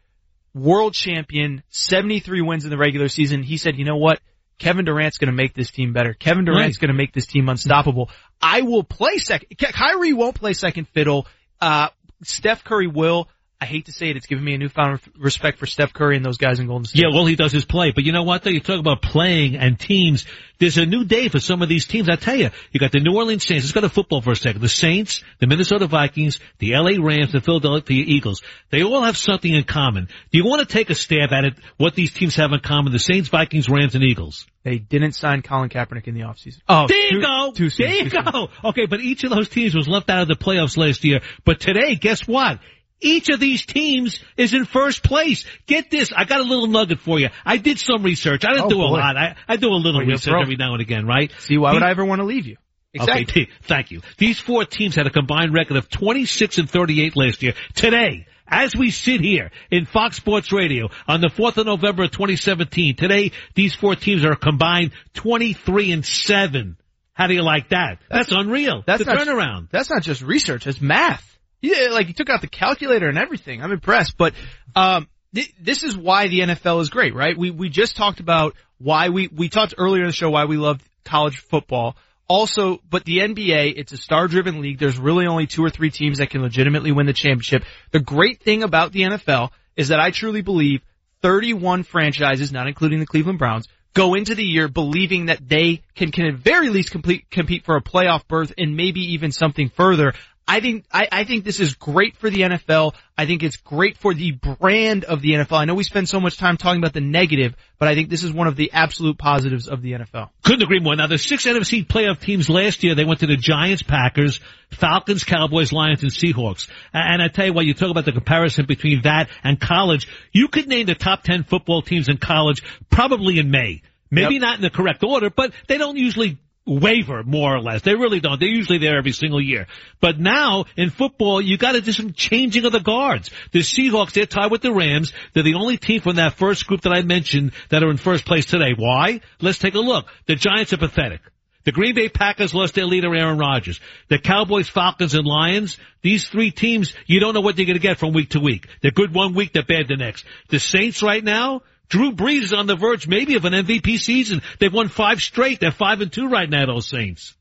world 0.53 0.94
champion, 0.94 1.64
73 1.69 2.41
wins 2.41 2.65
in 2.65 2.69
the 2.69 2.78
regular 2.78 3.07
season. 3.07 3.41
He 3.44 3.57
said, 3.57 3.78
you 3.78 3.86
know 3.86 3.98
what? 3.98 4.19
Kevin 4.60 4.86
Durant's 4.86 5.18
going 5.18 5.28
to 5.32 5.36
make 5.36 5.53
this 5.56 5.72
team 5.72 5.91
better. 5.94 6.14
Kevin 6.14 6.45
Durant's 6.45 6.78
Right. 6.78 6.82
going 6.82 6.95
to 6.95 6.98
make 6.98 7.14
this 7.14 7.26
team 7.26 7.49
unstoppable. 7.49 8.11
I 8.41 8.61
will 8.61 8.84
play 8.84 9.18
second. 9.18 9.48
Ky- 9.57 9.72
Kyrie 9.72 10.14
won't 10.14 10.36
play 10.36 10.53
second 10.53 10.88
fiddle. 10.90 11.26
Uh, 11.60 11.88
Steph 12.23 12.64
Curry 12.64 12.88
will. 12.88 13.28
I 13.61 13.65
hate 13.65 13.85
to 13.85 13.91
say 13.91 14.09
it, 14.09 14.17
it's 14.17 14.25
given 14.25 14.43
me 14.43 14.55
a 14.55 14.57
newfound 14.57 14.99
respect 15.19 15.59
for 15.59 15.67
Steph 15.67 15.93
Curry 15.93 16.15
and 16.17 16.25
those 16.25 16.38
guys 16.38 16.59
in 16.59 16.65
Golden 16.65 16.85
State. 16.85 17.03
Yeah, 17.03 17.09
well, 17.13 17.27
he 17.27 17.35
does 17.35 17.51
his 17.51 17.63
play. 17.63 17.91
But 17.91 18.03
you 18.03 18.11
know 18.11 18.23
what, 18.23 18.41
though? 18.41 18.49
You 18.49 18.59
talk 18.59 18.79
about 18.79 19.03
playing 19.03 19.55
and 19.55 19.79
teams. 19.79 20.25
There's 20.57 20.79
a 20.79 20.85
new 20.88 21.05
day 21.05 21.29
for 21.29 21.39
some 21.39 21.61
of 21.61 21.69
these 21.69 21.85
teams. 21.85 22.09
I 22.09 22.15
tell 22.15 22.35
you, 22.35 22.49
you 22.71 22.79
got 22.79 22.91
the 22.91 22.99
New 22.99 23.15
Orleans 23.15 23.45
Saints. 23.45 23.63
Let's 23.65 23.73
go 23.73 23.81
to 23.81 23.89
football 23.89 24.21
for 24.21 24.31
a 24.31 24.35
second. 24.35 24.61
The 24.61 24.69
Saints, 24.69 25.23
the 25.38 25.45
Minnesota 25.45 25.85
Vikings, 25.85 26.39
the 26.57 26.71
LA 26.75 27.03
Rams, 27.05 27.33
the 27.33 27.39
Philadelphia 27.41 28.03
Eagles. 28.07 28.41
They 28.71 28.81
all 28.83 29.03
have 29.03 29.15
something 29.15 29.53
in 29.53 29.63
common. 29.63 30.07
Do 30.31 30.38
you 30.39 30.45
want 30.45 30.67
to 30.67 30.71
take 30.71 30.89
a 30.89 30.95
stab 30.95 31.31
at 31.31 31.45
it, 31.45 31.53
what 31.77 31.93
these 31.93 32.11
teams 32.11 32.35
have 32.38 32.53
in 32.53 32.61
common? 32.61 32.91
The 32.93 32.97
Saints, 32.99 33.29
Vikings, 33.29 33.69
Rams, 33.69 33.93
and 33.93 34.03
Eagles. 34.03 34.47
They 34.63 34.79
didn't 34.79 35.11
sign 35.13 35.43
Colin 35.43 35.69
Kaepernick 35.69 36.07
in 36.07 36.15
the 36.15 36.21
offseason. 36.21 36.61
Oh, 36.67 36.88
there 36.88 36.97
you 36.97 37.19
too- 37.19 37.21
go. 37.21 37.51
too 37.55 37.69
soon, 37.69 37.88
there 37.88 37.95
you 37.97 38.09
too 38.09 38.17
soon. 38.23 38.31
go. 38.31 38.49
Okay, 38.65 38.88
but 38.88 39.01
each 39.01 39.23
of 39.23 39.29
those 39.29 39.49
teams 39.49 39.75
was 39.75 39.88
left 39.88 40.09
out 40.09 40.23
of 40.23 40.27
the 40.27 40.35
playoffs 40.35 40.77
last 40.77 41.03
year. 41.03 41.21
But 41.45 41.59
today, 41.59 41.93
guess 41.95 42.27
what? 42.27 42.59
Each 43.02 43.30
of 43.30 43.40
these 43.40 43.65
teams 43.65 44.19
is 44.38 44.53
in 44.53 44.65
first 44.65 45.03
place. 45.03 45.44
Get 45.65 45.90
this. 45.90 46.11
I 46.15 46.26
got 46.26 46.40
a 46.40 46.44
little 46.44 46.68
nugget 46.68 46.99
for 46.99 47.19
you. 47.19 47.30
I 47.45 47.57
did 47.57 47.80
some 47.80 48.03
research. 48.03 48.45
I 48.45 48.49
didn't 48.53 48.65
Oh, 48.65 48.69
do 48.69 48.82
a 48.82 48.88
boy. 48.88 48.98
lot. 48.98 49.18
I, 49.18 49.36
I 49.48 49.56
do 49.57 49.69
a 49.69 49.73
little 49.76 50.02
Well, 50.02 50.07
research 50.10 50.34
every 50.40 50.56
now 50.56 50.73
and 50.73 50.82
again, 50.82 51.06
right? 51.07 51.32
See, 51.40 51.57
why 51.57 51.73
would 51.73 51.84
I 51.84 51.90
ever 51.90 52.06
want 52.06 52.19
to 52.19 52.26
leave 52.26 52.45
you? 52.45 52.57
Exactly. 52.94 53.44
Okay, 53.44 53.52
thank 53.64 53.90
you. 53.91 54.02
These 54.18 54.40
four 54.40 54.65
teams 54.65 54.95
had 54.95 55.07
a 55.07 55.10
combined 55.10 55.53
record 55.53 55.78
of 55.78 55.90
26 55.90 56.57
and 56.60 56.69
38 56.69 57.15
last 57.15 57.41
year. 57.41 57.53
Today, 57.73 58.28
as 58.48 58.76
we 58.76 58.91
sit 58.91 59.22
here 59.22 59.49
in 59.72 59.86
Fox 59.86 60.18
Sports 60.18 60.52
Radio 60.52 60.90
on 61.07 61.22
the 61.22 61.30
4th 61.30 61.57
of 61.57 61.65
November 61.65 62.03
of 62.03 62.11
2017, 62.11 62.98
today 62.98 63.32
these 63.56 63.73
four 63.73 63.95
teams 63.95 64.26
are 64.26 64.34
a 64.34 64.38
combined 64.38 64.91
23 65.14 65.91
and 65.94 66.06
7. 66.06 66.76
How 67.14 67.28
do 67.28 67.34
you 67.34 67.44
like 67.44 67.69
that? 67.69 67.99
That's, 68.10 68.32
unreal. 68.32 68.84
That's 68.86 69.03
the 69.06 69.14
not, 69.14 69.26
turnaround. 69.26 69.69
That's 69.72 69.90
not 69.90 70.02
just 70.03 70.22
research, 70.22 70.68
it's 70.68 70.82
math. 70.82 71.28
Yeah, 71.61 71.89
like 71.91 72.07
you 72.07 72.13
took 72.13 72.29
out 72.29 72.41
the 72.41 72.47
calculator 72.47 73.07
and 73.07 73.17
everything. 73.17 73.61
I'm 73.61 73.71
impressed. 73.71 74.17
But 74.17 74.33
um 74.75 75.07
th- 75.33 75.53
this 75.59 75.83
is 75.83 75.95
why 75.97 76.27
the 76.27 76.41
NFL 76.41 76.81
is 76.81 76.89
great, 76.89 77.15
right? 77.15 77.38
We 77.38 77.51
we 77.51 77.69
just 77.69 77.95
talked 77.95 78.19
about 78.19 78.55
why 78.77 79.09
we 79.09 79.27
we 79.27 79.49
talked 79.49 79.75
earlier 79.77 80.03
in 80.03 80.07
the 80.07 80.13
show 80.13 80.29
why 80.29 80.45
we 80.45 80.57
love 80.57 80.81
college 81.03 81.38
football. 81.38 81.95
Also, 82.27 82.79
but 82.89 83.03
the 83.03 83.17
NBA, 83.17 83.73
it's 83.75 83.91
a 83.91 83.97
star 83.97 84.27
driven 84.27 84.61
league. 84.61 84.79
There's 84.79 84.97
really 84.97 85.27
only 85.27 85.47
two 85.47 85.65
or 85.65 85.69
three 85.69 85.91
teams 85.91 86.19
that 86.19 86.29
can 86.29 86.41
legitimately 86.41 86.93
win 86.93 87.05
the 87.05 87.13
championship. 87.13 87.65
The 87.91 87.99
great 87.99 88.41
thing 88.41 88.63
about 88.63 88.93
the 88.93 89.01
NFL 89.01 89.49
is 89.75 89.89
that 89.89 89.99
I 89.99 90.11
truly 90.11 90.41
believe 90.41 90.81
31 91.21 91.83
franchises, 91.83 92.53
not 92.53 92.67
including 92.67 92.99
the 92.99 93.05
Cleveland 93.05 93.38
Browns, 93.38 93.67
go 93.93 94.13
into 94.13 94.35
the 94.35 94.45
year 94.45 94.67
believing 94.69 95.25
that 95.25 95.47
they 95.47 95.81
can, 95.95 96.11
can 96.11 96.25
at 96.25 96.35
very 96.35 96.69
least 96.69 96.91
complete, 96.91 97.29
compete 97.29 97.65
for 97.65 97.75
a 97.75 97.81
playoff 97.81 98.25
berth 98.27 98.53
and 98.57 98.77
maybe 98.77 99.13
even 99.13 99.31
something 99.31 99.69
further. 99.69 100.13
I 100.47 100.59
think 100.59 100.85
I, 100.91 101.07
I 101.11 101.23
think 101.23 101.45
this 101.45 101.59
is 101.59 101.76
great 101.76 102.18
for 102.18 102.30
the 102.30 102.41
NFL. 102.41 102.93
I 103.18 103.26
think 103.26 103.43
it's 103.43 103.57
great 103.57 103.97
for 103.97 104.13
the 104.13 104.31
brand 104.31 105.05
of 105.05 105.22
the 105.22 105.31
NFL. 105.31 105.57
I 105.57 105.65
know 105.65 105.76
we 105.76 105.84
spend 105.84 106.09
so 106.09 106.19
much 106.19 106.38
time 106.38 106.57
talking 106.57 106.80
about 106.80 106.93
the 106.93 107.01
negative, 107.01 107.55
but 107.77 107.88
I 107.88 107.95
think 107.95 108.09
this 108.09 108.23
is 108.23 108.34
one 108.34 108.47
of 108.47 108.55
the 108.55 108.72
absolute 108.73 109.18
positives 109.18 109.68
of 109.68 109.81
the 109.81 109.93
NFL. 109.93 110.30
Couldn't 110.43 110.63
agree 110.63 110.80
more. 110.80 110.95
Now 110.95 111.07
the 111.07 111.18
six 111.18 111.45
NFC 111.45 111.85
playoff 111.85 112.19
teams 112.19 112.49
last 112.49 112.84
year, 112.84 112.95
they 112.95 113.05
went 113.05 113.22
to 113.22 113.27
the 113.27 113.38
Giants, 113.38 113.84
Packers, 113.84 114.39
Falcons, 114.72 115.23
Cowboys, 115.23 115.72
Lions, 115.72 116.03
and 116.03 116.11
Seahawks. 116.11 116.68
And 116.91 117.22
I 117.22 117.27
tell 117.27 117.45
you 117.45 117.53
what, 117.53 117.65
you 117.65 117.73
talk 117.73 117.91
about 117.91 118.05
the 118.05 118.11
comparison 118.11 118.65
between 118.65 119.03
that 119.03 119.30
and 119.43 119.59
college. 119.59 120.07
You 120.34 120.47
could 120.47 120.68
name 120.68 120.88
the 120.88 120.95
top 120.95 121.23
ten 121.23 121.43
football 121.43 121.81
teams 121.81 122.09
in 122.09 122.18
college 122.18 122.63
probably 122.89 123.39
in 123.39 123.51
May. 123.51 123.84
Maybe 124.09 124.35
yep. 124.35 124.41
not 124.41 124.55
in 124.57 124.61
the 124.61 124.69
correct 124.69 125.03
order, 125.03 125.30
but 125.30 125.53
they 125.68 125.77
don't 125.77 125.95
usually 125.95 126.38
waver 126.65 127.23
more 127.23 127.55
or 127.55 127.59
less. 127.59 127.81
They 127.81 127.95
really 127.95 128.19
don't. 128.19 128.39
They're 128.39 128.49
usually 128.49 128.77
there 128.77 128.97
every 128.97 129.11
single 129.11 129.41
year. 129.41 129.67
But 129.99 130.19
now 130.19 130.65
in 130.77 130.89
football, 130.89 131.41
you 131.41 131.57
got 131.57 131.73
to 131.73 131.81
do 131.81 131.91
some 131.91 132.13
changing 132.13 132.65
of 132.65 132.71
the 132.71 132.79
guards. 132.79 133.31
The 133.51 133.59
Seahawks, 133.59 134.13
they're 134.13 134.25
tied 134.25 134.51
with 134.51 134.61
the 134.61 134.73
Rams. 134.73 135.13
They're 135.33 135.43
the 135.43 135.55
only 135.55 135.77
team 135.77 136.01
from 136.01 136.17
that 136.17 136.33
first 136.33 136.67
group 136.67 136.81
that 136.81 136.93
I 136.93 137.01
mentioned 137.01 137.51
that 137.69 137.83
are 137.83 137.89
in 137.89 137.97
first 137.97 138.25
place 138.25 138.45
today. 138.45 138.73
Why? 138.75 139.21
Let's 139.41 139.59
take 139.59 139.75
a 139.75 139.79
look. 139.79 140.05
The 140.27 140.35
Giants 140.35 140.73
are 140.73 140.77
pathetic. 140.77 141.21
The 141.63 141.71
Green 141.71 141.93
Bay 141.93 142.09
Packers 142.09 142.53
lost 142.55 142.73
their 142.73 142.85
leader 142.85 143.13
Aaron 143.13 143.38
Rodgers. 143.38 143.79
The 144.07 144.17
Cowboys, 144.17 144.67
Falcons, 144.67 145.13
and 145.13 145.27
Lions, 145.27 145.77
these 146.01 146.27
three 146.27 146.49
teams, 146.49 146.95
you 147.05 147.19
don't 147.19 147.35
know 147.35 147.41
what 147.41 147.55
they're 147.55 147.65
going 147.65 147.77
to 147.77 147.81
get 147.81 147.99
from 147.99 148.13
week 148.13 148.29
to 148.31 148.39
week. 148.39 148.67
They're 148.81 148.91
good 148.91 149.13
one 149.13 149.35
week, 149.35 149.53
they're 149.53 149.63
bad 149.63 149.88
the 149.88 149.95
next. 149.95 150.25
The 150.49 150.59
Saints 150.59 151.03
right 151.03 151.23
now, 151.23 151.61
Drew 151.91 152.13
Brees 152.13 152.43
is 152.43 152.53
on 152.53 152.68
the 152.68 152.77
verge 152.77 153.05
maybe 153.05 153.35
of 153.35 153.43
an 153.43 153.51
MVP 153.51 153.99
season. 153.99 154.41
They've 154.59 154.73
won 154.73 154.88
five 154.88 155.22
straight. 155.22 155.59
They're 155.59 155.72
five 155.72 155.99
and 155.99 156.11
two 156.11 156.30
right 156.30 156.49
now, 156.49 156.65
those 156.65 156.88
Saints. 156.88 157.35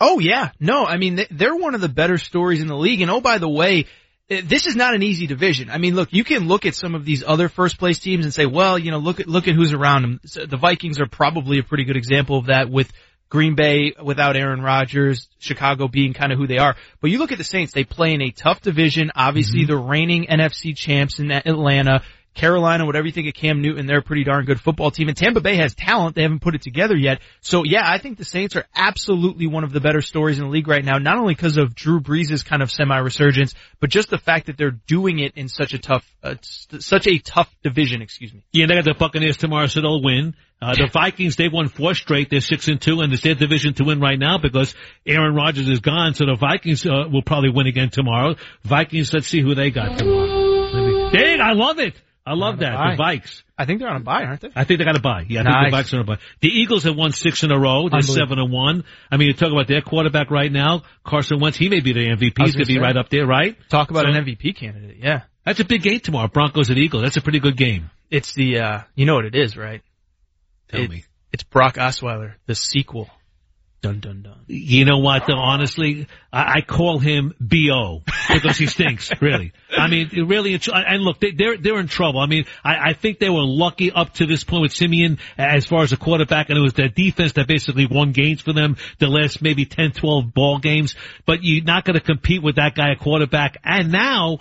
Oh 0.00 0.20
yeah. 0.20 0.52
No, 0.60 0.86
I 0.86 0.96
mean, 0.96 1.26
they're 1.32 1.56
one 1.56 1.74
of 1.74 1.80
the 1.80 1.88
better 1.88 2.16
stories 2.16 2.62
in 2.62 2.68
the 2.68 2.76
league. 2.76 3.00
And 3.00 3.10
oh, 3.10 3.20
by 3.20 3.38
the 3.38 3.48
way, 3.48 3.86
eh, 4.30 4.42
this 4.44 4.66
is 4.66 4.76
not 4.76 4.94
an 4.94 5.02
easy 5.02 5.26
division. 5.26 5.68
I 5.68 5.78
mean, 5.78 5.96
look, 5.96 6.12
you 6.12 6.22
can 6.22 6.46
look 6.46 6.64
at 6.64 6.76
some 6.76 6.94
of 6.94 7.04
these 7.04 7.24
other 7.26 7.48
first 7.48 7.76
place 7.76 7.98
teams 7.98 8.24
and 8.24 8.32
say, 8.32 8.46
well, 8.46 8.78
you 8.78 8.92
know, 8.92 8.98
look 8.98 9.18
at, 9.18 9.26
look 9.26 9.48
at 9.48 9.56
who's 9.56 9.72
around 9.72 10.02
them. 10.02 10.20
The 10.22 10.56
Vikings 10.56 11.00
are 11.00 11.08
probably 11.08 11.58
a 11.58 11.64
pretty 11.64 11.84
good 11.84 11.96
example 11.96 12.38
of 12.38 12.46
that 12.46 12.70
with 12.70 12.92
Green 13.28 13.56
Bay 13.56 13.94
without 14.00 14.36
Aaron 14.36 14.62
Rodgers, 14.62 15.28
Chicago 15.38 15.88
being 15.88 16.14
kind 16.14 16.32
of 16.32 16.38
who 16.38 16.46
they 16.46 16.58
are. 16.58 16.76
But 17.00 17.10
you 17.10 17.18
look 17.18 17.32
at 17.32 17.38
the 17.38 17.44
Saints, 17.44 17.72
they 17.72 17.84
play 17.84 18.14
in 18.14 18.22
a 18.22 18.30
tough 18.30 18.62
division. 18.62 19.10
Obviously, 19.16 19.62
mm-hmm. 19.62 19.72
the 19.72 19.76
reigning 19.76 20.26
NFC 20.26 20.76
champs 20.76 21.18
in 21.18 21.32
Atlanta. 21.32 22.02
Carolina, 22.38 22.86
whatever 22.86 23.06
you 23.06 23.12
think 23.12 23.28
of 23.28 23.34
Cam 23.34 23.60
Newton, 23.60 23.86
they're 23.86 23.98
a 23.98 24.02
pretty 24.02 24.24
darn 24.24 24.44
good 24.44 24.60
football 24.60 24.90
team. 24.90 25.08
And 25.08 25.16
Tampa 25.16 25.40
Bay 25.40 25.56
has 25.56 25.74
talent. 25.74 26.14
They 26.14 26.22
haven't 26.22 26.40
put 26.40 26.54
it 26.54 26.62
together 26.62 26.96
yet. 26.96 27.20
So 27.40 27.64
yeah, 27.64 27.82
I 27.84 27.98
think 27.98 28.16
the 28.16 28.24
Saints 28.24 28.56
are 28.56 28.64
absolutely 28.74 29.46
one 29.46 29.64
of 29.64 29.72
the 29.72 29.80
better 29.80 30.00
stories 30.00 30.38
in 30.38 30.44
the 30.44 30.50
league 30.50 30.68
right 30.68 30.84
now, 30.84 30.98
not 30.98 31.18
only 31.18 31.34
because 31.34 31.56
of 31.56 31.74
Drew 31.74 32.00
Brees' 32.00 32.44
kind 32.44 32.62
of 32.62 32.70
semi-resurgence, 32.70 33.54
but 33.80 33.90
just 33.90 34.08
the 34.08 34.18
fact 34.18 34.46
that 34.46 34.56
they're 34.56 34.70
doing 34.70 35.18
it 35.18 35.32
in 35.36 35.48
such 35.48 35.74
a 35.74 35.78
tough, 35.78 36.08
uh, 36.22 36.36
such 36.42 37.06
a 37.06 37.18
tough 37.18 37.54
division, 37.62 38.02
excuse 38.02 38.32
me. 38.32 38.44
Yeah, 38.52 38.66
they 38.66 38.74
got 38.74 38.84
the 38.84 38.94
Buccaneers 38.94 39.36
tomorrow, 39.36 39.66
so 39.66 39.80
they'll 39.80 40.02
win. 40.02 40.34
Uh, 40.60 40.74
the 40.74 40.88
Vikings, 40.92 41.36
they've 41.36 41.52
won 41.52 41.68
four 41.68 41.94
straight. 41.94 42.30
They're 42.30 42.40
six 42.40 42.66
and 42.66 42.80
two, 42.80 43.00
and 43.00 43.12
it's 43.12 43.22
their 43.22 43.34
division 43.34 43.74
to 43.74 43.84
win 43.84 44.00
right 44.00 44.18
now 44.18 44.38
because 44.38 44.74
Aaron 45.06 45.34
Rodgers 45.34 45.68
is 45.68 45.80
gone. 45.80 46.14
So 46.14 46.26
the 46.26 46.34
Vikings 46.34 46.84
uh, 46.84 47.04
will 47.12 47.22
probably 47.22 47.50
win 47.50 47.68
again 47.68 47.90
tomorrow. 47.90 48.34
Vikings, 48.64 49.12
let's 49.12 49.28
see 49.28 49.40
who 49.40 49.54
they 49.54 49.70
got 49.70 49.98
tomorrow. 49.98 51.10
Dang, 51.10 51.40
I 51.40 51.52
love 51.52 51.78
it. 51.78 51.94
I 52.28 52.34
love 52.34 52.58
that. 52.58 52.96
The 52.96 53.02
Vikes. 53.02 53.42
I 53.56 53.64
think 53.64 53.80
they're 53.80 53.88
on 53.88 53.96
a 53.96 54.04
buy, 54.04 54.24
aren't 54.24 54.42
they? 54.42 54.50
I 54.54 54.64
think 54.64 54.78
they 54.78 54.84
got 54.84 54.96
a 54.96 55.00
buy. 55.00 55.24
Yeah, 55.28 55.40
I 55.40 55.42
nice. 55.44 55.54
think 55.54 55.70
the 55.70 55.76
Vikes 55.76 55.92
are 55.94 55.96
on 55.96 56.02
a 56.02 56.04
buy. 56.04 56.18
The 56.40 56.48
Eagles 56.48 56.84
have 56.84 56.94
won 56.94 57.12
six 57.12 57.42
in 57.42 57.50
a 57.50 57.58
row. 57.58 57.88
They're 57.88 58.02
seven 58.02 58.38
and 58.38 58.52
one. 58.52 58.84
I 59.10 59.16
mean, 59.16 59.28
you 59.28 59.34
talk 59.34 59.50
about 59.50 59.66
their 59.66 59.80
quarterback 59.80 60.30
right 60.30 60.52
now, 60.52 60.82
Carson 61.04 61.40
Wentz. 61.40 61.56
He 61.56 61.68
may 61.70 61.80
be 61.80 61.94
the 61.94 62.00
MVP. 62.00 62.34
He's 62.44 62.54
going 62.54 62.66
to 62.66 62.72
be 62.72 62.78
right 62.78 62.96
up 62.96 63.08
there, 63.08 63.26
right? 63.26 63.56
Talk 63.70 63.90
about 63.90 64.04
so, 64.04 64.10
an 64.10 64.24
MVP 64.24 64.56
candidate. 64.56 64.98
Yeah, 64.98 65.22
that's 65.44 65.60
a 65.60 65.64
big 65.64 65.82
game 65.82 66.00
tomorrow. 66.00 66.28
Broncos 66.28 66.68
and 66.68 66.78
Eagles. 66.78 67.02
That's 67.02 67.16
a 67.16 67.22
pretty 67.22 67.40
good 67.40 67.56
game. 67.56 67.90
It's 68.10 68.34
the, 68.34 68.58
uh, 68.58 68.80
you 68.94 69.06
know 69.06 69.14
what 69.14 69.24
it 69.24 69.34
is, 69.34 69.56
right? 69.56 69.82
Tell 70.68 70.82
it, 70.82 70.90
me. 70.90 71.04
It's 71.32 71.42
Brock 71.42 71.74
Osweiler, 71.76 72.34
the 72.46 72.54
sequel. 72.54 73.10
Dun 73.80 74.00
dun 74.00 74.22
dun. 74.22 74.40
You 74.48 74.84
know 74.84 74.98
what? 74.98 75.28
Though, 75.28 75.38
honestly, 75.38 76.08
I, 76.32 76.54
I 76.56 76.60
call 76.62 76.98
him 76.98 77.32
Bo 77.38 78.02
because 78.32 78.58
he 78.58 78.66
stinks. 78.66 79.12
really, 79.20 79.52
I 79.70 79.86
mean, 79.86 80.10
really. 80.26 80.58
And 80.72 81.02
look, 81.02 81.20
they, 81.20 81.30
they're 81.30 81.56
they're 81.56 81.78
in 81.78 81.86
trouble. 81.86 82.18
I 82.18 82.26
mean, 82.26 82.46
I, 82.64 82.90
I 82.90 82.92
think 82.94 83.20
they 83.20 83.30
were 83.30 83.44
lucky 83.44 83.92
up 83.92 84.14
to 84.14 84.26
this 84.26 84.42
point 84.42 84.62
with 84.62 84.72
Siemian 84.72 85.18
as 85.36 85.66
far 85.66 85.84
as 85.84 85.92
a 85.92 85.96
quarterback, 85.96 86.48
and 86.48 86.58
it 86.58 86.60
was 86.60 86.72
their 86.72 86.88
defense 86.88 87.34
that 87.34 87.46
basically 87.46 87.86
won 87.86 88.10
games 88.10 88.40
for 88.40 88.52
them 88.52 88.76
the 88.98 89.06
last 89.06 89.42
maybe 89.42 89.64
10, 89.64 89.92
12 89.92 90.34
ball 90.34 90.58
games. 90.58 90.96
But 91.24 91.44
you're 91.44 91.64
not 91.64 91.84
going 91.84 91.94
to 91.94 92.04
compete 92.04 92.42
with 92.42 92.56
that 92.56 92.74
guy 92.74 92.90
at 92.90 92.98
quarterback. 92.98 93.58
And 93.62 93.92
now 93.92 94.40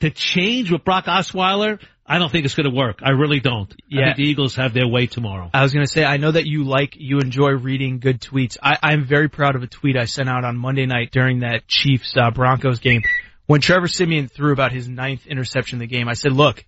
to 0.00 0.10
change 0.10 0.70
with 0.70 0.84
Brock 0.84 1.04
Osweiler, 1.04 1.78
I 2.08 2.18
don't 2.18 2.32
think 2.32 2.46
it's 2.46 2.54
going 2.54 2.68
to 2.68 2.74
work. 2.74 3.00
I 3.02 3.10
really 3.10 3.38
don't. 3.38 3.72
Yeah. 3.86 4.00
I 4.00 4.04
think 4.06 4.16
the 4.16 4.22
Eagles 4.24 4.54
have 4.56 4.72
their 4.72 4.88
way 4.88 5.06
tomorrow. 5.06 5.50
I 5.52 5.62
was 5.62 5.74
going 5.74 5.84
to 5.84 5.92
say, 5.92 6.04
I 6.04 6.16
know 6.16 6.32
that 6.32 6.46
you 6.46 6.64
like, 6.64 6.94
you 6.96 7.18
enjoy 7.18 7.50
reading 7.50 7.98
good 7.98 8.20
tweets. 8.20 8.56
I, 8.62 8.78
I'm 8.82 9.04
very 9.04 9.28
proud 9.28 9.56
of 9.56 9.62
a 9.62 9.66
tweet 9.66 9.96
I 9.96 10.06
sent 10.06 10.28
out 10.28 10.44
on 10.44 10.56
Monday 10.56 10.86
night 10.86 11.10
during 11.12 11.40
that 11.40 11.68
Chiefs 11.68 12.14
uh, 12.16 12.30
Broncos 12.30 12.78
game. 12.78 13.02
When 13.44 13.60
Trevor 13.60 13.88
Siemian 13.88 14.28
threw 14.28 14.52
about 14.52 14.72
his 14.72 14.88
ninth 14.88 15.26
interception 15.26 15.76
in 15.76 15.80
the 15.80 15.86
game, 15.86 16.08
I 16.08 16.14
said, 16.14 16.32
look, 16.32 16.64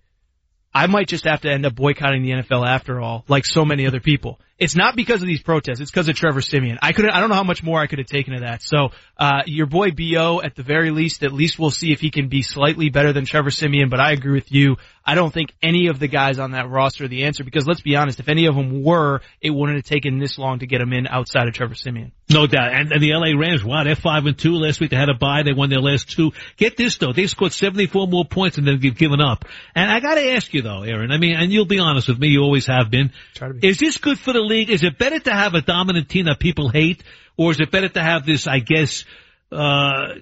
I 0.73 0.87
might 0.87 1.07
just 1.07 1.25
have 1.25 1.41
to 1.41 1.49
end 1.49 1.65
up 1.65 1.75
boycotting 1.75 2.23
the 2.23 2.31
NFL 2.31 2.65
after 2.65 3.01
all, 3.01 3.25
like 3.27 3.45
so 3.45 3.65
many 3.65 3.87
other 3.87 3.99
people. 3.99 4.39
It's 4.57 4.75
not 4.75 4.95
because 4.95 5.21
of 5.21 5.27
these 5.27 5.41
protests. 5.41 5.81
It's 5.81 5.91
because 5.91 6.07
of 6.07 6.15
Trevor 6.15 6.41
Siemian. 6.41 6.77
I 6.81 6.93
could 6.93 7.09
I 7.09 7.19
don't 7.19 7.29
know 7.29 7.35
how 7.35 7.43
much 7.43 7.63
more 7.63 7.81
I 7.81 7.87
could 7.87 7.99
have 7.99 8.07
taken 8.07 8.35
of 8.35 8.41
that. 8.41 8.61
So, 8.61 8.91
uh, 9.17 9.41
your 9.47 9.65
boy 9.65 9.89
Bo, 9.91 10.41
at 10.41 10.55
the 10.55 10.63
very 10.63 10.91
least, 10.91 11.23
at 11.23 11.33
least 11.33 11.59
we'll 11.59 11.71
see 11.71 11.91
if 11.91 11.99
he 11.99 12.09
can 12.09 12.29
be 12.29 12.41
slightly 12.41 12.89
better 12.89 13.11
than 13.11 13.25
Trevor 13.25 13.49
Siemian. 13.49 13.89
But 13.89 13.99
I 13.99 14.11
agree 14.11 14.33
with 14.33 14.51
you. 14.51 14.77
I 15.03 15.15
don't 15.15 15.33
think 15.33 15.53
any 15.63 15.87
of 15.87 15.97
the 15.97 16.07
guys 16.07 16.37
on 16.37 16.51
that 16.51 16.69
roster 16.69 17.05
are 17.05 17.07
the 17.07 17.23
answer 17.23 17.43
because 17.43 17.65
let's 17.65 17.81
be 17.81 17.95
honest, 17.95 18.19
if 18.19 18.29
any 18.29 18.45
of 18.45 18.55
them 18.55 18.83
were, 18.83 19.21
it 19.41 19.49
wouldn't 19.49 19.77
have 19.77 19.85
taken 19.85 20.19
this 20.19 20.37
long 20.37 20.59
to 20.59 20.67
get 20.67 20.77
them 20.77 20.93
in 20.93 21.07
outside 21.07 21.47
of 21.47 21.55
Trevor 21.55 21.73
Siemian. 21.73 22.11
No 22.29 22.45
doubt. 22.45 22.73
And, 22.73 22.91
and 22.91 23.01
the 23.01 23.13
LA 23.13 23.37
Rams, 23.37 23.63
wow, 23.63 23.83
they're 23.83 23.95
five 23.95 24.25
and 24.27 24.37
two. 24.37 24.53
Last 24.53 24.79
week 24.79 24.91
they 24.91 24.97
had 24.97 25.09
a 25.09 25.15
bye. 25.15 25.41
They 25.43 25.53
won 25.53 25.71
their 25.71 25.81
last 25.81 26.11
two. 26.11 26.33
Get 26.57 26.77
this 26.77 26.97
though, 26.97 27.13
they 27.13 27.25
scored 27.25 27.51
74 27.51 28.07
more 28.07 28.25
points 28.25 28.57
than 28.57 28.65
they've 28.65 28.95
given 28.95 29.21
up. 29.21 29.45
And 29.73 29.91
I 29.91 29.99
gotta 29.99 30.33
ask 30.33 30.53
you 30.53 30.61
though, 30.61 30.83
Aaron, 30.83 31.11
I 31.11 31.17
mean, 31.17 31.35
and 31.35 31.51
you'll 31.51 31.65
be 31.65 31.79
honest 31.79 32.07
with 32.07 32.19
me, 32.19 32.27
you 32.27 32.41
always 32.41 32.67
have 32.67 32.91
been. 32.91 33.11
Be. 33.39 33.67
Is 33.67 33.79
this 33.79 33.97
good 33.97 34.19
for 34.19 34.33
the 34.33 34.39
league? 34.41 34.69
Is 34.69 34.83
it 34.83 34.99
better 34.99 35.19
to 35.19 35.31
to 35.31 35.37
have 35.37 35.53
a 35.53 35.61
dominant 35.61 36.09
team 36.09 36.25
that 36.25 36.39
people 36.39 36.69
hate, 36.69 37.03
or 37.37 37.51
is 37.51 37.59
it 37.59 37.71
better 37.71 37.89
to 37.89 38.03
have 38.03 38.25
this, 38.25 38.47
I 38.47 38.59
guess, 38.59 39.05
uh, 39.51 40.15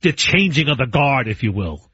the 0.00 0.12
changing 0.12 0.68
of 0.68 0.78
the 0.78 0.86
guard, 0.86 1.28
if 1.28 1.42
you 1.42 1.52
will? 1.52 1.85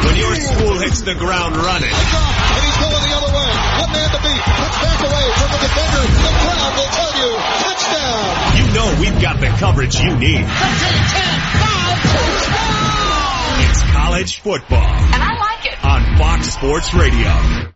When 0.04 0.16
your 0.16 0.34
school 0.36 0.78
hits 0.78 1.02
the 1.02 1.14
ground 1.14 1.56
running. 1.56 1.90
And 1.92 2.62
he's 2.62 2.78
going 2.78 3.02
the 3.02 3.14
other 3.16 3.32
way. 3.32 3.50
One 3.82 3.92
man 3.92 4.10
to 4.10 4.20
beat. 4.22 4.42
Puts 4.42 4.78
back 4.82 5.00
away 5.02 5.26
from 5.38 5.48
the 5.52 5.58
defender. 5.62 6.04
The 6.22 6.32
crowd 6.42 6.72
will 6.76 6.92
tell 6.92 7.12
you. 7.22 7.30
Touchdown. 7.62 8.22
You 8.58 8.66
know 8.74 8.86
we've 9.00 9.20
got 9.22 9.40
the 9.40 9.50
coverage 9.58 9.94
you 10.00 10.16
need. 10.16 10.46
It's 13.62 13.82
college 13.92 14.40
football. 14.40 14.78
And 14.78 15.22
I 15.22 15.36
like 15.38 15.66
it. 15.66 15.84
On 15.84 16.16
Fox 16.18 16.52
Sports 16.52 16.94
Radio. 16.94 17.72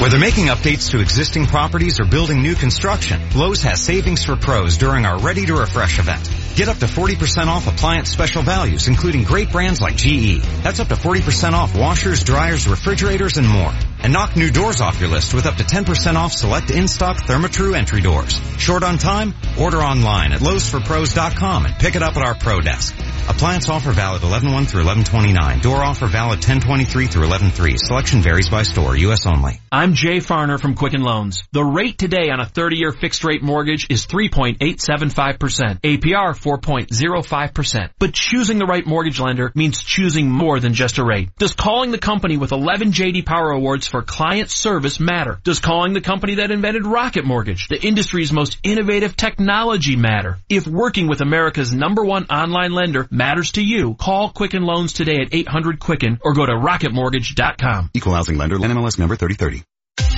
Whether 0.00 0.18
making 0.18 0.46
updates 0.46 0.90
to 0.90 1.00
existing 1.00 1.46
properties 1.46 1.98
or 1.98 2.04
building 2.04 2.40
new 2.40 2.54
construction, 2.54 3.20
Lowe's 3.34 3.62
has 3.62 3.82
savings 3.82 4.24
for 4.24 4.36
pros 4.36 4.76
during 4.76 5.04
our 5.04 5.18
Ready 5.18 5.44
to 5.46 5.54
Refresh 5.56 5.98
event. 5.98 6.30
Get 6.54 6.68
up 6.68 6.78
to 6.78 6.86
40% 6.86 7.46
off 7.46 7.66
appliance 7.66 8.10
special 8.10 8.42
values, 8.42 8.88
including 8.88 9.24
great 9.24 9.50
brands 9.50 9.80
like 9.80 9.96
GE. 9.96 10.40
That's 10.62 10.80
up 10.80 10.88
to 10.88 10.94
40% 10.94 11.52
off 11.52 11.76
washers, 11.76 12.22
dryers, 12.24 12.66
refrigerators, 12.68 13.36
and 13.36 13.48
more. 13.48 13.72
And 14.00 14.12
knock 14.12 14.36
new 14.36 14.50
doors 14.50 14.80
off 14.80 15.00
your 15.00 15.08
list 15.08 15.34
with 15.34 15.46
up 15.46 15.56
to 15.56 15.64
10% 15.64 16.14
off 16.16 16.32
select 16.32 16.70
in-stock 16.70 17.16
Therma-Tru 17.18 17.74
entry 17.74 18.00
doors. 18.00 18.40
Short 18.58 18.82
on 18.82 18.98
time? 18.98 19.34
Order 19.58 19.78
online 19.78 20.32
at 20.32 20.40
lowesforpros.com 20.40 21.66
and 21.66 21.74
pick 21.74 21.96
it 21.96 22.02
up 22.02 22.16
at 22.16 22.22
our 22.24 22.34
pro 22.34 22.60
desk. 22.60 22.94
Appliance 23.28 23.68
offer 23.68 23.92
valid 23.92 24.22
11-1 24.22 24.68
through 24.68 24.84
11-29. 24.84 25.60
Door 25.60 25.84
offer 25.84 26.06
valid 26.06 26.40
10-23 26.40 27.10
through 27.10 27.28
11-3. 27.28 27.78
Selection 27.78 28.22
varies 28.22 28.48
by 28.48 28.62
store. 28.62 28.96
U.S. 28.96 29.26
only. 29.26 29.60
I'm 29.70 29.92
Jay 29.92 30.16
Farner 30.16 30.58
from 30.58 30.74
Quicken 30.74 31.02
Loans. 31.02 31.42
The 31.52 31.62
rate 31.62 31.98
today 31.98 32.30
on 32.30 32.40
a 32.40 32.46
30-year 32.46 32.90
fixed 32.90 33.24
rate 33.24 33.42
mortgage 33.42 33.86
is 33.90 34.06
3.875%. 34.06 35.82
APR 35.82 36.32
4.05%. 36.32 37.90
But 37.98 38.14
choosing 38.14 38.58
the 38.58 38.64
right 38.64 38.86
mortgage 38.86 39.20
lender 39.20 39.52
means 39.54 39.82
choosing 39.84 40.30
more 40.30 40.58
than 40.58 40.72
just 40.72 40.96
a 40.96 41.04
rate. 41.04 41.28
Does 41.36 41.52
calling 41.52 41.90
the 41.90 41.98
company 41.98 42.38
with 42.38 42.52
11 42.52 42.92
JD 42.92 43.26
Power 43.26 43.50
Awards 43.50 43.86
for 43.86 44.00
client 44.00 44.50
service 44.50 44.98
matter? 44.98 45.38
Does 45.44 45.60
calling 45.60 45.92
the 45.92 46.00
company 46.00 46.36
that 46.36 46.50
invented 46.50 46.86
Rocket 46.86 47.26
Mortgage, 47.26 47.68
the 47.68 47.80
industry's 47.86 48.32
most 48.32 48.56
innovative 48.62 49.16
technology 49.16 49.96
matter? 49.96 50.38
If 50.48 50.66
working 50.66 51.08
with 51.08 51.20
America's 51.20 51.74
number 51.74 52.02
one 52.02 52.24
online 52.30 52.72
lender 52.72 53.06
matters 53.18 53.52
to 53.52 53.62
you, 53.62 53.94
call 53.94 54.30
Quicken 54.30 54.62
Loans 54.62 54.94
today 54.94 55.20
at 55.20 55.30
800-QUICKEN 55.30 56.20
or 56.22 56.32
go 56.32 56.46
to 56.46 56.52
rocketmortgage.com. 56.52 57.90
Equal 57.92 58.14
housing 58.14 58.38
lender, 58.38 58.56
NMLS 58.56 58.98
number 58.98 59.16
3030. 59.16 59.64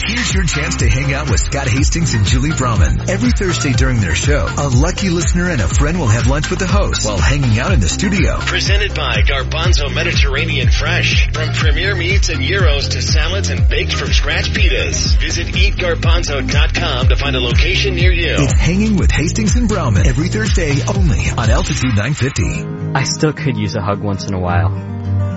Here's 0.07 0.33
your 0.33 0.45
chance 0.45 0.77
to 0.77 0.89
hang 0.89 1.13
out 1.13 1.31
with 1.31 1.41
Scott 1.41 1.69
Hastings 1.69 2.15
and 2.15 2.25
Julie 2.25 2.57
Brahman. 2.57 3.11
Every 3.11 3.33
Thursday 3.33 3.73
during 3.73 4.01
their 4.01 4.15
show, 4.15 4.49
a 4.59 4.69
lucky 4.69 5.11
listener 5.11 5.51
and 5.51 5.61
a 5.61 5.69
friend 5.69 5.99
will 5.99 6.09
have 6.09 6.27
lunch 6.27 6.49
with 6.49 6.59
the 6.59 6.67
host 6.67 7.05
while 7.05 7.19
hanging 7.19 7.59
out 7.59 7.73
in 7.73 7.81
the 7.81 7.89
studio. 7.89 8.39
Presented 8.41 8.95
by 8.95 9.23
Garbanzo 9.23 9.95
Mediterranean 9.95 10.71
Fresh. 10.71 11.33
From 11.33 11.53
premier 11.53 11.95
meats 11.95 12.31
and 12.31 12.41
gyros 12.41 12.89
to 12.89 13.03
salads 13.03 13.51
and 13.51 13.69
baked 13.69 13.93
from 13.93 14.09
scratch 14.09 14.51
pitas. 14.51 15.21
Visit 15.21 15.49
eatgarbanzo.com 15.49 17.09
to 17.09 17.17
find 17.17 17.37
a 17.37 17.41
location 17.41 17.95
near 17.95 18.13
you. 18.13 18.37
It's 18.39 18.59
Hanging 18.59 18.97
with 18.97 19.11
Hastings 19.11 19.55
and 19.57 19.69
Brahman 19.69 20.07
every 20.07 20.29
Thursday 20.29 20.77
only 20.89 21.29
on 21.37 21.51
Altitude 21.51 21.95
950. 21.95 22.95
I 22.95 23.05
still 23.05 23.35
could 23.35 23.57
use 23.57 23.77
a 23.77 23.83
hug 23.83 24.01
once 24.01 24.27
in 24.27 24.35
a 24.35 24.41
while. 24.41 24.71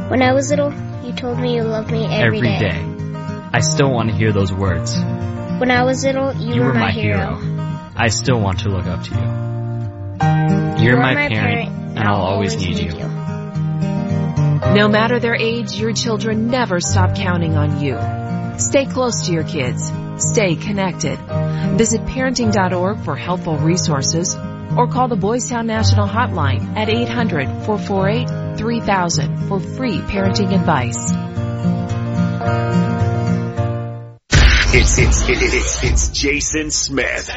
When 0.10 0.22
I 0.22 0.32
was 0.34 0.50
little, 0.50 0.74
you 1.04 1.12
told 1.14 1.38
me 1.40 1.56
you 1.56 1.64
loved 1.64 1.92
me 1.92 2.06
every, 2.06 2.38
every 2.38 2.42
day. 2.42 2.60
day. 2.60 2.93
I 3.56 3.60
still 3.60 3.92
want 3.92 4.10
to 4.10 4.16
hear 4.16 4.32
those 4.34 4.52
words. 4.52 4.98
When 4.98 5.70
I 5.70 5.84
was 5.84 6.04
little, 6.04 6.34
you, 6.34 6.56
you 6.56 6.62
were, 6.62 6.70
were 6.70 6.74
my, 6.74 6.88
my 6.88 6.92
hero. 6.92 7.36
hero. 7.36 7.92
I 7.96 8.08
still 8.08 8.40
want 8.42 8.62
to 8.62 8.70
look 8.70 8.88
up 8.88 9.04
to 9.04 9.12
you. 9.12 9.18
You're, 10.84 10.94
You're 10.94 11.00
my, 11.00 11.14
my 11.14 11.28
parent, 11.30 11.70
parent, 11.70 11.98
and 11.98 12.00
I'll 12.00 12.22
always 12.22 12.58
need 12.58 12.80
you. 12.80 12.94
you. 12.98 13.08
No 14.74 14.88
matter 14.88 15.20
their 15.20 15.36
age, 15.36 15.74
your 15.74 15.94
children 15.94 16.48
never 16.48 16.80
stop 16.80 17.16
counting 17.16 17.56
on 17.56 17.80
you. 17.80 18.00
Stay 18.58 18.88
close 18.88 19.28
to 19.28 19.34
your 19.34 19.44
kids. 19.44 19.92
Stay 20.18 20.56
connected. 20.56 21.20
Visit 21.78 22.06
parenting.org 22.06 23.04
for 23.04 23.16
helpful 23.16 23.58
resources 23.58 24.36
or 24.36 24.88
call 24.88 25.08
the 25.08 25.16
Boys 25.16 25.48
Town 25.48 25.68
National 25.68 26.08
Hotline 26.08 26.76
at 26.76 26.88
800-448-3000 26.88 29.48
for 29.48 29.60
free 29.60 30.00
parenting 30.00 30.56
advice. 30.56 31.14
It's, 34.76 34.98
it's, 34.98 35.22
it's, 35.30 35.84
it's 35.84 36.10
Jason 36.10 36.72
Smith. 36.72 37.30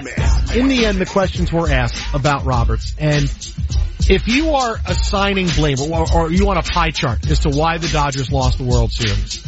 In 0.56 0.68
the 0.68 0.86
end, 0.86 0.98
the 0.98 1.05
questions 1.05 1.52
were 1.52 1.68
asked 1.68 2.15
about 2.15 2.47
Roberts 2.47 2.94
and 2.98 3.24
if 4.08 4.26
you 4.26 4.55
are 4.55 4.78
assigning 4.86 5.48
blame 5.48 5.78
or, 5.81 6.06
or 6.15 6.31
you 6.31 6.47
want 6.47 6.58
a 6.58 6.73
pie 6.73 6.92
chart 6.92 7.31
as 7.31 7.40
to 7.40 7.50
why 7.50 7.76
the 7.76 7.89
Dodgers 7.89 8.32
lost 8.32 8.56
the 8.56 8.65
World 8.65 8.90
Series, 8.90 9.42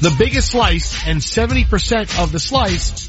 the 0.00 0.14
biggest 0.18 0.50
slice 0.50 1.06
and 1.06 1.20
70% 1.20 2.22
of 2.22 2.30
the 2.30 2.38
slice 2.40 3.08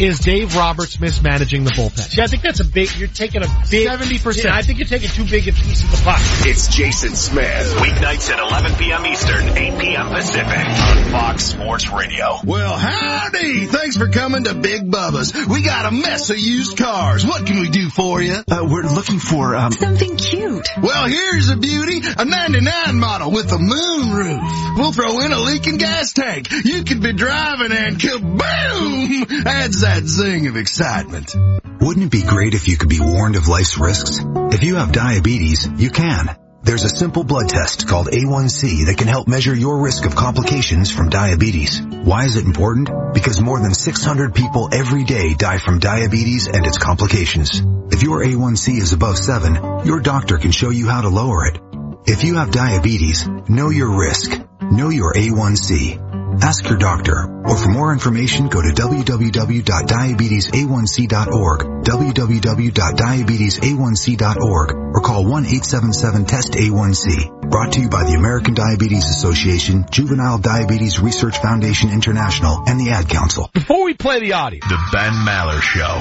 is 0.00 0.20
Dave 0.20 0.54
Roberts 0.54 1.00
mismanaging 1.00 1.64
the 1.64 1.70
bullpen. 1.70 1.98
See, 1.98 2.22
I 2.22 2.28
think 2.28 2.42
that's 2.42 2.60
a 2.60 2.64
big, 2.64 2.94
you're 2.96 3.08
taking 3.08 3.42
a 3.42 3.48
big, 3.68 3.88
70%. 3.88 4.44
Yeah, 4.44 4.54
I 4.54 4.62
think 4.62 4.78
you're 4.78 4.86
taking 4.86 5.08
too 5.08 5.24
big 5.24 5.48
a 5.48 5.52
piece 5.52 5.82
of 5.82 5.90
the 5.90 5.96
pie. 6.04 6.18
It's 6.48 6.68
Jason 6.68 7.16
Smith. 7.16 7.74
Weeknights 7.78 8.30
at 8.30 8.38
11 8.38 8.76
p.m. 8.76 9.06
Eastern, 9.06 9.58
8 9.58 9.78
p.m. 9.80 10.08
Pacific 10.10 10.46
on 10.46 11.04
Fox 11.10 11.44
Sports 11.46 11.88
Radio. 11.90 12.38
Well, 12.44 12.76
howdy! 12.76 13.66
Thanks 13.66 13.96
for 13.96 14.08
coming 14.08 14.44
to 14.44 14.54
Big 14.54 14.88
Bubba's. 14.88 15.34
We 15.48 15.62
got 15.62 15.86
a 15.86 15.90
mess 15.90 16.30
of 16.30 16.38
used 16.38 16.78
cars. 16.78 17.26
What 17.26 17.46
can 17.46 17.58
we 17.60 17.68
do 17.68 17.90
for 17.90 18.22
you? 18.22 18.36
Uh, 18.48 18.66
we're 18.70 18.82
looking 18.82 19.18
for, 19.18 19.56
um... 19.56 19.72
Something 19.72 20.16
cute. 20.16 20.68
Well, 20.80 21.06
here's 21.08 21.50
a 21.50 21.56
beauty. 21.56 22.02
A 22.16 22.24
99 22.24 22.98
model 22.98 23.32
with 23.32 23.50
a 23.52 23.58
moon 23.58 24.10
roof. 24.12 24.40
We'll 24.76 24.92
throw 24.92 25.20
in 25.20 25.32
a 25.32 25.40
leaking 25.40 25.78
gas 25.78 26.12
tank. 26.12 26.50
You 26.50 26.84
could 26.84 27.02
be 27.02 27.12
driving 27.12 27.72
and 27.72 27.96
kaboom! 27.98 29.44
Adds 29.46 29.80
that 29.88 30.06
zing 30.06 30.46
of 30.48 30.56
excitement. 30.56 31.34
Wouldn't 31.80 32.04
it 32.04 32.12
be 32.12 32.22
great 32.22 32.52
if 32.52 32.68
you 32.68 32.76
could 32.76 32.90
be 32.90 33.00
warned 33.00 33.36
of 33.36 33.48
life's 33.48 33.78
risks? 33.78 34.20
If 34.52 34.62
you 34.62 34.76
have 34.76 34.92
diabetes, 34.92 35.66
you 35.78 35.88
can. 35.88 36.36
There's 36.62 36.84
a 36.84 36.90
simple 36.90 37.24
blood 37.24 37.48
test 37.48 37.88
called 37.88 38.08
A1C 38.08 38.86
that 38.86 38.98
can 38.98 39.08
help 39.08 39.28
measure 39.28 39.54
your 39.54 39.80
risk 39.80 40.04
of 40.04 40.14
complications 40.14 40.90
from 40.90 41.08
diabetes. 41.08 41.80
Why 41.80 42.24
is 42.26 42.36
it 42.36 42.44
important? 42.44 43.14
Because 43.14 43.40
more 43.40 43.58
than 43.60 43.72
600 43.72 44.34
people 44.34 44.68
every 44.74 45.04
day 45.04 45.32
die 45.32 45.58
from 45.58 45.78
diabetes 45.78 46.48
and 46.48 46.66
its 46.66 46.76
complications. 46.76 47.62
If 47.90 48.02
your 48.02 48.22
A1C 48.22 48.76
is 48.76 48.92
above 48.92 49.16
7, 49.16 49.86
your 49.86 50.00
doctor 50.00 50.36
can 50.36 50.50
show 50.50 50.68
you 50.68 50.86
how 50.88 51.00
to 51.00 51.08
lower 51.08 51.46
it. 51.46 51.58
If 52.04 52.24
you 52.24 52.34
have 52.34 52.50
diabetes, 52.50 53.26
know 53.48 53.70
your 53.70 53.98
risk. 53.98 54.38
Know 54.60 54.90
your 54.90 55.14
A1C. 55.14 56.07
Ask 56.40 56.68
your 56.68 56.78
doctor, 56.78 57.24
or 57.44 57.56
for 57.56 57.68
more 57.70 57.92
information, 57.92 58.46
go 58.48 58.62
to 58.62 58.68
www.diabetesa1c.org, 58.68 61.60
www.diabetesa1c.org, 61.84 64.72
or 64.72 65.00
call 65.00 65.24
1-877-TEST-A1C. 65.24 67.50
Brought 67.50 67.72
to 67.72 67.80
you 67.80 67.88
by 67.88 68.04
the 68.04 68.12
American 68.14 68.54
Diabetes 68.54 69.06
Association, 69.06 69.84
Juvenile 69.90 70.38
Diabetes 70.38 71.00
Research 71.00 71.38
Foundation 71.38 71.90
International, 71.90 72.62
and 72.66 72.78
the 72.80 72.90
Ad 72.90 73.08
Council. 73.08 73.50
Before 73.52 73.84
we 73.84 73.94
play 73.94 74.20
the 74.20 74.34
audio, 74.34 74.60
The 74.60 74.78
Ben 74.92 75.12
Maller 75.12 75.60
Show. 75.60 76.00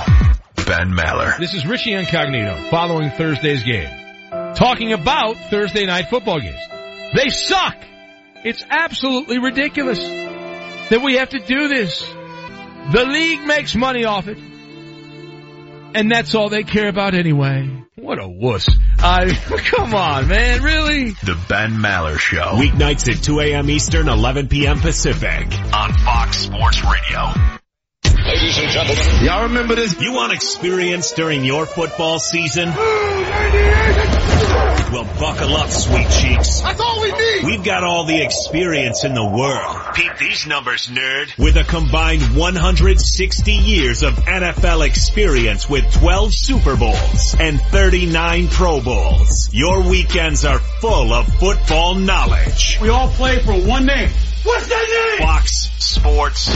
Ben 0.65 0.91
Maller. 0.93 1.37
this 1.39 1.53
is 1.53 1.65
Richie 1.65 1.93
Incognito 1.93 2.55
following 2.69 3.09
Thursday's 3.11 3.63
game, 3.63 3.89
talking 4.55 4.91
about 4.93 5.35
Thursday 5.49 5.85
night 5.85 6.09
football 6.09 6.39
games. 6.39 6.59
They 7.15 7.29
suck. 7.29 7.75
It's 8.43 8.63
absolutely 8.69 9.39
ridiculous 9.39 9.99
that 9.99 11.01
we 11.03 11.15
have 11.15 11.29
to 11.29 11.39
do 11.39 11.67
this. 11.67 12.01
The 12.91 13.05
league 13.05 13.41
makes 13.45 13.75
money 13.75 14.05
off 14.05 14.27
it. 14.27 14.37
And 15.93 16.11
that's 16.11 16.35
all 16.35 16.49
they 16.49 16.63
care 16.63 16.87
about 16.87 17.13
anyway. 17.15 17.83
What 17.95 18.21
a 18.21 18.27
wuss. 18.27 18.69
I, 18.99 19.27
come 19.65 19.95
on, 19.95 20.27
man, 20.27 20.61
really? 20.61 21.11
The 21.11 21.37
Ben 21.49 21.71
Maller 21.71 22.19
Show. 22.19 22.53
Weeknights 22.53 23.11
at 23.11 23.23
2 23.23 23.39
a.m. 23.39 23.69
Eastern, 23.69 24.07
11 24.07 24.47
p.m. 24.47 24.79
Pacific. 24.79 25.47
On 25.73 25.93
Fox 25.93 26.37
Sports 26.37 26.83
Radio. 26.83 27.33
Ladies 28.05 28.57
and 28.59 28.69
gentlemen. 28.71 29.25
Y'all 29.25 29.43
remember 29.43 29.75
this? 29.75 29.99
You 29.99 30.13
want 30.13 30.33
experience 30.33 31.11
during 31.13 31.43
your 31.43 31.65
football 31.65 32.19
season? 32.19 32.69
Well, 34.91 35.03
buckle 35.19 35.53
up, 35.55 35.69
sweet 35.69 36.09
cheeks. 36.09 36.61
That's 36.61 36.79
all 36.79 37.01
we 37.01 37.11
need. 37.11 37.43
We've 37.45 37.63
got 37.63 37.83
all 37.83 38.05
the 38.05 38.21
experience 38.21 39.03
in 39.03 39.13
the 39.13 39.25
world. 39.25 39.95
Peep 39.95 40.17
these 40.17 40.47
numbers, 40.47 40.87
nerd. 40.87 41.37
With 41.37 41.57
a 41.57 41.65
combined 41.65 42.21
160 42.35 43.51
years 43.51 44.03
of 44.03 44.13
NFL 44.15 44.87
experience 44.87 45.69
with 45.69 45.91
12 45.93 46.33
Super 46.33 46.77
Bowls 46.77 47.35
and 47.37 47.59
39 47.59 48.47
Pro 48.47 48.79
Bowls. 48.79 49.49
Your 49.51 49.89
weekends 49.89 50.45
are 50.45 50.59
full 50.59 51.11
of 51.13 51.27
football 51.37 51.95
knowledge. 51.95 52.79
We 52.81 52.87
all 52.87 53.09
play 53.09 53.39
for 53.39 53.53
one 53.53 53.85
name. 53.85 54.09
What's 54.43 54.67
that 54.67 55.17
name? 55.19 55.27
Fox 55.27 55.51
Sports 55.79 56.55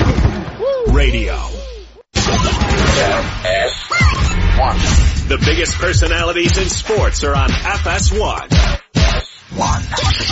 Radio. 0.87 1.37
The 4.61 5.41
biggest 5.43 5.73
personalities 5.79 6.55
in 6.57 6.69
sports 6.69 7.23
are 7.23 7.35
on 7.35 7.49
FS1. 7.49 8.79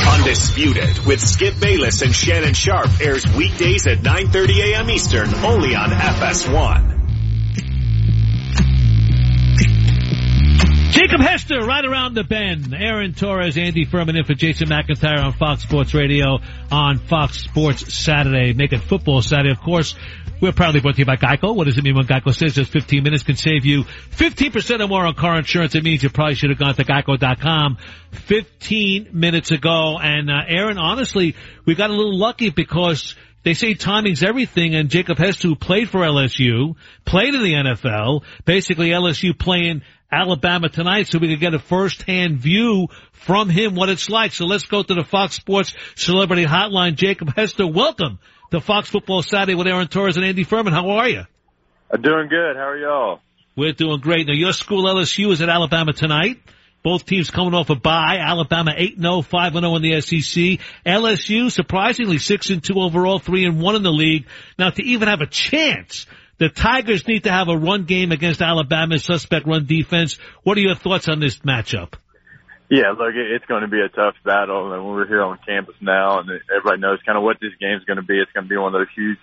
Undisputed 0.07 1.05
with 1.07 1.19
Skip 1.19 1.59
Bayless 1.59 2.03
and 2.03 2.13
Shannon 2.13 2.53
Sharpe 2.53 3.01
airs 3.01 3.25
weekdays 3.35 3.87
at 3.87 3.97
9.30 3.99 4.73
a.m. 4.73 4.89
Eastern 4.91 5.33
only 5.43 5.75
on 5.75 5.89
FS1. 5.89 6.97
Jacob 10.91 11.21
Hester, 11.21 11.59
right 11.61 11.85
around 11.85 12.13
the 12.13 12.23
bend. 12.23 12.71
Aaron 12.73 13.13
Torres, 13.13 13.57
Andy 13.57 13.85
Furman 13.85 14.15
in 14.15 14.25
for 14.25 14.35
Jason 14.35 14.67
McIntyre 14.67 15.23
on 15.23 15.33
Fox 15.33 15.63
Sports 15.63 15.95
Radio 15.95 16.37
on 16.71 16.99
Fox 16.99 17.41
Sports 17.41 17.95
Saturday. 17.95 18.53
Make 18.53 18.73
it 18.73 18.81
football 18.81 19.23
Saturday, 19.23 19.51
of 19.51 19.59
course. 19.59 19.95
We're 20.41 20.53
proudly 20.53 20.79
brought 20.79 20.95
to 20.95 20.99
you 20.99 21.05
by 21.05 21.17
Geico. 21.17 21.53
What 21.53 21.65
does 21.65 21.77
it 21.77 21.83
mean 21.83 21.95
when 21.95 22.05
Geico 22.05 22.33
says 22.33 22.55
just 22.55 22.71
15 22.71 23.03
minutes 23.03 23.23
can 23.23 23.35
save 23.35 23.65
you 23.65 23.83
15% 23.83 24.79
or 24.79 24.87
more 24.87 25.05
on 25.05 25.13
car 25.13 25.37
insurance? 25.37 25.75
It 25.75 25.83
means 25.83 26.01
you 26.01 26.09
probably 26.09 26.35
should 26.35 26.49
have 26.49 26.57
gone 26.57 26.75
to 26.75 26.85
geico.com 26.85 27.77
15 28.11 29.09
minutes 29.11 29.51
ago. 29.51 29.99
And, 30.01 30.29
uh, 30.29 30.43
Aaron, 30.47 30.77
honestly, 30.77 31.35
we 31.65 31.75
got 31.75 31.89
a 31.89 31.93
little 31.93 32.17
lucky 32.17 32.51
because 32.51 33.15
they 33.43 33.53
say 33.53 33.73
timing's 33.73 34.23
everything 34.23 34.75
and 34.75 34.89
Jacob 34.89 35.17
Hester, 35.17 35.49
who 35.49 35.55
played 35.57 35.89
for 35.89 35.99
LSU, 35.99 36.75
played 37.03 37.35
in 37.35 37.43
the 37.43 37.53
NFL, 37.55 38.23
basically 38.45 38.91
LSU 38.91 39.37
playing 39.37 39.81
Alabama 40.09 40.69
tonight 40.69 41.07
so 41.07 41.19
we 41.19 41.27
could 41.27 41.41
get 41.41 41.53
a 41.53 41.59
first-hand 41.59 42.39
view 42.39 42.87
from 43.11 43.49
him 43.49 43.75
what 43.75 43.89
it's 43.89 44.09
like. 44.09 44.31
So 44.31 44.45
let's 44.45 44.65
go 44.65 44.83
to 44.83 44.93
the 44.93 45.03
Fox 45.03 45.35
Sports 45.35 45.73
Celebrity 45.95 46.45
Hotline. 46.45 46.95
Jacob 46.95 47.35
Hester, 47.35 47.67
welcome 47.67 48.19
to 48.51 48.61
Fox 48.61 48.89
Football 48.89 49.23
Saturday 49.23 49.55
with 49.55 49.67
Aaron 49.67 49.87
Torres 49.87 50.17
and 50.17 50.25
Andy 50.25 50.43
Furman. 50.43 50.73
How 50.73 50.89
are 50.89 51.09
you? 51.09 51.23
I'm 51.91 52.01
doing 52.01 52.29
good. 52.29 52.55
How 52.55 52.69
are 52.69 52.77
y'all? 52.77 53.19
We're 53.55 53.73
doing 53.73 53.99
great. 53.99 54.27
Now 54.27 54.33
your 54.33 54.53
school 54.53 54.85
LSU 54.85 55.31
is 55.31 55.41
at 55.41 55.49
Alabama 55.49 55.93
tonight. 55.93 56.41
Both 56.81 57.05
teams 57.05 57.29
coming 57.29 57.53
off 57.53 57.69
a 57.69 57.75
bye. 57.75 58.19
Alabama 58.19 58.71
8-0, 58.71 58.97
5-0 58.99 59.75
in 59.75 59.81
the 59.81 60.01
SEC. 60.01 60.65
LSU 60.85 61.51
surprisingly 61.51 62.17
6-2 62.17 62.75
overall, 62.77 63.19
3-1 63.19 63.75
in 63.75 63.83
the 63.83 63.91
league. 63.91 64.27
Now 64.57 64.69
to 64.69 64.83
even 64.83 65.09
have 65.09 65.21
a 65.21 65.27
chance 65.27 66.05
the 66.37 66.47
Tigers 66.47 67.05
need 67.05 67.25
to 67.25 67.31
have 67.31 67.49
a 67.49 67.57
run 67.57 67.83
game 67.83 68.13
against 68.13 68.41
Alabama's 68.41 69.03
suspect 69.03 69.45
run 69.45 69.65
defense. 69.65 70.17
What 70.43 70.57
are 70.57 70.61
your 70.61 70.75
thoughts 70.75 71.09
on 71.09 71.19
this 71.19 71.39
matchup? 71.39 71.93
Yeah, 72.69 72.91
look, 72.91 73.15
it's 73.15 73.45
going 73.45 73.63
to 73.63 73.67
be 73.67 73.81
a 73.81 73.89
tough 73.89 74.13
battle, 74.23 74.73
and 74.73 74.85
we're 74.85 75.07
here 75.07 75.23
on 75.23 75.39
campus 75.43 75.73
now, 75.81 76.19
and 76.19 76.29
everybody 76.55 76.79
knows 76.79 76.99
kind 77.03 77.17
of 77.17 77.23
what 77.23 77.39
this 77.41 77.53
game's 77.59 77.83
going 77.85 77.97
to 77.97 78.05
be. 78.05 78.19
It's 78.19 78.31
going 78.31 78.43
to 78.45 78.49
be 78.49 78.57
one 78.57 78.75
of 78.75 78.79
those 78.79 78.93
huge 78.95 79.17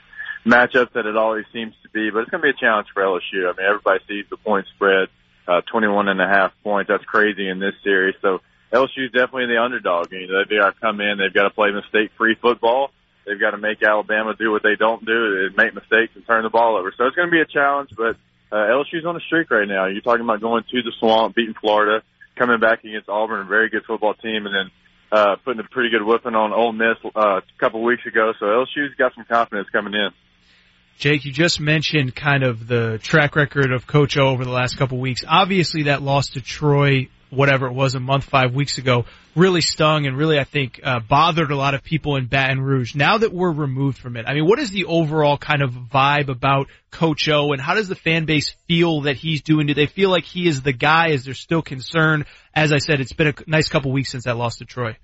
matchups 0.44 0.92
that 0.94 1.07
it 1.07 1.16
always 1.16 1.44
seems 1.52 1.73
to 1.84 1.89
be, 1.91 2.10
but 2.10 2.20
it's 2.20 2.31
going 2.31 2.42
to 2.42 2.47
be 2.47 2.50
a 2.50 2.60
challenge 2.60 2.89
for 2.92 3.05
LSU. 3.05 3.47
I 3.47 3.55
mean, 3.57 3.66
everybody 3.66 4.00
sees 4.08 4.25
the 4.31 4.36
point 4.36 4.66
spread, 4.75 5.08
uh, 5.47 5.60
21 5.70 6.08
and 6.08 6.20
a 6.20 6.26
half 6.26 6.52
points. 6.65 6.89
That's 6.89 7.05
crazy 7.05 7.49
in 7.49 7.60
this 7.60 7.75
series. 7.84 8.16
So 8.20 8.41
LSU's 8.73 9.12
definitely 9.12 9.47
the 9.47 9.62
underdog. 9.62 10.10
You 10.10 10.26
know, 10.26 10.42
they 10.42 10.57
got 10.57 10.75
to 10.75 10.81
come 10.81 11.00
in, 11.00 11.18
they've 11.18 11.33
got 11.33 11.44
to 11.44 11.50
play 11.50 11.70
mistake-free 11.70 12.39
football. 12.42 12.91
They've 13.26 13.39
got 13.39 13.52
to 13.52 13.58
make 13.58 13.81
Alabama 13.81 14.34
do 14.34 14.50
what 14.50 14.65
they 14.65 14.75
don't 14.75 15.07
do, 15.07 15.47
is 15.47 15.57
make 15.57 15.75
mistakes 15.75 16.15
and 16.16 16.26
turn 16.26 16.42
the 16.42 16.50
ball 16.50 16.76
over. 16.76 16.92
So 16.97 17.07
it's 17.07 17.15
going 17.15 17.28
to 17.28 17.33
be 17.33 17.41
a 17.41 17.47
challenge, 17.47 17.91
but 17.97 18.16
uh, 18.50 18.57
LSU's 18.75 19.07
on 19.07 19.16
a 19.16 19.20
streak 19.20 19.50
right 19.50 19.66
now. 19.66 19.86
You're 19.86 20.00
talking 20.00 20.23
about 20.23 20.41
going 20.41 20.65
to 20.70 20.83
the 20.83 20.92
swamp, 20.99 21.34
beating 21.34 21.55
Florida, 21.60 22.02
coming 22.36 22.60
back 22.60 22.84
against 22.84 23.08
Auburn, 23.08 23.40
a 23.40 23.44
very 23.44 23.68
good 23.68 23.84
football 23.86 24.15
team, 24.15 24.47
and 24.47 24.55
then 24.55 24.70
uh, 25.12 25.36
putting 25.44 25.60
a 25.60 25.68
pretty 25.68 25.90
good 25.90 26.05
whipping 26.05 26.34
on 26.34 26.52
Ole 26.52 26.73
Miss 26.73 26.97
uh, 27.05 27.39
a 27.39 27.42
couple 27.58 27.82
weeks 27.82 28.05
ago. 28.06 28.32
So 28.39 28.47
LSU's 28.47 28.94
got 28.98 29.15
some 29.15 29.24
confidence 29.24 29.68
coming 29.70 29.94
in. 29.94 30.10
Jake, 30.98 31.26
you 31.26 31.32
just 31.32 31.60
mentioned 31.60 32.16
kind 32.16 32.42
of 32.42 32.66
the 32.66 32.98
track 33.02 33.36
record 33.36 33.70
of 33.70 33.86
Coach 33.86 34.16
O 34.16 34.28
over 34.28 34.44
the 34.44 34.50
last 34.50 34.78
couple 34.78 34.98
weeks. 34.98 35.24
Obviously, 35.28 35.84
that 35.84 36.00
loss 36.00 36.31
to 36.31 36.40
Troy, 36.40 37.08
whatever 37.28 37.66
it 37.66 37.74
was, 37.74 37.94
a 37.94 38.00
month, 38.00 38.24
five 38.24 38.55
weeks 38.55 38.78
ago, 38.78 39.05
really 39.36 39.60
stung 39.60 40.06
and 40.06 40.16
really, 40.16 40.39
I 40.39 40.44
think, 40.44 40.81
uh, 40.82 41.00
bothered 41.00 41.50
a 41.50 41.56
lot 41.56 41.74
of 41.74 41.84
people 41.84 42.16
in 42.16 42.26
Baton 42.26 42.60
Rouge. 42.60 42.94
Now 42.94 43.18
that 43.18 43.32
we're 43.32 43.52
removed 43.52 43.98
from 43.98 44.16
it, 44.16 44.24
I 44.26 44.34
mean, 44.34 44.47
what 44.47 44.58
is 44.58 44.70
the 44.70 44.86
overall 44.86 45.36
kind 45.36 45.62
of 45.62 45.70
vibe 45.70 46.28
about 46.28 46.68
Coach 46.90 47.28
O, 47.28 47.52
and 47.52 47.60
how 47.60 47.74
does 47.74 47.89
the 47.89 47.94
fan 47.94 48.24
base 48.24 48.56
feel 48.66 49.02
that 49.02 49.16
he's 49.16 49.42
doing? 49.42 49.66
Do 49.66 49.74
they 49.74 49.86
feel 49.86 50.10
like 50.10 50.24
he 50.24 50.48
is 50.48 50.62
the 50.62 50.73
guy? 50.73 51.10
Is 51.10 51.24
there 51.24 51.34
still 51.34 51.62
concern? 51.62 52.24
As 52.55 52.73
I 52.73 52.78
said, 52.78 53.00
it's 53.00 53.12
been 53.12 53.28
a 53.28 53.34
nice 53.47 53.68
couple 53.68 53.92
weeks 53.92 54.10
since 54.10 54.24
that 54.24 54.36
loss 54.36 54.56
to 54.56 54.65
Troy. 54.65 54.97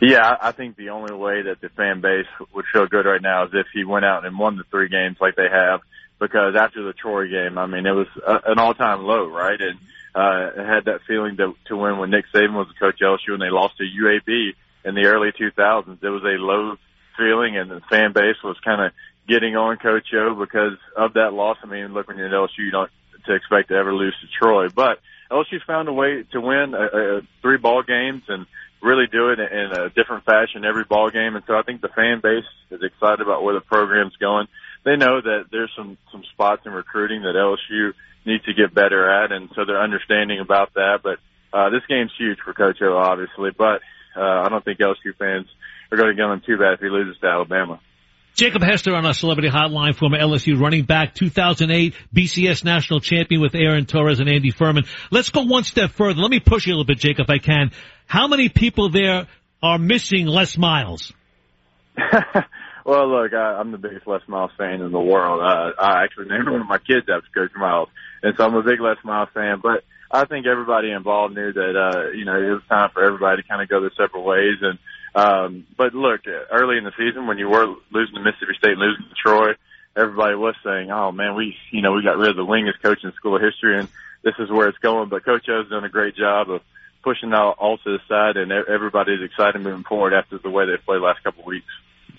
Yeah, 0.00 0.18
I 0.18 0.48
I 0.48 0.52
think 0.52 0.76
the 0.76 0.90
only 0.90 1.14
way 1.14 1.42
that 1.42 1.60
the 1.60 1.68
fan 1.68 2.00
base 2.00 2.26
would 2.52 2.64
feel 2.72 2.86
good 2.86 3.06
right 3.06 3.22
now 3.22 3.44
is 3.44 3.50
if 3.54 3.66
he 3.72 3.84
went 3.84 4.04
out 4.04 4.26
and 4.26 4.36
won 4.36 4.56
the 4.56 4.64
three 4.70 4.88
games 4.88 5.16
like 5.20 5.36
they 5.36 5.48
have. 5.48 5.80
Because 6.18 6.54
after 6.56 6.84
the 6.84 6.92
Troy 6.92 7.28
game, 7.28 7.58
I 7.58 7.66
mean, 7.66 7.84
it 7.84 7.90
was 7.90 8.06
a, 8.24 8.52
an 8.52 8.58
all-time 8.60 9.02
low, 9.02 9.26
right? 9.26 9.60
And 9.60 9.76
uh, 10.14 10.50
had 10.56 10.84
that 10.86 11.00
feeling 11.06 11.36
to, 11.38 11.54
to 11.66 11.76
win 11.76 11.98
when 11.98 12.10
Nick 12.10 12.26
Saban 12.34 12.54
was 12.54 12.68
the 12.68 12.78
coach 12.78 13.00
of 13.00 13.18
LSU 13.18 13.32
and 13.32 13.42
they 13.42 13.50
lost 13.50 13.78
to 13.78 13.84
UAB 13.84 14.54
in 14.84 14.94
the 14.94 15.06
early 15.06 15.32
2000s. 15.32 16.02
It 16.02 16.08
was 16.08 16.22
a 16.22 16.42
low 16.42 16.76
feeling, 17.16 17.56
and 17.56 17.70
the 17.70 17.80
fan 17.88 18.12
base 18.12 18.36
was 18.42 18.56
kind 18.64 18.82
of 18.82 18.92
getting 19.28 19.56
on 19.56 19.76
Coach 19.76 20.12
O 20.14 20.34
because 20.34 20.78
of 20.96 21.14
that 21.14 21.32
loss. 21.32 21.58
I 21.62 21.66
mean, 21.66 21.92
look, 21.94 22.08
when 22.08 22.18
you're 22.18 22.26
at 22.26 22.32
LSU, 22.32 22.58
you 22.58 22.70
don't 22.70 22.90
to 23.26 23.34
expect 23.34 23.68
to 23.68 23.74
ever 23.74 23.94
lose 23.94 24.16
to 24.20 24.26
Troy, 24.40 24.68
but 24.68 24.98
LSU 25.30 25.62
found 25.64 25.88
a 25.88 25.92
way 25.92 26.24
to 26.32 26.40
win 26.40 26.74
uh, 26.74 26.78
uh, 26.78 27.20
three 27.40 27.56
ball 27.56 27.82
games 27.82 28.22
and 28.28 28.46
really 28.82 29.06
do 29.06 29.28
it 29.28 29.38
in 29.38 29.72
a 29.72 29.90
different 29.90 30.24
fashion 30.24 30.64
every 30.64 30.84
ball 30.84 31.08
game. 31.08 31.36
And 31.36 31.44
so 31.46 31.54
I 31.54 31.62
think 31.62 31.80
the 31.80 31.88
fan 31.88 32.20
base 32.20 32.44
is 32.70 32.82
excited 32.82 33.20
about 33.20 33.44
where 33.44 33.54
the 33.54 33.60
program's 33.60 34.16
going. 34.16 34.48
they 34.84 34.96
know 34.96 35.20
that 35.20 35.44
there's 35.52 35.70
some 35.76 35.96
some 36.10 36.24
spots 36.32 36.62
in 36.66 36.72
recruiting 36.72 37.22
that 37.22 37.34
LSU 37.36 37.92
needs 38.24 38.44
to 38.44 38.54
get 38.54 38.74
better 38.74 39.10
at, 39.10 39.32
and 39.32 39.50
so 39.54 39.64
they're 39.64 39.82
understanding 39.82 40.40
about 40.40 40.74
that. 40.74 41.00
But 41.02 41.18
uh, 41.52 41.70
this 41.70 41.82
game's 41.88 42.12
huge 42.18 42.38
for 42.44 42.52
Coach 42.52 42.78
O, 42.82 42.96
obviously, 42.96 43.50
but 43.56 43.80
uh, 44.16 44.42
I 44.44 44.48
don't 44.48 44.64
think 44.64 44.78
LSU 44.78 45.16
fans 45.18 45.46
are 45.90 45.96
going 45.96 46.10
to 46.10 46.14
get 46.14 46.30
him 46.30 46.42
too 46.44 46.58
bad 46.58 46.74
if 46.74 46.80
he 46.80 46.88
loses 46.88 47.20
to 47.20 47.26
Alabama. 47.26 47.80
Jacob 48.34 48.62
Hester 48.62 48.94
on 48.94 49.04
our 49.04 49.12
celebrity 49.12 49.50
hotline, 49.50 49.94
former 49.94 50.18
LSU 50.18 50.58
running 50.58 50.84
back, 50.84 51.14
2008 51.14 51.94
BCS 52.14 52.64
national 52.64 53.00
champion 53.00 53.42
with 53.42 53.54
Aaron 53.54 53.84
Torres 53.84 54.20
and 54.20 54.28
Andy 54.28 54.50
Furman. 54.50 54.84
Let's 55.10 55.28
go 55.28 55.42
one 55.42 55.64
step 55.64 55.90
further. 55.90 56.20
Let 56.20 56.30
me 56.30 56.40
push 56.40 56.66
you 56.66 56.72
a 56.72 56.74
little 56.74 56.86
bit, 56.86 56.98
Jacob, 56.98 57.26
if 57.28 57.30
I 57.30 57.38
can. 57.38 57.72
How 58.06 58.28
many 58.28 58.48
people 58.48 58.88
there 58.88 59.26
are 59.62 59.78
missing 59.78 60.26
Les 60.26 60.56
Miles? 60.56 61.12
well, 62.86 63.10
look, 63.10 63.34
I, 63.34 63.58
I'm 63.60 63.70
the 63.70 63.78
biggest 63.78 64.06
Les 64.06 64.22
Miles 64.26 64.50
fan 64.56 64.80
in 64.80 64.92
the 64.92 65.00
world. 65.00 65.42
Uh, 65.42 65.72
I 65.78 66.04
actually 66.04 66.28
named 66.28 66.48
one 66.50 66.62
of 66.62 66.68
my 66.68 66.78
kids 66.78 67.06
after 67.14 67.28
Coach 67.34 67.52
Miles, 67.54 67.90
and 68.22 68.34
so 68.36 68.44
I'm 68.44 68.54
a 68.54 68.62
big 68.62 68.80
Les 68.80 68.96
Miles 69.04 69.28
fan. 69.34 69.60
But 69.62 69.84
I 70.10 70.24
think 70.26 70.46
everybody 70.46 70.90
involved 70.90 71.34
knew 71.34 71.52
that 71.52 71.76
uh, 71.76 72.10
you 72.10 72.24
know 72.24 72.36
it 72.36 72.52
was 72.52 72.62
time 72.68 72.90
for 72.90 73.02
everybody 73.02 73.42
to 73.42 73.48
kind 73.48 73.62
of 73.62 73.68
go 73.68 73.80
their 73.80 73.92
separate 73.96 74.22
ways. 74.22 74.58
And 74.60 74.78
um, 75.14 75.66
but 75.76 75.94
look, 75.94 76.22
early 76.50 76.78
in 76.78 76.84
the 76.84 76.92
season 76.96 77.26
when 77.26 77.38
you 77.38 77.48
were 77.48 77.74
losing 77.90 78.14
to 78.14 78.20
Mississippi 78.20 78.54
State, 78.58 78.78
losing 78.78 79.04
to 79.08 79.14
Troy, 79.14 79.52
everybody 79.96 80.34
was 80.34 80.54
saying, 80.64 80.90
"Oh 80.90 81.12
man, 81.12 81.34
we 81.34 81.56
you 81.70 81.82
know 81.82 81.92
we 81.92 82.02
got 82.02 82.18
rid 82.18 82.30
of 82.30 82.36
the 82.36 82.46
winningest 82.46 82.82
coach 82.82 83.02
in 83.04 83.12
school 83.12 83.36
of 83.36 83.42
history, 83.42 83.78
and 83.78 83.88
this 84.22 84.34
is 84.38 84.50
where 84.50 84.68
it's 84.68 84.78
going." 84.78 85.08
But 85.08 85.24
Coach 85.24 85.48
O's 85.48 85.68
done 85.68 85.84
a 85.84 85.88
great 85.88 86.16
job 86.16 86.50
of 86.50 86.62
pushing 87.02 87.30
that 87.30 87.40
all 87.58 87.78
to 87.78 87.98
the 87.98 87.98
side, 88.08 88.36
and 88.36 88.52
everybody's 88.52 89.22
excited 89.22 89.60
moving 89.60 89.84
forward 89.84 90.14
after 90.14 90.38
the 90.38 90.50
way 90.50 90.66
they've 90.66 90.84
played 90.84 91.00
last 91.00 91.22
couple 91.24 91.40
of 91.40 91.46
weeks. 91.46 91.66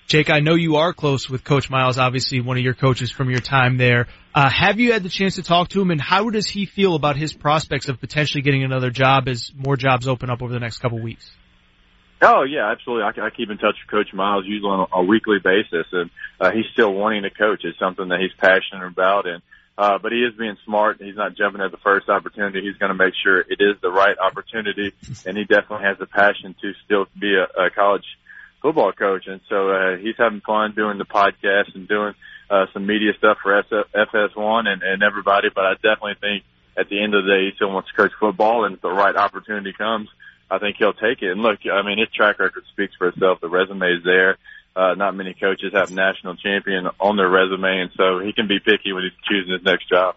Jake, 0.06 0.28
I 0.28 0.40
know 0.40 0.54
you 0.54 0.76
are 0.76 0.92
close 0.92 1.30
with 1.30 1.44
Coach 1.44 1.70
Miles, 1.70 1.96
obviously 1.96 2.40
one 2.40 2.58
of 2.58 2.62
your 2.62 2.74
coaches 2.74 3.10
from 3.10 3.30
your 3.30 3.40
time 3.40 3.78
there. 3.78 4.06
Uh, 4.34 4.50
have 4.50 4.78
you 4.78 4.92
had 4.92 5.02
the 5.02 5.08
chance 5.08 5.36
to 5.36 5.42
talk 5.42 5.68
to 5.70 5.80
him, 5.80 5.90
and 5.90 6.00
how 6.00 6.28
does 6.28 6.46
he 6.46 6.66
feel 6.66 6.94
about 6.94 7.16
his 7.16 7.32
prospects 7.32 7.88
of 7.88 8.00
potentially 8.00 8.42
getting 8.42 8.64
another 8.64 8.90
job 8.90 9.28
as 9.28 9.50
more 9.56 9.76
jobs 9.76 10.06
open 10.06 10.28
up 10.28 10.42
over 10.42 10.52
the 10.52 10.60
next 10.60 10.78
couple 10.78 11.00
weeks? 11.00 11.30
Oh 12.20 12.42
yeah, 12.42 12.70
absolutely. 12.70 13.04
I, 13.04 13.26
I 13.26 13.30
keep 13.30 13.50
in 13.50 13.56
touch 13.56 13.76
with 13.80 13.90
Coach 13.90 14.14
Miles 14.14 14.44
usually 14.46 14.70
on 14.70 14.88
a, 14.92 14.98
a 14.98 15.04
weekly 15.04 15.38
basis, 15.42 15.86
and 15.92 16.10
uh, 16.38 16.50
he's 16.52 16.66
still 16.72 16.92
wanting 16.92 17.22
to 17.22 17.30
coach. 17.30 17.62
It's 17.64 17.78
something 17.78 18.08
that 18.08 18.20
he's 18.20 18.32
passionate 18.38 18.86
about, 18.86 19.26
and 19.26 19.42
uh, 19.76 19.98
but 19.98 20.12
he 20.12 20.18
is 20.18 20.34
being 20.38 20.56
smart. 20.64 20.98
He's 21.00 21.16
not 21.16 21.36
jumping 21.36 21.62
at 21.62 21.70
the 21.70 21.78
first 21.78 22.08
opportunity. 22.08 22.60
He's 22.60 22.76
going 22.76 22.90
to 22.90 22.94
make 22.94 23.14
sure 23.22 23.40
it 23.40 23.58
is 23.60 23.76
the 23.82 23.90
right 23.90 24.16
opportunity, 24.18 24.92
and 25.26 25.36
he 25.36 25.44
definitely 25.44 25.86
has 25.86 25.98
the 25.98 26.06
passion 26.06 26.54
to 26.60 26.72
still 26.84 27.06
be 27.18 27.34
a, 27.34 27.66
a 27.66 27.70
college 27.70 28.04
football 28.64 28.92
coach. 28.92 29.26
And 29.26 29.42
so 29.50 29.68
uh, 29.68 29.96
he's 29.98 30.16
having 30.16 30.40
fun 30.40 30.72
doing 30.74 30.96
the 30.96 31.04
podcast 31.04 31.74
and 31.74 31.86
doing 31.86 32.14
uh, 32.48 32.64
some 32.72 32.86
media 32.86 33.12
stuff 33.18 33.36
for 33.42 33.62
SF, 33.62 33.84
FS1 33.94 34.66
and, 34.66 34.82
and 34.82 35.02
everybody. 35.02 35.48
But 35.54 35.66
I 35.66 35.74
definitely 35.74 36.16
think 36.18 36.44
at 36.74 36.88
the 36.88 37.02
end 37.02 37.14
of 37.14 37.24
the 37.24 37.30
day, 37.30 37.44
he 37.50 37.56
still 37.56 37.70
wants 37.70 37.90
to 37.90 37.94
coach 37.94 38.12
football, 38.18 38.64
and 38.64 38.76
if 38.76 38.80
the 38.80 38.90
right 38.90 39.14
opportunity 39.14 39.72
comes, 39.76 40.08
I 40.50 40.58
think 40.58 40.76
he'll 40.78 40.94
take 40.94 41.22
it. 41.22 41.30
And 41.30 41.42
look, 41.42 41.60
I 41.70 41.82
mean, 41.82 41.98
his 41.98 42.08
track 42.08 42.38
record 42.38 42.64
speaks 42.72 42.94
for 42.96 43.08
itself. 43.08 43.40
The 43.40 43.48
resume 43.48 43.86
is 43.86 44.02
there. 44.02 44.38
Uh, 44.74 44.94
not 44.94 45.14
many 45.14 45.34
coaches 45.34 45.72
have 45.72 45.92
national 45.92 46.34
champion 46.36 46.88
on 46.98 47.16
their 47.16 47.28
resume, 47.28 47.82
and 47.82 47.90
so 47.96 48.18
he 48.18 48.32
can 48.32 48.48
be 48.48 48.58
picky 48.58 48.92
when 48.92 49.04
he's 49.04 49.12
choosing 49.28 49.52
his 49.52 49.62
next 49.62 49.88
job. 49.88 50.16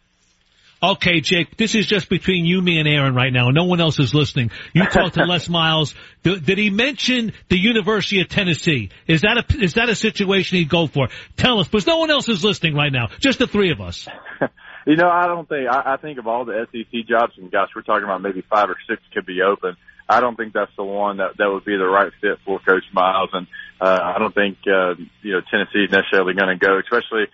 Okay, 0.81 1.21
Jake, 1.21 1.57
this 1.57 1.73
is 1.73 1.87
just 1.87 2.07
between 2.07 2.45
you, 2.45 2.61
me, 2.61 2.77
and 2.77 2.87
Aaron 2.87 3.15
right 3.15 3.33
now. 3.33 3.49
No 3.49 3.63
one 3.63 3.81
else 3.81 3.99
is 3.99 4.13
listening. 4.13 4.51
You 4.73 4.85
talked 4.85 5.15
to 5.15 5.23
Les 5.25 5.49
Miles. 5.49 5.95
Did, 6.21 6.45
did 6.45 6.57
he 6.59 6.69
mention 6.69 7.33
the 7.49 7.57
University 7.57 8.21
of 8.21 8.29
Tennessee? 8.29 8.91
Is 9.07 9.21
that 9.21 9.37
a 9.37 9.63
is 9.63 9.73
that 9.73 9.89
a 9.89 9.95
situation 9.95 10.59
he'd 10.59 10.69
go 10.69 10.85
for? 10.85 11.09
Tell 11.35 11.59
us, 11.59 11.67
because 11.67 11.87
no 11.87 11.97
one 11.97 12.11
else 12.11 12.29
is 12.29 12.43
listening 12.43 12.75
right 12.75 12.91
now. 12.91 13.07
Just 13.19 13.39
the 13.39 13.47
three 13.47 13.71
of 13.71 13.81
us. 13.81 14.07
you 14.85 14.95
know, 14.95 15.09
I 15.09 15.25
don't 15.25 15.49
think 15.49 15.67
I, 15.67 15.93
I 15.93 15.97
think 15.97 16.19
of 16.19 16.27
all 16.27 16.45
the 16.45 16.67
SEC 16.71 17.07
jobs, 17.07 17.33
and 17.37 17.51
gosh, 17.51 17.69
we're 17.75 17.81
talking 17.81 18.03
about 18.03 18.21
maybe 18.21 18.43
five 18.47 18.69
or 18.69 18.77
six 18.87 19.01
could 19.13 19.25
be 19.25 19.41
open. 19.41 19.77
I 20.07 20.21
don't 20.21 20.35
think 20.35 20.53
that's 20.53 20.71
the 20.77 20.83
one 20.83 21.17
that 21.17 21.37
that 21.37 21.49
would 21.51 21.65
be 21.65 21.75
the 21.75 21.85
right 21.85 22.11
fit 22.21 22.37
for 22.45 22.59
Coach 22.59 22.85
Miles, 22.93 23.29
and 23.33 23.47
uh, 23.81 23.99
I 24.15 24.19
don't 24.19 24.33
think 24.33 24.59
uh, 24.67 24.93
you 25.23 25.33
know 25.33 25.41
Tennessee 25.49 25.85
is 25.85 25.91
necessarily 25.91 26.35
going 26.35 26.57
to 26.57 26.63
go, 26.63 26.79
especially 26.79 27.25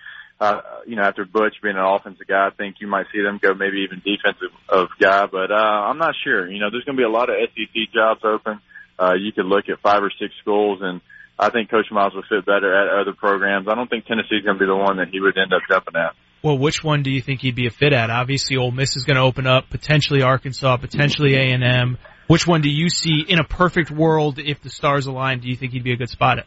uh, 0.44 0.62
you 0.86 0.96
know 0.96 1.04
after 1.04 1.26
Butch 1.26 1.56
being 1.62 1.78
an 1.78 1.84
offensive 1.84 2.28
guy. 2.28 2.48
I 2.48 2.50
think 2.56 2.78
you 2.80 2.88
might 2.88 3.06
see 3.14 3.22
them 3.22 3.40
go 3.42 3.54
maybe 3.54 3.86
even 3.88 4.02
defensive 4.04 4.52
of 4.70 4.90
guy, 5.00 5.26
but 5.26 5.52
uh, 5.52 5.88
I'm 5.90 5.98
not 5.98 6.16
sure. 6.24 6.50
You 6.50 6.60
know, 6.60 6.70
there's 6.70 6.84
going 6.84 6.98
to 6.98 7.02
be 7.02 7.06
a 7.06 7.10
lot 7.10 7.30
of 7.30 7.36
SEC 7.54 7.94
jobs 7.94 8.22
open. 8.24 8.60
Uh, 9.00 9.14
you 9.14 9.32
could 9.32 9.46
look 9.46 9.70
at 9.70 9.80
five 9.82 10.04
or 10.04 10.12
six 10.20 10.34
schools, 10.42 10.80
and 10.82 11.02
I 11.40 11.50
think 11.50 11.70
Coach 11.72 11.88
Miles 11.92 12.14
would 12.16 12.26
fit 12.30 12.46
better 12.46 12.74
at 12.74 13.02
other 13.02 13.14
programs. 13.14 13.68
I 13.68 13.76
don't 13.76 13.90
think 13.90 14.06
Tennessee's 14.06 14.44
going 14.44 14.58
to 14.58 14.60
be 14.60 14.66
the 14.66 14.76
one 14.76 14.98
that 14.98 15.10
he 15.10 15.20
would 15.20 15.38
end 15.38 15.54
up 15.54 15.62
jumping 15.70 15.96
at. 15.96 16.14
Well, 16.44 16.58
which 16.58 16.84
one 16.84 17.04
do 17.04 17.10
you 17.10 17.22
think 17.22 17.40
he'd 17.40 17.56
be 17.56 17.68
a 17.68 17.72
fit 17.72 17.94
at? 17.94 18.10
Obviously, 18.10 18.58
Ole 18.58 18.72
Miss 18.72 18.98
is 18.98 19.06
going 19.06 19.16
to 19.16 19.24
open 19.24 19.48
up, 19.48 19.70
potentially 19.70 20.22
Arkansas, 20.22 20.78
potentially 20.78 21.36
A 21.36 21.54
and 21.54 21.64
M. 21.64 21.98
Which 22.28 22.46
one 22.46 22.62
do 22.62 22.70
you 22.70 22.90
see 22.90 23.24
in 23.28 23.40
a 23.40 23.46
perfect 23.46 23.92
world 23.92 24.40
if 24.40 24.62
the 24.62 24.70
stars 24.70 25.08
align? 25.08 25.40
Do 25.40 25.48
you 25.48 25.56
think 25.56 25.72
he'd 25.72 25.84
be 25.84 25.94
a 25.94 25.98
good 25.98 26.10
spot 26.10 26.40
at? 26.40 26.46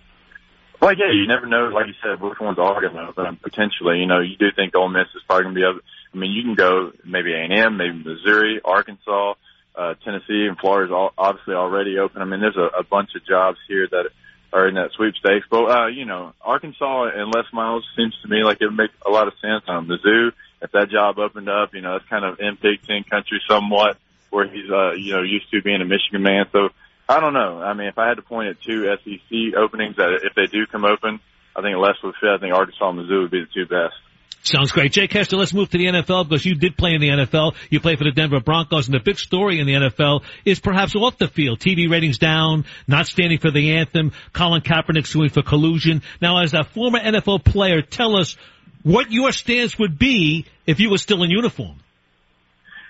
Well, 0.86 0.94
yeah, 0.97 1.10
you 1.10 1.26
never 1.26 1.47
know. 1.47 1.65
Like 1.74 1.89
you 1.89 1.94
said, 2.00 2.20
which 2.20 2.39
ones 2.39 2.60
are 2.60 2.81
going 2.81 2.94
to 2.94 3.08
open 3.08 3.40
potentially. 3.42 3.98
You 3.98 4.06
know, 4.06 4.20
you 4.20 4.36
do 4.36 4.52
think 4.55 4.73
Ole 4.76 4.89
Miss 4.89 5.08
is 5.16 5.23
probably 5.26 5.42
going 5.42 5.55
to 5.56 5.60
be. 5.60 5.65
Other, 5.65 5.81
I 6.15 6.16
mean, 6.16 6.31
you 6.31 6.44
can 6.44 6.55
go 6.55 6.92
maybe 7.05 7.32
A 7.32 7.39
and 7.39 7.52
M, 7.52 7.76
maybe 7.76 8.05
Missouri, 8.05 8.60
Arkansas, 8.65 9.34
uh, 9.74 9.94
Tennessee, 10.05 10.47
and 10.47 10.56
Florida's 10.56 10.92
all, 10.92 11.12
obviously 11.18 11.55
already 11.55 11.98
open. 11.98 12.23
I 12.23 12.24
mean, 12.24 12.39
there's 12.39 12.56
a, 12.56 12.78
a 12.78 12.84
bunch 12.84 13.16
of 13.16 13.26
jobs 13.26 13.58
here 13.66 13.89
that 13.90 14.10
are 14.52 14.68
in 14.68 14.76
that 14.76 14.92
sweepstakes. 14.92 15.44
But 15.50 15.65
uh, 15.65 15.86
you 15.89 16.05
know, 16.05 16.34
Arkansas 16.40 17.10
and 17.16 17.34
Les 17.34 17.52
Miles 17.52 17.84
seems 17.97 18.15
to 18.23 18.28
me 18.28 18.44
like 18.44 18.58
it 18.60 18.66
would 18.66 18.76
make 18.76 18.92
a 19.05 19.10
lot 19.10 19.26
of 19.26 19.34
sense. 19.42 19.65
Um, 19.66 19.89
Mizzou, 19.89 20.31
if 20.62 20.70
that 20.70 20.89
job 20.89 21.18
opened 21.18 21.48
up, 21.48 21.74
you 21.74 21.81
know, 21.81 21.98
that's 21.98 22.08
kind 22.08 22.24
of 22.24 22.39
in 22.39 22.58
Big 22.62 22.86
Ten 22.86 23.02
country 23.02 23.42
somewhat 23.50 23.98
where 24.31 24.47
he's 24.47 24.70
uh, 24.70 24.92
you 24.92 25.16
know 25.16 25.23
used 25.23 25.50
to 25.50 25.62
being 25.62 25.82
a 25.82 25.84
Michigan 25.84 26.23
man. 26.23 26.47
So 26.52 26.68
I 27.08 27.20
don't 27.20 27.34
know. 27.34 27.60
I 27.62 27.74
mean, 27.74 27.86
if 27.86 27.98
I 27.98 28.08
had 28.08 28.14
to 28.14 28.22
point 28.22 28.48
at 28.48 28.60
two 28.62 28.84
SEC 28.84 29.54
openings 29.56 29.96
that 29.96 30.20
if 30.24 30.34
they 30.34 30.46
do 30.46 30.66
come 30.66 30.84
open, 30.84 31.20
I 31.54 31.62
think 31.62 31.76
Les 31.78 31.94
would 32.02 32.14
fit. 32.20 32.30
I 32.30 32.38
think 32.38 32.54
Arkansas 32.54 32.88
and 32.88 32.98
Mizzou 32.98 33.22
would 33.22 33.30
be 33.30 33.40
the 33.40 33.46
two 33.54 33.66
best. 33.66 33.94
Sounds 34.42 34.70
great. 34.70 34.92
Jake 34.92 35.12
Hester, 35.12 35.36
let's 35.36 35.52
move 35.52 35.70
to 35.70 35.78
the 35.78 35.86
NFL 35.86 36.28
because 36.28 36.44
you 36.44 36.54
did 36.54 36.76
play 36.76 36.94
in 36.94 37.00
the 37.00 37.08
NFL. 37.08 37.56
You 37.68 37.80
played 37.80 37.98
for 37.98 38.04
the 38.04 38.12
Denver 38.12 38.38
Broncos 38.38 38.86
and 38.86 38.94
the 38.94 39.00
big 39.00 39.18
story 39.18 39.58
in 39.58 39.66
the 39.66 39.72
NFL 39.72 40.22
is 40.44 40.60
perhaps 40.60 40.94
off 40.94 41.18
the 41.18 41.26
field. 41.26 41.58
TV 41.58 41.90
ratings 41.90 42.18
down, 42.18 42.64
not 42.86 43.08
standing 43.08 43.38
for 43.38 43.50
the 43.50 43.72
anthem, 43.72 44.12
Colin 44.32 44.62
Kaepernick 44.62 45.06
suing 45.06 45.30
for 45.30 45.42
collusion. 45.42 46.02
Now 46.22 46.42
as 46.42 46.54
a 46.54 46.62
former 46.62 47.00
NFL 47.00 47.44
player, 47.44 47.82
tell 47.82 48.16
us 48.16 48.36
what 48.84 49.10
your 49.10 49.32
stance 49.32 49.76
would 49.80 49.98
be 49.98 50.46
if 50.64 50.78
you 50.78 50.90
were 50.90 50.98
still 50.98 51.24
in 51.24 51.30
uniform. 51.30 51.78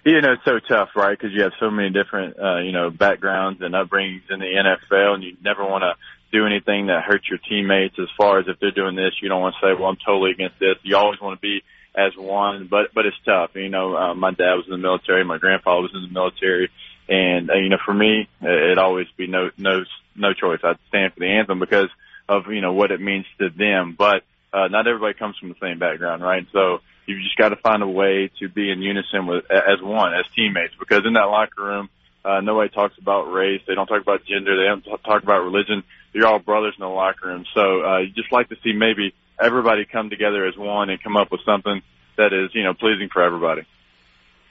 You 0.07 0.21
know, 0.21 0.35
it's 0.35 0.45
so 0.45 0.61
tough, 0.61 0.91
right? 0.95 1.19
Because 1.19 1.35
you 1.35 1.43
have 1.43 1.55
so 1.59 1.69
many 1.69 1.91
different, 1.91 2.39
uh, 2.39 2.59
you 2.59 2.71
know, 2.71 2.91
backgrounds 2.91 3.61
and 3.61 3.75
upbringings 3.75 4.31
in 4.31 4.39
the 4.39 4.47
NFL, 4.47 5.15
and 5.15 5.25
you 5.25 5.37
never 5.43 5.65
want 5.65 5.83
to 5.83 5.95
do 6.31 6.47
anything 6.47 6.87
that 6.87 7.03
hurts 7.03 7.29
your 7.29 7.39
teammates. 7.39 7.97
As 7.99 8.07
far 8.17 8.39
as 8.39 8.47
if 8.47 8.61
they're 8.61 8.71
doing 8.71 8.95
this, 8.95 9.15
you 9.21 9.29
don't 9.29 9.41
want 9.41 9.57
to 9.61 9.67
say, 9.67 9.75
"Well, 9.75 9.89
I'm 9.89 9.97
totally 9.97 10.31
against 10.31 10.61
this." 10.61 10.77
You 10.85 10.97
always 10.97 11.21
want 11.21 11.37
to 11.37 11.41
be 11.41 11.65
as 11.93 12.17
one, 12.17 12.69
but 12.69 12.95
but 12.95 13.05
it's 13.05 13.17
tough. 13.25 13.57
You 13.57 13.69
know, 13.69 13.97
uh, 13.97 14.15
my 14.15 14.31
dad 14.31 14.55
was 14.55 14.67
in 14.67 14.71
the 14.71 14.79
military, 14.79 15.25
my 15.25 15.39
grandpa 15.39 15.81
was 15.81 15.91
in 15.93 16.03
the 16.03 16.09
military, 16.09 16.71
and 17.09 17.51
uh, 17.51 17.55
you 17.55 17.69
know, 17.69 17.79
for 17.85 17.93
me, 17.93 18.29
it'd 18.41 18.79
always 18.79 19.09
be 19.17 19.27
no 19.27 19.51
no 19.59 19.83
no 20.15 20.33
choice. 20.35 20.61
I'd 20.63 20.79
stand 20.87 21.15
for 21.15 21.19
the 21.21 21.31
anthem 21.31 21.59
because 21.59 21.89
of 22.29 22.47
you 22.47 22.61
know 22.61 22.75
what 22.75 22.93
it 22.93 23.01
means 23.01 23.27
to 23.41 23.51
them. 23.51 23.97
But 23.99 24.23
uh, 24.53 24.69
not 24.69 24.87
everybody 24.87 25.15
comes 25.15 25.37
from 25.37 25.49
the 25.49 25.57
same 25.61 25.81
background, 25.81 26.23
right? 26.23 26.47
So 26.53 26.79
You've 27.07 27.23
just 27.23 27.37
got 27.37 27.51
to 27.51 27.57
find 27.57 27.83
a 27.83 27.89
way 27.89 28.31
to 28.41 28.49
be 28.49 28.71
in 28.71 28.83
unison 28.83 29.27
with 29.27 29.45
as 29.51 29.81
one, 29.81 30.15
as 30.15 30.25
teammates, 30.35 30.75
because 30.79 31.03
in 31.07 31.15
that 31.15 31.27
locker 31.27 31.63
room, 31.63 31.89
uh, 32.25 32.41
nobody 32.41 32.69
talks 32.71 32.99
about 32.99 33.33
race. 33.33 33.63
They 33.67 33.75
don't 33.75 33.87
talk 33.87 34.03
about 34.03 34.25
gender. 34.27 34.57
They 34.57 34.69
don't 34.69 34.83
talk 35.05 35.23
about 35.23 35.45
religion. 35.45 35.85
You're 36.13 36.27
all 36.27 36.41
brothers 36.41 36.75
in 36.77 36.83
the 36.83 36.89
locker 36.89 37.29
room. 37.29 37.45
So 37.55 37.85
uh, 37.85 37.99
you 37.99 38.09
just 38.09 38.33
like 38.33 38.49
to 38.49 38.57
see 38.65 38.73
maybe 38.73 39.15
everybody 39.41 39.85
come 39.85 40.11
together 40.11 40.45
as 40.47 40.57
one 40.57 40.91
and 40.91 41.01
come 41.01 41.17
up 41.17 41.31
with 41.31 41.43
something 41.47 41.83
that 42.17 42.33
is, 42.33 42.51
you 42.55 42.65
know, 42.65 42.75
pleasing 42.75 43.09
for 43.13 43.23
everybody 43.23 43.63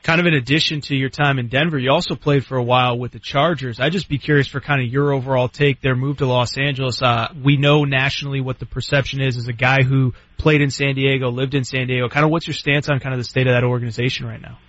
kind 0.06 0.20
of 0.20 0.28
in 0.28 0.36
addition 0.36 0.82
to 0.82 0.96
your 0.96 1.10
time 1.10 1.40
in 1.40 1.48
Denver, 1.48 1.80
you 1.80 1.90
also 1.90 2.14
played 2.14 2.46
for 2.46 2.58
a 2.58 2.64
while 2.64 2.96
with 2.96 3.12
the 3.12 3.20
Chargers. 3.20 3.80
I'd 3.80 3.92
just 3.92 4.08
be 4.08 4.20
curious 4.20 4.48
for 4.48 4.62
kind 4.62 4.80
of 4.80 4.88
your 4.88 5.12
overall 5.12 5.50
take. 5.50 5.82
Their 5.82 5.96
move 5.96 6.18
to 6.18 6.28
Los 6.28 6.60
Angeles. 6.60 7.02
Uh, 7.02 7.34
we 7.44 7.58
know 7.58 7.86
nationally 7.86 8.40
what 8.40 8.60
the 8.60 8.68
perception 8.68 9.20
is 9.20 9.36
as 9.36 9.48
a 9.48 9.54
guy 9.54 9.82
who 9.82 10.14
played 10.38 10.62
in 10.62 10.70
San 10.70 10.94
Diego, 10.94 11.32
lived 11.32 11.56
in 11.56 11.64
San 11.64 11.88
Diego. 11.88 12.08
Kind 12.08 12.24
of 12.24 12.30
what's 12.30 12.46
your 12.46 12.54
stance 12.54 12.88
on 12.88 13.00
kind 13.00 13.16
of 13.16 13.20
the 13.20 13.24
state 13.24 13.48
of 13.48 13.54
that 13.54 13.64
organization 13.64 14.28
right 14.28 14.40
now? 14.40 14.60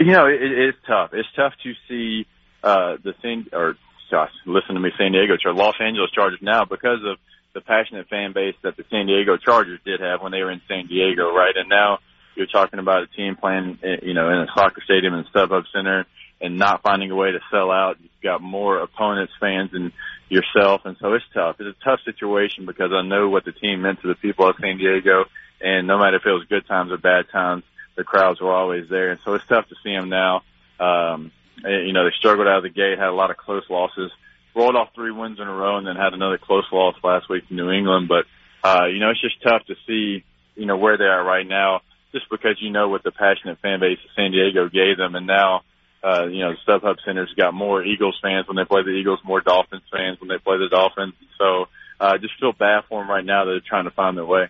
You 0.00 0.12
know, 0.12 0.26
it, 0.26 0.42
it's 0.42 0.78
tough. 0.84 1.10
It's 1.12 1.28
tough 1.36 1.52
to 1.62 1.72
see 1.88 2.26
uh, 2.64 2.96
the 3.04 3.14
San 3.22 3.46
or 3.52 3.76
gosh, 4.10 4.30
listen 4.46 4.74
to 4.74 4.80
me, 4.80 4.90
San 4.98 5.12
Diego 5.12 5.34
or 5.44 5.54
Los 5.54 5.76
Angeles 5.80 6.10
Chargers 6.10 6.40
now 6.42 6.64
because 6.64 6.98
of 7.06 7.18
the 7.54 7.60
passionate 7.60 8.08
fan 8.08 8.32
base 8.32 8.56
that 8.64 8.76
the 8.76 8.84
San 8.90 9.06
Diego 9.06 9.36
Chargers 9.36 9.78
did 9.84 10.00
have 10.00 10.22
when 10.22 10.32
they 10.32 10.42
were 10.42 10.50
in 10.50 10.60
San 10.66 10.88
Diego, 10.88 11.32
right? 11.32 11.54
And 11.56 11.68
now 11.68 11.98
you're 12.36 12.46
talking 12.46 12.78
about 12.78 13.02
a 13.02 13.06
team 13.06 13.36
playing, 13.36 13.78
eh, 13.82 13.96
you 14.02 14.14
know, 14.14 14.28
in 14.28 14.38
a 14.38 14.46
soccer 14.54 14.82
stadium 14.84 15.14
in 15.14 15.24
StubHub 15.24 15.64
Center 15.72 16.06
and 16.40 16.58
not 16.58 16.82
finding 16.82 17.10
a 17.10 17.14
way 17.14 17.32
to 17.32 17.40
sell 17.50 17.70
out. 17.70 17.96
You've 18.00 18.10
got 18.22 18.42
more 18.42 18.78
opponents, 18.78 19.32
fans, 19.40 19.70
and 19.72 19.92
yourself, 20.28 20.82
and 20.84 20.96
so 21.00 21.14
it's 21.14 21.24
tough. 21.32 21.56
It's 21.60 21.76
a 21.78 21.84
tough 21.84 22.00
situation 22.04 22.66
because 22.66 22.92
I 22.92 23.02
know 23.02 23.28
what 23.28 23.44
the 23.44 23.52
team 23.52 23.82
meant 23.82 24.02
to 24.02 24.08
the 24.08 24.14
people 24.14 24.48
of 24.48 24.56
San 24.60 24.78
Diego, 24.78 25.24
and 25.60 25.86
no 25.86 25.98
matter 25.98 26.16
if 26.16 26.26
it 26.26 26.32
was 26.32 26.44
good 26.48 26.66
times 26.66 26.92
or 26.92 26.98
bad 26.98 27.26
times, 27.30 27.64
the 27.96 28.04
crowds 28.04 28.40
were 28.40 28.52
always 28.52 28.88
there. 28.88 29.10
And 29.10 29.20
so 29.24 29.34
it's 29.34 29.46
tough 29.46 29.68
to 29.68 29.74
see 29.82 29.92
them 29.92 30.08
now. 30.08 30.42
Um, 30.78 31.32
you 31.64 31.92
know, 31.92 32.04
they 32.04 32.10
struggled 32.18 32.46
out 32.46 32.58
of 32.58 32.62
the 32.64 32.68
gate, 32.68 32.98
had 32.98 33.08
a 33.08 33.12
lot 33.12 33.30
of 33.30 33.38
close 33.38 33.64
losses, 33.70 34.10
rolled 34.54 34.76
off 34.76 34.94
three 34.94 35.10
wins 35.10 35.40
in 35.40 35.48
a 35.48 35.52
row, 35.52 35.78
and 35.78 35.86
then 35.86 35.96
had 35.96 36.12
another 36.12 36.38
close 36.38 36.66
loss 36.70 36.96
last 37.02 37.28
week 37.30 37.44
in 37.48 37.56
New 37.56 37.70
England. 37.70 38.08
But 38.08 38.26
uh, 38.62 38.86
you 38.86 38.98
know, 38.98 39.10
it's 39.10 39.20
just 39.20 39.40
tough 39.42 39.64
to 39.66 39.74
see, 39.86 40.24
you 40.54 40.66
know, 40.66 40.76
where 40.76 40.98
they 40.98 41.04
are 41.04 41.24
right 41.24 41.46
now, 41.46 41.82
just 42.12 42.28
because 42.30 42.56
you 42.60 42.70
know 42.70 42.88
what 42.88 43.02
the 43.02 43.12
passionate 43.12 43.58
fan 43.60 43.80
base 43.80 43.98
of 44.04 44.10
San 44.16 44.32
Diego 44.32 44.68
gave 44.68 44.96
them, 44.96 45.14
and 45.14 45.26
now. 45.26 45.62
Uh, 46.04 46.26
you 46.26 46.40
know, 46.40 46.52
the 46.52 46.72
StubHub 46.72 46.96
Center's 47.04 47.32
got 47.36 47.52
more 47.52 47.82
Eagles 47.82 48.16
fans 48.22 48.46
when 48.46 48.54
they 48.54 48.64
play 48.64 48.82
the 48.84 48.90
Eagles, 48.90 49.18
more 49.24 49.40
Dolphins 49.40 49.82
fans 49.90 50.20
when 50.20 50.28
they 50.28 50.38
play 50.38 50.56
the 50.56 50.68
Dolphins. 50.68 51.14
So, 51.36 51.66
uh, 51.98 52.18
just 52.18 52.38
feel 52.38 52.52
bad 52.52 52.84
for 52.88 53.00
them 53.00 53.10
right 53.10 53.24
now 53.24 53.44
that 53.44 53.50
they're 53.50 53.60
trying 53.60 53.86
to 53.86 53.90
find 53.90 54.16
their 54.16 54.26
way. 54.26 54.48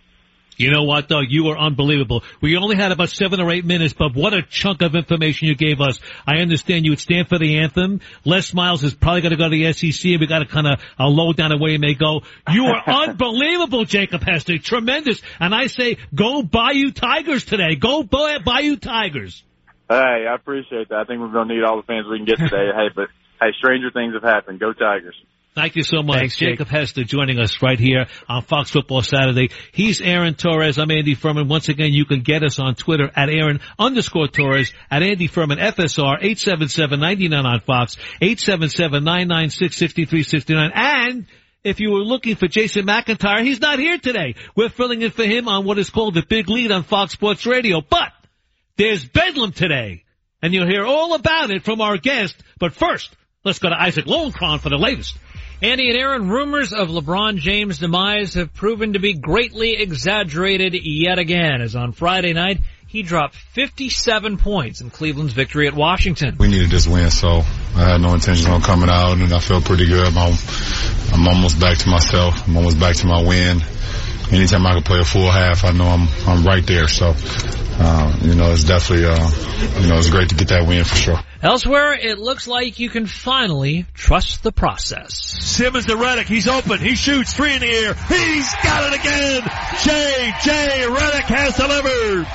You 0.57 0.71
know 0.71 0.85
what, 0.85 1.09
though? 1.09 1.21
You 1.21 1.45
were 1.45 1.59
unbelievable. 1.59 2.25
We 2.41 2.57
only 2.57 2.77
had 2.77 2.93
about 2.93 3.11
seven 3.11 3.41
or 3.41 3.51
eight 3.51 3.65
minutes, 3.65 3.93
but 3.93 4.15
what 4.15 4.33
a 4.33 4.43
chunk 4.43 4.83
of 4.83 4.95
information 4.95 5.49
you 5.49 5.55
gave 5.55 5.81
us. 5.81 6.01
I 6.27 6.37
understand 6.39 6.85
you 6.85 6.93
would 6.93 7.01
stand 7.01 7.29
for 7.29 7.39
the 7.39 7.59
anthem. 7.59 8.01
Les 8.25 8.55
Miles 8.55 8.83
is 8.83 8.95
probably 8.95 9.21
going 9.21 9.33
to 9.33 9.37
go 9.37 9.45
to 9.45 9.51
the 9.51 9.73
SEC, 9.73 10.13
and 10.13 10.21
we 10.21 10.27
got 10.27 10.39
to 10.41 10.47
kind 10.47 10.67
of 10.67 10.81
uh, 10.99 11.07
low 11.07 11.33
down 11.33 11.51
the 11.51 11.59
way 11.59 11.73
he 11.73 11.79
may 11.79 11.95
go. 11.95 12.23
You 12.51 12.67
are 12.67 12.83
unbelievable, 13.09 13.85
Jacob 13.85 14.23
Hester. 14.23 14.59
Tremendous. 14.59 15.21
And 15.39 15.55
I 15.55 15.67
say, 15.67 15.99
go 16.15 16.43
Bayou 16.43 16.93
Tigers 16.93 17.45
today. 17.45 17.77
Go 17.77 18.03
Bayou 18.03 18.77
Tigers. 18.77 19.43
Hey, 19.89 20.27
I 20.29 20.35
appreciate 20.35 20.89
that. 20.89 20.99
I 20.99 21.05
think 21.05 21.21
we're 21.21 21.33
going 21.33 21.49
to 21.49 21.55
need 21.55 21.65
all 21.65 21.77
the 21.77 21.83
fans 21.87 22.07
we 22.11 22.19
can 22.19 22.27
get 22.27 22.39
today. 22.39 22.71
hey, 22.75 22.89
but 22.95 23.09
hey, 23.41 23.53
stranger 23.59 23.91
things 23.91 24.15
have 24.15 24.23
happened. 24.23 24.59
Go 24.59 24.73
Tigers. 24.73 25.15
Thank 25.57 25.75
you 25.75 25.83
so 25.85 26.03
much. 26.03 26.19
Thanks, 26.19 26.37
Jacob 26.37 26.69
Hester 26.69 27.03
joining 27.03 27.39
us 27.39 27.63
right 27.63 27.79
here 27.79 28.09
on 28.29 28.43
Fox 28.43 28.71
Football 28.71 29.01
Saturday. 29.01 29.49
He's 29.73 30.03
Aaron 30.03 30.35
Torres. 30.35 30.77
I'm 30.77 30.91
Andy 30.91 31.15
Furman. 31.15 31.49
Once 31.49 31.71
again, 31.71 31.95
you 31.95 32.05
can 32.05 32.21
get 32.21 32.43
us 32.43 32.59
on 32.59 32.75
Twitter 32.75 33.11
at 33.17 33.31
Aaron 33.31 33.61
underscore 33.79 34.29
Torres, 34.29 34.71
at 34.91 35.03
Andy 35.03 35.29
Furman, 35.29 35.57
FSR, 35.57 36.21
877-99 36.21 37.43
on 37.43 37.61
Fox, 37.61 37.97
877-996-6369. 38.21 40.73
And 40.75 41.25
if 41.65 41.81
you 41.81 41.91
were 41.91 42.01
looking 42.01 42.37
for 42.37 42.49
Jason 42.49 42.85
McIntyre, 42.85 43.43
he's 43.43 43.59
not 43.59 43.79
here 43.79 43.97
today. 43.97 44.35
We're 44.55 44.69
filling 44.69 45.01
in 45.01 45.11
for 45.11 45.25
him 45.25 45.49
on 45.49 45.65
what 45.65 45.79
is 45.79 45.89
called 45.89 46.13
the 46.13 46.27
Big 46.29 46.51
Lead 46.51 46.71
on 46.71 46.83
Fox 46.83 47.15
Sports 47.15 47.47
Radio. 47.47 47.81
But 47.81 48.13
there's 48.77 49.07
Bedlam 49.07 49.53
today, 49.53 50.05
and 50.43 50.53
you'll 50.53 50.69
hear 50.69 50.85
all 50.85 51.15
about 51.15 51.51
it 51.51 51.65
from 51.65 51.81
our 51.81 51.97
guest. 51.97 52.37
But 52.59 52.75
first, 52.75 53.17
let's 53.43 53.59
go 53.59 53.71
to 53.71 53.81
Isaac 53.81 54.05
Lowenkron 54.05 54.61
for 54.61 54.69
the 54.69 54.77
latest. 54.77 55.17
Andy 55.63 55.89
and 55.89 55.99
Aaron, 55.99 56.29
rumors 56.29 56.75
of 56.75 56.89
LeBron 56.89 57.39
James' 57.39 57.79
demise 57.79 58.35
have 58.35 58.53
proven 58.53 58.93
to 58.93 58.99
be 58.99 59.15
greatly 59.15 59.81
exaggerated 59.81 60.75
yet 60.75 61.19
again, 61.19 61.63
as 61.63 61.75
on 61.75 61.93
Friday 61.93 62.35
night, 62.35 62.61
he 62.87 63.03
dropped 63.03 63.35
57 63.35 64.37
points 64.37 64.83
in 64.83 64.91
Cleveland's 64.91 65.33
victory 65.33 65.67
at 65.67 65.73
Washington. 65.73 66.37
We 66.39 66.49
needed 66.49 66.69
this 66.69 66.87
win, 66.87 67.11
so 67.11 67.43
I 67.75 67.93
had 67.93 68.03
no 68.03 68.13
intention 68.13 68.51
on 68.51 68.61
coming 68.61 68.91
out, 68.91 69.17
and 69.17 69.33
I 69.33 69.41
felt 69.41 69.65
pretty 69.65 69.87
good. 69.87 70.15
I'm, 70.15 70.37
I'm 71.15 71.27
almost 71.27 71.59
back 71.59 71.79
to 71.79 71.89
myself. 71.89 72.47
I'm 72.47 72.57
almost 72.59 72.79
back 72.79 72.97
to 72.97 73.07
my 73.07 73.23
win. 73.23 73.61
Anytime 74.33 74.67
I 74.67 74.75
can 74.75 74.83
play 74.83 74.99
a 74.99 75.05
full 75.05 75.31
half, 75.31 75.65
I 75.65 75.71
know 75.71 75.85
I'm 75.85 76.09
I'm 76.27 76.45
right 76.45 76.67
there. 76.67 76.89
So, 76.89 77.15
uh, 77.17 78.19
you 78.23 78.35
know, 78.35 78.53
it's 78.53 78.65
definitely, 78.65 79.07
uh, 79.07 79.31
you 79.81 79.89
know, 79.89 79.99
it's 79.99 80.11
great 80.11 80.31
to 80.31 80.35
get 80.35 80.49
that 80.49 80.67
win 80.67 80.85
for 80.85 80.97
sure. 80.97 81.21
Elsewhere, 81.43 81.93
it 81.93 82.19
looks 82.19 82.49
like 82.49 82.81
you 82.81 82.89
can 82.89 83.07
finally 83.07 83.87
trust 83.95 84.43
the 84.43 84.51
process. 84.51 85.15
Simmons 85.45 85.87
to 85.87 85.95
Redick. 85.95 86.27
He's 86.27 86.49
open. 86.49 86.81
He 86.81 86.97
shoots 86.97 87.35
three 87.35 87.55
in 87.55 87.61
the 87.61 87.69
air. 87.69 87.95
He's 87.95 88.53
got 88.65 88.93
it 88.93 88.99
again. 88.99 89.43
J.J. 89.85 90.87
Redick 90.89 91.29
has 91.29 91.57
delivered. 91.57 92.27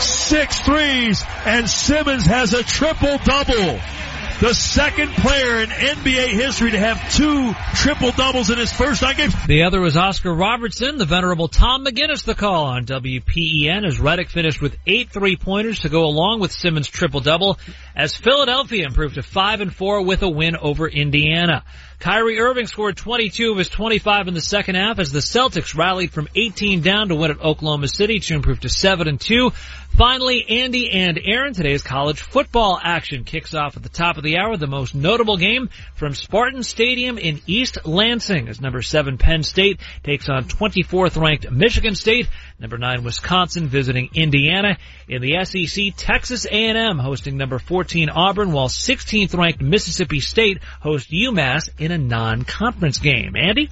Six 0.00 0.60
threes 0.60 1.24
and 1.44 1.68
Simmons 1.68 2.24
has 2.26 2.54
a 2.54 2.62
triple 2.62 3.18
double. 3.18 3.80
The 4.40 4.52
second 4.52 5.12
player 5.12 5.62
in 5.62 5.70
NBA 5.70 6.28
history 6.30 6.72
to 6.72 6.78
have 6.78 7.14
two 7.14 7.54
triple 7.76 8.10
doubles 8.10 8.50
in 8.50 8.58
his 8.58 8.72
first 8.72 9.00
nine 9.00 9.16
games. 9.16 9.34
The 9.46 9.62
other 9.62 9.80
was 9.80 9.96
Oscar 9.96 10.34
Robertson, 10.34 10.98
the 10.98 11.04
venerable 11.04 11.46
Tom 11.46 11.84
McGinnis 11.84 12.24
the 12.24 12.34
call 12.34 12.64
on 12.64 12.84
WPEN 12.84 13.86
as 13.86 13.98
Redick 13.98 14.28
finished 14.28 14.60
with 14.60 14.76
eight 14.88 15.10
three 15.10 15.36
pointers 15.36 15.80
to 15.80 15.88
go 15.88 16.04
along 16.04 16.40
with 16.40 16.50
Simmons 16.50 16.88
triple 16.88 17.20
double 17.20 17.60
as 17.94 18.16
Philadelphia 18.16 18.84
improved 18.86 19.14
to 19.14 19.22
five 19.22 19.60
and 19.60 19.72
four 19.72 20.02
with 20.04 20.22
a 20.22 20.28
win 20.28 20.56
over 20.56 20.88
Indiana. 20.88 21.62
Kyrie 21.98 22.38
Irving 22.38 22.66
scored 22.66 22.96
22 22.96 23.52
of 23.52 23.58
his 23.58 23.68
25 23.68 24.28
in 24.28 24.34
the 24.34 24.40
second 24.40 24.74
half 24.74 24.98
as 24.98 25.12
the 25.12 25.20
Celtics 25.20 25.76
rallied 25.76 26.12
from 26.12 26.28
18 26.34 26.82
down 26.82 27.08
to 27.08 27.14
win 27.14 27.30
at 27.30 27.40
Oklahoma 27.40 27.88
City 27.88 28.18
to 28.20 28.34
improve 28.34 28.60
to 28.60 28.68
7 28.68 29.08
and 29.08 29.20
2. 29.20 29.52
Finally, 29.96 30.44
Andy 30.48 30.90
and 30.90 31.20
Aaron, 31.24 31.54
today's 31.54 31.84
college 31.84 32.20
football 32.20 32.80
action 32.82 33.22
kicks 33.22 33.54
off 33.54 33.76
at 33.76 33.84
the 33.84 33.88
top 33.88 34.16
of 34.16 34.24
the 34.24 34.38
hour. 34.38 34.56
The 34.56 34.66
most 34.66 34.92
notable 34.92 35.36
game 35.36 35.70
from 35.94 36.14
Spartan 36.14 36.64
Stadium 36.64 37.16
in 37.16 37.40
East 37.46 37.86
Lansing 37.86 38.48
as 38.48 38.60
number 38.60 38.82
7 38.82 39.18
Penn 39.18 39.44
State 39.44 39.78
takes 40.02 40.28
on 40.28 40.46
24th 40.46 41.20
ranked 41.20 41.48
Michigan 41.48 41.94
State. 41.94 42.28
Number 42.58 42.76
9 42.76 43.04
Wisconsin 43.04 43.68
visiting 43.68 44.10
Indiana. 44.14 44.78
In 45.08 45.22
the 45.22 45.44
SEC, 45.44 45.94
Texas 45.96 46.44
A&M 46.44 46.98
hosting 46.98 47.36
number 47.36 47.60
14 47.60 48.10
Auburn 48.10 48.50
while 48.50 48.68
16th 48.68 49.38
ranked 49.38 49.62
Mississippi 49.62 50.18
State 50.18 50.60
hosts 50.80 51.12
UMass 51.12 51.70
in 51.84 51.92
a 51.92 51.98
non-conference 51.98 52.98
game. 52.98 53.36
Andy? 53.36 53.70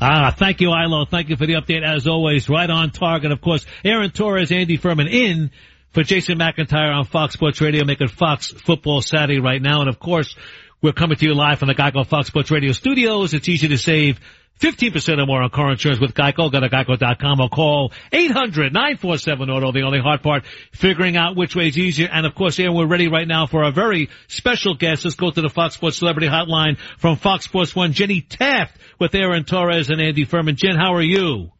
Ah, 0.00 0.34
thank 0.36 0.60
you, 0.60 0.70
Ilo. 0.70 1.04
Thank 1.04 1.28
you 1.28 1.36
for 1.36 1.46
the 1.46 1.54
update 1.54 1.84
as 1.84 2.06
always. 2.06 2.48
Right 2.48 2.68
on 2.68 2.90
target. 2.90 3.30
Of 3.30 3.40
course, 3.40 3.64
Aaron 3.84 4.10
Torres, 4.10 4.50
Andy 4.50 4.76
Furman 4.76 5.06
in 5.06 5.50
for 5.92 6.02
Jason 6.02 6.38
McIntyre 6.38 6.94
on 6.94 7.04
Fox 7.04 7.34
Sports 7.34 7.60
Radio, 7.60 7.84
making 7.84 8.08
Fox 8.08 8.50
Football 8.50 9.02
Saturday 9.02 9.40
right 9.40 9.62
now. 9.62 9.80
And 9.80 9.88
of 9.88 10.00
course, 10.00 10.34
we're 10.80 10.92
coming 10.92 11.16
to 11.16 11.26
you 11.26 11.34
live 11.34 11.60
from 11.60 11.68
the 11.68 11.74
Geico 11.74 12.04
Fox 12.06 12.26
Sports 12.26 12.50
Radio 12.50 12.72
studios. 12.72 13.34
It's 13.34 13.48
easy 13.48 13.68
to 13.68 13.78
save 13.78 14.18
15% 14.60 15.18
or 15.18 15.26
more 15.26 15.42
on 15.42 15.50
car 15.50 15.72
insurance 15.72 16.00
with 16.00 16.14
Geico. 16.14 16.50
Go 16.52 16.60
to 16.60 16.68
geico.com 16.68 17.40
or 17.40 17.48
call 17.48 17.92
800-947-AUTO. 18.12 19.72
The 19.74 19.82
only 19.82 20.00
hard 20.00 20.22
part, 20.22 20.44
figuring 20.72 21.16
out 21.16 21.36
which 21.36 21.56
way 21.56 21.68
is 21.68 21.76
easier. 21.76 22.08
And 22.12 22.26
of 22.26 22.34
course, 22.34 22.58
Aaron, 22.60 22.74
we're 22.74 22.86
ready 22.86 23.08
right 23.08 23.26
now 23.26 23.46
for 23.46 23.64
a 23.64 23.72
very 23.72 24.08
special 24.28 24.74
guest. 24.74 25.04
Let's 25.04 25.16
go 25.16 25.30
to 25.30 25.40
the 25.40 25.48
Fox 25.48 25.74
Sports 25.74 25.98
Celebrity 25.98 26.28
Hotline 26.28 26.78
from 26.98 27.16
Fox 27.16 27.44
Sports 27.44 27.74
One, 27.74 27.92
Jenny 27.92 28.20
Taft 28.20 28.76
with 29.00 29.14
Aaron 29.14 29.44
Torres 29.44 29.90
and 29.90 30.00
Andy 30.00 30.24
Furman. 30.24 30.56
Jen, 30.56 30.76
how 30.76 30.94
are 30.94 31.02
you? 31.02 31.50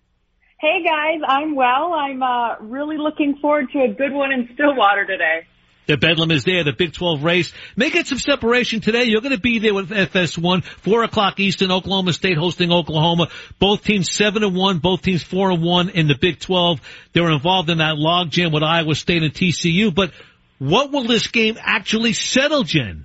Hey 0.61 0.85
guys, 0.85 1.21
I'm 1.27 1.57
well. 1.57 1.93
I'm 1.93 2.23
uh, 2.23 2.57
really 2.61 2.97
looking 2.97 3.37
forward 3.43 3.67
to 3.73 3.81
a 3.81 3.89
good 3.89 4.13
one 4.13 4.31
in 4.31 4.49
Stillwater 4.55 5.05
today. 5.05 5.45
The 5.87 5.97
Bedlam 5.97 6.31
is 6.31 6.45
there, 6.45 6.63
the 6.63 6.73
Big 6.73 6.93
12 6.93 7.25
race. 7.25 7.53
Make 7.77 7.97
it 7.97 8.07
some 8.07 8.19
separation 8.19 8.81
today. 8.81 9.05
You're 9.05 9.21
going 9.21 9.35
to 9.35 9.41
be 9.41 9.59
there 9.59 9.75
with 9.75 9.91
FS1, 9.91 10.65
4 10.65 11.05
o'clock 11.05 11.41
Eastern, 11.41 11.73
Oklahoma 11.73 12.13
State 12.13 12.39
hosting 12.39 12.71
Oklahoma. 12.71 13.29
Both 13.59 13.83
teams 13.83 14.11
7 14.11 14.45
and 14.45 14.55
1, 14.55 14.79
both 14.79 15.03
teams 15.03 15.25
4 15.25 15.53
and 15.53 15.63
1 15.63 15.91
in 15.91 16.07
the 16.07 16.15
Big 16.15 16.39
12. 16.39 16.81
They 17.13 17.21
were 17.21 17.33
involved 17.33 17.69
in 17.69 17.79
that 17.79 17.97
logjam 17.97 18.53
with 18.53 18.63
Iowa 18.63 18.95
State 18.95 19.25
and 19.25 19.35
TCU. 19.35 19.93
But 19.93 20.13
what 20.59 20.93
will 20.93 21.05
this 21.05 21.27
game 21.27 21.59
actually 21.61 22.13
settle, 22.13 22.63
Jen? 22.63 23.05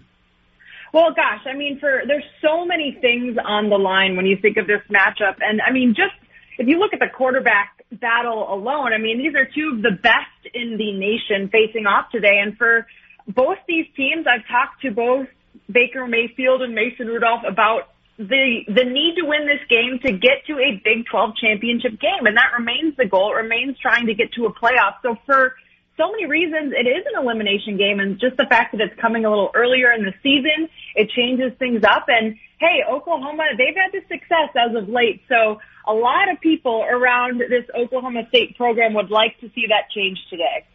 Well, 0.93 1.09
gosh, 1.09 1.41
I 1.45 1.55
mean, 1.55 1.79
for 1.79 2.03
there's 2.07 2.23
so 2.41 2.65
many 2.65 2.97
things 3.01 3.37
on 3.43 3.69
the 3.69 3.77
line 3.77 4.15
when 4.15 4.25
you 4.25 4.37
think 4.37 4.57
of 4.57 4.67
this 4.67 4.81
matchup, 4.89 5.37
and 5.41 5.61
I 5.61 5.71
mean, 5.71 5.95
just 5.95 6.13
if 6.57 6.67
you 6.67 6.79
look 6.79 6.93
at 6.93 6.99
the 6.99 7.07
quarterback 7.13 7.76
battle 7.91 8.53
alone, 8.53 8.93
I 8.93 8.97
mean, 8.97 9.17
these 9.17 9.35
are 9.35 9.45
two 9.45 9.75
of 9.75 9.81
the 9.81 9.97
best 10.01 10.53
in 10.53 10.77
the 10.77 10.91
nation 10.93 11.49
facing 11.49 11.85
off 11.85 12.11
today. 12.11 12.39
And 12.41 12.57
for 12.57 12.85
both 13.27 13.57
these 13.67 13.85
teams, 13.95 14.25
I've 14.27 14.47
talked 14.47 14.81
to 14.81 14.91
both 14.91 15.27
Baker 15.71 16.07
Mayfield 16.07 16.61
and 16.61 16.73
Mason 16.73 17.07
Rudolph 17.07 17.43
about 17.47 17.89
the 18.17 18.65
the 18.67 18.83
need 18.83 19.15
to 19.21 19.25
win 19.27 19.45
this 19.45 19.61
game 19.69 19.99
to 20.03 20.11
get 20.11 20.45
to 20.47 20.53
a 20.53 20.81
Big 20.83 21.05
12 21.05 21.35
championship 21.37 21.99
game, 21.99 22.25
and 22.25 22.35
that 22.35 22.51
remains 22.57 22.95
the 22.97 23.05
goal. 23.05 23.31
It 23.33 23.43
remains 23.43 23.77
trying 23.77 24.07
to 24.07 24.15
get 24.15 24.33
to 24.33 24.45
a 24.45 24.53
playoff. 24.53 24.95
So 25.03 25.15
for 25.25 25.53
so 25.97 26.11
many 26.11 26.25
reasons, 26.25 26.73
it 26.73 26.87
is 26.87 27.05
an 27.13 27.21
elimination 27.21 27.77
game, 27.77 27.99
and 27.99 28.19
just 28.19 28.37
the 28.37 28.45
fact 28.49 28.71
that 28.71 28.81
it's 28.81 28.99
coming 28.99 29.25
a 29.25 29.29
little 29.29 29.51
earlier 29.53 29.91
in 29.91 30.03
the 30.03 30.13
season, 30.23 30.69
it 30.97 31.09
changes 31.11 31.53
things 31.59 31.83
up. 31.83 32.05
And 32.07 32.35
hey, 32.59 32.83
Oklahoma, 32.89 33.43
they've 33.57 33.75
had 33.75 33.93
the 33.93 34.01
success 34.09 34.49
as 34.57 34.75
of 34.75 34.89
late, 34.89 35.21
so 35.29 35.59
a 35.87 35.93
lot 35.93 36.29
of 36.29 36.41
people 36.41 36.83
around 36.83 37.39
this 37.39 37.63
Oklahoma 37.73 38.23
State 38.29 38.57
program 38.57 38.93
would 38.95 39.11
like 39.11 39.39
to 39.39 39.47
see 39.55 39.67
that 39.69 39.89
change 39.95 40.17
today. 40.29 40.65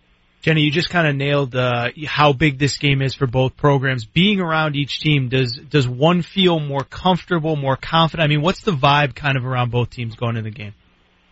Jenny, 0.41 0.63
you 0.63 0.73
just 0.73 0.91
kind 0.91 1.07
of 1.07 1.15
nailed 1.15 1.55
uh, 1.55 1.91
how 2.05 2.33
big 2.33 2.59
this 2.59 2.79
game 2.79 3.01
is 3.01 3.15
for 3.15 3.29
both 3.29 3.57
programs. 3.57 4.05
Being 4.05 4.41
around 4.41 4.75
each 4.75 4.99
team, 4.99 5.29
does 5.29 5.53
does 5.57 5.87
one 5.87 6.23
feel 6.23 6.59
more 6.59 6.83
comfortable, 6.83 7.55
more 7.55 7.77
confident? 7.77 8.25
I 8.25 8.29
mean, 8.29 8.43
what's 8.43 8.63
the 8.63 8.73
vibe 8.73 9.15
kind 9.15 9.37
of 9.37 9.47
around 9.47 9.71
both 9.71 9.91
teams 9.91 10.17
going 10.17 10.37
into 10.37 10.51
the 10.51 10.57
game? 10.57 10.75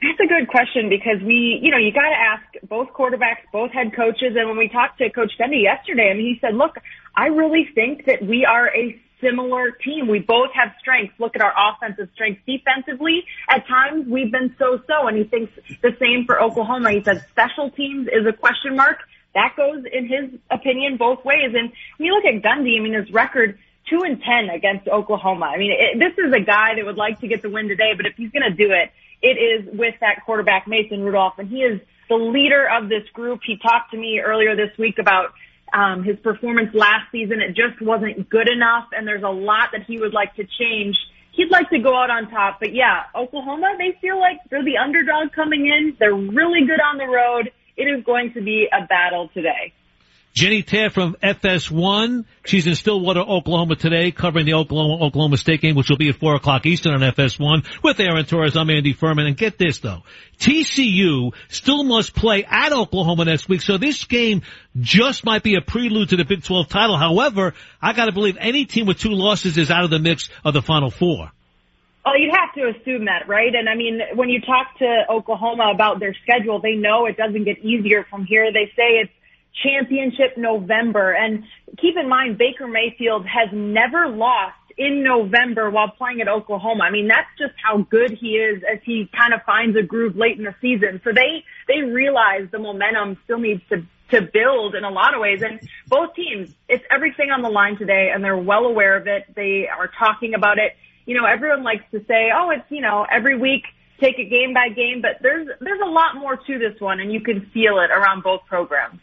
That's 0.03 0.21
a 0.21 0.27
good 0.27 0.49
question 0.49 0.89
because 0.89 1.23
we, 1.23 1.61
you 1.63 1.71
know, 1.71 1.77
you 1.77 1.93
got 1.93 2.09
to 2.09 2.17
ask 2.17 2.69
both 2.69 2.89
quarterbacks, 2.89 3.45
both 3.53 3.71
head 3.71 3.95
coaches, 3.95 4.35
and 4.35 4.49
when 4.49 4.57
we 4.57 4.69
talked 4.69 4.99
to 4.99 5.11
Coach 5.11 5.33
Gundy 5.39 5.63
yesterday, 5.63 6.11
I 6.11 6.15
mean, 6.15 6.35
he 6.35 6.39
said, 6.41 6.55
"Look, 6.55 6.77
I 7.15 7.27
really 7.27 7.69
think 7.75 8.07
that 8.07 8.23
we 8.23 8.47
are 8.47 8.69
a 8.75 8.99
similar 9.21 9.73
team. 9.73 10.09
We 10.09 10.21
both 10.21 10.51
have 10.55 10.73
strengths. 10.81 11.13
Look 11.19 11.37
at 11.37 11.43
our 11.43 11.53
offensive 11.53 12.09
strengths. 12.15 12.41
Defensively, 12.47 13.25
at 13.49 13.67
times 13.69 14.07
we've 14.09 14.33
been 14.33 14.55
so-so, 14.59 15.07
and 15.07 15.19
he 15.19 15.25
thinks 15.25 15.53
the 15.83 15.95
same 16.01 16.25
for 16.25 16.41
Oklahoma. 16.41 16.93
He 16.93 17.03
said 17.05 17.27
special 17.31 17.71
teams 17.71 18.09
is 18.09 18.27
a 18.27 18.33
question 18.33 18.77
mark. 18.77 18.99
That 19.35 19.55
goes, 19.57 19.85
in 19.93 20.09
his 20.09 20.41
opinion, 20.51 20.97
both 20.97 21.25
ways. 21.25 21.53
And 21.55 21.71
when 21.99 22.07
you 22.07 22.15
look 22.15 22.25
at 22.25 22.43
Gundy, 22.43 22.79
I 22.79 22.83
mean, 22.83 22.95
his 22.95 23.13
record 23.13 23.59
two 23.89 24.01
and 24.03 24.23
ten 24.23 24.49
against 24.55 24.89
Oklahoma. 24.89 25.47
I 25.47 25.59
mean, 25.59 25.73
it, 25.73 25.99
this 25.99 26.17
is 26.25 26.33
a 26.33 26.41
guy 26.41 26.75
that 26.77 26.85
would 26.85 26.97
like 26.97 27.21
to 27.21 27.29
get 27.29 27.43
the 27.43 27.51
win 27.51 27.69
today, 27.69 27.93
but 27.97 28.07
if 28.07 28.15
he's 28.17 28.31
going 28.31 28.49
to 28.49 28.57
do 28.57 28.73
it, 28.73 28.91
it 29.23 29.37
is 29.39 29.79
with 29.79 29.95
that 30.01 30.25
quarterback 30.25 30.67
Mason 30.67 31.03
Rudolph, 31.03 31.35
and 31.39 31.49
he 31.49 31.63
is 31.63 31.81
the 32.09 32.17
leader 32.17 32.69
of 32.69 32.89
this 32.89 33.09
group. 33.13 33.41
He 33.47 33.57
talked 33.57 33.93
to 33.93 33.97
me 33.97 34.21
earlier 34.21 34.57
this 34.57 34.77
week 34.79 34.99
about 34.99 35.33
um, 35.73 36.03
his 36.03 36.19
performance 36.19 36.75
last 36.75 37.11
season. 37.13 37.41
It 37.41 37.55
just 37.55 37.81
wasn't 37.81 38.29
good 38.29 38.49
enough, 38.49 38.89
and 38.93 39.07
there's 39.07 39.23
a 39.23 39.29
lot 39.29 39.71
that 39.73 39.85
he 39.87 39.99
would 39.99 40.13
like 40.13 40.35
to 40.37 40.45
change. 40.59 40.97
He'd 41.33 41.51
like 41.51 41.71
to 41.71 41.79
go 41.79 41.97
out 41.97 42.11
on 42.11 42.29
top, 42.31 42.59
but 42.61 42.75
yeah, 42.75 43.05
Oklahoma, 43.15 43.77
they 43.79 43.97
feel 44.01 44.19
like 44.19 44.39
they're 44.51 44.65
the 44.65 44.79
underdog 44.79 45.33
coming 45.33 45.67
in. 45.67 45.97
They're 45.99 46.15
really 46.15 46.67
good 46.67 46.81
on 46.81 46.99
the 46.99 47.07
road. 47.07 47.53
It 47.77 47.85
is 47.85 48.05
going 48.05 48.33
to 48.35 48.43
be 48.43 48.69
a 48.73 48.85
battle 48.87 49.31
today. 49.33 49.73
Jenny 50.33 50.63
Taft 50.63 50.95
from 50.95 51.17
FS1. 51.23 52.25
She's 52.47 52.67
in 52.67 52.77
Stillwater, 52.77 53.21
Oklahoma 53.21 53.75
today, 53.75 54.13
covering 54.13 54.47
the 54.47 54.55
Oklahoma 54.55 55.05
Oklahoma 55.05 55.37
State 55.37 55.61
game, 55.61 55.75
which 55.75 55.91
will 55.91 55.97
be 55.97 56.09
at 56.09 56.17
four 56.17 56.37
o'clock 56.37 56.67
Eastern 56.67 56.95
on 56.95 57.01
FS1 57.01 57.83
with 57.83 57.99
Aaron 57.99 58.25
Torres. 58.25 58.57
I'm 58.57 58.71
Andy 58.71 58.93
Furman. 58.93 59.27
And 59.27 59.37
get 59.37 59.59
this 59.59 59.79
though, 59.79 60.03
TCU 60.39 61.33
still 61.49 61.83
must 61.83 62.15
play 62.15 62.45
at 62.45 62.73
Oklahoma 62.73 63.25
next 63.25 63.49
week, 63.49 63.61
so 63.61 63.77
this 63.77 64.05
game 64.05 64.43
just 64.81 65.25
might 65.25 65.43
be 65.43 65.57
a 65.57 65.61
prelude 65.61 66.11
to 66.11 66.17
the 66.17 66.25
Big 66.25 66.45
12 66.45 66.69
title. 66.69 66.97
However, 66.97 67.55
I 67.83 67.93
got 67.93 68.07
to 68.07 68.13
believe 68.13 68.37
any 68.39 68.67
team 68.67 68.87
with 68.87 68.99
two 68.99 69.11
losses 69.11 69.59
is 69.59 69.71
out 69.71 69.83
of 69.85 69.91
the 69.91 69.99
mix 69.99 70.31
of 70.45 70.55
the 70.55 70.63
Final 70.63 70.91
Four. 70.91 71.33
Well, 72.05 72.19
you'd 72.19 72.35
have 72.35 72.55
to 72.55 72.79
assume 72.79 73.07
that, 73.07 73.29
right? 73.29 73.55
And 73.55 73.69
I 73.69 73.75
mean, 73.75 74.01
when 74.15 74.31
you 74.31 74.41
talk 74.41 74.79
to 74.79 75.05
Oklahoma 75.11 75.71
about 75.75 76.01
their 76.01 76.15
schedule, 76.23 76.61
they 76.61 76.75
know 76.75 77.07
it 77.07 77.17
doesn't 77.17 77.45
get 77.45 77.59
easier 77.59 78.07
from 78.09 78.25
here. 78.25 78.53
They 78.53 78.73
say 78.75 79.01
it's 79.03 79.13
championship 79.63 80.37
November. 80.37 81.13
And 81.13 81.45
keep 81.79 81.97
in 81.97 82.09
mind, 82.09 82.39
Baker 82.39 82.67
Mayfield 82.67 83.27
has 83.27 83.49
never 83.53 84.09
lost 84.09 84.57
in 84.81 85.03
November 85.03 85.69
while 85.71 85.91
playing 85.91 86.23
at 86.23 86.29
Oklahoma. 86.29 86.85
I 86.85 86.91
mean, 86.91 87.07
that's 87.07 87.29
just 87.39 87.53
how 87.63 87.83
good 87.83 88.13
he 88.13 88.37
is 88.37 88.63
as 88.63 88.79
he 88.83 89.11
kind 89.15 89.35
of 89.35 89.43
finds 89.43 89.77
a 89.77 89.83
groove 89.83 90.17
late 90.17 90.39
in 90.39 90.45
the 90.45 90.55
season. 90.61 91.03
So 91.05 91.13
they, 91.13 91.45
they 91.69 91.83
realize 91.83 92.49
the 92.51 92.59
momentum 92.59 93.19
still 93.25 93.39
needs 93.39 93.63
to, 93.69 93.85
to 94.11 94.23
build 94.23 94.75
in 94.75 94.85
a 94.85 94.91
lot 94.91 95.15
of 95.15 95.21
ways. 95.21 95.43
And 95.43 95.61
both 95.87 96.15
teams, 96.15 96.51
it's 96.67 96.85
everything 96.91 97.31
on 97.31 97.43
the 97.43 97.51
line 97.51 97.77
today 97.77 98.11
and 98.13 98.25
they're 98.25 98.39
well 98.39 98.65
aware 98.65 98.97
of 98.97 99.07
it. 99.07 99.25
They 99.35 99.69
are 99.69 99.91
talking 99.99 100.33
about 100.33 100.59
it. 100.59 100.73
You 101.05 101.15
know, 101.15 101.27
everyone 101.27 101.63
likes 101.63 101.85
to 101.91 102.03
say, 102.07 102.31
oh, 102.35 102.49
it's, 102.51 102.65
you 102.71 102.81
know, 102.81 103.07
every 103.11 103.37
week 103.37 103.65
take 104.01 104.19
it 104.19 104.31
game 104.31 104.55
by 104.55 104.71
game, 104.71 105.03
but 105.03 105.19
there's, 105.21 105.47
there's 105.61 105.81
a 105.85 105.91
lot 105.91 106.17
more 106.17 106.37
to 106.37 106.59
this 106.59 106.81
one 106.81 107.01
and 107.01 107.13
you 107.13 107.21
can 107.21 107.51
feel 107.53 107.81
it 107.81 107.91
around 107.91 108.23
both 108.23 108.41
programs. 108.47 108.99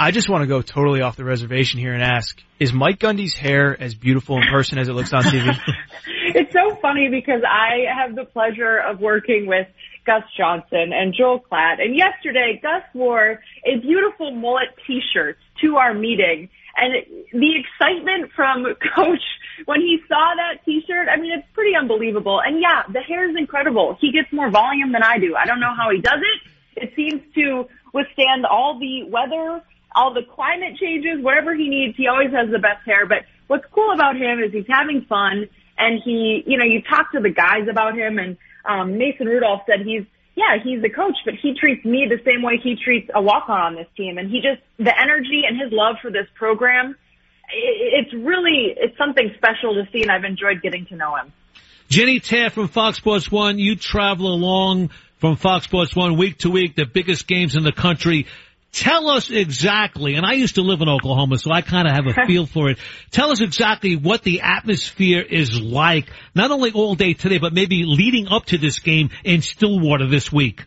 I 0.00 0.12
just 0.12 0.28
want 0.28 0.42
to 0.42 0.46
go 0.46 0.62
totally 0.62 1.02
off 1.02 1.16
the 1.16 1.24
reservation 1.24 1.80
here 1.80 1.92
and 1.92 2.02
ask, 2.02 2.40
is 2.60 2.72
Mike 2.72 3.00
Gundy's 3.00 3.36
hair 3.36 3.76
as 3.80 3.96
beautiful 3.96 4.36
in 4.36 4.44
person 4.48 4.78
as 4.78 4.88
it 4.88 4.92
looks 4.92 5.12
on 5.12 5.24
TV? 5.24 5.58
it's 6.34 6.52
so 6.52 6.76
funny 6.80 7.08
because 7.10 7.42
I 7.42 7.84
have 7.92 8.14
the 8.14 8.24
pleasure 8.24 8.78
of 8.78 9.00
working 9.00 9.46
with 9.48 9.66
Gus 10.06 10.22
Johnson 10.36 10.92
and 10.92 11.14
Joel 11.18 11.40
Klatt. 11.40 11.82
And 11.82 11.96
yesterday, 11.96 12.60
Gus 12.62 12.84
wore 12.94 13.40
a 13.66 13.78
beautiful 13.80 14.30
mullet 14.30 14.68
t-shirt 14.86 15.36
to 15.62 15.76
our 15.78 15.94
meeting. 15.94 16.48
And 16.76 16.94
the 17.32 17.54
excitement 17.58 18.30
from 18.36 18.66
Coach 18.94 19.24
when 19.64 19.80
he 19.80 19.98
saw 20.06 20.32
that 20.36 20.64
t-shirt, 20.64 21.08
I 21.08 21.20
mean, 21.20 21.32
it's 21.32 21.48
pretty 21.54 21.74
unbelievable. 21.74 22.40
And 22.40 22.60
yeah, 22.60 22.84
the 22.92 23.00
hair 23.00 23.28
is 23.28 23.34
incredible. 23.36 23.98
He 24.00 24.12
gets 24.12 24.32
more 24.32 24.48
volume 24.48 24.92
than 24.92 25.02
I 25.02 25.18
do. 25.18 25.34
I 25.34 25.44
don't 25.44 25.58
know 25.58 25.74
how 25.76 25.90
he 25.90 26.00
does 26.00 26.20
it. 26.20 26.84
It 26.84 26.92
seems 26.94 27.20
to 27.34 27.66
withstand 27.92 28.46
all 28.46 28.78
the 28.78 29.02
weather 29.10 29.60
all 29.98 30.14
the 30.14 30.22
climate 30.22 30.78
changes, 30.78 31.20
whatever 31.20 31.54
he 31.56 31.68
needs, 31.68 31.96
he 31.96 32.06
always 32.06 32.30
has 32.30 32.48
the 32.52 32.60
best 32.60 32.86
hair. 32.86 33.04
But 33.04 33.26
what's 33.48 33.64
cool 33.74 33.90
about 33.92 34.14
him 34.16 34.38
is 34.38 34.52
he's 34.52 34.70
having 34.70 35.04
fun 35.08 35.48
and 35.76 36.00
he, 36.04 36.44
you 36.46 36.56
know, 36.56 36.64
you 36.64 36.82
talk 36.88 37.10
to 37.12 37.20
the 37.20 37.30
guys 37.30 37.66
about 37.68 37.98
him 37.98 38.18
and, 38.18 38.36
um, 38.64 38.96
Mason 38.96 39.26
Rudolph 39.26 39.62
said 39.66 39.84
he's, 39.84 40.04
yeah, 40.36 40.62
he's 40.62 40.80
the 40.82 40.90
coach, 40.90 41.16
but 41.24 41.34
he 41.42 41.54
treats 41.58 41.84
me 41.84 42.06
the 42.08 42.22
same 42.24 42.42
way 42.42 42.60
he 42.62 42.76
treats 42.76 43.10
a 43.12 43.20
walk-on 43.20 43.60
on 43.60 43.74
this 43.74 43.88
team. 43.96 44.18
And 44.18 44.30
he 44.30 44.40
just, 44.40 44.62
the 44.78 44.94
energy 44.96 45.42
and 45.48 45.60
his 45.60 45.72
love 45.72 45.96
for 46.00 46.12
this 46.12 46.28
program, 46.36 46.94
it's 47.50 48.12
really, 48.14 48.74
it's 48.76 48.96
something 48.96 49.32
special 49.36 49.74
to 49.74 49.90
see 49.90 50.02
and 50.02 50.12
I've 50.12 50.24
enjoyed 50.24 50.62
getting 50.62 50.86
to 50.86 50.96
know 50.96 51.16
him. 51.16 51.32
Jenny 51.88 52.20
Taft 52.20 52.54
from 52.54 52.68
Fox 52.68 52.98
Sports 52.98 53.32
One, 53.32 53.58
you 53.58 53.74
travel 53.74 54.32
along 54.32 54.90
from 55.16 55.36
Fox 55.36 55.64
Sports 55.64 55.96
One 55.96 56.16
week 56.16 56.38
to 56.40 56.50
week, 56.50 56.76
the 56.76 56.84
biggest 56.84 57.26
games 57.26 57.56
in 57.56 57.64
the 57.64 57.72
country. 57.72 58.26
Tell 58.72 59.08
us 59.08 59.30
exactly, 59.30 60.14
and 60.14 60.26
I 60.26 60.34
used 60.34 60.56
to 60.56 60.62
live 60.62 60.82
in 60.82 60.88
Oklahoma, 60.88 61.38
so 61.38 61.50
I 61.50 61.62
kind 61.62 61.88
of 61.88 61.94
have 61.94 62.06
a 62.06 62.26
feel 62.26 62.46
for 62.46 62.70
it. 62.70 62.78
Tell 63.10 63.30
us 63.30 63.40
exactly 63.40 63.96
what 63.96 64.22
the 64.22 64.42
atmosphere 64.42 65.22
is 65.22 65.58
like, 65.58 66.10
not 66.34 66.50
only 66.50 66.72
all 66.72 66.94
day 66.94 67.14
today, 67.14 67.38
but 67.38 67.54
maybe 67.54 67.84
leading 67.84 68.28
up 68.28 68.46
to 68.46 68.58
this 68.58 68.78
game 68.78 69.10
in 69.24 69.40
Stillwater 69.40 70.06
this 70.06 70.30
week. 70.30 70.64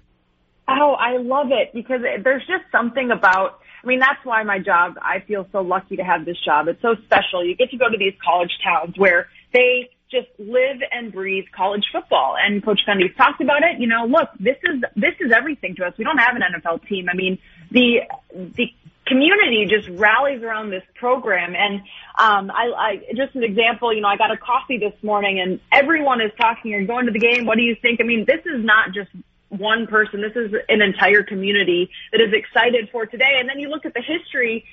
Oh, 0.67 0.93
I 0.93 1.17
love 1.17 1.47
it 1.51 1.73
because 1.73 2.01
there's 2.23 2.45
just 2.47 2.63
something 2.71 3.11
about, 3.11 3.59
I 3.83 3.88
mean, 3.88 3.99
that's 3.99 4.23
why 4.23 4.43
my 4.43 4.59
job, 4.59 4.95
I 5.01 5.19
feel 5.27 5.47
so 5.51 5.61
lucky 5.61 5.97
to 5.97 6.03
have 6.03 6.25
this 6.25 6.38
job. 6.43 6.67
It's 6.67 6.81
so 6.81 6.95
special. 7.05 7.45
You 7.45 7.55
get 7.55 7.69
to 7.71 7.77
go 7.77 7.89
to 7.89 7.97
these 7.97 8.13
college 8.23 8.51
towns 8.63 8.97
where 8.97 9.27
they 9.53 9.89
just 10.11 10.27
live 10.38 10.81
and 10.91 11.11
breathe 11.11 11.45
college 11.56 11.85
football. 11.91 12.35
And 12.38 12.64
Coach 12.64 12.81
Gundy's 12.88 13.15
talked 13.15 13.41
about 13.41 13.64
it. 13.64 13.80
You 13.80 13.88
know, 13.88 14.06
look, 14.06 14.30
this 14.40 14.57
is 14.64 14.81
this 14.95 15.15
is 15.19 15.31
everything 15.31 15.75
to 15.75 15.85
us. 15.85 15.93
We 15.98 16.03
don't 16.03 16.17
have 16.17 16.35
an 16.35 16.41
NFL 16.41 16.88
team. 16.88 17.07
I 17.09 17.15
mean, 17.15 17.40
the 17.72 18.01
the 18.33 18.73
community 19.07 19.65
just 19.69 19.90
rallies 19.99 20.43
around 20.43 20.69
this 20.69 20.83
program. 20.95 21.56
And 21.56 21.81
um, 22.19 22.51
I, 22.51 22.72
I 22.77 23.14
just 23.15 23.35
an 23.35 23.43
example, 23.43 23.93
you 23.93 24.01
know, 24.01 24.07
I 24.07 24.17
got 24.17 24.31
a 24.31 24.38
coffee 24.38 24.77
this 24.77 24.93
morning, 25.03 25.40
and 25.40 25.59
everyone 25.72 26.22
is 26.22 26.31
talking. 26.38 26.72
You're 26.72 26.85
going 26.85 27.06
to 27.07 27.11
the 27.11 27.19
game. 27.19 27.45
What 27.45 27.57
do 27.57 27.64
you 27.64 27.75
think? 27.81 27.99
I 28.01 28.03
mean, 28.03 28.25
this 28.25 28.41
is 28.45 28.64
not 28.64 28.93
just 28.93 29.09
one 29.49 29.85
person. 29.88 30.22
This 30.22 30.35
is 30.35 30.53
an 30.69 30.81
entire 30.81 31.23
community 31.23 31.90
that 32.11 32.22
is 32.22 32.33
excited 32.33 32.90
for 32.91 33.06
today. 33.06 33.38
And 33.40 33.49
then 33.49 33.59
you 33.59 33.69
look 33.69 33.85
at 33.85 33.93
the 33.93 34.01
history 34.01 34.65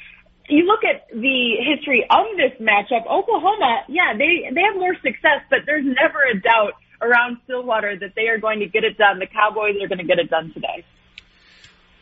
you 0.48 0.64
look 0.64 0.80
at 0.84 1.08
the 1.10 1.56
history 1.64 2.06
of 2.08 2.26
this 2.36 2.58
matchup, 2.60 3.06
Oklahoma, 3.06 3.84
yeah, 3.88 4.14
they, 4.16 4.48
they 4.52 4.62
have 4.62 4.76
more 4.76 4.94
success, 4.96 5.44
but 5.50 5.60
there's 5.66 5.84
never 5.84 6.18
a 6.32 6.40
doubt 6.40 6.74
around 7.00 7.38
Stillwater 7.44 7.96
that 8.00 8.14
they 8.16 8.28
are 8.28 8.38
going 8.38 8.60
to 8.60 8.66
get 8.66 8.84
it 8.84 8.96
done. 8.98 9.18
The 9.18 9.26
Cowboys 9.26 9.76
are 9.82 9.88
going 9.88 9.98
to 9.98 10.04
get 10.04 10.18
it 10.18 10.30
done 10.30 10.52
today. 10.52 10.84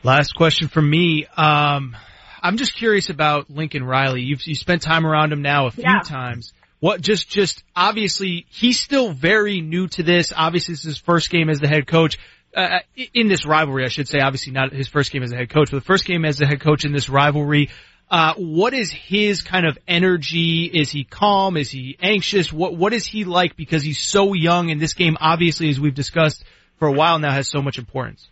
Last 0.02 0.34
question 0.34 0.68
from 0.68 0.88
me. 0.88 1.26
Um, 1.36 1.96
I'm 2.42 2.56
just 2.56 2.76
curious 2.76 3.10
about 3.10 3.50
Lincoln 3.50 3.82
Riley. 3.82 4.22
You've 4.22 4.46
you 4.46 4.54
spent 4.54 4.82
time 4.82 5.04
around 5.04 5.32
him 5.32 5.42
now 5.42 5.66
a 5.66 5.70
few 5.72 5.84
yeah. 5.84 6.00
times. 6.00 6.52
What 6.78 7.00
just 7.00 7.28
just 7.28 7.64
obviously 7.74 8.46
he's 8.50 8.78
still 8.78 9.10
very 9.10 9.60
new 9.60 9.88
to 9.88 10.02
this. 10.02 10.32
Obviously, 10.36 10.74
this 10.74 10.80
is 10.80 10.84
his 10.84 10.98
first 10.98 11.30
game 11.30 11.50
as 11.50 11.58
the 11.58 11.68
head 11.68 11.86
coach. 11.86 12.18
Uh, 12.54 12.78
in 13.12 13.28
this 13.28 13.44
rivalry, 13.44 13.84
I 13.84 13.88
should 13.88 14.08
say, 14.08 14.20
obviously 14.20 14.52
not 14.52 14.72
his 14.72 14.88
first 14.88 15.10
game 15.10 15.22
as 15.22 15.32
a 15.32 15.36
head 15.36 15.50
coach, 15.50 15.70
but 15.70 15.78
the 15.78 15.84
first 15.84 16.06
game 16.06 16.24
as 16.24 16.40
a 16.40 16.46
head 16.46 16.60
coach 16.60 16.84
in 16.84 16.92
this 16.92 17.08
rivalry. 17.08 17.70
Uh, 18.08 18.34
what 18.36 18.72
is 18.72 18.90
his 18.92 19.42
kind 19.42 19.66
of 19.66 19.78
energy? 19.88 20.64
Is 20.64 20.90
he 20.90 21.02
calm? 21.02 21.56
Is 21.56 21.70
he 21.70 21.96
anxious? 22.00 22.52
What 22.52 22.76
What 22.76 22.92
is 22.92 23.04
he 23.04 23.24
like? 23.24 23.56
Because 23.56 23.82
he's 23.82 24.00
so 24.00 24.32
young, 24.32 24.70
and 24.70 24.80
this 24.80 24.94
game, 24.94 25.16
obviously, 25.20 25.68
as 25.70 25.80
we've 25.80 25.94
discussed 25.94 26.44
for 26.78 26.86
a 26.86 26.92
while 26.92 27.18
now, 27.18 27.32
has 27.32 27.48
so 27.48 27.60
much 27.60 27.78
importance. 27.78 28.28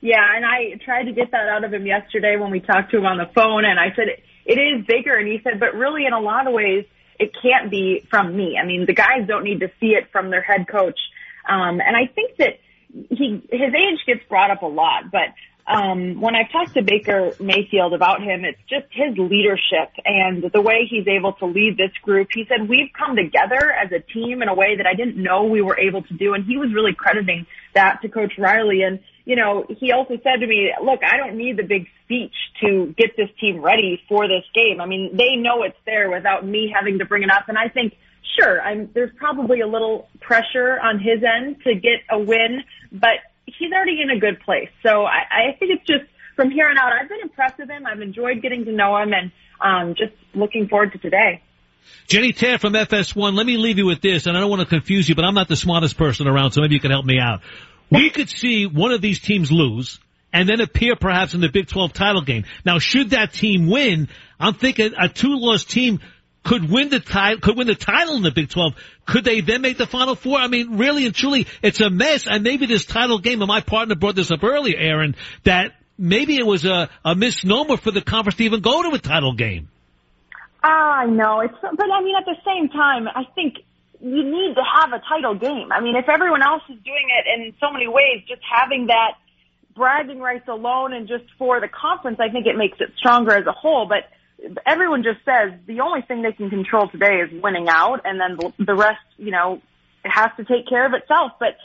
Yeah, 0.00 0.24
and 0.34 0.44
I 0.46 0.78
tried 0.84 1.04
to 1.04 1.12
get 1.12 1.32
that 1.32 1.48
out 1.48 1.64
of 1.64 1.72
him 1.72 1.86
yesterday 1.86 2.36
when 2.38 2.50
we 2.50 2.60
talked 2.60 2.92
to 2.92 2.98
him 2.98 3.06
on 3.06 3.18
the 3.18 3.28
phone, 3.34 3.64
and 3.64 3.78
I 3.78 3.94
said 3.96 4.06
it 4.46 4.58
is 4.58 4.86
bigger, 4.86 5.16
and 5.16 5.26
he 5.26 5.40
said, 5.42 5.60
but 5.60 5.74
really, 5.74 6.06
in 6.06 6.12
a 6.12 6.20
lot 6.20 6.46
of 6.46 6.54
ways, 6.54 6.86
it 7.18 7.32
can't 7.42 7.70
be 7.70 8.06
from 8.08 8.34
me. 8.34 8.58
I 8.60 8.64
mean, 8.64 8.86
the 8.86 8.94
guys 8.94 9.26
don't 9.26 9.44
need 9.44 9.60
to 9.60 9.70
see 9.78 9.88
it 9.88 10.10
from 10.10 10.30
their 10.30 10.40
head 10.40 10.66
coach, 10.68 10.98
um, 11.48 11.80
and 11.80 11.96
I 11.96 12.06
think 12.06 12.36
that 12.36 12.60
he 12.92 13.42
his 13.50 13.74
age 13.74 13.98
gets 14.06 14.26
brought 14.28 14.50
up 14.50 14.62
a 14.62 14.66
lot, 14.66 15.10
but 15.10 15.34
um, 15.70 16.20
when 16.20 16.34
I've 16.34 16.50
talked 16.50 16.74
to 16.74 16.82
Baker 16.82 17.32
Mayfield 17.38 17.94
about 17.94 18.22
him, 18.22 18.44
it's 18.44 18.58
just 18.68 18.86
his 18.90 19.16
leadership 19.16 19.92
and 20.04 20.42
the 20.42 20.60
way 20.60 20.88
he's 20.90 21.06
able 21.06 21.34
to 21.34 21.46
lead 21.46 21.76
this 21.76 21.92
group. 22.02 22.28
He 22.34 22.44
said, 22.48 22.68
we've 22.68 22.90
come 22.92 23.14
together 23.14 23.70
as 23.70 23.92
a 23.92 24.00
team 24.00 24.42
in 24.42 24.48
a 24.48 24.54
way 24.54 24.76
that 24.76 24.86
I 24.86 24.94
didn't 24.94 25.16
know 25.16 25.44
we 25.44 25.62
were 25.62 25.78
able 25.78 26.02
to 26.02 26.14
do. 26.14 26.34
And 26.34 26.44
he 26.44 26.56
was 26.56 26.74
really 26.74 26.92
crediting 26.92 27.46
that 27.74 28.02
to 28.02 28.08
Coach 28.08 28.32
Riley. 28.36 28.82
And, 28.82 28.98
you 29.24 29.36
know, 29.36 29.64
he 29.68 29.92
also 29.92 30.18
said 30.24 30.40
to 30.40 30.46
me, 30.46 30.72
look, 30.82 31.00
I 31.04 31.16
don't 31.16 31.36
need 31.36 31.56
the 31.56 31.62
big 31.62 31.86
speech 32.04 32.34
to 32.62 32.92
get 32.98 33.16
this 33.16 33.28
team 33.40 33.60
ready 33.60 34.02
for 34.08 34.26
this 34.26 34.44
game. 34.52 34.80
I 34.80 34.86
mean, 34.86 35.16
they 35.16 35.36
know 35.36 35.62
it's 35.62 35.78
there 35.86 36.10
without 36.10 36.44
me 36.44 36.72
having 36.74 36.98
to 36.98 37.04
bring 37.04 37.22
it 37.22 37.30
up. 37.30 37.48
And 37.48 37.56
I 37.56 37.68
think, 37.68 37.94
sure, 38.36 38.60
I'm, 38.60 38.90
there's 38.92 39.14
probably 39.16 39.60
a 39.60 39.68
little 39.68 40.08
pressure 40.20 40.80
on 40.80 40.98
his 40.98 41.22
end 41.22 41.62
to 41.62 41.76
get 41.76 42.00
a 42.10 42.18
win, 42.18 42.64
but 42.90 43.20
he's 43.58 43.72
already 43.72 44.00
in 44.02 44.10
a 44.10 44.18
good 44.18 44.40
place. 44.40 44.68
So 44.82 45.04
I, 45.04 45.22
I 45.30 45.56
think 45.58 45.72
it's 45.72 45.86
just 45.86 46.04
from 46.36 46.50
here 46.50 46.68
on 46.68 46.78
out, 46.78 46.92
I've 46.92 47.08
been 47.08 47.20
impressed 47.20 47.58
with 47.58 47.68
him. 47.68 47.86
I've 47.86 48.00
enjoyed 48.00 48.42
getting 48.42 48.64
to 48.64 48.72
know 48.72 48.96
him 48.96 49.12
and 49.12 49.32
um, 49.60 49.94
just 49.94 50.12
looking 50.34 50.68
forward 50.68 50.92
to 50.92 50.98
today. 50.98 51.42
Jenny 52.06 52.32
Taft 52.32 52.62
from 52.62 52.72
FS1, 52.74 53.34
let 53.34 53.46
me 53.46 53.56
leave 53.56 53.78
you 53.78 53.86
with 53.86 54.00
this, 54.00 54.26
and 54.26 54.36
I 54.36 54.40
don't 54.40 54.50
want 54.50 54.60
to 54.60 54.66
confuse 54.66 55.08
you, 55.08 55.14
but 55.14 55.24
I'm 55.24 55.34
not 55.34 55.48
the 55.48 55.56
smartest 55.56 55.96
person 55.96 56.28
around, 56.28 56.52
so 56.52 56.60
maybe 56.60 56.74
you 56.74 56.80
can 56.80 56.90
help 56.90 57.04
me 57.04 57.18
out. 57.18 57.40
We 57.90 58.10
could 58.10 58.28
see 58.28 58.66
one 58.66 58.92
of 58.92 59.00
these 59.00 59.18
teams 59.18 59.50
lose, 59.50 59.98
and 60.32 60.48
then 60.48 60.60
appear 60.60 60.96
perhaps 60.96 61.34
in 61.34 61.40
the 61.40 61.48
Big 61.48 61.68
12 61.68 61.92
title 61.92 62.22
game. 62.22 62.44
Now, 62.64 62.78
should 62.78 63.10
that 63.10 63.32
team 63.32 63.68
win, 63.68 64.08
I'm 64.38 64.54
thinking 64.54 64.92
a 64.98 65.08
two-loss 65.08 65.64
team 65.64 66.00
could 66.42 66.70
win 66.70 66.88
the 66.88 67.00
title, 67.00 67.40
could 67.40 67.56
win 67.56 67.66
the 67.66 67.74
title 67.74 68.16
in 68.16 68.22
the 68.22 68.30
Big 68.30 68.48
12. 68.48 68.74
Could 69.06 69.24
they 69.24 69.40
then 69.40 69.60
make 69.60 69.76
the 69.76 69.86
Final 69.86 70.14
Four? 70.14 70.38
I 70.38 70.48
mean, 70.48 70.78
really 70.78 71.04
and 71.06 71.14
truly, 71.14 71.46
it's 71.62 71.80
a 71.80 71.90
mess. 71.90 72.26
And 72.26 72.42
maybe 72.42 72.66
this 72.66 72.86
title 72.86 73.18
game, 73.18 73.42
and 73.42 73.48
my 73.48 73.60
partner 73.60 73.94
brought 73.94 74.16
this 74.16 74.30
up 74.30 74.42
earlier, 74.42 74.78
Aaron, 74.78 75.16
that 75.44 75.72
maybe 75.98 76.36
it 76.36 76.46
was 76.46 76.64
a, 76.64 76.88
a 77.04 77.14
misnomer 77.14 77.76
for 77.76 77.90
the 77.90 78.00
conference 78.00 78.36
to 78.36 78.44
even 78.44 78.60
go 78.60 78.82
to 78.82 78.94
a 78.94 78.98
title 78.98 79.34
game. 79.34 79.68
Ah, 80.62 81.00
I 81.00 81.06
know 81.06 81.40
it's, 81.40 81.54
but 81.60 81.90
I 81.90 82.02
mean, 82.02 82.16
at 82.16 82.24
the 82.24 82.36
same 82.44 82.68
time, 82.68 83.08
I 83.08 83.24
think 83.34 83.56
you 84.00 84.24
need 84.24 84.54
to 84.54 84.62
have 84.62 84.92
a 84.92 85.02
title 85.08 85.34
game. 85.34 85.72
I 85.72 85.80
mean, 85.80 85.96
if 85.96 86.08
everyone 86.08 86.42
else 86.42 86.62
is 86.68 86.76
doing 86.84 87.08
it 87.18 87.40
in 87.40 87.54
so 87.60 87.70
many 87.70 87.86
ways, 87.86 88.24
just 88.28 88.42
having 88.50 88.86
that 88.86 89.12
bragging 89.74 90.20
rights 90.20 90.48
alone 90.48 90.92
and 90.92 91.06
just 91.06 91.24
for 91.38 91.60
the 91.60 91.68
conference, 91.68 92.18
I 92.20 92.28
think 92.28 92.46
it 92.46 92.56
makes 92.56 92.78
it 92.80 92.92
stronger 92.98 93.32
as 93.32 93.46
a 93.46 93.52
whole. 93.52 93.86
But 93.86 94.08
everyone 94.66 95.02
just 95.02 95.24
says 95.24 95.52
the 95.66 95.80
only 95.80 96.02
thing 96.02 96.22
they 96.22 96.32
can 96.32 96.50
control 96.50 96.88
today 96.88 97.16
is 97.20 97.42
winning 97.42 97.68
out, 97.68 98.00
and 98.04 98.20
then 98.20 98.38
the 98.58 98.74
rest, 98.74 99.04
you 99.16 99.30
know, 99.30 99.60
has 100.04 100.30
to 100.36 100.44
take 100.44 100.68
care 100.68 100.86
of 100.86 100.94
itself. 100.94 101.32
But 101.38 101.56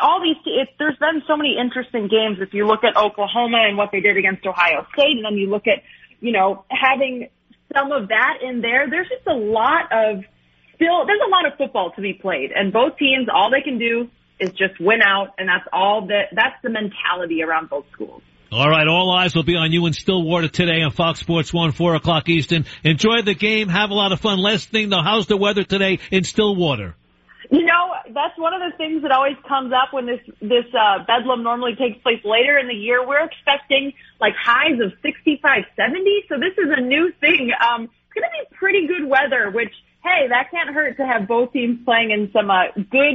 all 0.00 0.20
these, 0.22 0.36
it, 0.44 0.68
there's 0.78 0.96
been 0.98 1.22
so 1.26 1.36
many 1.36 1.56
interesting 1.58 2.08
games. 2.08 2.38
If 2.40 2.52
you 2.52 2.66
look 2.66 2.84
at 2.84 2.96
Oklahoma 2.96 3.64
and 3.66 3.76
what 3.76 3.90
they 3.92 4.00
did 4.00 4.16
against 4.16 4.46
Ohio 4.46 4.86
State, 4.92 5.16
and 5.16 5.24
then 5.24 5.34
you 5.34 5.48
look 5.48 5.66
at, 5.66 5.82
you 6.20 6.32
know, 6.32 6.64
having 6.68 7.28
some 7.74 7.92
of 7.92 8.08
that 8.08 8.38
in 8.42 8.60
there, 8.60 8.90
there's 8.90 9.08
just 9.08 9.26
a 9.26 9.34
lot 9.34 9.90
of 9.92 10.24
still, 10.74 11.06
there's 11.06 11.20
a 11.26 11.30
lot 11.30 11.46
of 11.46 11.56
football 11.56 11.92
to 11.92 12.00
be 12.00 12.14
played, 12.14 12.52
and 12.52 12.72
both 12.72 12.96
teams, 12.98 13.28
all 13.32 13.50
they 13.50 13.62
can 13.62 13.78
do 13.78 14.08
is 14.38 14.50
just 14.50 14.80
win 14.80 15.02
out, 15.02 15.34
and 15.38 15.48
that's 15.48 15.68
all 15.72 16.06
that, 16.06 16.28
that's 16.32 16.56
the 16.62 16.70
mentality 16.70 17.42
around 17.42 17.68
both 17.68 17.84
schools. 17.92 18.22
All 18.52 18.68
right, 18.68 18.88
all 18.88 19.12
eyes 19.12 19.32
will 19.36 19.44
be 19.44 19.54
on 19.54 19.70
you 19.70 19.86
in 19.86 19.92
Stillwater 19.92 20.48
today 20.48 20.82
on 20.82 20.90
Fox 20.90 21.20
Sports 21.20 21.52
1, 21.52 21.70
4 21.70 21.94
o'clock 21.94 22.28
Eastern. 22.28 22.66
Enjoy 22.82 23.22
the 23.22 23.34
game, 23.34 23.68
have 23.68 23.90
a 23.90 23.94
lot 23.94 24.10
of 24.10 24.18
fun. 24.18 24.40
Last 24.40 24.70
thing 24.70 24.88
though, 24.88 25.02
how's 25.04 25.28
the 25.28 25.36
weather 25.36 25.62
today 25.62 26.00
in 26.10 26.24
Stillwater? 26.24 26.96
You 27.52 27.64
know, 27.64 27.94
that's 28.12 28.36
one 28.36 28.52
of 28.52 28.60
the 28.60 28.76
things 28.76 29.02
that 29.02 29.12
always 29.12 29.36
comes 29.46 29.72
up 29.72 29.92
when 29.92 30.06
this 30.06 30.18
this 30.40 30.64
uh, 30.74 31.04
bedlam 31.06 31.44
normally 31.44 31.76
takes 31.76 32.02
place 32.02 32.18
later 32.24 32.58
in 32.58 32.66
the 32.66 32.74
year. 32.74 33.06
We're 33.06 33.24
expecting 33.24 33.92
like 34.20 34.34
highs 34.34 34.80
of 34.80 34.94
65, 35.00 35.64
70. 35.76 36.24
So 36.28 36.34
this 36.34 36.58
is 36.58 36.74
a 36.76 36.80
new 36.80 37.12
thing. 37.20 37.52
Um, 37.54 37.84
it's 37.84 38.14
going 38.14 38.26
to 38.26 38.34
be 38.34 38.56
pretty 38.56 38.88
good 38.88 39.08
weather, 39.08 39.52
which 39.52 39.72
hey, 40.02 40.26
that 40.28 40.50
can't 40.50 40.74
hurt 40.74 40.96
to 40.96 41.06
have 41.06 41.28
both 41.28 41.52
teams 41.52 41.78
playing 41.84 42.10
in 42.10 42.32
some 42.32 42.50
uh, 42.50 42.74
good 42.74 43.14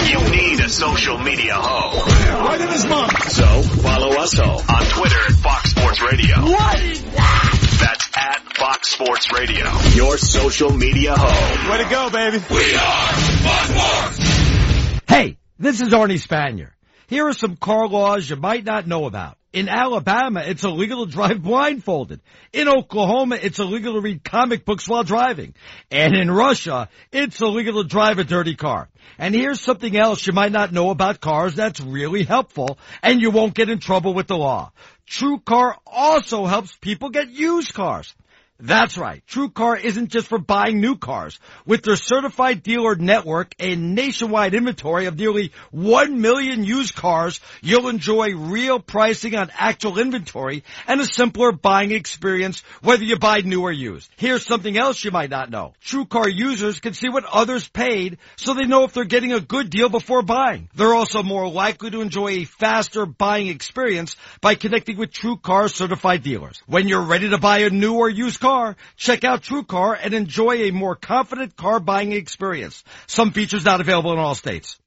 You 0.09 0.31
need 0.31 0.61
a 0.61 0.69
social 0.69 1.19
media 1.19 1.55
hoe. 1.55 2.45
Right 2.45 2.61
in 2.61 2.69
his 2.69 2.87
mouth. 2.87 3.31
So 3.31 3.63
follow 3.63 4.17
us 4.17 4.33
ho 4.35 4.63
on 4.69 4.85
Twitter 4.87 5.21
at 5.29 5.33
Fox 5.33 5.71
Sports 5.71 6.03
Radio. 6.03 6.37
What 6.43 6.81
is 6.81 7.03
that? 7.03 7.77
That's 7.81 8.09
at 8.17 8.57
Fox 8.57 8.89
Sports 8.91 9.33
Radio. 9.33 9.67
Your 9.95 10.19
social 10.19 10.73
media 10.73 11.15
hoe. 11.17 11.71
Way 11.71 11.85
to 11.85 11.91
go, 11.91 12.11
baby. 12.11 12.39
We 12.51 12.75
are 12.75 13.13
Fox 13.47 13.69
Sports. 13.69 15.03
Hey, 15.09 15.39
this 15.59 15.81
is 15.81 15.91
Arnie 15.91 16.21
Spanier. 16.21 16.71
Here 17.07 17.27
are 17.27 17.33
some 17.33 17.57
car 17.57 17.89
laws 17.89 18.29
you 18.29 18.37
might 18.37 18.65
not 18.65 18.87
know 18.87 19.07
about. 19.07 19.38
In 19.51 19.71
Alabama, 19.71 20.41
it's 20.41 20.63
illegal 20.63 21.07
to 21.07 21.11
drive 21.11 21.43
blindfolded. 21.43 22.21
In 22.53 22.69
Oklahoma, 22.69 23.39
it's 23.41 23.59
illegal 23.59 23.95
to 23.95 24.01
read 24.01 24.23
comic 24.23 24.67
books 24.67 24.87
while 24.87 25.05
driving. 25.05 25.55
And 25.91 26.15
in 26.15 26.31
Russia, 26.31 26.91
it's 27.13 27.41
illegal 27.41 27.83
to 27.83 27.89
drive 27.89 28.19
a 28.19 28.25
dirty 28.25 28.57
car. 28.57 28.89
And 29.19 29.35
here's 29.35 29.63
something 29.63 29.97
else 29.97 30.27
you 30.27 30.35
might 30.35 30.53
not 30.53 30.73
know 30.73 30.91
about 30.91 31.23
cars 31.23 31.55
that's 31.55 31.81
really 31.81 32.25
helpful, 32.25 32.79
and 33.03 33.23
you 33.23 33.31
won't 33.31 33.55
get 33.55 33.71
in 33.71 33.79
trouble 33.79 34.13
with 34.13 34.27
the 34.27 34.37
law. 34.37 34.71
TrueCar 35.09 35.77
also 35.87 36.45
helps 36.45 36.77
people 36.77 37.09
get 37.09 37.31
used 37.31 37.73
cars. 37.73 38.15
That's 38.61 38.99
right. 38.99 39.23
TrueCar 39.29 39.81
isn't 39.81 40.09
just 40.09 40.27
for 40.27 40.39
buying 40.39 40.81
new 40.81 40.97
cars. 40.97 41.39
With 41.65 41.85
their 41.85 41.95
certified 41.95 42.65
dealer 42.65 42.97
network 42.97 43.55
and 43.61 43.95
nationwide 43.95 44.53
inventory 44.53 45.07
of 45.07 45.17
nearly 45.17 45.53
1 45.71 46.21
million 46.21 46.65
used 46.65 46.97
cars, 46.97 47.39
you'll 47.63 47.87
enjoy 47.87 48.35
real 48.35 48.81
pricing 48.81 49.37
on 49.37 49.53
actual 49.57 50.01
inventory 50.01 50.65
and 50.89 51.01
a 51.01 51.05
simpler 51.05 51.53
buying 51.53 51.93
experience 51.93 52.65
whether 52.83 53.05
you 53.05 53.17
buy 53.17 53.43
new 53.43 53.63
or 53.63 53.71
used. 53.71 54.11
Here's 54.17 54.45
something 54.45 54.77
else 54.77 55.05
you 55.05 55.13
might 55.13 55.31
not 55.31 55.51
know. 55.51 55.75
TrueCar 55.85 56.27
users 56.29 56.81
can 56.81 56.95
see 56.95 57.09
what 57.09 57.27
others 57.27 57.69
paid 57.69 58.19
so 58.35 58.55
they 58.55 58.67
know 58.67 58.83
if 58.83 58.93
they're 58.93 59.05
getting 59.05 59.33
a 59.33 59.41
good 59.41 59.71
deal 59.71 59.89
before 59.89 60.23
buying. 60.23 60.69
They're 60.75 60.95
also 60.95 61.23
more 61.23 61.49
likely 61.49 61.91
to 61.91 62.01
enjoy 62.01 62.31
a 62.31 62.45
faster 62.45 63.07
buying 63.07 63.47
experience 63.47 64.17
by 64.41 64.57
connecting 64.57 64.97
with 64.97 65.13
TrueCar 65.13 65.73
certified 65.73 66.25
dealers. 66.25 66.61
When 66.67 66.89
you're 66.89 67.03
ready 67.03 67.29
to 67.29 67.39
buy 67.39 67.61
a 67.61 67.71
new 67.71 67.95
or 67.95 68.11
used 68.11 68.41
car, 68.41 68.48
car, 68.49 68.77
check 68.97 69.25
out 69.25 69.43
TrueCar 69.43 69.99
and 70.03 70.15
enjoy 70.15 70.55
a 70.63 70.71
more 70.71 70.97
confident 70.97 71.55
car 71.55 71.81
buying 71.81 72.13
experience. 72.13 72.83
Some 73.07 73.33
features 73.33 73.63
not 73.67 73.83
available 73.83 74.15
in 74.15 74.19
all 74.19 74.35
states. 74.35 74.79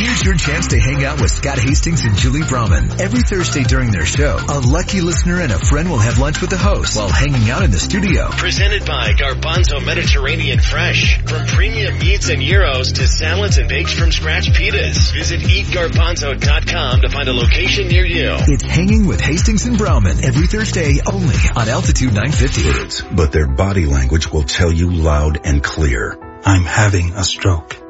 Here's 0.00 0.24
your 0.24 0.34
chance 0.34 0.68
to 0.68 0.80
hang 0.80 1.04
out 1.04 1.20
with 1.20 1.30
Scott 1.30 1.58
Hastings 1.58 2.06
and 2.06 2.16
Julie 2.16 2.40
Browman. 2.40 2.98
Every 2.98 3.20
Thursday 3.20 3.64
during 3.64 3.90
their 3.90 4.06
show, 4.06 4.38
a 4.48 4.58
lucky 4.60 5.02
listener 5.02 5.42
and 5.42 5.52
a 5.52 5.58
friend 5.58 5.90
will 5.90 5.98
have 5.98 6.18
lunch 6.18 6.40
with 6.40 6.48
the 6.48 6.56
host 6.56 6.96
while 6.96 7.10
hanging 7.10 7.50
out 7.50 7.64
in 7.64 7.70
the 7.70 7.78
studio. 7.78 8.30
Presented 8.30 8.86
by 8.86 9.12
Garbanzo 9.12 9.84
Mediterranean 9.84 10.58
Fresh. 10.58 11.20
From 11.26 11.46
premium 11.48 11.98
meats 11.98 12.30
and 12.30 12.40
gyros 12.40 12.92
to 12.92 13.06
salads 13.06 13.58
and 13.58 13.68
baked 13.68 13.92
from 13.92 14.10
scratch 14.10 14.46
pitas. 14.46 15.12
Visit 15.12 15.40
eatgarbanzo.com 15.42 17.00
to 17.02 17.08
find 17.10 17.28
a 17.28 17.34
location 17.34 17.88
near 17.88 18.06
you. 18.06 18.36
It's 18.48 18.62
Hanging 18.62 19.06
with 19.06 19.20
Hastings 19.20 19.66
and 19.66 19.76
Browman 19.76 20.24
every 20.24 20.46
Thursday 20.46 21.00
only 21.12 21.36
on 21.54 21.68
Altitude 21.68 22.14
950. 22.14 22.64
Words, 22.64 23.02
But 23.02 23.32
their 23.32 23.48
body 23.48 23.84
language 23.84 24.32
will 24.32 24.44
tell 24.44 24.72
you 24.72 24.90
loud 24.90 25.40
and 25.44 25.62
clear. 25.62 26.18
I'm 26.46 26.64
having 26.64 27.12
a 27.12 27.22
stroke. 27.22 27.89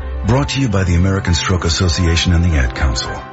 Brought 0.25 0.49
to 0.49 0.61
you 0.61 0.69
by 0.69 0.83
the 0.83 0.95
American 0.95 1.33
Stroke 1.33 1.65
Association 1.65 2.33
and 2.33 2.45
the 2.45 2.55
Ad 2.55 2.75
Council. 2.75 3.30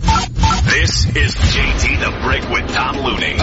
This 0.00 1.06
is 1.16 1.34
JT 1.34 2.00
the 2.00 2.20
Brick 2.22 2.48
with 2.50 2.74
Tom 2.74 2.96
Looney. 2.98 3.38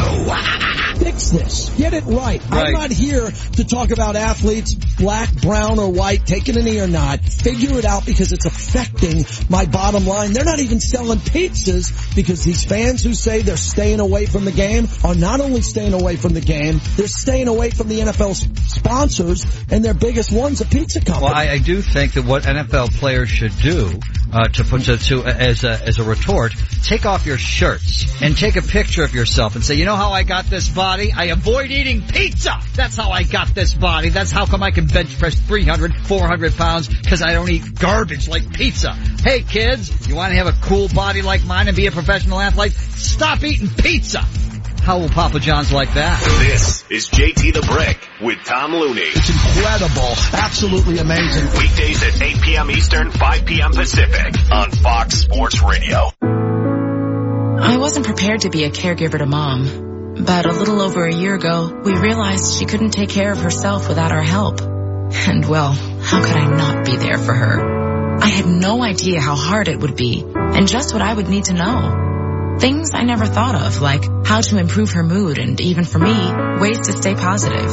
Fix 1.00 1.30
this. 1.30 1.70
Get 1.78 1.94
it 1.94 2.06
right. 2.06 2.42
I'm 2.52 2.72
not 2.74 2.92
here 2.92 3.30
to 3.30 3.64
talk 3.66 3.92
about 3.92 4.16
athletes, 4.16 4.74
black, 4.74 5.34
brown, 5.42 5.80
or 5.80 5.92
white, 5.92 6.26
taking 6.26 6.58
a 6.58 6.62
knee 6.62 6.80
or 6.80 6.88
not. 6.88 7.20
Figure 7.20 7.78
it 7.78 7.86
out 7.86 8.06
because 8.06 8.32
it's 8.32 8.46
affecting 8.46 9.26
my 9.50 9.66
bottom 9.66 10.06
line. 10.06 10.32
They're 10.32 10.46
not 10.46 10.60
even 10.60 10.80
selling 10.80 11.20
pizzas 11.20 12.16
because 12.16 12.44
these 12.44 12.64
fans 12.64 13.04
who 13.04 13.14
say 13.14 13.42
they're 13.42 13.58
staying 13.58 14.00
away 14.00 14.26
from 14.26 14.46
the 14.46 14.52
game 14.52 14.88
are 15.04 15.16
not 15.16 15.42
only 15.42 15.62
staying 15.62 15.94
away 15.94 16.16
from 16.16 16.34
the 16.34 16.42
game, 16.42 16.80
they're 16.96 17.08
staying 17.08 17.48
away 17.48 17.72
from 17.72 17.90
the 17.90 18.00
NFL 18.00 18.36
sponsors 18.70 19.46
and 19.70 19.84
their 19.84 19.94
biggest 19.94 20.32
one's 20.32 20.62
a 20.62 20.66
pizza 20.66 21.00
company. 21.00 21.26
Well, 21.26 21.36
I, 21.36 21.50
I 21.50 21.58
do 21.58 21.82
think 21.82 22.14
that 22.14 22.24
what 22.24 22.44
NFL 22.44 22.98
players 23.00 23.30
should 23.30 23.58
do 23.58 24.00
uh, 24.32 24.48
to 24.50 24.64
put 24.64 24.84
to, 24.84 24.98
to 24.98 25.24
as 25.24 25.64
a 25.64 25.82
as 25.88 26.00
a 26.00 26.04
retort, 26.04 26.45
take 26.50 27.06
off 27.06 27.26
your 27.26 27.38
shirts 27.38 28.22
and 28.22 28.38
take 28.38 28.56
a 28.56 28.62
picture 28.62 29.04
of 29.04 29.14
yourself 29.14 29.56
and 29.56 29.64
say, 29.64 29.76
you 29.76 29.86
know 29.86 29.96
how 29.96 30.12
I 30.12 30.24
got 30.24 30.46
this 30.46 30.70
body? 30.70 31.12
I 31.12 31.26
avoid 31.26 31.72
eating 31.72 32.02
pizza. 32.02 32.60
That's 32.76 32.96
how 32.96 33.12
I 33.12 33.24
got 33.24 33.54
this 33.56 33.74
body. 33.74 34.10
That's 34.10 34.32
how 34.32 34.46
come 34.46 34.64
I 34.64 34.72
can 34.72 34.88
bench 34.88 35.18
press 35.18 35.36
300, 35.36 35.96
400 36.08 36.54
pounds 36.56 36.88
because 36.88 37.22
I 37.22 37.34
don't 37.34 37.50
eat 37.50 37.80
garbage 37.80 38.28
like 38.28 38.52
pizza. 38.54 38.92
Hey 38.94 39.42
kids, 39.42 40.08
you 40.08 40.16
want 40.16 40.32
to 40.32 40.38
have 40.38 40.48
a 40.48 40.58
cool 40.62 40.88
body 40.90 41.22
like 41.22 41.46
mine 41.46 41.68
and 41.68 41.76
be 41.76 41.88
a 41.88 41.92
professional 41.92 42.40
athlete? 42.40 42.74
Stop 42.74 43.44
eating 43.44 43.70
pizza. 43.70 44.26
How 44.86 45.00
will 45.00 45.10
Papa 45.10 45.40
John's 45.40 45.74
like 45.74 45.96
that? 45.96 46.22
This 46.38 46.86
is 46.92 47.10
JT 47.10 47.54
the 47.56 47.62
Brick 47.62 48.08
with 48.22 48.38
Tom 48.46 48.72
Looney. 48.72 49.02
It's 49.02 49.32
incredible. 49.32 50.14
Absolutely 50.32 51.00
amazing. 51.00 51.58
Weekdays 51.58 52.04
at 52.04 52.22
8 52.22 52.40
p.m. 52.44 52.70
Eastern, 52.70 53.10
5 53.10 53.46
p.m. 53.46 53.72
Pacific 53.72 54.36
on 54.52 54.70
Fox 54.70 55.16
Sports 55.16 55.64
Radio. 55.64 56.12
I 56.22 57.78
wasn't 57.80 58.06
prepared 58.06 58.42
to 58.42 58.52
be 58.52 58.66
a 58.66 58.70
caregiver 58.70 59.18
to 59.18 59.26
mom, 59.26 60.24
but 60.24 60.46
a 60.46 60.54
little 60.54 60.80
over 60.80 61.04
a 61.04 61.16
year 61.16 61.34
ago, 61.34 61.82
we 61.84 61.98
realized 61.98 62.60
she 62.60 62.66
couldn't 62.66 62.92
take 62.92 63.10
care 63.10 63.32
of 63.32 63.40
herself 63.40 63.90
without 63.90 64.12
our 64.12 64.22
help. 64.22 64.62
And 64.62 65.50
well, 65.50 65.72
how 65.72 66.24
could 66.24 66.38
I 66.38 66.46
not 66.46 66.86
be 66.86 66.96
there 66.96 67.18
for 67.18 67.34
her? 67.34 68.20
I 68.22 68.28
had 68.28 68.46
no 68.46 68.84
idea 68.84 69.20
how 69.20 69.34
hard 69.34 69.68
it 69.68 69.80
would 69.80 69.96
be 69.96 70.24
and 70.36 70.68
just 70.68 70.94
what 70.94 71.02
I 71.02 71.12
would 71.12 71.28
need 71.28 71.46
to 71.46 71.54
know. 71.54 72.06
Things 72.60 72.92
I 72.94 73.04
never 73.04 73.26
thought 73.26 73.56
of, 73.56 73.82
like 73.82 74.06
how 74.26 74.42
to 74.42 74.58
improve 74.58 74.92
her 74.92 75.04
mood 75.04 75.38
and 75.38 75.60
even 75.60 75.84
for 75.84 76.00
me, 76.00 76.16
ways 76.60 76.80
to 76.88 76.94
stay 76.94 77.14
positive. 77.14 77.70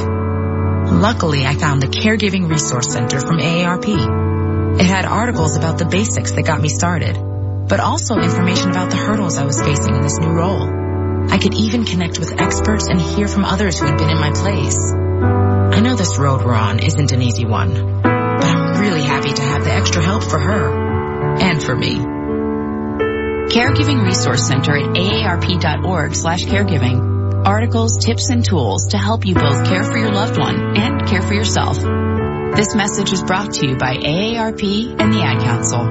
Luckily, 0.91 1.47
I 1.47 1.55
found 1.55 1.81
the 1.81 1.87
Caregiving 1.87 2.49
Resource 2.49 2.93
Center 2.93 3.21
from 3.21 3.39
AARP. 3.39 4.81
It 4.81 4.87
had 4.87 5.05
articles 5.05 5.57
about 5.57 5.79
the 5.79 5.85
basics 5.85 6.33
that 6.33 6.43
got 6.43 6.61
me 6.61 6.69
started, 6.69 7.17
but 7.69 7.79
also 7.79 8.17
information 8.17 8.71
about 8.71 8.91
the 8.91 8.97
hurdles 8.97 9.39
I 9.39 9.45
was 9.45 9.63
facing 9.63 9.95
in 9.95 10.03
this 10.03 10.19
new 10.19 10.31
role. 10.31 10.69
I 11.31 11.39
could 11.39 11.55
even 11.55 11.85
connect 11.85 12.19
with 12.19 12.41
experts 12.41 12.89
and 12.89 13.01
hear 13.01 13.29
from 13.29 13.45
others 13.45 13.79
who 13.79 13.87
had 13.87 13.97
been 13.97 14.11
in 14.11 14.19
my 14.19 14.33
place. 14.33 14.93
I 14.93 15.81
know 15.81 15.95
this 15.95 16.19
road 16.19 16.45
we're 16.45 16.55
on 16.55 16.81
isn't 16.81 17.13
an 17.13 17.23
easy 17.23 17.45
one, 17.45 18.03
but 18.03 18.45
I'm 18.45 18.81
really 18.81 19.03
happy 19.03 19.33
to 19.33 19.43
have 19.43 19.65
the 19.65 19.73
extra 19.73 20.03
help 20.03 20.25
for 20.25 20.41
her 20.41 21.39
and 21.41 21.63
for 21.63 21.77
me. 21.77 22.22
Caregiving 23.53 24.03
Resource 24.03 24.49
Center 24.49 24.79
at 24.79 24.97
aarp.org 24.97 26.15
slash 26.15 26.47
caregiving. 26.47 27.45
Articles, 27.45 28.03
tips, 28.03 28.31
and 28.31 28.43
tools 28.43 28.87
to 28.93 28.97
help 28.97 29.27
you 29.27 29.35
both 29.35 29.67
care 29.69 29.83
for 29.83 29.99
your 29.99 30.11
loved 30.11 30.39
one 30.39 30.79
and 30.79 31.07
care 31.07 31.21
for 31.21 31.35
yourself. 31.35 31.77
This 31.77 32.75
message 32.75 33.13
is 33.13 33.23
brought 33.23 33.53
to 33.55 33.67
you 33.67 33.77
by 33.77 33.97
AARP 33.97 34.99
and 34.99 35.13
the 35.13 35.21
Ad 35.23 35.43
Council. 35.43 35.85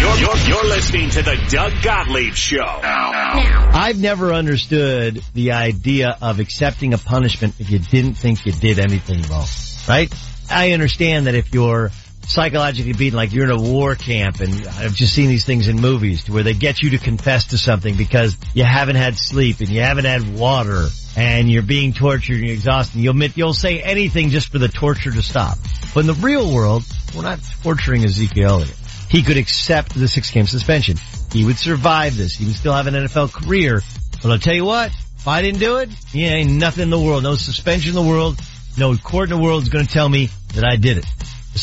You're, 0.00 0.18
you're, 0.18 0.36
you're 0.48 0.68
listening 0.68 1.10
to 1.10 1.22
the 1.22 1.46
Doug 1.48 1.72
Gottlieb 1.84 2.34
Show. 2.34 2.80
Now. 2.82 3.70
I've 3.72 4.00
never 4.00 4.32
understood 4.32 5.22
the 5.32 5.52
idea 5.52 6.18
of 6.20 6.40
accepting 6.40 6.92
a 6.92 6.98
punishment 6.98 7.54
if 7.60 7.70
you 7.70 7.78
didn't 7.78 8.14
think 8.14 8.44
you 8.46 8.50
did 8.50 8.80
anything 8.80 9.22
wrong, 9.30 9.46
right? 9.88 10.12
I 10.50 10.72
understand 10.72 11.28
that 11.28 11.36
if 11.36 11.54
you're 11.54 11.92
psychologically 12.26 12.92
beaten, 12.92 13.16
like 13.16 13.32
you're 13.32 13.44
in 13.44 13.50
a 13.50 13.60
war 13.60 13.94
camp, 13.94 14.40
and 14.40 14.66
I've 14.66 14.94
just 14.94 15.14
seen 15.14 15.28
these 15.28 15.44
things 15.44 15.68
in 15.68 15.80
movies 15.80 16.28
where 16.28 16.42
they 16.42 16.54
get 16.54 16.82
you 16.82 16.90
to 16.90 16.98
confess 16.98 17.48
to 17.48 17.58
something 17.58 17.96
because 17.96 18.36
you 18.54 18.64
haven't 18.64 18.96
had 18.96 19.16
sleep 19.16 19.60
and 19.60 19.68
you 19.68 19.80
haven't 19.80 20.04
had 20.04 20.36
water 20.38 20.86
and 21.16 21.50
you're 21.50 21.62
being 21.62 21.92
tortured 21.92 22.36
and 22.36 22.44
you're 22.44 22.54
exhausted. 22.54 22.98
You'll 22.98 23.12
admit, 23.12 23.36
you'll 23.36 23.52
say 23.52 23.80
anything 23.80 24.30
just 24.30 24.52
for 24.52 24.58
the 24.58 24.68
torture 24.68 25.10
to 25.10 25.22
stop. 25.22 25.58
But 25.94 26.00
in 26.00 26.06
the 26.06 26.14
real 26.14 26.52
world, 26.52 26.84
we're 27.14 27.22
not 27.22 27.40
torturing 27.62 28.04
Ezekiel 28.04 28.50
Elliott. 28.50 28.76
He 29.08 29.22
could 29.22 29.36
accept 29.36 29.94
the 29.94 30.06
six 30.06 30.30
game 30.30 30.46
suspension. 30.46 30.96
He 31.32 31.44
would 31.44 31.58
survive 31.58 32.16
this. 32.16 32.36
He 32.36 32.46
would 32.46 32.54
still 32.54 32.72
have 32.72 32.86
an 32.86 32.94
NFL 32.94 33.32
career. 33.32 33.82
But 34.22 34.30
I'll 34.30 34.38
tell 34.38 34.54
you 34.54 34.64
what, 34.64 34.92
if 35.18 35.26
I 35.26 35.42
didn't 35.42 35.60
do 35.60 35.78
it, 35.78 35.90
yeah, 36.12 36.30
ain't 36.30 36.52
nothing 36.52 36.84
in 36.84 36.90
the 36.90 37.00
world, 37.00 37.22
no 37.22 37.34
suspension 37.34 37.90
in 37.90 37.94
the 37.94 38.08
world, 38.08 38.40
no 38.78 38.96
court 38.96 39.30
in 39.30 39.36
the 39.36 39.42
world 39.42 39.64
is 39.64 39.68
going 39.68 39.84
to 39.86 39.92
tell 39.92 40.08
me 40.08 40.30
that 40.54 40.64
I 40.64 40.76
did 40.76 40.98
it. 40.98 41.06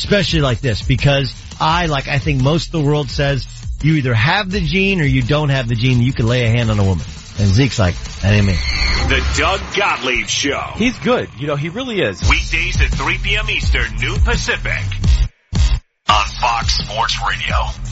Especially 0.03 0.41
like 0.41 0.59
this, 0.59 0.81
because 0.81 1.33
I, 1.59 1.87
like 1.87 2.07
I 2.07 2.19
think 2.19 2.41
most 2.41 2.67
of 2.67 2.71
the 2.73 2.81
world 2.81 3.09
says, 3.09 3.47
you 3.81 3.95
either 3.95 4.13
have 4.13 4.49
the 4.49 4.61
gene 4.61 5.01
or 5.01 5.05
you 5.05 5.21
don't 5.21 5.49
have 5.49 5.67
the 5.67 5.75
gene. 5.75 6.01
You 6.01 6.13
can 6.13 6.27
lay 6.27 6.45
a 6.45 6.49
hand 6.49 6.71
on 6.71 6.79
a 6.79 6.83
woman. 6.83 7.05
And 7.39 7.47
Zeke's 7.47 7.77
like, 7.77 7.95
that 8.21 8.33
ain't 8.33 8.45
me. 8.45 8.53
The 8.53 9.23
Doug 9.37 9.61
Gottlieb 9.75 10.27
Show. 10.27 10.71
He's 10.75 10.97
good. 10.99 11.29
You 11.37 11.47
know, 11.47 11.55
he 11.55 11.69
really 11.69 12.01
is. 12.01 12.21
Weekdays 12.29 12.81
at 12.81 12.89
3 12.91 13.17
p.m. 13.19 13.49
Eastern, 13.49 13.95
noon 13.97 14.19
Pacific. 14.21 14.83
On 16.09 16.25
Fox 16.41 16.77
Sports 16.77 17.17
Radio. 17.27 17.86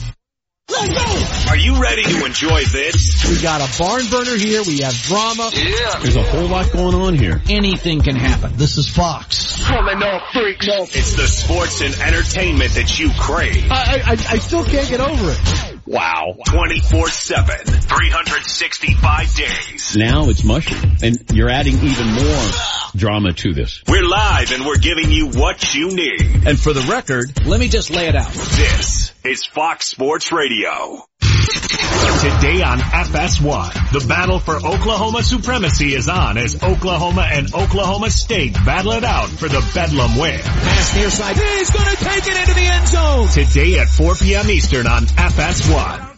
Are 1.48 1.56
you 1.56 1.80
ready 1.80 2.02
to 2.02 2.24
enjoy 2.24 2.64
this? 2.64 3.24
We 3.28 3.40
got 3.40 3.60
a 3.60 3.78
barn 3.78 4.06
burner 4.10 4.36
here. 4.36 4.62
We 4.62 4.80
have 4.80 4.94
drama. 4.94 5.50
Yeah. 5.54 5.98
There's 6.00 6.16
a 6.16 6.22
whole 6.22 6.48
lot 6.48 6.70
going 6.72 6.94
on 6.94 7.14
here. 7.14 7.40
Anything 7.48 8.02
can 8.02 8.16
happen. 8.16 8.56
This 8.56 8.76
is 8.76 8.88
Fox. 8.88 9.64
Pulling 9.64 10.02
up 10.02 10.22
freaks. 10.32 10.66
It's 10.68 11.14
the 11.16 11.26
sports 11.26 11.80
and 11.80 11.94
entertainment 11.94 12.74
that 12.74 12.98
you 12.98 13.10
crave. 13.18 13.70
I, 13.70 14.02
I, 14.04 14.10
I 14.10 14.38
still 14.38 14.64
can't 14.64 14.88
get 14.88 15.00
over 15.00 15.30
it. 15.30 15.75
Wow. 15.86 16.36
24-7, 16.48 17.84
365 17.88 19.34
days. 19.34 19.96
Now 19.96 20.28
it's 20.28 20.42
mushroom, 20.42 20.96
and 21.02 21.16
you're 21.32 21.48
adding 21.50 21.74
even 21.74 22.06
more 22.12 22.50
drama 22.96 23.32
to 23.32 23.52
this. 23.54 23.82
We're 23.88 24.02
live 24.06 24.52
and 24.52 24.64
we're 24.66 24.78
giving 24.78 25.10
you 25.10 25.28
what 25.28 25.74
you 25.74 25.94
need. 25.94 26.46
And 26.46 26.58
for 26.58 26.72
the 26.72 26.86
record, 26.90 27.46
let 27.46 27.60
me 27.60 27.68
just 27.68 27.90
lay 27.90 28.08
it 28.08 28.16
out. 28.16 28.32
This 28.32 29.12
is 29.24 29.44
Fox 29.46 29.88
Sports 29.88 30.32
Radio. 30.32 31.04
Today 31.46 32.62
on 32.62 32.78
FS1, 32.78 33.92
the 33.92 34.04
battle 34.08 34.40
for 34.40 34.56
Oklahoma 34.56 35.22
supremacy 35.22 35.94
is 35.94 36.08
on 36.08 36.36
as 36.38 36.60
Oklahoma 36.60 37.24
and 37.30 37.54
Oklahoma 37.54 38.10
State 38.10 38.54
battle 38.54 38.92
it 38.92 39.04
out 39.04 39.28
for 39.28 39.48
the 39.48 39.64
Bedlam 39.72 40.18
win. 40.18 40.40
Pass 40.40 40.96
near 40.96 41.10
side. 41.10 41.36
He's 41.36 41.70
going 41.70 41.84
to 41.84 42.04
take 42.04 42.26
it 42.26 42.36
into 42.36 42.54
the 42.54 42.66
end 42.66 42.88
zone. 42.88 43.28
Today 43.28 43.78
at 43.78 43.88
4 43.88 44.14
p.m. 44.16 44.50
Eastern 44.50 44.88
on 44.88 45.02
FS1. 45.06 46.16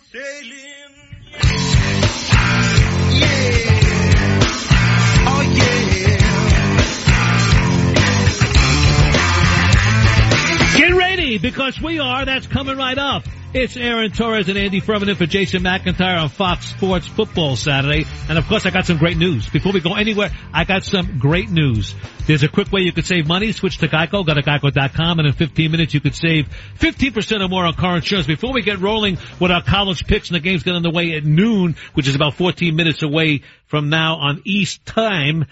Get 10.78 10.94
ready 10.94 11.38
because 11.38 11.80
we 11.82 11.98
are. 11.98 12.24
That's 12.24 12.46
coming 12.46 12.78
right 12.78 12.96
up. 12.96 13.24
It's 13.54 13.78
Aaron 13.78 14.12
Torres 14.12 14.50
and 14.50 14.58
Andy 14.58 14.80
Furman 14.80 15.14
for 15.14 15.24
Jason 15.24 15.62
McIntyre 15.62 16.20
on 16.20 16.28
Fox 16.28 16.66
Sports 16.66 17.06
Football 17.06 17.56
Saturday. 17.56 18.04
And 18.28 18.36
of 18.36 18.46
course, 18.46 18.66
I 18.66 18.70
got 18.70 18.84
some 18.84 18.98
great 18.98 19.16
news. 19.16 19.48
Before 19.48 19.72
we 19.72 19.80
go 19.80 19.94
anywhere, 19.94 20.30
I 20.52 20.64
got 20.64 20.84
some 20.84 21.18
great 21.18 21.48
news. 21.48 21.94
There's 22.26 22.42
a 22.42 22.48
quick 22.48 22.70
way 22.70 22.82
you 22.82 22.92
could 22.92 23.06
save 23.06 23.26
money. 23.26 23.52
Switch 23.52 23.78
to 23.78 23.88
Geico. 23.88 24.26
Go 24.26 24.34
to 24.34 24.42
geico.com 24.42 25.18
and 25.18 25.28
in 25.28 25.32
15 25.32 25.70
minutes 25.70 25.94
you 25.94 26.00
could 26.00 26.14
save 26.14 26.46
15% 26.78 27.40
or 27.42 27.48
more 27.48 27.64
on 27.64 27.72
car 27.72 27.96
insurance. 27.96 28.26
Before 28.26 28.52
we 28.52 28.60
get 28.60 28.80
rolling 28.80 29.16
with 29.40 29.50
our 29.50 29.62
college 29.62 30.06
picks 30.06 30.28
and 30.28 30.36
the 30.36 30.40
game's 30.40 30.62
getting 30.62 30.76
underway 30.76 31.16
at 31.16 31.24
noon, 31.24 31.74
which 31.94 32.06
is 32.06 32.14
about 32.14 32.34
14 32.34 32.76
minutes 32.76 33.02
away 33.02 33.44
from 33.64 33.88
now 33.88 34.16
on 34.16 34.42
East 34.44 34.84
time, 34.84 35.46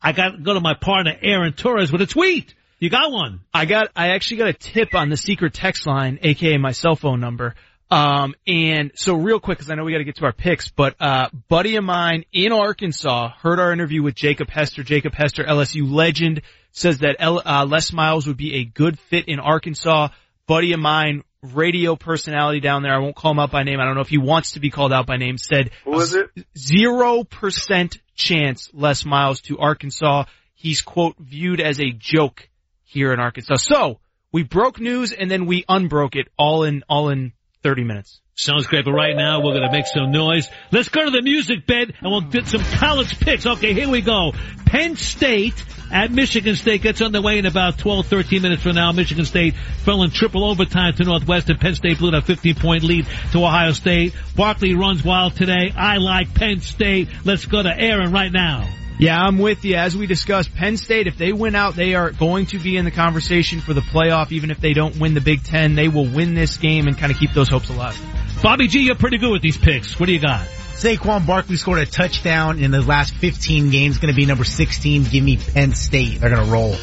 I 0.00 0.12
got 0.12 0.30
to 0.30 0.38
go 0.38 0.54
to 0.54 0.60
my 0.60 0.72
partner 0.72 1.18
Aaron 1.20 1.52
Torres 1.52 1.92
with 1.92 2.00
a 2.00 2.06
tweet. 2.06 2.54
You 2.82 2.90
got 2.90 3.12
one. 3.12 3.42
I 3.54 3.66
got, 3.66 3.90
I 3.94 4.08
actually 4.08 4.38
got 4.38 4.48
a 4.48 4.52
tip 4.54 4.96
on 4.96 5.08
the 5.08 5.16
secret 5.16 5.54
text 5.54 5.86
line, 5.86 6.18
aka 6.20 6.58
my 6.58 6.72
cell 6.72 6.96
phone 6.96 7.20
number. 7.20 7.54
Um, 7.92 8.34
and 8.44 8.90
so 8.96 9.14
real 9.14 9.38
quick, 9.38 9.58
cause 9.58 9.70
I 9.70 9.76
know 9.76 9.84
we 9.84 9.92
gotta 9.92 10.02
get 10.02 10.16
to 10.16 10.24
our 10.24 10.32
picks, 10.32 10.68
but, 10.68 10.96
uh, 10.98 11.28
buddy 11.48 11.76
of 11.76 11.84
mine 11.84 12.24
in 12.32 12.50
Arkansas 12.50 13.34
heard 13.40 13.60
our 13.60 13.72
interview 13.72 14.02
with 14.02 14.16
Jacob 14.16 14.50
Hester. 14.50 14.82
Jacob 14.82 15.14
Hester, 15.14 15.44
LSU 15.44 15.88
legend, 15.88 16.42
says 16.72 16.98
that 16.98 17.14
L, 17.20 17.40
uh, 17.46 17.64
Les 17.66 17.92
Miles 17.92 18.26
would 18.26 18.36
be 18.36 18.56
a 18.56 18.64
good 18.64 18.98
fit 18.98 19.28
in 19.28 19.38
Arkansas. 19.38 20.08
Buddy 20.48 20.72
of 20.72 20.80
mine, 20.80 21.22
radio 21.40 21.94
personality 21.94 22.58
down 22.58 22.82
there, 22.82 22.92
I 22.92 22.98
won't 22.98 23.14
call 23.14 23.30
him 23.30 23.38
out 23.38 23.52
by 23.52 23.62
name, 23.62 23.78
I 23.78 23.84
don't 23.84 23.94
know 23.94 24.00
if 24.00 24.08
he 24.08 24.18
wants 24.18 24.54
to 24.54 24.60
be 24.60 24.70
called 24.70 24.92
out 24.92 25.06
by 25.06 25.18
name, 25.18 25.38
said 25.38 25.70
Who 25.84 26.00
is 26.00 26.14
it? 26.14 26.30
zero 26.58 27.22
percent 27.22 27.98
chance 28.16 28.70
Les 28.72 29.04
Miles 29.04 29.40
to 29.42 29.60
Arkansas. 29.60 30.24
He's 30.56 30.82
quote 30.82 31.14
viewed 31.20 31.60
as 31.60 31.78
a 31.78 31.92
joke 31.92 32.48
here 32.92 33.12
in 33.12 33.20
Arkansas. 33.20 33.56
So 33.56 34.00
we 34.32 34.42
broke 34.42 34.78
news 34.78 35.12
and 35.12 35.30
then 35.30 35.46
we 35.46 35.64
unbroke 35.68 36.14
it 36.14 36.28
all 36.38 36.64
in 36.64 36.84
all 36.88 37.08
in 37.08 37.32
thirty 37.62 37.84
minutes. 37.84 38.20
Sounds 38.34 38.66
great, 38.66 38.84
but 38.84 38.92
right 38.92 39.14
now 39.14 39.40
we're 39.42 39.54
gonna 39.54 39.72
make 39.72 39.86
some 39.86 40.10
noise. 40.10 40.48
Let's 40.70 40.88
go 40.88 41.04
to 41.04 41.10
the 41.10 41.22
music 41.22 41.66
bed 41.66 41.92
and 42.00 42.10
we'll 42.10 42.22
get 42.22 42.46
some 42.46 42.62
college 42.62 43.18
picks. 43.20 43.46
Okay, 43.46 43.74
here 43.74 43.88
we 43.88 44.00
go. 44.00 44.32
Penn 44.66 44.96
State 44.96 45.62
at 45.90 46.10
Michigan 46.10 46.56
State 46.56 46.82
gets 46.82 47.02
underway 47.02 47.38
in 47.38 47.44
about 47.44 47.78
12, 47.78 48.06
13 48.06 48.40
minutes 48.40 48.62
from 48.62 48.74
now. 48.74 48.90
Michigan 48.92 49.26
State 49.26 49.54
fell 49.84 50.02
in 50.02 50.10
triple 50.10 50.44
overtime 50.44 50.94
to 50.94 51.04
Northwestern. 51.04 51.58
Penn 51.58 51.74
State 51.74 51.98
blew 51.98 52.16
a 52.16 52.22
15 52.22 52.54
point 52.54 52.84
lead 52.84 53.06
to 53.32 53.44
Ohio 53.44 53.72
State. 53.72 54.14
Barkley 54.34 54.74
runs 54.74 55.04
wild 55.04 55.36
today. 55.36 55.72
I 55.76 55.98
like 55.98 56.34
Penn 56.34 56.60
State. 56.60 57.08
Let's 57.24 57.44
go 57.44 57.62
to 57.62 57.70
Aaron 57.70 58.12
right 58.12 58.32
now. 58.32 58.66
Yeah, 59.02 59.20
I'm 59.20 59.38
with 59.38 59.64
you. 59.64 59.74
As 59.74 59.96
we 59.96 60.06
discussed, 60.06 60.54
Penn 60.54 60.76
State, 60.76 61.08
if 61.08 61.18
they 61.18 61.32
win 61.32 61.56
out, 61.56 61.74
they 61.74 61.96
are 61.96 62.12
going 62.12 62.46
to 62.46 62.60
be 62.60 62.76
in 62.76 62.84
the 62.84 62.92
conversation 62.92 63.60
for 63.60 63.74
the 63.74 63.80
playoff. 63.80 64.30
Even 64.30 64.52
if 64.52 64.60
they 64.60 64.74
don't 64.74 64.96
win 65.00 65.14
the 65.14 65.20
Big 65.20 65.42
Ten, 65.42 65.74
they 65.74 65.88
will 65.88 66.06
win 66.06 66.34
this 66.34 66.56
game 66.56 66.86
and 66.86 66.96
kind 66.96 67.10
of 67.10 67.18
keep 67.18 67.32
those 67.32 67.48
hopes 67.48 67.68
alive. 67.68 68.00
Bobby 68.44 68.68
G, 68.68 68.82
you're 68.82 68.94
pretty 68.94 69.18
good 69.18 69.32
with 69.32 69.42
these 69.42 69.56
picks. 69.56 69.98
What 69.98 70.06
do 70.06 70.12
you 70.12 70.20
got? 70.20 70.46
Saquon 70.82 71.24
Barkley 71.28 71.56
scored 71.56 71.78
a 71.78 71.86
touchdown 71.86 72.58
in 72.58 72.72
the 72.72 72.80
last 72.80 73.14
15 73.14 73.70
games. 73.70 73.98
Going 73.98 74.12
to 74.12 74.16
be 74.16 74.26
number 74.26 74.42
16. 74.42 75.04
Give 75.04 75.22
me 75.22 75.36
Penn 75.36 75.74
State. 75.74 76.20
They're 76.20 76.30
going 76.30 76.44
to 76.44 76.50
roll. 76.50 76.74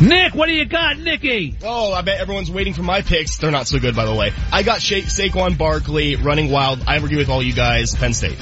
Nick, 0.00 0.36
what 0.36 0.46
do 0.46 0.52
you 0.52 0.66
got, 0.66 0.98
Nicky? 0.98 1.56
Oh, 1.64 1.92
I 1.92 2.02
bet 2.02 2.20
everyone's 2.20 2.48
waiting 2.48 2.74
for 2.74 2.84
my 2.84 3.02
picks. 3.02 3.38
They're 3.38 3.50
not 3.50 3.66
so 3.66 3.80
good, 3.80 3.96
by 3.96 4.06
the 4.06 4.14
way. 4.14 4.30
I 4.52 4.62
got 4.62 4.80
Sha- 4.80 5.00
Saquon 5.02 5.58
Barkley 5.58 6.14
running 6.14 6.48
wild. 6.52 6.84
I 6.86 6.94
agree 6.96 7.16
with 7.16 7.28
all 7.28 7.42
you 7.42 7.52
guys. 7.52 7.92
Penn 7.96 8.12
State. 8.14 8.38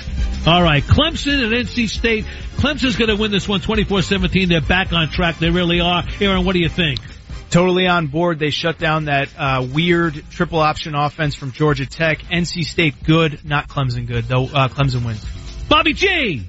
All 0.47 0.63
right, 0.63 0.83
Clemson 0.83 1.43
and 1.43 1.53
NC 1.55 1.89
State. 1.89 2.27
Clemson's 2.57 2.97
going 2.97 3.09
to 3.09 3.17
win 3.17 3.31
this 3.31 3.49
one 3.49 3.61
24-17. 3.61 4.49
They're 4.49 4.61
back 4.61 4.93
on 4.93 5.09
track. 5.09 5.39
They 5.39 5.49
really 5.49 5.81
are. 5.81 6.05
Aaron, 6.21 6.45
what 6.45 6.53
do 6.53 6.59
you 6.59 6.69
think? 6.69 7.01
Totally 7.51 7.87
on 7.87 8.09
board. 8.09 8.39
They 8.39 8.51
shut 8.51 8.79
down 8.79 9.07
that 9.07 9.31
uh, 9.39 9.67
weird 9.73 10.23
triple 10.31 10.59
option 10.61 10.95
offense 10.95 11.35
from 11.35 11.53
Georgia 11.53 11.87
Tech. 11.87 12.19
NC 12.31 12.65
State 12.65 13.03
good, 13.05 13.45
not 13.45 13.69
Clemson 13.69 14.07
good. 14.07 14.25
Though 14.25 14.45
uh, 14.45 14.69
Clemson 14.69 15.05
wins. 15.05 15.25
Bobby 15.69 15.95
G. 15.95 16.49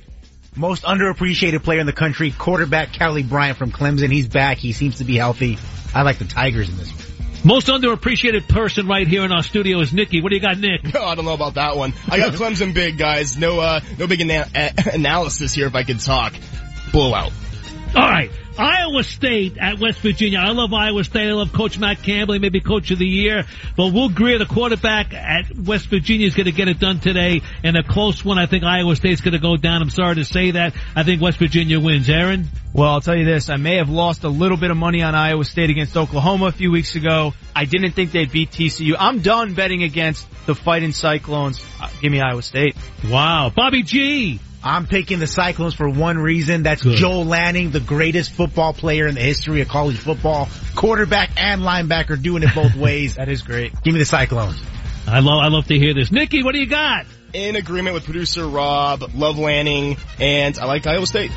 Most 0.56 0.84
underappreciated 0.84 1.64
player 1.64 1.80
in 1.80 1.86
the 1.86 1.94
country, 1.94 2.32
quarterback 2.32 2.92
Kelly 2.92 3.24
Bryant 3.24 3.58
from 3.58 3.72
Clemson. 3.72 4.12
He's 4.12 4.28
back. 4.28 4.58
He 4.58 4.74
seems 4.74 4.98
to 4.98 5.06
be 5.06 5.16
healthy. 5.16 5.58
I 5.94 6.02
like 6.02 6.18
the 6.18 6.26
Tigers 6.26 6.70
in 6.70 6.76
this 6.78 6.92
one. 6.92 7.04
Most 7.46 7.68
underappreciated 7.68 8.50
person 8.50 8.86
right 8.88 9.08
here 9.08 9.24
in 9.24 9.32
our 9.32 9.44
studio 9.44 9.80
is 9.80 9.94
Nicky. 9.94 10.22
What 10.22 10.30
do 10.30 10.36
you 10.36 10.42
got, 10.42 10.58
Nick? 10.58 10.94
No, 10.94 11.02
I 11.06 11.16
don't 11.16 11.24
know 11.24 11.34
about 11.34 11.54
that 11.54 11.78
one. 11.78 11.94
I 12.10 12.18
got 12.18 12.34
Clemson 12.34 12.74
big, 12.74 12.98
guys. 12.98 13.38
No, 13.38 13.62
uh, 13.62 13.80
no 13.98 14.08
big 14.08 14.20
ana- 14.20 14.50
analysis 14.94 15.54
here 15.54 15.68
if 15.68 15.76
I 15.76 15.84
could 15.84 16.02
talk. 16.02 16.34
Blowout. 16.92 17.32
All 17.96 18.02
right. 18.02 18.32
Iowa 18.58 19.04
State 19.04 19.58
at 19.58 19.80
West 19.80 20.00
Virginia. 20.00 20.40
I 20.40 20.50
love 20.52 20.74
Iowa 20.74 21.04
State. 21.06 21.30
I 21.30 21.32
love 21.32 21.54
Coach 21.54 21.80
Matt 21.80 22.04
Campbell. 22.04 22.34
He 22.34 22.40
may 22.40 22.50
be 22.50 22.60
Coach 22.60 22.92
of 22.92 23.00
the 23.00 23.08
Year. 23.08 23.46
But 23.78 23.94
Will 23.94 24.10
Grier, 24.10 24.38
the 24.38 24.46
quarterback 24.46 25.14
at 25.14 25.58
West 25.58 25.88
Virginia, 25.88 26.28
is 26.28 26.36
going 26.36 26.46
to 26.46 26.52
get 26.52 26.68
it 26.68 26.78
done 26.78 27.00
today. 27.00 27.42
And 27.64 27.78
a 27.78 27.84
close 27.84 28.24
one, 28.24 28.38
I 28.38 28.48
think 28.48 28.66
Iowa 28.66 28.98
State's 28.98 29.22
going 29.22 29.34
to 29.34 29.40
go 29.40 29.56
down. 29.56 29.82
I'm 29.82 29.90
sorry 29.90 30.16
to 30.16 30.26
say 30.26 30.52
that. 30.52 30.74
I 30.94 31.04
think 31.04 31.22
West 31.22 31.40
Virginia 31.40 31.80
wins. 31.80 32.10
Aaron? 32.10 32.50
Well, 32.74 32.90
I'll 32.90 33.02
tell 33.02 33.16
you 33.16 33.26
this. 33.26 33.50
I 33.50 33.56
may 33.56 33.78
have 33.78 33.90
lost 33.90 34.26
a 34.26 34.30
little 34.30 34.58
bit 34.58 34.72
of 34.72 34.78
money 34.78 35.04
on 35.04 35.16
Iowa 35.16 35.46
State 35.46 35.70
against 35.70 35.96
Oklahoma 35.96 36.48
a 36.48 36.52
few 36.52 36.70
weeks 36.70 36.96
ago. 36.96 37.34
I 37.56 37.64
didn't 37.64 37.94
think 37.94 38.12
they'd 38.12 38.32
beat 38.32 38.52
TCU. 38.52 38.96
I'm 39.00 39.22
done 39.22 39.54
betting 39.54 39.84
against 39.84 40.28
the 40.46 40.54
fighting 40.54 40.92
Cyclones. 40.92 41.64
Uh, 41.82 41.90
give 42.02 42.12
me 42.12 42.20
Iowa 42.20 42.42
State. 42.42 42.76
Wow. 43.10 43.52
Bobby 43.56 43.84
G. 43.84 44.40
I'm 44.64 44.88
picking 44.88 45.20
the 45.20 45.28
Cyclones 45.28 45.74
for 45.74 45.90
one 45.90 46.18
reason. 46.18 46.64
That's 46.64 46.84
Good. 46.84 46.98
Joel 46.98 47.26
Lanning, 47.26 47.72
the 47.72 47.80
greatest 47.80 48.32
football 48.32 48.74
player 48.74 49.08
in 49.08 49.16
the 49.16 49.22
history 49.22 49.62
of 49.62 49.70
college 49.70 49.98
football. 49.98 50.50
Quarterback 50.76 51.32
and 51.38 51.62
linebacker 51.62 52.22
doing 52.22 52.44
it 52.44 52.54
both 52.54 52.76
ways. 52.78 53.16
that 53.16 53.30
is 53.30 53.42
great. 53.42 53.72
Give 53.84 53.94
me 53.94 54.00
the 54.00 54.06
Cyclones. 54.06 54.62
I 55.08 55.20
love, 55.20 55.40
I 55.44 55.48
love 55.48 55.66
to 55.68 55.78
hear 55.78 55.94
this. 55.94 56.12
Nicky, 56.12 56.44
what 56.44 56.54
do 56.54 56.60
you 56.60 56.68
got? 56.68 57.06
In 57.34 57.56
agreement 57.56 57.94
with 57.94 58.06
producer 58.06 58.48
Rob, 58.48 59.04
love 59.14 59.38
Lanning, 59.38 59.98
and 60.20 60.58
I 60.58 60.66
like 60.66 60.86
Iowa 60.88 61.06
State. 61.06 61.32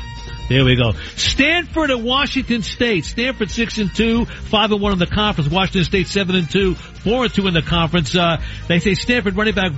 There 0.49 0.65
we 0.65 0.75
go. 0.75 0.91
Stanford 1.15 1.89
and 1.89 2.03
Washington 2.03 2.63
State. 2.63 3.05
Stanford 3.05 3.49
six 3.49 3.77
and 3.77 3.93
two, 3.95 4.25
five 4.25 4.71
and 4.71 4.81
one 4.81 4.91
in 4.91 4.99
the 4.99 5.07
conference. 5.07 5.49
Washington 5.49 5.85
State 5.85 6.07
seven 6.07 6.35
and 6.35 6.49
two, 6.49 6.75
four 6.75 7.23
and 7.25 7.33
two 7.33 7.47
in 7.47 7.53
the 7.53 7.61
conference. 7.61 8.13
Uh, 8.15 8.41
they 8.67 8.79
say 8.79 8.93
Stanford 8.93 9.37
running 9.37 9.55
back 9.55 9.71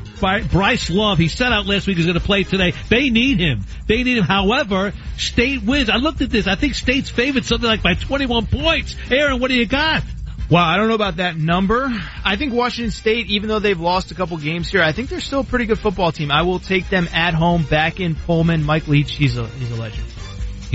Bryce 0.52 0.90
Love. 0.90 1.20
He 1.20 1.28
set 1.28 1.52
out 1.52 1.68
last 1.68 1.86
week. 1.86 1.98
He's 1.98 2.08
going 2.08 2.20
to 2.20 2.26
play 2.26 2.44
today. 2.44 2.74
They 2.90 3.10
need 3.12 3.40
him. 3.40 3.64
They 3.88 4.04
need 4.04 4.18
him. 4.18 4.24
However, 4.24 4.94
State 5.18 5.64
wins. 5.64 5.90
I 5.90 5.98
looked 5.98 6.22
at 6.22 6.32
this. 6.32 6.48
I 6.48 6.56
think 6.56 6.74
State's 6.74 7.10
favored 7.10 7.46
something 7.46 7.68
like 7.68 7.84
by 7.84 7.94
21 7.94 8.48
points. 8.48 8.96
Aaron, 9.12 9.40
what 9.40 9.50
do 9.50 9.56
you 9.56 9.68
got? 9.68 10.04
Wow, 10.50 10.68
I 10.68 10.78
don't 10.78 10.88
know 10.88 10.96
about 10.96 11.18
that 11.18 11.38
number. 11.38 11.90
I 12.24 12.36
think 12.36 12.54
Washington 12.54 12.92
State, 12.92 13.28
even 13.28 13.50
though 13.50 13.58
they've 13.60 13.80
lost 13.80 14.12
a 14.12 14.16
couple 14.16 14.38
games 14.38 14.70
here, 14.70 14.84
I 14.84 14.92
think 14.92 15.10
they're 15.10 15.20
still 15.20 15.40
a 15.40 15.44
pretty 15.44 15.66
good 15.66 15.80
football 15.80 16.12
team. 16.12 16.32
I 16.32 16.44
will 16.44 16.60
take 16.60 16.90
them 16.90 17.08
at 17.14 17.34
home, 17.34 17.64
back 17.64 18.00
in 18.00 18.14
Pullman. 18.16 18.64
Mike 18.64 18.88
Leach, 18.88 19.14
he's 19.14 19.38
a 19.38 19.48
he's 19.48 19.72
a 19.72 19.76
legend. 19.76 20.06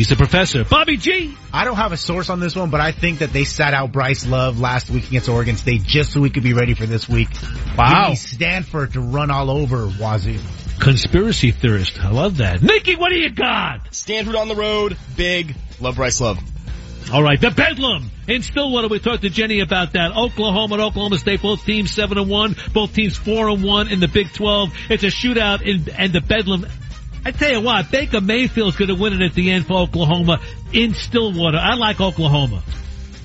He's 0.01 0.09
the 0.09 0.17
professor. 0.17 0.65
Bobby 0.65 0.97
G. 0.97 1.37
I 1.53 1.67
don't 1.67 1.77
have 1.77 1.93
a 1.93 1.97
source 1.99 2.31
on 2.31 2.41
this 2.41 2.57
one, 2.57 2.70
but 2.70 2.81
I 2.81 2.91
think 2.91 3.19
that 3.19 3.35
they 3.35 3.45
sat 3.45 3.75
out 3.75 3.93
Bryce 3.93 4.27
Love 4.27 4.59
last 4.59 4.89
week 4.89 5.07
against 5.07 5.29
Oregon 5.29 5.59
State 5.59 5.83
just 5.83 6.15
so 6.15 6.23
we 6.23 6.31
could 6.31 6.43
be 6.43 6.55
ready 6.55 6.73
for 6.73 6.87
this 6.87 7.07
week. 7.07 7.29
Wow. 7.77 8.15
Stanford 8.15 8.95
to 8.95 9.03
run 9.03 9.31
all 9.31 9.51
over 9.51 9.89
Wazzu. 9.89 10.41
Conspiracy 10.81 11.51
theorist. 11.51 12.03
I 12.03 12.11
love 12.12 12.39
that. 12.39 12.62
Nicky, 12.62 12.97
what 12.97 13.11
do 13.11 13.17
you 13.17 13.29
got? 13.29 13.95
Stanford 13.95 14.37
on 14.37 14.49
the 14.49 14.55
road, 14.55 14.97
big, 15.17 15.55
love 15.81 15.97
Bryce 15.97 16.19
Love. 16.19 16.39
All 17.12 17.23
right, 17.23 17.39
the 17.39 17.51
Bedlam 17.51 18.11
in 18.27 18.41
Stillwater. 18.41 18.89
We 18.89 19.01
talked 19.01 19.20
to 19.25 19.29
Jenny 19.29 19.61
about 19.61 19.93
that. 19.93 20.17
Oklahoma 20.17 20.77
and 20.77 20.83
Oklahoma 20.83 21.19
State, 21.19 21.43
both 21.43 21.67
teams 21.67 21.91
seven 21.91 22.17
and 22.17 22.31
one, 22.31 22.57
both 22.73 22.95
teams 22.95 23.19
four 23.19 23.51
and 23.51 23.62
one 23.62 23.89
in 23.89 24.01
the 24.01 24.09
Big 24.09 24.33
Twelve. 24.33 24.70
It's 24.89 25.03
a 25.03 25.09
shootout, 25.09 25.61
in, 25.61 25.93
and 25.95 26.11
the 26.11 26.23
Bedlam. 26.23 26.67
I 27.24 27.32
tell 27.32 27.50
you 27.50 27.60
what, 27.60 27.90
Baker 27.90 28.20
Mayfield's 28.20 28.76
going 28.76 28.89
to 28.89 28.94
win 28.94 29.12
it 29.12 29.23
at 29.23 29.34
the 29.34 29.50
end 29.50 29.66
for 29.66 29.74
Oklahoma 29.74 30.40
in 30.73 30.94
Stillwater. 30.94 31.58
I 31.58 31.74
like 31.74 32.00
Oklahoma. 32.00 32.62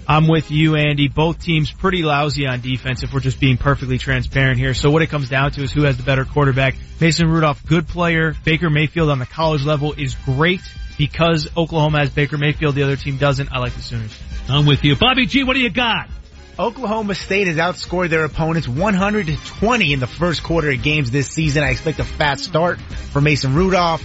I'm 0.07 0.27
with 0.27 0.51
you, 0.51 0.75
Andy. 0.75 1.07
Both 1.07 1.41
teams 1.41 1.71
pretty 1.71 2.03
lousy 2.03 2.45
on 2.45 2.61
defense 2.61 3.03
if 3.03 3.13
we're 3.13 3.21
just 3.21 3.39
being 3.39 3.57
perfectly 3.57 3.97
transparent 3.97 4.59
here. 4.59 4.73
So 4.73 4.91
what 4.91 5.01
it 5.01 5.07
comes 5.07 5.29
down 5.29 5.51
to 5.51 5.63
is 5.63 5.71
who 5.71 5.83
has 5.83 5.97
the 5.97 6.03
better 6.03 6.25
quarterback. 6.25 6.75
Mason 6.99 7.27
Rudolph, 7.27 7.65
good 7.65 7.87
player. 7.87 8.35
Baker 8.43 8.69
Mayfield 8.69 9.09
on 9.09 9.19
the 9.19 9.25
college 9.25 9.63
level 9.63 9.93
is 9.93 10.15
great 10.25 10.61
because 10.97 11.49
Oklahoma 11.57 11.99
has 11.99 12.09
Baker 12.09 12.37
Mayfield. 12.37 12.75
The 12.75 12.83
other 12.83 12.97
team 12.97 13.17
doesn't. 13.17 13.51
I 13.51 13.59
like 13.59 13.73
the 13.73 13.81
Sooners. 13.81 14.17
I'm 14.47 14.65
with 14.65 14.83
you. 14.83 14.95
Bobby 14.95 15.25
G, 15.25 15.43
what 15.43 15.53
do 15.53 15.59
you 15.61 15.71
got? 15.71 16.09
Oklahoma 16.57 17.15
State 17.15 17.47
has 17.47 17.57
outscored 17.57 18.09
their 18.09 18.23
opponents 18.23 18.67
120 18.67 19.93
in 19.93 19.99
the 19.99 20.07
first 20.07 20.41
quarter 20.41 20.69
of 20.71 20.81
games 20.81 21.11
this 21.11 21.29
season. 21.29 21.63
I 21.63 21.69
expect 21.69 21.99
a 21.99 22.05
fast 22.05 22.45
start 22.45 22.79
for 22.79 23.19
Mason 23.19 23.53
Rudolph. 23.53 24.03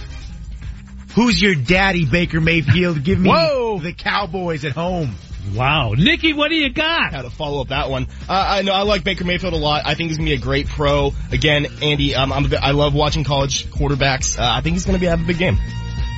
Who's 1.15 1.41
your 1.41 1.55
daddy, 1.55 2.05
Baker 2.05 2.41
Mayfield? 2.41 3.03
Give 3.03 3.19
me 3.19 3.29
Whoa. 3.29 3.79
the 3.79 3.93
Cowboys 3.93 4.65
at 4.65 4.73
home. 4.73 5.15
Wow. 5.53 5.93
Nicky, 5.97 6.33
what 6.33 6.49
do 6.49 6.55
you 6.55 6.69
got? 6.69 7.13
How 7.13 7.21
to 7.21 7.29
follow 7.29 7.61
up 7.61 7.69
that 7.69 7.89
one. 7.89 8.07
Uh, 8.29 8.33
I 8.33 8.61
know 8.61 8.73
I 8.73 8.83
like 8.83 9.03
Baker 9.03 9.23
Mayfield 9.23 9.53
a 9.53 9.57
lot. 9.57 9.83
I 9.85 9.95
think 9.95 10.09
he's 10.09 10.17
gonna 10.17 10.29
be 10.29 10.35
a 10.35 10.37
great 10.37 10.67
pro. 10.67 11.13
Again, 11.31 11.67
Andy, 11.81 12.15
um, 12.15 12.31
I'm 12.31 12.45
a 12.45 12.49
bit, 12.49 12.59
I 12.61 12.71
love 12.71 12.93
watching 12.93 13.23
college 13.23 13.65
quarterbacks. 13.67 14.37
Uh, 14.37 14.43
I 14.43 14.61
think 14.61 14.75
he's 14.75 14.85
gonna 14.85 14.99
be 14.99 15.07
have 15.07 15.21
a 15.21 15.25
big 15.25 15.37
game. 15.37 15.57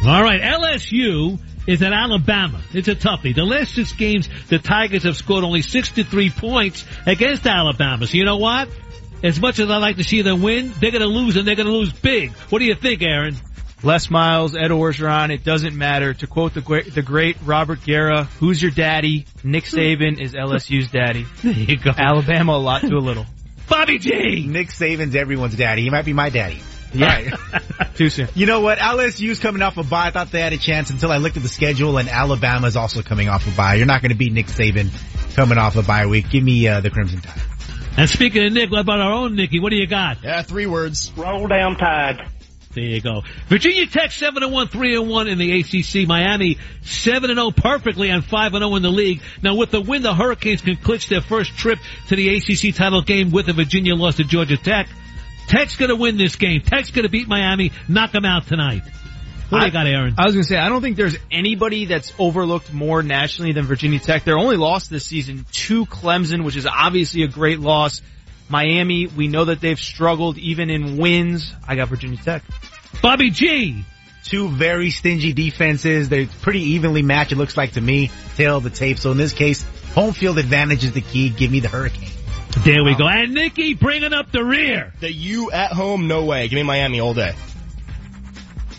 All 0.06 0.22
right, 0.22 0.42
LSU 0.42 1.40
is 1.68 1.82
at 1.82 1.94
Alabama. 1.94 2.62
It's 2.74 2.88
a 2.88 2.96
toughie. 2.96 3.36
The 3.36 3.44
last 3.44 3.74
six 3.74 3.92
games, 3.94 4.28
the 4.50 4.60
Tigers 4.60 5.04
have 5.04 5.18
scored 5.18 5.44
only 5.44 5.62
63 5.62 6.30
points 6.32 6.86
against 7.06 7.46
Alabama. 7.46 8.08
So 8.08 8.18
you 8.18 8.26
know 8.26 8.38
what? 8.38 8.70
As 9.24 9.40
much 9.40 9.60
as 9.60 9.70
I 9.70 9.78
like 9.78 9.98
to 9.98 10.04
see 10.04 10.22
them 10.22 10.42
win, 10.42 10.74
they're 10.80 10.92
going 10.92 11.02
to 11.02 11.08
lose 11.08 11.38
and 11.38 11.48
they're 11.48 11.56
going 11.56 11.68
to 11.68 11.74
lose 11.74 11.94
big. 11.94 12.32
What 12.50 12.60
do 12.60 12.66
you 12.66 12.76
think, 12.76 13.02
Aaron? 13.02 13.38
Les 13.84 14.10
Miles, 14.10 14.56
Ed 14.56 14.72
Orgeron, 14.72 15.30
it 15.30 15.44
doesn't 15.44 15.76
matter. 15.78 16.14
To 16.14 16.28
quote 16.28 16.54
the 16.54 16.62
great, 16.62 16.94
the 16.94 17.02
great 17.02 17.38
Robert 17.44 17.84
Guerra, 17.84 18.24
who's 18.40 18.62
your 18.62 18.72
daddy? 18.72 19.26
Nick 19.44 19.66
Saban 19.66 20.22
is 20.22 20.34
LSU's 20.34 20.90
daddy. 20.90 21.26
There 21.44 21.52
you 21.52 21.78
go. 21.78 21.92
Alabama 21.92 22.54
a 22.54 22.64
lot 22.64 22.82
to 22.82 22.96
a 22.96 23.00
little. 23.00 23.26
Bobby 23.70 23.98
G! 23.98 24.46
Nick 24.48 24.70
Saban's 24.70 25.16
everyone's 25.16 25.56
daddy. 25.56 25.84
He 25.84 25.90
might 25.90 26.06
be 26.06 26.14
my 26.14 26.30
daddy. 26.30 26.62
Yeah. 26.94 27.36
Too 27.96 28.10
soon. 28.12 28.28
You 28.36 28.46
know 28.46 28.62
what? 28.62 28.78
LSU's 28.78 29.40
coming 29.40 29.62
off 29.62 29.78
a 29.78 29.84
bye. 29.84 30.08
I 30.08 30.12
thought 30.12 30.32
they 30.32 30.42
had 30.42 30.54
a 30.54 30.58
chance 30.58 30.90
until 30.90 31.12
I 31.12 31.18
looked 31.18 31.38
at 31.38 31.44
the 31.44 31.50
schedule, 31.50 31.98
and 31.98 32.10
Alabama 32.10 32.68
is 32.68 32.76
also 32.76 33.02
coming 33.02 33.30
off 33.30 33.48
a 33.48 33.52
bye. 33.56 33.76
You're 33.76 33.86
not 33.86 34.02
going 34.02 34.12
to 34.12 34.18
beat 34.18 34.34
Nick 34.34 34.48
Saban 34.48 34.90
coming 35.36 35.58
off 35.58 35.76
a 35.76 35.84
bye 35.84 36.06
week. 36.06 36.30
Give 36.30 36.44
me 36.44 36.68
uh, 36.68 36.82
the 36.82 36.90
Crimson 36.90 37.22
Tide. 37.22 37.42
And 37.96 38.10
speaking 38.10 38.46
of 38.46 38.54
Nick, 38.54 38.72
what 38.72 38.80
about 38.80 39.00
our 39.00 39.12
own 39.12 39.36
Nicky? 39.36 39.60
What 39.60 39.70
do 39.70 39.76
you 39.76 39.88
got? 39.88 40.24
Yeah, 40.24 40.42
three 40.42 40.66
words. 40.66 41.12
Roll 41.16 41.48
down 41.48 41.78
tide. 41.78 42.28
There 42.74 42.84
you 42.84 43.02
go. 43.02 43.22
Virginia 43.50 43.86
Tech 43.86 44.12
7 44.12 44.42
and 44.42 44.52
1, 44.52 44.68
3 44.70 44.96
and 44.96 45.08
1 45.10 45.28
in 45.28 45.38
the 45.38 45.60
ACC. 45.60 46.08
Miami 46.08 46.58
7 46.82 47.30
and 47.30 47.38
0 47.38 47.52
perfectly 47.52 48.10
and 48.10 48.26
5 48.26 48.54
and 48.56 48.64
0 48.64 48.76
in 48.76 48.82
the 48.82 48.90
league. 48.90 49.22
Now 49.44 49.56
with 49.56 49.70
the 49.70 49.80
win, 49.80 50.02
the 50.02 50.16
Hurricanes 50.16 50.62
can 50.62 50.76
clinch 50.78 51.08
their 51.08 51.22
first 51.22 51.56
trip 51.56 51.78
to 52.08 52.16
the 52.16 52.36
ACC 52.36 52.76
title 52.76 53.04
game 53.04 53.30
with 53.30 53.48
a 53.48 53.54
Virginia 53.54 53.94
loss 53.94 54.16
to 54.16 54.24
Georgia 54.24 54.58
Tech. 54.58 54.88
Tech's 55.54 55.76
gonna 55.76 55.96
win 55.96 56.18
this 56.18 56.36
game. 56.36 56.62
Tech's 56.62 56.92
gonna 56.92 57.10
beat 57.10 57.28
Miami, 57.28 57.72
knock 57.88 58.12
them 58.12 58.26
out 58.26 58.48
tonight. 58.48 58.84
What 59.54 59.60
do 59.60 59.66
you 59.68 59.72
got, 59.72 59.86
Aaron? 59.86 60.16
I 60.18 60.26
was 60.26 60.34
going 60.34 60.44
to 60.44 60.50
say, 60.50 60.58
I 60.58 60.68
don't 60.68 60.82
think 60.82 60.98
there's 60.98 61.16
anybody 61.30 61.86
that's 61.86 62.12
overlooked 62.18 62.74
more 62.74 63.04
nationally 63.04 63.52
than 63.52 63.66
Virginia 63.66 64.00
Tech. 64.00 64.24
Their 64.24 64.38
only 64.38 64.58
loss 64.58 64.88
this 64.88 65.06
season 65.06 65.46
to 65.52 65.86
Clemson, 65.86 66.44
which 66.44 66.56
is 66.56 66.66
obviously 66.66 67.22
a 67.22 67.28
great 67.28 67.60
loss. 67.60 68.02
Miami, 68.50 69.06
we 69.06 69.28
know 69.28 69.46
that 69.46 69.62
they've 69.62 69.80
struggled 69.80 70.40
even 70.40 70.72
in 70.72 70.98
wins. 70.98 71.54
I 71.68 71.76
got 71.76 71.90
Virginia 71.90 72.18
Tech. 72.18 72.42
Bobby 73.04 73.30
G. 73.30 73.86
Two 74.24 74.50
very 74.50 74.90
stingy 74.90 75.34
defenses. 75.34 76.10
They're 76.10 76.28
pretty 76.42 76.62
evenly 76.62 77.04
matched, 77.04 77.34
it 77.34 77.38
looks 77.38 77.58
like 77.58 77.74
to 77.74 77.82
me, 77.82 78.10
tale 78.36 78.58
of 78.58 78.64
the 78.64 78.70
tape. 78.72 78.98
So 78.98 79.12
in 79.12 79.18
this 79.18 79.34
case, 79.34 79.64
home 79.94 80.14
field 80.14 80.40
advantage 80.40 80.84
is 80.84 80.94
the 80.94 81.02
key. 81.02 81.30
Give 81.30 81.52
me 81.52 81.60
the 81.60 81.68
Hurricane. 81.68 82.10
There 82.64 82.84
we 82.84 82.96
go. 82.96 83.08
And 83.08 83.34
Nikki 83.34 83.74
bringing 83.74 84.14
up 84.14 84.32
the 84.32 84.44
rear. 84.44 84.94
The 85.00 85.12
U 85.12 85.52
at 85.52 85.72
home, 85.72 86.08
no 86.08 86.26
way. 86.26 86.48
Give 86.48 86.58
me 86.58 86.64
Miami 86.64 87.00
all 87.00 87.14
day. 87.14 87.34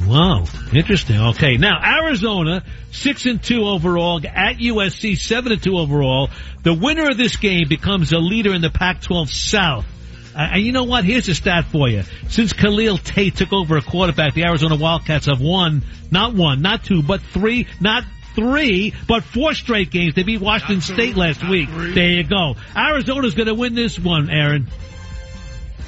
Wow, 0.06 0.44
interesting. 0.72 1.18
Okay, 1.18 1.56
now 1.56 1.80
Arizona 1.82 2.62
six 2.90 3.26
and 3.26 3.42
two 3.42 3.64
overall 3.64 4.20
at 4.26 4.56
USC 4.56 5.16
seven 5.16 5.52
and 5.52 5.62
two 5.62 5.78
overall. 5.78 6.30
The 6.62 6.74
winner 6.74 7.10
of 7.10 7.16
this 7.16 7.36
game 7.36 7.68
becomes 7.68 8.12
a 8.12 8.18
leader 8.18 8.54
in 8.54 8.60
the 8.60 8.70
Pac-12 8.70 9.28
South. 9.28 9.86
Uh, 10.34 10.48
and 10.52 10.62
you 10.62 10.72
know 10.72 10.84
what? 10.84 11.04
Here's 11.04 11.28
a 11.28 11.34
stat 11.34 11.66
for 11.66 11.88
you. 11.88 12.02
Since 12.28 12.52
Khalil 12.52 12.98
Tate 12.98 13.36
took 13.36 13.52
over 13.52 13.76
a 13.76 13.82
quarterback, 13.82 14.34
the 14.34 14.44
Arizona 14.44 14.76
Wildcats 14.76 15.26
have 15.26 15.40
won 15.40 15.82
not 16.10 16.34
one, 16.34 16.60
not 16.60 16.84
two, 16.84 17.02
but 17.02 17.20
three, 17.20 17.66
not 17.80 18.04
three, 18.34 18.94
but 19.06 19.24
four 19.24 19.54
straight 19.54 19.90
games. 19.90 20.14
They 20.14 20.22
beat 20.22 20.40
Washington 20.40 20.80
State 20.80 21.16
last 21.16 21.46
week. 21.48 21.68
Three. 21.68 21.92
There 21.92 22.10
you 22.10 22.24
go. 22.24 22.56
Arizona's 22.76 23.34
going 23.34 23.48
to 23.48 23.54
win 23.54 23.74
this 23.74 23.98
one, 23.98 24.30
Aaron. 24.30 24.68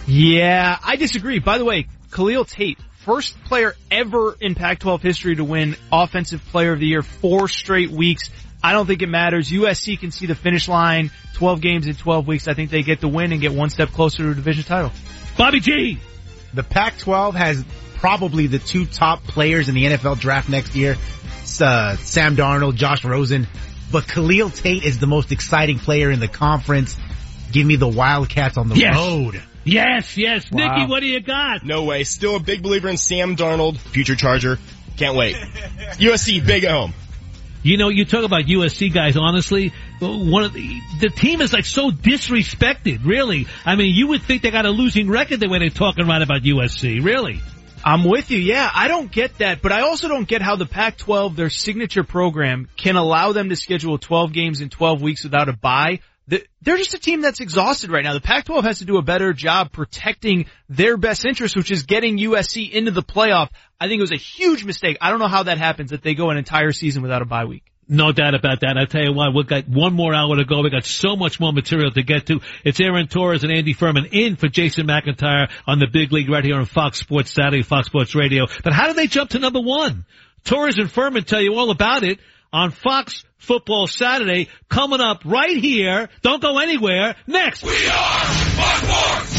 Yeah, 0.07 0.79
I 0.85 0.97
disagree. 0.97 1.41
By 1.41 1.59
the 1.59 1.65
way, 1.65 1.87
Khalil 2.13 2.45
Tate, 2.45 2.79
first 2.99 3.43
player 3.45 3.75
ever 3.91 4.37
in 4.41 4.55
Pac-12 4.55 5.01
history 5.03 5.37
to 5.37 5.45
win 5.45 5.77
Offensive 5.93 6.45
Player 6.47 6.73
of 6.73 6.81
the 6.81 6.87
Year 6.87 7.03
four 7.03 7.49
straight 7.49 7.91
weeks. 7.91 8.31
I 8.63 8.73
don't 8.73 8.87
think 8.87 9.03
it 9.03 9.09
matters. 9.09 9.51
USC 9.51 9.99
can 9.99 10.11
see 10.11 10.27
the 10.27 10.35
finish 10.35 10.69
line. 10.69 11.11
12 11.35 11.61
games 11.61 11.87
in 11.87 11.95
12 11.95 12.27
weeks. 12.27 12.49
I 12.49 12.55
think 12.55 12.71
they 12.71 12.83
get 12.83 13.01
the 13.01 13.09
win 13.09 13.33
and 13.33 13.41
get 13.41 13.53
one 13.53 13.71
step 13.71 13.91
closer 13.91 14.23
to 14.23 14.31
a 14.31 14.35
division 14.35 14.65
title. 14.65 14.93
Bobby 15.37 15.61
G. 15.61 15.99
The 16.55 16.63
Pac-12 16.63 17.35
has 17.35 17.65
probably 17.97 18.47
the 18.47 18.59
two 18.59 18.87
top 18.87 19.25
players 19.25 19.69
in 19.69 19.75
the 19.75 19.85
NFL 19.85 20.19
draft 20.19 20.49
next 20.49 20.75
year. 20.75 20.97
Uh, 21.61 21.97
Sam 21.97 22.37
Darnold, 22.37 22.75
Josh 22.75 23.05
Rosen, 23.05 23.47
but 23.91 24.07
Khalil 24.07 24.51
Tate 24.51 24.85
is 24.85 24.99
the 24.99 25.07
most 25.07 25.33
exciting 25.33 25.79
player 25.79 26.11
in 26.11 26.21
the 26.21 26.29
conference. 26.29 26.97
Give 27.53 27.67
me 27.67 27.77
the 27.77 27.89
Wildcats 27.89 28.57
on 28.57 28.69
the 28.69 28.77
yes. 28.77 28.97
road. 28.97 29.43
Yes, 29.65 30.17
yes. 30.17 30.51
Wow. 30.51 30.77
Nicky, 30.77 30.91
what 30.91 31.01
do 31.01 31.07
you 31.07 31.21
got? 31.21 31.65
No 31.65 31.85
way. 31.85 32.05
Still 32.05 32.37
a 32.37 32.41
big 32.41 32.63
believer 32.63 32.89
in 32.89 32.97
Sam 32.97 33.37
Darnold, 33.37 33.79
future 33.79 34.15
Charger. 34.15 34.59
Can't 34.97 35.17
wait. 35.17 35.37
USC, 35.99 36.45
big 36.47 36.65
at 36.65 36.71
home. 36.71 36.95
You 37.63 37.77
know, 37.79 37.89
you 37.89 38.05
talk 38.05 38.25
about 38.25 38.45
USC 38.45 38.95
guys, 38.95 39.17
honestly, 39.17 39.73
one 39.99 40.45
of 40.45 40.53
the, 40.53 40.81
the 41.01 41.09
team 41.09 41.41
is 41.41 41.53
like 41.53 41.65
so 41.65 41.91
disrespected, 41.91 43.05
really. 43.05 43.49
I 43.65 43.75
mean, 43.75 43.93
you 43.93 44.07
would 44.09 44.23
think 44.23 44.43
they 44.43 44.53
got 44.53 44.67
a 44.67 44.71
losing 44.71 45.11
record 45.11 45.41
the 45.41 45.49
way 45.49 45.59
they're 45.59 45.71
talking 45.71 46.07
right 46.07 46.23
about 46.23 46.43
USC, 46.43 47.03
really. 47.03 47.41
I'm 47.87 48.03
with 48.03 48.33
you. 48.33 48.39
Yeah, 48.39 48.69
I 48.75 48.89
don't 48.89 49.13
get 49.13 49.39
that, 49.39 49.63
but 49.63 49.71
I 49.71 49.83
also 49.83 50.09
don't 50.09 50.27
get 50.27 50.43
how 50.43 50.57
the 50.57 50.67
Pac-12, 50.67 51.37
their 51.37 51.51
signature 51.51 52.03
program, 52.03 52.69
can 52.77 52.97
allow 52.97 53.31
them 53.31 53.49
to 53.51 53.55
schedule 53.55 53.97
12 53.97 54.33
games 54.33 54.61
in 54.61 54.71
12 54.71 55.01
weeks 55.03 55.23
without 55.23 55.49
a 55.49 55.53
bye. 55.53 56.01
They're 56.27 56.77
just 56.79 56.95
a 56.95 56.99
team 56.99 57.21
that's 57.21 57.39
exhausted 57.39 57.93
right 57.93 58.03
now. 58.03 58.13
The 58.13 58.21
Pac-12 58.21 58.65
has 58.65 58.81
to 58.81 58.87
do 58.87 58.97
a 58.97 59.03
better 59.03 59.33
job 59.33 59.71
protecting 59.71 60.47
their 60.69 60.97
best 60.97 61.25
interest, 61.25 61.55
which 61.55 61.71
is 61.71 61.85
getting 61.85 62.19
USC 62.19 62.69
into 62.69 62.91
the 62.91 63.05
playoff. 63.05 63.51
I 63.81 63.87
think 63.87 64.01
it 64.01 64.03
was 64.03 64.11
a 64.11 64.17
huge 64.17 64.65
mistake. 64.65 64.99
I 65.01 65.11
don't 65.11 65.21
know 65.21 65.29
how 65.29 65.45
that 65.45 65.59
happens 65.59 65.91
that 65.91 66.03
they 66.03 66.15
go 66.15 66.31
an 66.31 66.39
entire 66.39 66.73
season 66.73 67.03
without 67.03 67.23
a 67.23 67.27
bye 67.27 67.45
week. 67.45 67.71
No 67.89 68.11
doubt 68.11 68.35
about 68.35 68.61
that. 68.61 68.77
I 68.77 68.85
tell 68.85 69.03
you 69.05 69.13
what, 69.13 69.33
we've 69.33 69.47
got 69.47 69.69
one 69.69 69.95
more 69.95 70.13
hour 70.13 70.35
to 70.37 70.45
go. 70.45 70.61
We've 70.63 70.73
got 70.73 70.85
so 70.85 71.15
much 71.15 71.39
more 71.39 71.53
material 71.53 71.93
to 71.93 72.03
get 72.03 72.27
to. 72.27 72.41
It's 72.65 72.81
Aaron 72.81 73.07
Torres 73.07 73.45
and 73.45 73.53
Andy 73.53 73.75
Furman 73.75 74.07
in 74.07 74.35
for 74.35 74.49
Jason 74.49 74.89
McIntyre 74.89 75.49
on 75.69 75.79
the 75.79 75.87
Big 75.87 76.11
Lead 76.13 76.29
right 76.29 76.43
here 76.45 76.57
on 76.57 76.65
Fox 76.65 76.99
Sports 76.99 77.33
Saturday, 77.33 77.63
Fox 77.63 77.87
Sports 77.87 78.17
Radio. 78.17 78.47
But 78.65 78.73
how 78.73 78.89
did 78.89 78.97
they 78.97 79.07
jump 79.07 79.31
to 79.31 79.39
number 79.39 79.61
one? 79.61 80.05
Torres 80.45 80.79
and 80.79 80.91
Furman 80.91 81.25
tell 81.25 81.41
you 81.41 81.55
all 81.55 81.71
about 81.71 82.03
it 82.03 82.19
on 82.53 82.73
Fox 82.73 83.25
Football 83.39 83.87
Saturday 83.87 84.49
coming 84.69 85.01
up 85.01 85.23
right 85.25 85.57
here. 85.57 86.09
Don't 86.23 86.43
go 86.43 86.59
anywhere. 86.59 87.15
Next. 87.29 87.63
We 87.63 87.71
are 87.71 88.25
Fox 88.25 88.79
Sports. 88.81 89.36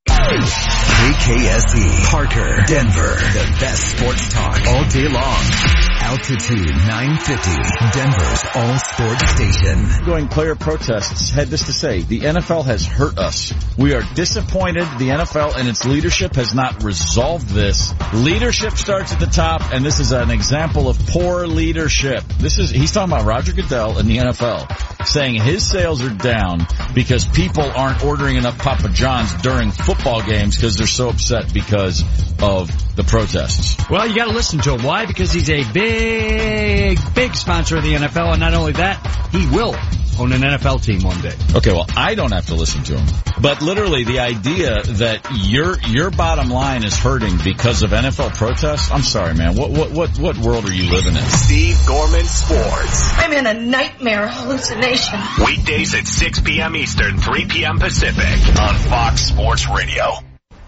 KKSE, 0.07 2.03
Parker, 2.05 2.63
Denver, 2.67 3.15
the 3.33 3.57
best 3.59 3.97
sports 3.97 4.29
talk 4.29 4.65
all 4.67 4.87
day 4.89 5.07
long. 5.07 5.96
Altitude 5.99 6.69
950, 6.69 7.97
Denver's 7.97 8.45
all 8.55 8.77
sports 8.77 9.29
station. 9.31 10.05
Going 10.05 10.27
player 10.27 10.55
protests 10.55 11.29
had 11.31 11.47
this 11.47 11.65
to 11.65 11.73
say, 11.73 12.01
the 12.01 12.21
NFL 12.21 12.65
has 12.65 12.85
hurt 12.85 13.17
us. 13.17 13.53
We 13.77 13.93
are 13.93 14.01
disappointed 14.13 14.83
the 14.97 15.09
NFL 15.09 15.57
and 15.57 15.67
its 15.67 15.85
leadership 15.85 16.35
has 16.35 16.53
not 16.53 16.83
resolved 16.83 17.49
this. 17.49 17.93
Leadership 18.13 18.73
starts 18.73 19.13
at 19.13 19.19
the 19.19 19.25
top 19.25 19.73
and 19.73 19.85
this 19.85 19.99
is 19.99 20.11
an 20.11 20.31
example 20.31 20.87
of 20.87 20.97
poor 21.07 21.45
leadership. 21.47 22.23
This 22.39 22.57
is, 22.57 22.69
he's 22.69 22.91
talking 22.91 23.11
about 23.11 23.25
Roger 23.25 23.53
Goodell 23.53 23.97
and 23.97 24.07
the 24.07 24.17
NFL 24.17 25.05
saying 25.05 25.41
his 25.41 25.67
sales 25.67 26.01
are 26.01 26.13
down 26.13 26.67
because 26.93 27.25
people 27.25 27.63
aren't 27.63 28.03
ordering 28.03 28.35
enough 28.35 28.57
Papa 28.57 28.89
John's 28.89 29.33
during 29.41 29.71
football 29.71 30.21
games 30.21 30.55
because 30.55 30.75
they're 30.75 30.87
so 30.87 31.09
upset 31.09 31.53
because 31.53 32.03
of 32.41 32.69
the 32.95 33.03
protests. 33.03 33.77
Well, 33.89 34.07
you 34.07 34.15
gotta 34.15 34.31
listen 34.31 34.59
to 34.61 34.73
him. 34.75 34.83
Why? 34.83 35.05
Because 35.05 35.31
he's 35.31 35.49
a 35.49 35.63
big, 35.71 35.86
big 35.87 36.99
big 37.15 37.35
sponsor 37.35 37.77
of 37.77 37.83
the 37.83 37.93
NFL, 37.93 38.31
and 38.31 38.39
not 38.39 38.53
only 38.53 38.73
that, 38.73 38.97
he 39.31 39.47
will 39.47 39.75
own 40.19 40.31
an 40.31 40.41
NFL 40.41 40.83
team 40.83 41.01
one 41.01 41.19
day. 41.21 41.33
Okay, 41.55 41.71
well, 41.71 41.85
I 41.95 42.15
don't 42.15 42.31
have 42.31 42.47
to 42.47 42.55
listen 42.55 42.83
to 42.85 42.97
him. 42.97 43.07
But 43.39 43.61
literally 43.61 44.03
the 44.03 44.19
idea 44.19 44.81
that 44.81 45.27
your, 45.31 45.79
your 45.87 46.09
bottom 46.09 46.49
line 46.49 46.83
is 46.83 46.97
hurting 46.97 47.37
because 47.43 47.83
of 47.83 47.91
NFL 47.91 48.35
protests, 48.35 48.91
I'm 48.91 49.03
sorry 49.03 49.35
man, 49.35 49.55
what, 49.55 49.69
what, 49.71 49.91
what, 49.91 50.17
what 50.17 50.37
world 50.37 50.65
are 50.65 50.73
you 50.73 50.89
living 50.89 51.15
in? 51.15 51.21
Steve 51.21 51.77
Gorman 51.85 52.25
Sports. 52.25 53.11
I'm 53.17 53.33
in 53.33 53.45
a 53.45 53.53
nightmare 53.53 54.27
hallucination. 54.27 55.19
Weekdays 55.45 55.93
at 55.93 56.07
6 56.07 56.41
p.m. 56.41 56.75
Eastern, 56.75 57.19
3 57.19 57.45
p.m. 57.45 57.79
Pacific 57.79 58.59
on 58.59 58.75
Fox 58.75 59.21
Sports 59.21 59.69
Radio. 59.69 60.26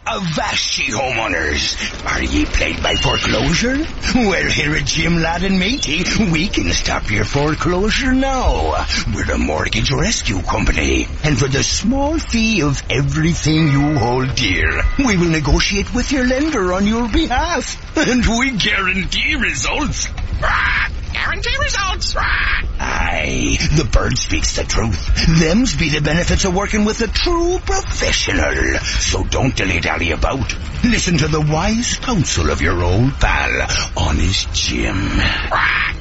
Avasci 0.09 0.89
homeowners. 0.89 1.77
Are 2.11 2.23
ye 2.23 2.43
plagued 2.45 2.81
by 2.81 2.95
foreclosure? 2.95 3.77
Well, 4.15 4.49
here 4.49 4.75
at 4.75 4.85
Jim 4.85 5.21
Ladd 5.21 5.43
and 5.43 5.59
Matey, 5.59 6.03
we 6.31 6.47
can 6.47 6.71
stop 6.71 7.11
your 7.11 7.25
foreclosure 7.25 8.11
now. 8.11 8.87
We're 9.13 9.31
a 9.31 9.37
Mortgage 9.37 9.91
Rescue 9.91 10.41
Company. 10.41 11.05
And 11.23 11.37
for 11.37 11.47
the 11.47 11.61
small 11.61 12.17
fee 12.17 12.63
of 12.63 12.81
everything 12.89 13.67
you 13.67 13.99
hold 13.99 14.33
dear, 14.33 14.81
we 14.97 15.15
will 15.15 15.29
negotiate 15.29 15.93
with 15.93 16.11
your 16.11 16.25
lender 16.25 16.73
on 16.73 16.87
your 16.87 17.07
behalf. 17.07 17.77
And 17.95 18.25
we 18.25 18.57
guarantee 18.57 19.35
results. 19.35 20.07
Ah! 20.41 20.89
Guarantee 21.13 21.57
results. 21.59 22.15
Aye, 22.17 23.57
the 23.75 23.85
bird 23.85 24.17
speaks 24.17 24.55
the 24.55 24.63
truth. 24.63 25.09
Them's 25.39 25.75
be 25.75 25.89
the 25.89 26.01
benefits 26.01 26.45
of 26.45 26.55
working 26.55 26.85
with 26.85 27.01
a 27.01 27.07
true 27.07 27.59
professional. 27.59 28.79
So 28.79 29.23
don't 29.23 29.55
dilly-dally 29.55 30.11
about. 30.11 30.55
Listen 30.83 31.17
to 31.17 31.27
the 31.27 31.41
wise 31.41 31.97
counsel 31.97 32.49
of 32.49 32.61
your 32.61 32.81
old 32.83 33.11
pal, 33.19 33.67
Honest 33.97 34.53
Jim. 34.53 34.95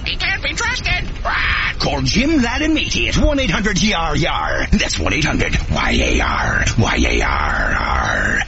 He 0.04 0.16
can't 0.16 0.42
be 0.42 0.54
trusted. 0.54 1.10
Call 1.80 2.02
Jim 2.02 2.40
Ladd 2.42 2.62
and 2.62 2.74
Matey 2.74 3.08
at 3.08 3.14
1-800-YAR-YAR. 3.14 4.66
That's 4.72 4.96
1-800-Y-A-R. 4.96 6.64
Y-A-R-R. 6.78 8.40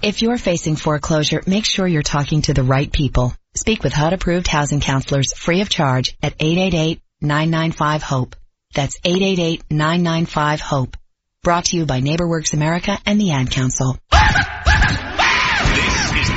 If 0.00 0.22
you're 0.22 0.38
facing 0.38 0.76
foreclosure, 0.76 1.42
make 1.46 1.64
sure 1.64 1.86
you're 1.86 2.02
talking 2.02 2.42
to 2.42 2.54
the 2.54 2.62
right 2.62 2.92
people. 2.92 3.34
Speak 3.58 3.82
with 3.82 3.92
HUD 3.92 4.12
approved 4.12 4.46
housing 4.46 4.78
counselors 4.78 5.32
free 5.36 5.62
of 5.62 5.68
charge 5.68 6.16
at 6.22 6.38
888-995-HOPE. 6.38 8.36
That's 8.72 9.00
888-995-HOPE. 9.00 10.96
Brought 11.42 11.64
to 11.64 11.76
you 11.76 11.84
by 11.84 12.00
NeighborWorks 12.00 12.54
America 12.54 12.96
and 13.04 13.20
the 13.20 13.32
Ad 13.32 13.50
Council. 13.50 13.98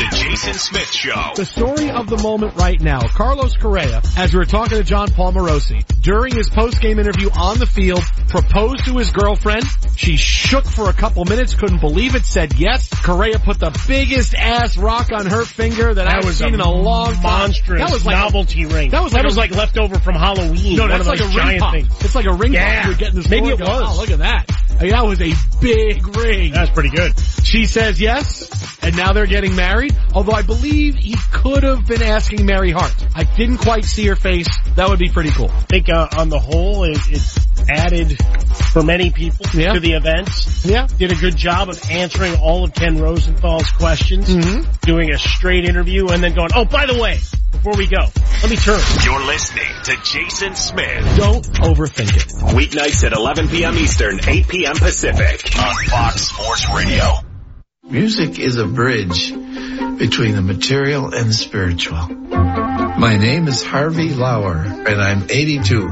This 0.02 0.14
is 0.14 0.20
the 0.20 0.24
Jason 0.30 0.54
Smith 0.54 0.92
Show. 0.92 1.32
The 1.36 1.46
story 1.46 1.90
of 1.92 2.10
the 2.10 2.18
moment 2.18 2.56
right 2.56 2.80
now, 2.82 3.02
Carlos 3.08 3.56
Correa, 3.58 4.02
as 4.18 4.34
we 4.34 4.40
were 4.40 4.46
talking 4.46 4.78
to 4.78 4.84
Jon 4.84 5.10
Paul 5.12 5.34
Morosi, 5.34 5.86
during 6.02 6.34
his 6.36 6.50
post-game 6.50 6.98
interview 6.98 7.30
on 7.38 7.60
the 7.60 7.66
field, 7.68 8.02
proposed 8.28 8.86
to 8.86 8.98
his 8.98 9.12
girlfriend. 9.12 9.64
She 9.96 10.18
shook 10.18 10.66
for 10.66 10.90
a 10.90 10.94
couple 10.94 11.24
minutes, 11.26 11.54
couldn't 11.54 11.82
believe 11.82 12.16
it, 12.16 12.26
said 12.26 12.54
yes. 12.58 12.90
Correa 13.04 13.38
put 13.38 13.60
the 13.60 13.70
biggest 13.88 14.34
ass 14.34 14.78
rock 14.78 15.12
on 15.12 15.28
her 15.28 15.44
finger 15.46 15.94
that, 15.94 16.06
That 16.06 16.18
I've 16.20 16.26
was 16.26 16.38
seen 16.38 16.52
a 16.52 16.54
in 16.56 16.62
a 16.62 16.72
long 16.72 17.14
time. 17.14 17.22
monstrous 17.24 17.82
that 17.82 17.92
was 17.92 18.06
like 18.06 18.16
novelty 18.16 18.64
a, 18.64 18.68
ring. 18.70 18.90
That 18.92 19.04
was 19.04 19.12
that 19.12 19.20
like 19.20 19.26
was 19.26 19.36
a, 19.38 19.40
like 19.40 19.52
leftover 19.52 20.00
from 20.00 20.16
Halloween. 20.16 20.78
no, 20.78 20.84
one 20.84 20.90
that's 20.90 21.02
of 21.02 21.08
like 21.08 21.20
those 21.20 21.36
a 21.36 21.46
ring 21.46 21.60
pop. 21.60 21.74
things. 21.74 22.04
It's 22.04 22.16
like 22.16 22.26
a 22.26 22.34
ring 22.34 22.54
Yeah. 22.54 22.78
pop. 22.82 22.86
You're 22.88 22.96
getting 22.98 23.16
this 23.16 23.30
Maybe 23.30 23.48
store 23.48 23.54
it 23.54 23.60
and 23.60 23.68
go, 23.68 23.74
oh, 23.76 23.82
was. 23.82 23.98
"Oh, 23.98 24.02
look 24.02 24.10
at 24.12 24.20
that. 24.20 24.50
I 24.80 24.84
mean, 24.84 24.92
that 24.92 25.06
was 25.06 25.22
a 25.22 25.34
big 25.62 26.16
ring. 26.18 26.54
That's 26.54 26.72
pretty 26.72 26.90
good. 26.90 27.14
She 27.44 27.66
says 27.66 28.00
yes, 28.02 28.50
and 28.84 28.96
now 28.98 29.14
they're 29.14 29.28
getting 29.28 29.56
married. 29.56 29.96
Although 30.14 30.32
I 30.34 30.42
believe 30.42 30.96
he 30.96 31.16
could 31.32 31.64
have 31.64 31.86
been 31.86 32.02
asking 32.02 32.46
Mary 32.46 32.72
Hart. 32.72 32.94
I 33.16 33.24
didn't 33.24 33.58
quite 33.60 33.86
see 33.86 34.08
her 34.08 34.16
face. 34.16 34.48
That 34.76 34.90
would 34.90 35.00
be 35.00 35.10
pretty 35.10 35.32
cool. 35.32 35.50
I 35.52 35.62
think 35.62 35.90
uh, 35.90 36.08
on 36.18 36.30
the 36.30 36.40
whole, 36.40 36.84
it, 36.84 36.98
it 37.10 37.38
added 37.70 38.18
for 38.74 38.82
many 38.82 39.12
people 39.12 39.46
Yeah. 39.54 39.74
to 39.74 39.80
the 39.80 39.94
events. 39.94 40.66
Yeah. 40.66 40.88
Did 40.98 41.12
a 41.12 41.16
good 41.16 41.36
job 41.36 41.70
of 41.70 41.80
answering 41.92 42.36
all 42.38 42.64
of 42.64 42.74
Ken 42.74 42.98
Rosenthal's 43.00 43.70
questions, 43.72 44.30
Mm-hmm. 44.30 44.72
doing 44.82 45.12
a 45.12 45.18
straight 45.20 45.66
interview, 45.66 46.08
and 46.08 46.24
then 46.24 46.34
going, 46.34 46.50
oh, 46.56 46.66
by 46.66 46.86
the 46.88 47.00
way, 47.00 47.20
before 47.52 47.74
we 47.78 47.86
go, 47.86 48.02
let 48.42 48.50
me 48.50 48.56
turn. 48.56 48.80
You're 49.04 49.24
listening 49.26 49.68
to 49.84 49.96
Jason 50.04 50.56
Smith. 50.56 51.18
Don't 51.18 51.46
overthink 51.60 52.16
it. 52.16 52.28
Weeknights 52.56 53.04
at 53.04 53.14
11 53.14 53.50
p.m. 53.50 53.76
Eastern, 53.78 54.20
8 54.28 54.48
p.m. 54.48 54.71
Pacific 54.76 55.58
on 55.60 55.76
Fox 55.86 56.22
Sports 56.28 56.70
Radio. 56.74 57.04
Music 57.84 58.40
is 58.40 58.58
a 58.58 58.66
bridge 58.68 59.32
between 59.32 60.36
the 60.36 60.42
material 60.42 61.14
and 61.14 61.30
the 61.30 61.34
spiritual. 61.34 62.08
My 62.08 63.18
name 63.18 63.48
is 63.48 63.64
Harvey 63.64 64.14
Lauer 64.14 64.58
and 64.58 65.02
I'm 65.02 65.24
82. 65.30 65.90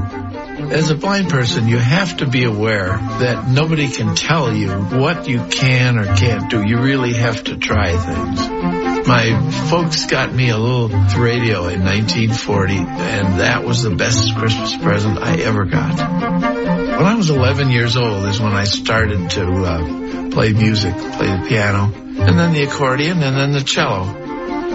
As 0.70 0.90
a 0.90 0.94
blind 0.94 1.30
person, 1.30 1.68
you 1.68 1.78
have 1.78 2.18
to 2.18 2.26
be 2.26 2.44
aware 2.44 2.98
that 2.98 3.48
nobody 3.48 3.88
can 3.88 4.14
tell 4.14 4.54
you 4.54 4.70
what 4.70 5.28
you 5.28 5.42
can 5.44 5.98
or 5.98 6.04
can't 6.16 6.50
do. 6.50 6.62
You 6.62 6.78
really 6.78 7.14
have 7.14 7.44
to 7.44 7.56
try 7.56 7.96
things. 7.96 8.89
My 9.10 9.50
folks 9.68 10.06
got 10.06 10.32
me 10.32 10.50
a 10.50 10.56
little 10.56 10.88
radio 11.20 11.66
in 11.66 11.82
1940 11.82 12.74
and 12.76 13.40
that 13.40 13.64
was 13.64 13.82
the 13.82 13.90
best 13.90 14.36
Christmas 14.36 14.76
present 14.76 15.18
I 15.18 15.34
ever 15.40 15.64
got. 15.64 15.98
When 15.98 17.06
I 17.06 17.16
was 17.16 17.28
11 17.28 17.70
years 17.70 17.96
old 17.96 18.24
is 18.26 18.40
when 18.40 18.52
I 18.52 18.62
started 18.62 19.30
to 19.30 19.46
uh, 19.64 20.30
play 20.30 20.52
music, 20.52 20.94
play 20.94 21.26
the 21.26 21.44
piano, 21.48 21.92
and 21.92 22.38
then 22.38 22.52
the 22.52 22.62
accordion, 22.62 23.20
and 23.24 23.36
then 23.36 23.50
the 23.50 23.64
cello. 23.64 24.04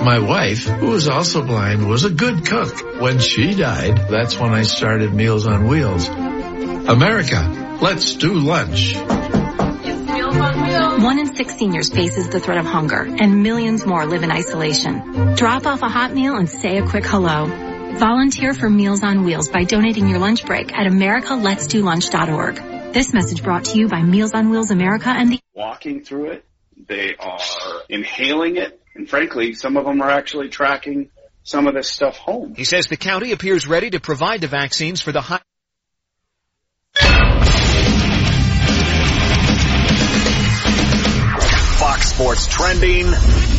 My 0.04 0.20
wife, 0.20 0.66
who 0.66 0.88
was 0.88 1.08
also 1.08 1.42
blind, 1.42 1.88
was 1.88 2.04
a 2.04 2.10
good 2.10 2.46
cook. 2.46 3.00
When 3.00 3.20
she 3.20 3.56
died, 3.56 4.10
that's 4.10 4.38
when 4.38 4.52
I 4.52 4.64
started 4.64 5.14
Meals 5.14 5.48
on 5.48 5.70
Wheels. 5.70 6.10
America, 6.10 7.78
let's 7.82 8.16
do 8.16 8.34
lunch. 8.34 8.98
One 10.98 11.20
in 11.20 11.36
six 11.36 11.56
seniors 11.56 11.90
faces 11.90 12.30
the 12.30 12.40
threat 12.40 12.58
of 12.58 12.66
hunger, 12.66 13.02
and 13.02 13.44
millions 13.44 13.86
more 13.86 14.06
live 14.06 14.24
in 14.24 14.32
isolation. 14.32 15.36
Drop 15.36 15.66
off 15.66 15.82
a 15.82 15.90
hot 15.90 16.14
meal 16.14 16.38
and 16.38 16.50
say 16.50 16.78
a 16.78 16.88
quick 16.88 17.06
hello. 17.06 17.48
Volunteer 17.98 18.54
for 18.54 18.70
Meals 18.70 19.04
on 19.04 19.24
Wheels 19.24 19.50
by 19.50 19.66
donating 19.66 20.08
your 20.08 20.20
lunch 20.20 20.46
break 20.46 20.74
at 20.74 20.88
americaletsdolunch.org. 20.88 22.94
This 22.94 23.14
message 23.14 23.44
brought 23.44 23.66
to 23.66 23.78
you 23.78 23.90
by 23.90 24.02
Meals 24.02 24.34
on 24.34 24.50
Wheels 24.50 24.72
America 24.72 25.10
and 25.10 25.34
the 25.34 25.42
walking 25.54 26.02
through 26.02 26.32
it. 26.32 26.46
They 26.88 27.16
are 27.20 27.40
inhaling 27.90 28.56
it. 28.56 28.82
And 28.96 29.10
frankly, 29.10 29.54
some 29.54 29.76
of 29.76 29.86
them 29.86 30.02
are 30.02 30.10
actually 30.10 30.48
tracking 30.48 31.10
some 31.44 31.68
of 31.68 31.76
this 31.76 31.90
stuff 31.90 32.18
home. 32.18 32.56
He 32.56 32.64
says 32.64 32.88
the 32.88 32.98
county 32.98 33.34
appears 33.34 33.68
ready 33.68 33.90
to 33.90 34.00
provide 34.00 34.42
the 34.42 34.48
vaccines 34.48 35.02
for 35.02 35.12
the 35.12 35.22
high. 35.22 35.42
Fox 41.76 42.14
Sports 42.14 42.48
trending 42.48 43.06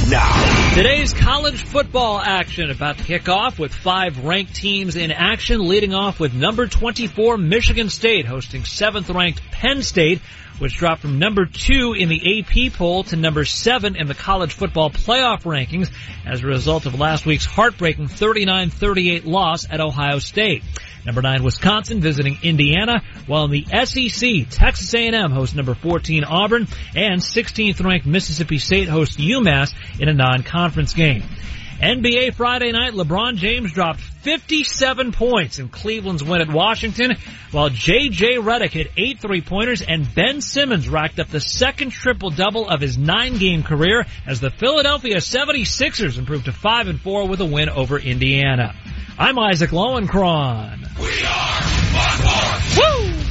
now. 0.09 0.73
Today's 0.75 1.13
college 1.13 1.63
football 1.63 2.19
action 2.19 2.71
about 2.71 2.97
to 2.97 3.05
kick 3.05 3.29
off 3.29 3.59
with 3.59 3.75
five 3.75 4.25
ranked 4.25 4.55
teams 4.55 4.97
in 4.97 5.13
action, 5.13 5.69
leading 5.69 5.93
off 5.93 6.19
with 6.19 6.33
number 6.33 6.67
24 6.67 7.37
Michigan 7.37 7.91
State 7.91 8.25
hosting 8.25 8.65
seventh 8.65 9.11
ranked 9.11 9.43
Penn 9.51 9.83
State, 9.83 10.23
which 10.59 10.77
dropped 10.77 11.03
from 11.03 11.19
number 11.19 11.47
two 11.47 11.95
in 11.97 12.09
the 12.09 12.41
AP 12.41 12.73
poll 12.73 13.05
to 13.05 13.17
number 13.17 13.45
seven 13.45 13.97
in 13.97 14.07
the 14.07 14.15
college 14.15 14.53
football 14.53 14.91
playoff 14.91 15.43
rankings 15.43 15.91
as 16.25 16.43
a 16.43 16.47
result 16.47 16.87
of 16.87 16.99
last 16.99 17.27
week's 17.27 17.45
heartbreaking 17.45 18.07
39-38 18.07 19.27
loss 19.27 19.67
at 19.71 19.81
Ohio 19.81 20.19
State. 20.19 20.63
Number 21.05 21.23
nine, 21.23 21.45
Wisconsin 21.45 22.01
visiting 22.01 22.39
Indiana, 22.43 23.03
while 23.27 23.45
in 23.45 23.53
the 23.53 23.65
SEC, 23.65 24.49
Texas 24.51 24.93
A&M 24.93 25.31
hosts 25.31 25.55
number 25.55 25.75
14 25.75 26.25
Auburn, 26.25 26.67
and 26.97 27.21
16th 27.21 27.85
ranked 27.85 28.07
Mississippi 28.07 28.59
State 28.59 28.89
hosts 28.89 29.17
UMass 29.17 29.73
in 30.01 30.09
a 30.09 30.15
non-conference 30.15 30.95
game. 30.95 31.23
NBA 31.81 32.35
Friday 32.35 32.73
night, 32.73 32.95
LeBron 32.95 33.37
James 33.37 33.71
dropped 33.71 34.01
57 34.01 35.13
points 35.13 35.59
in 35.59 35.69
Cleveland's 35.69 36.25
win 36.25 36.41
at 36.41 36.49
Washington, 36.49 37.17
while 37.51 37.69
J.J. 37.69 38.37
Redick 38.37 38.71
hit 38.71 38.91
eight 38.97 39.21
three-pointers 39.21 39.83
and 39.83 40.13
Ben 40.15 40.41
Simmons 40.41 40.89
racked 40.89 41.19
up 41.19 41.29
the 41.29 41.41
second 41.41 41.91
triple-double 41.91 42.69
of 42.69 42.81
his 42.81 42.97
nine-game 42.97 43.63
career 43.63 44.07
as 44.27 44.41
the 44.41 44.51
Philadelphia 44.51 45.17
76ers 45.17 46.17
improved 46.19 46.47
to 46.47 46.53
5 46.53 46.89
and 46.89 47.01
4 47.01 47.29
with 47.29 47.41
a 47.41 47.47
win 47.47 47.69
over 47.69 47.99
Indiana. 47.99 48.75
I'm 49.19 49.39
Isaac 49.39 49.71
Lowenkron. 49.71 50.99
We 50.99 51.25
are 51.27 51.63
Fox 52.23 52.79
Woo! 52.79 53.27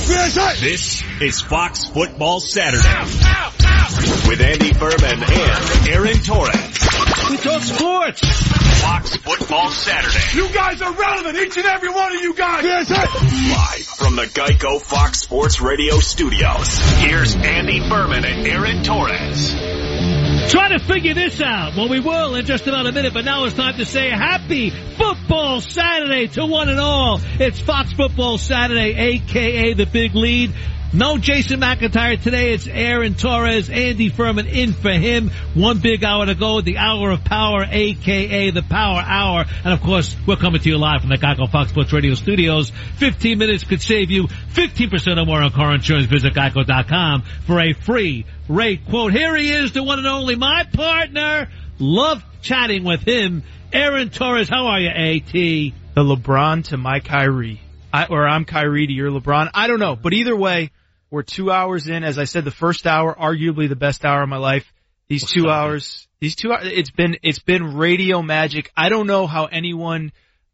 This 0.00 1.02
is 1.22 1.40
Fox 1.40 1.86
Football 1.86 2.38
Saturday 2.40 2.86
with 4.28 4.40
Andy 4.42 4.74
Furman 4.74 5.22
and 5.22 5.88
Aaron 5.88 6.18
Torres. 6.18 6.52
We 7.30 7.38
talk 7.38 7.62
sports. 7.62 8.20
Fox 8.82 9.16
Football 9.16 9.70
Saturday. 9.70 10.36
You 10.38 10.52
guys 10.52 10.82
are 10.82 10.92
relevant, 10.92 11.38
each 11.38 11.56
and 11.56 11.64
every 11.66 11.88
one 11.88 12.14
of 12.14 12.20
you 12.20 12.34
guys. 12.34 12.62
Yes, 12.64 12.90
Live 12.90 13.86
from 13.86 14.16
the 14.16 14.24
Geico 14.26 14.80
Fox 14.82 15.20
Sports 15.20 15.62
Radio 15.62 15.98
studios. 15.98 16.78
Here's 16.98 17.34
Andy 17.34 17.80
Furman 17.88 18.26
and 18.26 18.46
Aaron 18.46 18.82
Torres. 18.84 19.54
Trying 20.48 20.78
to 20.78 20.84
figure 20.84 21.12
this 21.12 21.40
out. 21.40 21.74
Well, 21.76 21.88
we 21.88 21.98
will 21.98 22.36
in 22.36 22.46
just 22.46 22.68
about 22.68 22.86
a 22.86 22.92
minute, 22.92 23.12
but 23.12 23.24
now 23.24 23.44
it's 23.44 23.54
time 23.54 23.76
to 23.78 23.84
say 23.84 24.10
happy 24.10 24.70
football 24.70 25.60
Saturday 25.60 26.28
to 26.28 26.46
one 26.46 26.68
and 26.68 26.78
all. 26.78 27.20
It's 27.40 27.58
Fox 27.58 27.92
Football 27.92 28.38
Saturday, 28.38 28.94
aka 28.94 29.74
the 29.74 29.86
big 29.86 30.14
lead. 30.14 30.54
No 30.92 31.18
Jason 31.18 31.60
McIntyre 31.60 32.22
today. 32.22 32.54
It's 32.54 32.66
Aaron 32.66 33.14
Torres, 33.14 33.68
Andy 33.68 34.08
Furman 34.08 34.46
in 34.46 34.72
for 34.72 34.92
him. 34.92 35.30
One 35.52 35.78
big 35.80 36.04
hour 36.04 36.24
to 36.24 36.34
go. 36.34 36.60
The 36.60 36.78
hour 36.78 37.10
of 37.10 37.24
power, 37.24 37.66
aka 37.68 38.50
the 38.50 38.62
power 38.62 39.02
hour. 39.04 39.44
And 39.64 39.74
of 39.74 39.82
course, 39.82 40.16
we're 40.26 40.36
coming 40.36 40.60
to 40.60 40.68
you 40.68 40.78
live 40.78 41.00
from 41.00 41.10
the 41.10 41.18
Geico 41.18 41.50
Fox 41.50 41.70
Sports 41.70 41.92
Radio 41.92 42.14
studios. 42.14 42.70
15 42.98 43.36
minutes 43.36 43.64
could 43.64 43.82
save 43.82 44.10
you 44.10 44.28
15% 44.28 45.20
or 45.20 45.26
more 45.26 45.42
on 45.42 45.50
car 45.50 45.74
insurance. 45.74 46.06
Visit 46.06 46.34
geico.com 46.34 47.22
for 47.46 47.60
a 47.60 47.72
free 47.72 48.24
rate 48.48 48.86
quote. 48.88 49.12
Here 49.12 49.36
he 49.36 49.52
is, 49.52 49.72
the 49.72 49.82
one 49.82 49.98
and 49.98 50.08
only, 50.08 50.36
my 50.36 50.64
partner. 50.72 51.48
Love 51.78 52.24
chatting 52.42 52.84
with 52.84 53.02
him. 53.02 53.42
Aaron 53.72 54.08
Torres, 54.08 54.48
how 54.48 54.68
are 54.68 54.80
you, 54.80 54.88
AT? 54.88 55.32
The 55.32 55.72
LeBron 55.96 56.64
to 56.68 56.76
my 56.76 57.00
Kyrie. 57.00 57.60
I, 57.92 58.06
or 58.06 58.26
I'm 58.26 58.44
Kyrie 58.44 58.86
to 58.86 58.92
your 58.92 59.10
LeBron. 59.10 59.50
I 59.52 59.66
don't 59.66 59.80
know, 59.80 59.96
but 59.96 60.12
either 60.12 60.36
way, 60.36 60.70
we're 61.16 61.22
two 61.22 61.50
hours 61.50 61.88
in. 61.88 62.04
As 62.04 62.18
I 62.18 62.24
said, 62.24 62.44
the 62.44 62.50
first 62.50 62.86
hour, 62.86 63.14
arguably 63.14 63.70
the 63.70 63.74
best 63.74 64.04
hour 64.04 64.22
of 64.22 64.28
my 64.28 64.36
life. 64.36 64.70
These 65.08 65.22
What's 65.22 65.32
two 65.32 65.48
hours, 65.48 66.08
these 66.20 66.36
two 66.36 66.52
hours, 66.52 66.66
it's 66.70 66.90
been, 66.90 67.16
it's 67.22 67.38
been 67.38 67.74
radio 67.74 68.20
magic. 68.20 68.70
I 68.76 68.90
don't 68.90 69.06
know 69.06 69.26
how 69.26 69.46
anyone, 69.46 70.12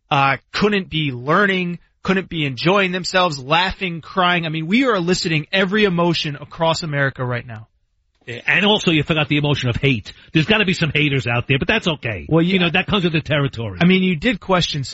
uh, 0.08 0.36
couldn't 0.52 0.88
be 0.88 1.10
learning, 1.10 1.80
couldn't 2.04 2.28
be 2.28 2.46
enjoying 2.46 2.92
themselves, 2.92 3.42
laughing, 3.42 4.02
crying. 4.02 4.46
I 4.46 4.50
mean, 4.50 4.68
we 4.68 4.84
are 4.84 4.94
eliciting 4.94 5.48
every 5.50 5.82
emotion 5.82 6.36
across 6.36 6.84
America 6.84 7.24
right 7.24 7.44
now. 7.44 7.66
And 8.24 8.64
also, 8.64 8.92
you 8.92 9.02
forgot 9.02 9.26
the 9.28 9.38
emotion 9.38 9.68
of 9.68 9.74
hate. 9.74 10.12
There's 10.32 10.46
got 10.46 10.58
to 10.58 10.64
be 10.64 10.74
some 10.74 10.92
haters 10.94 11.26
out 11.26 11.48
there, 11.48 11.58
but 11.58 11.66
that's 11.66 11.88
okay. 11.88 12.26
Well, 12.28 12.44
you, 12.44 12.60
know 12.60 12.70
that 12.70 12.86
comes 12.86 13.02
with 13.02 13.14
the 13.14 13.20
territory. 13.20 13.78
I 13.82 13.84
mean, 13.84 14.04
you 14.04 14.14
did 14.14 14.38
question 14.38 14.84